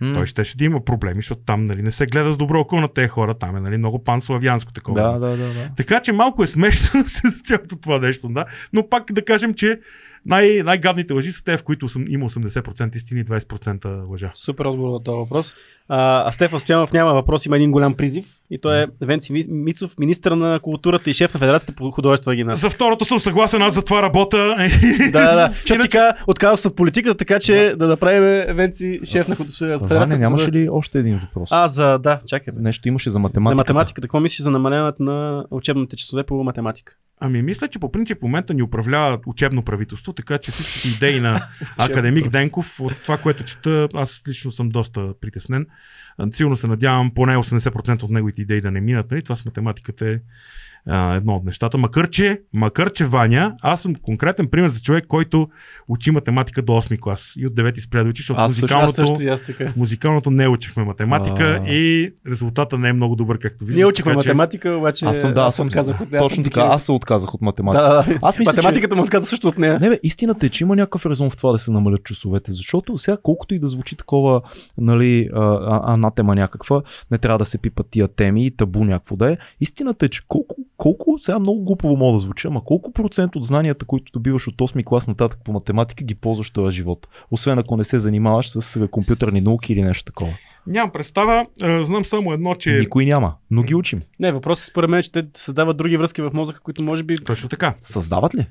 М, 0.00 0.14
Той 0.14 0.26
щеше 0.26 0.56
да 0.56 0.64
има 0.64 0.84
проблеми, 0.84 1.18
защото 1.22 1.42
там 1.46 1.64
нали, 1.64 1.82
не 1.82 1.90
се 1.92 2.06
гледа 2.06 2.32
с 2.32 2.36
добро 2.36 2.60
око 2.60 2.80
на 2.80 2.88
тези 2.88 3.08
хора. 3.08 3.34
Там 3.34 3.56
е 3.56 3.60
нали, 3.60 3.76
много 3.76 4.04
панславянско 4.04 4.72
такова. 4.72 5.02
Да, 5.02 5.18
да, 5.18 5.36
да, 5.36 5.54
да. 5.54 5.70
Така 5.76 6.00
че 6.02 6.12
малко 6.12 6.42
е 6.42 6.46
смешно 6.46 7.04
с 7.06 7.42
цялото 7.42 7.76
това 7.76 7.98
нещо, 7.98 8.28
да. 8.28 8.44
Но 8.72 8.88
пак 8.88 9.12
да 9.12 9.24
кажем, 9.24 9.54
че 9.54 9.80
най- 10.26 10.62
най-гадните 10.64 11.12
лъжи 11.14 11.32
са 11.32 11.44
те, 11.44 11.56
в 11.56 11.62
които 11.62 11.88
съм, 11.88 12.04
има 12.08 12.30
80% 12.30 12.96
истини 12.96 13.20
и 13.20 13.24
20% 13.24 14.08
лъжа. 14.08 14.30
Супер 14.34 14.64
отговор 14.64 14.92
на 14.92 15.02
този 15.02 15.16
въпрос. 15.16 15.54
А, 15.88 16.28
а 16.28 16.32
Стефан 16.32 16.60
Стоянов 16.60 16.92
няма 16.92 17.12
въпрос, 17.12 17.46
има 17.46 17.56
един 17.56 17.70
голям 17.70 17.94
призив. 17.94 18.26
И 18.50 18.58
той 18.58 18.78
е 18.78 18.86
Венци 19.00 19.32
Ми- 19.32 19.44
Мицов, 19.48 19.94
министър 19.98 20.32
на 20.32 20.60
културата 20.60 21.10
и 21.10 21.14
шеф 21.14 21.34
на 21.34 21.40
Федерацията 21.40 21.72
по 21.72 21.90
художества 21.90 22.32
и 22.32 22.36
гимнастика. 22.36 22.66
За 22.66 22.74
второто 22.74 23.04
съм 23.04 23.20
съгласен, 23.20 23.62
аз 23.62 23.74
за 23.74 23.82
това 23.82 24.02
работа. 24.02 24.54
Да, 25.02 25.10
да, 25.10 25.34
да. 25.34 25.48
Защото 25.48 25.74
Иначе- 25.74 25.90
така 25.90 26.14
отказва 26.26 26.56
се 26.56 26.68
от 26.68 26.76
политиката, 26.76 27.16
така 27.16 27.40
че 27.40 27.74
да 27.76 27.86
направим 27.86 28.22
Венци 28.56 29.00
шеф 29.04 29.28
на 29.28 29.36
художествената 29.36 29.78
Ваня, 29.78 29.88
Федерация. 29.88 30.16
по 30.16 30.20
нямаше 30.20 30.44
художества. 30.44 30.64
ли 30.64 30.68
още 30.70 30.98
един 30.98 31.18
въпрос? 31.18 31.48
А, 31.52 31.68
за, 31.68 31.98
да, 31.98 32.20
чакай. 32.26 32.54
Бе. 32.54 32.62
Нещо 32.62 32.88
имаше 32.88 33.10
за 33.10 33.12
За 33.12 33.18
математиката. 33.18 33.56
математиката. 33.56 34.02
Какво 34.02 34.20
мислиш 34.20 34.40
за 34.40 34.50
намаляването 34.50 35.02
на 35.02 35.44
учебните 35.50 35.96
часове 35.96 36.22
по 36.22 36.44
математика? 36.44 36.96
Ами 37.20 37.42
мисля, 37.42 37.68
че 37.68 37.78
по 37.78 37.92
принцип 37.92 38.18
в 38.18 38.22
момента 38.22 38.54
ни 38.54 38.62
управлява 38.62 39.18
учебно 39.26 39.62
правителство, 39.62 40.12
така 40.12 40.38
че 40.38 40.50
всичките 40.50 40.88
идеи 40.88 41.20
на 41.20 41.46
академик 41.78 42.28
Денков, 42.28 42.80
от 42.80 43.02
това, 43.02 43.16
което 43.16 43.44
чета, 43.44 43.88
аз 43.94 44.22
лично 44.28 44.50
съм 44.50 44.68
доста 44.68 45.14
притеснен. 45.20 45.66
А, 46.18 46.32
Сигурно 46.32 46.56
се 46.56 46.66
надявам 46.66 47.14
поне 47.14 47.36
80% 47.36 48.02
от 48.02 48.10
неговите 48.10 48.42
идеи 48.42 48.60
да 48.60 48.70
не 48.70 48.80
минат. 48.80 49.10
Нали? 49.10 49.22
Това 49.22 49.36
с 49.36 49.44
математиката 49.44 50.08
е 50.08 50.18
а, 50.88 51.14
едно 51.14 51.34
от 51.34 51.44
нещата. 51.44 51.78
Макар 51.78 52.10
че, 52.10 52.40
макар 52.52 52.92
че 52.92 53.06
Ваня, 53.06 53.54
аз 53.62 53.82
съм 53.82 53.94
конкретен 53.94 54.46
пример 54.46 54.68
за 54.68 54.80
човек, 54.80 55.04
който 55.06 55.48
учи 55.88 56.10
математика 56.10 56.62
до 56.62 56.72
8 56.72 57.00
клас 57.00 57.32
и 57.38 57.46
от 57.46 57.54
9 57.54 57.78
спря 57.78 58.02
да 58.04 58.10
учи, 58.10 58.22
защото 58.22 58.40
Аз 58.40 58.52
също- 58.52 58.64
Аз 58.66 58.70
музикалното, 58.86 59.16
също 59.18 59.46
така. 59.46 59.68
в 59.68 59.76
музикалното 59.76 60.30
не 60.30 60.48
учихме 60.48 60.84
математика 60.84 61.60
А. 61.62 61.68
и 61.68 62.12
резултата 62.28 62.78
не 62.78 62.88
е 62.88 62.92
много 62.92 63.16
добър, 63.16 63.38
както 63.38 63.64
виждаш. 63.64 63.76
Ние 63.76 63.86
учихме 63.86 64.12
така 64.12 64.22
че- 64.22 64.28
математика, 64.28 64.70
обаче 64.70 65.04
Аз 65.04 65.20
съм, 65.20 65.34
да, 65.34 65.40
аз 65.40 65.56
съм, 65.56 65.66
отказах 65.66 66.00
от 66.00 66.10
нея. 66.10 66.22
точно 66.22 66.44
така, 66.44 66.60
аз 66.60 66.82
се 66.82 66.92
отказах 66.92 67.34
от 67.34 67.42
математика. 67.42 67.82
Да, 67.82 67.88
да, 67.94 68.02
да. 68.04 68.18
Аз 68.22 68.38
мисля, 68.38 68.52
че... 68.52 68.56
Математиката 68.56 68.96
му 68.96 69.02
отказа 69.02 69.26
също 69.26 69.48
от 69.48 69.58
нея. 69.58 69.78
Не 69.80 69.88
бе, 69.88 70.00
истината 70.02 70.46
е, 70.46 70.48
че 70.48 70.64
има 70.64 70.76
някакъв 70.76 71.06
резон 71.06 71.30
в 71.30 71.36
това 71.36 71.52
да 71.52 71.58
се 71.58 71.72
намалят 71.72 72.04
часовете, 72.04 72.52
защото 72.52 72.98
сега 72.98 73.16
колкото 73.22 73.54
и 73.54 73.58
да 73.58 73.68
звучи 73.68 73.96
такова, 73.96 74.40
нали, 74.78 75.28
а, 75.34 75.58
анатема 75.94 76.34
някаква, 76.34 76.82
не 77.10 77.18
трябва 77.18 77.38
да 77.38 77.44
се 77.44 77.58
пипат 77.58 77.86
тия 77.90 78.08
теми 78.08 78.46
и 78.46 78.50
табу 78.50 78.84
някакво 78.84 79.16
да 79.16 79.32
е. 79.32 79.36
Истината 79.60 80.06
е, 80.06 80.08
че 80.08 80.20
колко, 80.28 80.56
колко 80.82 81.18
сега 81.18 81.38
много 81.38 81.64
глупаво 81.64 81.96
мога 81.96 82.12
да 82.12 82.18
звучи, 82.18 82.46
ама 82.46 82.64
колко 82.64 82.92
процент 82.92 83.36
от 83.36 83.44
знанията, 83.44 83.84
които 83.84 84.12
добиваш 84.12 84.48
от 84.48 84.56
8 84.56 84.84
клас 84.84 85.08
нататък 85.08 85.40
по 85.44 85.52
математика, 85.52 86.04
ги 86.04 86.14
ползваш 86.14 86.50
в 86.50 86.52
този 86.52 86.76
живот. 86.76 87.08
Освен 87.30 87.58
ако 87.58 87.76
не 87.76 87.84
се 87.84 87.98
занимаваш 87.98 88.50
с 88.50 88.76
а, 88.76 88.88
компютърни 88.88 89.40
науки 89.40 89.72
или 89.72 89.82
нещо 89.82 90.04
такова. 90.04 90.32
Нямам 90.66 90.90
представа, 90.90 91.46
а, 91.62 91.84
знам 91.84 92.04
само 92.04 92.32
едно, 92.32 92.54
че... 92.54 92.72
Никой 92.72 93.04
няма, 93.04 93.34
но 93.50 93.62
ги 93.62 93.74
учим. 93.74 94.02
Не, 94.20 94.32
въпросът 94.32 94.64
е 94.64 94.70
според 94.70 94.90
мен, 94.90 95.02
че 95.02 95.12
те 95.12 95.26
създават 95.34 95.76
други 95.76 95.96
връзки 95.96 96.22
в 96.22 96.30
мозъка, 96.34 96.60
които 96.60 96.82
може 96.82 97.02
би... 97.02 97.18
Точно 97.18 97.48
така. 97.48 97.74
Създават 97.82 98.34
ли? 98.34 98.46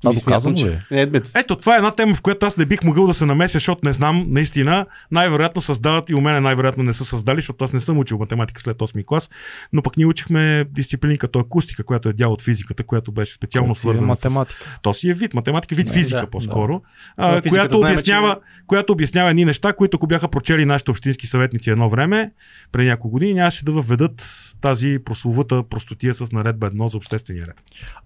Това 0.00 0.12
Ми, 0.46 0.52
е? 0.52 0.54
че- 0.56 0.82
Не, 0.90 1.06
бе, 1.06 1.20
Ето, 1.36 1.56
това 1.56 1.74
е 1.74 1.76
една 1.76 1.90
тема, 1.90 2.14
в 2.14 2.22
която 2.22 2.46
аз 2.46 2.56
не 2.56 2.66
бих 2.66 2.82
могъл 2.82 3.06
да 3.06 3.14
се 3.14 3.26
намеся, 3.26 3.52
защото 3.52 3.80
не 3.84 3.92
знам, 3.92 4.24
наистина, 4.28 4.86
най-вероятно 5.10 5.62
създават 5.62 6.10
и 6.10 6.14
у 6.14 6.20
мен 6.20 6.42
най-вероятно 6.42 6.82
не 6.82 6.92
са 6.92 7.04
създали, 7.04 7.36
защото 7.36 7.64
аз 7.64 7.72
не 7.72 7.80
съм 7.80 7.98
учил 7.98 8.18
математика 8.18 8.60
след 8.60 8.76
8 8.76 9.04
клас, 9.04 9.30
но 9.72 9.82
пък 9.82 9.96
ние 9.96 10.06
учихме 10.06 10.64
дисциплини 10.66 11.18
като 11.18 11.38
акустика, 11.38 11.84
която 11.84 12.08
е 12.08 12.12
дял 12.12 12.32
от 12.32 12.42
физиката, 12.42 12.82
която 12.82 13.12
беше 13.12 13.32
специално 13.32 13.74
си 13.74 13.78
е 13.78 13.82
свързана 13.82 14.16
с... 14.16 14.24
математика. 14.24 14.78
То 14.82 14.94
си 14.94 15.10
е 15.10 15.14
вид, 15.14 15.34
математика, 15.34 15.74
вид 15.74 15.86
Да, 15.86 15.92
физика 15.92 16.20
да, 16.20 16.26
по-скоро, 16.26 16.82
Да, 17.18 17.24
а, 17.38 17.42
която, 17.42 17.76
знаем, 17.76 17.94
обяснява, 17.94 18.36
която 18.66 18.92
обяснява 18.92 19.30
едни 19.30 19.44
неща, 19.44 19.72
които 19.72 19.96
ако 19.96 20.06
бяха 20.06 20.28
прочели 20.28 20.64
нашите 20.64 20.90
общински 20.90 21.26
съветници 21.26 21.70
едно 21.70 21.90
време, 21.90 22.30
преди 22.72 22.88
няколко 22.88 23.10
години, 23.10 23.34
нямаше 23.34 23.64
да 23.64 23.72
въведат 23.72 24.28
тази 24.60 24.98
прословута 25.04 25.62
простотия 25.62 26.14
с 26.14 26.32
наредба 26.32 26.66
едно 26.66 26.88
за 26.88 26.96
обществения 26.96 27.46
ред. 27.46 27.62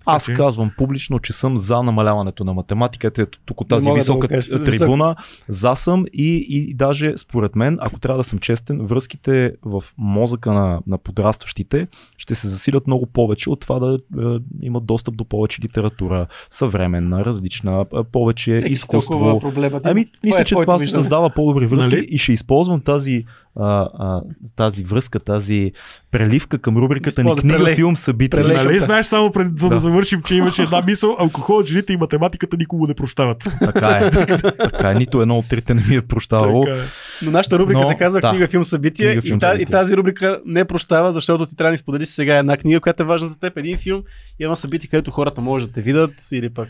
Аз 0.07 0.25
Така 0.25 0.37
че- 0.37 0.43
казвам 0.43 0.71
публично, 0.79 1.19
че 1.19 1.33
съм 1.33 1.57
за 1.57 1.82
намаляването 1.83 2.45
на 2.45 2.55
математиката. 2.55 3.23
Ето 3.23 3.39
тук 3.45 3.61
от 3.61 3.69
тази 3.69 3.87
да 3.87 3.95
висока 3.95 4.29
кажа. 4.29 4.59
т- 4.59 4.65
трибуна. 4.65 5.17
За 5.49 5.75
съм 5.75 6.05
и, 6.13 6.47
и 6.49 6.75
даже 6.75 7.17
според 7.17 7.57
мен, 7.57 7.79
ако 7.81 8.01
трябва 8.01 8.19
да 8.19 8.25
съм 8.25 8.39
честен, 8.39 8.87
връзките 8.87 9.53
в 9.63 9.85
мозъка 9.99 10.53
на, 10.53 10.81
на 10.87 10.99
подрастващите 10.99 11.89
ще 12.17 12.35
се 12.35 12.49
засилят 12.49 12.87
много 12.87 13.07
повече 13.07 13.51
от 13.51 13.61
това 13.61 13.79
да 13.79 13.99
е, 14.19 14.39
имат 14.63 14.87
достъп 14.87 15.17
до 15.17 15.25
повече 15.25 15.63
литература, 15.63 16.27
съвременна, 16.51 17.25
различна, 17.25 17.85
повече 18.13 18.51
всеки 18.53 18.73
изкуство. 18.73 19.41
Ами, 19.85 20.07
мисля, 20.25 20.41
е 20.41 20.45
че 20.45 20.55
това 20.55 20.77
виждане. 20.77 21.03
създава 21.03 21.31
по-добри 21.31 21.67
връзки 21.67 21.95
Нали? 21.95 22.07
и 22.11 22.19
ще 22.19 22.33
използвам 22.33 22.81
тази, 22.81 23.25
а, 23.61 23.89
а, 23.99 24.21
тази 24.57 24.85
връзка, 24.85 25.21
тази 25.21 25.73
преливка 26.11 26.59
към 26.59 26.77
рубриката 26.77 27.23
ни 27.23 27.27
Използвай 27.27 27.41
книга, 27.43 27.59
прелей. 27.59 27.75
филм, 27.75 27.97
събитие. 27.97 28.41
Прелей. 28.41 28.65
Нали 28.65 28.81
знаеш 28.81 29.07
само 29.07 29.33
пред, 29.33 29.59
за 29.59 29.69
да. 29.69 29.75
Да. 29.75 29.81
завършим, 29.81 30.23
че 30.23 30.35
имаше 30.35 30.63
една 30.63 30.83
мисъл, 30.83 31.17
алкохол, 31.19 31.63
жените 31.63 31.93
и 31.93 31.97
математиката 31.97 32.57
никому 32.57 32.87
не 32.87 32.95
прощават. 32.95 33.49
Така 33.61 33.89
е. 33.89 34.11
така 34.59 34.91
е. 34.91 34.95
Нито 34.95 35.23
едно 35.23 35.39
от 35.39 35.49
трите 35.49 35.75
не 35.75 35.83
ми 35.89 35.95
е 35.97 36.03
прощавало. 36.03 36.67
Е. 36.69 36.81
Но 37.23 37.31
нашата 37.31 37.59
рубрика 37.59 37.81
Но, 37.81 37.87
се 37.87 37.95
казва 37.95 38.21
да. 38.21 38.31
книга, 38.31 38.49
филм, 38.49 38.65
събитие. 38.65 39.07
Книга, 39.07 39.23
филм, 39.23 39.37
и, 39.37 39.41
тази, 39.41 39.63
и 39.63 39.67
тази 39.67 39.97
рубрика 39.97 40.41
не 40.47 40.65
прощава, 40.65 41.13
защото 41.13 41.47
ти 41.47 41.57
трябва 41.57 41.69
да 41.69 41.73
ни 41.73 41.79
споделиш 41.79 42.09
сега 42.09 42.37
една 42.39 42.57
книга, 42.57 42.81
която 42.81 43.03
е 43.03 43.07
важна 43.07 43.29
за 43.29 43.39
теб, 43.41 43.57
един 43.57 43.79
филм 43.79 44.03
и 44.41 44.45
едно 44.45 44.57
събитие, 44.57 44.91
където 44.91 45.11
хората 45.11 45.41
може 45.41 45.67
да 45.67 45.73
те 45.73 45.83
видят 45.83 46.13
или 46.33 46.51
пък 46.51 46.69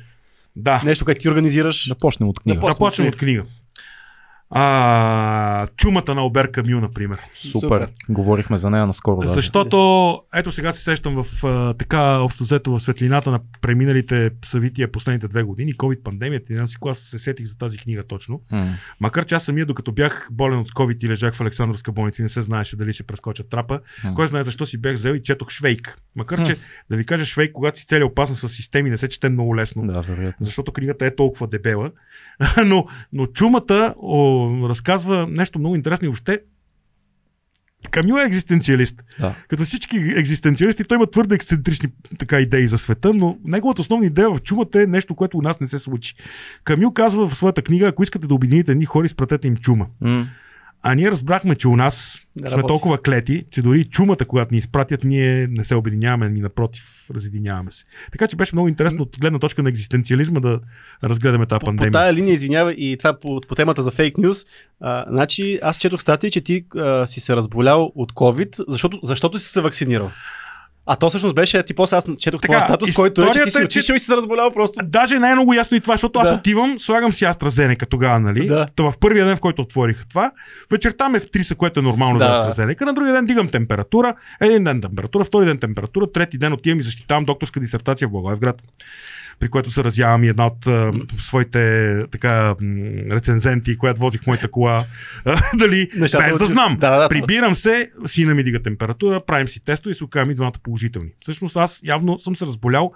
Да. 0.57 0.83
нещо, 0.85 1.05
което 1.05 1.21
ти 1.21 1.29
организираш. 1.29 1.89
Да 1.89 1.95
почнем 1.95 2.29
от 2.29 2.41
книга. 2.41 2.61
Да 2.61 2.67
Да 2.67 2.75
почнем 2.75 3.09
от 3.09 3.17
книга. 3.17 3.45
А, 4.55 5.67
чумата 5.77 6.15
на 6.15 6.27
Обер 6.27 6.51
Камю, 6.51 6.81
например. 6.81 7.19
Супер. 7.35 7.61
Супер. 7.61 7.89
Говорихме 8.09 8.57
за 8.57 8.71
нея 8.71 8.87
наскоро. 8.87 9.21
Даже. 9.21 9.35
Защото, 9.35 10.21
ето 10.35 10.53
сега 10.53 10.73
се 10.73 10.83
сещам 10.83 11.25
в 11.25 11.45
а, 11.45 11.75
така 11.75 12.19
общо 12.19 12.45
взето 12.45 12.73
в 12.73 12.81
светлината 12.81 13.31
на 13.31 13.41
преминалите 13.61 14.31
събития 14.45 14.93
последните 14.93 15.29
две 15.29 15.43
години, 15.43 15.75
COVID 15.75 16.03
пандемията, 16.03 16.47
и 16.51 16.53
не 16.53 16.59
знам 16.59 16.69
си 16.69 16.77
кога 16.81 16.95
се 16.95 17.19
сетих 17.19 17.47
за 17.47 17.59
тази 17.59 17.79
книга 17.79 18.03
точно. 18.03 18.41
М. 18.51 18.75
Макар 19.01 19.25
че 19.25 19.35
аз 19.35 19.45
самия, 19.45 19.67
докато 19.67 19.93
бях 19.93 20.29
болен 20.33 20.59
от 20.59 20.73
COVID 20.73 21.05
и 21.05 21.09
лежах 21.09 21.35
в 21.35 21.41
Александровска 21.41 21.93
болница 21.93 22.23
и 22.23 22.25
не 22.25 22.29
се 22.29 22.43
знаеше 22.43 22.77
дали 22.77 22.93
ще 22.93 23.03
прескоча 23.03 23.43
трапа, 23.49 23.81
М. 24.05 24.15
кой 24.15 24.29
знае 24.29 24.45
защо 24.45 24.67
си 24.67 24.79
бях 24.79 24.95
взел 24.95 25.13
и 25.13 25.23
четох 25.23 25.51
Швейк. 25.51 25.99
Макар 26.17 26.39
М. 26.39 26.45
че, 26.45 26.57
да 26.91 26.97
ви 26.97 27.07
кажа, 27.07 27.25
Швейк, 27.25 27.53
когато 27.53 27.79
си 27.79 27.87
цели 27.87 28.05
опасен 28.05 28.37
с 28.37 28.49
системи, 28.49 28.91
не 28.91 28.99
се 28.99 29.09
чете 29.09 29.29
много 29.29 29.57
лесно. 29.57 29.87
Да, 29.87 30.01
вероятно. 30.01 30.47
Защото 30.47 30.73
книгата 30.73 31.07
е 31.07 31.17
толкова 31.17 31.47
дебела. 31.47 31.91
но, 32.67 32.87
но 33.13 33.27
чумата 33.27 33.95
о, 33.99 34.49
разказва 34.69 35.27
нещо 35.31 35.59
много 35.59 35.77
интересно 35.77 36.05
и 36.05 36.09
въобще 36.09 36.41
Камю 37.91 38.19
е 38.19 38.25
екзистенциалист. 38.25 39.03
Да. 39.21 39.35
Като 39.49 39.63
всички 39.63 39.97
екзистенциалисти, 39.97 40.85
той 40.85 40.97
има 40.97 41.07
твърде 41.07 41.35
ексцентрични 41.35 41.89
така 42.19 42.41
идеи 42.41 42.69
за 42.69 42.79
света, 42.79 43.15
но 43.15 43.39
неговата 43.45 43.81
основна 43.81 44.07
идея 44.07 44.31
в 44.31 44.43
чумата 44.43 44.83
е 44.83 44.87
нещо, 44.87 45.15
което 45.15 45.39
у 45.39 45.43
нас 45.43 45.61
не 45.61 45.67
се 45.67 45.79
случи. 45.79 46.15
Камю 46.65 46.93
казва 46.95 47.29
в 47.29 47.37
своята 47.37 47.63
книга, 47.63 47.89
ако 47.89 48.03
искате 48.03 48.27
да 48.27 48.35
обедините 48.35 48.73
едни 48.73 48.85
хора, 48.85 49.07
изпратете 49.07 49.49
им 49.49 49.57
чума. 49.57 49.87
М. 50.01 50.29
А 50.83 50.95
ние 50.95 51.11
разбрахме, 51.11 51.55
че 51.55 51.69
у 51.69 51.77
нас 51.77 52.21
Не 52.37 52.43
сме 52.49 52.51
работи. 52.51 52.69
толкова 52.69 53.03
клети, 53.03 53.45
че 53.51 53.63
дори 53.63 53.85
чумата, 53.85 54.17
когато 54.29 54.55
ни 54.55 54.59
изпратят, 54.59 55.05
ние 55.05 55.47
не 55.51 55.65
се 55.65 55.75
обединяваме, 55.75 56.31
ни 56.31 56.41
напротив, 56.41 57.07
разединяваме 57.15 57.71
се. 57.71 57.85
Така 58.13 58.27
че 58.27 58.37
беше 58.37 58.55
много 58.55 58.69
интересно 58.69 59.03
от 59.03 59.17
гледна 59.21 59.39
точка 59.39 59.63
на 59.63 59.69
екзистенциализма 59.69 60.41
да 60.41 60.61
разгледаме 61.05 61.47
тази 61.47 61.59
По, 61.59 61.65
по 61.65 61.67
пандемия. 61.67 61.93
тая 61.93 62.13
линия, 62.13 62.33
извинявай, 62.33 62.75
и 62.79 62.97
това 62.97 63.21
по, 63.21 63.41
по 63.49 63.55
темата 63.55 63.83
за 63.83 63.91
фейк 63.91 64.19
нюз. 64.19 64.45
А, 64.81 65.05
значи, 65.09 65.59
аз 65.63 65.77
четох 65.79 66.01
статия, 66.03 66.31
че 66.31 66.41
ти 66.41 66.65
а, 66.77 67.07
си 67.07 67.21
се 67.21 67.37
разболял 67.37 67.93
от 67.95 68.13
COVID, 68.13 68.65
защото, 68.69 68.99
защото 69.03 69.39
си 69.39 69.49
се 69.49 69.61
вакцинирал. 69.61 70.11
А 70.87 70.97
то 70.97 71.09
всъщност 71.09 71.35
беше, 71.35 71.63
ти 71.63 71.75
после 71.75 71.97
аз 71.97 72.07
четох 72.19 72.41
Така, 72.41 72.53
твоя 72.53 72.63
статус, 72.63 72.93
който 72.93 73.23
е, 73.23 73.31
че 73.31 73.43
ти 73.45 73.51
си 73.51 73.59
е, 73.59 73.61
че- 73.61 73.65
отишъл 73.65 73.95
и 73.95 73.99
си 73.99 74.07
се 74.07 74.17
разболял 74.17 74.51
просто. 74.53 74.81
Даже 74.85 75.19
не 75.19 75.31
е 75.31 75.35
много 75.35 75.55
ясно 75.55 75.77
и 75.77 75.81
това, 75.81 75.95
защото 75.95 76.19
аз 76.19 76.29
Да. 76.29 76.35
отивам, 76.35 76.81
слагам 76.81 77.13
си 77.13 77.25
AstraZeneca 77.25 77.87
тогава, 77.89 78.21
нали? 78.21 78.47
Да. 78.47 78.67
Та 78.77 78.83
в 78.83 78.95
първия 79.01 79.27
ден, 79.27 79.37
в 79.37 79.41
който 79.41 79.63
отвориха 79.63 80.05
това, 80.09 80.31
вечерта 80.71 81.09
ме 81.09 81.21
втриса, 81.21 81.55
което 81.55 81.81
е 81.81 81.83
нормално 81.83 82.19
Да. 82.19 82.25
за 82.25 82.33
AstraZeneca, 82.53 82.81
на 82.81 82.93
другия 82.95 83.15
ден 83.15 83.27
дигам 83.27 83.49
температура, 83.49 84.15
един 84.41 84.65
ден 84.65 84.81
температура, 84.81 85.25
втори 85.25 85.45
ден 85.47 85.59
температура, 85.59 86.13
трети 86.13 86.39
ден 86.39 86.53
отивам 86.53 86.81
и 86.81 86.83
защитавам 86.83 87.25
докторска 87.25 87.61
дисертация 87.61 88.09
в 88.09 88.11
Благоевград 88.11 88.63
при 89.43 89.49
което 89.49 89.71
се 89.71 89.85
разявам 89.85 90.25
и 90.25 90.29
една 90.29 90.47
от 90.47 90.67
а, 90.67 90.93
своите 91.21 92.05
така, 92.11 92.55
рецензенти, 93.11 93.79
която 93.79 94.01
возих 94.01 94.27
моята 94.27 94.51
кола, 94.51 94.85
а, 95.25 95.41
дали, 95.59 95.91
Нещата 95.97 96.25
без 96.25 96.39
да 96.39 96.47
знам. 96.47 96.77
Да, 96.81 96.99
да, 96.99 97.09
Прибирам 97.09 97.55
се, 97.55 97.91
сина 98.07 98.35
ми 98.35 98.45
дига 98.45 98.63
температура, 98.63 99.21
правим 99.27 99.49
си 99.49 99.65
тесто 99.65 99.91
и 99.91 99.95
се 99.95 100.05
оказвам 100.05 100.31
и 100.31 100.35
двамата 100.35 100.53
положителни. 100.63 101.09
Всъщност 101.21 101.57
аз 101.57 101.81
явно 101.85 102.19
съм 102.19 102.37
се 102.37 102.47
разболял 102.47 102.93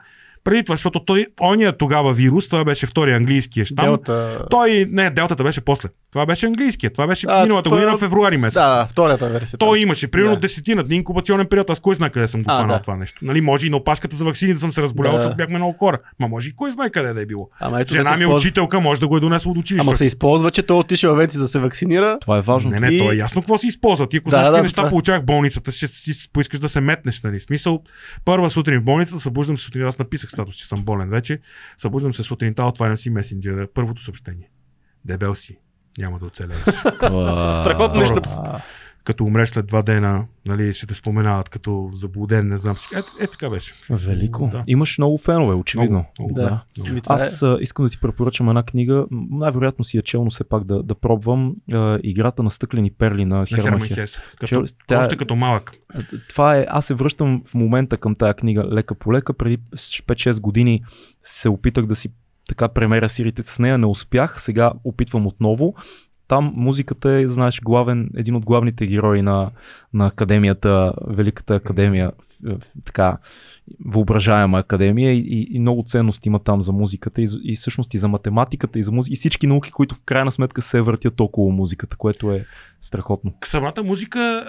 преди 0.47 0.65
това, 0.65 0.75
защото 0.75 1.01
той, 1.01 1.27
ония 1.41 1.73
тогава 1.73 2.13
вирус, 2.13 2.49
това 2.49 2.65
беше 2.65 2.87
втория 2.87 3.17
английския 3.17 3.67
щам. 3.67 3.85
Делта... 3.87 4.47
Той, 4.51 4.87
не, 4.91 5.11
делтата 5.11 5.45
беше 5.45 5.61
после. 5.61 5.89
Това 6.13 6.27
беше 6.27 6.47
английския. 6.47 6.91
Това 6.93 7.07
беше 7.07 7.27
А, 7.31 7.43
миналата 7.43 7.65
това- 7.65 7.77
година, 7.77 7.99
февруари 7.99 8.37
месец. 8.37 8.55
Да, 8.55 8.87
втората 8.87 9.29
версия. 9.29 9.59
Той 9.59 9.79
имаше 9.79 10.09
примерно 10.09 10.37
десетина 10.37 10.83
дни 10.83 10.97
инкубационен 10.97 11.47
период. 11.47 11.71
Аз 11.71 11.81
кой 11.81 11.95
знае 11.95 12.11
къде 12.11 12.29
съм 12.29 12.43
го 12.43 12.51
А, 12.51 12.57
фанал 12.57 12.77
да. 12.77 12.83
това 12.83 12.97
нещо. 12.97 13.19
Нали, 13.23 13.41
може 13.41 13.67
и 13.67 13.71
на 13.71 13.77
опашката 13.77 14.17
за 14.17 14.25
ваксини 14.25 14.55
да 14.55 14.61
съм 14.61 14.73
се 14.73 14.83
разболял, 14.83 15.13
Да. 15.13 15.19
защото 15.19 15.37
бяхме 15.37 15.59
много 15.59 15.73
хора. 15.73 15.99
Ма 16.21 16.29
може 16.29 16.49
и 16.49 16.53
кой 16.53 16.71
знае 16.71 16.91
къде 16.91 17.13
да 17.13 17.21
е 17.21 17.27
било. 17.27 17.49
Ама 17.61 17.81
ето 17.81 17.95
Жена 17.95 18.11
ми 18.11 18.15
е 18.15 18.19
използва... 18.19 18.37
учителка, 18.39 18.81
може 18.81 19.01
да 19.01 19.09
го 19.09 19.17
е 19.17 19.21
донесло 19.21 19.53
от 19.53 19.59
училище. 19.59 19.87
Ама 19.89 19.97
се 19.97 20.05
използва, 20.05 20.51
че 20.51 20.63
той 20.63 20.77
отишъл 20.77 21.15
в 21.15 21.19
Венци 21.19 21.39
да 21.39 21.49
се 21.49 21.59
вакцинира. 21.59 22.19
Това 22.21 22.39
е 22.39 22.43
важно. 22.43 22.71
Не, 22.71 22.81
не, 22.81 22.89
И- 22.89 22.99
то 22.99 23.13
е 23.13 23.17
ясно 23.17 23.43
какво 23.43 23.59
се 23.59 23.67
използва. 23.67 24.09
Ти 24.09 24.17
ако 24.17 24.31
Да, 24.31 24.37
знаеш 24.37 24.51
да, 24.51 24.63
неща 24.63 24.89
получавах 24.89 25.23
в 25.23 25.27
болницата, 25.27 25.73
ще 25.73 25.87
си 25.89 26.29
поискаш 26.33 26.61
да 26.61 26.69
се 26.69 26.81
метнеш, 26.81 27.23
нали? 27.23 27.41
Смисъл, 27.41 27.83
първа 28.25 28.51
сутрин 28.51 28.81
в 28.81 28.85
болницата, 28.85 29.21
събуждам 29.21 29.59
се 29.59 29.65
сутрин, 29.65 29.83
аз 29.83 29.99
написах 29.99 30.31
статус, 30.37 30.57
че 30.57 30.67
съм 30.67 30.85
болен 30.85 31.11
вече. 31.11 31.41
Събуждам 31.79 32.15
се 32.15 32.23
сутринта, 32.23 32.65
отварям 32.65 32.97
си 32.97 33.11
месенджера, 33.11 33.69
първото 33.75 34.03
съобщение. 34.03 34.51
Дебел 35.05 35.35
си. 35.35 35.59
Няма 35.99 36.19
да 36.19 36.27
оцелееш. 36.27 36.61
Страхотно 37.61 38.01
нещо. 38.01 38.23
Като 39.07 39.25
умреш 39.25 39.49
след 39.49 39.67
два 39.67 39.83
дена, 39.83 40.25
нали, 40.47 40.73
ще 40.73 40.87
те 40.87 40.95
споменават 40.95 41.49
като 41.49 41.91
заблуден, 41.95 42.49
не 42.49 42.59
знам 42.59 42.77
си. 42.77 42.89
Е, 42.95 43.25
е 43.25 43.27
така 43.27 43.51
беше. 43.51 43.75
Велико. 43.91 44.49
Да. 44.53 44.63
Имаш 44.67 44.99
много 44.99 45.19
фенове, 45.19 45.55
очевидно. 45.55 46.05
Много, 46.19 46.35
много, 46.35 46.35
Да. 46.35 46.65
много. 46.77 46.91
Ами, 46.91 47.01
това 47.01 47.15
Аз 47.15 47.43
а, 47.43 47.59
искам 47.61 47.85
да 47.85 47.91
ти 47.91 48.01
препоръчам 48.01 48.49
една 48.49 48.63
книга. 48.63 49.07
Най-вероятно 49.11 49.85
си 49.85 49.99
е 49.99 50.03
челно 50.03 50.31
все 50.31 50.45
пак 50.45 50.65
да, 50.65 50.83
да 50.83 50.95
пробвам 50.95 51.55
а, 51.73 51.99
играта 52.03 52.43
на 52.43 52.51
стъклени 52.51 52.91
перли 52.91 53.25
на 53.25 53.47
Херман 53.47 53.65
Херман 53.65 53.81
Хес. 53.81 53.99
Хес. 53.99 54.21
Като, 54.41 54.47
Че- 54.67 54.75
тя- 54.87 55.01
Още 55.01 55.17
като 55.17 55.37
малък. 55.37 55.73
Това 56.29 56.57
е, 56.57 56.67
аз 56.69 56.87
се 56.87 56.95
връщам 56.95 57.43
в 57.47 57.55
момента 57.55 57.97
към 57.97 58.15
тая 58.15 58.35
книга 58.35 58.65
лека 58.73 58.95
по 58.95 59.13
лека. 59.13 59.35
Преди 59.35 59.59
5-6 59.59 60.41
години 60.41 60.83
се 61.23 61.49
опитах 61.49 61.87
да 61.87 61.97
си 61.97 62.09
така 62.49 62.69
премеря 62.69 63.09
сирите 63.09 63.43
с 63.43 63.59
нея, 63.59 63.79
не 63.79 63.87
успях, 63.87 64.41
сега 64.43 64.73
опитвам 64.85 65.27
отново. 65.27 65.75
Там 66.29 66.53
музиката 66.57 67.11
е, 67.11 67.29
знаеш, 67.29 67.61
главен, 67.61 68.11
един 68.17 68.35
от 68.35 68.45
главните 68.45 68.87
герои 68.87 69.23
на, 69.23 69.51
на 69.95 70.07
академията, 70.07 70.93
Великата 71.07 71.55
академия, 71.55 72.13
така 72.87 73.19
въображаема 73.85 74.59
академия 74.59 75.13
и, 75.13 75.47
и, 75.51 75.61
много 75.61 75.85
ценности 75.87 76.29
има 76.29 76.39
там 76.39 76.61
за 76.61 76.73
музиката 76.73 77.23
и, 77.23 77.29
и 77.43 77.57
всъщност 77.57 77.95
и 77.95 77.99
за 77.99 78.09
математиката 78.09 78.79
и 78.79 78.83
за 78.83 78.93
музика 78.93 79.13
и 79.13 79.17
всички 79.17 79.47
науки, 79.47 79.71
които 79.71 79.95
в 79.95 80.03
крайна 80.05 80.33
сметка 80.33 80.63
се 80.63 80.83
въртят 80.83 81.21
около 81.21 81.53
музиката, 81.53 81.97
което 81.97 82.33
е 82.33 82.47
страхотно. 82.81 83.33
Самата 83.45 83.83
музика 83.85 84.45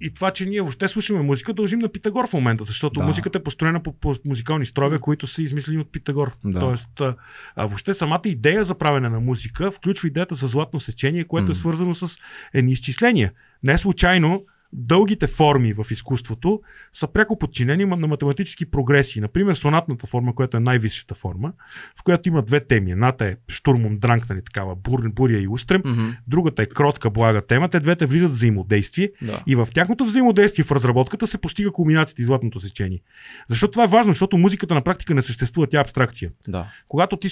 и 0.00 0.14
това, 0.14 0.30
че 0.30 0.46
ние 0.46 0.60
въобще 0.60 0.88
слушаме 0.88 1.22
музика, 1.22 1.52
дължим 1.52 1.78
на 1.78 1.88
Питагор 1.88 2.28
в 2.28 2.32
момента, 2.32 2.64
защото 2.64 3.00
Да. 3.00 3.06
музиката 3.06 3.38
е 3.38 3.42
построена 3.42 3.82
по, 3.82 3.92
по 3.92 4.16
музикални 4.24 4.66
строеве, 4.66 4.98
които 4.98 5.26
са 5.26 5.42
измислени 5.42 5.78
от 5.78 5.92
Питагор. 5.92 6.32
Да. 6.44 6.60
Тоест, 6.60 7.00
а, 7.00 7.14
а, 7.56 7.66
въобще 7.66 7.94
самата 7.94 8.20
идея 8.24 8.64
за 8.64 8.74
правене 8.74 9.08
на 9.08 9.20
музика 9.20 9.70
включва 9.70 10.08
идеята 10.08 10.34
за 10.34 10.46
златно 10.46 10.80
сечение, 10.80 11.24
което 11.24 11.46
М. 11.46 11.52
е 11.52 11.54
свързано 11.54 11.94
с 11.94 12.18
едни 12.54 12.72
изчисления. 12.72 13.32
Не 13.62 13.78
случайно 13.78 14.44
дългите 14.72 15.26
форми 15.26 15.72
в 15.72 15.86
изкуството 15.90 16.60
са 16.92 17.08
пряко 17.08 17.38
подчинени 17.38 17.84
на 17.84 18.06
математически 18.06 18.70
прогресии. 18.70 19.20
Например, 19.20 19.54
сонатната 19.54 20.06
форма, 20.06 20.34
която 20.34 20.56
е 20.56 20.60
най-висшата 20.60 21.14
форма, 21.14 21.52
в 22.00 22.02
която 22.02 22.28
има 22.28 22.42
две 22.42 22.60
теми. 22.60 22.90
Едната 22.90 23.26
е 23.26 23.36
штурмом 23.48 23.98
дранк, 23.98 24.28
нали, 24.28 24.42
такава 24.44 24.76
бур, 24.76 25.08
буря 25.08 25.38
и 25.38 25.48
устрем. 25.48 25.82
Mm-hmm. 25.82 26.16
Другата 26.26 26.62
е 26.62 26.66
кротка, 26.66 27.10
блага 27.10 27.46
тема. 27.46 27.68
Те 27.68 27.80
двете 27.80 28.06
влизат 28.06 28.30
в 28.30 28.34
взаимодействие 28.34 29.10
Да. 29.22 29.42
и 29.46 29.54
в 29.54 29.68
тяхното 29.74 30.04
взаимодействие 30.04 30.64
в 30.64 30.72
разработката 30.72 31.26
се 31.26 31.38
постига 31.38 31.72
кулминацията 31.72 32.22
и 32.22 32.24
златното 32.24 32.60
сечение. 32.60 33.00
Защо 33.48 33.68
това 33.70 33.84
е 33.84 33.88
важно? 33.88 34.12
Защото 34.12 34.38
музиката 34.38 34.74
на 34.74 34.82
практика 34.82 35.14
не 35.14 35.22
съществува, 35.22 35.66
тя 35.66 35.78
е 35.78 35.80
абстракция. 35.80 36.30
да. 36.48 36.66
Когато 36.88 37.16
ти 37.16 37.28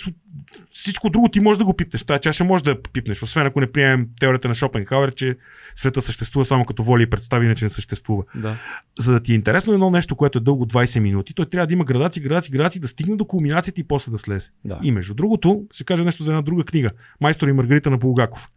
всичко 0.72 1.10
друго 1.10 1.28
ти 1.28 1.40
можеш 1.40 1.58
да 1.58 1.64
го 1.64 1.74
пипнеш, 1.76 2.04
тази 2.04 2.20
чаша 2.20 2.44
може 2.44 2.64
да 2.64 2.70
я 2.70 2.82
пипнеш, 2.82 3.22
освен 3.22 3.46
ако 3.46 3.60
не 3.60 3.72
приемем 3.72 4.08
теорията 4.20 4.48
на 4.48 4.54
Шопенхауер, 4.54 5.14
че 5.14 5.36
света 5.76 6.02
съществува 6.02 6.44
само 6.44 6.64
като 6.64 6.82
воля 6.82 7.02
и 7.02 7.10
представи, 7.26 7.46
иначе 7.46 7.64
не 7.64 7.70
съществува. 7.70 8.22
Да. 8.34 8.56
За 8.98 9.12
да 9.12 9.20
ти 9.20 9.32
е 9.32 9.34
интересно 9.34 9.72
едно 9.72 9.90
нещо, 9.90 10.16
което 10.16 10.38
е 10.38 10.42
дълго 10.42 10.66
20 10.66 10.98
минути, 10.98 11.34
той 11.34 11.46
трябва 11.46 11.66
да 11.66 11.72
има 11.72 11.84
градации, 11.84 12.22
градации, 12.22 12.52
градации, 12.52 12.80
да 12.80 12.88
стигне 12.88 13.16
до 13.16 13.24
кулминацията 13.24 13.80
и 13.80 13.84
после 13.84 14.12
да 14.12 14.18
слезе. 14.18 14.50
Да. 14.64 14.78
И 14.82 14.92
между 14.92 15.14
другото, 15.14 15.64
ще 15.72 15.84
кажа 15.84 16.04
нещо 16.04 16.24
за 16.24 16.30
една 16.30 16.42
друга 16.42 16.64
книга. 16.64 16.90
Майстор 17.20 17.48
и 17.48 17.52
Маргарита 17.52 17.90
на 17.90 17.98
Булгаков. 17.98 18.48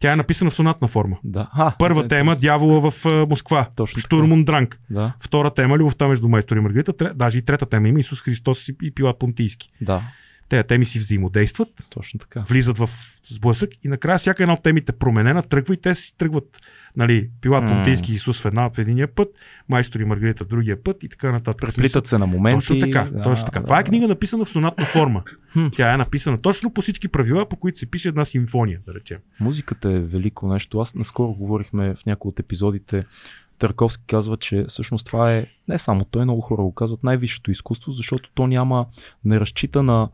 Тя 0.00 0.12
е 0.12 0.16
написана 0.16 0.50
в 0.50 0.54
сонатна 0.54 0.88
форма. 0.88 1.16
Да. 1.24 1.48
А, 1.52 1.74
Първа 1.78 2.02
да, 2.02 2.08
тема 2.08 2.36
Дявола 2.36 2.90
в 2.90 3.06
а, 3.06 3.26
Москва. 3.26 3.68
Точно 3.76 3.94
така. 3.94 4.06
Штурмун 4.06 4.44
Дранг. 4.44 4.80
Да, 4.90 5.12
Втора 5.20 5.50
тема 5.50 5.78
Любовта 5.78 6.08
между 6.08 6.28
майстор 6.28 6.56
и 6.56 6.60
Маргарита. 6.60 6.92
Тре, 6.92 7.10
даже 7.14 7.38
и 7.38 7.42
трета 7.42 7.66
тема 7.66 7.88
има 7.88 8.00
Исус 8.00 8.20
Христос 8.20 8.68
и- 8.68 8.76
и 8.82 8.90
Пилат 8.90 9.18
Понтийски. 9.18 9.68
да, 9.80 10.02
Те 10.50 10.62
теми 10.62 10.84
си 10.84 10.98
взаимодействат, 10.98 11.68
точно 11.90 12.20
така. 12.20 12.40
влизат 12.48 12.78
в 12.78 12.90
сблъсък 13.30 13.70
и 13.84 13.88
накрая 13.88 14.18
всяка 14.18 14.42
една 14.42 14.52
от 14.52 14.62
темите 14.62 14.92
променена, 14.92 15.42
тръгва 15.42 15.74
и 15.74 15.76
те 15.76 15.94
си 15.94 16.16
тръгват. 16.18 16.60
Нали, 16.96 17.30
Пилат. 17.40 17.68
Понтийски 17.68 18.12
и 18.12 18.14
Исус 18.14 18.40
в 18.40 18.44
една 18.44 18.70
в 18.70 18.78
единия 18.78 19.14
път, 19.14 19.28
майстор 19.68 20.00
и 20.00 20.04
Маргарита 20.04 20.44
в 20.44 20.46
другия 20.46 20.82
път 20.82 21.02
и 21.02 21.08
така 21.08 21.32
нататък. 21.32 21.68
Преплитат 21.68 22.06
се 22.06 22.18
на 22.18 22.26
моменти. 22.26 22.66
Точно 22.66 22.80
така. 22.80 23.10
Да, 23.12 23.22
точно 23.22 23.46
така. 23.46 23.60
да, 23.60 23.64
Това 23.64 23.80
е 23.80 23.84
книга 23.84 24.08
написана 24.08 24.44
в 24.44 24.48
сонатна 24.48 24.86
форма. 24.86 25.22
Тя 25.76 25.94
е 25.94 25.96
написана 25.96 26.38
точно 26.38 26.72
по 26.72 26.82
всички 26.82 27.08
правила, 27.08 27.48
по 27.48 27.56
които 27.56 27.78
се 27.78 27.90
пише 27.90 28.08
една 28.08 28.24
симфония, 28.24 28.80
да 28.86 28.94
речем. 28.94 29.18
Музиката 29.40 29.90
е 29.90 30.00
велико 30.00 30.48
нещо. 30.48 30.78
Аз 30.78 30.94
наскоро 30.94 31.32
говорихме 31.32 31.94
в 31.94 32.06
някои 32.06 32.28
от 32.28 32.40
епизодите. 32.40 33.04
Търковски 33.58 34.04
казва, 34.06 34.36
че 34.36 34.64
всъщност 34.68 35.06
това 35.06 35.34
е 35.34 35.46
не 35.68 35.78
само 35.78 36.04
той, 36.04 36.24
много 36.24 36.40
хора 36.40 36.62
го 36.62 36.74
казват, 36.74 37.04
най-висшето 37.04 37.50
изкуство, 37.50 37.92
защото 37.92 38.30
то 38.34 38.46
няма, 38.46 38.86
не 39.24 39.40
разчита 39.40 39.82
на 39.82 40.08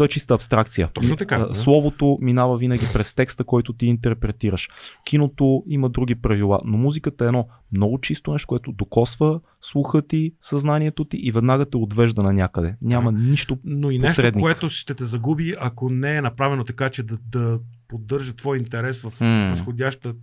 той 0.00 0.04
е 0.04 0.08
чиста 0.08 0.34
абстракция. 0.34 0.88
Точно 0.94 1.16
така, 1.16 1.38
да. 1.38 1.54
Словото 1.54 2.18
минава 2.20 2.58
винаги 2.58 2.86
през 2.92 3.14
текста, 3.14 3.44
който 3.44 3.72
ти 3.72 3.86
интерпретираш. 3.86 4.68
Киното 5.04 5.62
има 5.66 5.88
други 5.88 6.14
правила, 6.14 6.60
но 6.64 6.76
музиката 6.78 7.24
е 7.24 7.26
едно 7.26 7.48
много 7.76 8.00
чисто 8.00 8.32
нещо, 8.32 8.46
което 8.46 8.72
докосва 8.72 9.40
слуха 9.60 10.02
ти, 10.02 10.32
съзнанието 10.40 11.04
ти 11.04 11.16
и 11.16 11.32
веднага 11.32 11.70
те 11.70 11.76
отвежда 11.76 12.22
на 12.22 12.32
някъде. 12.32 12.76
Няма 12.82 13.12
нищо 13.12 13.58
Но 13.64 13.90
и 13.90 13.98
нещо, 13.98 14.10
Посредник. 14.10 14.42
което 14.42 14.70
ще 14.70 14.94
те 14.94 15.04
загуби, 15.04 15.54
ако 15.60 15.90
не 15.90 16.16
е 16.16 16.22
направено 16.22 16.64
така, 16.64 16.90
че 16.90 17.02
да, 17.02 17.18
да 17.28 17.60
поддържа 17.88 18.32
твой 18.32 18.58
интерес 18.58 19.02
в 19.02 19.12
възходяща. 19.50 20.14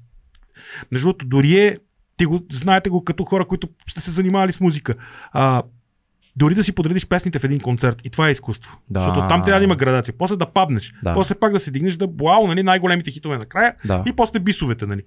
Между 0.91 1.07
другото, 1.07 1.25
дори 1.25 1.59
е, 1.59 1.77
ти 2.17 2.25
го, 2.25 2.45
знаете 2.51 2.89
го 2.89 3.03
като 3.03 3.23
хора, 3.23 3.45
които 3.47 3.69
сте 3.89 4.01
се 4.01 4.11
занимавали 4.11 4.53
с 4.53 4.59
музика. 4.59 4.95
А, 5.31 5.63
дори 6.38 6.55
да 6.55 6.64
си 6.64 6.72
подредиш 6.72 7.07
песните 7.07 7.39
в 7.39 7.43
един 7.43 7.59
концерт, 7.59 8.01
и 8.03 8.09
това 8.09 8.27
е 8.27 8.31
изкуство. 8.31 8.77
Да. 8.89 8.99
Защото 8.99 9.27
там 9.27 9.43
трябва 9.43 9.59
да 9.59 9.64
има 9.64 9.76
градация. 9.76 10.14
После 10.18 10.35
да 10.35 10.45
паднеш, 10.45 10.93
Да. 11.03 11.14
после 11.14 11.35
пак 11.35 11.51
да 11.51 11.59
се 11.59 11.72
дигнеш, 11.72 11.97
да 11.97 12.07
вау, 12.22 12.47
нали, 12.47 12.64
най-големите 12.64 13.11
хитове 13.11 13.38
накрая 13.38 13.73
Да. 13.85 14.03
и 14.07 14.14
после 14.14 14.39
бисовете, 14.39 14.85
нали. 14.85 15.01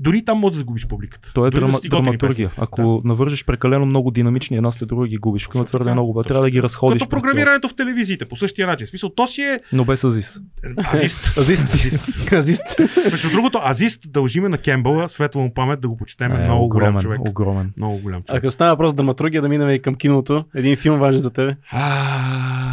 Дори 0.00 0.24
там 0.24 0.38
можеш 0.38 0.54
да 0.54 0.58
загубиш 0.58 0.86
публиката. 0.86 1.30
То 1.34 1.46
е 1.46 1.50
Дори 1.50 1.54
да 1.54 1.60
драма, 1.60 1.72
готини 1.72 1.90
драматургия. 1.90 2.48
песните. 2.48 2.64
Ако 2.64 3.02
навържеш 3.04 3.44
прекалено 3.44 3.86
много 3.86 4.10
динамични 4.10 4.56
една 4.56 4.70
след 4.70 4.88
друга 4.88 5.06
ги 5.06 5.16
губиш. 5.16 5.46
Ако 5.46 5.56
има 5.58 5.64
твърде 5.64 5.84
така. 5.84 5.92
много, 5.92 6.14
бе, 6.14 6.18
Точно 6.18 6.28
трябва 6.28 6.42
да 6.42 6.50
ги 6.50 6.62
разходиш. 6.62 7.02
Като 7.02 7.08
програмирането 7.10 7.68
в 7.68 7.74
телевизиите, 7.74 8.24
по 8.24 8.36
същия 8.36 8.66
начин. 8.66 8.86
В 8.86 8.90
смисъл, 8.90 9.10
то 9.10 9.26
си 9.26 9.42
е. 9.42 9.60
Но 9.72 9.84
без 9.84 10.04
азис. 10.04 10.40
азист. 10.92 11.38
Азист. 11.38 12.32
Азист. 12.32 12.62
Между 13.10 13.30
другото, 13.30 13.60
азист 13.64 14.00
дължиме 14.12 14.48
на 14.48 14.58
Кембъла, 14.58 15.08
светла 15.08 15.42
му 15.42 15.54
памет, 15.54 15.80
да 15.80 15.88
го 15.88 15.96
почетем. 15.96 16.32
Е, 16.32 16.44
много 16.44 16.64
огромен, 16.64 16.92
голям 16.92 17.02
човек. 17.02 17.20
Огромен. 17.28 17.72
Много 17.76 17.98
голям 17.98 18.22
човек. 18.22 18.44
Ако 18.44 18.50
става 18.50 18.70
въпрос 18.70 18.94
драматургия, 18.94 19.42
да 19.42 19.48
минем 19.48 19.70
и 19.70 19.82
към 19.82 19.94
киното. 19.94 20.44
Един 20.54 20.76
филм 20.76 20.98
важен 20.98 21.20
за 21.20 21.30
тебе. 21.30 21.56
А, 21.70 22.67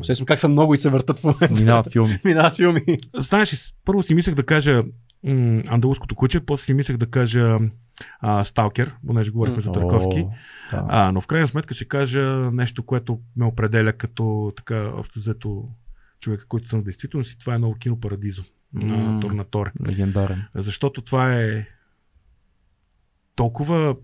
Усещам 0.00 0.26
как 0.26 0.38
са 0.38 0.48
много 0.48 0.74
и 0.74 0.78
се 0.78 0.88
въртат 0.88 1.18
в 1.18 1.24
момента. 1.24 1.52
Минават 1.52 1.92
филми. 1.92 2.18
Минават 2.24 2.56
филми. 2.56 2.98
Знаеш, 3.14 3.74
първо 3.84 4.02
си 4.02 4.14
мислех 4.14 4.34
да 4.34 4.46
кажа 4.46 4.82
м- 5.24 5.62
Андалуското 5.68 6.14
куче, 6.14 6.40
после 6.40 6.64
си 6.64 6.74
мислех 6.74 6.96
да 6.96 7.06
кажа 7.06 7.58
а, 8.20 8.44
Сталкер, 8.44 8.94
понеже 9.06 9.30
говорихме 9.30 9.60
за 9.60 9.72
Търковски. 9.72 10.20
О, 10.20 10.30
да. 10.70 10.86
А, 10.88 11.12
но 11.12 11.20
в 11.20 11.26
крайна 11.26 11.48
сметка 11.48 11.74
ще 11.74 11.84
кажа 11.84 12.50
нещо, 12.52 12.82
което 12.82 13.20
ме 13.36 13.44
определя 13.44 13.92
като 13.92 14.52
така 14.56 14.92
общо 14.96 15.18
взето 15.18 15.68
човека, 16.20 16.46
който 16.48 16.68
съм 16.68 16.80
в 16.80 16.84
действителност 16.84 17.32
и 17.32 17.38
това 17.38 17.54
е 17.54 17.58
ново 17.58 17.74
кино 17.74 18.00
Парадизо 18.00 18.44
на 18.72 18.96
М. 18.96 19.20
Торнаторе. 19.20 19.72
Легендарен. 19.88 20.44
Защото 20.54 21.02
това 21.02 21.34
е 21.34 21.66
толкова 23.34 23.96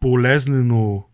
полезнено 0.00 1.04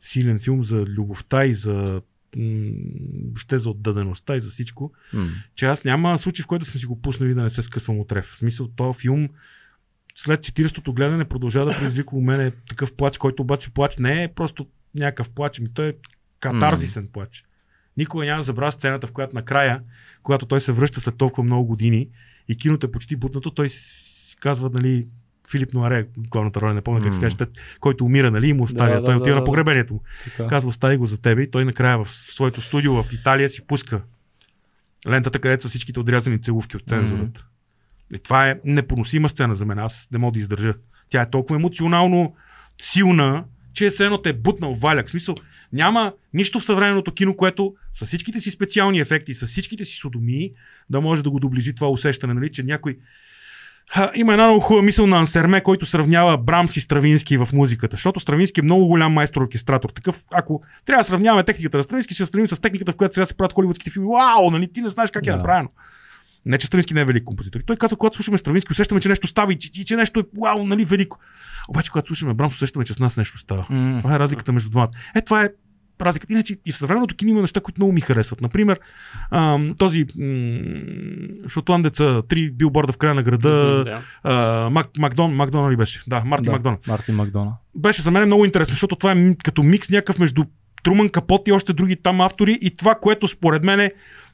силен 0.00 0.38
филм 0.38 0.64
за 0.64 0.76
любовта 0.76 1.44
и 1.44 1.54
за 1.54 2.02
въобще 2.36 3.58
за 3.58 3.70
отдадеността 3.70 4.36
и 4.36 4.40
за 4.40 4.50
всичко, 4.50 4.92
М. 5.12 5.28
че 5.54 5.66
аз 5.66 5.84
няма 5.84 6.18
случай, 6.18 6.42
в 6.42 6.46
който 6.46 6.64
съм 6.64 6.80
си 6.80 6.86
го 6.86 7.02
пуснал 7.02 7.28
и 7.28 7.34
да 7.34 7.42
не 7.42 7.50
се 7.50 7.62
скъсвам 7.62 7.98
от 7.98 8.12
рев. 8.12 8.26
В 8.26 8.36
смисъл, 8.36 8.68
този 8.68 8.98
филм 8.98 9.28
след 10.16 10.40
40-то 10.40 10.92
гледане 10.92 11.24
продължава 11.24 11.66
да 11.66 11.76
предизвика 11.76 12.16
у 12.16 12.20
мене 12.20 12.50
такъв 12.50 12.92
плач, 12.92 13.18
който 13.18 13.42
обаче 13.42 13.70
плач 13.70 13.98
не 13.98 14.22
е 14.22 14.28
просто 14.28 14.66
някакъв 14.94 15.30
плач, 15.30 15.60
ми 15.60 15.68
той 15.74 15.88
е 15.88 15.94
катарзисен 16.40 17.08
плач. 17.12 17.44
Никога 17.96 18.24
няма 18.24 18.38
да 18.40 18.44
забравя 18.44 18.72
сцената, 18.72 19.06
в 19.06 19.12
която 19.12 19.34
накрая, 19.34 19.82
когато 20.22 20.46
той 20.46 20.60
се 20.60 20.72
връща 20.72 21.00
след 21.00 21.16
толкова 21.16 21.44
много 21.44 21.66
години 21.66 22.08
и 22.48 22.56
киното 22.56 22.86
е 22.86 22.90
почти 22.90 23.16
бутнато, 23.16 23.50
той 23.50 23.68
казва, 24.40 24.70
нали, 24.70 25.06
Филип 25.50 25.74
Нуаре, 25.74 26.06
главната 26.18 26.60
роля, 26.60 26.74
не 26.74 26.80
помня 26.80 27.02
как 27.02 27.14
се 27.14 27.20
каже, 27.20 27.36
който 27.80 28.04
умира, 28.04 28.30
нали, 28.30 28.48
и 28.48 28.52
му 28.52 28.62
оставя. 28.62 28.94
Да, 28.94 29.04
той 29.04 29.14
да, 29.14 29.20
отива 29.20 29.34
да, 29.34 29.40
на 29.40 29.44
погребението 29.44 29.94
му. 29.94 30.02
Така. 30.24 30.46
Казва, 30.46 30.68
остави 30.68 30.96
го 30.96 31.06
за 31.06 31.20
тебе 31.20 31.42
и 31.42 31.50
той 31.50 31.64
накрая 31.64 32.04
в 32.04 32.12
своето 32.12 32.60
студио 32.60 33.02
в 33.02 33.12
Италия 33.12 33.48
си 33.48 33.66
пуска 33.66 34.02
лентата, 35.08 35.38
където 35.38 35.62
са 35.62 35.68
всичките 35.68 36.00
отрязани 36.00 36.42
целувки 36.42 36.76
от 36.76 36.82
цензурата. 36.88 37.44
И 38.14 38.18
това 38.18 38.50
е 38.50 38.60
непоносима 38.64 39.28
сцена 39.28 39.56
за 39.56 39.66
мен. 39.66 39.78
Аз 39.78 40.08
не 40.12 40.18
мога 40.18 40.32
да 40.32 40.38
издържа. 40.38 40.74
Тя 41.10 41.22
е 41.22 41.30
толкова 41.30 41.56
емоционално 41.56 42.34
силна, 42.82 43.44
че 43.74 43.86
е 43.86 43.90
едно 44.00 44.18
те 44.18 44.28
е 44.28 44.32
бутнал 44.32 44.74
валяк. 44.74 45.06
В 45.06 45.10
смисъл, 45.10 45.34
няма 45.72 46.12
нищо 46.34 46.60
в 46.60 46.64
съвременното 46.64 47.12
кино, 47.12 47.36
което 47.36 47.74
с 47.92 48.06
всичките 48.06 48.40
си 48.40 48.50
специални 48.50 49.00
ефекти, 49.00 49.34
с 49.34 49.46
всичките 49.46 49.84
си 49.84 49.96
содомии, 49.96 50.52
да 50.90 51.00
може 51.00 51.22
да 51.22 51.30
го 51.30 51.40
доближи 51.40 51.74
това 51.74 51.88
усещане, 51.88 52.34
нали, 52.34 52.50
че 52.50 52.62
някой 52.62 52.98
Ха, 53.90 54.10
има 54.14 54.32
една 54.32 54.44
много 54.44 54.60
хубава 54.60 54.82
мисъл 54.82 55.06
на 55.06 55.18
Ансерме, 55.18 55.60
който 55.60 55.86
сравнява 55.86 56.38
Брамс 56.38 56.76
и 56.76 56.80
Стравински 56.80 57.36
в 57.36 57.48
музиката. 57.52 57.96
Защото 57.96 58.20
Стравински 58.20 58.60
е 58.60 58.62
много 58.62 58.86
голям 58.86 59.12
майстор 59.12 59.42
оркестратор. 59.42 59.90
Такъв, 59.90 60.24
ако 60.32 60.62
трябва 60.86 61.00
да 61.00 61.04
сравняваме 61.04 61.44
техниката 61.44 61.76
на 61.76 61.82
Стравински, 61.82 62.14
ще 62.14 62.26
сравним 62.26 62.48
с 62.48 62.60
техниката, 62.60 62.92
в 62.92 62.96
която 62.96 63.14
сега 63.14 63.26
се 63.26 63.34
правят 63.34 63.52
холивудските 63.52 63.90
филми. 63.90 64.08
Вау, 64.08 64.50
нали 64.50 64.72
ти 64.72 64.82
не 64.82 64.90
знаеш 64.90 65.10
как 65.10 65.26
е 65.26 65.30
Да. 65.30 65.36
направено. 65.36 65.68
Не, 66.46 66.58
че 66.58 66.66
Стравински 66.66 66.94
не 66.94 67.00
е 67.00 67.04
велик 67.04 67.24
композитор. 67.24 67.60
И 67.60 67.62
Той 67.62 67.76
каза, 67.76 67.96
когато 67.96 68.16
слушаме 68.16 68.38
Стравински, 68.38 68.72
усещаме, 68.72 69.00
че 69.00 69.08
нещо 69.08 69.26
става 69.26 69.52
и 69.52 69.58
че, 69.58 69.80
и 69.80 69.84
че 69.84 69.96
нещо 69.96 70.20
е 70.20 70.24
вау, 70.42 70.66
нали, 70.66 70.84
велико. 70.84 71.18
Обаче, 71.68 71.90
когато 71.90 72.06
слушаме 72.06 72.34
Брамс, 72.34 72.54
усещаме, 72.54 72.84
че 72.84 72.94
с 72.94 72.98
нас 72.98 73.16
нещо 73.16 73.38
става. 73.38 73.66
М. 73.70 73.98
Това 74.02 74.14
е 74.14 74.18
разликата 74.18 74.52
между 74.52 74.70
двамата. 74.70 74.90
Е, 75.14 75.20
това 75.20 75.44
е 75.44 75.48
разликата. 76.00 76.32
Иначе 76.32 76.56
и 76.66 76.72
в 76.72 76.76
съвременното 76.76 77.14
кино 77.16 77.30
има 77.30 77.40
неща, 77.40 77.60
които 77.60 77.80
много 77.80 77.92
ми 77.92 78.00
харесват. 78.00 78.40
Например, 78.40 78.80
ам, 79.30 79.74
този 79.78 80.06
м- 80.18 80.60
шотландеца, 81.48 82.22
три 82.28 82.50
билборда 82.50 82.92
в 82.92 82.96
края 82.96 83.14
на 83.14 83.22
града, 83.22 83.84
Да. 83.84 84.00
а, 84.24 84.70
Мак, 84.70 84.86
Макдон, 84.98 85.34
Макдонал 85.34 85.70
ли 85.70 85.76
беше? 85.76 86.02
Да, 86.06 86.22
Марти 86.24 86.44
Да, 86.44 86.52
Макдонал. 86.52 86.78
Мартин 86.88 87.14
Макдона. 87.14 87.52
Беше 87.74 88.02
за 88.02 88.10
мен 88.10 88.26
много 88.26 88.44
интересно, 88.44 88.72
защото 88.72 88.96
това 88.96 89.12
е 89.12 89.34
като 89.44 89.62
микс 89.62 89.90
някакъв 89.90 90.18
между 90.18 90.44
Труман 90.82 91.08
Капот 91.08 91.48
и 91.48 91.52
още 91.52 91.72
други 91.72 91.96
там 91.96 92.20
автори 92.20 92.58
и 92.62 92.76
това, 92.76 92.94
което 92.94 93.28
според 93.28 93.64
мен 93.64 93.90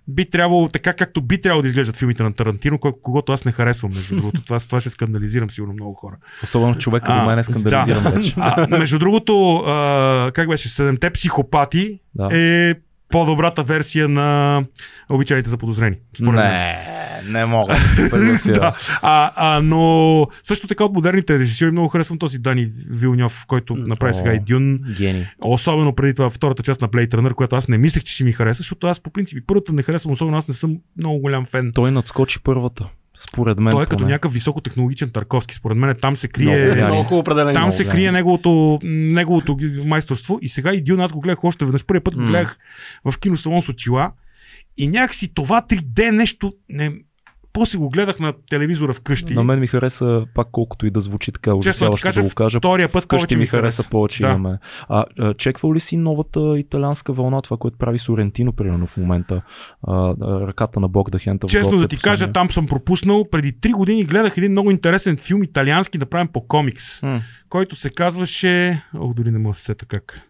би 0.08 0.30
трябвало, 0.30 0.68
така 0.68 0.92
както 0.92 1.22
би 1.22 1.40
трябвало 1.40 1.62
да 1.62 1.68
изглеждат 1.68 1.96
филмите 1.96 2.22
на 2.22 2.32
Тарантино, 2.32 2.78
когато 2.78 3.32
аз 3.32 3.44
не 3.44 3.52
харесвам, 3.52 3.92
между 3.94 4.16
другото. 4.20 4.42
Това, 4.44 4.60
това 4.60 4.80
ще 4.80 4.90
скандализирам 4.90 5.50
сигурно 5.50 5.72
много 5.72 5.94
хора. 5.94 6.16
Особено 6.42 6.74
човек 6.74 7.02
като 7.02 7.18
А, 7.18 7.26
мен 7.26 7.38
е 7.38 7.44
скандализиран 7.44 8.02
да. 8.02 8.10
вече. 8.10 8.34
А, 8.36 8.66
между 8.78 8.98
другото, 8.98 9.56
а, 9.56 10.30
как 10.34 10.48
беше, 10.48 10.68
Седемте 10.68 11.10
психопати 11.10 12.00
Да. 12.14 12.28
е 12.32 12.74
по-добрата 13.08 13.62
версия 13.62 14.08
на 14.08 14.64
обичайните 15.10 15.50
за 15.50 15.58
подозрени. 15.58 15.96
Не, 16.20 17.22
не 17.28 17.46
мога 17.46 17.74
да 17.74 17.80
се 17.94 18.08
съглася. 18.08 18.52
да. 18.60 18.76
А, 19.02 19.32
а, 19.36 19.60
но 19.62 20.26
също 20.42 20.66
така 20.66 20.84
от 20.84 20.92
модерните 20.92 21.38
режисьори 21.38 21.70
много 21.70 21.88
харесвам 21.88 22.18
този 22.18 22.38
Дани 22.38 22.68
Вилньов, 22.90 23.44
който 23.48 23.76
направи 23.76 24.14
сега 24.14 24.32
и 24.34 24.38
О. 24.38 24.44
Дюн. 24.46 24.78
Гений. 24.96 25.26
Особено 25.40 25.94
преди 25.94 26.14
това 26.14 26.30
втората 26.30 26.62
част 26.62 26.80
на 26.80 26.88
Blade 26.88 27.14
Runner, 27.14 27.34
която 27.34 27.56
аз 27.56 27.68
не 27.68 27.78
мислех, 27.78 28.04
че 28.04 28.12
ще 28.12 28.24
ми 28.24 28.32
хареса, 28.32 28.58
защото 28.58 28.86
аз 28.86 29.00
по 29.00 29.10
принцип 29.10 29.44
първата 29.46 29.72
не 29.72 29.82
харесвам, 29.82 30.12
особено 30.12 30.36
аз 30.36 30.48
не 30.48 30.54
съм 30.54 30.76
много 30.96 31.18
голям 31.18 31.46
фен. 31.46 31.72
Той 31.74 31.90
надскочи 31.90 32.42
първата. 32.42 32.88
Според 33.16 33.58
мен. 33.58 33.72
Той 33.72 33.82
е 33.82 33.86
като 33.86 33.98
поне. 33.98 34.10
някакъв 34.10 34.32
високотехнологичен 34.32 35.10
Тарковски. 35.10 35.54
Според 35.54 35.76
мен 35.76 35.96
там 36.00 36.16
се 36.16 36.28
крие... 36.28 36.64
Много 36.74 36.86
много 36.86 37.02
хубаво 37.02 37.20
определение. 37.20 37.54
Там 37.54 37.72
се 37.72 37.88
крие 37.88 38.12
неговото, 38.12 38.78
неговото 38.82 39.56
майсторство 39.84 40.38
и 40.42 40.48
сега 40.48 40.72
и 40.72 40.82
Дюн 40.82 41.00
аз 41.00 41.12
го 41.12 41.20
гледах 41.20 41.44
още 41.44 41.64
веднъж. 41.64 41.84
Първият 41.84 42.04
път 42.04 42.14
го 42.14 42.20
М. 42.20 42.26
гледах 42.26 42.56
в 43.04 43.18
киносалон 43.18 43.62
с 43.62 43.68
очила 43.68 44.12
и 44.76 44.88
някакси 44.88 45.34
това 45.34 45.62
3D 45.68 46.10
нещо 46.10 46.52
не... 46.68 46.92
После 47.54 47.78
го 47.78 47.90
гледах 47.90 48.20
на 48.20 48.32
телевизора 48.50 48.94
вкъщи. 48.94 49.34
На 49.34 49.44
мен 49.44 49.60
ми 49.60 49.66
хареса 49.66 50.26
пак 50.34 50.48
колкото 50.52 50.86
и 50.86 50.90
да 50.90 51.00
звучи 51.00 51.32
така 51.32 51.54
ужасяващо 51.54 52.12
да 52.12 52.22
го 52.22 52.30
кажа. 52.34 52.58
Втория 52.58 52.88
път 52.92 53.04
Вкъщи 53.04 53.36
ми 53.36 53.46
хареса 53.46 53.88
повече 53.90 54.22
Да. 54.22 54.28
имаме. 54.28 54.58
А, 54.88 55.04
а, 55.18 55.34
чеквал 55.34 55.74
ли 55.74 55.80
си 55.80 55.96
новата 55.96 56.58
италианска 56.58 57.12
вълна, 57.12 57.42
това, 57.42 57.56
което 57.56 57.78
прави 57.78 57.98
Сорентино, 57.98 58.52
примерно 58.52 58.86
в 58.86 58.96
момента? 58.96 59.42
А, 59.86 60.14
ръката 60.46 60.80
на 60.80 60.88
Бог 60.88 61.10
да 61.10 61.18
хента 61.18 61.46
в 61.46 61.50
Честно 61.50 61.70
Гот 61.70 61.80
да 61.80 61.88
ти 61.88 61.96
кажа, 61.98 62.32
там 62.32 62.50
съм 62.50 62.66
пропуснал. 62.66 63.30
Преди 63.30 63.52
3 63.52 63.72
години 63.72 64.04
гледах 64.04 64.36
един 64.36 64.52
много 64.52 64.70
интересен 64.70 65.16
филм 65.16 65.42
италиански, 65.42 65.98
направен 65.98 66.28
по 66.28 66.48
комикс, 66.48 67.02
М. 67.02 67.20
който 67.48 67.76
се 67.76 67.90
казваше... 67.90 68.82
О, 68.94 69.14
дори 69.14 69.30
не 69.30 69.38
мога 69.38 69.52
да 69.52 69.58
се 69.58 69.64
сета 69.64 69.86
как. 69.86 70.20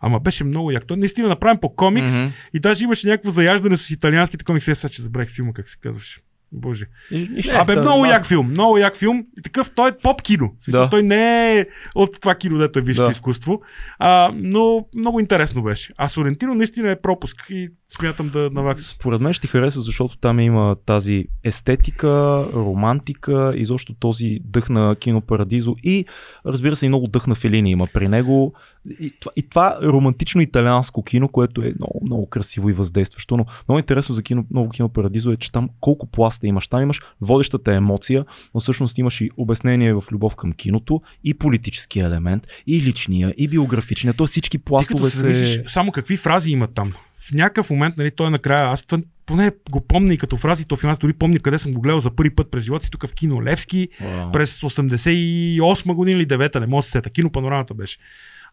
Ама 0.00 0.20
беше 0.20 0.44
много 0.44 0.70
як. 0.70 0.86
Той 0.86 0.96
наистина 0.96 1.28
направен 1.28 1.58
по 1.60 1.74
комикс 1.76 2.12
Мгм. 2.12 2.26
и 2.54 2.60
даже 2.60 2.84
имаше 2.84 3.08
някакво 3.08 3.30
заяждане 3.30 3.76
с 3.76 3.90
италианските 3.90 4.44
комикси. 4.44 4.70
Е, 4.70 4.74
Сега 4.74 4.88
че 4.88 5.02
забравих 5.02 5.30
филма 5.30 5.52
как 5.52 5.68
се 5.68 5.76
казваше. 5.82 6.20
Боже. 6.54 6.86
И- 7.10 7.28
и- 7.36 7.50
Абе, 7.50 7.74
да, 7.74 7.80
много 7.80 8.02
да. 8.02 8.08
як 8.08 8.26
филм, 8.26 8.46
много 8.46 8.78
як 8.78 8.96
филм. 8.96 9.26
И 9.38 9.42
такъв, 9.42 9.70
той 9.70 9.88
е 9.88 9.98
поп 10.02 10.22
кино. 10.22 10.52
Смисъл, 10.60 10.82
Да. 10.82 10.90
Той 10.90 11.02
не 11.02 11.52
е 11.52 11.66
от 11.94 12.20
това 12.20 12.34
кино, 12.34 12.58
дето 12.58 12.78
е 12.78 12.82
висшето 12.82 13.04
Да. 13.04 13.12
изкуство. 13.12 13.60
А, 13.98 14.32
но 14.34 14.86
много 14.96 15.20
интересно 15.20 15.62
беше. 15.62 15.92
А 15.96 16.08
Сорентино 16.08 16.54
наистина 16.54 16.90
е 16.90 17.00
пропуск 17.00 17.46
и 17.50 17.68
смятам 17.96 18.28
да 18.28 18.50
навакса. 18.52 18.88
Според 18.88 19.20
мен 19.20 19.32
ще 19.32 19.40
ти 19.40 19.46
хареса, 19.46 19.80
защото 19.80 20.16
там 20.16 20.40
има 20.40 20.76
тази 20.86 21.24
естетика, 21.44 22.08
романтика, 22.54 23.52
изобщо 23.56 23.94
този 23.94 24.40
дъх 24.44 24.70
на 24.70 24.96
кино 24.96 25.20
Парадизо 25.20 25.76
и 25.82 26.04
разбира 26.46 26.76
се 26.76 26.86
и 26.86 26.88
много 26.88 27.06
дъх 27.06 27.26
на 27.26 27.34
Фелини 27.34 27.70
има 27.70 27.86
при 27.94 28.08
него. 28.08 28.54
И 29.00 29.12
това, 29.20 29.32
и 29.36 29.42
това 29.42 29.78
романтично 29.82 30.40
италианско 30.40 31.04
кино, 31.04 31.28
което 31.28 31.62
е 31.62 31.74
много, 31.78 32.00
много 32.04 32.26
красиво 32.26 32.70
и 32.70 32.72
въздействащо, 32.72 33.36
но 33.36 33.46
много 33.68 33.78
интересно 33.78 34.14
за 34.14 34.22
кино, 34.22 34.44
ново 34.50 34.70
кино 34.70 34.88
Парадизо 34.88 35.32
е, 35.32 35.36
че 35.36 35.52
там 35.52 35.68
колко 35.80 36.06
пласта 36.06 36.46
имаш. 36.46 36.68
Там 36.68 36.82
имаш 36.82 37.00
водещата 37.20 37.72
емоция, 37.72 38.24
но 38.54 38.60
всъщност 38.60 38.98
имаш 38.98 39.20
и 39.20 39.30
обяснение 39.36 39.94
в 39.94 40.04
любов 40.12 40.36
към 40.36 40.52
киното, 40.52 41.02
и 41.24 41.34
политически 41.34 42.00
елемент, 42.00 42.46
и 42.66 42.82
личния, 42.82 43.34
и 43.36 43.48
биографичния. 43.48 44.14
То 44.14 44.26
всички 44.26 44.58
Ти 44.58 44.58
като 44.58 44.68
пластове 44.68 45.10
се 45.10 45.18
замислиш 45.18 45.60
само 45.66 45.92
какви 45.92 46.16
фрази 46.16 46.50
има 46.50 46.66
там. 46.66 46.92
В 47.28 47.32
някакъв 47.32 47.70
момент, 47.70 47.96
нали, 47.96 48.10
той 48.10 48.30
накрая, 48.30 48.68
аз 48.68 48.86
това 48.86 49.02
поне 49.26 49.50
го 49.70 49.80
помня 49.80 50.14
и 50.14 50.18
като 50.18 50.36
фрази, 50.36 50.64
то 50.64 50.78
аз 50.82 50.98
дори 50.98 51.12
помня 51.12 51.38
къде 51.38 51.58
съм 51.58 51.72
го 51.72 51.80
гледал 51.80 52.00
за 52.00 52.10
първи 52.10 52.34
път 52.34 52.50
през 52.50 52.64
живота 52.64 52.84
си, 52.84 52.90
тук 52.90 53.06
в 53.06 53.14
кино 53.14 53.42
Левски, 53.42 53.88
Вау. 54.00 54.32
през 54.32 54.60
88 54.60 55.94
година 55.94 56.18
или 56.18 56.26
9 56.26 56.60
не 56.60 56.66
мога 56.66 56.80
да 56.80 56.84
се 56.84 56.90
сета. 56.90 57.10
Кино 57.10 57.30
панорамата 57.30 57.74
беше. 57.74 57.98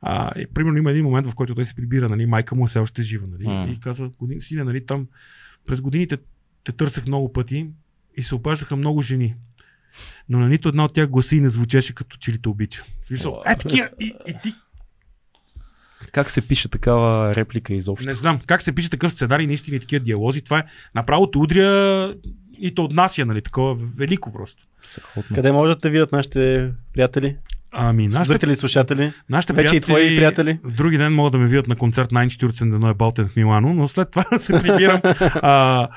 А, 0.02 0.40
и, 0.40 0.48
примерно 0.48 0.78
има 0.78 0.92
един 0.92 1.06
момент, 1.06 1.28
в 1.28 1.36
който 1.36 1.56
той 1.56 1.66
се 1.66 1.76
прибира, 1.76 2.10
нали, 2.10 2.26
майка 2.26 2.56
му 2.56 2.66
е 2.66 2.68
все 2.68 2.80
още 2.80 3.04
жива, 3.04 3.28
нали, 3.32 3.48
М. 3.48 3.68
и 3.72 3.80
каза, 3.80 4.10
годин, 4.20 4.42
сине, 4.42 4.64
нали, 4.64 4.86
там 4.86 5.08
През 5.66 5.82
годините 5.82 6.18
те 6.64 6.72
търсех 6.72 7.08
много 7.08 7.34
пъти 7.34 7.70
и 8.18 8.24
се 8.24 8.36
обаждаха 8.36 8.76
много 8.76 9.02
жени. 9.02 9.36
Но 10.30 10.40
на 10.40 10.50
нито 10.50 10.70
една 10.70 10.86
от 10.86 10.94
тях 10.94 11.10
гласа 11.10 11.36
и 11.36 11.40
не 11.40 11.50
звучеше 11.50 11.96
като 11.96 12.18
че 12.18 12.32
ли 12.32 12.42
те 12.42 12.50
обича. 12.50 12.84
Смисъл. 13.08 13.42
Е, 13.46 13.58
такива, 13.58 13.90
и, 14.00 14.14
и 14.28 14.34
ти 14.44 14.54
Как 16.12 16.30
се 16.30 16.48
пише 16.48 16.70
такава 16.70 17.36
реплика 17.36 17.74
изобщо? 17.74 18.08
Не 18.08 18.16
знам 18.16 18.40
как 18.46 18.62
се 18.62 18.76
пише 18.76 18.90
такъв 18.90 19.12
сценарий, 19.12 19.48
наистина 19.48 19.78
и 19.78 19.80
такива 19.80 20.06
диалози. 20.06 20.42
Това 20.42 20.60
е 20.60 20.64
направо 20.96 21.32
те 21.32 21.38
удря 21.38 22.16
и 22.60 22.76
те 22.76 22.82
отнася, 22.82 23.26
нали? 23.26 23.42
Такова 23.42 23.78
велико 23.98 24.34
просто. 24.34 24.64
Страхотно. 24.80 25.36
Къде 25.36 25.52
може 25.52 25.74
да 25.74 25.80
те 25.80 25.90
видят 25.90 26.12
нашите 26.12 26.72
приятели? 26.94 27.38
Ами, 27.74 28.08
нашите, 28.08 28.26
Зрители, 28.26 28.56
слушатели? 28.56 29.14
нашите 29.30 29.54
Вече 29.54 29.76
и 29.76 29.80
твои 29.80 30.16
приятели? 30.16 30.60
Други 30.78 30.98
ден 30.98 31.14
могат 31.14 31.32
да 31.32 31.40
ме 31.40 31.48
видят 31.48 31.68
на 31.68 31.76
концерт 31.76 32.12
на 32.12 32.26
41 32.26 32.92
е 32.92 32.94
Балтен 32.94 33.28
в 33.28 33.36
Милано, 33.36 33.74
но 33.74 33.88
след 33.88 34.12
това 34.12 34.26
се 34.40 34.54
прибирам. 34.54 35.02
а, 35.36 35.88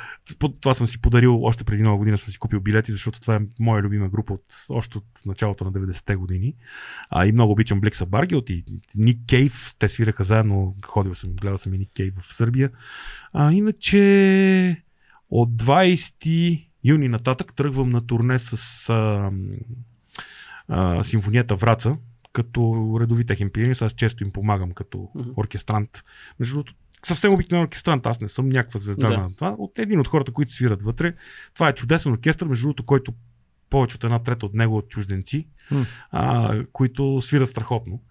това 0.61 0.75
съм 0.75 0.87
си 0.87 1.01
подарил 1.01 1.45
още 1.45 1.65
преди 1.65 1.83
нова 1.83 1.99
година, 1.99 2.19
съм 2.19 2.33
си 2.33 2.39
купил 2.39 2.61
билети, 2.61 2.93
защото 2.93 3.21
това 3.21 3.37
е 3.37 3.41
моя 3.61 3.83
любима 3.83 4.09
група 4.09 4.33
от, 4.33 4.45
още 4.69 4.99
от 4.99 5.05
началото 5.27 5.65
на 5.65 5.73
90-те 5.73 6.17
години. 6.17 6.55
А, 7.11 7.27
и 7.27 7.33
много 7.33 7.53
обичам 7.53 7.81
Блекса 7.81 8.07
Баргелт 8.07 8.51
и 8.51 8.65
Ник 8.95 9.19
Кейв. 9.29 9.75
Те 9.79 9.89
свираха 9.89 10.25
заедно, 10.25 10.77
ходил 10.87 11.15
съм, 11.15 11.31
гледал 11.41 11.59
съм 11.59 11.75
и 11.75 11.79
Ник 11.79 11.91
Кейв 11.95 12.15
в 12.21 12.35
Сърбия. 12.35 12.71
А, 13.33 13.53
иначе 13.53 14.83
от 15.31 15.51
20 15.51 16.67
юни 16.85 17.09
нататък 17.09 17.55
тръгвам 17.57 17.91
на 17.91 18.07
турне 18.07 18.39
с 18.39 18.89
а, 18.89 19.31
а, 20.69 21.05
симфонията 21.05 21.57
Враца, 21.57 21.97
като 22.33 22.97
редови 23.01 23.25
техен 23.27 23.51
пианист, 23.51 23.83
аз 23.83 23.93
често 23.93 24.25
им 24.25 24.31
помагам 24.33 24.73
като 24.73 25.09
Мгм. 25.15 25.31
оркестрант. 25.37 26.05
Между 26.41 26.55
другото, 26.55 26.75
съвсем 27.05 27.33
обикновен 27.35 27.65
оркестрант, 27.65 28.07
аз 28.07 28.21
не 28.21 28.29
съм 28.29 28.49
някаква 28.49 28.81
звезда 28.81 29.09
Да. 29.09 29.19
на 29.19 29.35
това. 29.35 29.55
От 29.59 29.79
един 29.79 30.01
от 30.01 30.09
хората, 30.09 30.33
които 30.33 30.53
свират 30.53 30.83
вътре. 30.83 31.15
Това 31.55 31.69
е 31.69 31.75
чудесен 31.75 32.13
оркестър, 32.13 32.47
между 32.47 32.63
другото, 32.63 32.83
който 32.87 33.13
повече 33.71 33.97
от 33.97 34.05
една 34.05 34.19
трета 34.19 34.47
от 34.47 34.55
него 34.55 34.77
от 34.77 34.89
чужденци, 34.89 35.47
М. 35.71 35.87
а, 36.11 36.55
които 36.73 37.21
свират 37.23 37.49
страхотно. 37.49 38.03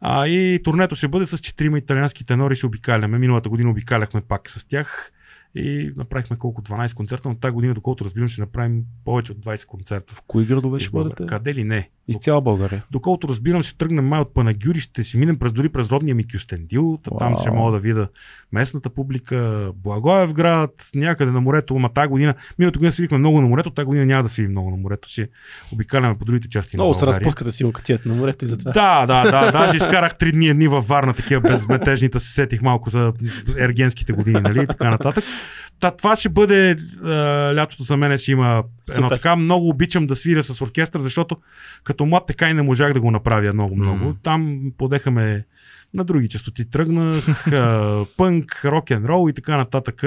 А, 0.00 0.26
и 0.26 0.60
турнето 0.64 0.94
ще 0.94 1.08
бъде 1.08 1.26
с 1.26 1.38
четирима 1.38 1.78
италиански 1.78 2.24
тенори, 2.26 2.56
ще 2.56 2.66
обикаляме. 2.66 3.18
Миналата 3.18 3.48
година 3.48 3.70
обикаляхме 3.70 4.20
пак 4.20 4.50
с 4.50 4.64
тях 4.68 5.12
и 5.54 5.92
направихме 5.96 6.36
колко 6.38 6.62
12 6.62 6.94
концерта, 6.94 7.28
но 7.28 7.34
тази 7.34 7.52
година, 7.52 7.74
доколкото 7.74 8.04
разбирам, 8.04 8.28
ще 8.28 8.40
направим 8.40 8.82
повече 9.04 9.32
от 9.32 9.38
20 9.38 9.66
концерта. 9.66 10.14
В 10.14 10.22
Кои 10.26 10.44
градове 10.44 10.80
ще 10.80 10.90
бъдете? 10.90 11.26
Къде 11.26 11.54
ли 11.54 11.64
не? 11.64 11.90
Из 12.08 12.16
цяла 12.16 12.40
България. 12.40 12.84
Доколкото 12.90 13.28
разбирам, 13.28 13.62
ще 13.62 13.78
тръгнем 13.78 14.08
май 14.08 14.20
от 14.20 14.34
Панагюри, 14.34 14.80
ще 14.80 15.02
си 15.02 15.16
минем 15.18 15.38
през 15.38 15.52
дори 15.52 15.68
през 15.68 15.90
родния 15.90 16.14
ми 16.14 16.28
Кюстендил. 16.28 16.98
Та 17.02 17.10
Там 17.18 17.38
ще 17.38 17.50
мога 17.50 17.72
да 17.72 17.78
видя 17.78 18.08
местната 18.52 18.90
публика, 18.90 19.70
Благоевград, 19.74 20.90
някъде 20.94 21.30
на 21.30 21.40
морето, 21.40 21.76
ама 21.76 21.92
тази 21.92 22.08
година, 22.08 22.34
миналата 22.58 22.78
година 22.78 22.92
свирихме 22.92 23.18
много 23.18 23.40
на 23.40 23.48
морето, 23.48 23.70
тази 23.70 23.86
година 23.86 24.06
няма 24.06 24.22
да 24.22 24.28
свирим 24.28 24.50
много 24.50 24.70
на 24.70 24.76
морето, 24.76 25.08
ще 25.08 25.28
обикаляме 25.72 26.14
по 26.14 26.24
другите 26.24 26.48
части 26.48 26.76
Много 26.76 26.88
на 26.88 26.94
се 26.94 27.00
България. 27.00 27.20
разпускате 27.20 27.52
си 27.52 27.64
локатият 27.64 28.06
на 28.06 28.14
морето 28.14 28.44
и 28.44 28.48
затова. 28.48 28.72
Да, 28.72 29.06
да, 29.06 29.30
да. 29.30 29.52
Даже 29.52 29.76
изкарах 29.76 30.18
три 30.18 30.32
дни 30.32 30.48
едни 30.48 30.68
във 30.68 30.88
Варна, 30.88 31.14
такива 31.14 31.40
безметежните, 31.40 32.18
се 32.18 32.32
сетих 32.32 32.62
малко 32.62 32.90
за 32.90 33.12
ергенските 33.58 34.12
години, 34.12 34.40
нали, 34.40 34.62
и 34.62 34.66
така 34.66 34.90
нататък. 34.90 35.24
Та, 35.80 35.90
това 35.90 36.16
ще 36.16 36.28
бъде, 36.28 36.76
а, 37.04 37.08
лятото 37.54 37.82
за 37.82 37.96
мен 37.96 38.18
ще 38.18 38.32
има 38.32 38.64
едно 38.90 39.06
Супер. 39.06 39.16
така. 39.16 39.36
Много 39.36 39.68
обичам 39.68 40.06
да 40.06 40.16
свиря 40.16 40.42
с 40.42 40.60
оркестър, 40.60 41.00
защото 41.00 41.36
като 41.84 42.06
млад 42.06 42.24
така 42.26 42.50
и 42.50 42.54
не 42.54 42.62
можах 42.62 42.92
да 42.92 43.00
го 43.00 43.10
направя 43.10 43.52
много-много. 43.52 44.04
М. 44.04 44.14
Там 44.22 44.60
подехаме 44.78 45.44
на 45.94 46.04
други 46.04 46.28
частоти. 46.28 46.70
Тръгнах, 46.70 47.26
пънк, 48.16 48.60
рок-н-рол 48.64 49.30
и 49.30 49.32
така 49.32 49.56
нататък. 49.56 50.02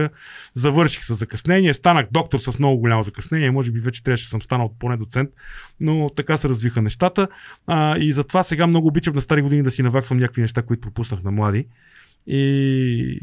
Завърших 0.54 1.04
с 1.04 1.16
закъснение. 1.16 1.74
Станах 1.74 2.08
доктор 2.12 2.40
с 2.40 2.60
много 2.60 2.78
голямо 2.78 3.04
закъснение. 3.04 3.52
Може 3.52 3.72
би 3.72 3.80
вече 3.80 4.04
трябваше 4.04 4.26
да 4.26 4.30
съм 4.30 4.42
станал 4.42 4.76
поне 4.80 4.98
доцент, 4.98 5.30
но 5.82 6.10
така 6.16 6.38
се 6.38 6.50
развиха 6.50 6.82
нещата. 6.82 7.28
А, 7.68 7.98
и 7.98 8.14
затова 8.14 8.44
сега 8.44 8.68
много 8.68 8.88
обичам 8.88 9.16
на 9.16 9.22
стари 9.22 9.42
години 9.42 9.64
да 9.64 9.72
си 9.72 9.84
наваксвам 9.84 10.20
някакви 10.20 10.42
неща, 10.42 10.62
които 10.62 10.82
пропуснах 10.82 11.24
на 11.24 11.32
млади. 11.32 11.68
И 12.28 13.20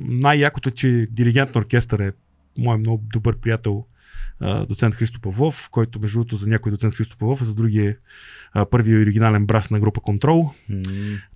най-якото 0.00 0.68
е, 0.68 0.72
че 0.72 1.06
диригент 1.10 1.54
на 1.54 1.58
оркестър 1.58 1.98
е 2.00 2.12
мой 2.58 2.78
много 2.78 3.04
добър 3.12 3.36
приятел, 3.36 3.84
доцент 4.68 4.94
Христо 4.94 5.20
Павлов, 5.20 5.68
който 5.70 6.00
между 6.00 6.18
другото 6.18 6.36
за 6.36 6.46
някой 6.48 6.72
доцент 6.72 6.94
Христо 6.94 7.16
Павлов, 7.18 7.42
а 7.42 7.44
за 7.44 7.54
други 7.54 7.78
е 7.86 7.96
първият 8.70 9.02
оригинален 9.02 9.46
брас 9.46 9.70
на 9.70 9.80
група 9.80 10.00
Контрол. 10.00 10.50
М, 10.68 10.82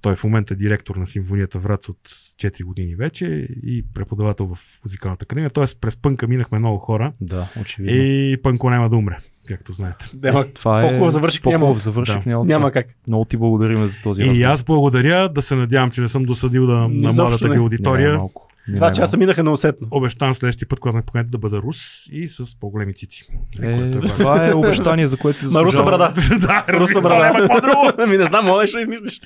Той 0.00 0.16
в 0.16 0.24
момента 0.24 0.54
е 0.54 0.56
директор 0.56 0.96
на 0.96 1.06
симфонията 1.06 1.58
Врац 1.58 1.88
от 1.88 1.98
4 2.08 2.64
години 2.64 2.94
вече 2.94 3.26
и 3.62 3.84
преподавател 3.94 4.46
в 4.54 4.58
музикалната 4.84 5.22
академия. 5.24 5.50
Тоест 5.50 5.80
през 5.80 5.96
пънка 5.96 6.26
минахме 6.26 6.58
много 6.58 6.78
хора 6.78 7.12
Да, 7.20 7.48
очевидно. 7.60 7.96
и 7.96 8.36
пънко 8.42 8.70
няма 8.70 8.90
да 8.90 8.96
умре, 8.96 9.18
както 9.46 9.72
знаете. 9.72 10.10
Няма, 10.16 10.44
Това 10.46 10.80
е 10.80 10.88
по-хубав 10.88 11.12
завършик 11.12 11.42
по-хубав 11.42 11.60
няма. 11.60 11.78
завършик 11.78 12.14
Да. 12.16 12.30
няма. 12.30 12.44
няма 12.44 12.70
как. 12.70 12.86
Много 13.08 13.24
ти 13.24 13.36
благодарим 13.36 13.86
за 13.86 14.00
този 14.00 14.22
И 14.22 14.24
разговор. 14.24 14.46
аз 14.46 14.62
благодаря 14.62 15.28
да 15.28 15.42
се 15.42 15.56
надявам, 15.56 15.90
че 15.90 16.00
не 16.00 16.08
съм 16.08 16.24
досъдил 16.24 16.66
да, 16.66 16.72
на 16.72 16.88
младата 17.12 17.44
не. 17.44 17.50
ви 17.50 17.56
Не, 17.56 17.62
аудитория. 17.62 18.16
малко. 18.16 18.42
Не, 18.68 18.76
Два 18.76 18.88
не, 18.88 18.94
часа 18.94 19.16
минаха 19.16 19.42
неусетно. 19.42 19.88
Обещавам 19.90 20.34
следващия 20.34 20.68
път, 20.68 20.80
когато 20.80 20.96
ме 20.96 21.02
поканете 21.02 21.30
да 21.30 21.38
бъда 21.38 21.58
рус 21.58 21.76
и 22.12 22.28
с 22.28 22.60
по-големи 22.60 22.94
цици. 22.94 23.22
Е, 23.54 23.72
Което 23.74 23.98
важно. 23.98 24.14
това 24.14 24.46
е 24.46 24.52
обещание, 24.52 25.06
за 25.06 25.16
което 25.16 25.38
си 25.38 25.44
Ма 25.52 25.60
руса 25.60 25.72
заслужава. 25.72 25.98
брада. 25.98 26.14
да, 26.38 26.64
Руса 26.70 27.00
брада. 27.00 27.16
няма 27.16 27.38
какво 27.38 27.60
друго. 27.60 27.90
Ами 27.98 28.18
не 28.18 28.24
знам, 28.24 28.44
мога 28.44 28.60
нещо 28.60 28.78
измислиш. 28.78 29.20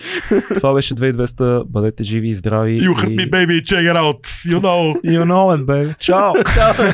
Това 0.55 0.75
беше 0.75 0.95
2200. 0.95 1.65
Бъдете 1.65 2.05
живи 2.05 2.29
и 2.29 2.35
здрави. 2.35 2.81
You 2.81 2.91
hurt 2.91 3.11
и... 3.11 3.17
me, 3.19 3.31
baby, 3.31 3.63
check 3.63 3.93
it 3.93 3.97
out. 3.97 4.23
You 4.47 4.61
know. 4.61 5.01
You 5.05 5.25
know 5.25 5.59
it, 5.59 5.65
baby. 5.65 5.99
Чао! 5.99 6.33
Чао. 6.55 6.87